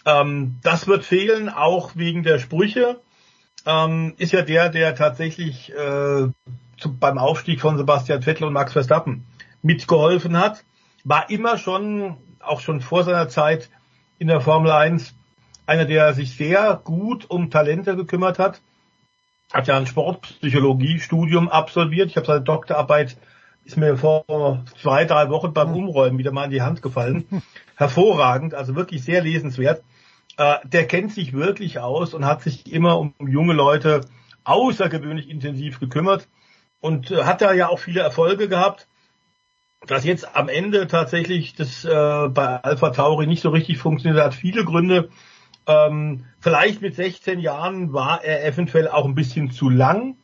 Ähm, 0.06 0.58
das 0.64 0.88
wird 0.88 1.06
fehlen, 1.06 1.50
auch 1.50 1.96
wegen 1.96 2.24
der 2.24 2.40
Sprüche. 2.40 3.00
Ähm, 3.66 4.14
ist 4.18 4.32
ja 4.32 4.42
der, 4.42 4.70
der 4.70 4.96
tatsächlich 4.96 5.72
äh, 5.72 6.28
zu, 6.78 6.98
beim 7.00 7.18
Aufstieg 7.18 7.62
von 7.62 7.78
Sebastian 7.78 8.24
Vettel 8.24 8.46
und 8.46 8.54
Max 8.54 8.74
Verstappen 8.74 9.26
mitgeholfen 9.62 10.38
hat. 10.38 10.64
War 11.04 11.30
immer 11.30 11.58
schon, 11.58 12.18
auch 12.40 12.62
schon 12.62 12.82
vor 12.82 13.04
seiner 13.04 13.30
Zeit 13.30 13.70
in 14.18 14.28
der 14.28 14.42
Formel 14.42 14.72
1, 14.72 15.14
einer, 15.66 15.86
der 15.86 16.14
sich 16.14 16.36
sehr 16.36 16.80
gut 16.84 17.30
um 17.30 17.52
Talente 17.52 17.96
gekümmert 17.96 18.40
hat. 18.40 18.62
Hat 19.52 19.68
ja 19.68 19.78
ein 19.78 19.88
Sportpsychologie-Studium 19.88 21.50
absolviert. 21.50 22.10
Ich 22.10 22.18
habe 22.18 22.28
seine 22.28 22.42
Doktorarbeit 22.42 23.18
ist 23.70 23.78
mir 23.78 23.98
vor 23.98 24.64
zwei, 24.82 25.06
drei 25.06 25.30
Wochen 25.30 25.54
beim 25.54 25.74
Umräumen 25.74 26.18
wieder 26.18 26.32
mal 26.32 26.46
in 26.46 26.52
die 26.52 26.64
Hand 26.64 26.82
gefallen. 26.82 27.26
Hervorragend, 27.76 28.56
also 28.56 28.76
wirklich 28.76 29.04
sehr 29.04 29.22
lesenswert. 29.22 29.84
Äh, 30.38 30.56
der 30.64 30.88
kennt 30.88 31.14
sich 31.14 31.34
wirklich 31.34 31.80
aus 31.80 32.14
und 32.14 32.26
hat 32.26 32.42
sich 32.42 32.72
immer 32.72 32.98
um 32.98 33.14
junge 33.20 33.54
Leute 33.54 34.02
außergewöhnlich 34.44 35.30
intensiv 35.30 35.80
gekümmert 35.80 36.28
und 36.80 37.12
äh, 37.12 37.26
hat 37.26 37.42
da 37.42 37.54
ja 37.54 37.70
auch 37.70 37.80
viele 37.80 38.02
Erfolge 38.02 38.48
gehabt. 38.50 38.88
Dass 39.86 40.04
jetzt 40.04 40.36
am 40.36 40.50
Ende 40.50 40.88
tatsächlich 40.88 41.56
das 41.56 41.86
äh, 41.86 42.28
bei 42.30 42.64
Alpha 42.64 42.90
Tauri 42.90 43.28
nicht 43.28 43.42
so 43.42 43.50
richtig 43.50 43.78
funktioniert, 43.78 44.24
hat 44.24 44.34
viele 44.34 44.66
Gründe. 44.66 45.10
Ähm, 45.68 46.26
vielleicht 46.40 46.82
mit 46.82 46.96
16 46.96 47.40
Jahren 47.40 47.94
war 47.94 48.24
er 48.24 48.46
eventuell 48.46 48.88
auch 48.88 49.06
ein 49.06 49.16
bisschen 49.16 49.52
zu 49.52 49.70
lang 49.70 50.16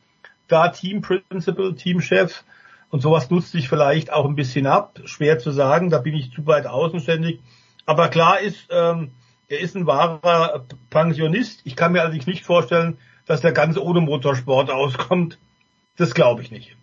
da 0.48 0.68
Team 0.68 1.00
Principal, 1.00 1.74
Teamchef. 1.74 2.44
Und 2.90 3.00
sowas 3.00 3.30
nutzt 3.30 3.50
sich 3.50 3.68
vielleicht 3.68 4.12
auch 4.12 4.26
ein 4.26 4.36
bisschen 4.36 4.66
ab. 4.66 5.00
Schwer 5.04 5.38
zu 5.38 5.50
sagen, 5.50 5.90
da 5.90 5.98
bin 5.98 6.14
ich 6.14 6.32
zu 6.32 6.46
weit 6.46 6.66
außenständig. 6.66 7.40
Aber 7.84 8.08
klar 8.08 8.40
ist, 8.40 8.68
ähm, 8.70 9.10
er 9.48 9.60
ist 9.60 9.76
ein 9.76 9.86
wahrer 9.86 10.64
Pensionist. 10.90 11.60
Ich 11.64 11.76
kann 11.76 11.92
mir 11.92 12.02
allerdings 12.02 12.26
nicht 12.26 12.44
vorstellen, 12.44 12.98
dass 13.26 13.40
der 13.40 13.52
ganz 13.52 13.76
ohne 13.76 14.00
Motorsport 14.00 14.70
auskommt. 14.70 15.38
Das 15.96 16.14
glaube 16.14 16.42
ich 16.42 16.50
nicht. 16.50 16.76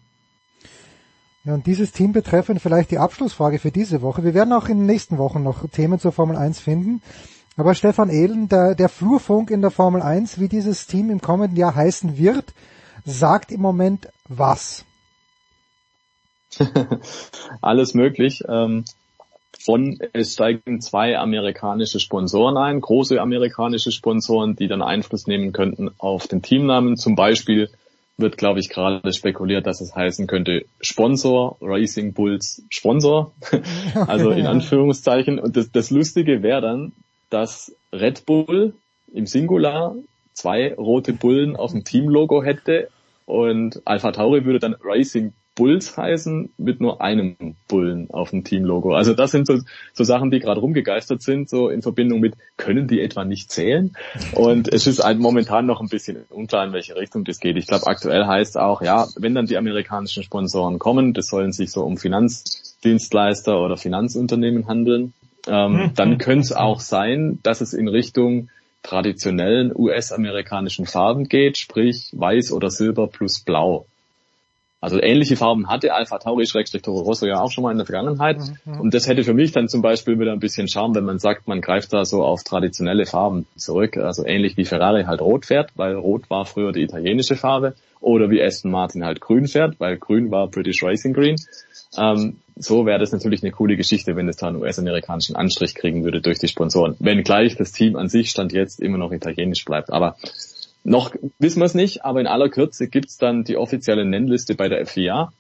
Ja, 1.45 1.53
und 1.53 1.67
dieses 1.67 1.91
Team 1.91 2.13
betreffend 2.13 2.61
vielleicht 2.61 2.91
die 2.91 2.99
Abschlussfrage 2.99 3.59
für 3.59 3.71
diese 3.71 4.01
Woche. 4.01 4.23
Wir 4.23 4.33
werden 4.33 4.53
auch 4.53 4.67
in 4.69 4.79
den 4.79 4.85
nächsten 4.85 5.17
Wochen 5.17 5.43
noch 5.43 5.69
Themen 5.69 5.99
zur 5.99 6.13
Formel 6.13 6.37
1 6.37 6.59
finden. 6.59 7.01
Aber 7.55 7.75
Stefan 7.75 8.09
Ehlen, 8.09 8.49
der, 8.49 8.73
der 8.75 8.89
Flurfunk 8.89 9.51
in 9.51 9.61
der 9.61 9.71
Formel 9.71 10.01
1, 10.01 10.39
wie 10.39 10.47
dieses 10.47 10.87
Team 10.87 11.09
im 11.09 11.21
kommenden 11.21 11.57
Jahr 11.57 11.75
heißen 11.75 12.17
wird, 12.17 12.53
sagt 13.05 13.51
im 13.51 13.61
Moment 13.61 14.07
was? 14.27 14.85
Alles 17.61 17.93
möglich. 17.93 18.43
Ähm, 18.47 18.85
von, 19.59 19.99
es 20.13 20.33
steigen 20.33 20.81
zwei 20.81 21.17
amerikanische 21.17 21.99
Sponsoren 21.99 22.57
ein, 22.57 22.81
große 22.81 23.21
amerikanische 23.21 23.91
Sponsoren, 23.91 24.55
die 24.55 24.67
dann 24.67 24.81
Einfluss 24.81 25.27
nehmen 25.27 25.53
könnten 25.53 25.91
auf 25.99 26.27
den 26.27 26.41
Teamnamen. 26.41 26.97
Zum 26.97 27.15
Beispiel 27.15 27.69
wird, 28.17 28.37
glaube 28.37 28.59
ich, 28.59 28.69
gerade 28.69 29.13
spekuliert, 29.13 29.65
dass 29.65 29.79
es 29.81 29.95
heißen 29.95 30.27
könnte 30.27 30.65
Sponsor, 30.81 31.57
Racing 31.61 32.13
Bulls 32.13 32.63
Sponsor. 32.69 33.33
also 34.07 34.31
in 34.31 34.47
Anführungszeichen. 34.47 35.39
Und 35.39 35.55
das, 35.55 35.71
das 35.71 35.91
Lustige 35.91 36.43
wäre 36.43 36.61
dann, 36.61 36.93
dass 37.33 37.75
Red 37.91 38.25
Bull 38.25 38.73
im 39.11 39.25
Singular 39.25 39.95
zwei 40.33 40.73
rote 40.75 41.13
Bullen 41.13 41.55
auf 41.55 41.71
dem 41.71 41.83
Teamlogo 41.83 42.43
hätte 42.43 42.89
und 43.25 43.81
Alpha 43.85 44.11
Tauri 44.11 44.45
würde 44.45 44.59
dann 44.59 44.75
Racing 44.83 45.33
Bulls 45.55 45.95
heißen 45.95 46.51
mit 46.57 46.81
nur 46.81 47.01
einem 47.01 47.35
Bullen 47.67 48.09
auf 48.09 48.31
dem 48.31 48.43
Teamlogo. 48.43 48.95
Also 48.95 49.13
das 49.13 49.31
sind 49.31 49.45
so, 49.45 49.59
so 49.93 50.03
Sachen, 50.03 50.31
die 50.31 50.39
gerade 50.39 50.59
rumgegeistert 50.59 51.21
sind, 51.21 51.47
so 51.47 51.69
in 51.69 51.83
Verbindung 51.83 52.19
mit, 52.19 52.33
können 52.57 52.87
die 52.87 53.01
etwa 53.01 53.23
nicht 53.23 53.51
zählen? 53.51 53.95
Und 54.33 54.71
es 54.73 54.87
ist 54.87 55.03
halt 55.03 55.19
momentan 55.19 55.67
noch 55.67 55.79
ein 55.79 55.89
bisschen 55.89 56.25
unklar, 56.29 56.65
in 56.65 56.73
welche 56.73 56.95
Richtung 56.95 57.23
das 57.23 57.39
geht. 57.39 57.55
Ich 57.57 57.67
glaube, 57.67 57.85
aktuell 57.85 58.25
heißt 58.25 58.57
auch, 58.57 58.81
ja, 58.81 59.07
wenn 59.15 59.35
dann 59.35 59.45
die 59.45 59.57
amerikanischen 59.57 60.23
Sponsoren 60.23 60.79
kommen, 60.79 61.13
das 61.13 61.27
sollen 61.27 61.51
sich 61.51 61.71
so 61.71 61.83
um 61.83 61.97
Finanzdienstleister 61.97 63.61
oder 63.61 63.77
Finanzunternehmen 63.77 64.67
handeln, 64.67 65.13
ähm, 65.47 65.73
mhm. 65.73 65.93
dann 65.95 66.17
könnte 66.17 66.41
es 66.41 66.53
auch 66.53 66.79
sein, 66.79 67.39
dass 67.43 67.61
es 67.61 67.73
in 67.73 67.87
Richtung 67.87 68.49
traditionellen 68.83 69.71
US-amerikanischen 69.73 70.85
Farben 70.85 71.29
geht, 71.29 71.57
sprich 71.57 72.09
weiß 72.11 72.51
oder 72.51 72.69
silber 72.69 73.07
plus 73.07 73.39
blau. 73.39 73.85
Also 74.83 75.01
ähnliche 75.01 75.37
Farben 75.37 75.69
hatte 75.69 75.93
Alpha 75.93 76.17
Tauri 76.17 76.45
Schrägstrich 76.45 76.81
Toro 76.81 77.03
Rosso 77.03 77.25
ja 77.25 77.39
auch 77.39 77.49
schon 77.49 77.63
mal 77.63 77.71
in 77.71 77.77
der 77.77 77.85
Vergangenheit. 77.85 78.39
Mhm. 78.65 78.81
Und 78.81 78.93
das 78.93 79.07
hätte 79.07 79.23
für 79.23 79.33
mich 79.33 79.53
dann 79.53 79.69
zum 79.69 79.81
Beispiel 79.81 80.19
wieder 80.19 80.33
ein 80.33 80.41
bisschen 80.41 80.67
Charme, 80.67 80.95
wenn 80.95 81.05
man 81.05 81.19
sagt, 81.19 81.47
man 81.47 81.61
greift 81.61 81.93
da 81.93 82.03
so 82.03 82.21
auf 82.25 82.43
traditionelle 82.43 83.05
Farben 83.05 83.45
zurück. 83.55 83.95
Also 83.95 84.25
ähnlich 84.25 84.57
wie 84.57 84.65
Ferrari 84.65 85.05
halt 85.05 85.21
rot 85.21 85.45
fährt, 85.45 85.71
weil 85.77 85.95
rot 85.95 86.29
war 86.29 86.43
früher 86.43 86.73
die 86.73 86.81
italienische 86.81 87.37
Farbe. 87.37 87.75
Oder 88.01 88.29
wie 88.29 88.43
Aston 88.43 88.71
Martin 88.71 89.05
halt 89.05 89.21
grün 89.21 89.47
fährt, 89.47 89.79
weil 89.79 89.95
grün 89.95 90.31
war 90.31 90.49
British 90.49 90.83
Racing 90.83 91.13
Green. 91.13 91.37
Ähm, 91.97 92.35
so 92.55 92.85
wäre 92.85 92.99
das 92.99 93.11
natürlich 93.11 93.43
eine 93.43 93.51
coole 93.51 93.75
Geschichte, 93.77 94.15
wenn 94.15 94.29
es 94.29 94.37
da 94.37 94.47
einen 94.47 94.61
US-amerikanischen 94.61 95.35
Anstrich 95.35 95.75
kriegen 95.75 96.03
würde 96.03 96.21
durch 96.21 96.39
die 96.39 96.47
Sponsoren. 96.47 96.95
Wenn 96.99 97.23
gleich 97.23 97.55
das 97.55 97.71
Team 97.71 97.95
an 97.95 98.09
sich 98.09 98.29
stand 98.29 98.53
jetzt 98.53 98.79
immer 98.79 98.97
noch 98.97 99.11
italienisch 99.11 99.65
bleibt. 99.65 99.91
Aber 99.91 100.15
Noch 100.83 101.15
wissen 101.39 101.61
wir 101.61 101.65
es 101.65 101.75
nicht, 101.75 102.03
aber 102.03 102.19
in 102.19 102.27
aller 102.27 102.49
Kürze 102.49 102.87
gibt's 102.87 103.17
dann 103.17 103.43
die 103.43 103.57
offizielle 103.57 104.05
Nennliste 104.05 104.55
bei 104.55 104.67
der 104.67 104.85
FIA. 104.85 105.31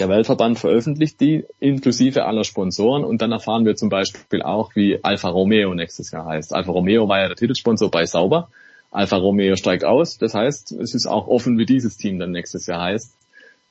Der 0.00 0.08
Weltverband 0.08 0.58
veröffentlicht 0.58 1.20
die 1.20 1.44
inklusive 1.60 2.24
aller 2.24 2.44
Sponsoren 2.44 3.04
und 3.04 3.22
dann 3.22 3.30
erfahren 3.30 3.64
wir 3.64 3.76
zum 3.76 3.90
Beispiel 3.90 4.42
auch, 4.42 4.74
wie 4.74 4.98
Alfa 5.02 5.28
Romeo 5.28 5.74
nächstes 5.74 6.10
Jahr 6.10 6.26
heißt. 6.26 6.52
Alfa 6.54 6.72
Romeo 6.72 7.08
war 7.08 7.20
ja 7.20 7.28
der 7.28 7.36
Titelsponsor 7.36 7.90
bei 7.90 8.06
Sauber. 8.06 8.48
Alfa 8.90 9.16
Romeo 9.16 9.54
steigt 9.54 9.84
aus. 9.84 10.18
Das 10.18 10.34
heißt, 10.34 10.72
es 10.72 10.94
ist 10.94 11.06
auch 11.06 11.28
offen, 11.28 11.58
wie 11.58 11.66
dieses 11.66 11.96
Team 11.96 12.18
dann 12.18 12.32
nächstes 12.32 12.66
Jahr 12.66 12.82
heißt. 12.82 13.14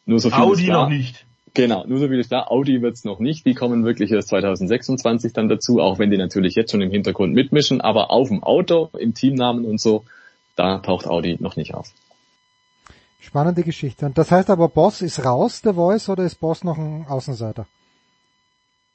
Nur 0.06 0.19
so 0.19 0.30
viel 0.30 0.40
Audi 0.40 0.68
noch 0.68 0.90
nicht. 0.90 1.26
Genau, 1.53 1.85
nur 1.85 1.99
so 1.99 2.07
viel 2.07 2.19
ist 2.19 2.30
klar. 2.30 2.49
Audi 2.49 2.81
wird's 2.81 3.03
noch 3.03 3.19
nicht. 3.19 3.45
Die 3.45 3.53
kommen 3.53 3.83
wirklich 3.83 4.11
erst 4.11 4.30
2026 4.30 5.33
dann 5.33 5.49
dazu, 5.49 5.81
auch 5.81 5.99
wenn 5.99 6.09
die 6.09 6.17
natürlich 6.17 6.55
jetzt 6.55 6.71
schon 6.71 6.81
im 6.81 6.91
Hintergrund 6.91 7.33
mitmischen. 7.33 7.81
Aber 7.81 8.09
auf 8.11 8.30
dem 8.30 8.41
Auto, 8.41 8.89
im 8.97 9.13
Teamnamen 9.13 9.65
und 9.65 9.80
so, 9.81 10.05
da 10.55 10.77
taucht 10.80 11.07
Audi 11.07 11.38
noch 11.39 11.57
nicht 11.57 11.73
auf. 11.73 11.91
Spannende 13.19 13.63
Geschichte. 13.63 14.05
Und 14.05 14.17
das 14.17 14.31
heißt 14.31 14.49
aber, 14.49 14.69
Boss 14.69 15.01
ist 15.01 15.25
raus, 15.25 15.61
der 15.61 15.75
Voice, 15.75 16.09
oder 16.09 16.23
ist 16.23 16.39
Boss 16.39 16.63
noch 16.63 16.77
ein 16.77 17.05
Außenseiter? 17.07 17.67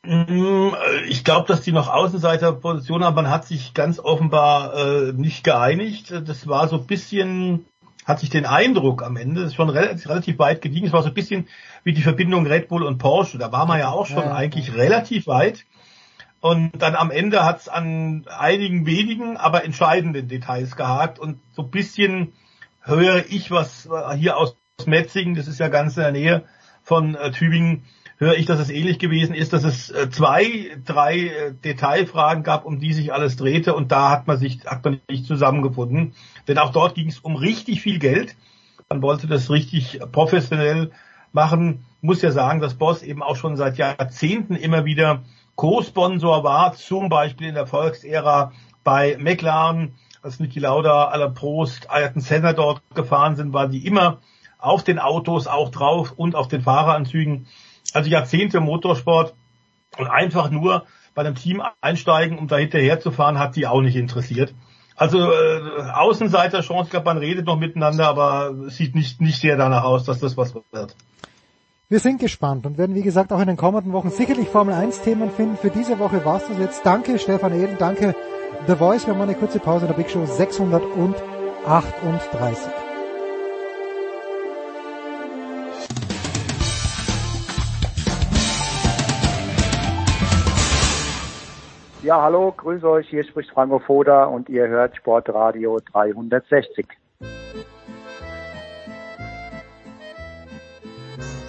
Mm, 0.02 0.70
Ich 1.08 1.24
glaube, 1.24 1.46
dass 1.48 1.60
die 1.62 1.72
noch 1.72 1.88
Außenseiterposition 1.88 3.04
haben. 3.04 3.14
Man 3.16 3.30
hat 3.30 3.44
sich 3.46 3.74
ganz 3.74 3.98
offenbar 3.98 4.74
äh, 4.74 5.12
nicht 5.12 5.44
geeinigt. 5.44 6.10
Das 6.24 6.46
war 6.48 6.68
so 6.68 6.76
ein 6.76 6.86
bisschen, 6.86 7.66
hat 8.06 8.20
sich 8.20 8.30
den 8.30 8.46
Eindruck 8.46 9.02
am 9.02 9.16
Ende, 9.16 9.40
das 9.40 9.50
ist 9.50 9.56
schon 9.56 9.68
relativ, 9.68 10.08
relativ 10.08 10.38
weit 10.38 10.62
gediegen. 10.62 10.86
Es 10.86 10.92
war 10.92 11.02
so 11.02 11.08
ein 11.08 11.14
bisschen 11.14 11.48
wie 11.82 11.92
die 11.92 12.02
Verbindung 12.02 12.46
Red 12.46 12.68
Bull 12.68 12.84
und 12.84 12.98
Porsche. 12.98 13.36
Da 13.36 13.50
war 13.50 13.66
man 13.66 13.80
ja 13.80 13.90
auch 13.90 14.06
schon 14.06 14.18
Ja, 14.18 14.26
ja. 14.26 14.34
eigentlich 14.34 14.74
relativ 14.74 15.26
weit. 15.26 15.66
Und 16.40 16.70
dann 16.78 16.94
am 16.94 17.10
Ende 17.10 17.44
hat 17.44 17.60
es 17.60 17.68
an 17.68 18.24
einigen 18.28 18.86
wenigen, 18.86 19.36
aber 19.36 19.64
entscheidenden 19.64 20.28
Details 20.28 20.76
gehakt. 20.76 21.18
Und 21.18 21.40
so 21.52 21.62
ein 21.62 21.70
bisschen 21.70 22.32
höre 22.82 23.24
ich 23.28 23.50
was 23.50 23.86
äh, 23.86 24.16
hier 24.16 24.36
aus 24.36 24.56
Metzingen, 24.86 25.34
das 25.34 25.48
ist 25.48 25.58
ja 25.58 25.68
ganz 25.68 25.96
in 25.96 26.02
der 26.04 26.12
Nähe 26.12 26.44
von 26.84 27.16
äh, 27.16 27.32
Tübingen, 27.32 27.82
höre 28.18 28.34
ich, 28.34 28.46
dass 28.46 28.60
es 28.60 28.70
ähnlich 28.70 28.98
gewesen 28.98 29.34
ist, 29.34 29.52
dass 29.52 29.64
es 29.64 29.90
äh, 29.90 30.10
zwei, 30.10 30.76
drei 30.84 31.18
äh, 31.18 31.52
Detailfragen 31.52 32.42
gab, 32.42 32.64
um 32.64 32.78
die 32.78 32.92
sich 32.92 33.12
alles 33.12 33.36
drehte 33.36 33.74
und 33.74 33.92
da 33.92 34.10
hat 34.10 34.26
man 34.26 34.38
sich 34.38 34.64
hat 34.66 34.84
man 34.84 35.00
nicht 35.08 35.26
zusammengefunden. 35.26 36.14
Denn 36.48 36.58
auch 36.58 36.72
dort 36.72 36.94
ging 36.94 37.08
es 37.08 37.18
um 37.18 37.36
richtig 37.36 37.82
viel 37.82 37.98
Geld. 37.98 38.36
Man 38.88 39.02
wollte 39.02 39.26
das 39.26 39.50
richtig 39.50 40.00
professionell 40.12 40.92
machen. 41.32 41.84
Muss 42.00 42.22
ja 42.22 42.30
sagen, 42.30 42.60
dass 42.60 42.74
Boss 42.74 43.02
eben 43.02 43.22
auch 43.22 43.36
schon 43.36 43.56
seit 43.56 43.78
Jahrzehnten 43.78 44.54
immer 44.54 44.84
wieder 44.84 45.22
Co-Sponsor 45.56 46.44
war, 46.44 46.74
zum 46.74 47.08
Beispiel 47.08 47.48
in 47.48 47.54
der 47.54 47.66
Volksära 47.66 48.52
bei 48.84 49.16
McLaren, 49.18 49.94
als 50.22 50.38
Niki 50.38 50.60
Lauda, 50.60 51.06
Alain 51.06 51.34
Prost, 51.34 51.90
Ayrton 51.90 52.20
Senna 52.20 52.52
dort 52.52 52.82
gefahren 52.94 53.36
sind, 53.36 53.52
waren 53.52 53.70
die 53.70 53.86
immer 53.86 54.18
auf 54.58 54.84
den 54.84 54.98
Autos 54.98 55.46
auch 55.46 55.70
drauf 55.70 56.12
und 56.16 56.34
auf 56.34 56.48
den 56.48 56.62
Fahreranzügen. 56.62 57.46
Also 57.96 58.10
Jahrzehnte 58.10 58.60
Motorsport 58.60 59.34
und 59.96 60.06
einfach 60.06 60.50
nur 60.50 60.84
bei 61.14 61.22
einem 61.22 61.34
Team 61.34 61.62
einsteigen, 61.80 62.38
um 62.38 62.46
da 62.46 62.58
hinterher 62.58 63.00
zu 63.00 63.10
fahren, 63.10 63.38
hat 63.38 63.56
die 63.56 63.66
auch 63.66 63.80
nicht 63.80 63.96
interessiert. 63.96 64.52
Also 64.96 65.18
äh, 65.18 65.60
Außenseiter-Chance, 65.94 66.84
ich 66.84 66.90
glaube, 66.90 67.06
man 67.06 67.16
redet 67.16 67.46
noch 67.46 67.58
miteinander, 67.58 68.06
aber 68.06 68.52
sieht 68.68 68.94
nicht, 68.94 69.22
nicht 69.22 69.40
sehr 69.40 69.56
danach 69.56 69.84
aus, 69.84 70.04
dass 70.04 70.20
das 70.20 70.36
was 70.36 70.54
wird. 70.54 70.94
Wir 71.88 72.00
sind 72.00 72.20
gespannt 72.20 72.66
und 72.66 72.76
werden, 72.76 72.94
wie 72.94 73.02
gesagt, 73.02 73.32
auch 73.32 73.40
in 73.40 73.46
den 73.46 73.56
kommenden 73.56 73.94
Wochen 73.94 74.10
sicherlich 74.10 74.48
Formel 74.48 74.74
1 74.74 75.00
Themen 75.00 75.30
finden. 75.30 75.56
Für 75.56 75.70
diese 75.70 75.98
Woche 75.98 76.22
war's 76.24 76.46
das 76.48 76.58
jetzt. 76.58 76.84
Danke, 76.84 77.18
Stefan 77.18 77.54
Ehlen. 77.54 77.78
Danke, 77.78 78.14
The 78.66 78.76
Voice. 78.76 79.06
Wir 79.06 79.14
haben 79.14 79.22
eine 79.22 79.34
kurze 79.34 79.58
Pause 79.58 79.86
in 79.86 79.92
der 79.92 79.96
Big 79.96 80.10
Show 80.10 80.26
638. 80.26 82.85
Ja, 92.06 92.22
hallo, 92.22 92.54
grüß 92.56 92.84
euch, 92.84 93.08
hier 93.08 93.24
spricht 93.24 93.50
Franco 93.50 93.80
Foda 93.80 94.26
und 94.26 94.48
ihr 94.48 94.68
hört 94.68 94.94
Sportradio 94.94 95.80
360. 95.92 96.86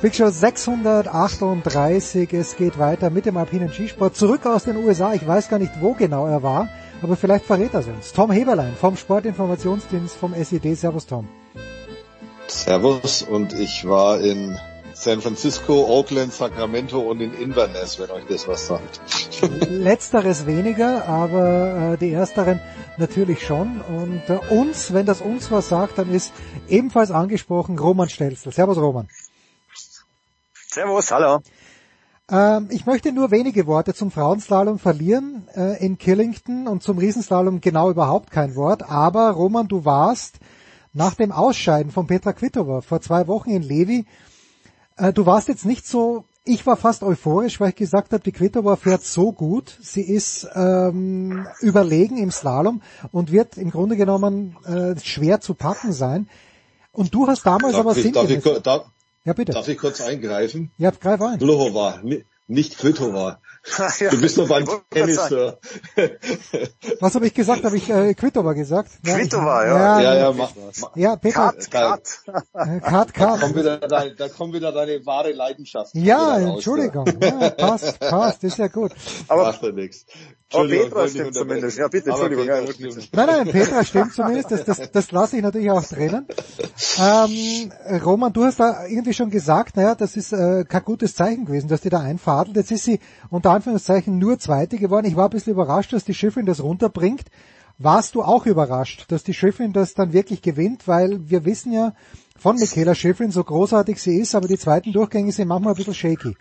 Big 0.02 0.16
Show 0.16 0.30
638. 0.30 2.34
Es 2.34 2.58
geht 2.58 2.80
weiter 2.80 3.12
mit 3.12 3.28
dem 3.28 3.38
alpinen 3.38 3.70
Skisport. 3.70 4.16
Zurück 4.16 4.48
aus 4.48 4.64
den 4.64 4.78
USA. 4.78 5.14
Ich 5.14 5.28
weiß 5.28 5.48
gar 5.48 5.60
nicht, 5.60 5.74
wo 5.80 5.94
genau 5.94 6.26
er 6.26 6.42
war, 6.42 6.68
aber 7.04 7.16
vielleicht 7.16 7.46
verrät 7.46 7.76
er 7.76 7.82
es 7.82 7.88
uns. 7.88 8.12
Tom 8.12 8.32
Heberlein 8.32 8.74
vom 8.74 8.96
Sportinformationsdienst 8.96 10.16
vom 10.16 10.34
SED. 10.34 10.74
Servus, 10.74 11.06
Tom. 11.06 11.28
Servus 12.48 13.22
und 13.22 13.54
ich 13.54 13.88
war 13.88 14.20
in 14.22 14.58
San 15.00 15.22
Francisco, 15.22 15.86
Oakland, 15.86 16.34
Sacramento 16.34 17.00
und 17.00 17.22
in 17.22 17.32
Inverness, 17.34 18.00
wenn 18.00 18.10
euch 18.10 18.26
das 18.28 18.48
was 18.48 18.66
sagt. 18.66 19.00
Letzteres 19.70 20.48
weniger, 20.48 21.08
aber 21.08 21.94
äh, 21.94 21.98
die 21.98 22.12
ersteren 22.12 22.60
natürlich 22.98 23.46
schon. 23.46 23.80
Und 23.82 24.24
äh, 24.28 24.40
uns, 24.50 24.94
wenn 24.94 25.06
das 25.06 25.22
uns 25.22 25.52
was 25.52 25.70
sagt, 25.70 26.00
dann 26.00 26.10
ist 26.12 26.34
ebenfalls 26.68 27.12
angesprochen 27.12 27.78
Roman 27.78 28.10
Stelzel. 28.10 28.52
Servus, 28.52 28.78
Roman. 28.78 29.08
Servus, 30.68 31.12
hallo. 31.12 31.42
Ähm, 32.32 32.70
ich 32.72 32.88
möchte 32.88 33.12
nur 33.12 33.30
wenige 33.30 33.68
Worte 33.68 33.94
zum 33.94 34.10
Frauenslalom 34.10 34.80
verlieren 34.80 35.48
äh, 35.56 35.78
in 35.86 36.00
Killington 36.00 36.68
und 36.68 36.82
zum 36.82 36.98
Riesenslalom 36.98 37.62
genau 37.62 37.92
überhaupt 37.92 38.32
kein 38.32 38.56
Wort. 38.56 38.90
Aber 38.90 39.30
Roman, 39.30 39.68
du 39.68 39.86
warst 39.86 40.40
nach 40.94 41.14
dem 41.14 41.32
Ausscheiden 41.32 41.92
von 41.92 42.08
Petra 42.08 42.34
Kvitova 42.34 42.82
vor 42.82 43.00
zwei 43.00 43.28
Wochen 43.28 43.52
in 43.52 43.62
Levi, 43.62 44.08
äh, 44.98 45.14
du 45.14 45.26
warst 45.26 45.48
jetzt 45.48 45.66
nicht 45.66 45.88
so, 45.88 46.26
ich 46.44 46.66
war 46.66 46.78
fast 46.78 47.04
euphorisch, 47.04 47.60
weil 47.60 47.70
ich 47.70 47.76
gesagt 47.76 48.14
habe, 48.14 48.24
die 48.24 48.32
Kvitova 48.32 48.76
fährt 48.78 49.04
so 49.04 49.32
gut, 49.34 49.78
sie 49.82 50.02
ist 50.02 50.48
ähm, 50.56 51.46
überlegen 51.62 52.18
im 52.18 52.32
Slalom 52.32 52.82
und 53.12 53.32
wird 53.32 53.58
im 53.58 53.70
Grunde 53.72 53.98
genommen 53.98 54.56
äh, 54.66 54.98
schwer 55.00 55.42
zu 55.42 55.54
packen 55.56 55.92
sein. 55.92 56.30
Und 56.94 57.14
du 57.14 57.28
hast 57.28 57.46
damals 57.46 57.74
Darf 57.74 57.82
aber 57.86 57.98
ich, 57.98 58.12
darf, 58.12 58.30
ich, 58.30 58.44
darf, 58.64 58.86
Ja, 59.26 59.34
bitte. 59.34 59.52
darf 59.52 59.68
ich 59.68 59.78
kurz 59.78 60.02
eingreifen? 60.02 60.72
Ja, 60.78 60.92
greif 60.92 61.22
ein. 61.22 61.38
Vlhova, 61.40 62.00
ni- 62.04 62.24
nicht 62.48 62.78
Kvitova. 62.78 63.40
Ja, 64.00 64.10
du 64.12 64.22
bist 64.22 64.38
nur 64.38 64.48
beim 64.48 64.66
Tennis. 64.90 65.18
äh, 65.32 65.54
Was 67.00 67.16
habe 67.16 67.28
ich 67.28 67.34
gesagt? 67.34 67.64
Habe 67.64 67.76
ich 67.78 67.90
äh, 67.90 68.14
Kvitova 68.14 68.54
gesagt? 68.54 68.92
Kvitova, 69.04 69.64
ich, 69.64 69.70
ja. 69.70 69.78
Ja, 69.78 70.02
ja, 70.02 70.16
ja, 70.20 70.32
mach, 70.32 70.52
mach. 70.82 70.96
ja, 70.96 71.16
Peter. 71.16 71.54
Cut, 71.54 71.72
cut. 71.72 72.36
Äh, 72.54 72.80
Cut, 72.80 73.10
Da 73.10 73.12
cut. 73.12 73.42
kommt 73.42 73.56
wieder 73.56 73.78
deine, 73.80 74.16
da 74.16 74.30
kommt 74.30 74.54
wieder 74.54 74.72
deine 74.72 75.06
wahre 75.06 75.32
Leidenschaft. 75.32 75.94
Ja, 75.96 76.36
raus, 76.38 76.56
Entschuldigung. 76.56 77.06
Ja, 77.22 77.50
passt, 77.50 78.00
passt, 78.00 78.44
ist 78.44 78.58
ja 78.58 78.68
gut. 78.68 78.92
Aber, 79.28 79.44
Macht 79.44 79.64
ja 79.64 79.72
nichts. 79.72 80.06
Aber 80.54 80.64
Entschuldigung, 80.64 80.90
Petra 80.90 81.08
stimmt 81.10 81.34
zumindest. 81.36 81.78
Ja, 81.78 81.88
bitte, 81.90 82.10
Entschuldigung. 82.10 82.46
Petra 82.46 82.62
Ja. 82.62 83.04
Nein, 83.12 83.28
nein, 83.28 83.52
Petra 83.52 83.84
stimmt 83.84 84.14
zumindest, 84.14 84.52
das, 84.52 84.64
das, 84.64 84.92
das 84.92 85.12
lasse 85.12 85.36
ich 85.36 85.44
natürlich 85.44 85.70
auch 85.72 85.84
drinnen. 85.84 86.26
Ähm, 87.00 87.72
Roman, 88.06 88.32
du 88.32 88.46
hast 88.46 88.60
da 88.62 88.86
irgendwie 88.88 89.14
schon 89.14 89.30
gesagt, 89.30 89.76
naja, 89.76 89.94
das 89.94 90.16
ist 90.16 90.32
äh, 90.32 90.64
kein 90.64 90.84
gutes 90.86 91.16
Zeichen 91.16 91.46
gewesen, 91.46 91.68
dass 91.68 91.82
die 91.82 91.90
da 91.90 92.00
einfadelt. 92.00 92.56
Jetzt 92.56 92.72
ist 92.72 92.86
sie 92.86 93.00
unter 93.30 93.52
Anführungszeichen 93.52 94.18
nur 94.18 94.40
Zweite 94.40 94.78
geworden. 94.78 95.06
Ich 95.06 95.18
war 95.18 95.26
ein 95.26 95.32
bisschen 95.32 95.52
überrascht, 95.52 95.92
dass 95.92 96.06
die 96.06 96.14
Schiffin 96.14 96.46
das 96.46 96.64
runterbringt. 96.64 97.26
Warst 97.78 98.16
du 98.16 98.24
auch 98.24 98.46
überrascht, 98.46 99.06
dass 99.10 99.24
die 99.24 99.34
Schiffin 99.34 99.74
das 99.74 99.96
dann 99.96 100.14
wirklich 100.14 100.42
gewinnt? 100.42 100.88
Weil 100.88 101.30
wir 101.30 101.44
wissen 101.44 101.74
ja 101.74 101.94
von 102.38 102.56
Michaela 102.56 102.96
Schiffrin, 102.96 103.32
so 103.32 103.44
großartig 103.44 104.02
sie 104.02 104.18
ist, 104.18 104.34
aber 104.34 104.48
die 104.48 104.58
zweiten 104.58 104.94
Durchgänge 104.94 105.34
sind 105.34 105.50
manchmal 105.50 105.74
ein 105.74 105.78
bisschen 105.78 105.94
shaky. 105.94 106.38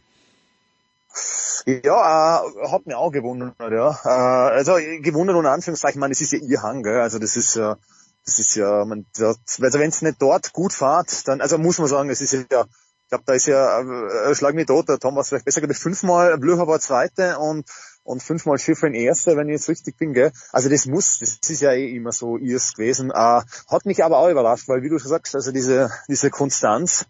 Ja, 1.67 2.45
äh, 2.45 2.69
hat 2.69 2.87
mich 2.87 2.95
auch 2.95 3.11
gewundert, 3.11 3.55
ja. 3.59 3.99
Äh, 4.05 4.57
also 4.57 4.77
gewundert 5.01 5.37
unter 5.37 5.51
Anführungszeichen, 5.51 5.99
man, 5.99 6.13
es 6.13 6.21
ist 6.21 6.33
ja 6.33 6.39
ihr 6.39 6.63
Hang, 6.63 6.85
gell? 6.85 7.01
Also 7.01 7.19
das 7.19 7.37
ist 7.37 7.57
ja, 7.57 7.77
das 8.25 8.39
ist 8.39 8.55
ja, 8.55 8.85
man, 8.85 9.05
also 9.19 9.79
wenn 9.79 9.89
es 9.89 10.01
nicht 10.03 10.23
dort 10.23 10.53
gut 10.53 10.73
fährt, 10.73 11.27
dann, 11.27 11.41
also 11.41 11.59
muss 11.59 11.79
man 11.79 11.89
sagen, 11.89 12.09
es 12.09 12.21
ist 12.21 12.33
ja, 12.33 12.41
ich 12.43 13.09
glaube, 13.09 13.25
da 13.27 13.33
ist 13.33 13.47
ja, 13.47 13.81
äh, 13.81 14.35
schlag 14.37 14.55
mich 14.55 14.67
tot, 14.67 14.89
der 14.89 15.01
Thomas 15.01 15.29
vielleicht 15.29 15.45
besser, 15.45 15.61
glaube 15.61 15.73
ich, 15.73 15.79
fünfmal 15.79 16.39
Blöcher 16.39 16.69
war 16.69 16.79
Zweite 16.79 17.39
und 17.39 17.69
und 18.07 18.23
fünfmal 18.23 18.59
Schiffer 18.59 18.87
in 18.87 18.95
Erste, 18.95 19.37
wenn 19.37 19.49
ich 19.49 19.55
jetzt 19.55 19.69
richtig 19.69 19.99
bin, 19.99 20.13
gell? 20.13 20.31
Also 20.53 20.69
das 20.69 20.87
muss, 20.87 21.19
das 21.19 21.39
ist 21.51 21.61
ja 21.61 21.73
eh 21.73 21.95
immer 21.97 22.13
so 22.13 22.37
ihrs 22.37 22.75
gewesen. 22.75 23.11
Äh, 23.11 23.15
hat 23.15 23.85
mich 23.85 24.05
aber 24.05 24.19
auch 24.19 24.29
überrascht, 24.29 24.69
weil 24.69 24.83
wie 24.83 24.89
du 24.89 24.99
schon 25.01 25.09
sagst, 25.09 25.35
also 25.35 25.51
diese, 25.51 25.91
diese 26.09 26.31
Konstanz, 26.31 27.07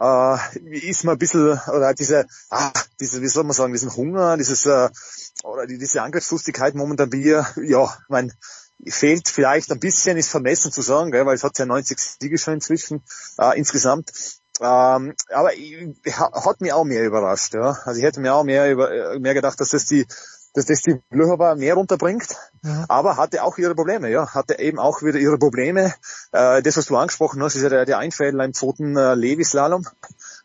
äh, 0.00 0.36
ist 0.70 1.04
mir 1.04 1.12
ein 1.12 1.18
bisschen, 1.18 1.60
oder 1.68 1.94
diese, 1.94 2.26
ah, 2.50 2.72
diese, 3.00 3.20
wie 3.22 3.28
soll 3.28 3.44
man 3.44 3.52
sagen, 3.52 3.72
diesen 3.72 3.94
Hunger, 3.94 4.36
dieses, 4.36 4.66
äh, 4.66 4.88
oder 5.44 5.66
die, 5.66 5.78
diese 5.78 6.02
Angriffslustigkeit 6.02 6.74
momentan 6.74 7.10
bei 7.10 7.18
ihr, 7.18 7.46
ja, 7.62 7.96
mein, 8.08 8.32
fehlt 8.86 9.28
vielleicht 9.28 9.72
ein 9.72 9.80
bisschen, 9.80 10.16
ist 10.16 10.30
vermessen 10.30 10.72
zu 10.72 10.82
sagen, 10.82 11.10
gell, 11.10 11.26
weil 11.26 11.34
es 11.34 11.44
hat 11.44 11.58
ja 11.58 11.66
90 11.66 11.98
Siege 11.98 12.38
schon 12.38 12.54
inzwischen, 12.54 13.02
äh, 13.38 13.58
insgesamt. 13.58 14.12
Ähm, 14.60 15.14
aber 15.30 15.54
ich, 15.54 15.88
hat 16.14 16.60
mich 16.60 16.72
auch 16.72 16.84
mehr 16.84 17.04
überrascht, 17.04 17.54
ja. 17.54 17.78
Also 17.84 17.98
ich 17.98 18.04
hätte 18.04 18.20
mir 18.20 18.34
auch 18.34 18.44
mehr 18.44 18.70
über, 18.70 19.18
mehr 19.18 19.34
gedacht, 19.34 19.60
dass 19.60 19.70
das 19.70 19.86
die, 19.86 20.06
dass 20.54 20.66
das 20.66 20.80
die 20.82 21.00
Blöchauer 21.10 21.54
mehr 21.56 21.74
runterbringt, 21.74 22.28
Ja. 22.64 22.84
aber 22.88 23.16
hatte 23.16 23.42
auch 23.42 23.58
ihre 23.58 23.74
Probleme, 23.74 24.10
ja, 24.10 24.34
hatte 24.34 24.58
eben 24.58 24.78
auch 24.78 25.02
wieder 25.02 25.18
ihre 25.18 25.38
Probleme. 25.38 25.94
Äh, 26.32 26.62
das, 26.62 26.76
was 26.76 26.86
du 26.86 26.96
angesprochen 26.96 27.42
hast, 27.42 27.54
ist 27.54 27.62
ja 27.62 27.68
der, 27.68 27.84
der 27.84 27.98
Einfädler 27.98 28.44
im 28.44 28.54
zweiten 28.54 28.96
äh, 28.96 29.14
Levi-Slalom, 29.14 29.86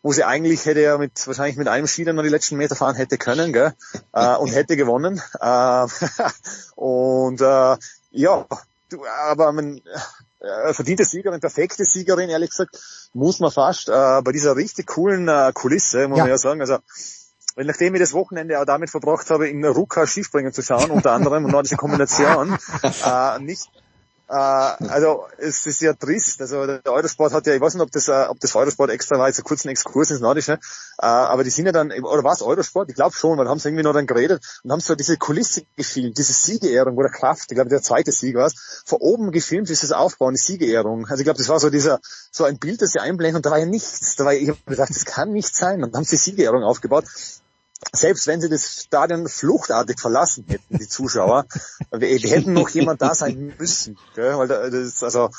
wo 0.02 0.12
sie 0.12 0.24
eigentlich 0.24 0.64
hätte 0.66 0.80
ja 0.80 0.98
mit 0.98 1.26
wahrscheinlich 1.26 1.56
mit 1.56 1.68
einem 1.68 1.86
dann 2.04 2.16
noch 2.16 2.22
die 2.22 2.28
letzten 2.28 2.56
Meter 2.56 2.76
fahren 2.76 2.94
hätte 2.96 3.18
können, 3.18 3.52
gell, 3.52 3.72
äh, 4.12 4.36
und 4.36 4.48
hätte 4.54 4.76
gewonnen. 4.76 5.20
Äh, 5.40 5.86
und 6.76 7.40
äh, 7.40 7.76
ja, 8.12 8.46
du, 8.90 9.04
aber 9.06 9.52
man 9.52 9.80
äh, 10.40 10.74
verdiente 10.74 11.04
Siegerin, 11.04 11.40
perfekte 11.40 11.84
Siegerin, 11.84 12.28
ehrlich 12.30 12.50
gesagt, 12.50 12.78
muss 13.14 13.40
man 13.40 13.50
fast 13.50 13.88
äh, 13.88 14.22
bei 14.22 14.32
dieser 14.32 14.56
richtig 14.56 14.86
coolen 14.88 15.26
äh, 15.28 15.50
Kulisse, 15.54 16.06
muss 16.08 16.18
Ja. 16.18 16.24
man 16.24 16.30
ja 16.30 16.38
sagen, 16.38 16.60
also 16.60 16.78
weil 17.54 17.64
nachdem 17.66 17.94
ich 17.94 18.00
das 18.00 18.12
Wochenende 18.12 18.60
auch 18.60 18.64
damit 18.64 18.90
verbracht 18.90 19.30
habe, 19.30 19.48
in 19.48 19.64
Ruka 19.64 20.06
Skispringen 20.06 20.52
zu 20.52 20.62
schauen, 20.62 20.90
unter 20.90 21.12
anderem, 21.12 21.44
und 21.44 21.52
nordische 21.52 21.76
Kombination, 21.76 22.56
äh, 22.82 23.38
nicht, 23.40 23.68
äh, 24.28 24.34
also 24.34 25.26
es 25.38 25.66
ist 25.66 25.82
ja 25.82 25.92
trist. 25.92 26.40
Also 26.40 26.66
der 26.66 26.80
Eurosport 26.86 27.32
hat 27.32 27.46
ja, 27.46 27.54
ich 27.54 27.60
weiß 27.60 27.74
nicht, 27.74 27.82
ob 27.82 27.90
das, 27.90 28.08
äh, 28.08 28.26
ob 28.28 28.40
das 28.40 28.54
Eurosport 28.54 28.90
extra 28.90 29.18
war, 29.18 29.28
jetzt 29.28 29.38
einen 29.38 29.44
kurzen 29.44 29.68
Exkurs 29.68 30.10
ins 30.10 30.20
Nordische, 30.20 30.52
äh, 30.52 31.06
aber 31.06 31.44
die 31.44 31.50
sind 31.50 31.66
ja 31.66 31.72
dann, 31.72 31.92
oder 31.92 32.24
war 32.24 32.32
es 32.32 32.42
Eurosport? 32.42 32.88
Ich 32.88 32.94
glaube 32.94 33.14
schon, 33.14 33.36
weil 33.38 33.48
haben 33.48 33.58
sie 33.58 33.68
irgendwie 33.68 33.84
noch 33.84 33.92
dann 33.92 34.06
geredet 34.06 34.42
und 34.62 34.72
haben 34.72 34.80
so 34.80 34.94
diese 34.94 35.18
Kulisse 35.18 35.62
gefilmt, 35.76 36.16
diese 36.16 36.32
Siegerehrung, 36.32 36.96
wo 36.96 37.02
der 37.02 37.10
Kraft, 37.10 37.50
ich 37.50 37.54
glaube 37.54 37.70
der 37.70 37.82
zweite 37.82 38.12
Sieg 38.12 38.36
war 38.36 38.46
es, 38.46 38.82
von 38.86 38.98
oben 39.00 39.30
gefilmt, 39.30 39.68
dieses 39.68 39.92
Aufbauen, 39.92 40.34
die 40.34 40.40
Siegerehrung. 40.40 41.06
Also 41.06 41.20
ich 41.20 41.24
glaube, 41.24 41.38
das 41.38 41.48
war 41.48 41.60
so 41.60 41.68
dieser, 41.68 42.00
so 42.30 42.44
ein 42.44 42.58
Bild, 42.58 42.80
das 42.80 42.92
sie 42.92 43.00
einblenden 43.00 43.36
und 43.36 43.46
da 43.46 43.50
war 43.50 43.58
ja 43.58 43.66
nichts. 43.66 44.16
Da 44.16 44.24
war, 44.24 44.32
ich 44.32 44.48
habe 44.48 44.58
gedacht, 44.66 44.90
das 44.90 45.04
kann 45.04 45.32
nicht 45.32 45.54
sein. 45.54 45.82
Und 45.82 45.92
dann 45.92 45.98
haben 45.98 46.04
sie 46.04 46.16
die 46.16 46.22
Siegerehrung 46.22 46.62
aufgebaut 46.62 47.04
selbst 47.92 48.26
wenn 48.26 48.40
sie 48.40 48.48
das 48.48 48.82
Stadion 48.82 49.28
fluchtartig 49.28 50.00
verlassen 50.00 50.44
hätten, 50.48 50.78
die 50.78 50.88
Zuschauer, 50.88 51.46
wir, 51.90 52.00
wir 52.22 52.30
hätten 52.30 52.52
noch 52.52 52.68
jemand 52.70 53.02
da 53.02 53.14
sein 53.14 53.54
müssen. 53.58 53.98
Gell? 54.14 54.38
Weil 54.38 54.48
da, 54.48 54.70
das 54.70 55.02
also 55.02 55.30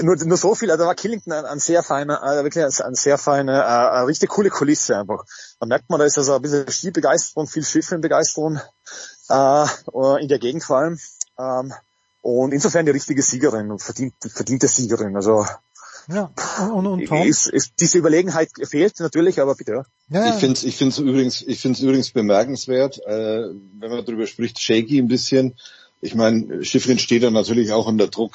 nur, 0.00 0.16
nur 0.16 0.36
so 0.36 0.54
viel, 0.54 0.70
also 0.70 0.84
da 0.84 0.88
war 0.88 0.94
Killington 0.94 1.32
ein, 1.32 1.44
ein 1.44 1.58
sehr 1.58 1.82
feiner, 1.82 2.22
äh, 2.22 2.44
wirklich 2.44 2.64
ein, 2.64 2.86
ein 2.86 2.94
sehr 2.94 3.18
feine, 3.18 3.52
äh, 3.60 3.64
eine 3.64 4.06
richtig 4.06 4.30
coole 4.30 4.50
Kulisse 4.50 4.96
einfach. 4.96 5.24
Da 5.60 5.66
merkt 5.66 5.90
man, 5.90 5.98
da 5.98 6.06
ist 6.06 6.18
also 6.18 6.34
ein 6.34 6.42
bisschen 6.42 6.66
Skibegeisterung, 6.68 7.46
viel 7.46 7.64
Schiffenbegeisterung 7.64 8.60
äh, 9.28 9.66
in 10.20 10.28
der 10.28 10.38
Gegend 10.38 10.64
vor 10.64 10.78
allem. 10.78 10.98
Ähm, 11.38 11.72
und 12.22 12.52
insofern 12.52 12.86
die 12.86 12.92
richtige 12.92 13.22
Siegerin 13.22 13.70
und 13.70 13.82
verdient, 13.82 14.14
verdiente 14.32 14.68
Siegerin. 14.68 15.16
Also 15.16 15.44
Ja, 16.08 16.30
und, 16.60 16.72
und, 16.72 16.86
und 16.86 17.06
Tom? 17.06 17.22
ist, 17.22 17.46
ist, 17.46 17.74
diese 17.80 17.98
Überlegenheit 17.98 18.50
fehlt 18.64 18.98
natürlich, 19.00 19.40
aber 19.40 19.54
bitte. 19.54 19.72
Ja. 19.72 19.84
Ja, 20.08 20.26
ja. 20.26 20.34
Ich 20.34 20.40
finde 20.40 20.54
es 20.54 20.64
ich 20.64 20.76
find's 20.76 20.98
übrigens, 20.98 21.42
ich 21.42 21.60
find's 21.60 21.80
übrigens 21.80 22.10
bemerkenswert, 22.10 22.98
äh, 23.06 23.48
wenn 23.78 23.90
man 23.90 24.04
darüber 24.04 24.26
spricht, 24.26 24.60
shaky 24.60 24.98
ein 24.98 25.08
bisschen. 25.08 25.54
Ich 26.00 26.14
meine, 26.14 26.64
Schiffrin 26.64 26.98
steht 26.98 27.22
da 27.22 27.30
natürlich 27.30 27.72
auch 27.72 27.86
unter 27.86 28.08
Druck. 28.08 28.34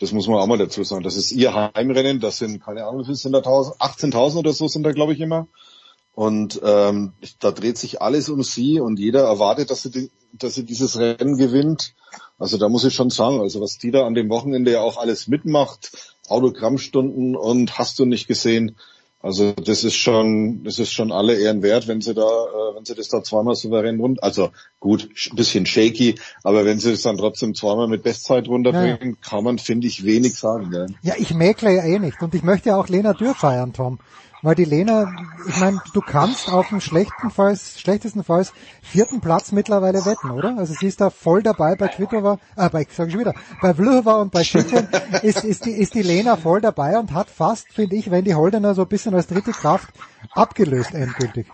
Das 0.00 0.12
muss 0.12 0.28
man 0.28 0.38
auch 0.38 0.46
mal 0.46 0.58
dazu 0.58 0.84
sagen. 0.84 1.02
Das 1.02 1.16
ist 1.16 1.32
ihr 1.32 1.54
Heimrennen. 1.54 2.20
Das 2.20 2.38
sind, 2.38 2.62
keine 2.62 2.84
Ahnung, 2.84 3.06
wie 3.06 3.14
sind 3.14 3.32
da 3.32 3.38
1000? 3.38 3.76
18.000 3.80 4.36
oder 4.36 4.52
so 4.52 4.68
sind 4.68 4.82
da, 4.84 4.92
glaube 4.92 5.12
ich, 5.12 5.20
immer. 5.20 5.48
Und 6.14 6.60
ähm, 6.64 7.12
da 7.38 7.52
dreht 7.52 7.78
sich 7.78 8.02
alles 8.02 8.28
um 8.28 8.42
sie 8.42 8.80
und 8.80 8.98
jeder 8.98 9.22
erwartet, 9.22 9.70
dass 9.70 9.82
sie, 9.82 9.90
die, 9.90 10.10
dass 10.32 10.56
sie 10.56 10.64
dieses 10.64 10.98
Rennen 10.98 11.36
gewinnt. 11.36 11.94
Also 12.40 12.58
da 12.58 12.68
muss 12.68 12.84
ich 12.84 12.94
schon 12.94 13.10
sagen, 13.10 13.40
also 13.40 13.60
was 13.60 13.78
die 13.78 13.92
da 13.92 14.04
an 14.04 14.14
dem 14.14 14.28
Wochenende 14.28 14.72
ja 14.72 14.80
auch 14.80 14.96
alles 14.96 15.28
mitmacht, 15.28 15.92
Autogrammstunden 16.28 17.36
und 17.36 17.78
hast 17.78 17.98
du 17.98 18.04
nicht 18.04 18.28
gesehen. 18.28 18.76
Also 19.20 19.52
das 19.52 19.82
ist 19.82 19.96
schon, 19.96 20.62
das 20.62 20.78
ist 20.78 20.92
schon 20.92 21.10
alle 21.10 21.34
Ehren 21.34 21.62
wert, 21.62 21.88
wenn 21.88 22.00
sie 22.00 22.14
da, 22.14 22.22
äh, 22.22 22.76
wenn 22.76 22.84
sie 22.84 22.94
das 22.94 23.08
da 23.08 23.20
zweimal 23.22 23.56
souverän 23.56 23.98
rund, 23.98 24.22
also 24.22 24.50
gut, 24.78 25.08
ein 25.30 25.36
bisschen 25.36 25.66
shaky, 25.66 26.14
aber 26.44 26.64
wenn 26.64 26.78
sie 26.78 26.92
das 26.92 27.02
dann 27.02 27.18
trotzdem 27.18 27.56
zweimal 27.56 27.88
mit 27.88 28.04
Bestzeit 28.04 28.46
runterbringen, 28.46 29.20
kann 29.20 29.42
man, 29.42 29.58
finde 29.58 29.88
ich, 29.88 30.04
wenig 30.04 30.34
sagen. 30.36 30.70
Gell? 30.70 30.86
Ja, 31.02 31.14
ich 31.18 31.34
mäkle 31.34 31.74
ja 31.74 31.82
eh 31.82 31.98
nicht. 31.98 32.22
Und 32.22 32.32
ich 32.34 32.44
möchte 32.44 32.68
ja 32.68 32.76
auch 32.76 32.88
Lena 32.88 33.12
Dürr 33.12 33.34
feiern, 33.34 33.72
Tom. 33.72 33.98
Weil 34.42 34.54
die 34.54 34.64
Lena, 34.64 35.12
ich 35.48 35.56
meine, 35.58 35.80
du 35.92 36.00
kannst 36.00 36.48
auf 36.52 36.68
dem 36.68 36.80
schlechtestenfalls, 36.80 37.80
schlechtestenfalls 37.80 38.52
vierten 38.82 39.20
Platz 39.20 39.50
mittlerweile 39.50 40.04
wetten, 40.04 40.30
oder? 40.30 40.56
Also 40.56 40.74
sie 40.74 40.86
ist 40.86 41.00
da 41.00 41.10
voll 41.10 41.42
dabei 41.42 41.74
bei 41.74 41.88
Kvitova, 41.88 42.38
äh, 42.56 42.68
bei, 42.70 42.86
sag 42.88 43.08
ich 43.08 43.12
schon 43.14 43.20
wieder, 43.20 43.34
bei 43.60 43.74
Vlhova 43.74 44.20
und 44.20 44.30
bei 44.30 44.44
Schiffrin 44.44 44.86
ist, 45.22 45.44
ist, 45.44 45.64
die, 45.64 45.72
ist 45.72 45.94
die 45.94 46.02
Lena 46.02 46.36
voll 46.36 46.60
dabei 46.60 46.98
und 46.98 47.12
hat 47.12 47.30
fast, 47.30 47.72
finde 47.72 47.96
ich, 47.96 48.12
wenn 48.12 48.24
die 48.24 48.34
Holdener 48.34 48.74
so 48.74 48.82
ein 48.82 48.88
bisschen 48.88 49.14
als 49.14 49.26
dritte 49.26 49.50
Kraft 49.50 49.92
abgelöst 50.32 50.94
endgültig. 50.94 51.46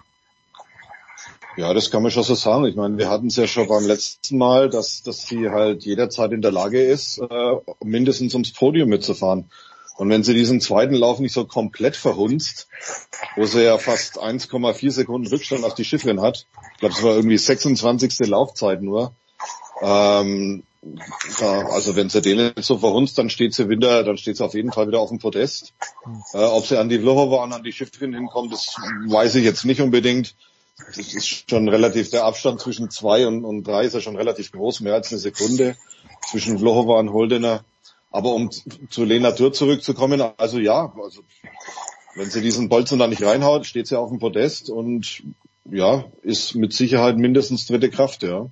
Ja, 1.56 1.72
das 1.72 1.90
kann 1.90 2.02
man 2.02 2.10
schon 2.10 2.24
so 2.24 2.34
sagen. 2.34 2.64
Ich 2.64 2.74
meine, 2.74 2.98
wir 2.98 3.08
hatten 3.08 3.28
es 3.28 3.36
ja 3.36 3.46
schon 3.46 3.68
beim 3.68 3.86
letzten 3.86 4.38
Mal, 4.38 4.68
dass, 4.68 5.02
dass 5.04 5.26
sie 5.26 5.50
halt 5.50 5.84
jederzeit 5.84 6.32
in 6.32 6.42
der 6.42 6.50
Lage 6.50 6.82
ist, 6.82 7.18
äh, 7.18 7.54
mindestens 7.82 8.34
ums 8.34 8.52
Podium 8.52 8.88
mitzufahren. 8.88 9.50
Und 9.96 10.10
wenn 10.10 10.24
sie 10.24 10.34
diesen 10.34 10.60
zweiten 10.60 10.94
Lauf 10.94 11.20
nicht 11.20 11.32
so 11.32 11.44
komplett 11.44 11.96
verhunzt, 11.96 12.68
wo 13.36 13.46
sie 13.46 13.62
ja 13.62 13.78
fast 13.78 14.20
1,4 14.20 14.90
Sekunden 14.90 15.28
Rückstand 15.28 15.64
auf 15.64 15.74
die 15.74 15.84
Schifferin 15.84 16.20
hat, 16.20 16.46
ich 16.72 16.80
glaube, 16.80 16.94
es 16.94 17.02
war 17.02 17.14
irgendwie 17.14 17.38
26. 17.38 18.26
Laufzeit 18.26 18.82
nur, 18.82 19.14
ähm, 19.82 20.64
da, 21.40 21.66
also 21.68 21.96
wenn 21.96 22.10
sie 22.10 22.20
den 22.20 22.38
jetzt 22.38 22.66
so 22.66 22.78
verhunzt, 22.78 23.16
dann 23.18 23.30
steht 23.30 23.54
sie 23.54 23.68
wieder, 23.68 24.04
dann 24.04 24.18
steht 24.18 24.36
sie 24.36 24.44
auf 24.44 24.54
jeden 24.54 24.72
Fall 24.72 24.86
wieder 24.86 25.00
auf 25.00 25.08
dem 25.08 25.18
Podest. 25.18 25.72
Äh, 26.34 26.38
ob 26.38 26.66
sie 26.66 26.78
an 26.78 26.88
die 26.88 26.98
Vlhova 26.98 27.42
und 27.42 27.52
an 27.52 27.62
die 27.62 27.72
Schifferin 27.72 28.14
hinkommt, 28.14 28.52
das 28.52 28.76
weiß 29.06 29.36
ich 29.36 29.44
jetzt 29.44 29.64
nicht 29.64 29.80
unbedingt. 29.80 30.34
Das 30.76 30.98
ist 30.98 31.48
schon 31.48 31.68
relativ, 31.68 32.10
der 32.10 32.24
Abstand 32.24 32.60
zwischen 32.60 32.90
zwei 32.90 33.26
und, 33.26 33.44
und 33.44 33.62
drei 33.62 33.84
ist 33.84 33.94
ja 33.94 34.00
schon 34.00 34.16
relativ 34.16 34.50
groß, 34.52 34.80
mehr 34.80 34.94
als 34.94 35.12
eine 35.12 35.20
Sekunde 35.20 35.76
zwischen 36.28 36.58
Vlhova 36.58 36.98
und 36.98 37.12
Holdener. 37.12 37.64
Aber 38.14 38.32
um 38.32 38.48
zu 38.52 39.02
Lena 39.02 39.32
Dürr 39.32 39.52
zurückzukommen, 39.52 40.22
also 40.36 40.60
ja, 40.60 40.94
also 41.02 41.22
wenn 42.14 42.30
sie 42.30 42.42
diesen 42.42 42.68
Bolzen 42.68 43.00
da 43.00 43.08
nicht 43.08 43.24
reinhaut, 43.24 43.66
steht 43.66 43.88
sie 43.88 43.98
auf 43.98 44.08
dem 44.08 44.20
Podest 44.20 44.70
und 44.70 45.24
ja, 45.68 46.04
ist 46.22 46.54
mit 46.54 46.72
Sicherheit 46.72 47.16
mindestens 47.16 47.66
dritte 47.66 47.90
Kraft, 47.90 48.22
ja. 48.22 48.46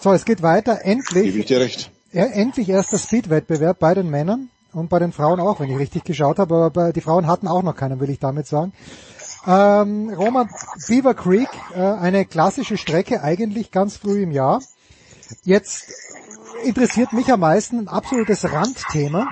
So, 0.00 0.10
es 0.12 0.24
geht 0.24 0.42
weiter. 0.42 0.80
Gebe 0.82 0.88
ich 0.88 1.14
Endlich, 1.14 1.46
dir 1.46 1.60
recht. 1.60 1.92
ja, 2.10 2.24
endlich 2.24 2.68
erster 2.68 2.98
Speed-Wettbewerb 2.98 3.78
bei 3.78 3.94
den 3.94 4.10
Männern 4.10 4.50
und 4.72 4.88
bei 4.88 4.98
den 4.98 5.12
Frauen 5.12 5.38
auch, 5.38 5.60
wenn 5.60 5.70
ich 5.70 5.78
richtig 5.78 6.02
geschaut 6.02 6.40
habe. 6.40 6.56
Aber 6.56 6.70
bei, 6.70 6.90
die 6.90 7.00
Frauen 7.00 7.28
hatten 7.28 7.46
auch 7.46 7.62
noch 7.62 7.76
keinen, 7.76 8.00
will 8.00 8.10
ich 8.10 8.18
damit 8.18 8.48
sagen. 8.48 8.72
Ähm, 9.46 10.10
Roman 10.10 10.50
Beaver 10.88 11.14
Creek, 11.14 11.48
äh, 11.76 11.80
eine 11.80 12.24
klassische 12.24 12.76
Strecke, 12.76 13.22
eigentlich 13.22 13.70
ganz 13.70 13.98
früh 13.98 14.24
im 14.24 14.32
Jahr. 14.32 14.60
Jetzt 15.44 15.92
interessiert 16.62 17.12
mich 17.12 17.30
am 17.32 17.40
meisten 17.40 17.78
ein 17.78 17.88
absolutes 17.88 18.50
Randthema. 18.50 19.28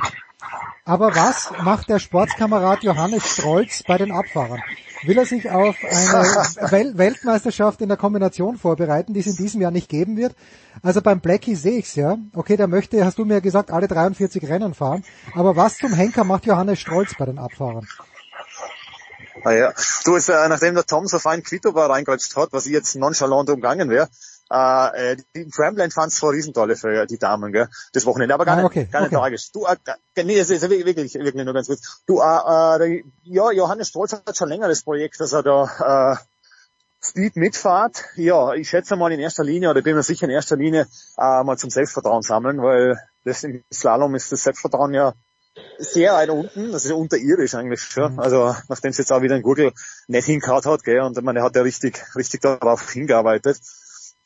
Aber 0.84 1.14
was 1.14 1.52
macht 1.62 1.88
der 1.88 1.98
Sportskamerad 1.98 2.82
Johannes 2.82 3.24
Strolz 3.24 3.82
bei 3.86 3.98
den 3.98 4.12
Abfahrern? 4.12 4.62
Will 5.04 5.16
er 5.16 5.24
sich 5.24 5.48
auf 5.50 5.76
eine 5.82 6.70
Wel 6.72 6.98
Weltmeisterschaft 6.98 7.80
in 7.80 7.88
der 7.88 7.96
Kombination 7.96 8.58
vorbereiten, 8.58 9.14
die 9.14 9.20
es 9.20 9.26
in 9.26 9.36
diesem 9.36 9.60
Jahr 9.60 9.70
nicht 9.70 9.88
geben 9.88 10.16
wird? 10.16 10.34
Also 10.82 11.00
beim 11.00 11.20
Blackie 11.20 11.54
sehe 11.54 11.78
ich's 11.78 11.94
ja. 11.94 12.18
Okay, 12.34 12.56
der 12.56 12.66
möchte, 12.66 13.04
hast 13.04 13.18
du 13.18 13.24
mir 13.24 13.40
gesagt, 13.40 13.70
alle 13.70 13.88
43 13.88 14.48
Rennen 14.48 14.74
fahren. 14.74 15.04
Aber 15.34 15.56
was 15.56 15.76
zum 15.76 15.92
Henker 15.92 16.24
macht 16.24 16.46
Johannes 16.46 16.80
Strolz 16.80 17.14
bei 17.16 17.26
den 17.26 17.38
Abfahrern? 17.38 17.86
Ah 19.44 19.52
ja. 19.52 19.72
Du, 20.04 20.16
jetzt, 20.16 20.28
äh, 20.28 20.48
nachdem 20.48 20.74
der 20.74 20.84
Tom 20.84 21.06
so 21.06 21.18
fein 21.18 21.42
Quito 21.42 21.70
reingerutscht 21.70 22.36
hat, 22.36 22.52
was 22.52 22.66
ich 22.66 22.72
jetzt 22.72 22.94
nonchalant 22.96 23.48
umgangen 23.48 23.88
wäre, 23.88 24.08
äh, 24.50 25.16
die 25.34 25.48
Tramland 25.48 25.92
fand 25.92 26.12
es 26.12 26.18
voll 26.18 26.34
Riesentolle 26.34 26.76
für 26.76 27.06
die 27.06 27.18
Damen, 27.18 27.52
gell, 27.52 27.68
das 27.92 28.04
Wochenende, 28.06 28.34
aber 28.34 28.44
gar 28.44 28.54
Ah, 28.54 28.62
nicht, 28.62 28.66
okay, 28.66 28.88
gar 28.90 29.00
nicht 29.00 29.12
okay. 29.12 29.16
tragisch. 29.16 29.52
Du, 29.52 29.64
äh, 29.64 29.76
äh, 30.16 30.24
nee, 30.24 30.36
das 30.36 30.50
ist 30.50 30.68
wirklich, 30.68 31.14
wirklich 31.14 31.44
nur 31.44 31.54
ganz 31.54 31.68
kurz. 31.68 32.02
Du, 32.06 32.20
äh, 32.20 32.96
äh, 32.96 33.04
ja, 33.22 33.50
Johannes 33.52 33.88
Stolz 33.88 34.12
hat 34.12 34.36
schon 34.36 34.48
länger 34.48 34.68
das 34.68 34.82
Projekt, 34.82 35.20
dass 35.20 35.32
er 35.32 35.42
da, 35.42 36.12
äh, 36.12 36.16
Speed 37.02 37.36
mitfahrt. 37.36 38.04
Ja, 38.16 38.52
ich 38.52 38.68
schätze 38.68 38.94
mal 38.96 39.10
in 39.12 39.20
erster 39.20 39.44
Linie, 39.44 39.70
oder 39.70 39.78
ich 39.78 39.84
bin 39.84 39.96
mir 39.96 40.02
sicher 40.02 40.24
in 40.24 40.30
erster 40.30 40.56
Linie, 40.56 40.86
äh, 41.16 41.42
mal 41.44 41.56
zum 41.56 41.70
Selbstvertrauen 41.70 42.22
sammeln, 42.22 42.60
weil 42.60 42.98
das 43.24 43.42
im 43.44 43.64
Slalom 43.72 44.14
ist 44.14 44.30
das 44.32 44.42
Selbstvertrauen 44.42 44.92
ja 44.92 45.14
sehr 45.78 46.12
weit 46.12 46.30
unten, 46.30 46.72
das 46.72 46.84
ist 46.84 46.90
ja 46.90 46.96
unterirdisch 46.96 47.54
eigentlich 47.54 47.80
schon. 47.80 48.20
Also 48.20 48.54
nachdem 48.68 48.90
es 48.90 48.98
jetzt 48.98 49.12
auch 49.12 49.22
wieder 49.22 49.36
in 49.36 49.42
Google 49.42 49.72
nicht 50.08 50.26
hingehauen 50.26 50.64
hat, 50.64 50.84
gell, 50.84 51.00
und 51.00 51.20
man 51.22 51.40
hat 51.42 51.56
ja 51.56 51.62
richtig, 51.62 52.02
richtig 52.14 52.42
darauf 52.42 52.90
hingearbeitet 52.90 53.58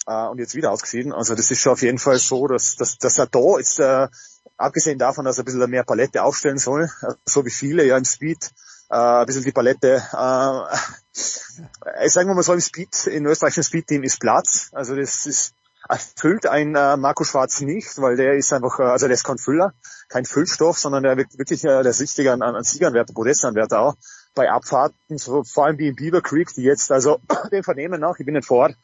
äh, 0.06 0.26
und 0.26 0.38
jetzt 0.38 0.54
wieder 0.54 0.70
ausgeschieden. 0.70 1.12
Also 1.12 1.34
das 1.34 1.50
ist 1.50 1.60
schon 1.60 1.72
auf 1.72 1.82
jeden 1.82 1.98
Fall 1.98 2.18
so, 2.18 2.46
dass, 2.46 2.76
dass, 2.76 2.98
dass 2.98 3.18
er 3.18 3.26
da 3.26 3.58
jetzt, 3.58 3.80
äh, 3.80 4.08
abgesehen 4.56 4.98
davon, 4.98 5.24
dass 5.24 5.38
er 5.38 5.42
ein 5.42 5.46
bisschen 5.46 5.70
mehr 5.70 5.84
Palette 5.84 6.22
aufstellen 6.22 6.58
soll, 6.58 6.90
äh, 7.02 7.12
so 7.24 7.44
wie 7.44 7.50
viele 7.50 7.84
ja 7.84 7.96
im 7.96 8.04
Speed, 8.04 8.50
äh, 8.90 8.96
ein 8.96 9.26
bisschen 9.26 9.44
die 9.44 9.52
Palette, 9.52 9.96
äh, 10.12 12.08
sagen 12.08 12.28
wir 12.28 12.34
mal 12.34 12.42
so 12.42 12.52
im 12.52 12.60
Speed, 12.60 13.06
im 13.06 13.26
österreichischen 13.26 13.64
Speed-Team 13.64 14.02
ist 14.02 14.20
Platz. 14.20 14.70
Also 14.72 14.94
das 14.96 15.26
ist 15.26 15.54
erfüllt 15.88 16.46
ein 16.46 16.74
äh, 16.74 16.96
Marco 16.96 17.24
Schwarz 17.24 17.60
nicht, 17.60 18.00
weil 18.00 18.16
der 18.16 18.34
ist 18.34 18.52
einfach, 18.52 18.78
äh, 18.80 18.84
also 18.84 19.06
der 19.06 19.14
ist 19.14 19.24
kein 19.24 19.38
Füller, 19.38 19.74
kein 20.08 20.24
Füllstoff, 20.24 20.78
sondern 20.78 21.02
der 21.02 21.16
wird 21.16 21.38
wirklich 21.38 21.64
äh, 21.64 21.82
der 21.82 21.86
ist 21.86 22.00
richtiger 22.00 22.32
an, 22.32 22.42
an 22.42 22.64
Siegeranwärter, 22.64 23.12
Podestanwärter 23.12 23.80
auch. 23.80 23.94
Bei 24.34 24.50
Abfahrten, 24.50 25.18
so, 25.18 25.44
vor 25.44 25.66
allem 25.66 25.78
wie 25.78 25.88
in 25.88 25.94
Beaver 25.94 26.22
Creek, 26.22 26.52
die 26.54 26.62
jetzt, 26.62 26.90
also 26.90 27.20
dem 27.52 27.62
Vernehmen 27.62 28.00
nach, 28.00 28.18
ich 28.18 28.26
bin 28.26 28.34
nicht 28.34 28.46
vor 28.46 28.64
Ort, 28.64 28.76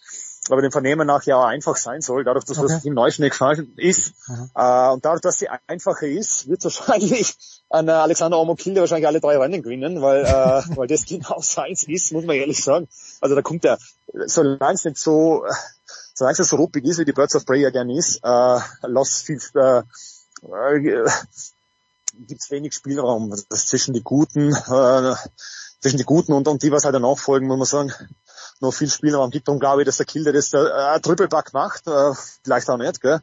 aber 0.53 0.63
dem 0.63 0.73
Vernehmen 0.73 1.07
nach 1.07 1.25
ja 1.25 1.37
auch 1.37 1.45
einfach 1.45 1.77
sein 1.77 2.01
soll, 2.01 2.25
dadurch, 2.25 2.45
dass 2.45 2.59
okay. 2.59 2.69
das 2.69 2.83
Team 2.83 2.95
Neuschnee 2.95 3.29
gefallen 3.29 3.73
ist. 3.77 4.15
Mhm. 4.29 4.51
Äh, 4.55 4.91
und 4.91 5.05
dadurch, 5.05 5.21
dass 5.21 5.39
sie 5.39 5.49
einfacher 5.67 6.07
ist, 6.07 6.49
wird 6.49 6.65
wahrscheinlich 6.65 7.37
an 7.69 7.89
äh, 7.89 7.93
Alexander 7.93 8.39
Omokilde 8.39 8.81
wahrscheinlich 8.81 9.07
alle 9.07 9.21
drei 9.21 9.39
Rennen 9.39 9.63
gewinnen, 9.63 10.03
weil, 10.03 10.25
äh, 10.25 10.63
weil 10.77 10.87
das 10.89 11.07
genau 11.07 11.41
seins 11.41 11.85
ist, 11.85 12.13
muss 12.13 12.25
man 12.25 12.37
ehrlich 12.37 12.63
sagen. 12.63 12.89
Also 13.21 13.35
da 13.35 13.43
kommt 13.43 13.65
er, 13.65 13.79
solange 14.27 14.75
es 14.75 14.85
nicht 14.85 14.99
so, 14.99 15.45
solange 16.15 16.39
es 16.39 16.49
so 16.49 16.57
ruppig 16.57 16.85
ist, 16.85 16.99
wie 16.99 17.05
die 17.05 17.13
Birds 17.13 17.37
of 17.37 17.47
Prey 17.47 17.61
ja 17.61 17.71
gerne 17.71 17.97
ist, 17.97 18.21
äh, 18.23 18.59
lass 18.83 19.23
viel, 19.23 19.41
äh, 19.55 19.83
äh, 20.43 21.11
gibt's 22.27 22.51
wenig 22.51 22.75
Spielraum. 22.75 23.35
Zwischen 23.51 23.95
die 23.95 24.03
Guten, 24.03 24.53
äh, 24.53 25.15
zwischen 25.81 25.99
die 25.99 26.05
Guten 26.05 26.33
und, 26.33 26.49
und 26.49 26.63
die, 26.63 26.73
was 26.73 26.85
halt 26.85 26.95
danach 26.95 27.19
folgen, 27.19 27.47
muss 27.47 27.59
man 27.59 27.67
sagen, 27.67 28.09
noch 28.61 28.73
viel 28.73 28.89
Spielraum 28.89 29.31
gibt. 29.31 29.49
Und 29.49 29.61
glaube 29.61 29.83
ich, 29.83 29.87
dass 29.87 29.97
der 29.97 30.07
Kilder 30.07 30.33
das 30.33 30.51
der, 30.51 30.95
äh, 30.95 31.01
Triple-Back 31.01 31.53
macht, 31.53 31.87
äh, 31.87 32.13
vielleicht 32.45 32.69
auch 32.69 32.77
nicht, 32.77 33.01
gell? 33.01 33.21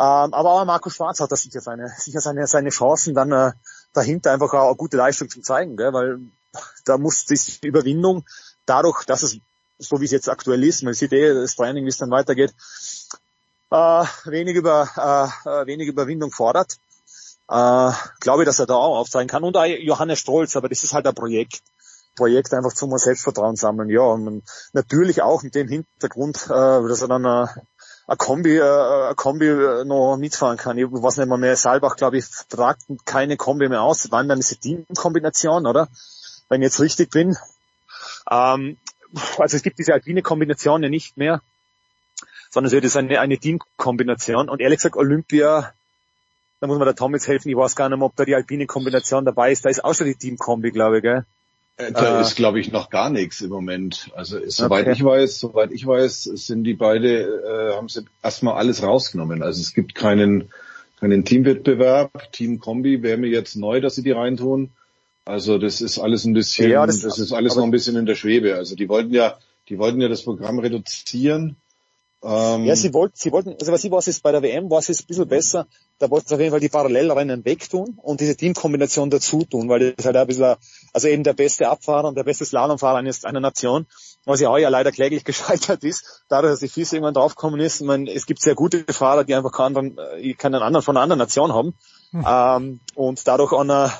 Ähm, 0.00 0.32
aber 0.32 0.52
auch 0.52 0.64
Marco 0.64 0.90
Schwarz 0.90 1.20
hat 1.20 1.32
da 1.32 1.36
sicher 1.36 1.60
seine, 1.60 1.92
sicher 1.98 2.20
seine, 2.20 2.46
seine 2.46 2.70
Chancen, 2.70 3.14
dann 3.14 3.32
äh, 3.32 3.52
dahinter 3.92 4.32
einfach 4.32 4.52
auch 4.54 4.68
eine 4.68 4.76
gute 4.76 4.96
Leistung 4.96 5.28
zu 5.28 5.40
zeigen, 5.40 5.76
gell? 5.76 5.92
weil 5.92 6.20
da 6.84 6.98
muss 6.98 7.24
die 7.26 7.66
Überwindung 7.66 8.24
dadurch, 8.64 9.04
dass 9.04 9.22
es 9.22 9.38
so 9.78 10.00
wie 10.00 10.04
es 10.04 10.10
jetzt 10.10 10.28
aktuell 10.28 10.64
ist, 10.64 10.82
man 10.82 10.94
sieht 10.94 11.12
eh 11.12 11.34
das 11.34 11.56
Training, 11.56 11.84
wie 11.84 11.88
es 11.88 11.98
dann 11.98 12.10
weitergeht, 12.10 12.52
äh, 13.70 14.04
wenig 14.24 14.56
über 14.56 14.88
äh, 15.44 15.48
äh 15.48 15.66
wenig 15.66 15.88
Überwindung 15.88 16.32
fordert. 16.32 16.78
Äh, 17.48 17.92
glaube 18.20 18.42
ich, 18.42 18.46
dass 18.46 18.58
er 18.58 18.66
da 18.66 18.74
auch 18.74 18.98
aufzeigen 18.98 19.28
kann. 19.28 19.44
Und 19.44 19.56
auch 19.56 19.64
Johannes 19.64 20.18
Strolz, 20.18 20.56
aber 20.56 20.68
das 20.68 20.82
ist 20.82 20.92
halt 20.92 21.06
ein 21.06 21.14
Projekt. 21.14 21.62
Projekt 22.18 22.52
einfach 22.52 22.72
zum 22.72 22.96
Selbstvertrauen 22.98 23.56
sammeln. 23.56 23.88
Ja, 23.88 24.02
und 24.02 24.42
natürlich 24.72 25.22
auch 25.22 25.42
mit 25.42 25.54
dem 25.54 25.68
Hintergrund, 25.68 26.46
äh, 26.46 26.48
dass 26.48 27.00
er 27.00 27.08
dann 27.08 27.24
äh, 27.24 27.46
ein 28.08 28.18
Kombi, 28.18 28.56
äh, 28.56 29.08
ein 29.10 29.16
Kombi 29.16 29.46
äh, 29.46 29.84
noch 29.84 30.16
mitfahren 30.16 30.56
kann. 30.56 30.76
Ich 30.78 30.86
weiß 30.90 31.18
nicht 31.18 31.28
mal 31.28 31.38
mehr, 31.38 31.56
Saalbach, 31.56 31.96
glaube 31.96 32.18
ich, 32.18 32.26
tragt 32.48 32.82
keine 33.04 33.36
Kombi 33.36 33.68
mehr 33.68 33.82
aus. 33.82 34.10
Wann 34.10 34.28
dann 34.28 34.40
ist 34.40 34.50
die 34.50 34.56
Teamkombination, 34.56 35.66
oder? 35.66 35.88
Wenn 36.48 36.60
ich 36.60 36.66
jetzt 36.66 36.80
richtig 36.80 37.10
bin. 37.10 37.36
Ähm, 38.30 38.78
also 39.38 39.56
es 39.56 39.62
gibt 39.62 39.78
diese 39.78 39.92
alpine 39.92 40.22
Kombination 40.22 40.82
ja 40.82 40.88
nicht 40.88 41.16
mehr, 41.16 41.40
sondern 42.50 42.74
es 42.74 42.84
ist 42.84 42.96
eine, 42.96 43.20
eine 43.20 43.38
Teamkombination. 43.38 44.48
Und 44.48 44.60
ehrlich 44.60 44.78
gesagt, 44.78 44.96
Olympia, 44.96 45.72
da 46.60 46.66
muss 46.66 46.78
man 46.78 46.86
der 46.86 46.96
Tom 46.96 47.14
jetzt 47.14 47.28
helfen, 47.28 47.48
ich 47.48 47.56
weiß 47.56 47.76
gar 47.76 47.88
nicht 47.88 47.98
mehr, 47.98 48.06
ob 48.06 48.16
da 48.16 48.24
die 48.24 48.34
alpine 48.34 48.66
Kombination 48.66 49.24
dabei 49.24 49.52
ist. 49.52 49.64
Da 49.64 49.70
ist 49.70 49.84
auch 49.84 49.94
schon 49.94 50.06
die 50.06 50.16
Teamkombi, 50.16 50.72
glaube 50.72 50.96
ich, 50.96 51.02
gell? 51.02 51.24
Da 51.78 52.18
äh, 52.18 52.22
ist, 52.22 52.34
glaube 52.34 52.58
ich, 52.58 52.72
noch 52.72 52.90
gar 52.90 53.08
nichts 53.08 53.40
im 53.40 53.50
Moment. 53.50 54.10
Also 54.16 54.38
soweit 54.46 54.88
okay. 54.88 54.92
ich 54.96 55.04
weiß, 55.04 55.38
soweit 55.38 55.70
ich 55.70 55.86
weiß, 55.86 56.24
sind 56.24 56.64
die 56.64 56.74
beide, 56.74 57.22
äh, 57.22 57.76
haben 57.76 57.88
sie 57.88 58.04
erstmal 58.20 58.54
alles 58.54 58.82
rausgenommen. 58.82 59.44
Also 59.44 59.60
es 59.60 59.74
gibt 59.74 59.94
keinen, 59.94 60.50
keinen 60.98 61.24
Teamwettbewerb. 61.24 62.32
Team 62.32 62.58
Kombi 62.58 63.02
wäre 63.04 63.16
mir 63.16 63.28
jetzt 63.28 63.54
neu, 63.54 63.80
dass 63.80 63.94
sie 63.94 64.02
die 64.02 64.10
reintun. 64.10 64.70
Also 65.24 65.58
das 65.58 65.80
ist 65.80 66.00
alles 66.00 66.24
ein 66.24 66.34
bisschen, 66.34 66.68
ja, 66.68 66.84
das, 66.84 67.00
das, 67.00 67.20
ist 67.20 67.32
alles 67.32 67.54
noch 67.54 67.64
ein 67.64 67.70
bisschen 67.70 67.94
in 67.94 68.06
der 68.06 68.16
Schwebe. 68.16 68.56
Also 68.56 68.74
die 68.74 68.88
wollten 68.88 69.14
ja, 69.14 69.38
die 69.68 69.78
wollten 69.78 70.00
ja 70.00 70.08
das 70.08 70.24
Programm 70.24 70.58
reduzieren 70.58 71.56
ähm, 72.20 72.64
ja, 72.64 72.74
sie 72.74 72.92
wollten, 72.92 73.14
sie 73.16 73.30
wollten, 73.30 73.54
also 73.60 73.70
was 73.70 73.84
ich 73.84 73.92
weiß, 73.92 74.08
ist 74.08 74.24
bei 74.24 74.32
der 74.32 74.42
WM 74.42 74.68
war 74.70 74.80
es 74.80 74.88
jetzt 74.88 75.02
ein 75.02 75.06
bisschen 75.06 75.28
besser, 75.28 75.68
da 75.98 76.10
wollten 76.10 76.26
sie 76.26 76.34
auf 76.34 76.40
jeden 76.40 76.50
Fall 76.50 76.60
die 76.60 76.68
Parallelrennen 76.68 77.44
wegtun 77.44 77.96
und 78.02 78.20
diese 78.20 78.36
Teamkombination 78.36 79.08
dazu 79.08 79.44
tun, 79.44 79.68
weil 79.68 79.94
das 79.94 80.04
halt 80.04 80.16
ein 80.16 80.26
bisschen, 80.26 80.56
also 80.92 81.06
eben 81.06 81.22
der 81.22 81.34
beste 81.34 81.68
Abfahrer 81.68 82.08
und 82.08 82.16
der 82.16 82.24
beste 82.24 82.44
Slalomfahrer 82.44 82.98
eines, 82.98 83.24
einer 83.24 83.38
Nation, 83.38 83.86
was 84.24 84.40
ja 84.40 84.48
auch 84.48 84.58
ja 84.58 84.68
leider 84.68 84.90
kläglich 84.90 85.24
gescheitert 85.24 85.84
ist, 85.84 86.24
dadurch, 86.28 86.54
dass 86.54 86.60
die 86.60 86.68
FIS 86.68 86.92
irgendwann 86.92 87.14
draufgekommen 87.14 87.60
ist, 87.60 87.80
ich 87.80 87.86
meine, 87.86 88.12
es 88.12 88.26
gibt 88.26 88.42
sehr 88.42 88.56
gute 88.56 88.84
Fahrer, 88.92 89.22
die 89.22 89.36
einfach 89.36 89.52
keinen, 89.52 89.96
äh, 89.98 90.34
keinen 90.34 90.60
anderen 90.60 90.82
von 90.82 90.96
einer 90.96 91.04
anderen 91.04 91.20
Nation 91.20 91.52
haben, 91.52 91.74
hm. 92.10 92.24
ähm, 92.26 92.80
und 92.96 93.28
dadurch 93.28 93.52
einer, 93.52 93.92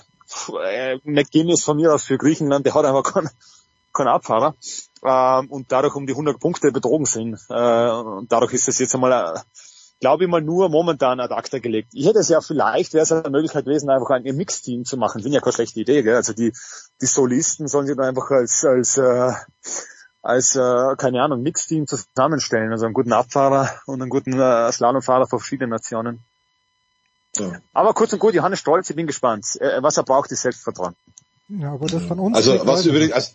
äh, 0.69 0.99
McGuinness 1.05 1.63
von 1.63 1.77
mir 1.77 1.95
aus 1.95 2.03
für 2.03 2.19
Griechenland, 2.19 2.67
der 2.67 2.75
hat 2.75 2.85
einfach 2.85 3.05
keinen, 3.05 3.31
keinen 3.99 4.09
Abfahrer 4.09 4.55
ähm, 5.05 5.51
und 5.51 5.71
dadurch 5.73 5.95
um 5.95 6.07
die 6.07 6.13
100 6.13 6.41
Punkte 6.41 6.73
betrogen 6.73 7.07
sind. 7.07 7.39
Äh, 7.51 7.91
und 7.91 8.33
dadurch 8.33 8.53
ist 8.53 8.69
es 8.69 8.79
jetzt 8.79 8.95
einmal, 8.95 9.13
äh, 9.13 9.41
glaube 10.01 10.25
ich 10.25 10.31
mal, 10.31 10.41
nur 10.41 10.69
momentan 10.69 11.21
ad 11.21 11.35
acta 11.35 11.59
gelegt. 11.59 11.91
Ich 11.93 12.07
hätte 12.07 12.21
es 12.21 12.29
ja 12.29 12.41
vielleicht, 12.41 12.95
wäre 12.95 13.03
es 13.03 13.13
eine 13.13 13.31
Möglichkeit 13.31 13.65
gewesen, 13.65 13.91
einfach 13.91 14.11
ein 14.11 14.23
Mixteam 14.23 14.85
zu 14.85 14.97
machen. 14.97 15.23
Finde 15.23 15.37
ja 15.37 15.41
keine 15.41 15.53
schlechte 15.53 15.81
Idee. 15.81 16.03
Gell? 16.03 16.17
Also 16.17 16.33
die, 16.33 16.53
die 17.01 17.07
Solisten 17.07 17.69
sollen 17.69 17.87
sich 17.87 17.97
dann 17.97 18.07
einfach 18.07 18.31
als, 18.31 18.65
als 18.65 18.97
äh, 18.97 19.33
als, 20.23 20.57
äh, 20.57 20.97
keine 20.97 21.23
Ahnung, 21.23 21.43
Mixteam 21.43 21.87
zusammenstellen. 21.87 22.73
Also 22.73 22.85
einen 22.85 22.95
guten 22.95 23.13
Abfahrer 23.13 23.71
und 23.87 24.03
einen 24.03 24.11
guten 24.11 24.39
äh, 24.39 24.71
Slalomfahrer 24.71 25.27
von 25.27 25.39
verschiedenen 25.39 25.71
Nationen. 25.71 26.25
Ja. 27.37 27.53
Aber 27.73 27.95
kurz 27.95 28.13
und 28.13 28.19
gut, 28.19 28.35
Johannes 28.35 28.59
Stolz, 28.59 28.91
ich 28.91 28.97
bin 28.97 29.07
gespannt. 29.07 29.47
Äh, 29.61 29.83
was 29.83 29.97
er 29.97 30.03
braucht, 30.03 30.31
ist 30.33 30.43
Selbstvertrauen. 30.43 30.97
Ja, 31.49 31.73
aber 31.73 31.87
das 31.87 32.05
von 32.05 32.19
uns. 32.19 32.37
Also 32.37 32.67
was 32.67 32.85
übrigens, 32.85 33.13
also, 33.13 33.33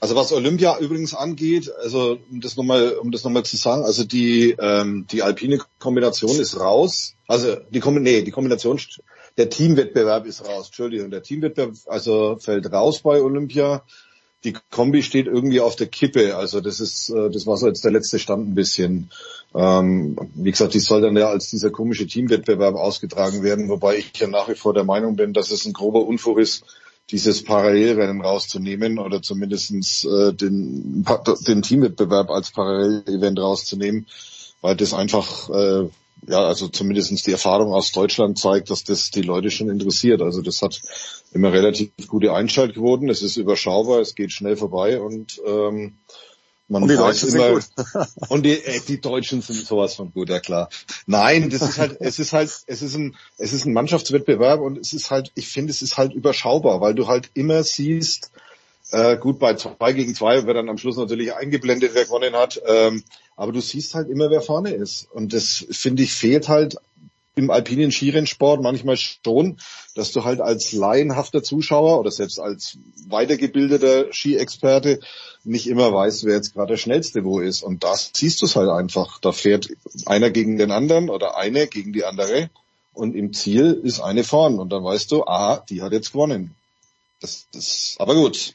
also 0.00 0.16
was 0.16 0.32
Olympia 0.32 0.78
übrigens 0.78 1.14
angeht, 1.14 1.70
also 1.82 2.18
um 2.30 2.40
das 2.40 2.56
nochmal, 2.56 2.92
um 2.92 3.12
das 3.12 3.22
nochmal 3.22 3.44
zu 3.44 3.58
sagen, 3.58 3.84
also 3.84 4.02
die 4.02 4.56
ähm, 4.58 5.06
die 5.10 5.22
alpine 5.22 5.60
Kombination 5.78 6.40
ist 6.40 6.58
raus. 6.58 7.14
Also 7.28 7.56
die 7.70 7.80
Kombi 7.80 8.00
nee, 8.00 8.22
die 8.22 8.30
Kombination, 8.30 8.80
der 9.36 9.50
Teamwettbewerb 9.50 10.24
ist 10.24 10.46
raus. 10.46 10.66
Entschuldigung, 10.66 11.10
der 11.10 11.22
Teamwettbewerb 11.22 11.74
also 11.86 12.38
fällt 12.40 12.72
raus 12.72 13.00
bei 13.00 13.20
Olympia. 13.20 13.84
Die 14.42 14.54
Kombi 14.70 15.02
steht 15.02 15.26
irgendwie 15.26 15.60
auf 15.60 15.76
der 15.76 15.88
Kippe. 15.88 16.34
Also 16.34 16.62
das 16.62 16.80
ist, 16.80 17.10
äh, 17.10 17.28
das 17.28 17.46
war 17.46 17.58
so 17.58 17.66
jetzt 17.66 17.84
der 17.84 17.92
letzte 17.92 18.18
Stand 18.18 18.48
ein 18.48 18.54
bisschen. 18.54 19.10
Ähm, 19.54 20.16
wie 20.34 20.50
gesagt, 20.50 20.72
die 20.72 20.78
soll 20.78 21.02
dann 21.02 21.16
ja 21.16 21.28
als 21.28 21.50
dieser 21.50 21.70
komische 21.70 22.06
Teamwettbewerb 22.06 22.74
ausgetragen 22.74 23.42
werden, 23.42 23.68
wobei 23.68 23.98
ich 23.98 24.16
ja 24.16 24.28
nach 24.28 24.48
wie 24.48 24.54
vor 24.54 24.72
der 24.72 24.84
Meinung 24.84 25.16
bin, 25.16 25.34
dass 25.34 25.50
es 25.50 25.66
ein 25.66 25.74
grober 25.74 26.06
Unfug 26.06 26.38
ist, 26.38 26.64
dieses 27.10 27.44
Parallelrennen 27.44 28.20
rauszunehmen 28.20 28.98
oder 28.98 29.22
zumindestens 29.22 30.04
äh, 30.04 30.32
den, 30.32 31.04
den 31.46 31.62
Teamwettbewerb 31.62 32.30
als 32.30 32.50
Parallelevent 32.52 33.38
rauszunehmen, 33.38 34.06
weil 34.60 34.76
das 34.76 34.94
einfach, 34.94 35.50
äh, 35.50 35.88
ja, 36.28 36.44
also 36.44 36.68
zumindestens 36.68 37.22
die 37.22 37.32
Erfahrung 37.32 37.72
aus 37.72 37.92
Deutschland 37.92 38.38
zeigt, 38.38 38.70
dass 38.70 38.84
das 38.84 39.10
die 39.10 39.22
Leute 39.22 39.50
schon 39.50 39.70
interessiert. 39.70 40.22
Also 40.22 40.42
das 40.42 40.62
hat 40.62 40.80
immer 41.32 41.52
relativ 41.52 41.90
gute 42.06 42.32
Einschaltquoten, 42.32 43.08
es 43.08 43.22
ist 43.22 43.36
überschaubar, 43.36 44.00
es 44.00 44.14
geht 44.14 44.32
schnell 44.32 44.56
vorbei 44.56 45.00
und 45.00 45.40
ähm, 45.46 45.94
man 46.70 46.82
und 46.82 46.88
die 46.88 46.96
Deutschen 46.96 47.28
immer, 47.30 47.60
sind 47.60 47.76
gut. 47.76 48.08
und 48.28 48.42
die, 48.44 48.52
äh, 48.52 48.80
die 48.86 49.00
Deutschen 49.00 49.42
sind 49.42 49.66
sowas 49.66 49.94
von 49.94 50.12
gut, 50.12 50.28
ja 50.28 50.40
klar. 50.40 50.68
Nein, 51.06 51.50
das 51.50 51.62
ist 51.62 51.78
halt, 51.78 51.96
es 52.00 52.18
ist 52.18 52.32
halt, 52.32 52.50
es 52.66 52.82
ist 52.82 52.94
ein, 52.94 53.16
es 53.38 53.52
ist 53.52 53.64
ein 53.64 53.72
Mannschaftswettbewerb 53.72 54.60
und 54.60 54.78
es 54.78 54.92
ist 54.92 55.10
halt, 55.10 55.32
ich 55.34 55.48
finde, 55.48 55.70
es 55.70 55.82
ist 55.82 55.96
halt 55.96 56.12
überschaubar, 56.12 56.80
weil 56.80 56.94
du 56.94 57.08
halt 57.08 57.30
immer 57.34 57.62
siehst, 57.62 58.30
äh, 58.92 59.16
gut, 59.16 59.38
bei 59.38 59.54
zwei 59.54 59.92
gegen 59.92 60.14
zwei 60.14 60.46
wird 60.46 60.56
dann 60.56 60.68
am 60.68 60.78
Schluss 60.78 60.96
natürlich 60.96 61.34
eingeblendet, 61.34 61.92
wer 61.94 62.04
gewonnen 62.04 62.34
hat. 62.34 62.60
Ähm, 62.66 63.04
aber 63.36 63.52
du 63.52 63.60
siehst 63.60 63.94
halt 63.94 64.08
immer, 64.08 64.30
wer 64.30 64.42
vorne 64.42 64.70
ist. 64.70 65.08
Und 65.12 65.32
das, 65.32 65.64
finde 65.70 66.02
ich, 66.02 66.12
fehlt 66.12 66.48
halt 66.48 66.76
im 67.40 67.50
alpinen 67.50 67.90
Skirennsport 67.90 68.62
manchmal 68.62 68.96
schon, 68.96 69.58
dass 69.94 70.12
du 70.12 70.24
halt 70.24 70.40
als 70.40 70.72
laienhafter 70.72 71.42
Zuschauer 71.42 71.98
oder 71.98 72.10
selbst 72.10 72.38
als 72.38 72.78
weitergebildeter 73.08 74.12
Skiexperte 74.12 75.00
nicht 75.42 75.66
immer 75.66 75.92
weißt, 75.92 76.24
wer 76.24 76.36
jetzt 76.36 76.54
gerade 76.54 76.72
der 76.72 76.76
schnellste 76.76 77.24
wo 77.24 77.40
ist. 77.40 77.62
Und 77.62 77.82
das 77.82 78.10
siehst 78.14 78.42
du 78.42 78.46
es 78.46 78.56
halt 78.56 78.68
einfach. 78.68 79.18
Da 79.20 79.32
fährt 79.32 79.68
einer 80.06 80.30
gegen 80.30 80.58
den 80.58 80.70
anderen 80.70 81.10
oder 81.10 81.36
eine 81.36 81.66
gegen 81.66 81.92
die 81.92 82.04
andere 82.04 82.50
und 82.92 83.14
im 83.14 83.32
Ziel 83.32 83.80
ist 83.82 84.00
eine 84.00 84.24
vorn 84.24 84.58
und 84.58 84.70
dann 84.70 84.84
weißt 84.84 85.10
du, 85.12 85.24
ah, 85.24 85.64
die 85.68 85.82
hat 85.82 85.92
jetzt 85.92 86.12
gewonnen. 86.12 86.54
Das, 87.20 87.46
das, 87.52 87.96
aber 87.98 88.14
gut. 88.14 88.54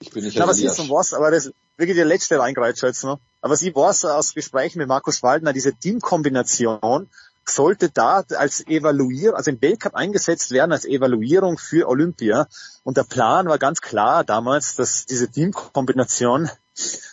Ich 0.00 0.10
bin 0.10 0.24
nicht 0.24 0.36
ja, 0.36 0.46
was 0.46 0.58
ist 0.58 0.78
und 0.78 0.90
was, 0.90 1.14
aber 1.14 1.30
das 1.30 1.52
wirklich 1.76 1.96
der 1.96 2.04
letzte 2.04 2.38
Reingreiz 2.38 2.80
jetzt 2.80 3.04
noch. 3.04 3.18
Aber 3.40 3.56
sie 3.56 3.74
weiß 3.74 4.06
aus 4.06 4.34
Gesprächen 4.34 4.78
mit 4.78 4.88
Markus 4.88 5.22
Waldner, 5.22 5.52
diese 5.52 5.74
Teamkombination, 5.74 7.08
sollte 7.48 7.90
da 7.90 8.24
als 8.36 8.66
Evaluier, 8.66 9.36
also 9.36 9.50
im 9.50 9.60
Weltcup 9.60 9.94
eingesetzt 9.94 10.50
werden 10.50 10.72
als 10.72 10.84
Evaluierung 10.84 11.58
für 11.58 11.88
Olympia. 11.88 12.46
Und 12.82 12.96
der 12.96 13.04
Plan 13.04 13.46
war 13.48 13.58
ganz 13.58 13.80
klar 13.80 14.24
damals, 14.24 14.76
dass 14.76 15.06
diese 15.06 15.30
Teamkombination 15.30 16.50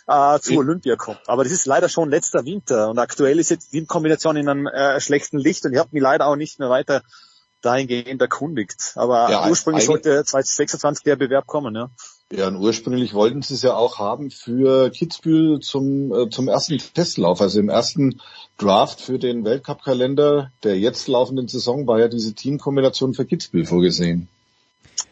äh, 0.08 0.40
zu 0.40 0.58
Olympia 0.58 0.96
kommt. 0.96 1.22
Aber 1.28 1.44
das 1.44 1.54
ist 1.54 1.66
leider 1.66 1.90
schon 1.90 2.10
letzter 2.10 2.46
Winter 2.46 2.90
und 2.90 3.00
aktuell 3.00 3.40
ist 3.40 3.50
jetzt 3.50 3.68
die 3.68 3.78
Teamkombination 3.78 4.36
in 4.36 4.50
einem 4.50 4.68
äh, 4.68 5.00
schlechten 5.00 5.38
Licht 5.38 5.66
und 5.66 5.74
ich 5.74 5.80
habe 5.80 5.90
mich 5.92 6.02
leider 6.02 6.28
auch 6.28 6.36
nicht 6.36 6.60
mehr 6.60 6.70
weiter 6.70 7.02
dahingehend 7.62 8.22
erkundigt. 8.22 8.94
Aber 8.96 9.30
ja, 9.30 9.50
ursprünglich 9.50 9.86
sollte 9.86 10.24
2026 10.26 11.04
der 11.04 11.16
Bewerb 11.16 11.48
kommen, 11.48 11.76
ja. 11.76 11.90
Ja, 12.36 12.48
und 12.48 12.56
ursprünglich 12.56 13.14
wollten 13.14 13.44
sie 13.44 13.54
es 13.54 13.62
ja 13.62 13.76
auch 13.76 14.00
haben 14.00 14.32
für 14.32 14.90
Kitzbühel 14.90 15.60
zum, 15.60 16.12
äh, 16.12 16.30
zum 16.30 16.48
ersten 16.48 16.80
Testlauf. 16.80 17.42
Also 17.42 17.60
im 17.60 17.70
ersten 17.70 18.22
Draft 18.58 19.02
für 19.02 19.20
den 19.20 19.46
Weltcup-Kalender 19.46 20.52
der 20.64 20.80
jetzt 20.80 21.08
laufenden 21.08 21.48
Saison 21.48 21.86
war 21.86 22.00
ja 22.00 22.08
diese 22.08 22.34
Teamkombination 22.34 23.14
für 23.14 23.26
Kitzbühel 23.26 23.66
vorgesehen. 23.68 24.30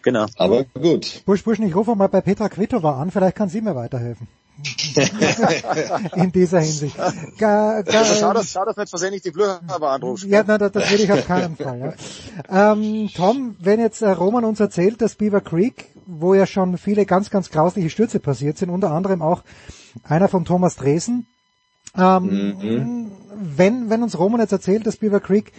Genau. 0.01 0.25
Aber 0.35 0.63
gut. 0.63 1.21
Busch, 1.25 1.43
Busch, 1.43 1.59
ich 1.59 1.75
rufe 1.75 1.95
mal 1.95 2.07
bei 2.07 2.21
Petra 2.21 2.49
Kvitova 2.49 2.99
an, 2.99 3.11
vielleicht 3.11 3.35
kann 3.35 3.49
sie 3.49 3.61
mir 3.61 3.75
weiterhelfen. 3.75 4.27
in 6.15 6.31
dieser 6.31 6.59
Hinsicht. 6.59 6.97
Ga, 7.37 7.81
ga, 7.81 7.99
also 7.99 8.13
schau, 8.19 8.33
dass, 8.33 8.51
schau, 8.51 8.65
dass 8.65 8.77
nicht 8.77 8.89
versehentlich 8.89 9.21
die 9.23 9.31
Blöcke 9.31 9.61
anrufst. 9.67 10.25
Ja, 10.25 10.43
nein, 10.43 10.59
das, 10.59 10.71
das 10.71 10.91
will 10.91 11.01
ich 11.01 11.11
auf 11.11 11.25
keinen 11.25 11.55
Fall. 11.55 11.79
Ja. 11.79 11.93
Ähm, 12.73 13.09
Tom, 13.15 13.55
wenn 13.59 13.79
jetzt 13.79 14.01
äh, 14.01 14.09
Roman 14.09 14.43
uns 14.43 14.59
erzählt, 14.59 15.01
dass 15.01 15.15
Beaver 15.15 15.41
Creek, 15.41 15.87
wo 16.19 16.33
ja 16.33 16.45
schon 16.45 16.77
viele 16.77 17.05
ganz, 17.05 17.29
ganz 17.29 17.49
grausliche 17.49 17.89
Stürze 17.89 18.19
passiert 18.19 18.57
sind, 18.57 18.69
unter 18.69 18.91
anderem 18.91 19.21
auch 19.21 19.43
einer 20.03 20.27
von 20.27 20.45
Thomas 20.45 20.75
Dresen, 20.75 21.27
ähm, 21.97 22.55
mhm. 22.59 23.11
wenn, 23.35 23.89
wenn 23.89 24.03
uns 24.03 24.17
Roman 24.17 24.41
jetzt 24.41 24.51
erzählt, 24.51 24.85
dass 24.85 24.97
Beaver 24.97 25.19
Creek 25.19 25.51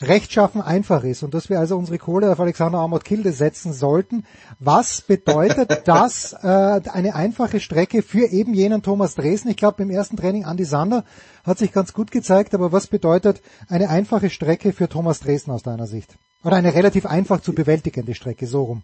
rechtschaffen 0.00 0.62
einfach 0.62 1.04
ist 1.04 1.22
und 1.22 1.34
dass 1.34 1.50
wir 1.50 1.58
also 1.58 1.76
unsere 1.76 1.98
Kohle 1.98 2.32
auf 2.32 2.40
Alexander 2.40 2.78
Amott 2.78 3.04
Kilde 3.04 3.32
setzen 3.32 3.72
sollten. 3.72 4.24
Was 4.58 5.02
bedeutet 5.02 5.82
das 5.84 6.32
äh, 6.32 6.46
eine 6.90 7.14
einfache 7.14 7.60
Strecke 7.60 8.02
für 8.02 8.26
eben 8.26 8.54
jenen 8.54 8.82
Thomas 8.82 9.14
Dresden? 9.14 9.50
Ich 9.50 9.56
glaube, 9.56 9.82
im 9.82 9.90
ersten 9.90 10.16
Training 10.16 10.44
Andy 10.44 10.64
Sander 10.64 11.04
hat 11.44 11.58
sich 11.58 11.72
ganz 11.72 11.92
gut 11.92 12.10
gezeigt, 12.10 12.54
aber 12.54 12.72
was 12.72 12.86
bedeutet 12.86 13.42
eine 13.68 13.90
einfache 13.90 14.30
Strecke 14.30 14.72
für 14.72 14.88
Thomas 14.88 15.20
Dresden 15.20 15.50
aus 15.50 15.62
deiner 15.62 15.86
Sicht? 15.86 16.16
Oder 16.42 16.56
eine 16.56 16.74
relativ 16.74 17.06
einfach 17.06 17.40
zu 17.40 17.54
bewältigende 17.54 18.14
Strecke, 18.14 18.46
so 18.46 18.62
rum? 18.64 18.82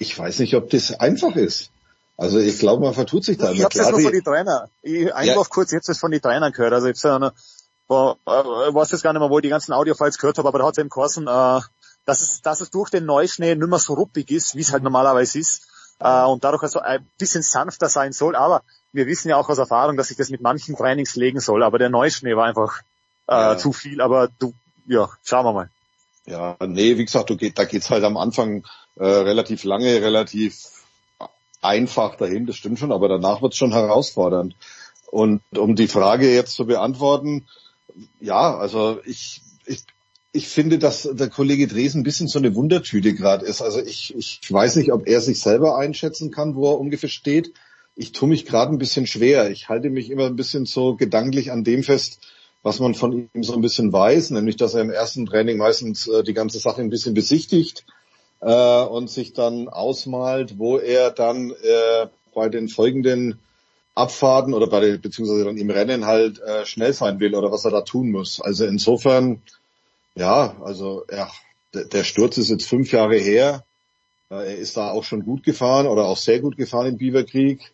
Ich 0.00 0.18
weiß 0.18 0.38
nicht, 0.38 0.56
ob 0.56 0.70
das 0.70 0.98
einfach 0.98 1.36
ist. 1.36 1.70
Also 2.16 2.38
ich 2.38 2.58
glaube, 2.58 2.82
man 2.82 2.94
vertut 2.94 3.22
sich 3.22 3.36
da. 3.36 3.52
Ich 3.52 3.62
habe 3.62 3.72
das 3.76 3.90
nur 3.90 4.00
von 4.00 4.12
den 4.12 4.24
Trainer. 4.24 4.68
Ich 4.82 5.14
einfach 5.14 5.44
ja. 5.44 5.48
kurz 5.48 5.70
jetzt 5.72 5.88
das 5.88 5.98
von 5.98 6.10
den 6.10 6.22
Trainern 6.22 6.52
gehört. 6.52 6.72
Also 6.72 6.88
ich 6.88 7.04
habe 7.04 7.32
äh, 7.90 7.94
weiß 7.94 8.92
jetzt 8.92 9.02
gar 9.02 9.12
nicht 9.12 9.20
mehr, 9.20 9.30
wo 9.30 9.38
ich 9.38 9.42
die 9.42 9.50
ganzen 9.50 9.72
Audiofiles 9.72 10.18
gehört 10.18 10.38
habe, 10.38 10.48
aber 10.48 10.58
da 10.58 10.66
hat 10.66 10.72
es 10.72 10.78
eben 10.78 10.88
geheißen, 10.88 11.26
äh, 11.26 11.60
dass, 12.06 12.22
es, 12.22 12.40
dass 12.40 12.62
es 12.62 12.70
durch 12.70 12.88
den 12.88 13.04
Neuschnee 13.04 13.54
nicht 13.54 13.68
mehr 13.68 13.78
so 13.78 13.94
ruppig 13.94 14.30
ist, 14.30 14.54
wie 14.54 14.62
es 14.62 14.72
halt 14.72 14.82
normalerweise 14.82 15.38
ist, 15.38 15.66
äh, 15.98 16.24
und 16.24 16.44
dadurch 16.44 16.62
also 16.62 16.80
ein 16.80 17.06
bisschen 17.18 17.42
sanfter 17.42 17.88
sein 17.88 18.12
soll, 18.12 18.36
aber 18.36 18.62
wir 18.92 19.06
wissen 19.06 19.28
ja 19.28 19.36
auch 19.36 19.48
aus 19.48 19.58
Erfahrung, 19.58 19.96
dass 19.96 20.08
sich 20.08 20.16
das 20.16 20.30
mit 20.30 20.40
manchen 20.40 20.76
Trainings 20.76 21.14
legen 21.16 21.40
soll, 21.40 21.62
aber 21.62 21.78
der 21.78 21.90
Neuschnee 21.90 22.36
war 22.36 22.46
einfach 22.46 22.80
äh, 23.28 23.32
ja. 23.32 23.58
zu 23.58 23.72
viel, 23.72 24.00
aber 24.00 24.28
du, 24.38 24.54
ja, 24.86 25.10
schauen 25.24 25.44
wir 25.44 25.52
mal. 25.52 25.70
Ja, 26.26 26.56
nee, 26.60 26.96
wie 26.96 27.04
gesagt, 27.04 27.30
du 27.30 27.36
geht, 27.36 27.58
da 27.58 27.64
geht's 27.64 27.90
halt 27.90 28.04
am 28.04 28.16
Anfang 28.16 28.64
äh, 28.96 29.04
relativ 29.04 29.64
lange, 29.64 30.02
relativ 30.02 30.70
einfach 31.62 32.16
dahin, 32.16 32.46
das 32.46 32.56
stimmt 32.56 32.78
schon, 32.78 32.92
aber 32.92 33.08
danach 33.08 33.42
wird's 33.42 33.56
schon 33.56 33.72
herausfordernd. 33.72 34.56
Und 35.10 35.42
um 35.56 35.76
die 35.76 35.88
Frage 35.88 36.32
jetzt 36.32 36.54
zu 36.54 36.66
beantworten, 36.66 37.46
ja, 38.20 38.56
also 38.56 39.00
ich, 39.04 39.42
ich, 39.66 39.82
ich 40.32 40.48
finde, 40.48 40.78
dass 40.78 41.08
der 41.12 41.28
Kollege 41.28 41.66
Dresen 41.66 42.00
ein 42.00 42.04
bisschen 42.04 42.28
so 42.28 42.38
eine 42.38 42.54
Wundertüte 42.54 43.14
gerade 43.14 43.44
ist. 43.44 43.60
Also 43.60 43.80
ich, 43.80 44.14
ich 44.16 44.40
weiß 44.48 44.76
nicht, 44.76 44.92
ob 44.92 45.08
er 45.08 45.20
sich 45.20 45.40
selber 45.40 45.76
einschätzen 45.76 46.30
kann, 46.30 46.54
wo 46.54 46.70
er 46.70 46.80
ungefähr 46.80 47.08
steht. 47.08 47.52
Ich 47.96 48.12
tue 48.12 48.28
mich 48.28 48.46
gerade 48.46 48.72
ein 48.72 48.78
bisschen 48.78 49.06
schwer. 49.06 49.50
Ich 49.50 49.68
halte 49.68 49.90
mich 49.90 50.10
immer 50.10 50.26
ein 50.26 50.36
bisschen 50.36 50.64
so 50.64 50.94
gedanklich 50.94 51.50
an 51.50 51.64
dem 51.64 51.82
fest, 51.82 52.20
was 52.62 52.78
man 52.78 52.94
von 52.94 53.28
ihm 53.34 53.42
so 53.42 53.54
ein 53.54 53.62
bisschen 53.62 53.92
weiß, 53.92 54.30
nämlich 54.30 54.56
dass 54.56 54.74
er 54.74 54.82
im 54.82 54.90
ersten 54.90 55.26
Training 55.26 55.56
meistens 55.56 56.06
äh, 56.06 56.22
die 56.22 56.34
ganze 56.34 56.58
Sache 56.60 56.80
ein 56.80 56.90
bisschen 56.90 57.14
besichtigt 57.14 57.84
äh, 58.40 58.82
und 58.84 59.10
sich 59.10 59.32
dann 59.32 59.68
ausmalt, 59.68 60.58
wo 60.58 60.78
er 60.78 61.10
dann 61.10 61.50
äh, 61.50 62.06
bei 62.34 62.48
den 62.48 62.68
folgenden 62.68 63.38
Abfahrten 63.94 64.54
oder 64.54 64.66
bei 64.66 64.80
der, 64.80 64.98
beziehungsweise 64.98 65.44
dann 65.44 65.56
im 65.56 65.70
Rennen 65.70 66.06
halt 66.06 66.40
äh, 66.40 66.64
schnell 66.64 66.92
sein 66.92 67.20
will 67.20 67.34
oder 67.34 67.52
was 67.52 67.64
er 67.64 67.70
da 67.70 67.82
tun 67.82 68.10
muss. 68.10 68.40
Also 68.40 68.64
insofern, 68.64 69.42
ja, 70.14 70.56
also 70.62 71.04
ja, 71.10 71.30
der, 71.74 71.84
der 71.84 72.04
Sturz 72.04 72.38
ist 72.38 72.50
jetzt 72.50 72.68
fünf 72.68 72.92
Jahre 72.92 73.16
her. 73.16 73.64
Äh, 74.30 74.34
er 74.34 74.56
ist 74.56 74.76
da 74.76 74.90
auch 74.90 75.04
schon 75.04 75.24
gut 75.24 75.42
gefahren 75.42 75.86
oder 75.86 76.06
auch 76.06 76.16
sehr 76.16 76.40
gut 76.40 76.56
gefahren 76.56 76.86
im 76.86 76.98
Biberkrieg. 76.98 77.72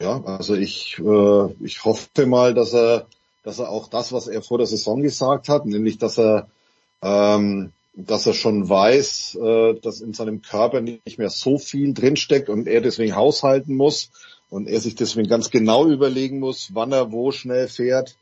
Ja, 0.00 0.22
also 0.24 0.54
ich, 0.54 0.98
äh, 0.98 1.64
ich 1.64 1.84
hoffe 1.84 2.26
mal, 2.26 2.54
dass 2.54 2.74
er, 2.74 3.06
dass 3.44 3.58
er 3.58 3.68
auch 3.68 3.88
das, 3.88 4.12
was 4.12 4.26
er 4.26 4.42
vor 4.42 4.58
der 4.58 4.66
Saison 4.66 5.02
gesagt 5.02 5.48
hat, 5.48 5.66
nämlich 5.66 5.98
dass 5.98 6.18
er, 6.18 6.48
ähm, 7.02 7.72
dass 7.96 8.26
er 8.26 8.34
schon 8.34 8.68
weiß, 8.68 9.38
äh, 9.40 9.74
dass 9.80 10.00
in 10.00 10.14
seinem 10.14 10.42
Körper 10.42 10.80
nicht 10.80 11.18
mehr 11.18 11.30
so 11.30 11.58
viel 11.58 11.94
drinsteckt 11.94 12.48
und 12.48 12.66
er 12.66 12.80
deswegen 12.80 13.14
haushalten 13.14 13.74
muss 13.74 14.10
und 14.50 14.68
er 14.68 14.80
sich 14.80 14.94
deswegen 14.94 15.28
ganz 15.28 15.50
genau 15.50 15.86
überlegen 15.86 16.40
muss, 16.40 16.70
wann 16.74 16.92
er 16.92 17.12
wo 17.12 17.30
schnell 17.30 17.68
fährt, 17.68 18.16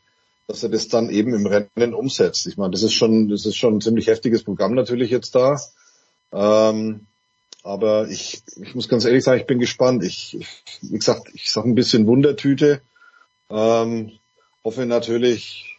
dass 0.46 0.62
er 0.62 0.68
das 0.68 0.88
dann 0.88 1.08
eben 1.10 1.34
im 1.34 1.46
Rennen 1.46 1.94
umsetzt. 1.94 2.46
Ich 2.46 2.56
meine, 2.56 2.72
das 2.72 2.82
ist 2.82 2.92
schon, 2.92 3.28
das 3.28 3.46
ist 3.46 3.56
schon 3.56 3.76
ein 3.76 3.80
ziemlich 3.80 4.06
heftiges 4.08 4.42
Programm 4.42 4.74
natürlich 4.74 5.10
jetzt 5.10 5.34
da. 5.34 5.58
Ähm, 6.32 7.06
aber 7.62 8.08
ich, 8.08 8.42
ich 8.56 8.74
muss 8.74 8.88
ganz 8.88 9.04
ehrlich 9.04 9.24
sagen, 9.24 9.40
ich 9.40 9.46
bin 9.46 9.58
gespannt. 9.58 10.04
Ich, 10.04 10.38
wie 10.82 10.98
gesagt, 10.98 11.28
ich 11.32 11.50
sage 11.50 11.68
ein 11.68 11.74
bisschen 11.74 12.06
Wundertüte. 12.06 12.82
Ähm, 13.50 14.12
hoffe 14.64 14.84
natürlich, 14.84 15.71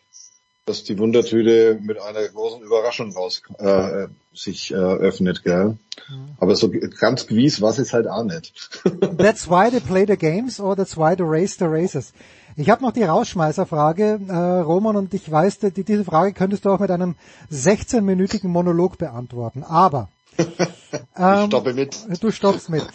dass 0.66 0.84
die 0.84 0.98
Wundertüte 0.98 1.78
mit 1.82 2.00
einer 2.00 2.28
großen 2.28 2.62
Überraschung 2.62 3.12
raus 3.12 3.42
äh, 3.58 4.08
sich 4.34 4.72
äh, 4.72 4.76
öffnet, 4.76 5.44
gell? 5.44 5.78
Mhm. 6.10 6.30
Aber 6.40 6.56
so 6.56 6.72
ganz 7.00 7.28
gewiss 7.28 7.62
was 7.62 7.80
ist 7.80 7.94
halt 7.94 8.08
auch 8.08 8.24
nicht. 8.24 8.54
that's 9.18 9.50
why 9.50 9.70
they 9.70 9.80
play 9.80 10.06
the 10.08 10.18
games 10.18 10.60
or 10.60 10.76
that's 10.76 10.96
why 10.96 11.16
they 11.16 11.26
race 11.26 11.58
the 11.58 11.66
races. 11.66 12.14
Ich 12.56 12.70
habe 12.70 12.84
noch 12.84 12.92
die 12.92 13.04
Rausschmeißerfrage, 13.04 14.20
äh, 14.28 14.34
Roman, 14.34 14.96
und 14.96 15.14
ich 15.14 15.30
weiß, 15.30 15.60
die, 15.60 15.84
diese 15.84 16.06
Frage 16.06 16.34
könntest 16.34 16.66
du 16.66 16.70
auch 16.70 16.80
mit 16.80 16.92
einem 16.92 17.16
16-minütigen 17.52 18.48
Monolog 18.48 19.00
beantworten. 19.00 19.64
Aber 19.64 20.10
ähm, 21.18 21.48
stoppe 21.48 21.74
mit. 21.74 21.98
Du 22.22 22.32
stoppst 22.32 22.70
mit. 22.70 22.86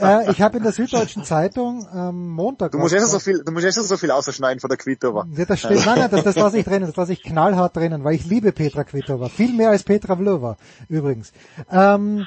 äh, 0.00 0.30
ich 0.30 0.40
habe 0.40 0.58
in 0.58 0.62
der 0.62 0.72
Süddeutschen 0.72 1.24
Zeitung 1.24 1.86
ähm, 1.94 2.30
Montag. 2.30 2.72
Du 2.72 2.78
musst 2.78 2.94
erst 2.94 3.10
so 3.10 3.18
viel, 3.18 3.42
du 3.44 3.52
musst 3.52 3.64
erst 3.64 3.82
so 3.82 3.96
viel 3.96 4.10
ausschneiden 4.10 4.60
von 4.60 4.68
der 4.68 4.78
Kvitova. 4.78 5.26
Ja, 5.36 5.44
das 5.44 5.60
steht, 5.60 5.84
nein, 5.84 5.98
nein, 5.98 6.10
das, 6.10 6.24
das 6.24 6.36
lasse 6.36 6.58
ich 6.58 6.64
drinnen, 6.64 6.86
das 6.86 6.96
lasse 6.96 7.12
ich 7.12 7.22
knallhart 7.22 7.76
drinnen, 7.76 8.04
weil 8.04 8.14
ich 8.14 8.24
liebe 8.26 8.52
Petra 8.52 8.84
Kvitova. 8.84 9.28
Viel 9.28 9.52
mehr 9.52 9.70
als 9.70 9.82
Petra 9.82 10.16
Vlova, 10.16 10.56
übrigens. 10.88 11.32
Ähm, 11.70 12.26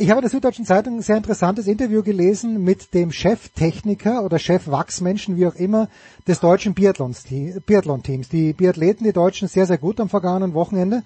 ich 0.00 0.08
habe 0.08 0.20
in 0.20 0.22
der 0.22 0.30
Süddeutschen 0.30 0.64
Zeitung 0.64 0.96
ein 0.96 1.02
sehr 1.02 1.18
interessantes 1.18 1.66
Interview 1.66 2.02
gelesen 2.02 2.64
mit 2.64 2.94
dem 2.94 3.10
Cheftechniker 3.12 4.24
oder 4.24 4.38
Chefwachsmenschen, 4.38 5.36
wie 5.36 5.46
auch 5.46 5.54
immer, 5.54 5.90
des 6.26 6.40
deutschen 6.40 6.72
Biathlon-Teams. 6.72 8.30
Die 8.30 8.54
Biathleten, 8.54 9.04
die 9.04 9.12
Deutschen, 9.12 9.46
sehr, 9.46 9.66
sehr 9.66 9.76
gut 9.76 10.00
am 10.00 10.08
vergangenen 10.08 10.54
Wochenende 10.54 11.02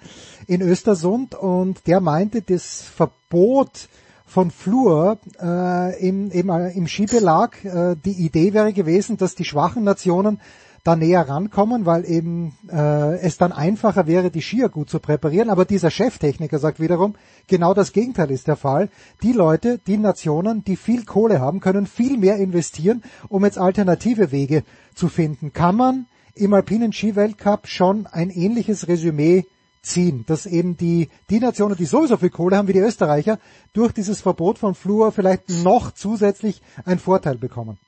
in 0.47 0.63
Östersund 0.63 1.35
und 1.35 1.89
der 1.89 2.01
meinte, 2.01 2.41
das 2.41 2.83
Verbot 2.83 3.89
von 4.27 4.53
Flur 4.53 5.19
äh, 5.43 6.09
im, 6.09 6.31
eben, 6.31 6.49
äh, 6.51 6.71
im 6.71 6.87
Skibelag, 6.87 7.65
äh, 7.65 7.97
die 7.97 8.25
Idee 8.25 8.55
wäre 8.55 8.73
gewesen, 8.73 9.17
dass 9.17 9.35
die 9.35 9.45
schwachen 9.45 9.83
Nationen 9.83 10.41
da 10.85 10.97
näher 10.97 11.27
rankommen, 11.27 11.87
weil 11.87 12.05
eben 12.05 12.53
äh, 12.71 13.19
es 13.21 13.39
dann 13.39 13.53
einfacher 13.53 14.07
wäre, 14.07 14.31
die 14.31 14.43
Skier 14.43 14.69
gut 14.69 14.91
zu 14.91 15.01
präparieren. 15.01 15.49
Aber 15.49 15.65
dieser 15.65 15.91
Cheftechniker 15.91 16.59
sagt 16.59 16.79
wiederum, 16.79 17.15
genau 17.49 17.73
das 17.73 17.93
Gegenteil 17.93 18.31
ist 18.31 18.47
der 18.47 18.57
Fall. 18.57 18.91
Die 19.23 19.33
Leute, 19.33 19.81
die 19.87 19.97
Nationen, 19.97 20.63
die 20.63 20.77
viel 20.77 21.05
Kohle 21.07 21.41
haben, 21.41 21.61
können 21.61 21.87
viel 21.87 22.19
mehr 22.19 22.37
investieren, 22.37 23.03
um 23.31 23.45
jetzt 23.45 23.59
alternative 23.59 24.31
Wege 24.31 24.63
zu 24.95 25.09
finden. 25.09 25.55
Kann 25.55 25.77
man 25.77 26.07
im 26.35 26.53
alpinen 26.53 26.93
Skiweltcup 26.93 27.67
schon 27.67 28.07
ein 28.07 28.29
ähnliches 28.29 28.87
Resümee 28.87 29.47
ziehen, 29.81 30.25
dass 30.27 30.45
eben 30.45 30.77
die, 30.77 31.09
die 31.31 31.41
Nationen, 31.41 31.77
die 31.77 31.87
sowieso 31.87 32.19
viel 32.19 32.31
Kohle 32.31 32.59
haben, 32.59 32.69
wie 32.69 32.73
die 32.75 32.81
Österreicher, 32.81 33.39
durch 33.73 33.93
dieses 33.93 34.21
Verbot 34.21 34.59
von 34.59 34.75
Fluor 34.75 35.13
vielleicht 35.13 35.49
noch 35.49 35.93
zusätzlich 35.93 36.61
einen 36.85 36.99
Vorteil 36.99 37.39
bekommen? 37.39 37.79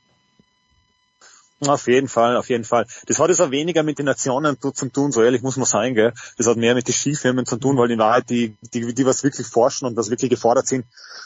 Auf 1.60 1.86
jeden 1.86 2.08
Fall, 2.08 2.36
auf 2.36 2.50
jeden 2.50 2.64
Fall. 2.64 2.86
Das 3.06 3.18
hat 3.18 3.30
jetzt 3.30 3.40
auch 3.40 3.50
weniger 3.50 3.82
mit 3.82 3.98
den 3.98 4.04
Nationen 4.04 4.58
zu 4.60 4.88
tun, 4.90 5.10
so 5.10 5.22
ehrlich 5.22 5.40
muss 5.40 5.56
man 5.56 5.64
sein, 5.64 5.94
gell. 5.94 6.12
Das 6.36 6.46
hat 6.46 6.58
mehr 6.58 6.74
mit 6.74 6.86
den 6.86 6.92
Skifirmen 6.92 7.46
zu 7.46 7.56
tun, 7.56 7.78
weil 7.78 7.90
in 7.90 7.98
Wahrheit 7.98 8.28
die, 8.28 8.54
die, 8.74 8.94
die 8.94 9.06
was 9.06 9.24
wirklich 9.24 9.46
forschen 9.46 9.86
und 9.86 9.96
was 9.96 10.10
wirklich 10.10 10.28
gefordert 10.28 10.66
sind, 10.66 10.84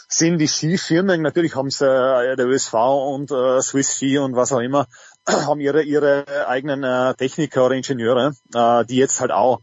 sind 0.08 0.38
die 0.38 0.46
Skifirmen. 0.46 1.22
Natürlich 1.22 1.56
haben 1.56 1.70
sie 1.70 1.84
äh, 1.84 2.36
der 2.36 2.46
ÖSV 2.46 2.74
und 2.74 3.32
äh, 3.32 3.60
Swiss 3.60 3.96
Ski 3.96 4.18
und 4.18 4.36
was 4.36 4.52
auch 4.52 4.60
immer, 4.60 4.86
haben 5.26 5.58
ihre, 5.58 5.82
ihre 5.82 6.46
eigenen 6.46 6.84
äh, 6.84 7.14
Techniker 7.14 7.66
oder 7.66 7.74
Ingenieure, 7.74 8.32
äh, 8.54 8.84
die 8.84 8.96
jetzt 8.96 9.20
halt 9.20 9.32
auch 9.32 9.60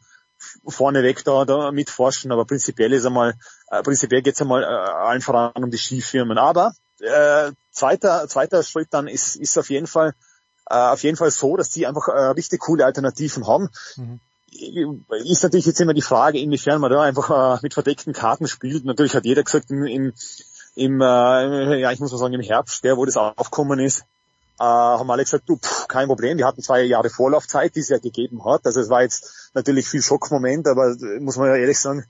vorneweg 0.67 1.23
da, 1.23 1.45
da 1.45 1.71
mitforschen, 1.71 2.33
aber 2.33 2.43
prinzipiell 2.43 2.91
ist 2.91 3.05
einmal, 3.05 3.35
äh, 3.71 3.81
prinzipiell 3.83 4.21
geht 4.21 4.35
es 4.35 4.41
einmal 4.41 4.63
äh, 4.63 4.65
allen 4.65 5.21
voran 5.21 5.63
um 5.63 5.71
die 5.71 5.77
Skifirmen. 5.77 6.37
Aber 6.37 6.73
äh, 6.99 7.51
zweiter, 7.71 8.27
zweiter 8.27 8.63
Schritt 8.63 8.89
dann 8.91 9.07
ist, 9.07 9.37
ist 9.37 9.57
auf 9.57 9.69
jeden 9.69 9.87
Fall 9.87 10.13
äh, 10.69 10.75
auf 10.75 11.03
jeden 11.03 11.17
Fall 11.17 11.31
so, 11.31 11.57
dass 11.57 11.69
die 11.69 11.87
einfach 11.87 12.07
äh, 12.07 12.27
richtig 12.31 12.61
coole 12.61 12.85
Alternativen 12.85 13.47
haben. 13.47 13.69
Mhm. 13.95 14.19
Ist 15.25 15.43
natürlich 15.43 15.65
jetzt 15.65 15.79
immer 15.81 15.93
die 15.93 16.01
Frage, 16.01 16.39
inwiefern 16.39 16.81
man 16.81 16.91
da 16.91 17.01
einfach 17.01 17.57
äh, 17.57 17.59
mit 17.61 17.73
verdeckten 17.73 18.13
Karten 18.13 18.47
spielt. 18.47 18.85
Natürlich 18.85 19.13
hat 19.13 19.25
jeder 19.25 19.43
gesagt, 19.43 19.69
im, 19.69 19.85
im, 19.85 20.13
im 20.75 21.01
äh, 21.01 21.79
ja, 21.79 21.91
ich 21.91 21.99
muss 21.99 22.11
mal 22.11 22.17
sagen, 22.17 22.33
im 22.33 22.41
Herbst, 22.41 22.83
der, 22.83 22.97
wo 22.97 23.05
das 23.05 23.17
aufgekommen 23.17 23.79
ist, 23.79 24.03
äh, 24.59 24.63
haben 24.63 25.11
alle 25.11 25.23
gesagt, 25.23 25.47
du, 25.47 25.57
pff, 25.57 25.87
kein 25.87 26.07
Problem, 26.07 26.37
wir 26.37 26.47
hatten 26.47 26.63
zwei 26.63 26.81
Jahre 26.81 27.09
Vorlaufzeit, 27.09 27.75
die 27.75 27.81
es 27.81 27.89
ja 27.89 27.99
gegeben 27.99 28.43
hat. 28.45 28.65
Also 28.65 28.79
es 28.79 28.89
war 28.89 29.03
jetzt 29.03 29.51
natürlich 29.53 29.87
viel 29.87 30.01
Schockmoment, 30.01 30.67
aber 30.67 30.95
muss 31.19 31.37
man 31.37 31.49
ja 31.49 31.55
ehrlich 31.55 31.79
sagen, 31.79 32.05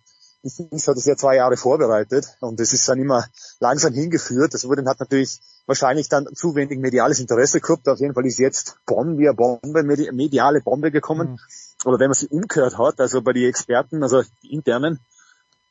letzten 0.48 0.70
Things 0.70 0.88
hat 0.88 0.98
es 0.98 1.06
ja 1.06 1.16
zwei 1.16 1.36
Jahre 1.36 1.58
vorbereitet 1.58 2.38
und 2.40 2.60
es 2.60 2.74
ist 2.74 2.88
dann 2.88 3.00
immer 3.00 3.26
langsam 3.60 3.94
hingeführt. 3.94 4.54
Das 4.54 4.68
wurde 4.68 4.86
hat 4.86 5.00
natürlich 5.00 5.40
wahrscheinlich 5.66 6.10
dann 6.10 6.28
zu 6.34 6.56
wenig 6.56 6.80
mediales 6.80 7.20
Interesse 7.20 7.60
gehabt. 7.60 7.88
Auf 7.88 8.00
jeden 8.00 8.14
Fall 8.14 8.26
ist 8.26 8.40
jetzt 8.40 8.78
Bonn 8.86 9.18
wie 9.18 9.28
eine 9.28 9.36
Bombe, 9.36 9.84
mediale 9.84 10.62
Bombe 10.62 10.92
gekommen. 10.92 11.32
Mhm. 11.32 11.40
Aber 11.86 12.00
wenn 12.00 12.08
man 12.08 12.16
sie 12.16 12.28
umgehört 12.28 12.78
hat, 12.78 13.00
also 13.00 13.22
bei 13.22 13.34
den 13.34 13.50
Experten, 13.50 14.02
also 14.04 14.24
die 14.42 14.54
internen, 14.54 15.00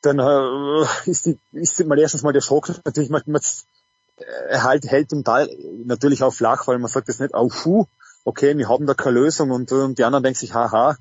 dann 0.01 0.19
äh, 0.19 1.09
ist, 1.09 1.25
die, 1.25 1.39
ist 1.51 1.83
mal 1.85 1.99
erstens 1.99 2.23
mal 2.23 2.33
der 2.33 2.41
Schock 2.41 2.69
natürlich, 2.85 3.09
man, 3.09 3.23
man 3.25 3.41
äh, 4.17 4.57
halt, 4.59 4.85
hält 4.85 5.11
im 5.11 5.23
Teil 5.23 5.49
natürlich 5.85 6.23
auch 6.23 6.33
flach, 6.33 6.67
weil 6.67 6.77
man 6.77 6.89
sagt 6.89 7.07
jetzt 7.07 7.19
nicht, 7.19 7.33
oh, 7.33 7.49
puh, 7.49 7.85
okay, 8.23 8.57
wir 8.57 8.69
haben 8.69 8.85
da 8.85 8.93
keine 8.93 9.19
Lösung 9.19 9.51
und, 9.51 9.71
und 9.71 9.97
die 9.97 10.03
anderen 10.03 10.23
denken 10.23 10.39
sich, 10.39 10.53
haha, 10.53 10.97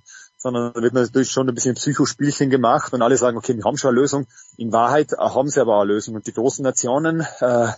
sondern 0.46 0.72
da 0.72 0.80
wird 0.80 0.94
natürlich 0.94 1.32
schon 1.32 1.48
ein 1.48 1.54
bisschen 1.56 1.74
Psychospielchen 1.74 2.50
gemacht 2.50 2.92
und 2.92 3.02
alle 3.02 3.16
sagen, 3.16 3.36
okay, 3.36 3.56
wir 3.56 3.64
haben 3.64 3.76
schon 3.76 3.90
eine 3.90 3.98
Lösung. 4.00 4.28
In 4.56 4.72
Wahrheit 4.72 5.10
haben 5.18 5.48
sie 5.48 5.60
aber 5.60 5.80
eine 5.80 5.92
Lösung. 5.92 6.14
Und 6.14 6.28
die 6.28 6.32
großen 6.32 6.62
Nationen, 6.62 7.22
äh, 7.40 7.68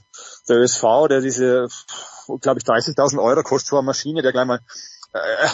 der 0.48 0.56
ÖSV, 0.56 0.82
der 1.08 1.22
diese, 1.22 1.68
glaube 2.42 2.60
ich, 2.60 2.66
30.000 2.66 3.22
Euro 3.22 3.42
kostet 3.42 3.70
zwar 3.70 3.78
eine 3.78 3.86
Maschine, 3.86 4.20
der 4.20 4.32
gleich 4.32 4.44
mal 4.44 4.60
äh, 5.14 5.48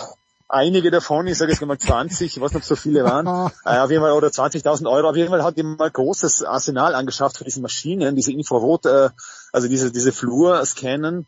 einige 0.49 0.91
davon, 0.91 1.29
ich 1.29 1.39
sage 1.39 1.53
jetzt 1.53 1.65
mal 1.65 1.79
20, 1.79 2.37
ich 2.37 2.43
weiß 2.43 2.51
nicht, 2.51 2.63
ob 2.63 2.65
so 2.65 2.75
viele 2.75 3.05
waren, 3.05 3.53
äh, 3.65 3.79
auf 3.79 3.91
jeden 3.93 4.03
Fall, 4.03 4.11
oder 4.11 4.27
20.000 4.27 4.91
Euro, 4.91 5.11
auf 5.11 5.17
jeden 5.17 5.31
Fall 5.31 5.45
hat 5.45 5.57
jemand 5.57 5.81
ein 5.83 5.93
großes 5.93 6.43
Arsenal 6.43 6.97
angeschafft 6.97 7.39
für 7.39 7.45
diese 7.45 7.61
Maschinen, 7.61 8.17
diese 8.17 8.33
Infrarot, 8.33 8.87
äh, 8.87 9.11
also 9.53 9.69
diese, 9.69 9.93
diese 9.93 10.11
Flur-Scannen, 10.11 11.27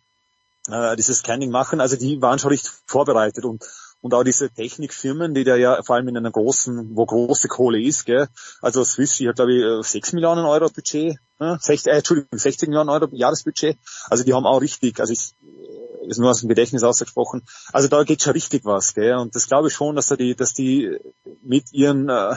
äh, 0.68 0.96
dieses 0.96 1.18
Scanning 1.18 1.52
machen, 1.52 1.80
also 1.80 1.94
die 1.94 2.20
waren 2.20 2.40
schon 2.40 2.50
richtig 2.50 2.72
vorbereitet 2.86 3.44
und 3.44 3.62
und 4.00 4.14
auch 4.14 4.22
diese 4.22 4.50
Technikfirmen, 4.50 5.34
die 5.34 5.44
da 5.44 5.56
ja 5.56 5.82
vor 5.82 5.96
allem 5.96 6.08
in 6.08 6.16
einer 6.16 6.30
großen, 6.30 6.94
wo 6.94 7.06
große 7.06 7.48
Kohle 7.48 7.80
ist, 7.80 8.04
gell? 8.06 8.28
also 8.60 8.84
Swiss, 8.84 9.16
die 9.16 9.28
hat 9.28 9.36
glaube 9.36 9.52
ich 9.54 9.86
6 9.86 10.12
äh, 10.12 10.16
Millionen 10.16 10.44
Euro 10.44 10.68
Budget, 10.68 11.18
ne? 11.40 11.58
60, 11.60 11.92
äh, 11.92 11.96
Entschuldigung, 11.96 12.38
60 12.38 12.68
Millionen 12.68 12.90
Euro 12.90 13.08
Jahresbudget, 13.12 13.78
also 14.08 14.24
die 14.24 14.34
haben 14.34 14.46
auch 14.46 14.60
richtig, 14.60 15.00
also 15.00 15.12
ich, 15.12 15.34
äh, 15.42 16.08
ist 16.08 16.18
nur 16.18 16.30
aus 16.30 16.40
dem 16.40 16.48
Gedächtnis 16.48 16.84
ausgesprochen, 16.84 17.42
also 17.72 17.88
da 17.88 18.04
geht 18.04 18.22
schon 18.22 18.34
richtig 18.34 18.64
was, 18.64 18.94
gell? 18.94 19.16
und 19.16 19.34
das 19.34 19.48
glaube 19.48 19.68
ich 19.68 19.74
schon, 19.74 19.96
dass 19.96 20.08
da 20.08 20.16
die, 20.16 20.34
dass 20.36 20.54
die 20.54 20.98
mit 21.42 21.72
ihren 21.72 22.08
äh, 22.08 22.36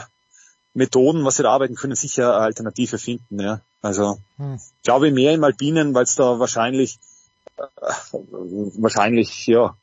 Methoden, 0.74 1.26
was 1.26 1.38
sie 1.38 1.44
da 1.44 1.52
arbeiten 1.52 1.76
können, 1.76 1.96
sicher 1.96 2.36
eine 2.36 2.46
Alternative 2.46 2.98
finden, 2.98 3.40
ja. 3.40 3.62
Also 3.82 4.18
hm. 4.38 4.60
glaube 4.84 5.08
ich 5.08 5.14
mehr 5.14 5.34
im 5.34 5.44
Alpinen, 5.44 5.94
weil 5.94 6.04
es 6.04 6.16
da 6.16 6.40
wahrscheinlich 6.40 7.00
äh, 7.58 7.64
wahrscheinlich 8.12 9.48
ja 9.48 9.76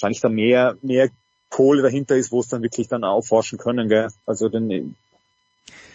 wahrscheinlich 0.00 0.20
da 0.20 0.28
mehr, 0.28 0.76
mehr 0.82 1.10
Kohle 1.50 1.82
dahinter 1.82 2.16
ist, 2.16 2.32
wo 2.32 2.40
es 2.40 2.48
dann 2.48 2.62
wirklich 2.62 2.88
dann 2.88 3.04
aufforschen 3.04 3.58
können, 3.58 3.88
gell? 3.88 4.08
Also 4.26 4.48
den, 4.48 4.96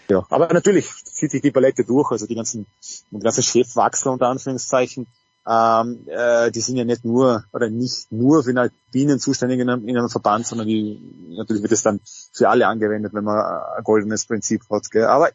ja, 0.10 0.26
aber 0.30 0.54
natürlich 0.54 0.88
zieht 1.06 1.32
sich 1.32 1.42
die 1.42 1.52
Palette 1.52 1.84
durch, 1.84 2.12
also 2.12 2.28
die 2.28 2.36
ganzen, 2.36 2.68
die 3.12 3.20
ganzen 3.20 3.44
Chefwachsler 3.44 4.12
unter 4.12 4.28
Anführungszeichen, 4.28 5.08
ähm, 5.48 6.08
äh, 6.08 6.52
die 6.52 6.62
sind 6.62 6.76
ja 6.76 6.86
nicht 6.86 7.06
nur 7.06 7.46
oder 7.54 7.70
nicht 7.70 8.12
nur 8.12 8.44
für 8.44 8.52
den 8.52 8.58
Alpinen 8.58 9.20
zuständig 9.20 9.60
in 9.60 9.70
einem, 9.70 9.88
in 9.88 9.98
einem 9.98 10.10
Verband, 10.10 10.46
sondern 10.46 10.68
die 10.68 11.00
natürlich 11.38 11.64
wird 11.64 11.72
es 11.72 11.84
dann 11.84 12.00
für 12.34 12.50
alle 12.50 12.68
angewendet, 12.68 13.14
wenn 13.14 13.24
man 13.24 13.38
ein 13.38 13.84
goldenes 13.84 14.26
Prinzip 14.26 14.62
hat. 14.70 14.90
Gell? 14.92 15.06
Aber 15.06 15.30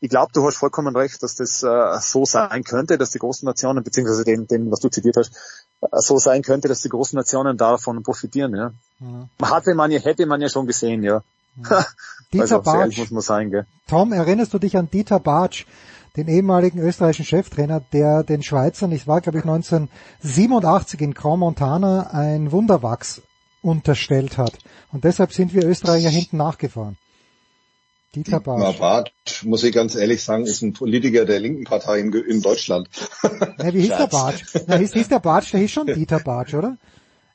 ich 0.00 0.10
glaube, 0.10 0.30
du 0.32 0.44
hast 0.46 0.56
vollkommen 0.56 0.94
recht, 0.94 1.22
dass 1.22 1.34
das 1.34 1.62
äh, 1.62 1.98
so 2.00 2.24
sein 2.24 2.62
könnte, 2.62 2.98
dass 2.98 3.10
die 3.10 3.18
großen 3.18 3.46
Nationen, 3.46 3.82
beziehungsweise 3.82 4.24
den, 4.24 4.46
den, 4.46 4.70
was 4.70 4.80
du 4.80 4.88
zitiert 4.88 5.16
hast, 5.16 5.34
äh, 5.34 5.65
so 5.92 6.18
sein 6.18 6.42
könnte, 6.42 6.68
dass 6.68 6.82
die 6.82 6.88
großen 6.88 7.16
Nationen 7.16 7.56
davon 7.56 8.02
profitieren. 8.02 8.54
Ja. 8.54 8.72
ja. 9.00 9.50
Hatte 9.50 9.74
man 9.74 9.90
ja, 9.90 10.00
hätte 10.00 10.26
man 10.26 10.40
ja 10.40 10.48
schon 10.48 10.66
gesehen, 10.66 11.02
ja. 11.02 11.22
ja. 11.68 11.86
Dieter 12.32 12.42
also, 12.42 12.62
Bartsch, 12.62 12.98
muss 12.98 13.10
man 13.10 13.22
sein, 13.22 13.50
gell. 13.50 13.66
Tom, 13.88 14.12
erinnerst 14.12 14.52
du 14.52 14.58
dich 14.58 14.76
an 14.76 14.90
Dieter 14.90 15.20
Bartsch, 15.20 15.66
den 16.16 16.28
ehemaligen 16.28 16.78
österreichischen 16.78 17.26
Cheftrainer, 17.26 17.80
der 17.92 18.24
den 18.24 18.42
Schweizern, 18.42 18.90
ich 18.90 19.06
war 19.06 19.20
glaube 19.20 19.38
ich 19.38 19.44
1987 19.44 21.00
in 21.00 21.14
Grand 21.14 21.40
Montana, 21.40 22.08
ein 22.10 22.52
Wunderwachs 22.52 23.22
unterstellt 23.62 24.38
hat. 24.38 24.58
Und 24.92 25.04
deshalb 25.04 25.32
sind 25.32 25.52
wir 25.52 25.66
Österreicher 25.66 26.08
hinten 26.08 26.38
nachgefahren. 26.38 26.96
Dieter 28.14 28.40
Bartsch. 28.40 28.78
Bartsch, 28.78 29.44
muss 29.44 29.62
ich 29.62 29.74
ganz 29.74 29.94
ehrlich 29.94 30.22
sagen, 30.22 30.46
ist 30.46 30.62
ein 30.62 30.72
Politiker 30.72 31.24
der 31.24 31.40
linken 31.40 31.64
Partei 31.64 32.00
in, 32.00 32.12
in 32.12 32.40
Deutschland. 32.40 32.88
Ja, 33.58 33.74
wie 33.74 33.80
hieß 33.82 33.96
der 33.96 34.06
Bartsch? 34.06 34.44
Na, 34.66 34.76
hieß, 34.76 34.92
hieß 34.92 35.08
der 35.08 35.18
Bartsch, 35.18 35.52
der 35.52 35.60
hieß 35.60 35.70
schon 35.70 35.86
Dieter 35.86 36.20
Bartsch, 36.20 36.54
oder? 36.54 36.76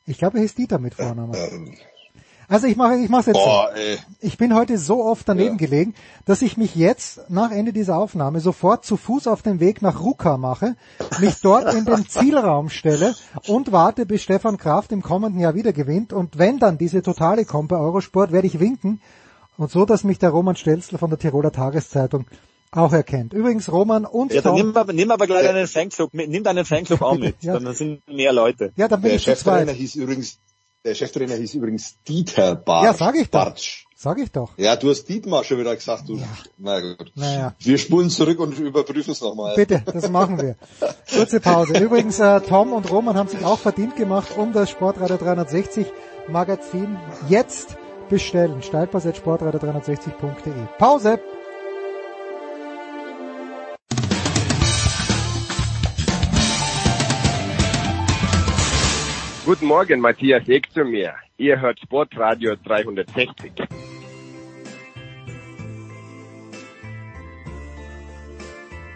Ich 0.05 0.17
glaube, 0.17 0.37
er 0.37 0.41
hieß 0.41 0.55
Dieter 0.55 0.79
mit 0.79 0.95
Vornamen. 0.95 1.33
Ähm, 1.35 1.77
also 2.51 2.67
ich 2.67 2.75
mache 2.75 2.97
ich 2.97 3.07
mache 3.07 3.27
jetzt 3.27 3.37
Boah, 3.37 3.69
so. 3.73 3.79
Ey. 3.79 3.97
Ich 4.19 4.37
bin 4.37 4.53
heute 4.53 4.77
so 4.77 5.05
oft 5.05 5.27
daneben 5.27 5.57
ja. 5.57 5.67
gelegen, 5.67 5.93
dass 6.25 6.41
ich 6.41 6.57
mich 6.57 6.75
jetzt 6.75 7.29
nach 7.29 7.49
Ende 7.51 7.71
dieser 7.71 7.97
Aufnahme 7.97 8.41
sofort 8.41 8.83
zu 8.83 8.97
Fuß 8.97 9.27
auf 9.27 9.41
den 9.41 9.61
Weg 9.61 9.81
nach 9.81 10.01
Ruka 10.01 10.35
mache, 10.35 10.75
mich 11.21 11.35
dort 11.41 11.73
in 11.73 11.85
den 11.85 12.09
Zielraum 12.09 12.69
stelle 12.69 13.15
und 13.47 13.71
warte, 13.71 14.05
bis 14.05 14.21
Stefan 14.23 14.57
Kraft 14.57 14.91
im 14.91 15.01
kommenden 15.01 15.39
Jahr 15.39 15.55
wieder 15.55 15.71
gewinnt 15.71 16.11
und 16.11 16.37
wenn 16.37 16.59
dann 16.59 16.77
diese 16.77 17.01
Totale 17.01 17.45
kommt 17.45 17.69
bei 17.69 17.77
Eurosport, 17.77 18.33
werde 18.33 18.47
ich 18.47 18.59
winken 18.59 19.01
und 19.61 19.71
so, 19.71 19.85
dass 19.85 20.03
mich 20.03 20.19
der 20.19 20.31
Roman 20.31 20.55
Stelzler 20.55 20.97
von 20.97 21.09
der 21.09 21.19
Tiroler 21.19 21.51
Tageszeitung 21.51 22.25
auch 22.71 22.93
erkennt. 22.93 23.33
Übrigens 23.33 23.71
Roman 23.71 24.05
und 24.05 24.33
ja, 24.33 24.41
dann 24.41 24.55
Tom, 24.55 24.67
nimm, 24.67 24.77
aber, 24.77 24.93
nimm 24.93 25.11
aber 25.11 25.27
gleich 25.27 25.47
einen 25.47 25.67
Fanclub 25.67 26.13
mit, 26.13 26.29
nimm 26.29 26.43
deinen 26.43 26.65
Fanclub 26.65 27.01
auch 27.01 27.17
mit, 27.17 27.35
ja. 27.41 27.59
dann 27.59 27.73
sind 27.75 28.07
mehr 28.07 28.31
Leute. 28.31 28.71
Ja, 28.75 28.87
dann 28.87 29.01
bin 29.01 29.09
der 29.09 29.17
ich 29.17 29.23
Cheftrainer 29.23 29.73
hieß 29.73 29.95
übrigens, 29.95 30.39
der 30.83 30.95
Cheftrainer 30.95 31.35
hieß 31.35 31.53
übrigens 31.55 31.95
Dieter 32.07 32.55
Bartsch. 32.55 32.85
Ja, 32.85 32.93
sag 32.93 33.15
ich 33.15 33.29
doch. 33.29 33.45
Bartsch. 33.45 33.85
Sag 33.95 34.17
ich 34.17 34.31
doch. 34.31 34.57
Ja, 34.57 34.75
du 34.75 34.89
hast 34.89 35.05
Dietmar 35.05 35.43
schon 35.43 35.59
wieder 35.59 35.75
gesagt, 35.75 36.09
du. 36.09 36.15
Ja. 36.15 36.27
Na 36.57 36.79
gut. 36.79 37.11
Naja. 37.13 37.53
Wir 37.59 37.77
spulen 37.77 38.09
zurück 38.09 38.39
und 38.39 38.57
überprüfen 38.57 39.11
es 39.11 39.21
nochmal. 39.21 39.53
Bitte, 39.55 39.83
das 39.85 40.09
machen 40.09 40.41
wir. 40.41 40.55
Kurze 41.13 41.39
Pause. 41.39 41.77
Übrigens, 41.77 42.19
äh, 42.19 42.41
Tom 42.41 42.73
und 42.73 42.89
Roman 42.89 43.15
haben 43.15 43.29
sich 43.29 43.45
auch 43.45 43.59
verdient 43.59 43.95
gemacht, 43.95 44.35
um 44.35 44.53
das 44.53 44.71
Sportradio 44.71 45.17
360 45.17 45.85
Magazin 46.27 46.97
jetzt 47.29 47.77
bestellen. 48.11 48.61
Steilpass.sportradio360.de. 48.61 50.53
Pause! 50.77 51.19
Guten 59.43 59.65
Morgen, 59.65 59.99
Matthias 59.99 60.47
Eck 60.47 60.71
zu 60.71 60.85
mir. 60.85 61.15
Ihr 61.37 61.59
hört 61.59 61.79
Sportradio 61.79 62.55
360. 62.63 63.51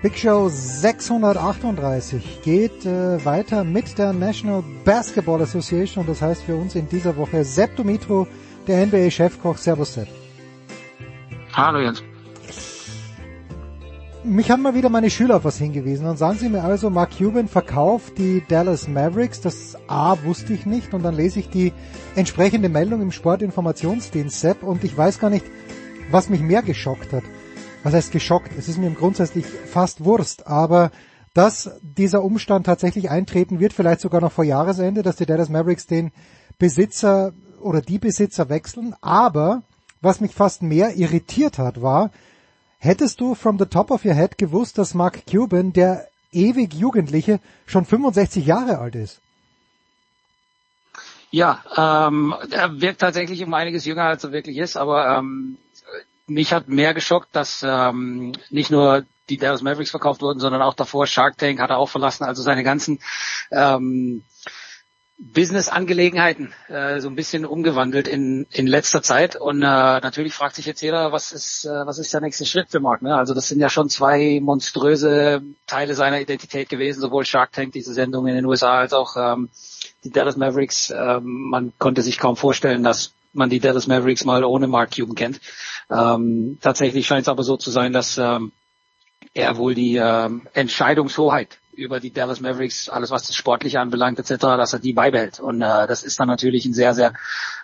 Big 0.04 0.20
Show 0.20 0.50
638 0.50 2.44
geht 2.44 2.86
äh, 2.86 3.26
weiter 3.26 3.64
mit 3.64 3.98
der 3.98 4.14
National 4.14 4.64
Basketball 4.84 5.42
Association 5.42 6.04
und 6.04 6.10
das 6.10 6.22
heißt 6.22 6.44
für 6.44 6.56
uns 6.56 6.76
in 6.76 6.88
dieser 6.88 7.18
Woche 7.18 7.44
Sepp 7.44 7.76
Dumitro, 7.76 8.28
der 8.68 8.86
NBA-Chefkoch. 8.86 9.58
Servus, 9.58 9.94
Sepp. 9.94 10.08
Hallo, 11.54 11.80
Jens. 11.80 12.04
Mich 14.24 14.50
haben 14.50 14.64
mal 14.64 14.74
wieder 14.74 14.90
meine 14.90 15.12
Schüler 15.12 15.38
auf 15.38 15.46
was 15.46 15.60
hingewiesen. 15.60 16.08
Und 16.08 16.18
sagen 16.18 16.40
Sie 16.40 16.50
mir 16.50 16.64
also, 16.64 16.90
Mark 16.90 17.18
Cuban 17.18 17.48
verkauft 17.48 18.18
die 18.18 18.44
Dallas 18.48 18.88
Mavericks. 18.88 19.40
Das 19.40 19.78
A 19.88 20.18
wusste 20.24 20.54
ich 20.54 20.66
nicht. 20.66 20.96
Und 20.96 21.04
dann 21.04 21.16
lese 21.16 21.40
ich 21.40 21.50
die 21.50 21.74
entsprechende 22.16 22.68
Meldung 22.68 23.02
im 23.02 23.12
Sportinformationsdienst 23.12 24.40
Sepp. 24.40 24.64
Und 24.64 24.84
ich 24.84 24.98
weiß 24.98 25.20
gar 25.20 25.30
nicht, 25.30 25.46
was 26.10 26.30
mich 26.30 26.42
mehr 26.42 26.64
geschockt 26.64 27.14
hat. 27.14 27.24
Was 27.84 27.94
heißt 27.94 28.12
geschockt? 28.12 28.52
Es 28.58 28.68
ist 28.68 28.80
mir 28.80 28.90
grundsätzlich 28.90 29.46
fast 29.46 30.04
Wurst. 30.04 30.48
Aber 30.48 30.90
dass 31.36 31.70
dieser 31.84 32.24
Umstand 32.24 32.66
tatsächlich 32.66 33.12
eintreten 33.12 33.60
wird, 33.60 33.74
vielleicht 33.74 34.02
sogar 34.02 34.22
noch 34.22 34.32
vor 34.32 34.44
Jahresende, 34.44 35.04
dass 35.04 35.18
die 35.18 35.28
Dallas 35.28 35.50
Mavericks 35.50 35.86
den 35.86 36.12
Besitzer 36.58 37.34
oder 37.66 37.82
die 37.82 37.98
Besitzer 37.98 38.48
wechseln, 38.50 38.96
aber 39.02 39.64
was 40.00 40.22
mich 40.22 40.34
fast 40.34 40.62
mehr 40.62 40.96
irritiert 40.96 41.58
hat, 41.58 41.82
war, 41.82 42.12
hättest 42.78 43.20
du 43.20 43.34
from 43.34 43.58
the 43.58 43.66
top 43.66 43.90
of 43.90 44.06
your 44.06 44.14
head 44.14 44.38
gewusst, 44.38 44.78
dass 44.78 44.94
Mark 44.94 45.26
Cuban, 45.26 45.74
der 45.74 46.08
ewig 46.32 46.74
Jugendliche, 46.76 47.40
schon 47.66 47.86
65 47.86 48.46
Jahre 48.46 48.78
alt 48.78 48.94
ist? 48.96 49.20
Ja, 51.32 51.64
ähm, 51.76 52.36
er 52.52 52.80
wirkt 52.80 53.02
tatsächlich 53.02 53.44
um 53.44 53.54
einiges 53.54 53.84
jünger, 53.86 54.04
als 54.04 54.24
er 54.24 54.32
wirklich 54.32 54.58
ist, 54.58 54.78
aber 54.78 55.18
ähm, 55.18 55.58
mich 56.28 56.54
hat 56.54 56.70
mehr 56.70 56.94
geschockt, 56.94 57.30
dass 57.32 57.66
ähm, 57.68 58.34
nicht 58.52 58.70
nur 58.70 59.06
die 59.28 59.38
Dallas 59.38 59.64
Mavericks 59.64 59.90
verkauft 59.90 60.22
wurden, 60.22 60.40
sondern 60.40 60.62
auch 60.62 60.76
davor 60.76 61.08
Shark 61.08 61.40
Tank 61.40 61.60
hat 61.60 61.72
er 61.72 61.80
auch 61.80 61.90
verlassen, 61.90 62.26
also 62.26 62.44
seine 62.44 62.64
ganzen 62.64 63.00
ähm, 63.52 64.24
Business-Angelegenheiten 65.18 66.54
äh, 66.68 67.00
so 67.00 67.08
ein 67.08 67.16
bisschen 67.16 67.46
umgewandelt 67.46 68.08
in, 68.08 68.48
in 68.52 68.68
letzter 68.68 69.02
Zeit. 69.02 69.38
Und 69.38 69.62
äh, 69.62 69.66
natürlich 69.66 70.34
fragt 70.34 70.56
sich 70.56 70.66
jetzt 70.66 70.82
jeder, 70.82 71.14
was 71.14 71.32
ist, 71.32 71.66
äh, 71.66 71.86
was 71.86 72.00
ist 72.00 72.14
der 72.14 72.20
nächste 72.20 72.46
Schritt 72.46 72.70
für 72.70 72.82
Mark? 72.82 73.02
Ne? 73.02 73.16
Also 73.16 73.34
das 73.34 73.48
sind 73.48 73.60
ja 73.60 73.70
schon 73.70 73.90
zwei 73.90 74.40
monströse 74.42 75.42
Teile 75.68 75.96
seiner 75.96 76.20
Identität 76.20 76.68
gewesen, 76.68 77.00
sowohl 77.00 77.26
Shark 77.26 77.54
Tank, 77.54 77.72
diese 77.72 77.94
Sendung 77.94 78.28
in 78.28 78.36
den 78.36 78.46
USA, 78.46 78.80
als 78.80 78.92
auch 78.92 79.16
ähm, 79.16 79.50
die 80.04 80.12
Dallas 80.12 80.36
Mavericks. 80.36 80.94
Ähm, 80.96 81.50
man 81.50 81.72
konnte 81.80 82.02
sich 82.02 82.20
kaum 82.20 82.36
vorstellen, 82.36 82.84
dass 82.84 83.14
man 83.32 83.50
die 83.50 83.60
Dallas 83.60 83.88
Mavericks 83.88 84.26
mal 84.26 84.44
ohne 84.44 84.68
Mark 84.68 84.96
Cuban 84.96 85.16
kennt. 85.16 85.40
Ähm, 85.90 86.58
tatsächlich 86.62 87.08
scheint 87.08 87.24
es 87.24 87.30
aber 87.30 87.44
so 87.44 87.56
zu 87.56 87.72
sein, 87.72 87.94
dass 87.94 88.18
ähm, 88.18 88.52
er 89.34 89.58
wohl 89.58 89.76
die 89.76 89.96
ähm, 89.96 90.48
Entscheidungshoheit 90.54 91.58
über 91.76 92.00
die 92.00 92.12
Dallas 92.12 92.40
Mavericks, 92.40 92.90
alles 92.90 93.12
was 93.12 93.28
das 93.28 93.36
Sportliche 93.36 93.80
anbelangt 93.80 94.20
etc., 94.20 94.36
dass 94.40 94.74
er 94.74 94.80
die 94.80 94.94
beibehält. 94.94 95.40
Und 95.40 95.62
äh, 95.62 95.88
das 95.88 96.04
ist 96.04 96.20
dann 96.20 96.28
natürlich 96.28 96.66
ein 96.66 96.74
sehr, 96.74 96.94
sehr 96.94 97.14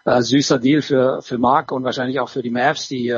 äh, 0.05 0.21
süßer 0.21 0.59
Deal 0.59 0.81
für, 0.81 1.21
für 1.21 1.37
Mark 1.37 1.71
und 1.71 1.83
wahrscheinlich 1.83 2.19
auch 2.19 2.29
für 2.29 2.41
die 2.41 2.49
Mavs, 2.49 2.87
die 2.87 3.09
äh, 3.09 3.17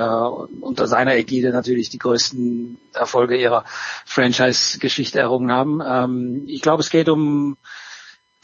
unter 0.62 0.88
seiner 0.88 1.16
Ägide 1.16 1.52
natürlich 1.52 1.90
die 1.90 2.00
größten 2.00 2.78
Erfolge 2.94 3.38
ihrer 3.38 3.66
Franchise-Geschichte 4.06 5.20
errungen 5.20 5.52
haben. 5.52 5.82
Ähm, 5.86 6.44
ich 6.48 6.62
glaube, 6.62 6.82
es 6.82 6.90
geht 6.90 7.10
um 7.10 7.58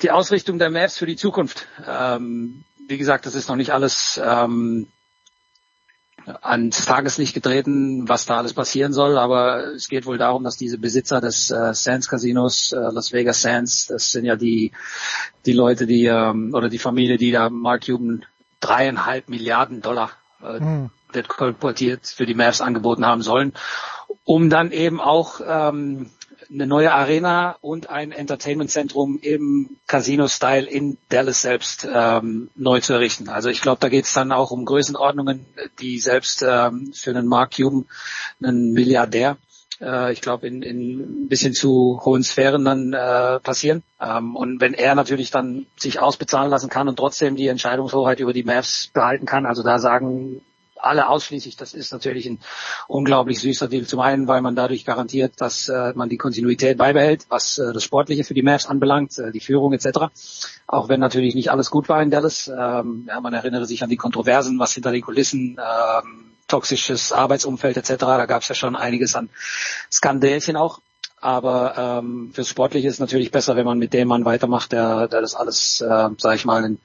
die 0.02 0.11
Ausrichtung 0.11 0.60
der 0.60 0.69
Mavs 0.69 0.98
für 0.98 1.06
die 1.06 1.18
Zukunft. 1.18 1.68
Ähm, 1.88 2.64
wie 2.88 2.98
gesagt, 2.98 3.26
das 3.26 3.36
ist 3.36 3.50
noch 3.50 3.56
nicht 3.56 3.72
alles 3.72 4.19
ähm, 4.24 4.88
ans 6.41 6.85
Tageslicht 6.85 7.33
getreten, 7.33 8.07
was 8.07 8.25
da 8.25 8.38
alles 8.38 8.53
passieren 8.53 8.93
soll, 8.93 9.17
aber 9.17 9.73
es 9.73 9.88
geht 9.89 10.06
wohl 10.06 10.17
darum, 10.17 10.43
dass 10.43 10.57
diese 10.57 10.77
Besitzer 10.77 11.22
des 11.22 11.51
äh, 11.51 11.73
Sands 11.73 12.07
Casinos, 12.07 12.72
äh, 12.72 12.77
Las 12.77 13.11
Vegas 13.11 13.41
Sands, 13.41 13.88
das 13.88 14.11
sind 14.11 14.25
ja 14.25 14.35
die 14.35 14.72
die 15.45 15.53
Leute, 15.53 15.88
die 15.88 16.06
ähm, 16.06 16.53
oder 16.53 16.69
die 16.69 16.80
Familie, 16.80 17.17
die 17.17 17.31
da 17.31 17.49
Mark 17.49 17.85
Cuban 17.85 18.25
dreieinhalb 18.59 19.30
Milliarden 19.30 19.81
Dollar 19.81 20.11
äh, 20.43 20.59
hm. 20.59 20.89
kolportiert 21.27 22.07
für 22.07 22.25
die 22.25 22.35
Mavs 22.35 22.61
angeboten 22.61 23.06
haben 23.06 23.22
sollen, 23.22 23.53
um 24.23 24.49
dann 24.49 24.72
eben 24.72 24.99
auch 24.99 25.41
ähm, 25.45 26.11
eine 26.52 26.68
neue 26.68 26.92
Arena 26.94 27.58
und 27.61 27.90
ein 27.90 28.11
Entertainment-Zentrum 28.11 29.19
im 29.22 29.78
Casino-Style 29.88 30.68
in 30.68 30.98
Dallas 31.10 31.42
selbst 31.42 31.88
ähm, 31.92 32.50
neu 32.56 32.80
zu 32.80 32.94
errichten. 32.94 33.30
Also 33.30 33.50
ich 33.50 33.61
glaube, 33.61 33.80
da 33.82 33.90
geht 33.90 34.06
es 34.06 34.14
dann 34.14 34.32
auch 34.32 34.52
um 34.52 34.66
Größenordnungen, 34.66 35.45
die 35.80 36.00
selbst 36.00 36.44
ähm, 36.48 36.92
für 36.94 37.11
einen 37.11 37.28
Mark 37.28 37.56
Cuban, 37.56 37.86
einen 38.42 38.74
Milliardär, 38.74 39.38
äh, 39.82 40.11
ich 40.11 40.22
glaube, 40.22 40.48
in, 40.48 40.61
in 40.61 41.00
ein 41.00 41.28
bisschen 41.28 41.53
zu 41.53 42.02
hohen 42.03 42.24
Sphären 42.24 42.66
dann 42.66 42.94
äh, 42.94 43.40
passieren. 43.40 43.84
Ähm, 44.02 44.36
und 44.36 44.60
wenn 44.61 44.74
er 44.74 44.95
natürlich 44.95 45.32
dann 45.32 45.68
sich 45.78 46.00
ausbezahlen 46.00 46.50
lassen 46.50 46.69
kann 46.69 46.88
und 46.88 46.98
trotzdem 46.98 47.36
die 47.36 47.48
Entscheidungshoheit 47.48 48.19
über 48.19 48.34
die 48.34 48.44
Mavs 48.44 48.90
behalten 48.94 49.26
kann, 49.26 49.45
also 49.45 49.64
da 49.64 49.80
sagen 49.80 50.42
alle 50.82 51.09
ausschließlich. 51.09 51.58
Das 51.58 51.74
ist 51.74 51.91
natürlich 51.91 52.25
ein 52.25 52.40
unglaublich 52.88 53.40
süßer 53.40 53.67
Deal. 53.67 53.85
Zum 53.85 53.99
einen, 53.99 54.27
weil 54.27 54.41
man 54.41 54.56
dadurch 54.56 54.85
garantiert, 54.85 55.33
dass 55.38 55.69
äh, 55.69 55.93
man 55.95 56.09
die 56.09 56.17
Kontinuität 56.17 56.77
beibehält, 56.77 57.25
was 57.30 57.58
äh, 57.58 57.74
das 57.74 57.83
Sportliche 57.83 58.24
für 58.24 58.33
die 58.33 58.41
Mavs 58.41 58.66
anbelangt, 58.66 59.17
äh, 59.19 59.32
die 59.32 59.40
Führung 59.40 59.74
etc. 59.74 60.11
Auch 60.67 60.90
wenn 60.90 60.99
natürlich 60.99 61.35
nicht 61.35 61.51
alles 61.51 61.69
gut 61.69 61.90
war 61.90 62.01
in 62.01 62.11
Dallas. 62.11 62.48
Ähm, 62.48 63.06
ja, 63.08 63.19
man 63.22 63.33
erinnere 63.33 63.66
sich 63.66 63.83
an 63.83 63.90
die 63.90 63.98
Kontroversen, 63.98 64.59
was 64.59 64.74
hinter 64.74 64.91
den 64.91 65.01
Kulissen 65.01 65.58
ähm, 65.59 66.32
toxisches 66.48 67.14
Arbeitsumfeld 67.14 67.77
etc. 67.77 67.95
Da 67.98 68.25
gab 68.25 68.41
es 68.41 68.49
ja 68.49 68.56
schon 68.56 68.75
einiges 68.75 69.16
an 69.16 69.30
Skandälchen 69.91 70.58
auch. 70.58 70.82
Aber 71.22 72.01
ähm, 72.01 72.31
fürs 72.33 72.48
Sportliche 72.48 72.88
ist 72.88 72.95
es 72.95 72.99
natürlich 72.99 73.31
besser, 73.31 73.56
wenn 73.56 73.65
man 73.65 73.77
mit 73.77 73.93
dem 73.93 74.07
Mann 74.07 74.23
weitermacht, 74.23 74.72
der, 74.72 75.07
der 75.07 75.22
das 75.22 75.35
alles, 75.35 75.81
äh, 75.81 76.09
sage 76.17 76.35
ich 76.35 76.45
mal, 76.45 76.64
in, 76.64 76.80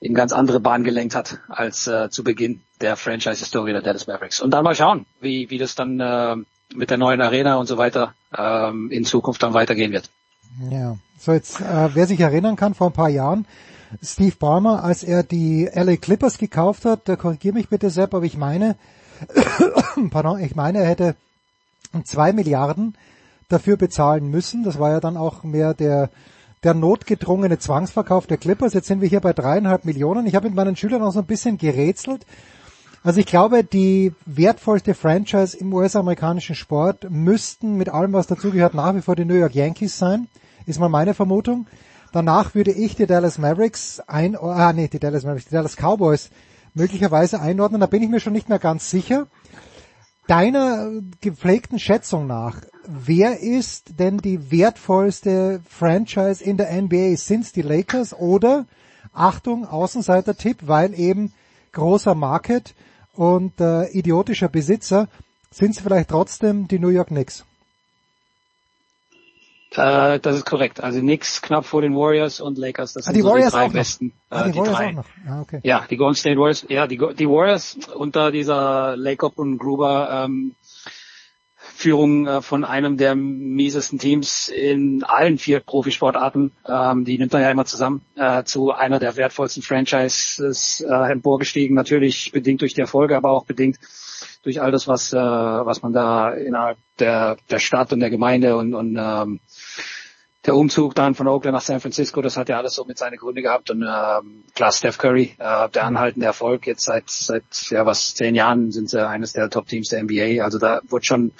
in 0.00 0.14
ganz 0.14 0.32
andere 0.32 0.58
Bahn 0.58 0.82
gelenkt 0.82 1.14
hat 1.14 1.38
als 1.48 1.86
äh, 1.86 2.10
zu 2.10 2.24
Beginn 2.24 2.62
der 2.80 2.96
Franchise-Historie 2.96 3.72
der 3.72 3.82
Dallas 3.82 4.06
Mavericks. 4.06 4.40
Und 4.40 4.50
dann 4.50 4.64
mal 4.64 4.74
schauen, 4.74 5.06
wie, 5.20 5.50
wie 5.50 5.58
das 5.58 5.76
dann 5.76 6.00
äh, 6.00 6.36
mit 6.74 6.90
der 6.90 6.98
neuen 6.98 7.20
Arena 7.20 7.56
und 7.56 7.66
so 7.66 7.78
weiter 7.78 8.14
ähm, 8.36 8.90
in 8.90 9.04
Zukunft 9.04 9.42
dann 9.42 9.54
weitergehen 9.54 9.92
wird. 9.92 10.10
Ja, 10.70 10.96
so 11.18 11.32
jetzt, 11.32 11.60
äh, 11.60 11.90
wer 11.94 12.06
sich 12.06 12.18
erinnern 12.18 12.56
kann, 12.56 12.74
vor 12.74 12.88
ein 12.88 12.92
paar 12.92 13.08
Jahren, 13.08 13.46
Steve 14.02 14.34
Ballmer, 14.36 14.82
als 14.82 15.04
er 15.04 15.22
die 15.22 15.68
LA 15.72 15.96
Clippers 15.96 16.38
gekauft 16.38 16.84
hat, 16.84 17.08
da 17.08 17.14
korrigiere 17.14 17.54
mich 17.54 17.68
bitte 17.68 17.90
Sepp, 17.90 18.14
aber 18.14 18.24
ich 18.24 18.36
meine, 18.36 18.76
pardon, 20.10 20.40
ich 20.40 20.56
meine, 20.56 20.78
er 20.78 20.88
hätte 20.88 21.14
zwei 22.04 22.32
Milliarden 22.32 22.96
dafür 23.48 23.76
bezahlen 23.76 24.28
müssen. 24.28 24.64
Das 24.64 24.78
war 24.78 24.90
ja 24.90 25.00
dann 25.00 25.16
auch 25.16 25.42
mehr 25.44 25.74
der, 25.74 26.10
der 26.64 26.74
notgedrungene 26.74 27.58
Zwangsverkauf 27.58 28.26
der 28.26 28.38
Clippers. 28.38 28.74
Jetzt 28.74 28.88
sind 28.88 29.00
wir 29.00 29.08
hier 29.08 29.20
bei 29.20 29.32
dreieinhalb 29.32 29.84
Millionen. 29.84 30.26
Ich 30.26 30.34
habe 30.34 30.48
mit 30.48 30.56
meinen 30.56 30.76
Schülern 30.76 31.02
auch 31.02 31.12
so 31.12 31.20
ein 31.20 31.26
bisschen 31.26 31.58
gerätselt. 31.58 32.26
Also 33.04 33.20
ich 33.20 33.26
glaube, 33.26 33.62
die 33.62 34.12
wertvollste 34.24 34.94
Franchise 34.94 35.56
im 35.56 35.72
US-amerikanischen 35.72 36.56
Sport 36.56 37.08
müssten 37.08 37.76
mit 37.76 37.88
allem, 37.88 38.12
was 38.12 38.26
dazugehört, 38.26 38.74
nach 38.74 38.96
wie 38.96 39.02
vor 39.02 39.14
die 39.14 39.24
New 39.24 39.34
York 39.34 39.54
Yankees 39.54 39.96
sein. 39.96 40.26
Ist 40.66 40.80
mal 40.80 40.88
meine 40.88 41.14
Vermutung. 41.14 41.66
Danach 42.12 42.56
würde 42.56 42.72
ich 42.72 42.96
die 42.96 43.06
Dallas 43.06 43.38
Mavericks 43.38 44.00
ein, 44.00 44.36
ah 44.36 44.72
nee, 44.72 44.88
die 44.88 44.98
Dallas 44.98 45.22
Mavericks, 45.22 45.44
die 45.44 45.54
Dallas 45.54 45.76
Cowboys 45.76 46.30
möglicherweise 46.74 47.40
einordnen. 47.40 47.80
Da 47.80 47.86
bin 47.86 48.02
ich 48.02 48.08
mir 48.08 48.18
schon 48.18 48.32
nicht 48.32 48.48
mehr 48.48 48.58
ganz 48.58 48.90
sicher. 48.90 49.28
Deiner 50.26 50.90
gepflegten 51.20 51.78
Schätzung 51.78 52.26
nach, 52.26 52.62
wer 52.84 53.40
ist 53.40 54.00
denn 54.00 54.18
die 54.18 54.50
wertvollste 54.50 55.60
Franchise 55.68 56.42
in 56.42 56.56
der 56.56 56.72
NBA? 56.82 57.16
Sind 57.16 57.44
es 57.44 57.52
die 57.52 57.62
Lakers 57.62 58.12
oder, 58.12 58.66
Achtung, 59.12 59.66
Außenseiter-Tipp, 59.66 60.62
weil 60.62 60.98
eben 60.98 61.32
großer 61.72 62.16
Market 62.16 62.74
und 63.12 63.60
äh, 63.60 63.86
idiotischer 63.90 64.48
Besitzer, 64.48 65.08
sind 65.52 65.76
es 65.76 65.80
vielleicht 65.80 66.10
trotzdem 66.10 66.66
die 66.66 66.80
New 66.80 66.88
York 66.88 67.08
Knicks? 67.08 67.44
Äh, 69.72 70.20
das 70.20 70.36
ist 70.36 70.46
korrekt. 70.46 70.82
Also 70.82 71.00
Knicks 71.00 71.42
knapp 71.42 71.66
vor 71.66 71.82
den 71.82 71.94
Warriors 71.94 72.40
und 72.40 72.56
Lakers. 72.56 72.92
Das 72.94 73.04
ah, 73.04 73.06
sind 73.06 73.16
die 73.16 73.22
so 73.22 73.28
Warriors 73.28 73.52
die 73.52 73.56
drei 73.56 73.66
auch 73.66 73.72
besten. 73.72 74.12
Ah, 74.30 74.46
äh, 74.46 74.52
die, 74.52 74.58
Warriors 74.58 74.76
drei. 74.76 74.88
auch 74.88 74.92
noch. 74.92 75.04
Ah, 75.28 75.40
okay. 75.42 75.60
Ja, 75.62 75.84
die 75.90 75.96
Golden 75.96 76.14
State 76.14 76.38
Warriors. 76.38 76.66
Ja, 76.68 76.86
die, 76.86 76.96
die 76.96 77.28
Warriors 77.28 77.76
unter 77.94 78.30
dieser 78.30 78.96
Lacob 78.96 79.38
und 79.38 79.58
Gruber 79.58 80.24
ähm, 80.24 80.54
Führung 81.76 82.26
äh, 82.26 82.40
von 82.40 82.64
einem 82.64 82.96
der 82.96 83.14
miesesten 83.14 83.98
Teams 83.98 84.48
in 84.48 85.04
allen 85.04 85.36
vier 85.36 85.60
Profisportarten, 85.60 86.52
ähm, 86.66 87.04
die 87.04 87.18
nimmt 87.18 87.34
man 87.34 87.42
ja 87.42 87.50
immer 87.50 87.66
zusammen, 87.66 88.00
äh, 88.16 88.44
zu 88.44 88.72
einer 88.72 88.98
der 88.98 89.16
wertvollsten 89.16 89.62
Franchises 89.62 90.80
äh, 90.80 91.12
emporgestiegen. 91.12 91.76
Natürlich 91.76 92.32
bedingt 92.32 92.62
durch 92.62 92.72
die 92.72 92.80
Erfolge, 92.80 93.14
aber 93.14 93.30
auch 93.30 93.44
bedingt 93.44 93.76
durch 94.42 94.62
all 94.62 94.72
das, 94.72 94.88
was, 94.88 95.12
äh, 95.12 95.18
was 95.18 95.82
man 95.82 95.92
da 95.92 96.30
innerhalb 96.32 96.78
der, 96.98 97.36
der 97.50 97.58
Stadt 97.58 97.92
und 97.92 98.00
der 98.00 98.10
Gemeinde 98.10 98.56
und, 98.56 98.72
und 98.72 98.96
ähm, 98.98 99.40
der 100.46 100.56
Umzug 100.56 100.94
dann 100.94 101.14
von 101.14 101.26
Oakland 101.26 101.54
nach 101.54 101.62
San 101.62 101.80
Francisco, 101.80 102.22
das 102.22 102.36
hat 102.36 102.48
ja 102.48 102.56
alles 102.58 102.74
so 102.74 102.84
mit 102.84 102.98
seine 102.98 103.16
Gründe 103.16 103.42
gehabt 103.42 103.70
und 103.70 103.82
ähm, 103.82 104.44
klar 104.54 104.72
Steph 104.72 104.98
Curry, 104.98 105.34
äh, 105.38 105.68
der 105.68 105.84
anhaltende 105.84 106.26
Erfolg 106.26 106.66
jetzt 106.66 106.84
seit 106.84 107.10
seit 107.10 107.44
ja 107.70 107.84
was 107.84 108.14
zehn 108.14 108.34
Jahren 108.34 108.72
sind 108.72 108.88
sie 108.88 109.06
eines 109.06 109.32
der 109.32 109.50
Top-Teams 109.50 109.88
der 109.88 110.02
NBA, 110.02 110.42
also 110.42 110.58
da 110.58 110.80
wird 110.88 111.04
schon 111.04 111.32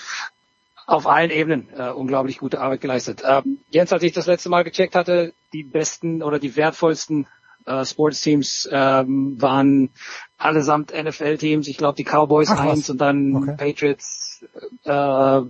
auf 0.86 1.06
allen 1.06 1.30
Ebenen 1.30 1.68
äh, 1.76 1.90
unglaublich 1.90 2.38
gute 2.38 2.60
Arbeit 2.60 2.80
geleistet. 2.80 3.22
Ähm, 3.26 3.58
Jens, 3.70 3.92
als 3.92 4.04
ich 4.04 4.12
das 4.12 4.26
letzte 4.26 4.48
Mal 4.48 4.62
gecheckt 4.62 4.94
hatte, 4.94 5.32
die 5.52 5.64
besten 5.64 6.22
oder 6.22 6.38
die 6.38 6.54
wertvollsten 6.54 7.26
äh, 7.66 7.84
Sportsteams 7.84 8.68
ähm, 8.70 9.40
waren 9.40 9.90
allesamt 10.38 10.92
NFL-Teams. 10.92 11.66
Ich 11.66 11.76
glaube 11.76 11.96
die 11.96 12.04
Cowboys 12.04 12.50
Ach, 12.50 12.60
eins 12.60 12.88
und 12.88 13.00
dann 13.00 13.34
Okay. 13.34 13.56
Patriots, 13.56 14.44
äh, 14.84 15.40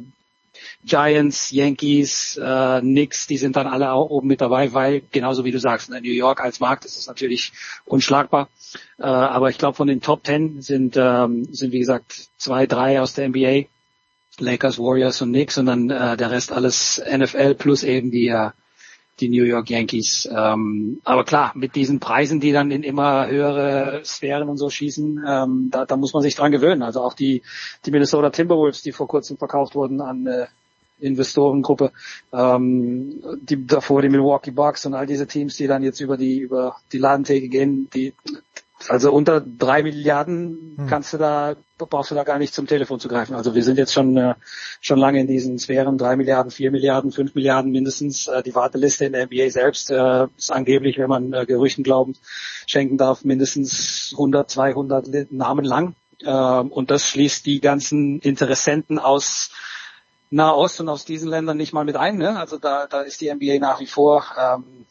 Giants, 0.87 1.51
Yankees, 1.51 2.37
äh, 2.37 2.81
Knicks, 2.81 3.27
die 3.27 3.39
sind 3.39 3.57
dann 3.57 3.67
alle 3.67 3.91
auch 3.93 4.09
oben 4.09 4.29
mit 4.29 4.41
dabei, 4.41 4.73
weil 4.73 5.03
genauso 5.11 5.45
wie 5.45 5.51
du 5.51 5.59
sagst, 5.59 5.91
in 5.91 6.03
New 6.03 6.11
York 6.11 6.41
als 6.41 6.61
Markt 6.61 6.85
ist 6.85 6.97
es 6.97 7.09
natürlich 7.09 7.53
unschlagbar. 7.85 8.49
Äh, 8.99 9.03
aber 9.03 9.51
ich 9.51 9.59
glaube 9.59 9.77
von 9.77 9.89
den 9.89 10.01
Top 10.01 10.23
Ten 10.23 10.63
sind 10.63 10.97
ähm, 10.97 11.53
sind 11.53 11.73
wie 11.73 11.81
gesagt 11.81 12.29
zwei, 12.39 12.67
drei 12.67 13.01
aus 13.01 13.15
der 13.15 13.29
NBA, 13.29 13.65
Lakers, 14.39 14.79
Warriors 14.79 15.21
und 15.23 15.31
Knicks 15.31 15.59
und 15.59 15.67
dann 15.67 15.91
äh, 15.91 16.17
der 16.17 16.31
Rest 16.31 16.53
alles 16.53 17.03
NFL 17.05 17.55
plus 17.57 17.83
eben 17.83 18.13
die 18.13 18.29
äh, 18.29 18.51
die 19.19 19.29
New 19.29 19.45
York 19.45 19.71
Yankees. 19.71 20.29
Ähm, 20.31 21.01
aber 21.05 21.25
klar, 21.25 21.53
mit 21.55 21.75
diesen 21.75 22.01
Preisen, 22.01 22.39
die 22.39 22.53
dann 22.53 22.71
in 22.71 22.83
immer 22.83 23.27
höhere 23.27 24.03
Sphären 24.05 24.49
und 24.49 24.59
so 24.59 24.69
schießen, 24.69 25.25
ähm, 25.27 25.69
da, 25.71 25.87
da 25.87 25.97
muss 25.97 26.13
man 26.13 26.23
sich 26.23 26.35
dran 26.35 26.53
gewöhnen. 26.53 26.83
Also 26.83 27.01
auch 27.01 27.15
die, 27.15 27.43
die 27.85 27.91
Minnesota 27.91 28.31
Timberwolves, 28.31 28.83
die 28.83 28.93
vor 28.93 29.09
kurzem 29.09 29.39
verkauft 29.39 29.75
wurden 29.75 30.01
an 30.01 30.27
äh, 30.27 30.47
Investorengruppe, 30.99 31.93
ähm, 32.33 33.23
die 33.43 33.67
davor 33.67 34.03
die 34.03 34.09
Milwaukee 34.09 34.51
Bucks 34.51 34.87
und 34.87 34.95
all 34.95 35.07
diese 35.07 35.27
Teams, 35.27 35.57
die 35.57 35.67
dann 35.67 35.83
jetzt 35.83 36.01
über 36.01 36.17
die 36.17 36.39
über 36.39 36.77
die 36.93 36.99
Ladentheke 36.99 37.49
gehen, 37.49 37.89
die 37.95 38.15
also 38.89 39.11
unter 39.13 39.41
drei 39.41 39.83
Milliarden 39.83 40.77
kannst 40.89 41.13
du 41.13 41.19
da 41.19 41.57
brauchst 41.79 42.11
du 42.11 42.15
da 42.15 42.25
gar 42.25 42.39
nicht 42.39 42.55
zum 42.55 42.67
Telefon 42.67 43.01
zu 43.01 43.09
greifen. 43.09 43.35
Also 43.35 43.55
wir 43.55 43.63
sind 43.63 43.79
jetzt 43.79 43.93
schon 43.93 44.17
äh, 44.17 44.35
schon 44.81 44.99
lange 44.99 45.21
in 45.21 45.27
diesen 45.27 45.59
Sphären 45.59 45.99
drei 45.99 46.17
Milliarden, 46.17 46.51
vier 46.51 46.71
Milliarden, 46.71 47.11
fünf 47.11 47.35
Milliarden 47.35 47.73
mindestens. 47.73 48.27
Äh, 48.27 48.43
die 48.43 48.55
Warteliste 48.55 49.07
in 49.07 49.13
der 49.13 49.27
NBA 49.27 49.51
selbst 49.51 49.91
äh, 49.91 50.27
ist 50.37 50.53
angeblich, 50.53 50.99
wenn 50.99 51.09
man 51.09 51.33
äh, 51.33 51.47
Gerüchten 51.47 51.85
glauben 51.85 52.15
schenken 52.67 52.97
darf, 52.97 53.25
mindestens 53.25 54.11
100, 54.13 54.51
200 54.51 55.33
Namen 55.33 55.65
lang. 55.65 55.95
Ähm, 56.25 56.71
und 56.71 56.91
das 56.91 57.09
schließt 57.09 57.45
die 57.45 57.61
ganzen 57.61 58.21
Interessenten 58.21 58.99
aus 58.99 59.51
Nahost 60.31 60.81
und 60.81 60.89
aus 60.89 61.05
diesen 61.05 61.29
Ländern 61.29 61.57
nicht 61.57 61.73
mal 61.73 61.85
mit 61.85 61.97
ein. 61.97 62.19
Ne? 62.19 62.39
Also 62.39 62.59
da, 62.59 62.87
da 62.87 63.03
ist 63.03 63.21
die 63.21 63.33
NBA 63.33 63.59
nach 63.59 63.81
wie 63.81 63.87
vor 63.87 64.25
ähm, 64.39 64.87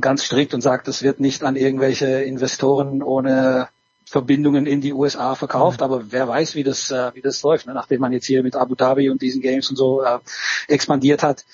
ganz 0.00 0.24
strikt 0.24 0.54
und 0.54 0.60
sagt, 0.60 0.88
es 0.88 1.02
wird 1.02 1.20
nicht 1.20 1.42
an 1.42 1.56
irgendwelche 1.56 2.22
Investoren 2.22 3.02
ohne 3.02 3.68
Verbindungen 4.06 4.66
in 4.66 4.80
die 4.80 4.92
USA 4.92 5.34
verkauft, 5.34 5.80
mhm. 5.80 5.84
aber 5.84 6.12
wer 6.12 6.28
weiß, 6.28 6.54
wie 6.54 6.64
das, 6.64 6.90
äh, 6.90 7.12
wie 7.14 7.22
das 7.22 7.42
läuft, 7.42 7.66
ne? 7.66 7.74
nachdem 7.74 8.00
man 8.00 8.12
jetzt 8.12 8.26
hier 8.26 8.42
mit 8.42 8.56
Abu 8.56 8.74
Dhabi 8.74 9.10
und 9.10 9.22
diesen 9.22 9.40
Games 9.40 9.70
und 9.70 9.76
so 9.76 10.02
äh, 10.02 10.18
expandiert 10.68 11.22
hat. 11.22 11.44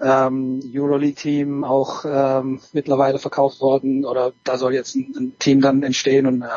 Ähm, 0.00 0.60
Euroleague-Team 0.74 1.62
auch 1.62 2.04
ähm, 2.04 2.60
mittlerweile 2.72 3.18
verkauft 3.18 3.60
worden 3.60 4.04
oder 4.04 4.32
da 4.42 4.58
soll 4.58 4.74
jetzt 4.74 4.96
ein, 4.96 5.14
ein 5.16 5.38
Team 5.38 5.60
dann 5.60 5.84
entstehen 5.84 6.26
und 6.26 6.42
äh, 6.42 6.48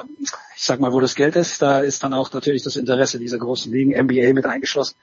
ich 0.56 0.64
sag 0.64 0.80
mal, 0.80 0.94
wo 0.94 1.00
das 1.00 1.16
Geld 1.16 1.36
ist, 1.36 1.62
da 1.62 1.80
ist 1.80 2.04
dann 2.04 2.14
auch 2.14 2.34
natürlich 2.34 2.64
das 2.64 2.76
Interesse 2.76 3.20
dieser 3.20 3.38
großen 3.38 3.72
Ligen, 3.72 3.92
NBA 3.92 4.34
mit 4.34 4.46
eingeschlossen. 4.46 4.96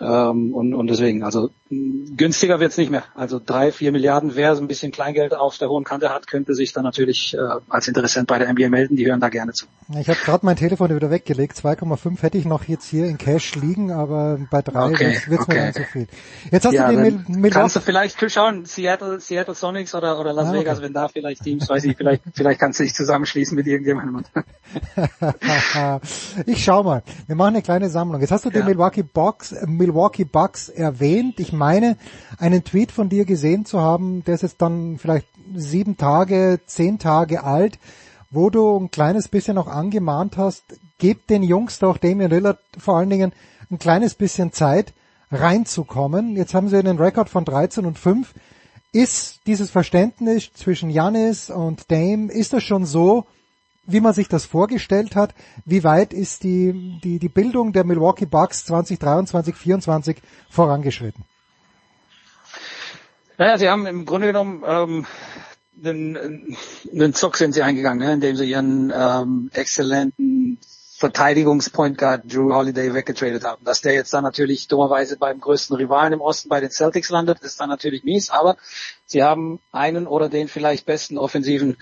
Ähm, 0.00 0.54
und, 0.54 0.74
und 0.74 0.86
deswegen, 0.86 1.24
also 1.24 1.50
günstiger 1.68 2.60
wird's 2.60 2.76
nicht 2.76 2.90
mehr. 2.90 3.04
Also 3.14 3.40
drei, 3.44 3.72
vier 3.72 3.90
Milliarden, 3.90 4.36
wer 4.36 4.54
so 4.54 4.62
ein 4.62 4.68
bisschen 4.68 4.92
Kleingeld 4.92 5.34
auf 5.34 5.58
der 5.58 5.68
hohen 5.68 5.84
Kante 5.84 6.10
hat, 6.10 6.26
könnte 6.28 6.54
sich 6.54 6.72
dann 6.72 6.84
natürlich 6.84 7.34
äh, 7.34 7.38
als 7.68 7.88
Interessent 7.88 8.28
bei 8.28 8.38
der 8.38 8.52
NBA 8.52 8.68
melden. 8.68 8.96
Die 8.96 9.06
hören 9.06 9.20
da 9.20 9.28
gerne 9.28 9.52
zu. 9.52 9.66
Ich 9.98 10.08
habe 10.08 10.18
gerade 10.24 10.46
mein 10.46 10.56
Telefon 10.56 10.94
wieder 10.94 11.10
weggelegt. 11.10 11.56
2,5 11.56 12.22
hätte 12.22 12.38
ich 12.38 12.44
noch 12.44 12.64
jetzt 12.64 12.88
hier 12.88 13.06
in 13.06 13.18
Cash 13.18 13.56
liegen, 13.56 13.90
aber 13.90 14.38
bei 14.50 14.62
drei 14.62 14.90
okay, 14.90 15.20
wird's 15.26 15.44
okay. 15.44 15.54
mir 15.54 15.64
dann 15.64 15.74
zu 15.74 15.84
viel. 15.84 16.06
Jetzt 16.52 16.66
hast 16.66 16.74
ja, 16.74 16.88
du 16.88 16.96
den 16.96 17.24
Mil 17.26 17.40
Mil 17.40 17.50
Kannst 17.50 17.74
du 17.74 17.80
vielleicht 17.80 18.30
schauen, 18.30 18.66
Seattle, 18.66 19.20
Seattle 19.20 19.54
Sonics 19.54 19.94
oder, 19.94 20.20
oder 20.20 20.32
Las 20.32 20.46
ah, 20.46 20.50
okay. 20.50 20.60
Vegas, 20.60 20.82
wenn 20.82 20.92
da 20.92 21.08
vielleicht 21.08 21.42
Teams, 21.42 21.68
weiß 21.68 21.84
ich, 21.84 21.96
vielleicht, 21.96 22.22
vielleicht 22.34 22.60
kannst 22.60 22.78
du 22.78 22.84
dich 22.84 22.94
zusammenschließen 22.94 23.56
mit 23.56 23.66
irgendjemandem. 23.66 24.24
ich 26.46 26.62
schau 26.62 26.84
mal. 26.84 27.02
Wir 27.26 27.34
machen 27.34 27.54
eine 27.54 27.62
kleine 27.62 27.88
Sammlung. 27.88 28.20
Jetzt 28.20 28.30
hast 28.30 28.44
du 28.44 28.50
ja. 28.50 28.56
den 28.56 28.66
Milwaukee 28.66 29.02
Box 29.02 29.54
Milwaukee 29.80 30.24
Bucks 30.24 30.68
erwähnt. 30.68 31.40
Ich 31.40 31.52
meine, 31.52 31.96
einen 32.38 32.62
Tweet 32.62 32.92
von 32.92 33.08
dir 33.08 33.24
gesehen 33.24 33.64
zu 33.64 33.80
haben, 33.80 34.22
der 34.24 34.34
ist 34.34 34.42
jetzt 34.42 34.62
dann 34.62 34.98
vielleicht 34.98 35.26
sieben 35.54 35.96
Tage, 35.96 36.60
zehn 36.66 36.98
Tage 36.98 37.42
alt, 37.42 37.78
wo 38.30 38.50
du 38.50 38.78
ein 38.78 38.90
kleines 38.90 39.26
bisschen 39.26 39.58
auch 39.58 39.66
angemahnt 39.66 40.36
hast, 40.36 40.62
gebt 40.98 41.30
den 41.30 41.42
Jungs 41.42 41.78
doch, 41.80 41.98
Damian 41.98 42.30
Lillard 42.30 42.58
vor 42.78 42.98
allen 42.98 43.10
Dingen, 43.10 43.32
ein 43.70 43.78
kleines 43.78 44.14
bisschen 44.14 44.52
Zeit 44.52 44.92
reinzukommen. 45.32 46.36
Jetzt 46.36 46.54
haben 46.54 46.68
sie 46.68 46.76
einen 46.76 46.98
Rekord 46.98 47.28
von 47.28 47.44
13 47.44 47.86
und 47.86 47.98
5. 47.98 48.34
Ist 48.92 49.40
dieses 49.46 49.70
Verständnis 49.70 50.52
zwischen 50.52 50.90
Janis 50.90 51.48
und 51.50 51.90
Dame, 51.90 52.30
ist 52.30 52.52
das 52.52 52.62
schon 52.62 52.84
so, 52.84 53.24
wie 53.84 54.00
man 54.00 54.12
sich 54.12 54.28
das 54.28 54.44
vorgestellt 54.44 55.16
hat. 55.16 55.34
Wie 55.64 55.84
weit 55.84 56.12
ist 56.12 56.44
die, 56.44 57.00
die, 57.02 57.18
die 57.18 57.28
Bildung 57.28 57.72
der 57.72 57.84
Milwaukee 57.84 58.26
Bucks 58.26 58.64
2023, 58.66 59.54
2024 59.54 60.16
vorangeschritten? 60.48 61.24
Naja, 63.38 63.58
sie 63.58 63.70
haben 63.70 63.86
im 63.86 64.04
Grunde 64.04 64.26
genommen 64.26 64.62
ähm, 64.66 65.06
einen, 65.82 66.56
einen 66.92 67.14
Zock 67.14 67.36
sind 67.36 67.52
sie 67.52 67.62
eingegangen, 67.62 68.06
ne, 68.06 68.12
indem 68.12 68.36
sie 68.36 68.50
ihren 68.50 68.92
ähm, 68.94 69.50
exzellenten 69.54 70.58
Verteidigungspoint 71.00 71.96
Guard 71.96 72.30
Drew 72.30 72.52
Holiday 72.52 72.92
weggetradet 72.92 73.42
haben. 73.44 73.64
Dass 73.64 73.80
der 73.80 73.94
jetzt 73.94 74.12
dann 74.12 74.22
natürlich 74.22 74.68
dummerweise 74.68 75.16
beim 75.16 75.40
größten 75.40 75.74
Rivalen 75.74 76.12
im 76.12 76.20
Osten 76.20 76.50
bei 76.50 76.60
den 76.60 76.70
Celtics 76.70 77.08
landet, 77.08 77.40
ist 77.40 77.58
dann 77.58 77.70
natürlich 77.70 78.04
mies, 78.04 78.28
aber 78.28 78.58
sie 79.06 79.22
haben 79.22 79.60
einen 79.72 80.06
oder 80.06 80.28
den 80.28 80.48
vielleicht 80.48 80.84
besten 80.84 81.16
offensiven 81.16 81.78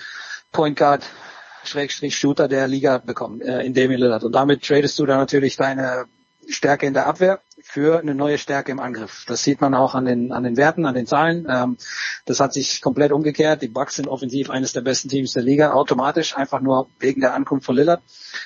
Point 0.53 0.79
Guard 0.79 1.05
Schrägstrich 1.65 2.17
Shooter 2.17 2.49
der 2.49 2.69
Liga 2.69 2.99
bekommen, 2.99 3.41
äh, 3.41 3.65
in 3.65 3.75
Damian 3.75 4.01
Lillard. 4.01 4.25
Und 4.25 4.33
damit 4.33 4.63
tradest 4.63 4.99
du 4.99 5.07
dann 5.07 5.19
natürlich 5.19 5.57
deine 5.57 6.07
Stärke 6.49 6.87
in 6.87 6.95
der 6.95 7.07
Abwehr 7.07 7.41
für 7.63 7.99
eine 7.99 8.15
neue 8.15 8.39
Stärke 8.39 8.73
im 8.73 8.81
Angriff. 8.81 9.25
Das 9.29 9.43
sieht 9.43 9.61
man 9.61 9.75
auch 9.75 9.95
an 9.95 10.07
den, 10.07 10.33
an 10.33 10.45
den 10.45 10.57
Werten, 10.57 10.87
an 10.87 10.95
den 10.95 11.07
Zahlen. 11.07 11.47
Ähm, 11.49 11.77
das 12.25 12.41
hat 12.41 12.55
sich 12.55 12.81
komplett 12.81 13.13
umgekehrt. 13.13 13.61
Die 13.61 13.69
Bucks 13.69 13.97
sind 13.97 14.09
offensiv 14.09 14.49
eines 14.49 14.73
der 14.73 14.81
besten 14.81 15.09
Teams 15.11 15.33
der 15.33 15.43
Liga, 15.43 15.73
automatisch, 15.73 16.37
einfach 16.37 16.61
nur 16.61 16.89
wegen 16.99 17.21
der 17.21 17.35
Ankunft 17.35 17.67
von 17.67 17.77
Lillard. 17.77 18.03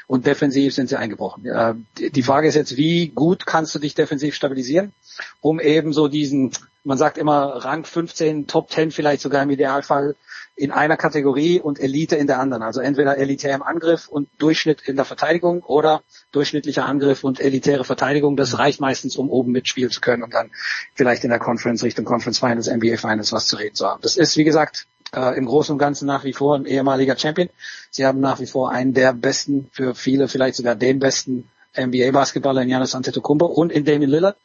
Und 0.08 0.26
defensiv 0.26 0.74
sind 0.74 0.88
sie 0.88 0.96
eingebrochen. 0.96 1.46
Äh, 1.46 1.74
die 2.10 2.22
Frage 2.22 2.48
ist 2.48 2.56
jetzt, 2.56 2.76
wie 2.76 3.08
gut 3.08 3.46
kannst 3.46 3.74
du 3.74 3.78
dich 3.78 3.94
defensiv 3.94 4.34
stabilisieren, 4.34 4.92
um 5.40 5.60
eben 5.60 5.92
so 5.92 6.08
diesen, 6.08 6.52
man 6.82 6.98
sagt 6.98 7.18
immer 7.18 7.64
Rang 7.64 7.84
15, 7.84 8.48
Top 8.48 8.70
10 8.70 8.90
vielleicht 8.90 9.22
sogar 9.22 9.42
im 9.44 9.50
Idealfall 9.50 10.16
in 10.54 10.70
einer 10.70 10.96
Kategorie 10.96 11.60
und 11.60 11.80
Elite 11.80 12.16
in 12.16 12.26
der 12.26 12.38
anderen. 12.38 12.62
Also 12.62 12.80
entweder 12.80 13.16
elitär 13.16 13.54
im 13.54 13.62
Angriff 13.62 14.08
und 14.08 14.28
Durchschnitt 14.38 14.82
in 14.82 14.96
der 14.96 15.04
Verteidigung 15.04 15.62
oder 15.62 16.02
durchschnittlicher 16.30 16.84
Angriff 16.84 17.24
und 17.24 17.40
elitäre 17.40 17.84
Verteidigung. 17.84 18.36
Das 18.36 18.58
reicht 18.58 18.80
meistens, 18.80 19.16
um 19.16 19.30
oben 19.30 19.52
mitspielen 19.52 19.90
zu 19.90 20.00
können 20.00 20.22
und 20.22 20.34
dann 20.34 20.50
vielleicht 20.94 21.24
in 21.24 21.30
der 21.30 21.38
Conference 21.38 21.82
Richtung 21.82 22.04
Conference 22.04 22.38
Finals, 22.38 22.68
NBA 22.68 22.96
Finals 22.96 23.32
was 23.32 23.46
zu 23.46 23.56
reden 23.56 23.74
zu 23.74 23.86
haben. 23.86 24.02
Das 24.02 24.16
ist, 24.16 24.36
wie 24.36 24.44
gesagt, 24.44 24.86
äh, 25.14 25.36
im 25.36 25.46
Großen 25.46 25.72
und 25.72 25.78
Ganzen 25.78 26.06
nach 26.06 26.24
wie 26.24 26.32
vor 26.34 26.56
ein 26.56 26.66
ehemaliger 26.66 27.16
Champion. 27.16 27.48
Sie 27.90 28.04
haben 28.04 28.20
nach 28.20 28.38
wie 28.40 28.46
vor 28.46 28.70
einen 28.70 28.92
der 28.92 29.14
besten, 29.14 29.68
für 29.72 29.94
viele 29.94 30.28
vielleicht 30.28 30.56
sogar 30.56 30.74
den 30.74 30.98
besten 30.98 31.48
NBA-Basketballer 31.76 32.62
in 32.62 32.68
Giannis 32.68 32.94
Antetokounmpo 32.94 33.46
und 33.46 33.72
in 33.72 33.84
Damian 33.84 34.10
Lillard. 34.10 34.36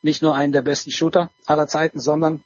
Nicht 0.00 0.22
nur 0.22 0.34
einen 0.34 0.52
der 0.52 0.62
besten 0.62 0.90
Shooter 0.90 1.30
aller 1.46 1.66
Zeiten, 1.66 2.00
sondern 2.00 2.42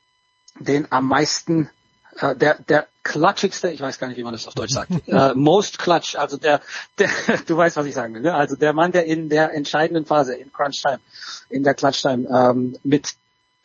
den 0.59 0.91
am 0.91 1.07
meisten 1.07 1.70
äh, 2.19 2.35
der, 2.35 2.59
der 2.69 2.86
klatschigste, 3.03 3.70
ich 3.70 3.81
weiß 3.81 3.99
gar 3.99 4.09
nicht, 4.09 4.17
wie 4.17 4.25
man 4.25 4.33
das 4.33 4.47
auf 4.47 4.55
Deutsch 4.55 4.73
sagt, 4.73 4.91
äh, 5.07 5.35
most 5.35 5.78
clutch, 5.78 6.17
also 6.17 6.36
der, 6.36 6.61
der, 6.99 7.09
du 7.47 7.57
weißt, 7.57 7.77
was 7.77 7.86
ich 7.86 7.95
sagen 7.95 8.15
will, 8.15 8.23
ne? 8.23 8.35
also 8.35 8.57
der 8.57 8.73
Mann, 8.73 8.93
der 8.93 9.05
in 9.05 9.28
der 9.28 9.55
entscheidenden 9.55 10.07
Phase, 10.07 10.35
in 10.35 10.53
Crunch 10.53 10.83
Time, 10.83 11.01
in 11.49 11.62
der 11.62 11.75
Clutch 11.75 12.03
Time 12.03 12.28
ähm, 12.28 12.77
mit 12.83 13.15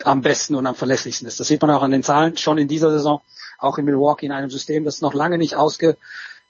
am 0.03 0.21
besten 0.21 0.55
und 0.55 0.65
am 0.65 0.75
verlässlichsten 0.75 1.27
ist. 1.27 1.39
Das 1.39 1.47
sieht 1.47 1.61
man 1.61 1.69
auch 1.71 1.83
an 1.83 1.91
den 1.91 2.03
Zahlen, 2.03 2.35
schon 2.37 2.57
in 2.57 2.67
dieser 2.67 2.89
Saison, 2.91 3.21
auch 3.59 3.77
in 3.77 3.85
Milwaukee 3.85 4.25
in 4.25 4.31
einem 4.31 4.49
System, 4.49 4.83
das 4.83 5.01
noch 5.01 5.13
lange 5.13 5.37
nicht 5.37 5.55
ausge, 5.55 5.97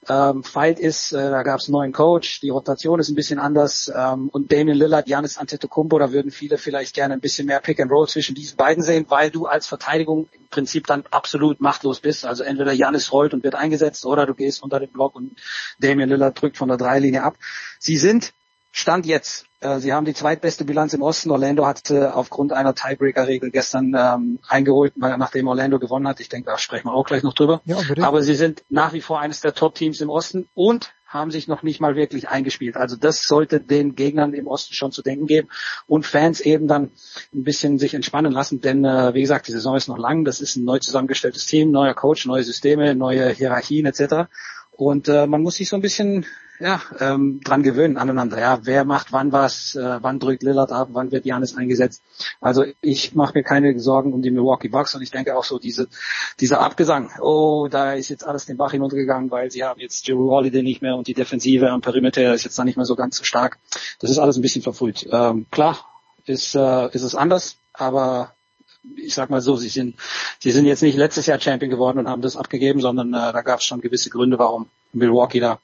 ähm, 0.08 0.42
Fight 0.42 0.80
ist, 0.80 1.12
äh, 1.12 1.30
da 1.30 1.42
gab 1.42 1.60
es 1.60 1.66
einen 1.66 1.72
neuen 1.72 1.92
Coach, 1.92 2.40
die 2.40 2.50
Rotation 2.50 2.98
ist 2.98 3.08
ein 3.08 3.14
bisschen 3.14 3.38
anders 3.38 3.90
ähm, 3.94 4.28
und 4.30 4.50
Damian 4.50 4.76
Lillard, 4.76 5.08
Janis 5.08 5.38
Antetokounmpo, 5.38 5.98
da 5.98 6.12
würden 6.12 6.32
viele 6.32 6.58
vielleicht 6.58 6.94
gerne 6.94 7.14
ein 7.14 7.20
bisschen 7.20 7.46
mehr 7.46 7.60
Pick 7.60 7.80
and 7.80 7.90
Roll 7.90 8.08
zwischen 8.08 8.34
diesen 8.34 8.56
beiden 8.56 8.82
sehen, 8.82 9.06
weil 9.08 9.30
du 9.30 9.46
als 9.46 9.66
Verteidigung 9.66 10.28
im 10.32 10.48
Prinzip 10.48 10.86
dann 10.88 11.04
absolut 11.10 11.60
machtlos 11.60 12.00
bist. 12.00 12.24
Also 12.24 12.42
entweder 12.42 12.72
Janis 12.72 13.12
rollt 13.12 13.32
und 13.32 13.44
wird 13.44 13.54
eingesetzt 13.54 14.04
oder 14.04 14.26
du 14.26 14.34
gehst 14.34 14.62
unter 14.62 14.80
den 14.80 14.90
Block 14.90 15.14
und 15.14 15.36
Damian 15.78 16.08
Lillard 16.08 16.40
drückt 16.40 16.56
von 16.56 16.68
der 16.68 16.78
Dreilinie 16.78 17.22
ab. 17.22 17.36
Sie 17.78 17.96
sind 17.96 18.32
Stand 18.72 19.06
jetzt. 19.06 19.46
Äh, 19.62 19.80
sie 19.80 19.92
haben 19.92 20.04
die 20.04 20.14
zweitbeste 20.14 20.64
Bilanz 20.64 20.92
im 20.92 21.02
Osten. 21.02 21.30
Orlando 21.30 21.66
hat 21.66 21.90
äh, 21.90 22.06
aufgrund 22.06 22.52
einer 22.52 22.74
Tiebreaker-Regel 22.74 23.50
gestern 23.50 23.94
ähm, 23.96 24.38
eingeholt, 24.48 24.94
nachdem 24.96 25.48
Orlando 25.48 25.78
gewonnen 25.78 26.08
hat. 26.08 26.20
Ich 26.20 26.28
denke, 26.28 26.50
da 26.50 26.58
sprechen 26.58 26.88
wir 26.88 26.94
auch 26.94 27.06
gleich 27.06 27.22
noch 27.22 27.34
drüber. 27.34 27.60
Ja, 27.64 27.78
Aber 28.00 28.22
sie 28.22 28.34
sind 28.34 28.64
nach 28.68 28.92
wie 28.92 29.00
vor 29.00 29.20
eines 29.20 29.40
der 29.40 29.54
Top-Teams 29.54 30.00
im 30.00 30.10
Osten 30.10 30.48
und 30.54 30.92
haben 31.12 31.30
sich 31.30 31.46
noch 31.46 31.62
nicht 31.62 31.80
mal 31.80 31.94
wirklich 31.94 32.28
eingespielt. 32.28 32.76
Also 32.76 32.96
das 32.96 33.26
sollte 33.26 33.60
den 33.60 33.94
Gegnern 33.94 34.32
im 34.32 34.46
Osten 34.46 34.74
schon 34.74 34.92
zu 34.92 35.02
denken 35.02 35.26
geben 35.26 35.48
und 35.86 36.06
Fans 36.06 36.40
eben 36.40 36.66
dann 36.66 36.90
ein 37.34 37.44
bisschen 37.44 37.78
sich 37.78 37.94
entspannen 37.94 38.32
lassen, 38.32 38.60
denn 38.60 38.84
äh, 38.84 39.12
wie 39.12 39.20
gesagt, 39.20 39.46
die 39.46 39.52
Saison 39.52 39.76
ist 39.76 39.88
noch 39.88 39.98
lang, 39.98 40.24
das 40.24 40.40
ist 40.40 40.56
ein 40.56 40.64
neu 40.64 40.78
zusammengestelltes 40.78 41.46
Team, 41.46 41.70
neuer 41.70 41.94
Coach, 41.94 42.24
neue 42.24 42.42
Systeme, 42.42 42.94
neue 42.94 43.28
Hierarchien 43.28 43.84
etc. 43.84 44.30
Und 44.72 45.08
äh, 45.08 45.26
man 45.26 45.42
muss 45.42 45.56
sich 45.56 45.68
so 45.68 45.76
ein 45.76 45.82
bisschen 45.82 46.26
ja, 46.62 46.80
ähm, 47.00 47.40
dran 47.42 47.62
gewöhnen 47.62 47.96
aneinander. 47.96 48.38
Ja, 48.38 48.60
wer 48.62 48.84
macht 48.84 49.12
wann 49.12 49.32
was, 49.32 49.74
äh, 49.74 49.98
wann 50.00 50.20
drückt 50.20 50.44
Lillard 50.44 50.70
ab, 50.70 50.90
wann 50.92 51.10
wird 51.10 51.26
Janis 51.26 51.56
eingesetzt. 51.56 52.02
Also 52.40 52.64
ich 52.80 53.14
mache 53.14 53.34
mir 53.34 53.42
keine 53.42 53.78
Sorgen 53.80 54.12
um 54.12 54.22
die 54.22 54.30
Milwaukee 54.30 54.68
Bucks 54.68 54.94
und 54.94 55.02
ich 55.02 55.10
denke 55.10 55.36
auch 55.36 55.42
so 55.42 55.58
diese 55.58 55.88
dieser 56.38 56.60
Abgesang. 56.60 57.10
Oh, 57.20 57.66
da 57.68 57.94
ist 57.94 58.10
jetzt 58.10 58.24
alles 58.24 58.46
den 58.46 58.56
Bach 58.56 58.70
hinuntergegangen, 58.70 59.30
weil 59.30 59.50
sie 59.50 59.64
haben 59.64 59.80
jetzt 59.80 60.06
Drew 60.08 60.30
Holiday 60.30 60.62
nicht 60.62 60.82
mehr 60.82 60.94
und 60.94 61.08
die 61.08 61.14
Defensive 61.14 61.68
am 61.68 61.80
Perimeter 61.80 62.32
ist 62.32 62.44
jetzt 62.44 62.58
da 62.58 62.64
nicht 62.64 62.76
mehr 62.76 62.86
so 62.86 62.94
ganz 62.94 63.16
so 63.16 63.24
stark. 63.24 63.58
Das 63.98 64.10
ist 64.10 64.18
alles 64.18 64.36
ein 64.36 64.42
bisschen 64.42 64.62
verfrüht. 64.62 65.08
Ähm, 65.10 65.46
klar 65.50 65.84
ist 66.26 66.54
äh, 66.54 66.88
ist 66.92 67.02
es 67.02 67.16
anders, 67.16 67.56
aber 67.72 68.34
ich 68.96 69.14
sag 69.14 69.30
mal 69.30 69.40
so, 69.40 69.56
sie 69.56 69.68
sind, 69.68 69.96
sie 70.38 70.50
sind 70.50 70.66
jetzt 70.66 70.82
nicht 70.82 70.96
letztes 70.96 71.26
Jahr 71.26 71.40
Champion 71.40 71.70
geworden 71.70 71.98
und 71.98 72.08
haben 72.08 72.22
das 72.22 72.36
abgegeben, 72.36 72.80
sondern 72.80 73.14
äh, 73.14 73.32
da 73.32 73.42
gab 73.42 73.60
es 73.60 73.64
schon 73.64 73.80
gewisse 73.80 74.10
Gründe, 74.10 74.38
warum 74.38 74.68
Milwaukee 74.92 75.40
da 75.40 75.58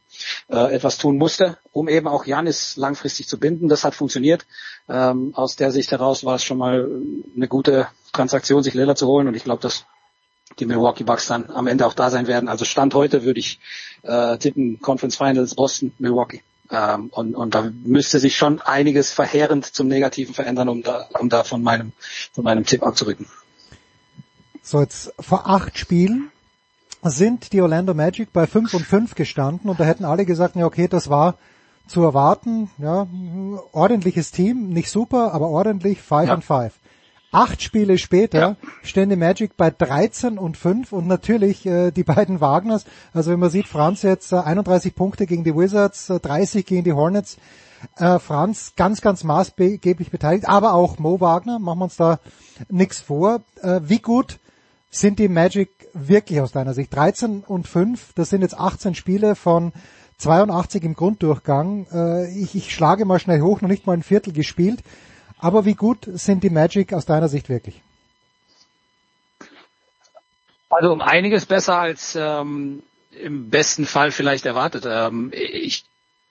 äh, 0.49 0.75
etwas 0.75 0.99
tun 0.99 1.19
musste, 1.19 1.59
um 1.73 1.89
eben 1.89 2.09
auch 2.09 2.27
Janis 2.27 2.77
langfristig 2.77 3.29
zu 3.29 3.39
binden. 3.39 3.69
Das 3.69 3.85
hat 3.85 3.95
funktioniert. 3.95 4.47
Ähm, 4.89 5.33
aus 5.35 5.57
der 5.57 5.71
Sicht 5.71 5.91
heraus 5.91 6.25
war 6.25 6.37
es 6.37 6.45
schon 6.45 6.59
mal 6.59 6.89
eine 7.37 7.49
gute 7.49 7.89
Transaktion, 8.13 8.63
sich 8.63 8.75
Lillard 8.75 8.99
zu 8.99 9.07
holen 9.07 9.29
und 9.29 9.35
ich 9.35 9.45
glaube, 9.45 9.63
dass 9.63 9.85
die 10.59 10.67
Milwaukee 10.67 11.05
Bucks 11.05 11.27
dann 11.27 11.51
am 11.51 11.67
Ende 11.67 11.87
auch 11.87 11.95
da 11.95 12.11
sein 12.11 12.27
werden. 12.27 12.49
Also 12.49 12.65
Stand 12.65 12.95
heute 12.95 13.25
würde 13.25 13.41
ich 13.41 13.61
äh, 14.03 14.39
tippen 14.39 14.81
Conference 14.81 15.17
Finals 15.17 15.55
Boston, 15.55 15.93
Milwaukee. 15.99 16.43
Ähm, 16.71 17.09
und, 17.11 17.35
und 17.35 17.55
da 17.55 17.71
müsste 17.85 18.19
sich 18.19 18.37
schon 18.37 18.61
einiges 18.61 19.13
verheerend 19.13 19.65
zum 19.65 19.89
Negativen 19.89 20.35
verändern, 20.35 20.69
um 20.69 20.83
da, 20.83 21.09
um 21.19 21.29
da 21.29 21.45
von 21.45 21.63
meinem, 21.63 21.93
von 22.33 22.45
meinem 22.45 22.65
Tipp 22.65 22.83
abzurücken. 22.83 23.27
So, 24.63 24.81
jetzt 24.81 25.15
vor 25.19 25.49
acht 25.49 25.79
Spielen 25.79 26.31
sind 27.03 27.53
die 27.53 27.63
Orlando 27.63 27.95
Magic 27.95 28.33
bei 28.33 28.47
5 28.47 28.75
und 28.75 28.85
5 28.85 29.15
gestanden 29.15 29.71
und 29.71 29.81
da 29.81 29.85
hätten 29.85 30.05
alle 30.05 30.27
gesagt, 30.27 30.57
ja 30.57 30.67
okay, 30.67 30.89
das 30.89 31.09
war 31.09 31.39
zu 31.87 32.03
erwarten, 32.03 32.71
ja, 32.77 33.07
ordentliches 33.73 34.31
Team, 34.31 34.69
nicht 34.69 34.91
super, 34.91 35.33
aber 35.33 35.49
ordentlich, 35.49 36.03
5 36.03 36.29
ja. 36.29 36.35
und 36.35 36.45
5. 36.45 36.75
Acht 37.31 37.61
Spiele 37.61 37.99
später 37.99 38.39
ja. 38.39 38.57
stehen 38.83 39.11
die 39.11 39.17
Magic 39.17 39.57
bei 39.57 39.71
13 39.71 40.39
und 40.39 40.57
5 40.57 40.93
und 40.93 41.07
natürlich 41.07 41.67
äh, 41.67 41.91
die 41.91 42.05
beiden 42.05 42.41
Wagners. 42.41 42.85
Also 43.13 43.33
wenn 43.33 43.39
man 43.39 43.51
sieht, 43.51 43.69
Franz 43.69 44.03
jetzt 44.03 44.33
äh, 44.33 44.37
31 44.37 44.95
Punkte 44.95 45.27
gegen 45.27 45.45
die 45.45 45.55
Wizards, 45.55 46.09
äh, 46.09 46.21
30 46.21 46.65
gegen 46.65 46.85
die 46.85 46.93
Hornets. 46.95 47.37
Äh, 47.97 48.19
Franz 48.19 48.73
ganz, 48.77 49.03
ganz 49.03 49.25
maßgeblich 49.25 50.11
beteiligt, 50.11 50.49
aber 50.49 50.73
auch 50.73 50.99
Mo 50.99 51.21
Wagner, 51.21 51.59
machen 51.59 51.81
wir 51.81 51.85
uns 51.85 51.97
da 51.97 52.19
nichts 52.71 53.01
vor. 53.01 53.43
Äh, 53.63 53.81
wie 53.85 54.01
gut 54.01 54.39
sind 54.91 55.19
die 55.19 55.29
Magic 55.29 55.71
wirklich 55.93 56.41
aus 56.41 56.53
deiner 56.53 56.75
Sicht? 56.75 56.95
13 56.95 57.45
und 57.47 57.69
5, 57.69 58.15
das 58.15 58.31
sind 58.31 58.41
jetzt 58.41 58.59
18 58.59 58.95
Spiele 58.95 59.35
von 59.35 59.73
82 60.17 60.83
im 60.83 60.95
Grunddurchgang. 60.95 61.87
Äh, 61.93 62.41
ich, 62.41 62.55
ich 62.55 62.75
schlage 62.75 63.05
mal 63.05 63.19
schnell 63.19 63.43
hoch, 63.43 63.61
noch 63.61 63.69
nicht 63.69 63.87
mal 63.87 63.93
ein 63.93 64.03
Viertel 64.03 64.33
gespielt. 64.33 64.83
Aber 65.39 65.65
wie 65.65 65.75
gut 65.75 66.09
sind 66.13 66.43
die 66.43 66.51
Magic 66.51 66.93
aus 66.93 67.07
deiner 67.07 67.29
Sicht 67.29 67.49
wirklich? 67.49 67.81
Also 70.71 70.93
um 70.93 71.01
einiges 71.01 71.47
besser 71.47 71.79
als 71.79 72.17
ähm, 72.17 72.83
im 73.11 73.49
besten 73.49 73.87
Fall 73.87 74.11
vielleicht 74.11 74.47
erwartet. 74.47 74.85
Ähm, 74.87 75.33
ich 75.33 75.85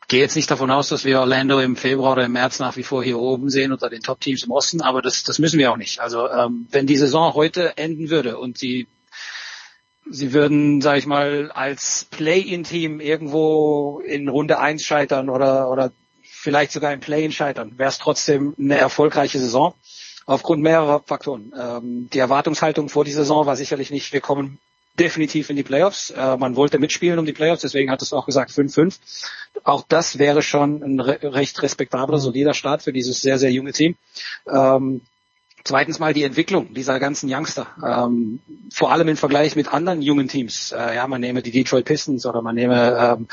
gehe 0.08 0.22
jetzt 0.22 0.36
nicht 0.36 0.50
davon 0.52 0.72
aus, 0.72 0.90
dass 0.90 1.06
wir 1.06 1.20
Orlando 1.20 1.60
im 1.60 1.76
Februar 1.76 2.14
oder 2.14 2.26
im 2.26 2.34
März 2.34 2.60
nach 2.60 2.78
wie 2.78 2.84
vor 2.84 3.04
hier 3.04 3.20
oben 3.20 3.50
sehen 3.50 3.72
unter 3.72 3.90
den 3.90 4.02
Top-Teams 4.02 4.44
im 4.44 4.52
Osten, 4.52 4.82
aber 4.82 5.02
das, 5.02 5.24
das 5.24 5.40
müssen 5.40 5.60
wir 5.60 5.72
auch 5.72 5.78
nicht. 5.78 6.00
Also 6.00 6.30
ähm, 6.30 6.68
wenn 6.72 6.88
die 6.88 6.98
Saison 6.98 7.34
heute 7.34 7.78
enden 7.78 8.10
würde 8.10 8.38
und 8.38 8.58
sie 8.58 8.88
sie 10.10 10.32
würden, 10.32 10.80
sage 10.80 11.00
ich 11.00 11.06
mal, 11.06 11.52
als 11.52 12.06
Play-in-Team 12.10 13.02
irgendwo 13.02 14.00
in 14.00 14.30
Runde 14.30 14.60
1 14.60 14.84
scheitern 14.84 15.30
oder 15.30 15.70
oder 15.70 15.92
vielleicht 16.48 16.72
sogar 16.72 16.94
im 16.94 17.02
Play-in 17.02 17.34
scheitern, 17.34 17.74
wäre 17.76 17.90
es 17.90 17.98
trotzdem 17.98 18.56
eine 18.58 18.78
erfolgreiche 18.78 19.38
Saison 19.38 19.74
aufgrund 20.26 20.64
mehrerer 20.64 21.02
Faktoren. 21.06 21.52
Ähm, 21.60 22.10
die 22.14 22.20
Erwartungshaltung 22.20 22.88
vor 22.88 23.04
die 23.04 23.12
Saison 23.12 23.46
war 23.46 23.58
sicherlich 23.58 23.92
nicht, 23.92 24.14
wir 24.14 24.22
kommen 24.22 24.58
definitiv 24.98 25.50
in 25.50 25.58
die 25.58 25.64
Playoffs. 25.64 26.10
Äh, 26.12 26.38
man 26.38 26.56
wollte 26.56 26.80
mitspielen 26.80 27.20
um 27.20 27.26
die 27.26 27.34
Playoffs, 27.34 27.64
deswegen 27.64 27.92
hat 27.92 28.02
es 28.02 28.14
auch 28.14 28.26
gesagt 28.26 28.52
5-5. 28.52 28.96
Auch 29.66 29.84
das 29.90 30.20
wäre 30.20 30.42
schon 30.42 30.82
ein 30.82 31.02
re 31.02 31.20
recht 31.22 31.62
respektabler, 31.62 32.18
solider 32.18 32.54
Start 32.54 32.82
für 32.82 32.94
dieses 32.94 33.22
sehr, 33.22 33.38
sehr 33.38 33.52
junge 33.52 33.74
Team. 33.74 33.98
Ähm, 34.50 35.02
Zweitens 35.68 36.00
mal 36.00 36.14
die 36.14 36.24
Entwicklung 36.24 36.74
dieser 36.74 36.98
ganzen 36.98 37.30
Youngster, 37.30 37.68
ähm, 37.86 38.40
vor 38.74 38.90
allem 38.94 39.10
im 39.10 39.18
Vergleich 39.18 39.58
mit 39.58 39.74
anderen 39.74 40.02
jungen 40.02 40.30
Teams. 40.30 40.72
Äh, 40.72 40.96
ja, 40.96 41.06
man 41.08 41.20
nehme 41.20 41.42
die 41.42 41.52
Detroit 41.52 41.84
Pistons 41.84 42.26
oder 42.26 42.42
man 42.42 42.56
nehme 42.56 43.18
ähm, 43.20 43.28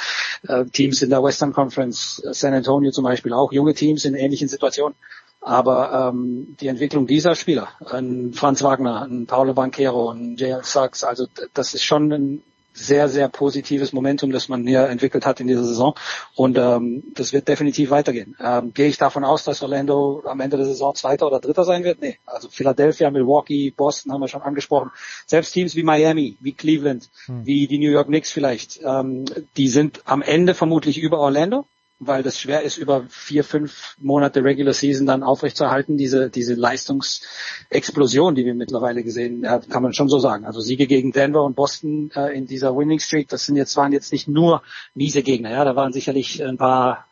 äh, 0.49 0.65
Teams 0.65 1.01
in 1.03 1.11
der 1.11 1.23
Western 1.23 1.53
Conference, 1.53 2.21
San 2.33 2.53
Antonio 2.53 2.91
zum 2.91 3.05
Beispiel, 3.05 3.33
auch 3.33 3.53
junge 3.53 3.73
Teams 3.73 4.05
in 4.05 4.17
ähnlichen 4.17 4.49
Situationen. 4.49 4.97
Aber 5.43 6.11
ähm, 6.13 6.57
die 6.59 6.67
Entwicklung 6.67 7.07
dieser 7.07 7.37
Spieler, 7.37 7.69
ein 7.89 8.33
Franz 8.33 8.65
Wagner, 8.65 9.03
ein 9.03 9.27
Paulo 9.27 9.55
Banquero, 9.55 10.11
ein 10.11 10.35
J.L. 10.35 10.65
Sachs, 10.65 11.05
also 11.05 11.29
das 11.53 11.75
ist 11.75 11.85
schon 11.85 12.13
ein 12.13 12.43
sehr, 12.75 13.09
sehr 13.09 13.29
positives 13.29 13.93
Momentum, 13.93 14.33
das 14.33 14.49
man 14.49 14.67
hier 14.67 14.89
entwickelt 14.89 15.25
hat 15.25 15.41
in 15.41 15.47
dieser 15.47 15.65
Saison. 15.65 15.95
Und 16.35 16.59
ähm, 16.59 17.05
das 17.15 17.33
wird 17.33 17.49
definitiv 17.49 17.91
weitergehen. 17.91 18.37
Ähm, 18.41 18.75
Gehe 18.75 18.89
ich 18.89 18.99
davon 18.99 19.25
aus, 19.25 19.45
dass 19.45 19.63
Orlando 19.63 20.23
am 20.27 20.41
Ende 20.41 20.57
der 20.57 20.67
Saison 20.67 20.95
Zweiter 20.95 21.27
oder 21.27 21.41
Dritter 21.41 21.65
sein 21.65 21.85
wird? 21.85 22.01
Nee. 22.01 22.19
Also 22.27 22.49
Philadelphia, 22.49 23.11
Milwaukee, 23.11 23.71
Boston 23.71 24.13
haben 24.13 24.21
wir 24.21 24.29
schon 24.29 24.43
angesprochen. 24.43 24.91
Selbst 25.27 25.53
Teams 25.53 25.77
wie 25.77 25.85
Miami, 25.85 26.37
wie 26.41 26.53
Cleveland, 26.53 27.09
hm. 27.27 27.47
wie 27.47 27.67
die 27.67 27.79
New 27.79 27.91
York 27.91 28.09
Knicks 28.09 28.33
vielleicht, 28.33 28.81
ähm, 28.85 29.25
die 29.57 29.69
sind 29.69 30.03
am 30.05 30.23
Ende 30.23 30.55
vermutlich 30.55 30.99
über 30.99 31.19
Orlando 31.21 31.65
weil 31.99 32.23
das 32.23 32.39
schwer 32.39 32.63
ist, 32.63 32.77
über 32.77 33.05
vier, 33.09 33.45
fünf 33.45 33.97
Monate 34.01 34.43
Regular 34.43 34.75
Season 34.75 35.07
dann 35.07 35.23
aufrechtzuerhalten, 35.23 35.97
diese, 35.97 36.29
diese 36.29 36.55
Leistungsexplosion, 36.55 38.35
die 38.35 38.45
wir 38.45 38.55
mittlerweile 38.55 39.03
gesehen 39.03 39.49
haben, 39.49 39.69
kann 39.69 39.83
man 39.83 39.93
schon 39.93 40.09
so 40.09 40.19
sagen. 40.19 40.45
Also 40.45 40.61
Siege 40.61 40.87
gegen 40.87 41.13
Denver 41.13 41.45
und 41.45 41.57
Boston 41.57 42.11
äh, 42.15 42.37
in 42.37 42.47
dieser 42.47 42.77
Winning 42.77 42.99
Streak, 42.99 43.29
das 43.29 43.47
sind 43.47 43.57
jetzt, 43.57 43.77
waren 43.77 43.93
jetzt 43.93 44.13
nicht 44.13 44.29
nur 44.29 44.63
miese 44.95 45.23
Gegner, 45.23 45.51
ja, 45.51 45.65
da 45.65 45.77
waren 45.77 45.93
sicherlich 45.93 46.43
ein 46.45 46.59
paar 46.59 47.07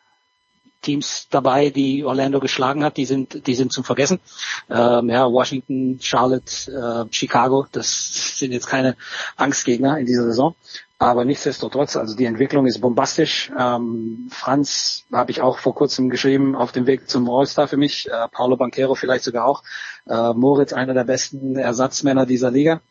Teams 0.82 1.28
dabei, 1.30 1.70
die 1.70 2.04
Orlando 2.04 2.40
geschlagen 2.40 2.84
hat, 2.84 2.96
die 2.96 3.06
sind, 3.06 3.46
die 3.46 3.54
sind 3.54 3.72
zum 3.72 3.84
Vergessen. 3.84 4.20
Ähm, 4.68 5.08
ja, 5.08 5.30
Washington, 5.30 5.98
Charlotte, 6.00 6.70
äh, 6.70 7.14
Chicago, 7.14 7.66
das 7.72 8.38
sind 8.38 8.52
jetzt 8.52 8.66
keine 8.66 8.96
Angstgegner 9.36 9.98
in 9.98 10.06
dieser 10.06 10.24
Saison. 10.24 10.54
Aber 11.02 11.24
nichtsdestotrotz, 11.24 11.96
also 11.96 12.14
die 12.14 12.26
Entwicklung 12.26 12.64
ist 12.64 12.80
bombastisch. 12.80 13.50
Ähm, 13.58 14.28
Franz 14.30 15.02
habe 15.12 15.32
ich 15.32 15.40
auch 15.40 15.58
vor 15.58 15.74
kurzem 15.74 16.10
geschrieben, 16.10 16.54
auf 16.54 16.70
dem 16.70 16.86
Weg 16.86 17.10
zum 17.10 17.28
All-Star 17.28 17.66
für 17.66 17.76
mich. 17.76 18.08
Äh, 18.08 18.28
Paulo 18.30 18.56
Banquero 18.56 18.94
vielleicht 18.94 19.24
sogar 19.24 19.46
auch. 19.46 19.64
Äh, 20.08 20.32
Moritz, 20.32 20.72
einer 20.72 20.94
der 20.94 21.02
besten 21.02 21.56
Ersatzmänner 21.56 22.24
dieser 22.24 22.52
Liga. 22.52 22.82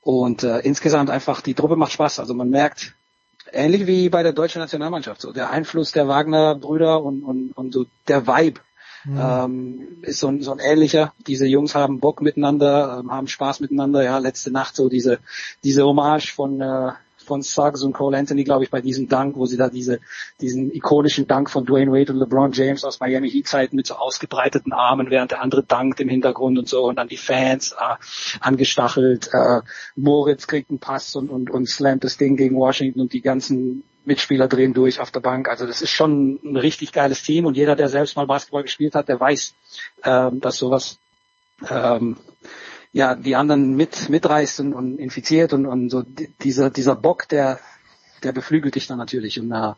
Und 0.00 0.42
äh, 0.44 0.60
insgesamt 0.60 1.10
einfach, 1.10 1.42
die 1.42 1.52
Truppe 1.52 1.76
macht 1.76 1.92
Spaß. 1.92 2.20
Also 2.20 2.32
man 2.32 2.48
merkt, 2.48 2.94
ähnlich 3.52 3.86
wie 3.86 4.08
bei 4.08 4.22
der 4.22 4.32
deutschen 4.32 4.60
Nationalmannschaft, 4.60 5.20
so 5.20 5.32
der 5.32 5.50
Einfluss 5.50 5.92
der 5.92 6.08
Wagner-Brüder 6.08 7.02
und, 7.02 7.22
und, 7.22 7.52
und 7.52 7.72
so 7.72 7.86
der 8.08 8.26
Vibe 8.26 8.60
Mhm. 9.04 9.18
Ähm, 9.20 9.88
ist 10.02 10.20
so 10.20 10.28
ein, 10.28 10.42
so 10.42 10.52
ein 10.52 10.58
ähnlicher. 10.60 11.12
Diese 11.26 11.46
Jungs 11.46 11.74
haben 11.74 11.98
Bock 11.98 12.22
miteinander, 12.22 13.00
ähm, 13.00 13.10
haben 13.10 13.26
Spaß 13.26 13.60
miteinander. 13.60 14.02
Ja, 14.04 14.18
letzte 14.18 14.50
Nacht 14.50 14.76
so 14.76 14.88
diese 14.88 15.18
diese 15.64 15.84
Hommage 15.84 16.32
von 16.32 16.60
äh, 16.60 16.92
von 17.22 17.42
Suggs 17.42 17.82
und 17.82 17.92
Cole 17.92 18.18
Anthony, 18.18 18.44
glaube 18.44 18.64
ich, 18.64 18.70
bei 18.70 18.80
diesem 18.80 19.08
Dank, 19.08 19.36
wo 19.36 19.46
sie 19.46 19.56
da 19.56 19.68
diese, 19.68 20.00
diesen 20.40 20.72
ikonischen 20.74 21.26
Dank 21.26 21.50
von 21.50 21.64
Dwayne 21.64 21.92
Wade 21.92 22.12
und 22.12 22.18
LeBron 22.18 22.52
James 22.52 22.84
aus 22.84 23.00
Miami 23.00 23.30
Heat 23.30 23.48
Zeiten 23.48 23.76
mit 23.76 23.86
so 23.86 23.94
ausgebreiteten 23.94 24.72
Armen, 24.72 25.10
während 25.10 25.30
der 25.30 25.42
andere 25.42 25.62
dankt 25.62 26.00
im 26.00 26.08
Hintergrund 26.08 26.58
und 26.58 26.68
so 26.68 26.84
und 26.84 26.96
dann 26.96 27.08
die 27.08 27.16
Fans 27.16 27.72
äh, 27.72 27.94
angestachelt. 28.40 29.30
Äh, 29.32 29.60
Moritz 29.96 30.46
kriegt 30.46 30.70
einen 30.70 30.78
Pass 30.78 31.16
und, 31.16 31.30
und, 31.30 31.50
und 31.50 31.68
slammt 31.68 32.04
das 32.04 32.16
Ding 32.16 32.36
gegen 32.36 32.56
Washington 32.56 33.00
und 33.00 33.12
die 33.12 33.22
ganzen 33.22 33.84
Mitspieler 34.04 34.48
drehen 34.48 34.74
durch 34.74 35.00
auf 35.00 35.10
der 35.10 35.20
Bank. 35.20 35.48
Also 35.48 35.66
das 35.66 35.82
ist 35.82 35.90
schon 35.90 36.40
ein 36.44 36.56
richtig 36.56 36.92
geiles 36.92 37.22
Team 37.22 37.46
und 37.46 37.56
jeder, 37.56 37.76
der 37.76 37.88
selbst 37.88 38.16
mal 38.16 38.26
Basketball 38.26 38.62
gespielt 38.62 38.94
hat, 38.94 39.08
der 39.08 39.20
weiß, 39.20 39.54
ähm, 40.04 40.40
dass 40.40 40.56
sowas 40.56 40.98
ähm, 41.70 42.16
ja 42.92 43.14
die 43.14 43.36
anderen 43.36 43.74
mit 43.74 44.08
mitreißt 44.08 44.60
und, 44.60 44.74
und 44.74 44.98
infiziert 44.98 45.52
und, 45.52 45.66
und 45.66 45.90
so 45.90 46.02
dieser 46.42 46.70
dieser 46.70 46.96
Bock, 46.96 47.28
der 47.28 47.58
der 48.22 48.32
beflügelt 48.32 48.74
dich 48.74 48.86
dann 48.86 48.98
natürlich. 48.98 49.40
Und 49.40 49.52
uh, 49.52 49.74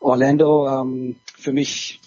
Orlando 0.00 0.68
ähm, 0.68 1.16
für 1.36 1.52
mich 1.52 2.00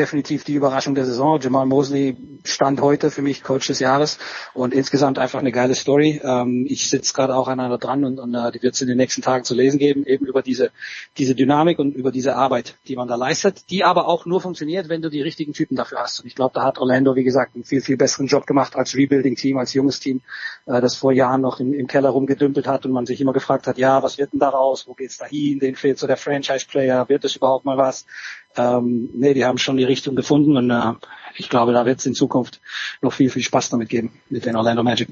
definitiv 0.00 0.44
die 0.44 0.54
Überraschung 0.54 0.94
der 0.94 1.04
Saison. 1.04 1.38
Jamal 1.40 1.66
Mosley 1.66 2.16
stand 2.44 2.80
heute 2.80 3.10
für 3.10 3.20
mich 3.20 3.42
Coach 3.42 3.66
des 3.66 3.80
Jahres 3.80 4.18
und 4.54 4.72
insgesamt 4.72 5.18
einfach 5.18 5.38
eine 5.38 5.52
geile 5.52 5.74
Story. 5.74 6.20
Ähm, 6.24 6.64
ich 6.66 6.88
sitze 6.88 7.12
gerade 7.12 7.34
auch 7.34 7.48
an 7.48 7.60
einer 7.60 7.76
dran 7.76 8.02
und, 8.04 8.18
und 8.18 8.34
uh, 8.34 8.50
die 8.50 8.62
wird 8.62 8.74
es 8.74 8.80
in 8.80 8.88
den 8.88 8.96
nächsten 8.96 9.20
Tagen 9.20 9.44
zu 9.44 9.54
lesen 9.54 9.78
geben, 9.78 10.06
eben 10.06 10.24
über 10.24 10.40
diese, 10.40 10.70
diese 11.18 11.34
Dynamik 11.34 11.78
und 11.78 11.94
über 11.94 12.10
diese 12.10 12.34
Arbeit, 12.34 12.76
die 12.88 12.96
man 12.96 13.08
da 13.08 13.16
leistet, 13.16 13.68
die 13.68 13.84
aber 13.84 14.08
auch 14.08 14.24
nur 14.24 14.40
funktioniert, 14.40 14.88
wenn 14.88 15.02
du 15.02 15.10
die 15.10 15.20
richtigen 15.20 15.52
Typen 15.52 15.76
dafür 15.76 15.98
hast. 15.98 16.20
Und 16.20 16.26
ich 16.26 16.34
glaube, 16.34 16.54
da 16.54 16.62
hat 16.62 16.78
Orlando, 16.78 17.14
wie 17.14 17.24
gesagt, 17.24 17.54
einen 17.54 17.64
viel, 17.64 17.82
viel 17.82 17.98
besseren 17.98 18.26
Job 18.26 18.46
gemacht 18.46 18.76
als 18.76 18.96
Rebuilding-Team, 18.96 19.58
als 19.58 19.74
junges 19.74 20.00
Team, 20.00 20.22
äh, 20.64 20.80
das 20.80 20.96
vor 20.96 21.12
Jahren 21.12 21.42
noch 21.42 21.60
im, 21.60 21.74
im 21.74 21.86
Keller 21.86 22.08
rumgedümpelt 22.08 22.66
hat 22.66 22.86
und 22.86 22.92
man 22.92 23.04
sich 23.04 23.20
immer 23.20 23.34
gefragt 23.34 23.66
hat, 23.66 23.76
ja, 23.76 24.02
was 24.02 24.16
wird 24.16 24.32
denn 24.32 24.40
daraus, 24.40 24.88
wo 24.88 24.94
geht's 24.94 25.18
da 25.18 25.26
hin, 25.26 25.58
den 25.58 25.76
fehlt 25.76 25.98
so 25.98 26.06
der 26.06 26.16
Franchise-Player, 26.16 27.10
wird 27.10 27.24
es 27.26 27.36
überhaupt 27.36 27.66
mal 27.66 27.76
was? 27.76 28.06
Ähm, 28.56 29.10
nee, 29.14 29.34
die 29.34 29.44
haben 29.44 29.58
schon 29.58 29.76
die 29.76 29.84
Richtung 29.84 30.16
gefunden 30.16 30.56
und 30.56 30.70
äh, 30.70 30.92
ich 31.36 31.48
glaube, 31.48 31.72
da 31.72 31.86
wird 31.86 32.00
es 32.00 32.06
in 32.06 32.14
Zukunft 32.14 32.60
noch 33.00 33.12
viel, 33.12 33.30
viel 33.30 33.42
Spaß 33.42 33.70
damit 33.70 33.88
geben 33.88 34.12
mit 34.28 34.44
den 34.44 34.56
Orlando 34.56 34.82
Magic. 34.82 35.08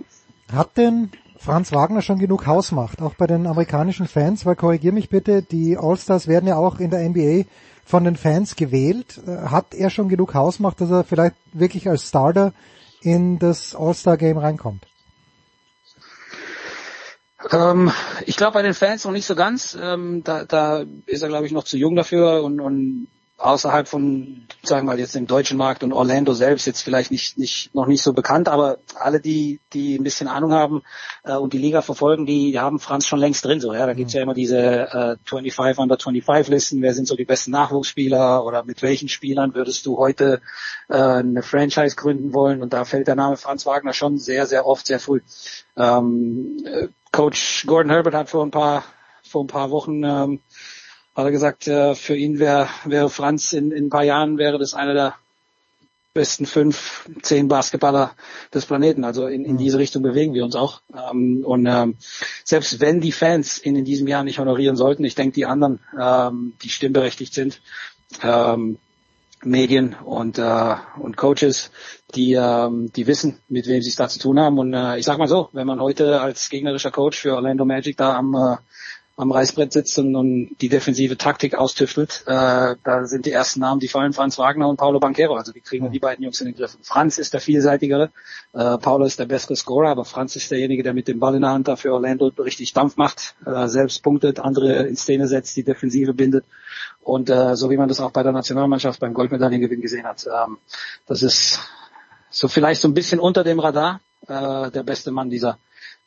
Hat 0.52 0.76
denn 0.76 1.10
Franz 1.38 1.72
Wagner 1.72 2.02
schon 2.02 2.18
genug 2.18 2.46
Hausmacht, 2.46 3.00
auch 3.00 3.14
bei 3.14 3.26
den 3.26 3.46
amerikanischen 3.46 4.08
Fans? 4.08 4.44
Weil 4.44 4.56
korrigier 4.56 4.92
mich 4.92 5.08
bitte, 5.08 5.42
die 5.42 5.76
All-Stars 5.78 6.26
werden 6.26 6.48
ja 6.48 6.56
auch 6.56 6.80
in 6.80 6.90
der 6.90 7.08
NBA 7.08 7.44
von 7.84 8.04
den 8.04 8.16
Fans 8.16 8.56
gewählt. 8.56 9.20
Äh, 9.26 9.48
hat 9.48 9.74
er 9.74 9.90
schon 9.90 10.08
genug 10.08 10.34
Hausmacht, 10.34 10.80
dass 10.80 10.90
er 10.90 11.04
vielleicht 11.04 11.36
wirklich 11.52 11.88
als 11.88 12.08
Starter 12.08 12.52
in 13.00 13.38
das 13.38 13.74
All-Star-Game 13.74 14.38
reinkommt? 14.38 14.84
Ähm, 17.52 17.92
ich 18.26 18.36
glaube 18.36 18.54
bei 18.54 18.62
den 18.62 18.74
Fans 18.74 19.04
noch 19.04 19.12
nicht 19.12 19.26
so 19.26 19.36
ganz. 19.36 19.78
Ähm, 19.80 20.24
da, 20.24 20.44
da 20.44 20.84
ist 21.06 21.22
er, 21.22 21.28
glaube 21.28 21.46
ich, 21.46 21.52
noch 21.52 21.64
zu 21.64 21.76
jung 21.76 21.94
dafür 21.94 22.42
und, 22.42 22.60
und 22.60 23.06
außerhalb 23.38 23.86
von, 23.86 24.46
sagen 24.64 24.86
wir 24.86 24.94
mal, 24.94 24.98
jetzt 24.98 25.14
dem 25.14 25.28
deutschen 25.28 25.56
Markt 25.56 25.84
und 25.84 25.92
Orlando 25.92 26.32
selbst 26.34 26.66
jetzt 26.66 26.82
vielleicht 26.82 27.12
nicht, 27.12 27.38
nicht, 27.38 27.72
noch 27.72 27.86
nicht 27.86 28.02
so 28.02 28.12
bekannt, 28.12 28.48
aber 28.48 28.78
alle, 28.96 29.20
die, 29.20 29.60
die 29.72 29.96
ein 29.96 30.02
bisschen 30.02 30.26
Ahnung 30.26 30.52
haben 30.52 30.82
äh, 31.22 31.36
und 31.36 31.52
die 31.52 31.58
Liga 31.58 31.80
verfolgen, 31.80 32.26
die, 32.26 32.50
die 32.50 32.58
haben 32.58 32.80
Franz 32.80 33.06
schon 33.06 33.20
längst 33.20 33.44
drin. 33.44 33.60
So, 33.60 33.72
ja, 33.72 33.86
da 33.86 33.94
gibt's 33.94 34.12
ja 34.12 34.22
immer 34.22 34.34
diese 34.34 34.58
äh, 34.58 35.16
25 35.24 35.78
under 35.78 35.96
25 35.98 36.48
Listen, 36.48 36.82
wer 36.82 36.94
sind 36.94 37.06
so 37.06 37.14
die 37.14 37.24
besten 37.24 37.52
Nachwuchsspieler 37.52 38.44
oder 38.44 38.64
mit 38.64 38.82
welchen 38.82 39.08
Spielern 39.08 39.54
würdest 39.54 39.86
du 39.86 39.98
heute 39.98 40.40
äh, 40.88 40.96
eine 40.96 41.42
Franchise 41.42 41.94
gründen 41.94 42.34
wollen? 42.34 42.60
Und 42.60 42.72
da 42.72 42.84
fällt 42.84 43.06
der 43.06 43.14
Name 43.14 43.36
Franz 43.36 43.66
Wagner 43.66 43.92
schon 43.92 44.18
sehr, 44.18 44.46
sehr 44.46 44.66
oft, 44.66 44.88
sehr 44.88 44.98
früh. 44.98 45.20
Ähm, 45.76 46.56
äh, 46.64 46.88
Coach 47.12 47.66
Gordon 47.66 47.92
Herbert 47.92 48.14
hat 48.14 48.28
vor 48.30 48.44
ein 48.44 48.50
paar 48.50 48.82
vor 49.28 49.44
ein 49.44 49.48
paar 49.48 49.70
Wochen 49.70 50.02
ähm, 50.04 50.40
hat 51.18 51.24
er 51.24 51.32
gesagt, 51.32 51.66
äh, 51.66 51.96
für 51.96 52.14
ihn 52.14 52.38
wäre 52.38 52.68
wäre 52.84 53.10
Franz 53.10 53.52
in, 53.52 53.72
in 53.72 53.86
ein 53.86 53.90
paar 53.90 54.04
Jahren 54.04 54.38
wäre 54.38 54.56
das 54.56 54.74
einer 54.74 54.94
der 54.94 55.14
besten 56.14 56.46
fünf, 56.46 57.08
zehn 57.22 57.48
Basketballer 57.48 58.12
des 58.54 58.66
Planeten. 58.66 59.04
Also 59.04 59.26
in, 59.26 59.44
in 59.44 59.56
diese 59.56 59.78
Richtung 59.78 60.02
bewegen 60.02 60.32
wir 60.32 60.44
uns 60.44 60.54
auch. 60.54 60.80
Ähm, 60.92 61.44
und 61.44 61.66
ähm, 61.66 61.96
selbst 62.44 62.80
wenn 62.80 63.00
die 63.00 63.12
Fans 63.12 63.64
ihn 63.64 63.74
in 63.74 63.84
diesem 63.84 64.06
Jahr 64.06 64.22
nicht 64.22 64.38
honorieren 64.38 64.76
sollten, 64.76 65.04
ich 65.04 65.16
denke, 65.16 65.34
die 65.34 65.46
anderen, 65.46 65.80
ähm, 66.00 66.54
die 66.62 66.68
stimmberechtigt 66.68 67.34
sind, 67.34 67.60
ähm, 68.22 68.78
Medien 69.44 69.96
und, 70.04 70.38
äh, 70.38 70.74
und 70.98 71.16
Coaches, 71.16 71.70
die, 72.14 72.32
ähm, 72.32 72.92
die 72.92 73.06
wissen, 73.06 73.38
mit 73.48 73.66
wem 73.66 73.82
sie 73.82 73.90
es 73.90 73.96
da 73.96 74.08
zu 74.08 74.18
tun 74.18 74.38
haben. 74.40 74.58
Und 74.58 74.72
äh, 74.72 74.98
ich 74.98 75.04
sag 75.04 75.18
mal 75.18 75.28
so, 75.28 75.48
wenn 75.52 75.66
man 75.66 75.80
heute 75.80 76.20
als 76.20 76.48
gegnerischer 76.48 76.90
Coach 76.90 77.18
für 77.18 77.34
Orlando 77.34 77.64
Magic 77.64 77.96
da 77.96 78.16
am, 78.16 78.34
äh, 78.34 78.56
am 79.18 79.32
Reißbrett 79.32 79.72
sitzt 79.72 79.98
und, 79.98 80.14
und 80.14 80.56
die 80.60 80.68
defensive 80.68 81.18
Taktik 81.18 81.56
austüftelt, 81.56 82.22
äh, 82.26 82.76
da 82.84 83.04
sind 83.04 83.26
die 83.26 83.32
ersten 83.32 83.58
Namen, 83.58 83.80
die 83.80 83.88
fallen 83.88 84.12
Franz 84.12 84.38
Wagner 84.38 84.68
und 84.68 84.76
Paulo 84.76 85.00
Banquero. 85.00 85.34
Also 85.34 85.56
wie 85.56 85.60
kriegen 85.60 85.84
wir 85.84 85.90
die 85.90 85.98
beiden 85.98 86.22
Jungs 86.22 86.40
in 86.40 86.46
den 86.46 86.54
Griff? 86.54 86.78
Franz 86.82 87.18
ist 87.18 87.34
der 87.34 87.40
vielseitigere, 87.40 88.10
äh, 88.52 88.78
Paulo 88.78 89.04
ist 89.04 89.18
der 89.18 89.26
bessere 89.26 89.56
Scorer, 89.56 89.90
aber 89.90 90.04
Franz 90.04 90.36
ist 90.36 90.52
derjenige, 90.52 90.84
der 90.84 90.94
mit 90.94 91.08
dem 91.08 91.18
Ball 91.18 91.34
in 91.34 91.42
der 91.42 91.50
Hand 91.50 91.66
da 91.66 91.74
für 91.74 91.92
Orlando 91.92 92.30
richtig 92.38 92.72
Dampf 92.74 92.96
macht, 92.96 93.34
äh, 93.44 93.66
selbst 93.66 94.04
punktet, 94.04 94.38
andere 94.38 94.86
in 94.86 94.94
Szene 94.94 95.26
setzt, 95.26 95.56
die 95.56 95.64
Defensive 95.64 96.14
bindet. 96.14 96.44
Und 97.02 97.28
äh, 97.28 97.56
so 97.56 97.70
wie 97.70 97.76
man 97.76 97.88
das 97.88 97.98
auch 97.98 98.12
bei 98.12 98.22
der 98.22 98.32
Nationalmannschaft 98.32 99.00
beim 99.00 99.14
Goldmedaillengewinn 99.14 99.80
gesehen 99.80 100.06
hat, 100.06 100.26
ähm, 100.26 100.58
das 101.06 101.24
ist 101.24 101.58
so 102.30 102.46
vielleicht 102.46 102.80
so 102.80 102.86
ein 102.86 102.94
bisschen 102.94 103.18
unter 103.18 103.42
dem 103.42 103.58
Radar 103.58 104.00
äh, 104.28 104.70
der 104.70 104.84
beste 104.84 105.10
Mann 105.10 105.28
dieser 105.28 105.58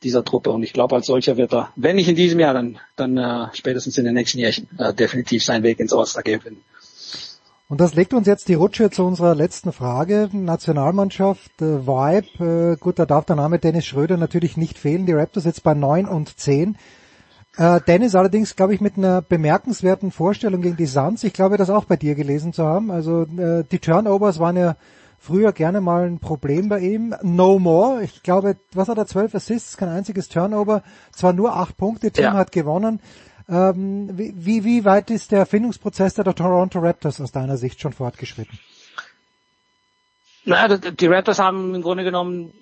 dieser 0.04 0.24
Truppe. 0.24 0.52
Und 0.52 0.64
ich 0.64 0.74
glaube, 0.74 0.96
als 0.96 1.06
solcher 1.06 1.38
wird 1.38 1.54
er, 1.54 1.70
wenn 1.76 1.96
nicht 1.96 2.08
in 2.08 2.16
diesem 2.16 2.40
Jahr, 2.40 2.54
dann, 2.54 2.80
dann 2.96 3.18
äh, 3.18 3.48
spätestens 3.54 3.98
in 3.98 4.06
den 4.06 4.14
nächsten 4.14 4.40
Jährchen 4.40 4.68
äh, 4.78 4.94
definitiv 4.94 5.44
seinen 5.44 5.64
Weg 5.64 5.80
ins 5.80 5.94
All-Star-Game 5.94 6.42
finden. 6.42 6.62
Und 7.72 7.80
das 7.80 7.96
legt 7.96 8.14
uns 8.14 8.28
jetzt 8.28 8.50
die 8.50 8.54
Rutsche 8.56 8.90
zu 8.90 9.06
unserer 9.06 9.34
letzten 9.34 9.72
Frage. 9.72 10.30
Nationalmannschaft, 10.34 11.62
äh, 11.62 11.88
Vibe, 11.88 12.74
äh, 12.74 12.78
gut, 12.78 13.00
da 13.00 13.06
darf 13.06 13.24
der 13.24 13.38
Name 13.38 13.60
Dennis 13.60 13.86
Schröder 13.86 14.18
natürlich 14.18 14.58
nicht 14.58 14.78
fehlen. 14.78 15.06
Die 15.06 15.14
Raptors 15.14 15.46
jetzt 15.46 15.64
bei 15.64 15.74
9 15.74 16.06
und 16.06 16.38
10. 16.38 16.76
Äh, 17.56 17.80
Dennis 17.88 18.16
allerdings, 18.16 18.58
glaube 18.58 18.74
ich, 18.74 18.82
mit 18.82 18.98
einer 18.98 19.22
bemerkenswerten 19.22 20.12
Vorstellung 20.12 20.62
gegen 20.62 20.76
die 20.76 20.86
Suns. 20.86 21.24
Ich 21.24 21.32
glaube, 21.32 21.56
das 21.56 21.70
auch 21.70 21.86
bei 21.86 21.96
dir 21.96 22.16
gelesen 22.16 22.52
zu 22.52 22.66
haben. 22.66 22.92
Also 22.92 23.24
äh, 23.24 23.64
die 23.70 23.80
Turnovers 23.80 24.40
waren 24.40 24.58
ja 24.58 24.76
früher 25.22 25.53
gerne 25.53 25.82
mal 25.82 26.08
ein 26.08 26.19
Problem 26.19 26.67
bei 26.67 26.80
ihm. 26.80 27.16
No 27.22 27.59
more. 27.59 28.03
Ich 28.03 28.24
glaube, 28.24 28.58
was 28.74 28.90
hat 28.90 28.98
er? 28.98 29.06
Zwölf 29.06 29.35
Assists, 29.35 29.77
kein 29.77 29.90
einziges 29.90 30.27
Turnover. 30.27 30.83
Zwar 31.11 31.33
nur 31.33 31.56
acht 31.56 31.77
Punkte, 31.77 32.11
Team 32.11 32.25
ja. 32.25 32.33
hat 32.33 32.51
gewonnen. 32.51 33.00
Ähm, 33.48 34.09
wie, 34.17 34.66
wie 34.66 34.85
weit 34.85 35.11
ist 35.11 35.32
der 35.32 35.40
Erfindungsprozess 35.40 36.16
der 36.16 36.25
Toronto 36.25 36.80
Raptors 36.80 37.22
aus 37.22 37.32
deiner 37.32 37.58
Sicht 37.58 37.80
schon 37.80 37.93
fortgeschritten? 37.93 38.58
Naja, 40.43 40.77
die 40.77 41.08
Raptors 41.08 41.38
haben 41.38 41.75
im 41.75 41.82
Grunde 41.82 42.03
genommen 42.03 42.53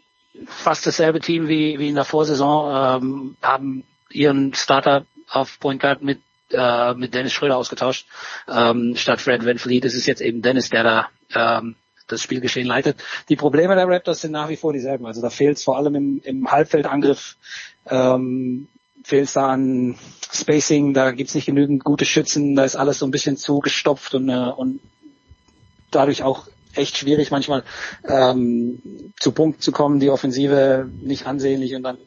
fast 0.45 0.85
dasselbe 0.85 1.21
Team 1.21 1.47
wie, 1.47 1.79
wie 1.79 1.89
in 1.89 1.95
der 1.95 2.05
Vorsaison, 2.05 3.01
ähm, 3.01 3.37
haben 3.41 3.83
ihren 4.09 4.53
Starter 4.53 5.05
auf 5.29 5.59
Point 5.59 5.81
Guard 5.81 6.01
mit 6.01 6.19
äh, 6.51 6.95
mit 6.95 7.13
Dennis 7.13 7.33
Schröder 7.33 7.57
ausgetauscht 7.57 8.07
ähm, 8.47 8.95
statt 8.95 9.21
Fred 9.21 9.45
Van 9.45 9.59
Fleet. 9.59 9.85
Es 9.85 9.93
ist 9.93 10.07
jetzt 10.07 10.21
eben 10.21 10.41
Dennis, 10.41 10.69
der 10.69 10.83
da 10.83 11.09
ähm, 11.35 11.75
das 12.11 12.21
Spielgeschehen 12.21 12.67
leitet. 12.67 12.97
Die 13.29 13.35
Probleme 13.35 13.75
der 13.75 13.87
Raptors 13.87 14.21
sind 14.21 14.31
nach 14.31 14.49
wie 14.49 14.57
vor 14.57 14.73
dieselben. 14.73 15.05
Also 15.05 15.21
da 15.21 15.29
fehlt 15.29 15.57
es 15.57 15.63
vor 15.63 15.77
allem 15.77 15.95
im, 15.95 16.21
im 16.23 16.51
Halbfeldangriff, 16.51 17.37
ähm, 17.87 18.67
fehlt 19.03 19.25
es 19.25 19.33
da 19.33 19.47
an 19.47 19.95
Spacing, 20.31 20.93
da 20.93 21.11
gibt's 21.11 21.35
nicht 21.35 21.45
genügend 21.45 21.83
gute 21.83 22.05
Schützen, 22.05 22.55
da 22.55 22.63
ist 22.63 22.75
alles 22.75 22.99
so 22.99 23.05
ein 23.05 23.11
bisschen 23.11 23.37
zugestopft 23.37 24.13
und, 24.13 24.29
äh, 24.29 24.51
und 24.55 24.79
dadurch 25.91 26.23
auch 26.23 26.47
echt 26.75 26.97
schwierig 26.97 27.31
manchmal 27.31 27.63
ähm, 28.07 28.81
zu 29.19 29.31
Punkt 29.31 29.63
zu 29.63 29.71
kommen, 29.71 29.99
die 29.99 30.09
Offensive 30.09 30.89
nicht 31.01 31.25
ansehnlich 31.25 31.75
und 31.75 31.83
dann 31.83 31.97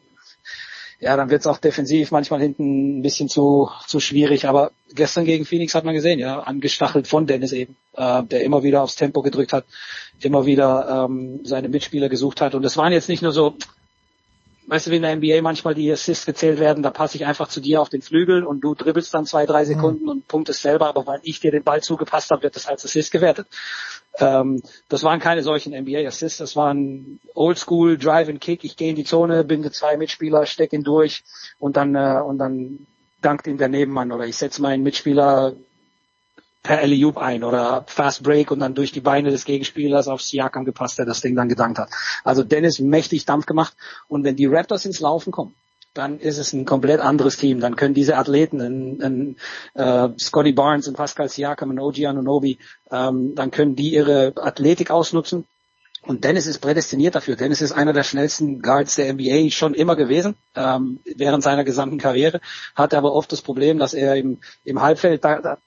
ja, 1.03 1.17
dann 1.17 1.29
wird 1.29 1.41
es 1.41 1.47
auch 1.47 1.57
defensiv 1.57 2.11
manchmal 2.11 2.39
hinten 2.39 2.99
ein 2.99 3.01
bisschen 3.01 3.27
zu, 3.27 3.69
zu 3.87 3.99
schwierig. 3.99 4.47
Aber 4.47 4.71
gestern 4.93 5.25
gegen 5.25 5.43
Phoenix 5.43 5.75
hat 5.75 5.83
man 5.83 5.93
gesehen, 5.93 6.17
ja, 6.17 6.39
angestachelt 6.39 7.09
von 7.09 7.27
Dennis 7.27 7.51
eben, 7.51 7.75
äh, 7.97 8.23
der 8.23 8.43
immer 8.43 8.63
wieder 8.63 8.81
aufs 8.81 8.95
Tempo 8.95 9.21
gedrückt 9.21 9.51
hat, 9.51 9.65
immer 10.21 10.45
wieder 10.45 11.05
ähm, 11.09 11.41
seine 11.43 11.67
Mitspieler 11.67 12.07
gesucht 12.07 12.39
hat. 12.39 12.55
Und 12.55 12.63
es 12.63 12.77
waren 12.77 12.93
jetzt 12.93 13.09
nicht 13.09 13.21
nur 13.21 13.33
so, 13.33 13.55
weißt 14.67 14.87
du, 14.87 14.91
wie 14.91 14.95
in 14.97 15.01
der 15.01 15.15
NBA 15.15 15.41
manchmal 15.41 15.75
die 15.75 15.91
Assists 15.91 16.25
gezählt 16.25 16.59
werden, 16.59 16.83
da 16.83 16.91
passe 16.91 17.17
ich 17.17 17.25
einfach 17.25 17.47
zu 17.47 17.59
dir 17.59 17.81
auf 17.81 17.89
den 17.89 18.01
Flügel 18.01 18.43
und 18.43 18.61
du 18.61 18.75
dribbelst 18.75 19.13
dann 19.13 19.25
zwei, 19.25 19.45
drei 19.45 19.65
Sekunden 19.65 20.03
mhm. 20.03 20.09
und 20.09 20.27
punktest 20.27 20.61
selber, 20.61 20.87
aber 20.87 21.05
weil 21.05 21.19
ich 21.23 21.39
dir 21.39 21.51
den 21.51 21.63
Ball 21.63 21.81
zugepasst 21.81 22.31
habe, 22.31 22.43
wird 22.43 22.55
das 22.55 22.67
als 22.67 22.85
Assist 22.85 23.11
gewertet. 23.11 23.47
Ähm, 24.19 24.61
das 24.89 25.03
waren 25.03 25.19
keine 25.19 25.43
solchen 25.43 25.73
NBA-Assists, 25.73 26.37
das 26.37 26.55
waren 26.55 27.19
Oldschool 27.33 27.97
Drive 27.97 28.29
and 28.29 28.41
Kick, 28.41 28.63
ich 28.63 28.77
gehe 28.77 28.89
in 28.89 28.95
die 28.95 29.03
Zone, 29.03 29.43
binde 29.43 29.71
zwei 29.71 29.97
Mitspieler, 29.97 30.45
steck 30.45 30.73
ihn 30.73 30.83
durch 30.83 31.23
und 31.59 31.77
dann 31.77 31.95
äh, 31.95 32.21
und 32.23 32.37
dann 32.37 32.85
dankt 33.21 33.47
ihn 33.47 33.57
der 33.57 33.69
Nebenmann 33.69 34.11
oder 34.11 34.25
ich 34.25 34.37
setze 34.37 34.61
meinen 34.61 34.83
Mitspieler 34.83 35.53
per 36.63 36.79
alley 36.79 37.05
ein 37.15 37.43
oder 37.43 37.83
Fast 37.87 38.23
Break 38.23 38.49
und 38.49 38.59
dann 38.59 38.73
durch 38.73 38.93
die 38.93 39.01
Beine 39.01 39.29
des 39.29 39.45
Gegenspielers 39.45 40.07
auf 40.07 40.21
Siakam 40.21 40.63
gepasst, 40.63 40.97
der 40.97 41.05
das 41.05 41.21
Ding 41.21 41.35
dann 41.35 41.49
gedankt 41.49 41.77
hat. 41.77 41.89
Also 42.23 42.43
Dennis 42.43 42.79
mächtig 42.79 43.25
Dampf 43.25 43.45
gemacht 43.45 43.75
und 44.07 44.23
wenn 44.23 44.37
die 44.37 44.45
Raptors 44.45 44.85
ins 44.85 45.01
Laufen 45.01 45.31
kommen, 45.31 45.53
dann 45.93 46.19
ist 46.19 46.37
es 46.37 46.53
ein 46.53 46.65
komplett 46.65 47.01
anderes 47.01 47.37
Team. 47.37 47.59
Dann 47.59 47.75
können 47.75 47.93
diese 47.93 48.17
Athleten, 48.17 48.61
ein, 48.61 49.01
ein, 49.01 49.35
äh, 49.75 50.09
Scotty 50.17 50.53
Barnes 50.53 50.87
und 50.87 50.95
Pascal 50.95 51.29
Siakam 51.29 51.69
und 51.69 51.79
OG 51.79 52.05
Anunobi, 52.05 52.57
ähm, 52.91 53.35
dann 53.35 53.51
können 53.51 53.75
die 53.75 53.93
ihre 53.93 54.33
Athletik 54.37 54.89
ausnutzen. 54.89 55.45
Und 56.05 56.25
Dennis 56.25 56.47
ist 56.47 56.59
prädestiniert 56.59 57.15
dafür. 57.15 57.37
Dennis 57.37 57.61
ist 57.61 57.71
einer 57.71 57.93
der 57.93 58.03
schnellsten 58.03 58.61
Guards 58.61 58.95
der 58.95 59.13
NBA 59.13 59.51
schon 59.51 59.73
immer 59.73 59.95
gewesen, 59.95 60.35
ähm, 60.53 60.99
während 61.05 61.43
seiner 61.43 61.63
gesamten 61.63 61.97
Karriere, 61.97 62.41
hatte 62.75 62.97
aber 62.97 63.13
oft 63.13 63.31
das 63.31 63.41
Problem, 63.41 63.79
dass 63.79 63.93
er 63.93 64.15
im, 64.17 64.39
im 64.65 64.81
Halbfeld, 64.81 65.23
da, 65.23 65.39
da, 65.39 65.57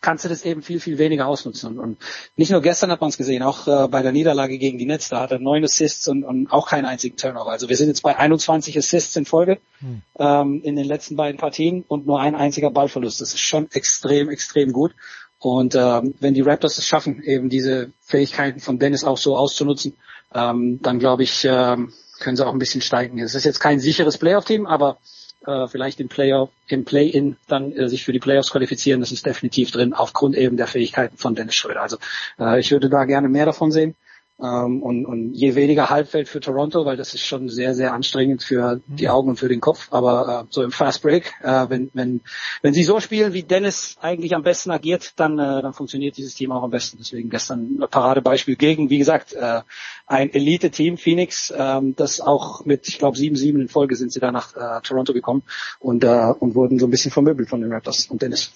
kannst 0.00 0.24
du 0.24 0.28
das 0.28 0.44
eben 0.44 0.62
viel, 0.62 0.80
viel 0.80 0.98
weniger 0.98 1.26
ausnutzen. 1.26 1.70
Und, 1.70 1.78
und 1.78 1.98
nicht 2.36 2.50
nur 2.50 2.62
gestern 2.62 2.90
hat 2.90 3.00
man 3.00 3.10
es 3.10 3.18
gesehen, 3.18 3.42
auch 3.42 3.66
äh, 3.66 3.88
bei 3.88 4.02
der 4.02 4.12
Niederlage 4.12 4.58
gegen 4.58 4.78
die 4.78 4.86
Nets, 4.86 5.08
da 5.08 5.20
hat 5.20 5.30
er 5.30 5.38
neun 5.38 5.64
Assists 5.64 6.08
und, 6.08 6.24
und 6.24 6.50
auch 6.50 6.68
keinen 6.68 6.86
einzigen 6.86 7.16
Turnover. 7.16 7.50
Also 7.50 7.68
wir 7.68 7.76
sind 7.76 7.88
jetzt 7.88 8.02
bei 8.02 8.16
21 8.16 8.76
Assists 8.78 9.16
in 9.16 9.26
Folge 9.26 9.58
hm. 9.80 10.02
ähm, 10.18 10.62
in 10.62 10.76
den 10.76 10.86
letzten 10.86 11.16
beiden 11.16 11.38
Partien 11.38 11.84
und 11.86 12.06
nur 12.06 12.20
ein 12.20 12.34
einziger 12.34 12.70
Ballverlust. 12.70 13.20
Das 13.20 13.34
ist 13.34 13.40
schon 13.40 13.70
extrem, 13.72 14.30
extrem 14.30 14.72
gut. 14.72 14.94
Und 15.38 15.74
ähm, 15.74 16.14
wenn 16.20 16.34
die 16.34 16.42
Raptors 16.42 16.78
es 16.78 16.86
schaffen, 16.86 17.22
eben 17.22 17.48
diese 17.48 17.92
Fähigkeiten 18.02 18.60
von 18.60 18.78
Dennis 18.78 19.04
auch 19.04 19.16
so 19.16 19.36
auszunutzen, 19.36 19.94
ähm, 20.34 20.80
dann 20.82 20.98
glaube 20.98 21.22
ich, 21.22 21.44
ähm, 21.44 21.92
können 22.20 22.36
sie 22.36 22.46
auch 22.46 22.52
ein 22.52 22.58
bisschen 22.58 22.82
steigen. 22.82 23.18
Es 23.18 23.34
ist 23.34 23.44
jetzt 23.44 23.60
kein 23.60 23.80
sicheres 23.80 24.18
Playoff-Team, 24.18 24.66
aber 24.66 24.98
äh, 25.46 25.66
vielleicht 25.68 26.00
im 26.00 26.08
Playoff, 26.08 26.50
im 26.68 26.84
Play-in 26.84 27.36
dann 27.48 27.72
äh, 27.72 27.88
sich 27.88 28.04
für 28.04 28.12
die 28.12 28.18
Playoffs 28.18 28.50
qualifizieren. 28.50 29.00
Das 29.00 29.12
ist 29.12 29.26
definitiv 29.26 29.70
drin, 29.70 29.94
aufgrund 29.94 30.36
eben 30.36 30.56
der 30.56 30.66
Fähigkeiten 30.66 31.16
von 31.16 31.34
Dennis 31.34 31.54
Schröder. 31.54 31.82
Also 31.82 31.98
äh, 32.38 32.60
ich 32.60 32.70
würde 32.70 32.90
da 32.90 33.04
gerne 33.04 33.28
mehr 33.28 33.46
davon 33.46 33.72
sehen. 33.72 33.94
Ähm, 34.42 34.82
und, 34.82 35.04
und 35.04 35.34
je 35.34 35.54
weniger 35.54 35.90
Halbfeld 35.90 36.28
für 36.28 36.40
Toronto, 36.40 36.86
weil 36.86 36.96
das 36.96 37.12
ist 37.12 37.26
schon 37.26 37.48
sehr, 37.48 37.74
sehr 37.74 37.92
anstrengend 37.92 38.42
für 38.42 38.80
die 38.86 39.04
mhm. 39.04 39.10
Augen 39.10 39.28
und 39.30 39.36
für 39.36 39.48
den 39.48 39.60
Kopf. 39.60 39.88
Aber 39.90 40.44
äh, 40.44 40.46
so 40.50 40.62
im 40.62 40.72
Fast 40.72 41.02
Break, 41.02 41.34
äh, 41.42 41.66
wenn, 41.68 41.90
wenn, 41.92 42.22
wenn 42.62 42.72
sie 42.72 42.84
so 42.84 43.00
spielen, 43.00 43.34
wie 43.34 43.42
Dennis 43.42 43.96
eigentlich 44.00 44.34
am 44.34 44.42
besten 44.42 44.70
agiert, 44.70 45.12
dann, 45.16 45.38
äh, 45.38 45.62
dann 45.62 45.74
funktioniert 45.74 46.16
dieses 46.16 46.34
Team 46.34 46.52
auch 46.52 46.62
am 46.62 46.70
besten. 46.70 46.96
Deswegen 46.98 47.28
gestern 47.28 47.80
ein 47.80 47.88
Paradebeispiel 47.90 48.56
gegen, 48.56 48.88
wie 48.88 48.98
gesagt, 48.98 49.34
äh, 49.34 49.60
ein 50.06 50.32
Elite-Team, 50.32 50.96
Phoenix, 50.96 51.50
äh, 51.50 51.80
das 51.96 52.20
auch 52.20 52.64
mit, 52.64 52.88
ich 52.88 52.98
glaube, 52.98 53.18
7-7 53.18 53.60
in 53.60 53.68
Folge 53.68 53.94
sind 53.96 54.12
sie 54.12 54.20
da 54.20 54.32
nach 54.32 54.56
äh, 54.56 54.80
Toronto 54.82 55.12
gekommen 55.12 55.42
und, 55.80 56.02
äh, 56.04 56.32
und 56.38 56.54
wurden 56.54 56.78
so 56.78 56.86
ein 56.86 56.90
bisschen 56.90 57.10
vermöbelt 57.10 57.48
von 57.50 57.60
den 57.60 57.72
Raptors 57.72 58.06
und 58.06 58.22
Dennis. 58.22 58.52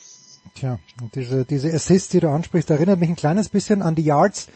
Tja, 0.55 0.79
und 1.03 1.15
diese, 1.15 1.45
diese 1.45 1.73
Assists, 1.73 2.11
die 2.11 2.21
du 2.21 2.29
ansprichst, 2.29 2.71
erinnert 2.71 3.01
mich 3.01 3.09
ein 3.09 3.17
kleines 3.17 3.49
bisschen 3.49 3.83
an 3.83 3.95
die 3.95 4.05
Yards, 4.05 4.49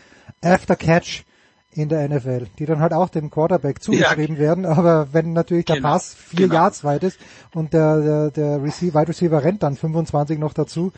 After 0.42 0.76
Catch 0.76 1.24
in 1.73 1.89
der 1.89 2.08
NFL, 2.08 2.47
die 2.58 2.66
dann 2.66 2.81
halt 2.81 2.92
auch 2.92 3.08
dem 3.08 3.31
Quarterback 3.31 3.82
zugeschrieben 3.82 4.36
ja. 4.36 4.40
werden, 4.42 4.66
aber 4.66 5.08
wenn 5.12 5.32
natürlich 5.32 5.66
der 5.66 5.76
genau. 5.76 5.90
Pass 5.90 6.15
vier 6.15 6.48
genau. 6.48 6.55
Yards 6.55 6.82
weit 6.82 7.05
ist 7.05 7.18
und 7.55 7.73
der, 7.73 8.00
der, 8.00 8.31
der 8.31 8.62
Receiver, 8.62 8.98
Wide 9.00 9.08
Receiver 9.08 9.44
rennt 9.44 9.62
dann 9.62 9.76
25 9.76 10.39
noch 10.39 10.55
dazu, 10.55 10.92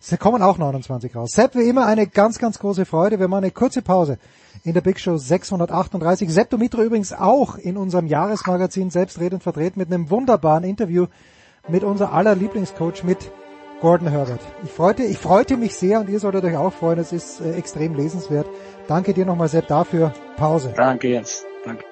es 0.00 0.18
kommen 0.18 0.42
auch 0.42 0.58
29 0.58 1.16
raus. 1.16 1.30
Sepp, 1.32 1.54
wie 1.54 1.66
immer 1.66 1.86
eine 1.86 2.06
ganz, 2.06 2.38
ganz 2.38 2.58
große 2.58 2.84
Freude. 2.84 3.18
Wir 3.20 3.28
machen 3.28 3.44
eine 3.44 3.52
kurze 3.52 3.80
Pause 3.80 4.18
in 4.62 4.74
der 4.74 4.82
Big 4.82 5.00
Show 5.00 5.16
638. 5.16 6.30
Sepp 6.30 6.50
Dumitro 6.50 6.82
übrigens 6.82 7.14
auch 7.14 7.56
in 7.56 7.78
unserem 7.78 8.06
Jahresmagazin 8.06 8.90
selbstredend 8.90 9.42
vertreten 9.42 9.78
mit 9.78 9.90
einem 9.90 10.10
wunderbaren 10.10 10.64
Interview 10.64 11.06
mit 11.68 11.84
unser 11.84 12.12
aller 12.12 12.34
Lieblingscoach, 12.34 13.02
mit 13.04 13.30
Gordon 13.80 14.08
Herbert. 14.08 14.40
Ich 14.62 14.70
freute, 14.70 15.04
ich 15.04 15.18
freute 15.18 15.56
mich 15.56 15.74
sehr 15.74 16.00
und 16.00 16.08
ihr 16.08 16.20
solltet 16.20 16.44
euch 16.44 16.56
auch 16.56 16.72
freuen. 16.72 16.98
Es 16.98 17.12
ist 17.12 17.40
äh, 17.40 17.54
extrem 17.54 17.94
lesenswert. 17.94 18.46
Danke 18.86 19.14
dir 19.14 19.24
nochmal, 19.24 19.48
Sepp, 19.48 19.68
dafür. 19.68 20.12
Pause. 20.36 20.72
Danke 20.76 21.08
jetzt. 21.08 21.44
Danke. 21.64 21.84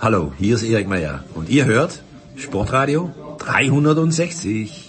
Hallo, 0.00 0.32
hier 0.38 0.54
ist 0.54 0.62
Erik 0.62 0.88
Meyer 0.88 1.24
und 1.34 1.48
ihr 1.48 1.64
hört 1.64 2.02
Sportradio 2.36 3.10
360. 3.38 4.87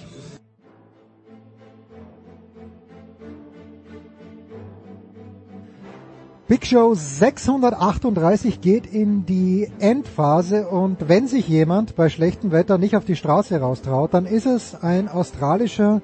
Big 6.49 6.65
Show 6.65 6.95
638 6.95 8.59
geht 8.59 8.87
in 8.87 9.23
die 9.27 9.67
Endphase 9.77 10.67
und 10.67 11.07
wenn 11.07 11.27
sich 11.27 11.47
jemand 11.47 11.95
bei 11.95 12.09
schlechtem 12.09 12.51
Wetter 12.51 12.79
nicht 12.79 12.95
auf 12.95 13.05
die 13.05 13.15
Straße 13.15 13.59
raustraut, 13.59 14.15
dann 14.15 14.25
ist 14.25 14.47
es 14.47 14.73
ein 14.73 15.09
australischer 15.09 16.01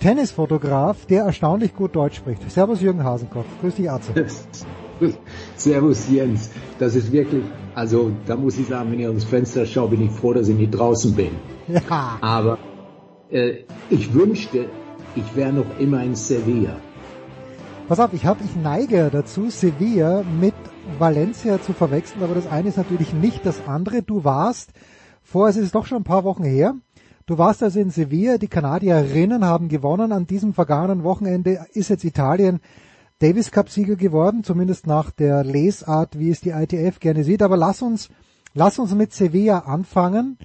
Tennisfotograf, 0.00 1.04
der 1.04 1.24
erstaunlich 1.24 1.76
gut 1.76 1.94
Deutsch 1.94 2.16
spricht. 2.16 2.50
Servus 2.50 2.80
Jürgen 2.80 3.04
Hasenkopf. 3.04 3.44
Grüß 3.60 3.74
dich 3.74 3.90
Arze. 3.90 4.12
Servus 5.56 6.08
Jens. 6.08 6.48
Das 6.78 6.96
ist 6.96 7.12
wirklich, 7.12 7.44
also 7.74 8.12
da 8.26 8.34
muss 8.34 8.56
ich 8.56 8.68
sagen, 8.68 8.92
wenn 8.92 9.00
ich 9.00 9.06
ans 9.06 9.24
Fenster 9.24 9.66
schaue, 9.66 9.90
bin 9.90 10.06
ich 10.06 10.10
froh, 10.10 10.32
dass 10.32 10.48
ich 10.48 10.56
nicht 10.56 10.70
draußen 10.70 11.14
bin. 11.14 11.32
Ja. 11.68 12.16
Aber 12.22 12.56
äh, 13.30 13.64
ich 13.90 14.14
wünschte, 14.14 14.70
ich 15.14 15.36
wäre 15.36 15.52
noch 15.52 15.78
immer 15.78 16.02
in 16.02 16.14
Sevilla. 16.14 16.76
Pass 17.88 18.00
auf, 18.00 18.12
ich, 18.12 18.26
hab, 18.26 18.40
ich 18.40 18.56
neige 18.56 19.10
dazu, 19.12 19.48
Sevilla 19.48 20.24
mit 20.24 20.54
Valencia 20.98 21.62
zu 21.62 21.72
verwechseln, 21.72 22.24
aber 22.24 22.34
das 22.34 22.48
eine 22.48 22.68
ist 22.68 22.78
natürlich 22.78 23.12
nicht 23.12 23.46
das 23.46 23.64
andere. 23.68 24.02
Du 24.02 24.24
warst, 24.24 24.72
vor, 25.22 25.48
es 25.48 25.56
ist 25.56 25.72
doch 25.72 25.86
schon 25.86 25.98
ein 25.98 26.04
paar 26.04 26.24
Wochen 26.24 26.42
her, 26.42 26.74
du 27.26 27.38
warst 27.38 27.62
also 27.62 27.78
in 27.78 27.90
Sevilla, 27.90 28.38
die 28.38 28.48
Kanadierinnen 28.48 29.44
haben 29.44 29.68
gewonnen. 29.68 30.10
An 30.10 30.26
diesem 30.26 30.52
vergangenen 30.52 31.04
Wochenende 31.04 31.64
ist 31.74 31.88
jetzt 31.88 32.02
Italien 32.02 32.58
Davis 33.20 33.52
Cup 33.52 33.70
Sieger 33.70 33.94
geworden, 33.94 34.42
zumindest 34.42 34.88
nach 34.88 35.12
der 35.12 35.44
Lesart, 35.44 36.18
wie 36.18 36.30
es 36.30 36.40
die 36.40 36.50
ITF 36.50 36.98
gerne 36.98 37.22
sieht. 37.22 37.40
Aber 37.40 37.56
lass 37.56 37.82
uns, 37.82 38.08
lass 38.52 38.80
uns 38.80 38.96
mit 38.96 39.12
Sevilla 39.12 39.60
anfangen. 39.60 40.38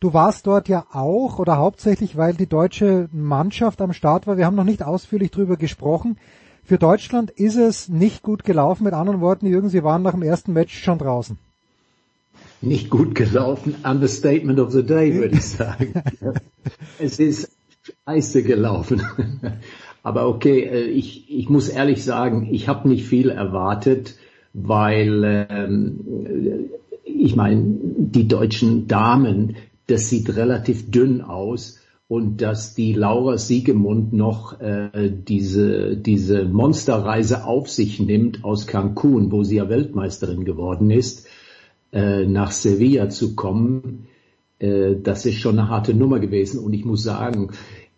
Du 0.00 0.14
warst 0.14 0.46
dort 0.46 0.66
ja 0.70 0.86
auch 0.92 1.38
oder 1.38 1.58
hauptsächlich, 1.58 2.16
weil 2.16 2.32
die 2.32 2.48
deutsche 2.48 3.10
Mannschaft 3.12 3.82
am 3.82 3.92
Start 3.92 4.26
war. 4.26 4.38
Wir 4.38 4.46
haben 4.46 4.56
noch 4.56 4.64
nicht 4.64 4.82
ausführlich 4.82 5.30
drüber 5.30 5.58
gesprochen. 5.58 6.16
Für 6.66 6.78
Deutschland 6.78 7.30
ist 7.30 7.54
es 7.54 7.88
nicht 7.88 8.22
gut 8.22 8.42
gelaufen. 8.42 8.82
Mit 8.82 8.92
anderen 8.92 9.20
Worten, 9.20 9.46
Jürgen, 9.46 9.68
Sie 9.68 9.84
waren 9.84 10.02
nach 10.02 10.14
dem 10.14 10.22
ersten 10.22 10.52
Match 10.52 10.76
schon 10.76 10.98
draußen. 10.98 11.38
Nicht 12.60 12.90
gut 12.90 13.14
gelaufen, 13.14 13.76
Understatement 13.84 14.58
of 14.58 14.72
the 14.72 14.82
Day, 14.82 15.14
würde 15.14 15.36
ich 15.36 15.46
sagen. 15.46 15.94
es 16.98 17.20
ist 17.20 17.52
scheiße 18.04 18.42
gelaufen. 18.42 19.00
Aber 20.02 20.26
okay, 20.28 20.86
ich, 20.86 21.30
ich 21.30 21.48
muss 21.48 21.68
ehrlich 21.68 22.02
sagen, 22.02 22.48
ich 22.50 22.66
habe 22.66 22.88
nicht 22.88 23.06
viel 23.06 23.30
erwartet, 23.30 24.16
weil 24.52 25.46
ähm, 25.48 26.00
ich 27.04 27.36
meine, 27.36 27.62
die 27.62 28.26
deutschen 28.26 28.88
Damen, 28.88 29.54
das 29.86 30.08
sieht 30.08 30.34
relativ 30.34 30.90
dünn 30.90 31.20
aus 31.20 31.78
und 32.08 32.40
dass 32.40 32.74
die 32.74 32.92
Laura 32.92 33.36
Siegemund 33.36 34.12
noch 34.12 34.60
äh, 34.60 35.10
diese, 35.10 35.96
diese 35.96 36.44
Monsterreise 36.44 37.44
auf 37.44 37.68
sich 37.68 37.98
nimmt 37.98 38.44
aus 38.44 38.66
Cancun, 38.66 39.32
wo 39.32 39.42
sie 39.42 39.56
ja 39.56 39.68
Weltmeisterin 39.68 40.44
geworden 40.44 40.90
ist, 40.90 41.26
äh, 41.92 42.24
nach 42.24 42.52
Sevilla 42.52 43.08
zu 43.08 43.34
kommen, 43.34 44.06
äh, 44.60 44.94
das 45.02 45.26
ist 45.26 45.36
schon 45.36 45.58
eine 45.58 45.68
harte 45.68 45.94
Nummer 45.94 46.20
gewesen. 46.20 46.60
Und 46.60 46.74
ich 46.74 46.84
muss 46.84 47.02
sagen, 47.02 47.50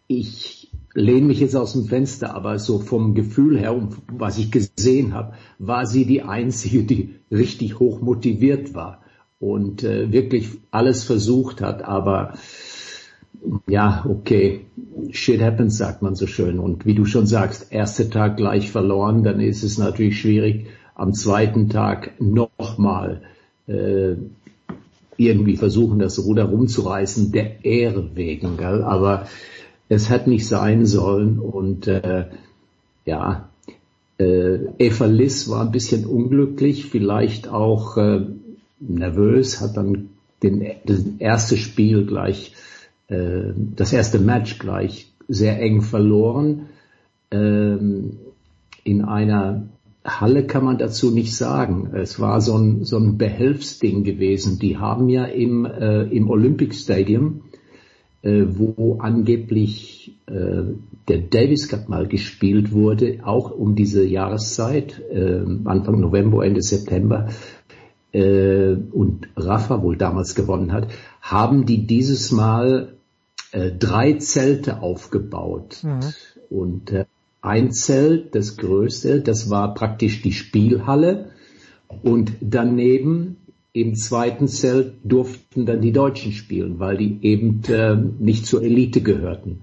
ich 0.07 0.71
lehne 0.95 1.27
mich 1.27 1.41
jetzt 1.41 1.55
aus 1.55 1.75
dem 1.75 1.85
Fenster, 1.85 2.35
aber 2.35 2.59
so 2.59 2.79
vom 2.79 3.15
Gefühl 3.15 3.59
her, 3.59 3.89
was 4.11 4.39
ich 4.39 4.51
gesehen 4.51 5.13
habe, 5.13 5.35
war 5.59 5.87
sie 5.87 6.07
die 6.07 6.23
Einzige, 6.23 6.85
die 6.85 7.17
richtig 7.31 7.79
hoch 7.79 8.01
motiviert 8.01 8.75
war 8.75 9.03
und 9.39 9.85
äh, 9.85 10.11
wirklich 10.11 10.49
alles 10.71 11.05
versucht 11.05 11.61
hat, 11.61 11.83
aber 11.83 12.35
ja, 13.67 14.05
okay, 14.09 14.67
shit 15.11 15.41
happens, 15.41 15.79
sagt 15.79 16.03
man 16.03 16.15
so 16.15 16.27
schön. 16.27 16.59
Und 16.59 16.87
wie 16.87 16.95
du 16.95 17.05
schon 17.05 17.27
sagst, 17.27 17.73
erster 17.73 18.11
Tag 18.11 18.37
gleich 18.37 18.71
verloren, 18.71 19.23
dann 19.23 19.41
ist 19.41 19.63
es 19.63 19.79
natürlich 19.79 20.21
schwierig, 20.21 20.67
am 20.95 21.15
zweiten 21.15 21.69
Tag 21.69 22.21
nochmal 22.21 23.23
äh, 23.67 24.15
irgendwie 25.17 25.57
versuchen, 25.57 25.99
das 25.99 26.25
Ruder 26.25 26.45
rumzureißen, 26.45 27.33
der 27.33 27.65
Ehre 27.65 28.11
wegen. 28.15 28.57
Gell? 28.57 28.83
Aber 28.83 29.27
es 29.89 30.11
hat 30.11 30.27
nicht 30.27 30.47
sein 30.47 30.87
sollen. 30.87 31.39
Und 31.39 31.87
äh, 31.87 32.27
ja, 33.05 33.49
äh, 34.19 34.59
Eva 34.79 35.07
Liss 35.07 35.49
war 35.49 35.63
ein 35.65 35.73
bisschen 35.73 36.05
unglücklich, 36.05 36.87
vielleicht 36.87 37.49
auch 37.49 37.97
äh, 37.97 38.21
nervös, 38.81 39.61
hat 39.61 39.77
dann 39.77 40.11
den, 40.43 40.65
das 40.85 41.05
erste 41.19 41.57
Spiel 41.57 42.07
gleich 42.07 42.55
äh, 43.09 43.53
das 43.77 43.93
erste 43.93 44.19
Match 44.19 44.59
gleich 44.59 45.13
sehr 45.29 45.61
eng 45.61 45.83
verloren. 45.83 46.67
Ähm, 47.31 48.19
in 48.85 49.05
einer 49.05 49.69
Halle 50.05 50.47
kann 50.47 50.65
man 50.65 50.79
dazu 50.79 51.11
nicht 51.11 51.37
sagen. 51.37 51.91
Es 51.95 52.19
war 52.19 52.41
so 52.41 52.57
ein, 52.57 52.85
so 52.85 52.97
ein 52.97 53.19
Behelfsding 53.19 54.05
gewesen. 54.05 54.59
Die 54.59 54.79
haben 54.79 55.09
ja 55.09 55.25
im, 55.25 55.67
äh, 55.67 56.05
im 56.05 56.31
Olympic 56.31 56.75
Stadium, 56.75 57.43
äh, 58.23 58.45
wo 58.49 58.99
angeblich 59.01 60.17
äh, 60.27 60.63
der 61.09 61.19
Davis 61.19 61.69
Cup 61.69 61.89
mal 61.89 62.07
gespielt 62.07 62.73
wurde, 62.73 63.21
auch 63.25 63.51
um 63.51 63.75
diese 63.75 64.05
Jahreszeit, 64.05 65.03
äh, 65.11 65.41
Anfang 65.65 66.01
November, 66.01 66.45
Ende 66.45 66.63
September, 66.63 67.29
äh, 68.13 68.77
und 68.93 69.29
Rafa 69.37 69.83
wohl 69.83 69.97
damals 69.97 70.35
gewonnen 70.35 70.73
hat, 70.73 70.89
haben 71.21 71.67
die 71.67 71.87
dieses 71.87 72.33
Mal 72.33 72.98
äh, 73.53 73.71
drei 73.71 74.15
Zelte 74.15 74.83
aufgebaut. 74.83 75.83
Mhm. 75.83 76.01
Und 76.51 76.93
äh, 76.93 77.05
ein 77.41 77.73
Zelt, 77.73 78.35
das 78.35 78.57
größte, 78.57 79.21
das 79.21 79.51
war 79.51 79.75
praktisch 79.75 80.23
die 80.23 80.33
Spielhalle. 80.33 81.31
Und 82.03 82.33
daneben 82.41 83.37
im 83.73 83.95
zweiten 83.95 84.49
Zelt 84.49 84.95
durften 85.05 85.67
dann 85.67 85.81
die 85.81 85.93
Deutschen 85.93 86.33
spielen, 86.33 86.79
weil 86.79 86.97
die 86.97 87.19
eben 87.23 87.63
äh, 87.69 87.97
nicht 87.97 88.47
zur 88.47 88.63
Elite 88.63 89.01
gehörten. 89.03 89.61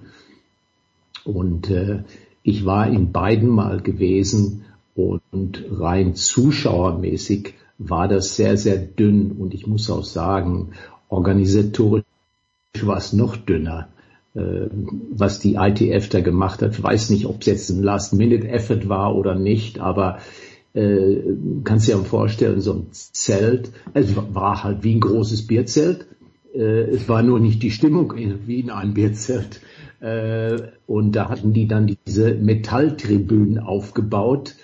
Und 1.24 1.70
äh, 1.70 2.04
ich 2.44 2.66
war 2.66 2.88
in 2.88 3.12
beiden 3.12 3.50
mal 3.50 3.82
gewesen 3.82 4.66
und 4.96 5.66
rein 5.70 6.16
zuschauermäßig 6.16 7.56
war 7.78 8.08
das 8.08 8.36
sehr, 8.36 8.58
sehr 8.58 8.78
dünn. 8.78 9.32
Und 9.32 9.54
ich 9.54 9.68
muss 9.68 9.90
auch 9.90 10.06
sagen, 10.06 10.70
organisatorisch 11.10 12.06
war 12.84 12.98
es 12.98 13.14
noch 13.14 13.38
dünner, 13.38 13.90
äh, 14.34 14.68
was 15.12 15.40
die 15.40 15.56
ITF 15.56 16.10
da 16.10 16.22
gemacht 16.22 16.62
hat. 16.62 16.74
Ich 16.74 16.84
weiß 16.84 17.10
nicht, 17.12 17.26
ob 17.26 17.42
es 17.42 17.48
jetzt 17.48 17.70
ein 17.70 17.84
Last-Minute-Effort 17.84 18.90
war 18.90 19.16
oder 19.16 19.36
nicht, 19.36 19.80
aber 19.80 20.18
äh, 20.74 21.22
kannst 21.64 21.88
dir 21.88 21.94
ja 21.94 22.04
vorstellen, 22.04 22.60
so 22.60 22.74
ein 22.74 22.88
Zelt, 22.92 23.72
es 23.94 24.16
war 24.16 24.64
halt 24.64 24.84
wie 24.84 24.96
ein 24.96 25.00
großes 25.00 25.48
Bierzelt. 25.48 26.06
Äh, 26.54 26.90
es 26.90 27.08
war 27.08 27.24
nur 27.24 27.40
nicht 27.40 27.64
die 27.64 27.72
Stimmung 27.72 28.14
wie 28.16 28.60
in 28.60 28.70
einem 28.70 28.94
Bierzelt. 28.94 29.62
Äh, 30.02 30.58
und 30.86 31.14
da 31.14 31.30
hatten 31.30 31.54
die 31.54 31.68
dann 31.68 31.96
diese 32.06 32.36
Metalltribünen 32.36 33.60
aufgebaut. 33.60 34.56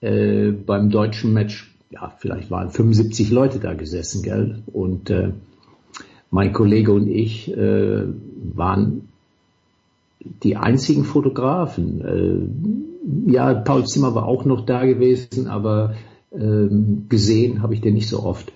Beim 0.00 0.90
deutschen 0.90 1.32
Match, 1.32 1.74
ja, 1.88 2.12
vielleicht 2.18 2.50
waren 2.50 2.68
75 2.68 3.30
Leute 3.30 3.58
da 3.58 3.72
gesessen, 3.72 4.22
gell? 4.22 4.62
Und 4.66 5.08
äh, 5.08 5.30
mein 6.34 6.52
Kollege 6.52 6.92
und 6.92 7.06
ich 7.06 7.56
äh, 7.56 8.02
waren 8.54 9.08
die 10.42 10.56
einzigen 10.56 11.04
Fotografen. 11.04 12.00
Äh, 13.28 13.30
ja, 13.32 13.54
Paul 13.54 13.86
Zimmer 13.86 14.16
war 14.16 14.26
auch 14.26 14.44
noch 14.44 14.66
da 14.66 14.84
gewesen, 14.84 15.46
aber 15.46 15.94
äh, 16.32 16.66
gesehen 17.08 17.62
habe 17.62 17.74
ich 17.74 17.82
den 17.82 17.94
nicht 17.94 18.08
so 18.08 18.24
oft. 18.24 18.52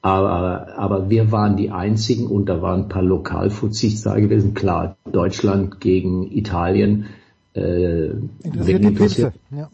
Aber, 0.00 0.78
aber 0.78 1.10
wir 1.10 1.32
waren 1.32 1.56
die 1.56 1.70
einzigen 1.70 2.28
und 2.28 2.48
da 2.48 2.62
waren 2.62 2.82
ein 2.82 2.88
paar 2.88 3.02
Lokalfuzis 3.02 4.02
da 4.02 4.14
gewesen. 4.20 4.54
Klar, 4.54 4.96
Deutschland 5.10 5.80
gegen 5.80 6.30
Italien. 6.30 7.06
Äh, 7.54 8.10
interessiert 8.44 8.84
die 8.84 8.90
Pilze. 8.92 9.32
Ja. 9.50 9.68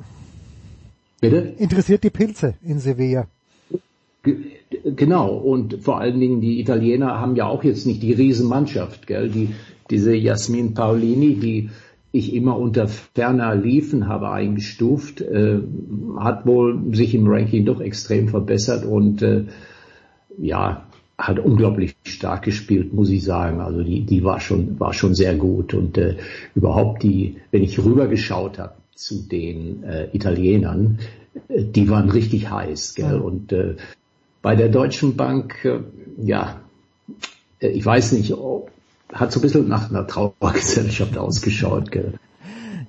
Bitte? 1.20 1.36
Interessiert 1.58 2.04
die 2.04 2.10
Pilze 2.10 2.54
in 2.62 2.78
Sevilla. 2.78 3.26
Genau, 4.84 5.34
und 5.34 5.82
vor 5.82 5.98
allen 5.98 6.20
Dingen 6.20 6.42
die 6.42 6.60
Italiener 6.60 7.18
haben 7.18 7.36
ja 7.36 7.46
auch 7.46 7.64
jetzt 7.64 7.86
nicht 7.86 8.02
die 8.02 8.12
Riesenmannschaft, 8.12 9.06
gell? 9.06 9.30
Die, 9.30 9.48
diese 9.90 10.14
Jasmin 10.14 10.74
Paolini, 10.74 11.36
die 11.36 11.70
ich 12.12 12.34
immer 12.34 12.58
unter 12.58 12.86
ferner 12.86 13.54
Liefen 13.54 14.08
habe 14.08 14.30
eingestuft, 14.30 15.22
äh, 15.22 15.58
hat 16.18 16.46
wohl 16.46 16.94
sich 16.94 17.14
im 17.14 17.26
Ranking 17.26 17.64
doch 17.64 17.80
extrem 17.80 18.28
verbessert 18.28 18.84
und 18.84 19.22
äh, 19.22 19.44
ja, 20.38 20.86
hat 21.16 21.38
unglaublich 21.38 21.96
stark 22.04 22.42
gespielt, 22.42 22.92
muss 22.92 23.08
ich 23.08 23.24
sagen. 23.24 23.60
Also 23.60 23.82
die, 23.82 24.02
die 24.02 24.22
war 24.22 24.38
schon, 24.38 24.78
war 24.78 24.92
schon 24.92 25.14
sehr 25.14 25.34
gut 25.34 25.72
und 25.72 25.96
äh, 25.96 26.16
überhaupt 26.54 27.02
die, 27.02 27.36
wenn 27.50 27.62
ich 27.62 27.82
rübergeschaut 27.82 28.58
habe 28.58 28.74
zu 28.94 29.26
den 29.26 29.82
äh, 29.84 30.08
Italienern, 30.12 30.98
äh, 31.48 31.64
die 31.64 31.88
waren 31.88 32.10
richtig 32.10 32.50
heiß, 32.50 32.94
gell? 32.94 33.18
Und 33.18 33.52
äh, 33.52 33.76
bei 34.44 34.56
der 34.56 34.68
Deutschen 34.68 35.16
Bank, 35.16 35.64
äh, 35.64 35.80
ja, 36.18 36.60
äh, 37.60 37.68
ich 37.68 37.84
weiß 37.84 38.12
nicht, 38.12 38.34
hat 39.10 39.32
so 39.32 39.40
ein 39.40 39.42
bisschen 39.42 39.68
nach 39.68 39.88
einer 39.88 40.06
Trauergesellschaft 40.06 41.16
ausgeschaut. 41.26 41.90
Gell? 41.90 42.12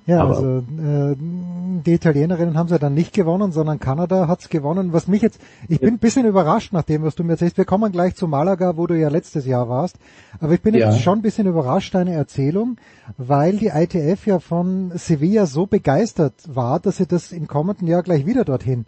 Ja, 0.04 0.20
Aber, 0.20 0.36
also 0.36 0.58
äh, 0.58 1.16
die 1.18 1.94
Italienerinnen 1.94 2.58
haben 2.58 2.68
sie 2.68 2.78
dann 2.78 2.92
nicht 2.92 3.14
gewonnen, 3.14 3.52
sondern 3.52 3.80
Kanada 3.80 4.28
hat's 4.28 4.50
gewonnen. 4.50 4.92
Was 4.92 5.08
mich 5.08 5.22
jetzt, 5.22 5.40
ich 5.66 5.80
bin 5.80 5.94
ein 5.94 5.98
bisschen 5.98 6.26
überrascht 6.26 6.74
nach 6.74 6.82
dem, 6.82 7.02
was 7.04 7.14
du 7.14 7.24
mir 7.24 7.32
erzählst. 7.32 7.56
Wir 7.56 7.64
kommen 7.64 7.90
gleich 7.90 8.16
zu 8.16 8.28
Malaga, 8.28 8.76
wo 8.76 8.86
du 8.86 8.92
ja 8.92 9.08
letztes 9.08 9.46
Jahr 9.46 9.70
warst. 9.70 9.96
Aber 10.40 10.52
ich 10.52 10.60
bin 10.60 10.74
ja. 10.74 10.90
jetzt 10.90 11.00
schon 11.00 11.20
ein 11.20 11.22
bisschen 11.22 11.46
überrascht, 11.46 11.94
deine 11.94 12.12
Erzählung, 12.12 12.76
weil 13.16 13.56
die 13.56 13.68
ITF 13.68 14.26
ja 14.26 14.40
von 14.40 14.92
Sevilla 14.94 15.46
so 15.46 15.64
begeistert 15.64 16.34
war, 16.46 16.80
dass 16.80 16.98
sie 16.98 17.06
das 17.06 17.32
im 17.32 17.46
kommenden 17.46 17.88
Jahr 17.88 18.02
gleich 18.02 18.26
wieder 18.26 18.44
dorthin 18.44 18.84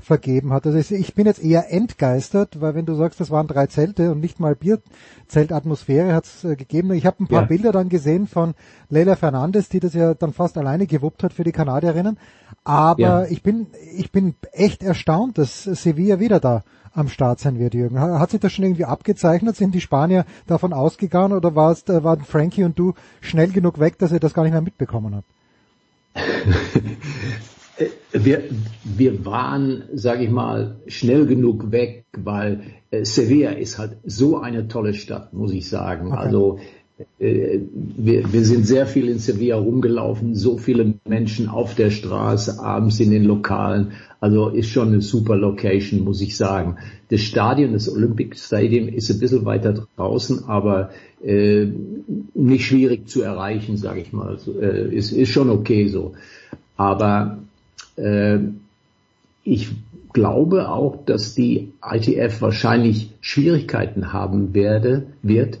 vergeben 0.00 0.52
hat. 0.52 0.66
Also 0.66 0.94
ich 0.94 1.14
bin 1.14 1.26
jetzt 1.26 1.42
eher 1.42 1.72
entgeistert, 1.72 2.60
weil 2.60 2.74
wenn 2.74 2.86
du 2.86 2.94
sagst, 2.94 3.20
das 3.20 3.30
waren 3.30 3.48
drei 3.48 3.66
Zelte 3.66 4.12
und 4.12 4.20
nicht 4.20 4.38
mal 4.38 4.54
Bierzeltatmosphäre 4.54 6.14
hat 6.14 6.24
es 6.24 6.44
äh, 6.44 6.56
gegeben. 6.56 6.92
Ich 6.92 7.04
habe 7.04 7.22
ein 7.22 7.26
paar 7.26 7.42
ja. 7.42 7.46
Bilder 7.48 7.72
dann 7.72 7.88
gesehen 7.88 8.26
von 8.26 8.54
Leila 8.88 9.16
Fernandes, 9.16 9.68
die 9.68 9.80
das 9.80 9.94
ja 9.94 10.14
dann 10.14 10.32
fast 10.32 10.56
alleine 10.56 10.86
gewuppt 10.86 11.24
hat 11.24 11.32
für 11.32 11.44
die 11.44 11.52
Kanadierinnen. 11.52 12.18
Aber 12.62 13.00
ja. 13.00 13.24
ich 13.24 13.42
bin 13.42 13.66
ich 13.96 14.12
bin 14.12 14.34
echt 14.52 14.82
erstaunt, 14.82 15.36
dass 15.36 15.64
Sevilla 15.64 16.20
wieder 16.20 16.38
da 16.38 16.62
am 16.92 17.08
Start 17.08 17.40
sein 17.40 17.58
wird, 17.58 17.74
Jürgen. 17.74 18.00
Hat 18.00 18.30
sich 18.30 18.40
das 18.40 18.52
schon 18.52 18.64
irgendwie 18.64 18.84
abgezeichnet? 18.84 19.56
Sind 19.56 19.74
die 19.74 19.80
Spanier 19.80 20.24
davon 20.46 20.72
ausgegangen 20.72 21.32
oder 21.32 21.54
warst, 21.54 21.90
äh, 21.90 22.04
waren 22.04 22.22
Frankie 22.22 22.64
und 22.64 22.78
du 22.78 22.94
schnell 23.20 23.48
genug 23.48 23.80
weg, 23.80 23.98
dass 23.98 24.12
ihr 24.12 24.20
das 24.20 24.34
gar 24.34 24.44
nicht 24.44 24.52
mehr 24.52 24.62
mitbekommen 24.62 25.16
habt? 25.16 25.26
wir, 28.12 28.44
wir 28.84 29.24
waren, 29.24 29.84
sage 29.92 30.24
ich 30.24 30.30
mal, 30.30 30.76
schnell 30.86 31.26
genug 31.26 31.70
weg, 31.70 32.04
weil 32.16 32.60
äh, 32.90 33.04
Sevilla 33.04 33.50
ist 33.50 33.78
halt 33.78 33.96
so 34.04 34.38
eine 34.38 34.68
tolle 34.68 34.94
Stadt, 34.94 35.32
muss 35.32 35.52
ich 35.52 35.68
sagen. 35.68 36.08
Okay. 36.08 36.16
Also 36.16 36.58
äh, 37.18 37.60
wir, 37.72 38.32
wir 38.32 38.44
sind 38.44 38.66
sehr 38.66 38.86
viel 38.86 39.08
in 39.08 39.18
Sevilla 39.18 39.56
rumgelaufen, 39.56 40.34
so 40.34 40.58
viele 40.58 40.94
Menschen 41.06 41.48
auf 41.48 41.74
der 41.74 41.90
Straße, 41.90 42.60
abends 42.60 42.98
in 43.00 43.10
den 43.10 43.24
Lokalen. 43.24 43.92
Also 44.20 44.48
ist 44.48 44.70
schon 44.70 44.88
eine 44.88 45.00
super 45.00 45.36
Location, 45.36 46.02
muss 46.02 46.20
ich 46.20 46.36
sagen. 46.36 46.76
Das 47.10 47.20
Stadion, 47.20 47.72
das 47.72 47.88
Olympic 47.88 48.36
Stadium, 48.36 48.88
ist 48.88 49.10
ein 49.10 49.20
bisschen 49.20 49.44
weiter 49.44 49.86
draußen, 49.96 50.44
aber 50.48 50.90
äh, 51.22 51.66
nicht 52.34 52.64
schwierig 52.64 53.08
zu 53.08 53.22
erreichen, 53.22 53.76
sage 53.76 54.00
ich 54.00 54.12
mal. 54.12 54.38
Äh, 54.60 54.94
ist, 54.94 55.12
ist 55.12 55.30
schon 55.30 55.50
okay 55.50 55.86
so. 55.86 56.14
Aber 56.76 57.38
äh, 57.38 57.47
ich 59.44 59.70
glaube 60.12 60.68
auch, 60.68 61.04
dass 61.04 61.34
die 61.34 61.72
ITF 61.82 62.40
wahrscheinlich 62.40 63.14
Schwierigkeiten 63.20 64.12
haben 64.12 64.54
werde, 64.54 65.06
wird, 65.22 65.58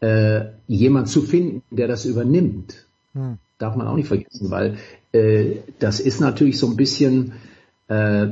äh, 0.00 0.46
jemand 0.66 1.08
zu 1.08 1.22
finden, 1.22 1.62
der 1.70 1.88
das 1.88 2.04
übernimmt. 2.04 2.86
Hm. 3.14 3.38
Darf 3.58 3.76
man 3.76 3.86
auch 3.86 3.96
nicht 3.96 4.08
vergessen, 4.08 4.50
weil 4.50 4.78
äh, 5.12 5.56
das 5.78 6.00
ist 6.00 6.20
natürlich 6.20 6.58
so 6.58 6.68
ein 6.68 6.76
bisschen 6.76 7.32
äh, 7.88 8.28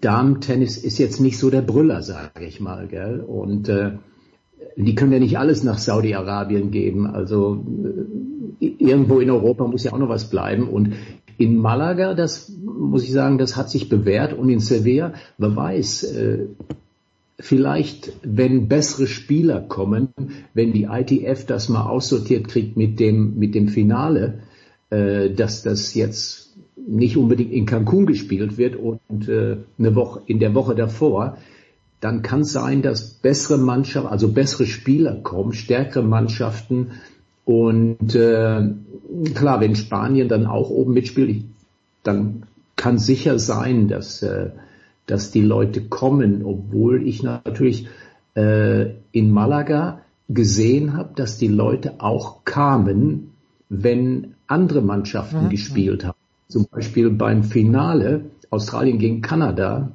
Damen-Tennis 0.00 0.78
ist 0.78 0.98
jetzt 0.98 1.20
nicht 1.20 1.38
so 1.38 1.50
der 1.50 1.62
Brüller, 1.62 2.02
sage 2.02 2.44
ich 2.44 2.60
mal, 2.60 2.86
gell? 2.86 3.20
Und 3.20 3.68
äh, 3.68 3.92
die 4.76 4.94
können 4.94 5.12
ja 5.12 5.18
nicht 5.18 5.38
alles 5.38 5.64
nach 5.64 5.78
Saudi-Arabien 5.78 6.70
geben. 6.70 7.06
Also 7.06 7.64
äh, 8.60 8.66
irgendwo 8.78 9.20
in 9.20 9.30
Europa 9.30 9.66
muss 9.66 9.84
ja 9.84 9.92
auch 9.92 9.98
noch 9.98 10.08
was 10.08 10.30
bleiben. 10.30 10.68
Und 10.68 10.94
in 11.40 11.56
Malaga, 11.56 12.12
das 12.12 12.52
muss 12.62 13.02
ich 13.02 13.12
sagen, 13.12 13.38
das 13.38 13.56
hat 13.56 13.70
sich 13.70 13.88
bewährt. 13.88 14.34
Und 14.34 14.50
in 14.50 14.60
Sevilla, 14.60 15.14
wer 15.38 15.56
weiß, 15.56 16.02
äh, 16.02 16.38
vielleicht, 17.38 18.12
wenn 18.22 18.68
bessere 18.68 19.06
Spieler 19.06 19.62
kommen, 19.62 20.08
wenn 20.52 20.74
die 20.74 20.84
ITF 20.84 21.46
das 21.46 21.70
mal 21.70 21.86
aussortiert 21.88 22.46
kriegt 22.48 22.76
mit 22.76 23.00
dem, 23.00 23.38
mit 23.38 23.54
dem 23.54 23.68
Finale, 23.68 24.40
äh, 24.90 25.30
dass 25.30 25.62
das 25.62 25.94
jetzt 25.94 26.58
nicht 26.76 27.16
unbedingt 27.16 27.52
in 27.52 27.64
Cancun 27.64 28.04
gespielt 28.04 28.58
wird 28.58 28.76
und 28.76 29.26
äh, 29.26 29.56
eine 29.78 29.94
Woche, 29.94 30.20
in 30.26 30.40
der 30.40 30.54
Woche 30.54 30.74
davor, 30.74 31.38
dann 32.02 32.20
kann 32.20 32.40
es 32.40 32.52
sein, 32.52 32.82
dass 32.82 33.14
bessere 33.14 33.56
Mannschaften, 33.56 34.10
also 34.10 34.28
bessere 34.28 34.66
Spieler 34.66 35.16
kommen, 35.22 35.54
stärkere 35.54 36.02
Mannschaften 36.02 36.88
und 37.50 38.14
äh, 38.14 38.62
klar, 39.34 39.60
wenn 39.60 39.74
Spanien 39.74 40.28
dann 40.28 40.46
auch 40.46 40.70
oben 40.70 40.94
mitspielt, 40.94 41.42
dann 42.04 42.44
kann 42.76 42.96
sicher 42.96 43.40
sein, 43.40 43.88
dass, 43.88 44.22
äh, 44.22 44.50
dass 45.06 45.32
die 45.32 45.42
Leute 45.42 45.80
kommen, 45.82 46.44
obwohl 46.44 47.04
ich 47.04 47.24
natürlich 47.24 47.88
äh, 48.36 48.90
in 49.10 49.32
Malaga 49.32 50.02
gesehen 50.28 50.96
habe, 50.96 51.10
dass 51.16 51.38
die 51.38 51.48
Leute 51.48 51.94
auch 51.98 52.44
kamen, 52.44 53.32
wenn 53.68 54.34
andere 54.46 54.80
Mannschaften 54.80 55.46
mhm. 55.46 55.50
gespielt 55.50 56.04
haben. 56.04 56.18
Zum 56.46 56.68
Beispiel 56.70 57.10
beim 57.10 57.42
Finale 57.42 58.26
Australien 58.50 58.98
gegen 58.98 59.22
Kanada, 59.22 59.90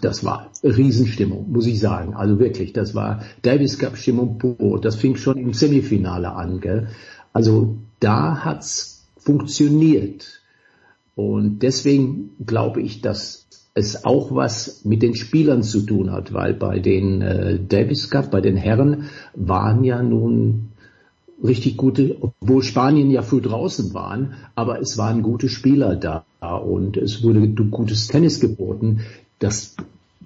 das 0.00 0.24
war 0.24 0.50
Riesenstimmung, 0.62 1.50
muss 1.50 1.66
ich 1.66 1.80
sagen. 1.80 2.14
Also 2.14 2.38
wirklich, 2.38 2.72
das 2.72 2.94
war 2.94 3.22
Davis 3.42 3.78
Cup 3.78 3.96
Stimmung 3.96 4.38
pur. 4.38 4.80
Das 4.80 4.96
fing 4.96 5.16
schon 5.16 5.38
im 5.38 5.52
Semifinale 5.52 6.32
an. 6.32 6.60
Gell? 6.60 6.88
Also 7.32 7.76
da 8.00 8.44
hat's 8.44 9.06
funktioniert. 9.16 10.40
Und 11.14 11.60
deswegen 11.60 12.30
glaube 12.44 12.80
ich, 12.82 13.00
dass 13.00 13.46
es 13.74 14.04
auch 14.04 14.34
was 14.34 14.84
mit 14.84 15.02
den 15.02 15.14
Spielern 15.14 15.62
zu 15.62 15.80
tun 15.80 16.12
hat, 16.12 16.32
weil 16.32 16.54
bei 16.54 16.78
den 16.78 17.22
äh, 17.22 17.58
Davis 17.58 18.10
Cup, 18.10 18.30
bei 18.30 18.40
den 18.40 18.56
Herren 18.56 19.08
waren 19.34 19.84
ja 19.84 20.02
nun 20.02 20.72
richtig 21.42 21.76
gute, 21.76 22.16
obwohl 22.20 22.62
Spanien 22.62 23.10
ja 23.10 23.22
früh 23.22 23.40
draußen 23.40 23.94
waren, 23.94 24.34
aber 24.54 24.80
es 24.80 24.98
waren 24.98 25.22
gute 25.22 25.48
Spieler 25.48 25.96
da 25.96 26.24
und 26.40 26.96
es 26.96 27.22
wurde 27.22 27.48
gutes 27.48 28.08
Tennis 28.08 28.40
geboten. 28.40 29.00
Das 29.42 29.74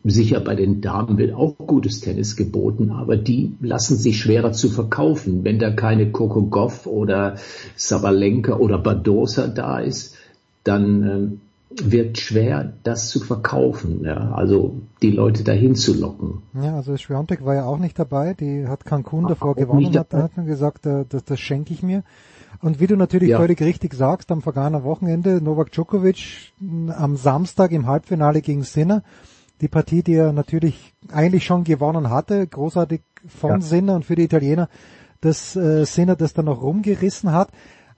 Sicher 0.09 0.39
bei 0.39 0.55
den 0.55 0.81
Damen 0.81 1.19
wird 1.19 1.35
auch 1.35 1.57
gutes 1.59 2.01
Tennis 2.01 2.37
geboten, 2.37 2.93
aber 2.93 3.17
die 3.17 3.57
lassen 3.61 3.97
sich 3.97 4.21
schwerer 4.21 4.53
zu 4.53 4.69
verkaufen. 4.69 5.43
Wenn 5.43 5.59
da 5.59 5.71
keine 5.71 6.13
Coco 6.13 6.43
Goff 6.43 6.87
oder 6.87 7.37
Sabalenka 7.75 8.55
oder 8.55 8.79
Badosa 8.79 9.49
da 9.49 9.81
ist, 9.81 10.15
dann 10.63 11.03
äh, 11.03 11.81
wird 11.91 12.19
schwer, 12.19 12.73
das 12.85 13.09
zu 13.09 13.19
verkaufen. 13.19 14.05
Ja? 14.05 14.33
Also 14.33 14.77
die 15.03 15.11
Leute 15.11 15.43
dahin 15.43 15.75
zu 15.75 15.99
locken. 15.99 16.43
Ja, 16.55 16.77
also 16.77 16.97
Schwiontek 16.97 17.45
war 17.45 17.57
ja 17.57 17.65
auch 17.65 17.79
nicht 17.79 17.99
dabei. 17.99 18.35
Die 18.35 18.69
hat 18.69 18.85
Cancun 18.85 19.27
davor 19.27 19.57
gewonnen, 19.57 19.93
hat, 19.93 20.13
hat 20.13 20.37
man 20.37 20.47
gesagt, 20.47 20.87
äh, 20.87 21.05
das, 21.09 21.25
das 21.25 21.41
schenke 21.41 21.73
ich 21.73 21.83
mir. 21.83 22.05
Und 22.63 22.81
wie 22.81 22.87
du 22.87 22.97
natürlich 22.97 23.31
ja. 23.31 23.39
völlig 23.39 23.61
richtig 23.61 23.95
sagst, 23.95 24.31
am 24.33 24.43
vergangenen 24.43 24.85
Wochenende 24.85 25.41
Novak 25.43 25.73
Djokovic 25.73 26.53
am 26.61 27.17
Samstag 27.17 27.73
im 27.73 27.87
Halbfinale 27.87 28.41
gegen 28.41 28.63
Sinner 28.63 29.03
die 29.61 29.69
Partie, 29.69 30.03
die 30.03 30.15
er 30.15 30.33
natürlich 30.33 30.95
eigentlich 31.11 31.45
schon 31.45 31.65
gewonnen 31.65 32.11
hatte, 32.11 32.47
großartig 32.47 33.03
von 33.27 33.53
ja. 33.53 33.61
Sinner 33.61 33.95
und 33.95 34.05
für 34.05 34.15
die 34.15 34.25
Italiener, 34.25 34.69
dass 35.21 35.57
äh, 35.57 35.85
Sinner 35.85 36.17
das 36.17 36.35
dann 36.35 36.45
noch 36.45 36.63
rumgerissen 36.63 37.33
hat. 37.33 37.49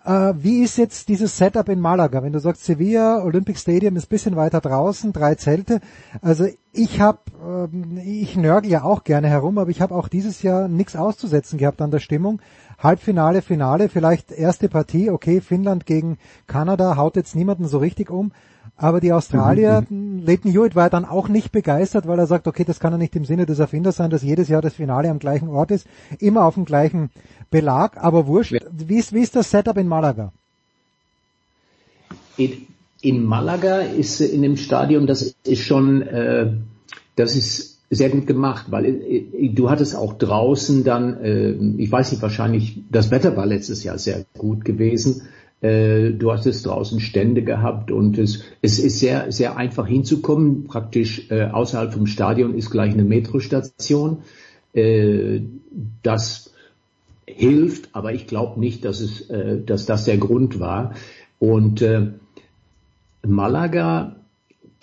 Äh, 0.04 0.34
wie 0.36 0.62
ist 0.62 0.78
jetzt 0.78 1.08
dieses 1.08 1.36
Setup 1.36 1.68
in 1.68 1.80
Malaga? 1.80 2.22
Wenn 2.22 2.32
du 2.32 2.38
sagst, 2.38 2.64
Sevilla, 2.64 3.22
Olympic 3.22 3.58
Stadium 3.58 3.96
ist 3.96 4.08
bisschen 4.08 4.36
weiter 4.36 4.60
draußen, 4.60 5.12
drei 5.12 5.34
Zelte. 5.34 5.80
Also 6.22 6.46
ich 6.72 7.00
habe, 7.00 7.18
ähm, 7.44 7.98
ich 7.98 8.36
nörgel 8.36 8.70
ja 8.70 8.84
auch 8.84 9.02
gerne 9.02 9.28
herum, 9.28 9.58
aber 9.58 9.70
ich 9.70 9.80
habe 9.80 9.94
auch 9.94 10.08
dieses 10.08 10.42
Jahr 10.42 10.68
nichts 10.68 10.94
auszusetzen 10.94 11.58
gehabt 11.58 11.82
an 11.82 11.90
der 11.90 11.98
Stimmung. 11.98 12.40
Halbfinale, 12.78 13.42
Finale, 13.42 13.88
vielleicht 13.88 14.30
erste 14.30 14.68
Partie, 14.68 15.10
okay, 15.10 15.40
Finnland 15.40 15.84
gegen 15.84 16.18
Kanada 16.46 16.96
haut 16.96 17.16
jetzt 17.16 17.34
niemanden 17.34 17.66
so 17.66 17.78
richtig 17.78 18.10
um. 18.10 18.32
Aber 18.76 19.00
die 19.00 19.12
Australier, 19.12 19.84
mhm. 19.88 20.22
Leighton 20.24 20.52
Hewitt 20.52 20.76
war 20.76 20.88
dann 20.88 21.04
auch 21.04 21.28
nicht 21.28 21.50
begeistert, 21.50 22.06
weil 22.06 22.20
er 22.20 22.28
sagt, 22.28 22.46
okay, 22.46 22.64
das 22.64 22.78
kann 22.78 22.92
ja 22.92 22.98
nicht 22.98 23.16
im 23.16 23.24
Sinne 23.24 23.44
des 23.44 23.58
Erfinders 23.58 23.96
sein, 23.96 24.10
dass 24.10 24.22
jedes 24.22 24.48
Jahr 24.48 24.62
das 24.62 24.74
Finale 24.74 25.10
am 25.10 25.18
gleichen 25.18 25.48
Ort 25.48 25.72
ist, 25.72 25.88
immer 26.20 26.44
auf 26.44 26.54
dem 26.54 26.64
gleichen 26.64 27.10
Belag, 27.50 27.96
aber 27.96 28.28
wurscht. 28.28 28.54
Wie 28.70 28.98
ist, 28.98 29.12
wie 29.12 29.22
ist 29.22 29.34
das 29.34 29.50
Setup 29.50 29.76
in 29.76 29.88
Malaga? 29.88 30.32
In, 32.36 32.68
in 33.00 33.24
Malaga 33.24 33.80
ist 33.80 34.20
in 34.20 34.42
dem 34.42 34.56
Stadion, 34.56 35.08
das 35.08 35.34
ist 35.42 35.62
schon, 35.62 36.02
äh, 36.02 36.52
das 37.16 37.34
ist 37.34 37.77
sehr 37.90 38.10
gut 38.10 38.26
gemacht, 38.26 38.66
weil 38.70 38.84
äh, 38.84 39.48
du 39.48 39.70
hattest 39.70 39.96
auch 39.96 40.14
draußen 40.14 40.84
dann, 40.84 41.22
äh, 41.22 41.52
ich 41.78 41.90
weiß 41.90 42.12
nicht, 42.12 42.22
wahrscheinlich, 42.22 42.82
das 42.90 43.10
Wetter 43.10 43.36
war 43.36 43.46
letztes 43.46 43.84
Jahr 43.84 43.98
sehr 43.98 44.24
gut 44.36 44.64
gewesen 44.64 45.22
äh, 45.60 46.12
du 46.12 46.32
hast 46.32 46.46
es 46.46 46.62
draußen 46.62 47.00
Stände 47.00 47.42
gehabt 47.42 47.90
und 47.90 48.18
es, 48.18 48.44
es 48.62 48.78
ist 48.78 49.00
sehr, 49.00 49.32
sehr 49.32 49.56
einfach 49.56 49.86
hinzukommen. 49.86 50.64
Praktisch 50.64 51.30
äh, 51.30 51.46
außerhalb 51.46 51.92
vom 51.92 52.06
Stadion 52.06 52.54
ist 52.54 52.70
gleich 52.70 52.92
eine 52.92 53.04
Metrostation. 53.04 54.18
Äh, 54.72 55.40
das 56.02 56.52
hilft, 57.26 57.94
aber 57.94 58.12
ich 58.12 58.26
glaube 58.26 58.60
nicht, 58.60 58.84
dass, 58.84 59.00
es, 59.00 59.28
äh, 59.30 59.60
dass 59.60 59.86
das 59.86 60.04
der 60.04 60.18
Grund 60.18 60.60
war. 60.60 60.94
Und 61.40 61.82
äh, 61.82 62.12
Malaga 63.26 64.16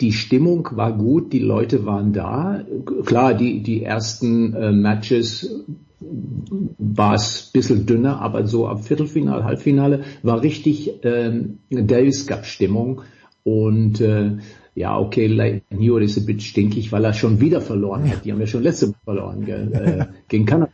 die 0.00 0.12
Stimmung 0.12 0.68
war 0.72 0.92
gut, 0.92 1.32
die 1.32 1.38
Leute 1.40 1.86
waren 1.86 2.12
da. 2.12 2.64
Klar, 3.04 3.34
die, 3.34 3.62
die 3.62 3.82
ersten 3.82 4.54
äh, 4.54 4.72
Matches 4.72 5.64
war 6.00 7.14
es 7.14 7.46
ein 7.46 7.52
bisschen 7.52 7.86
dünner, 7.86 8.20
aber 8.20 8.46
so 8.46 8.68
ab 8.68 8.84
Viertelfinale, 8.84 9.44
Halbfinale 9.44 10.04
war 10.22 10.42
richtig 10.42 10.92
ähm, 11.02 11.58
Davis 11.70 12.26
Cup 12.26 12.44
Stimmung 12.44 13.02
und 13.44 14.00
äh, 14.00 14.32
ja, 14.74 14.98
okay, 14.98 15.26
Leighton 15.26 15.78
Hewitt 15.78 16.04
ist 16.04 16.18
ein 16.18 16.26
bisschen 16.26 16.40
stinkig, 16.40 16.92
weil 16.92 17.04
er 17.04 17.14
schon 17.14 17.40
wieder 17.40 17.62
verloren 17.62 18.10
hat. 18.10 18.24
Die 18.24 18.32
haben 18.32 18.40
ja 18.40 18.46
schon 18.46 18.62
letzte 18.62 18.88
Mal 18.88 18.94
verloren 19.04 19.46
gell, 19.46 19.72
äh, 19.72 20.06
gegen 20.28 20.44
Kanada. 20.44 20.70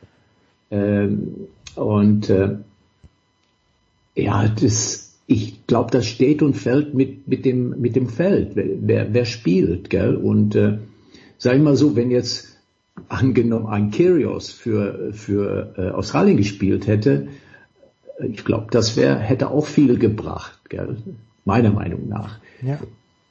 Ähm, 0.73 1.49
und 1.76 2.28
äh, 2.28 2.57
ja, 4.17 4.49
das, 4.49 5.11
ich 5.33 5.67
glaube, 5.67 5.91
das 5.91 6.07
steht 6.07 6.43
und 6.43 6.55
fällt 6.55 6.94
mit 6.94 7.27
mit 7.27 7.44
dem 7.44 7.81
mit 7.81 7.97
dem 7.97 8.09
Feld, 8.09 8.52
wer 8.55 9.15
wer 9.15 9.25
spielt, 9.25 9.91
gell? 9.91 10.17
Und 10.17 10.55
äh, 10.55 10.78
sag 11.39 11.57
ich 11.57 11.62
mal 11.62 11.77
so, 11.77 11.97
wenn 11.97 12.11
jetzt 12.11 12.59
angenommen 13.09 13.67
ein 13.67 13.91
Kyrgios 13.91 14.51
für 14.51 15.12
für 15.12 15.75
äh, 15.77 15.91
Australien 15.91 16.36
gespielt 16.36 16.86
hätte, 16.86 17.28
ich 18.20 18.44
glaube, 18.44 18.67
das 18.70 18.97
wäre 18.97 19.19
hätte 19.19 19.51
auch 19.51 19.67
viel 19.67 19.99
gebracht, 19.99 20.61
gell? 20.69 20.97
Meiner 21.44 21.70
Meinung 21.70 22.09
nach. 22.09 22.39
Ja. 22.62 22.78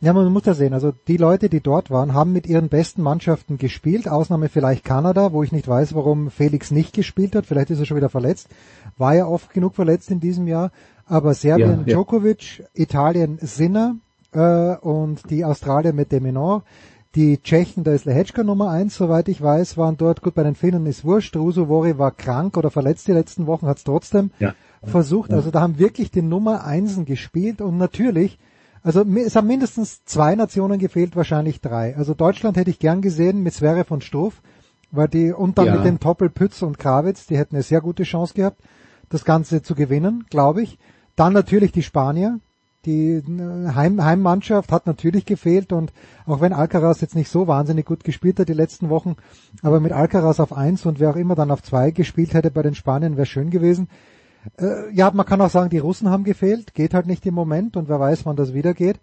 Ja, 0.04 0.14
man 0.14 0.34
muss 0.34 0.46
ja 0.46 0.56
sehen, 0.56 0.74
also 0.74 0.94
die 1.08 1.18
Leute, 1.18 1.48
die 1.48 1.60
dort 1.60 1.92
waren, 1.92 2.16
haben 2.16 2.34
mit 2.34 2.48
ihren 2.48 2.70
besten 2.70 3.04
Mannschaften 3.04 3.60
gespielt, 3.60 4.08
Ausnahme 4.08 4.50
vielleicht 4.50 4.84
Kanada, 4.84 5.32
wo 5.32 5.44
ich 5.44 5.52
nicht 5.52 5.68
weiß, 5.68 5.94
warum 5.94 6.32
Felix 6.32 6.72
nicht 6.72 6.94
gespielt 6.94 7.36
hat, 7.36 7.46
vielleicht 7.46 7.70
ist 7.70 7.78
er 7.78 7.86
schon 7.86 7.98
wieder 7.98 8.10
verletzt, 8.10 8.50
war 8.98 9.14
ja 9.14 9.28
oft 9.28 9.54
genug 9.54 9.76
verletzt 9.76 10.10
in 10.10 10.20
diesem 10.20 10.48
Jahr, 10.48 10.72
aber 11.12 11.34
Serbien 11.34 11.84
ja, 11.86 11.94
Djokovic, 11.94 12.64
Italien 12.74 13.38
Sinner 13.42 13.98
äh, 14.32 14.76
und 14.78 15.30
die 15.30 15.44
Australier 15.44 15.92
mit 15.92 16.14
Deminor, 16.14 16.64
die 17.16 17.42
Tschechen, 17.42 17.84
da 17.84 17.92
ist 17.92 18.06
Lehečka 18.06 18.44
Nummer 18.44 18.70
eins, 18.70 18.96
soweit 18.96 19.28
ich 19.28 19.42
weiß, 19.42 19.76
waren 19.76 19.98
dort, 19.98 20.22
gut, 20.22 20.36
bei 20.36 20.44
den 20.44 20.56
Finnen 20.56 20.86
ist 20.86 21.04
wurscht, 21.04 21.36
Rusovori 21.36 21.98
war 21.98 22.12
krank 22.12 22.56
oder 22.56 22.72
verletzt 22.72 23.10
die 23.10 23.12
letzten 23.12 23.46
Wochen, 23.46 23.68
hat 23.68 23.80
es 23.80 23.84
trotzdem 23.84 24.32
ja. 24.40 24.56
versucht, 24.84 25.34
also 25.34 25.52
da 25.52 25.60
haben 25.60 25.78
wirklich 25.80 26.12
die 26.12 26.22
Nummer 26.22 26.64
Einsen 26.64 27.04
gespielt 27.04 27.60
und 27.60 27.78
natürlich 27.78 28.40
also 28.84 29.04
es 29.04 29.36
haben 29.36 29.48
mindestens 29.48 30.06
zwei 30.06 30.34
Nationen 30.34 30.80
gefehlt, 30.80 31.16
wahrscheinlich 31.16 31.62
drei. 31.62 31.96
Also 31.96 32.16
Deutschland 32.16 32.58
hätte 32.58 32.72
ich 32.72 32.80
gern 32.80 33.04
gesehen 33.04 33.44
mit 33.44 33.54
Sverre 33.54 33.84
von 33.84 34.02
Struff, 34.02 34.42
weil 34.90 35.08
die 35.08 35.32
und 35.32 35.60
dann 35.60 35.68
ja. 35.68 35.76
mit 35.76 35.86
dem 35.86 36.00
Toppel 36.00 36.32
Pütz 36.32 36.64
und 36.64 36.80
Krawitz, 36.80 37.28
die 37.28 37.38
hätten 37.38 37.56
eine 37.56 37.62
sehr 37.62 37.82
gute 37.82 38.02
Chance 38.04 38.34
gehabt, 38.34 38.60
das 39.10 39.24
Ganze 39.24 39.62
zu 39.62 39.76
gewinnen, 39.76 40.26
glaube 40.32 40.64
ich. 40.64 40.80
Dann 41.16 41.34
natürlich 41.34 41.72
die 41.72 41.84
Spanier, 41.84 42.40
die 42.86 43.14
äh, 43.14 43.68
Heim, 43.76 44.04
Heimmannschaft 44.04 44.72
hat 44.72 44.88
natürlich 44.88 45.26
gefehlt 45.26 45.72
und 45.72 45.94
auch 46.26 46.42
wenn 46.42 46.54
Alcaraz 46.54 47.02
jetzt 47.02 47.16
nicht 47.16 47.30
so 47.30 47.48
wahnsinnig 47.48 47.86
gut 47.86 48.04
gespielt 48.04 48.40
hat 48.40 48.50
die 48.50 48.54
letzten 48.54 48.90
Wochen, 48.90 49.16
aber 49.62 49.80
mit 49.80 49.92
Alcaraz 49.92 50.40
auf 50.40 50.54
eins 50.54 50.86
und 50.86 51.00
wer 51.00 51.12
auch 51.12 51.16
immer 51.16 51.36
dann 51.36 51.52
auf 51.52 51.62
zwei 51.64 51.92
gespielt 51.92 52.34
hätte 52.34 52.52
bei 52.52 52.64
den 52.64 52.76
Spaniern, 52.76 53.18
wäre 53.18 53.26
schön 53.26 53.50
gewesen. 53.50 53.88
Äh, 54.60 54.92
ja, 54.94 55.12
man 55.12 55.26
kann 55.26 55.42
auch 55.42 55.50
sagen, 55.50 55.70
die 55.70 55.78
Russen 55.78 56.10
haben 56.10 56.24
gefehlt, 56.24 56.74
geht 56.74 56.94
halt 56.94 57.06
nicht 57.08 57.26
im 57.26 57.36
Moment 57.36 57.78
und 57.78 57.90
wer 57.90 58.00
weiß, 58.00 58.26
wann 58.26 58.36
das 58.36 58.54
wieder 58.54 58.74
geht. 58.74 59.00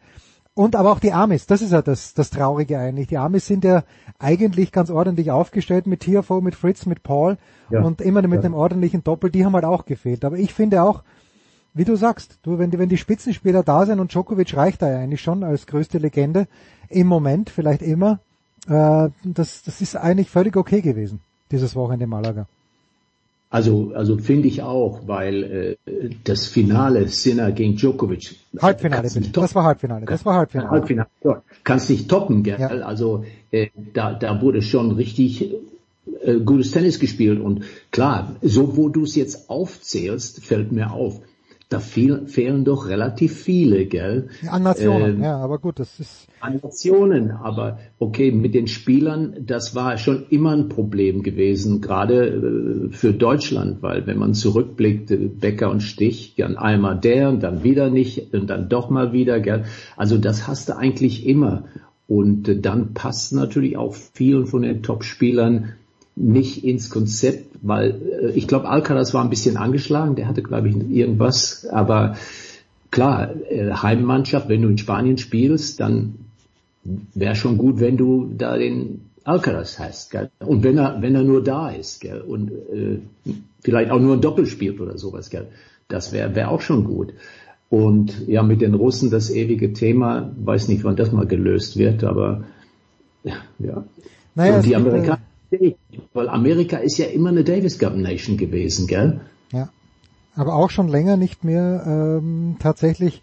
Und 0.55 0.75
aber 0.75 0.91
auch 0.91 0.99
die 0.99 1.13
Amis, 1.13 1.47
das 1.47 1.63
ist 1.63 1.71
ja 1.71 1.83
das, 1.83 2.15
das 2.15 2.31
Traurige 2.31 2.81
eigentlich. 2.81 3.07
Die 3.07 3.19
Amis 3.19 3.47
sind 3.47 3.63
ja 3.63 3.85
eigentlich 4.19 4.73
ganz 4.73 4.91
ordentlich 4.91 5.31
aufgestellt 5.31 5.87
mit 5.87 6.01
TFO, 6.01 6.41
mit 6.41 6.57
Fritz, 6.57 6.85
mit 6.85 7.05
Paul 7.05 7.39
ja, 7.71 7.81
und 7.81 8.01
immer 8.01 8.23
mit 8.23 8.41
ja. 8.41 8.47
einem 8.47 8.55
ordentlichen 8.55 9.05
Doppel, 9.05 9.31
die 9.31 9.45
haben 9.45 9.55
halt 9.55 9.65
auch 9.65 9.85
gefehlt. 9.85 10.25
Aber 10.25 10.37
ich 10.37 10.53
finde 10.53 10.83
auch, 10.83 11.05
wie 11.79 11.85
du 11.85 11.97
sagst, 11.97 12.39
du, 12.43 12.59
wenn 12.59 12.71
die, 12.71 12.79
wenn 12.79 12.89
die 12.89 12.97
Spitzenspieler 12.97 13.63
da 13.63 13.87
sind 13.87 14.01
und 14.01 14.13
Djokovic 14.13 14.57
reicht 14.57 14.83
da 14.83 14.91
ja 14.91 14.99
eigentlich 14.99 15.23
schon 15.23 15.45
als 15.45 15.67
größte 15.67 15.99
Legende, 15.99 16.49
im 16.89 17.07
Moment, 17.07 17.51
vielleicht 17.51 17.83
immer, 17.83 18.21
äh, 18.69 19.09
das, 19.25 19.63
das 19.63 19.81
ist 19.81 19.97
eigentlich 19.97 20.29
völlig 20.29 20.57
okay 20.57 20.81
gewesen, 20.81 21.21
dieses 21.53 21.77
Wochenende 21.77 22.05
in 22.05 22.11
Malaga. 22.11 22.47
Also, 23.51 23.93
also 23.95 24.19
finde 24.19 24.49
ich 24.49 24.63
auch, 24.63 25.07
weil 25.07 25.79
äh, 25.87 26.11
das 26.25 26.47
Finale 26.47 27.09
Sinner 27.09 27.53
gegen 27.53 27.77
Djokovic. 27.77 28.37
Halbfinale, 28.61 29.09
bitte. 29.09 29.31
Das 29.31 29.55
war 29.55 29.65
Halbfinale. 29.65 30.05
Das 30.05 30.27
war 30.27 30.35
Halbfinale. 30.35 30.71
Halbfinale. 30.71 31.09
Ja. 31.25 31.43
Kannst 31.65 31.89
nicht 31.89 32.11
toppen, 32.11 32.43
gell? 32.43 32.59
Ja. 32.61 32.69
Also 32.69 33.25
äh, 33.51 33.69
da, 33.95 34.13
da 34.13 34.43
wurde 34.43 34.61
schon 34.61 34.93
richtig 34.93 35.55
äh, 36.23 36.41
gutes 36.41 36.73
Tennis 36.73 36.99
gespielt 36.99 37.41
und 37.41 37.63
klar, 37.91 38.37
so 38.43 38.77
wo 38.77 38.89
du 38.89 39.05
es 39.05 39.15
jetzt 39.15 39.49
aufzählst, 39.49 40.45
fällt 40.45 40.73
mir 40.73 40.93
auf 40.93 41.21
da 41.69 41.81
fehl, 41.81 42.27
fehlen 42.27 42.65
doch 42.65 42.89
relativ 42.89 43.43
viele, 43.43 43.85
gell? 43.85 44.29
An 44.49 44.63
Nationen, 44.63 45.21
äh, 45.21 45.25
ja, 45.25 45.37
aber 45.37 45.59
gut, 45.59 45.79
das 45.79 46.01
ist. 46.01 46.27
An 46.41 46.61
Nationen, 46.63 47.31
aber 47.31 47.79
okay, 47.99 48.33
mit 48.33 48.55
den 48.55 48.69
Spielern, 48.69 49.37
das 49.41 49.75
war 49.75 49.99
schon 49.99 50.25
immer 50.31 50.53
ein 50.53 50.71
Problem 50.71 51.23
gewesen, 51.23 51.83
gerade 51.83 52.27
äh, 52.27 52.93
für 52.93 53.13
Deutschland, 53.13 53.83
weil 53.83 54.07
wenn 54.07 54.19
man 54.19 54.33
zurückblickt, 54.33 55.11
äh, 55.11 55.17
Becker 55.17 55.71
und 55.71 55.83
Stich, 55.83 56.35
dann 56.39 56.57
einmal 56.57 56.99
der 56.99 57.29
und 57.29 57.43
dann 57.43 57.65
wieder 57.65 57.91
nicht 57.91 58.33
und 58.33 58.49
dann 58.49 58.71
doch 58.71 58.89
mal 58.89 59.13
wieder, 59.13 59.39
gell? 59.41 59.65
Also 59.97 60.17
das 60.17 60.49
hast 60.49 60.71
du 60.71 60.77
eigentlich 60.77 61.27
immer. 61.27 61.65
Und 62.07 62.49
äh, 62.49 62.59
dann 62.59 62.95
passt 62.95 63.35
natürlich 63.35 63.77
auch 63.77 63.95
vielen 63.95 64.47
von 64.47 64.63
den 64.63 64.83
Top-Spielern 64.83 65.75
nicht 66.19 66.65
ins 66.65 66.91
Konzept, 66.91 67.57
weil 67.63 68.01
äh, 68.23 68.31
ich 68.33 68.49
glaube, 68.49 68.69
Alcaraz 68.69 69.15
war 69.15 69.23
ein 69.23 69.31
bisschen 69.31 69.57
angeschlagen, 69.57 70.17
der 70.17 70.29
hatte, 70.29 70.43
glaube 70.43 70.69
ich, 70.69 70.77
irgendwas, 70.91 71.67
aber 71.67 72.17
klar, 72.91 73.35
äh, 73.49 73.73
Heimmannschaft, 73.73 74.49
wenn 74.49 74.63
du 74.63 74.69
in 74.69 74.79
Spanien 74.79 75.19
spielst, 75.19 75.81
dann 75.81 76.15
wäre 77.15 77.37
schon 77.37 77.59
gut, 77.59 77.81
wenn 77.81 77.97
du 77.97 78.33
da 78.37 78.57
den 78.57 79.03
Alcaraz 79.25 79.79
hast, 79.79 80.11
gell? 80.11 80.31
und 80.41 80.65
wenn 80.65 80.79
er, 80.79 81.01
wenn 81.03 81.15
er 81.15 81.23
nur 81.23 81.43
da 81.43 81.71
ist, 81.71 82.01
gell? 82.01 82.21
und 82.21 82.51
äh, 82.51 82.99
vielleicht 83.61 83.91
auch 83.91 84.01
nur 84.01 84.15
ein 84.17 84.21
Doppel 84.21 84.47
spielt 84.47 84.81
oder 84.81 84.99
sowas, 84.99 85.31
gell? 85.31 85.49
das 85.89 86.13
wäre 86.13 86.35
wär 86.35 86.51
auch 86.51 86.61
schon 86.61 86.85
gut. 86.85 87.13
Und 87.71 88.27
ja, 88.27 88.43
mit 88.43 88.63
den 88.63 88.73
Russen 88.73 89.11
das 89.11 89.31
ewige 89.31 89.75
Thema, 89.75 90.33
weiß 90.43 90.69
nicht, 90.69 90.85
wann 90.85 90.97
das 90.97 91.13
mal 91.13 91.27
gelöst 91.27 91.77
wird, 91.77 92.03
aber 92.03 92.45
ja. 93.59 93.85
Naja, 94.35 94.57
und 94.57 94.65
die 94.65 94.75
Amerikaner 94.75 95.21
weil 96.13 96.29
Amerika 96.29 96.79
ist 96.79 96.99
ja 96.99 97.07
immer 97.07 97.31
eine 97.31 97.45
Davis 97.45 97.79
Cup 97.79 97.97
Nation 97.97 98.37
gewesen, 98.37 98.87
gell? 98.87 99.21
Ja. 99.53 99.71
Aber 100.35 100.55
auch 100.55 100.71
schon 100.71 100.89
länger 100.89 101.17
nicht 101.17 101.45
mehr 101.45 101.85
ähm, 101.87 102.57
tatsächlich 102.61 103.23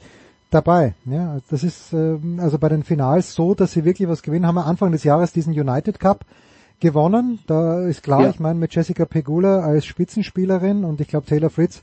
dabei. 0.50 0.95
Ja, 1.06 1.38
das 1.50 1.64
ist 1.64 1.94
ähm, 1.94 2.40
also 2.42 2.58
bei 2.58 2.70
den 2.70 2.84
Finals 2.84 3.34
so, 3.34 3.54
dass 3.54 3.74
sie 3.74 3.86
wirklich 3.86 4.10
was 4.10 4.22
gewinnen. 4.22 4.48
Haben 4.48 4.56
wir 4.56 4.66
Anfang 4.66 4.92
des 4.92 5.04
Jahres 5.04 5.34
diesen 5.34 5.54
United 5.54 6.00
Cup 6.00 6.26
gewonnen. 6.80 7.40
Da 7.48 7.86
ist 7.86 8.04
klar, 8.04 8.24
ja. 8.24 8.30
ich 8.30 8.40
meine 8.40 8.60
mit 8.60 8.74
Jessica 8.74 9.06
Pegula 9.06 9.60
als 9.60 9.86
Spitzenspielerin 9.86 10.84
und 10.84 11.00
ich 11.02 11.08
glaube 11.08 11.26
Taylor 11.26 11.50
Fritz 11.50 11.82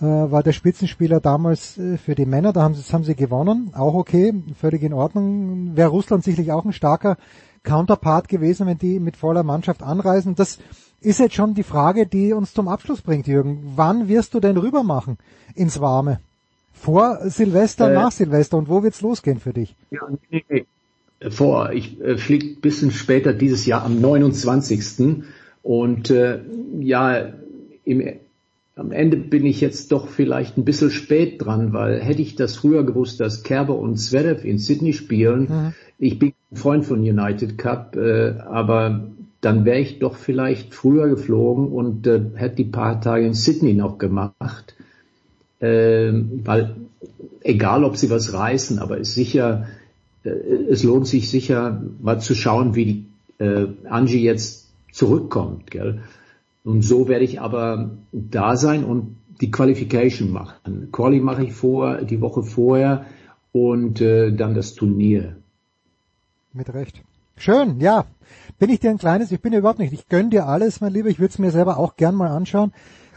äh, 0.00 0.04
war 0.04 0.42
der 0.42 0.52
Spitzenspieler 0.52 1.20
damals 1.20 1.78
äh, 1.78 1.96
für 1.98 2.14
die 2.14 2.26
Männer. 2.26 2.52
Da 2.52 2.62
haben 2.62 2.74
sie, 2.74 2.82
das 2.82 2.92
haben 2.92 3.04
sie 3.04 3.16
gewonnen. 3.16 3.72
Auch 3.74 3.94
okay, 3.94 4.34
völlig 4.58 4.82
in 4.82 4.92
Ordnung. 4.92 5.76
Wäre 5.76 5.88
Russland 5.88 6.24
sicherlich 6.24 6.52
auch 6.52 6.64
ein 6.64 6.72
starker 6.72 7.16
Counterpart 7.62 8.28
gewesen, 8.28 8.66
wenn 8.66 8.78
die 8.78 9.00
mit 9.00 9.16
voller 9.16 9.42
Mannschaft 9.42 9.82
anreisen. 9.82 10.34
Das 10.34 10.58
ist 11.00 11.20
jetzt 11.20 11.34
schon 11.34 11.54
die 11.54 11.62
Frage, 11.62 12.06
die 12.06 12.32
uns 12.32 12.52
zum 12.54 12.68
Abschluss 12.68 13.02
bringt, 13.02 13.26
Jürgen. 13.26 13.72
Wann 13.76 14.08
wirst 14.08 14.34
du 14.34 14.40
denn 14.40 14.56
rüber 14.56 14.82
machen 14.82 15.18
ins 15.54 15.80
Warme? 15.80 16.20
Vor 16.72 17.18
Silvester, 17.24 17.90
äh, 17.90 17.94
nach 17.94 18.12
Silvester 18.12 18.56
und 18.56 18.68
wo 18.68 18.82
wird's 18.82 19.00
losgehen 19.00 19.40
für 19.40 19.52
dich? 19.52 19.74
Ja, 19.90 20.00
nee, 20.30 20.44
nee. 20.48 20.66
Vor, 21.30 21.72
ich 21.72 22.00
äh, 22.00 22.16
fliege 22.16 22.60
bisschen 22.60 22.92
später 22.92 23.32
dieses 23.32 23.66
Jahr 23.66 23.84
am 23.84 24.00
29. 24.00 25.24
Und 25.62 26.10
äh, 26.10 26.40
ja, 26.78 27.32
im, 27.84 28.02
am 28.76 28.92
Ende 28.92 29.16
bin 29.16 29.44
ich 29.44 29.60
jetzt 29.60 29.90
doch 29.90 30.08
vielleicht 30.08 30.56
ein 30.56 30.64
bisschen 30.64 30.90
spät 30.90 31.44
dran, 31.44 31.72
weil 31.72 32.00
hätte 32.00 32.22
ich 32.22 32.36
das 32.36 32.56
früher 32.56 32.84
gewusst, 32.84 33.18
dass 33.18 33.42
Kerber 33.42 33.76
und 33.76 33.96
Zverev 33.96 34.46
in 34.46 34.58
Sydney 34.58 34.92
spielen, 34.92 35.48
mhm. 35.48 35.74
Ich 35.98 36.18
bin 36.18 36.32
Freund 36.52 36.84
von 36.84 37.00
United 37.00 37.58
Cup, 37.58 37.96
äh, 37.96 38.38
aber 38.38 39.10
dann 39.40 39.64
wäre 39.64 39.80
ich 39.80 39.98
doch 39.98 40.16
vielleicht 40.16 40.74
früher 40.74 41.08
geflogen 41.08 41.68
und 41.68 42.06
äh, 42.06 42.20
hätte 42.34 42.56
die 42.56 42.64
paar 42.64 43.00
Tage 43.00 43.26
in 43.26 43.34
Sydney 43.34 43.74
noch 43.74 43.98
gemacht. 43.98 44.74
Äh, 45.60 46.12
weil 46.44 46.76
egal, 47.42 47.84
ob 47.84 47.96
sie 47.96 48.10
was 48.10 48.32
reißen, 48.32 48.78
aber 48.78 48.98
ist 48.98 49.14
sicher, 49.14 49.68
äh, 50.24 50.30
es 50.70 50.82
lohnt 50.84 51.06
sich 51.06 51.30
sicher 51.30 51.82
mal 52.00 52.20
zu 52.20 52.34
schauen, 52.34 52.74
wie 52.74 52.84
die 52.84 53.44
äh, 53.44 53.66
Angie 53.88 54.22
jetzt 54.22 54.68
zurückkommt. 54.92 55.70
Gell? 55.70 56.00
Und 56.64 56.82
so 56.82 57.08
werde 57.08 57.24
ich 57.24 57.40
aber 57.40 57.90
da 58.12 58.56
sein 58.56 58.84
und 58.84 59.16
die 59.40 59.50
Qualification 59.50 60.32
machen. 60.32 60.88
Quali 60.92 61.20
mache 61.20 61.44
ich 61.44 61.52
vor, 61.52 62.02
die 62.02 62.20
Woche 62.20 62.42
vorher 62.42 63.06
und 63.52 64.00
äh, 64.00 64.32
dann 64.32 64.54
das 64.54 64.74
Turnier. 64.74 65.37
Mit 66.58 66.74
Recht. 66.74 67.00
Schön, 67.36 67.78
ja. 67.78 68.04
Bin 68.58 68.68
ich 68.68 68.80
dir 68.80 68.90
ein 68.90 68.98
kleines, 68.98 69.30
ich 69.30 69.40
bin 69.40 69.52
ja 69.52 69.60
überhaupt 69.60 69.78
nicht, 69.78 69.92
ich 69.92 70.08
gönn 70.08 70.28
dir 70.28 70.48
alles, 70.48 70.80
mein 70.80 70.92
Lieber, 70.92 71.08
ich 71.08 71.20
würde 71.20 71.30
es 71.30 71.38
mir 71.38 71.52
selber 71.52 71.78
auch 71.78 71.94
gern 71.94 72.16
mal 72.16 72.32
anschauen, 72.32 72.72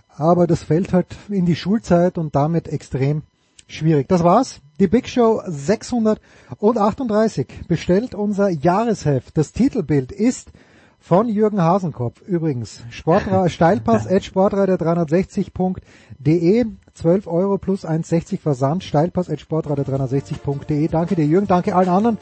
aber 0.09 0.45
das 0.45 0.61
fällt 0.61 0.93
halt 0.93 1.07
in 1.27 1.47
die 1.47 1.55
Schulzeit 1.55 2.19
und 2.19 2.35
damit 2.35 2.67
extrem 2.67 3.23
schwierig. 3.67 4.07
Das 4.07 4.23
war's, 4.23 4.59
Die 4.79 4.85
Big 4.85 5.09
Show 5.09 5.41
638 5.47 7.47
bestellt 7.67 8.13
unser 8.13 8.49
Jahresheft. 8.49 9.35
Das 9.35 9.53
Titelbild 9.53 10.11
ist 10.11 10.51
von 10.99 11.27
Jürgen 11.27 11.63
Hasenkopf. 11.63 12.21
Übrigens, 12.21 12.83
Sportra 12.91 13.49
Steilpass 13.49 14.05
at 14.05 14.21
sportreiter360.de 14.21 16.65
12 16.93 17.27
Euro 17.27 17.57
plus 17.57 17.85
1,60 17.85 18.39
Versand. 18.39 18.83
Steilpass 18.83 19.29
at 19.29 19.39
sportreiter360.de. 19.39 20.87
Danke 20.87 21.15
dir 21.15 21.25
Jürgen, 21.25 21.47
danke 21.47 21.75
allen 21.75 21.89
anderen, 21.89 22.17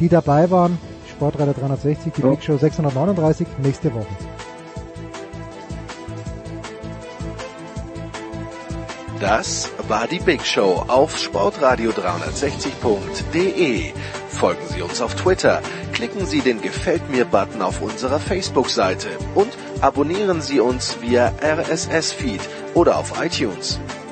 die 0.00 0.08
dabei 0.08 0.50
waren. 0.50 0.78
Sportreiter 1.10 1.52
360, 1.52 2.12
die 2.12 2.22
Big 2.22 2.42
Show 2.42 2.56
639, 2.56 3.46
nächste 3.62 3.94
Woche. 3.94 4.06
Das 9.22 9.70
war 9.86 10.08
die 10.08 10.18
Big 10.18 10.44
Show 10.44 10.84
auf 10.88 11.16
sportradio360.de. 11.16 13.92
Folgen 14.28 14.66
Sie 14.66 14.82
uns 14.82 15.00
auf 15.00 15.14
Twitter, 15.14 15.62
klicken 15.92 16.26
Sie 16.26 16.40
den 16.40 16.60
Gefällt 16.60 17.08
mir-Button 17.08 17.62
auf 17.62 17.80
unserer 17.82 18.18
Facebook-Seite 18.18 19.06
und 19.36 19.56
abonnieren 19.80 20.40
Sie 20.40 20.58
uns 20.58 21.00
via 21.00 21.32
RSS-Feed 21.40 22.40
oder 22.74 22.98
auf 22.98 23.24
iTunes. 23.24 23.78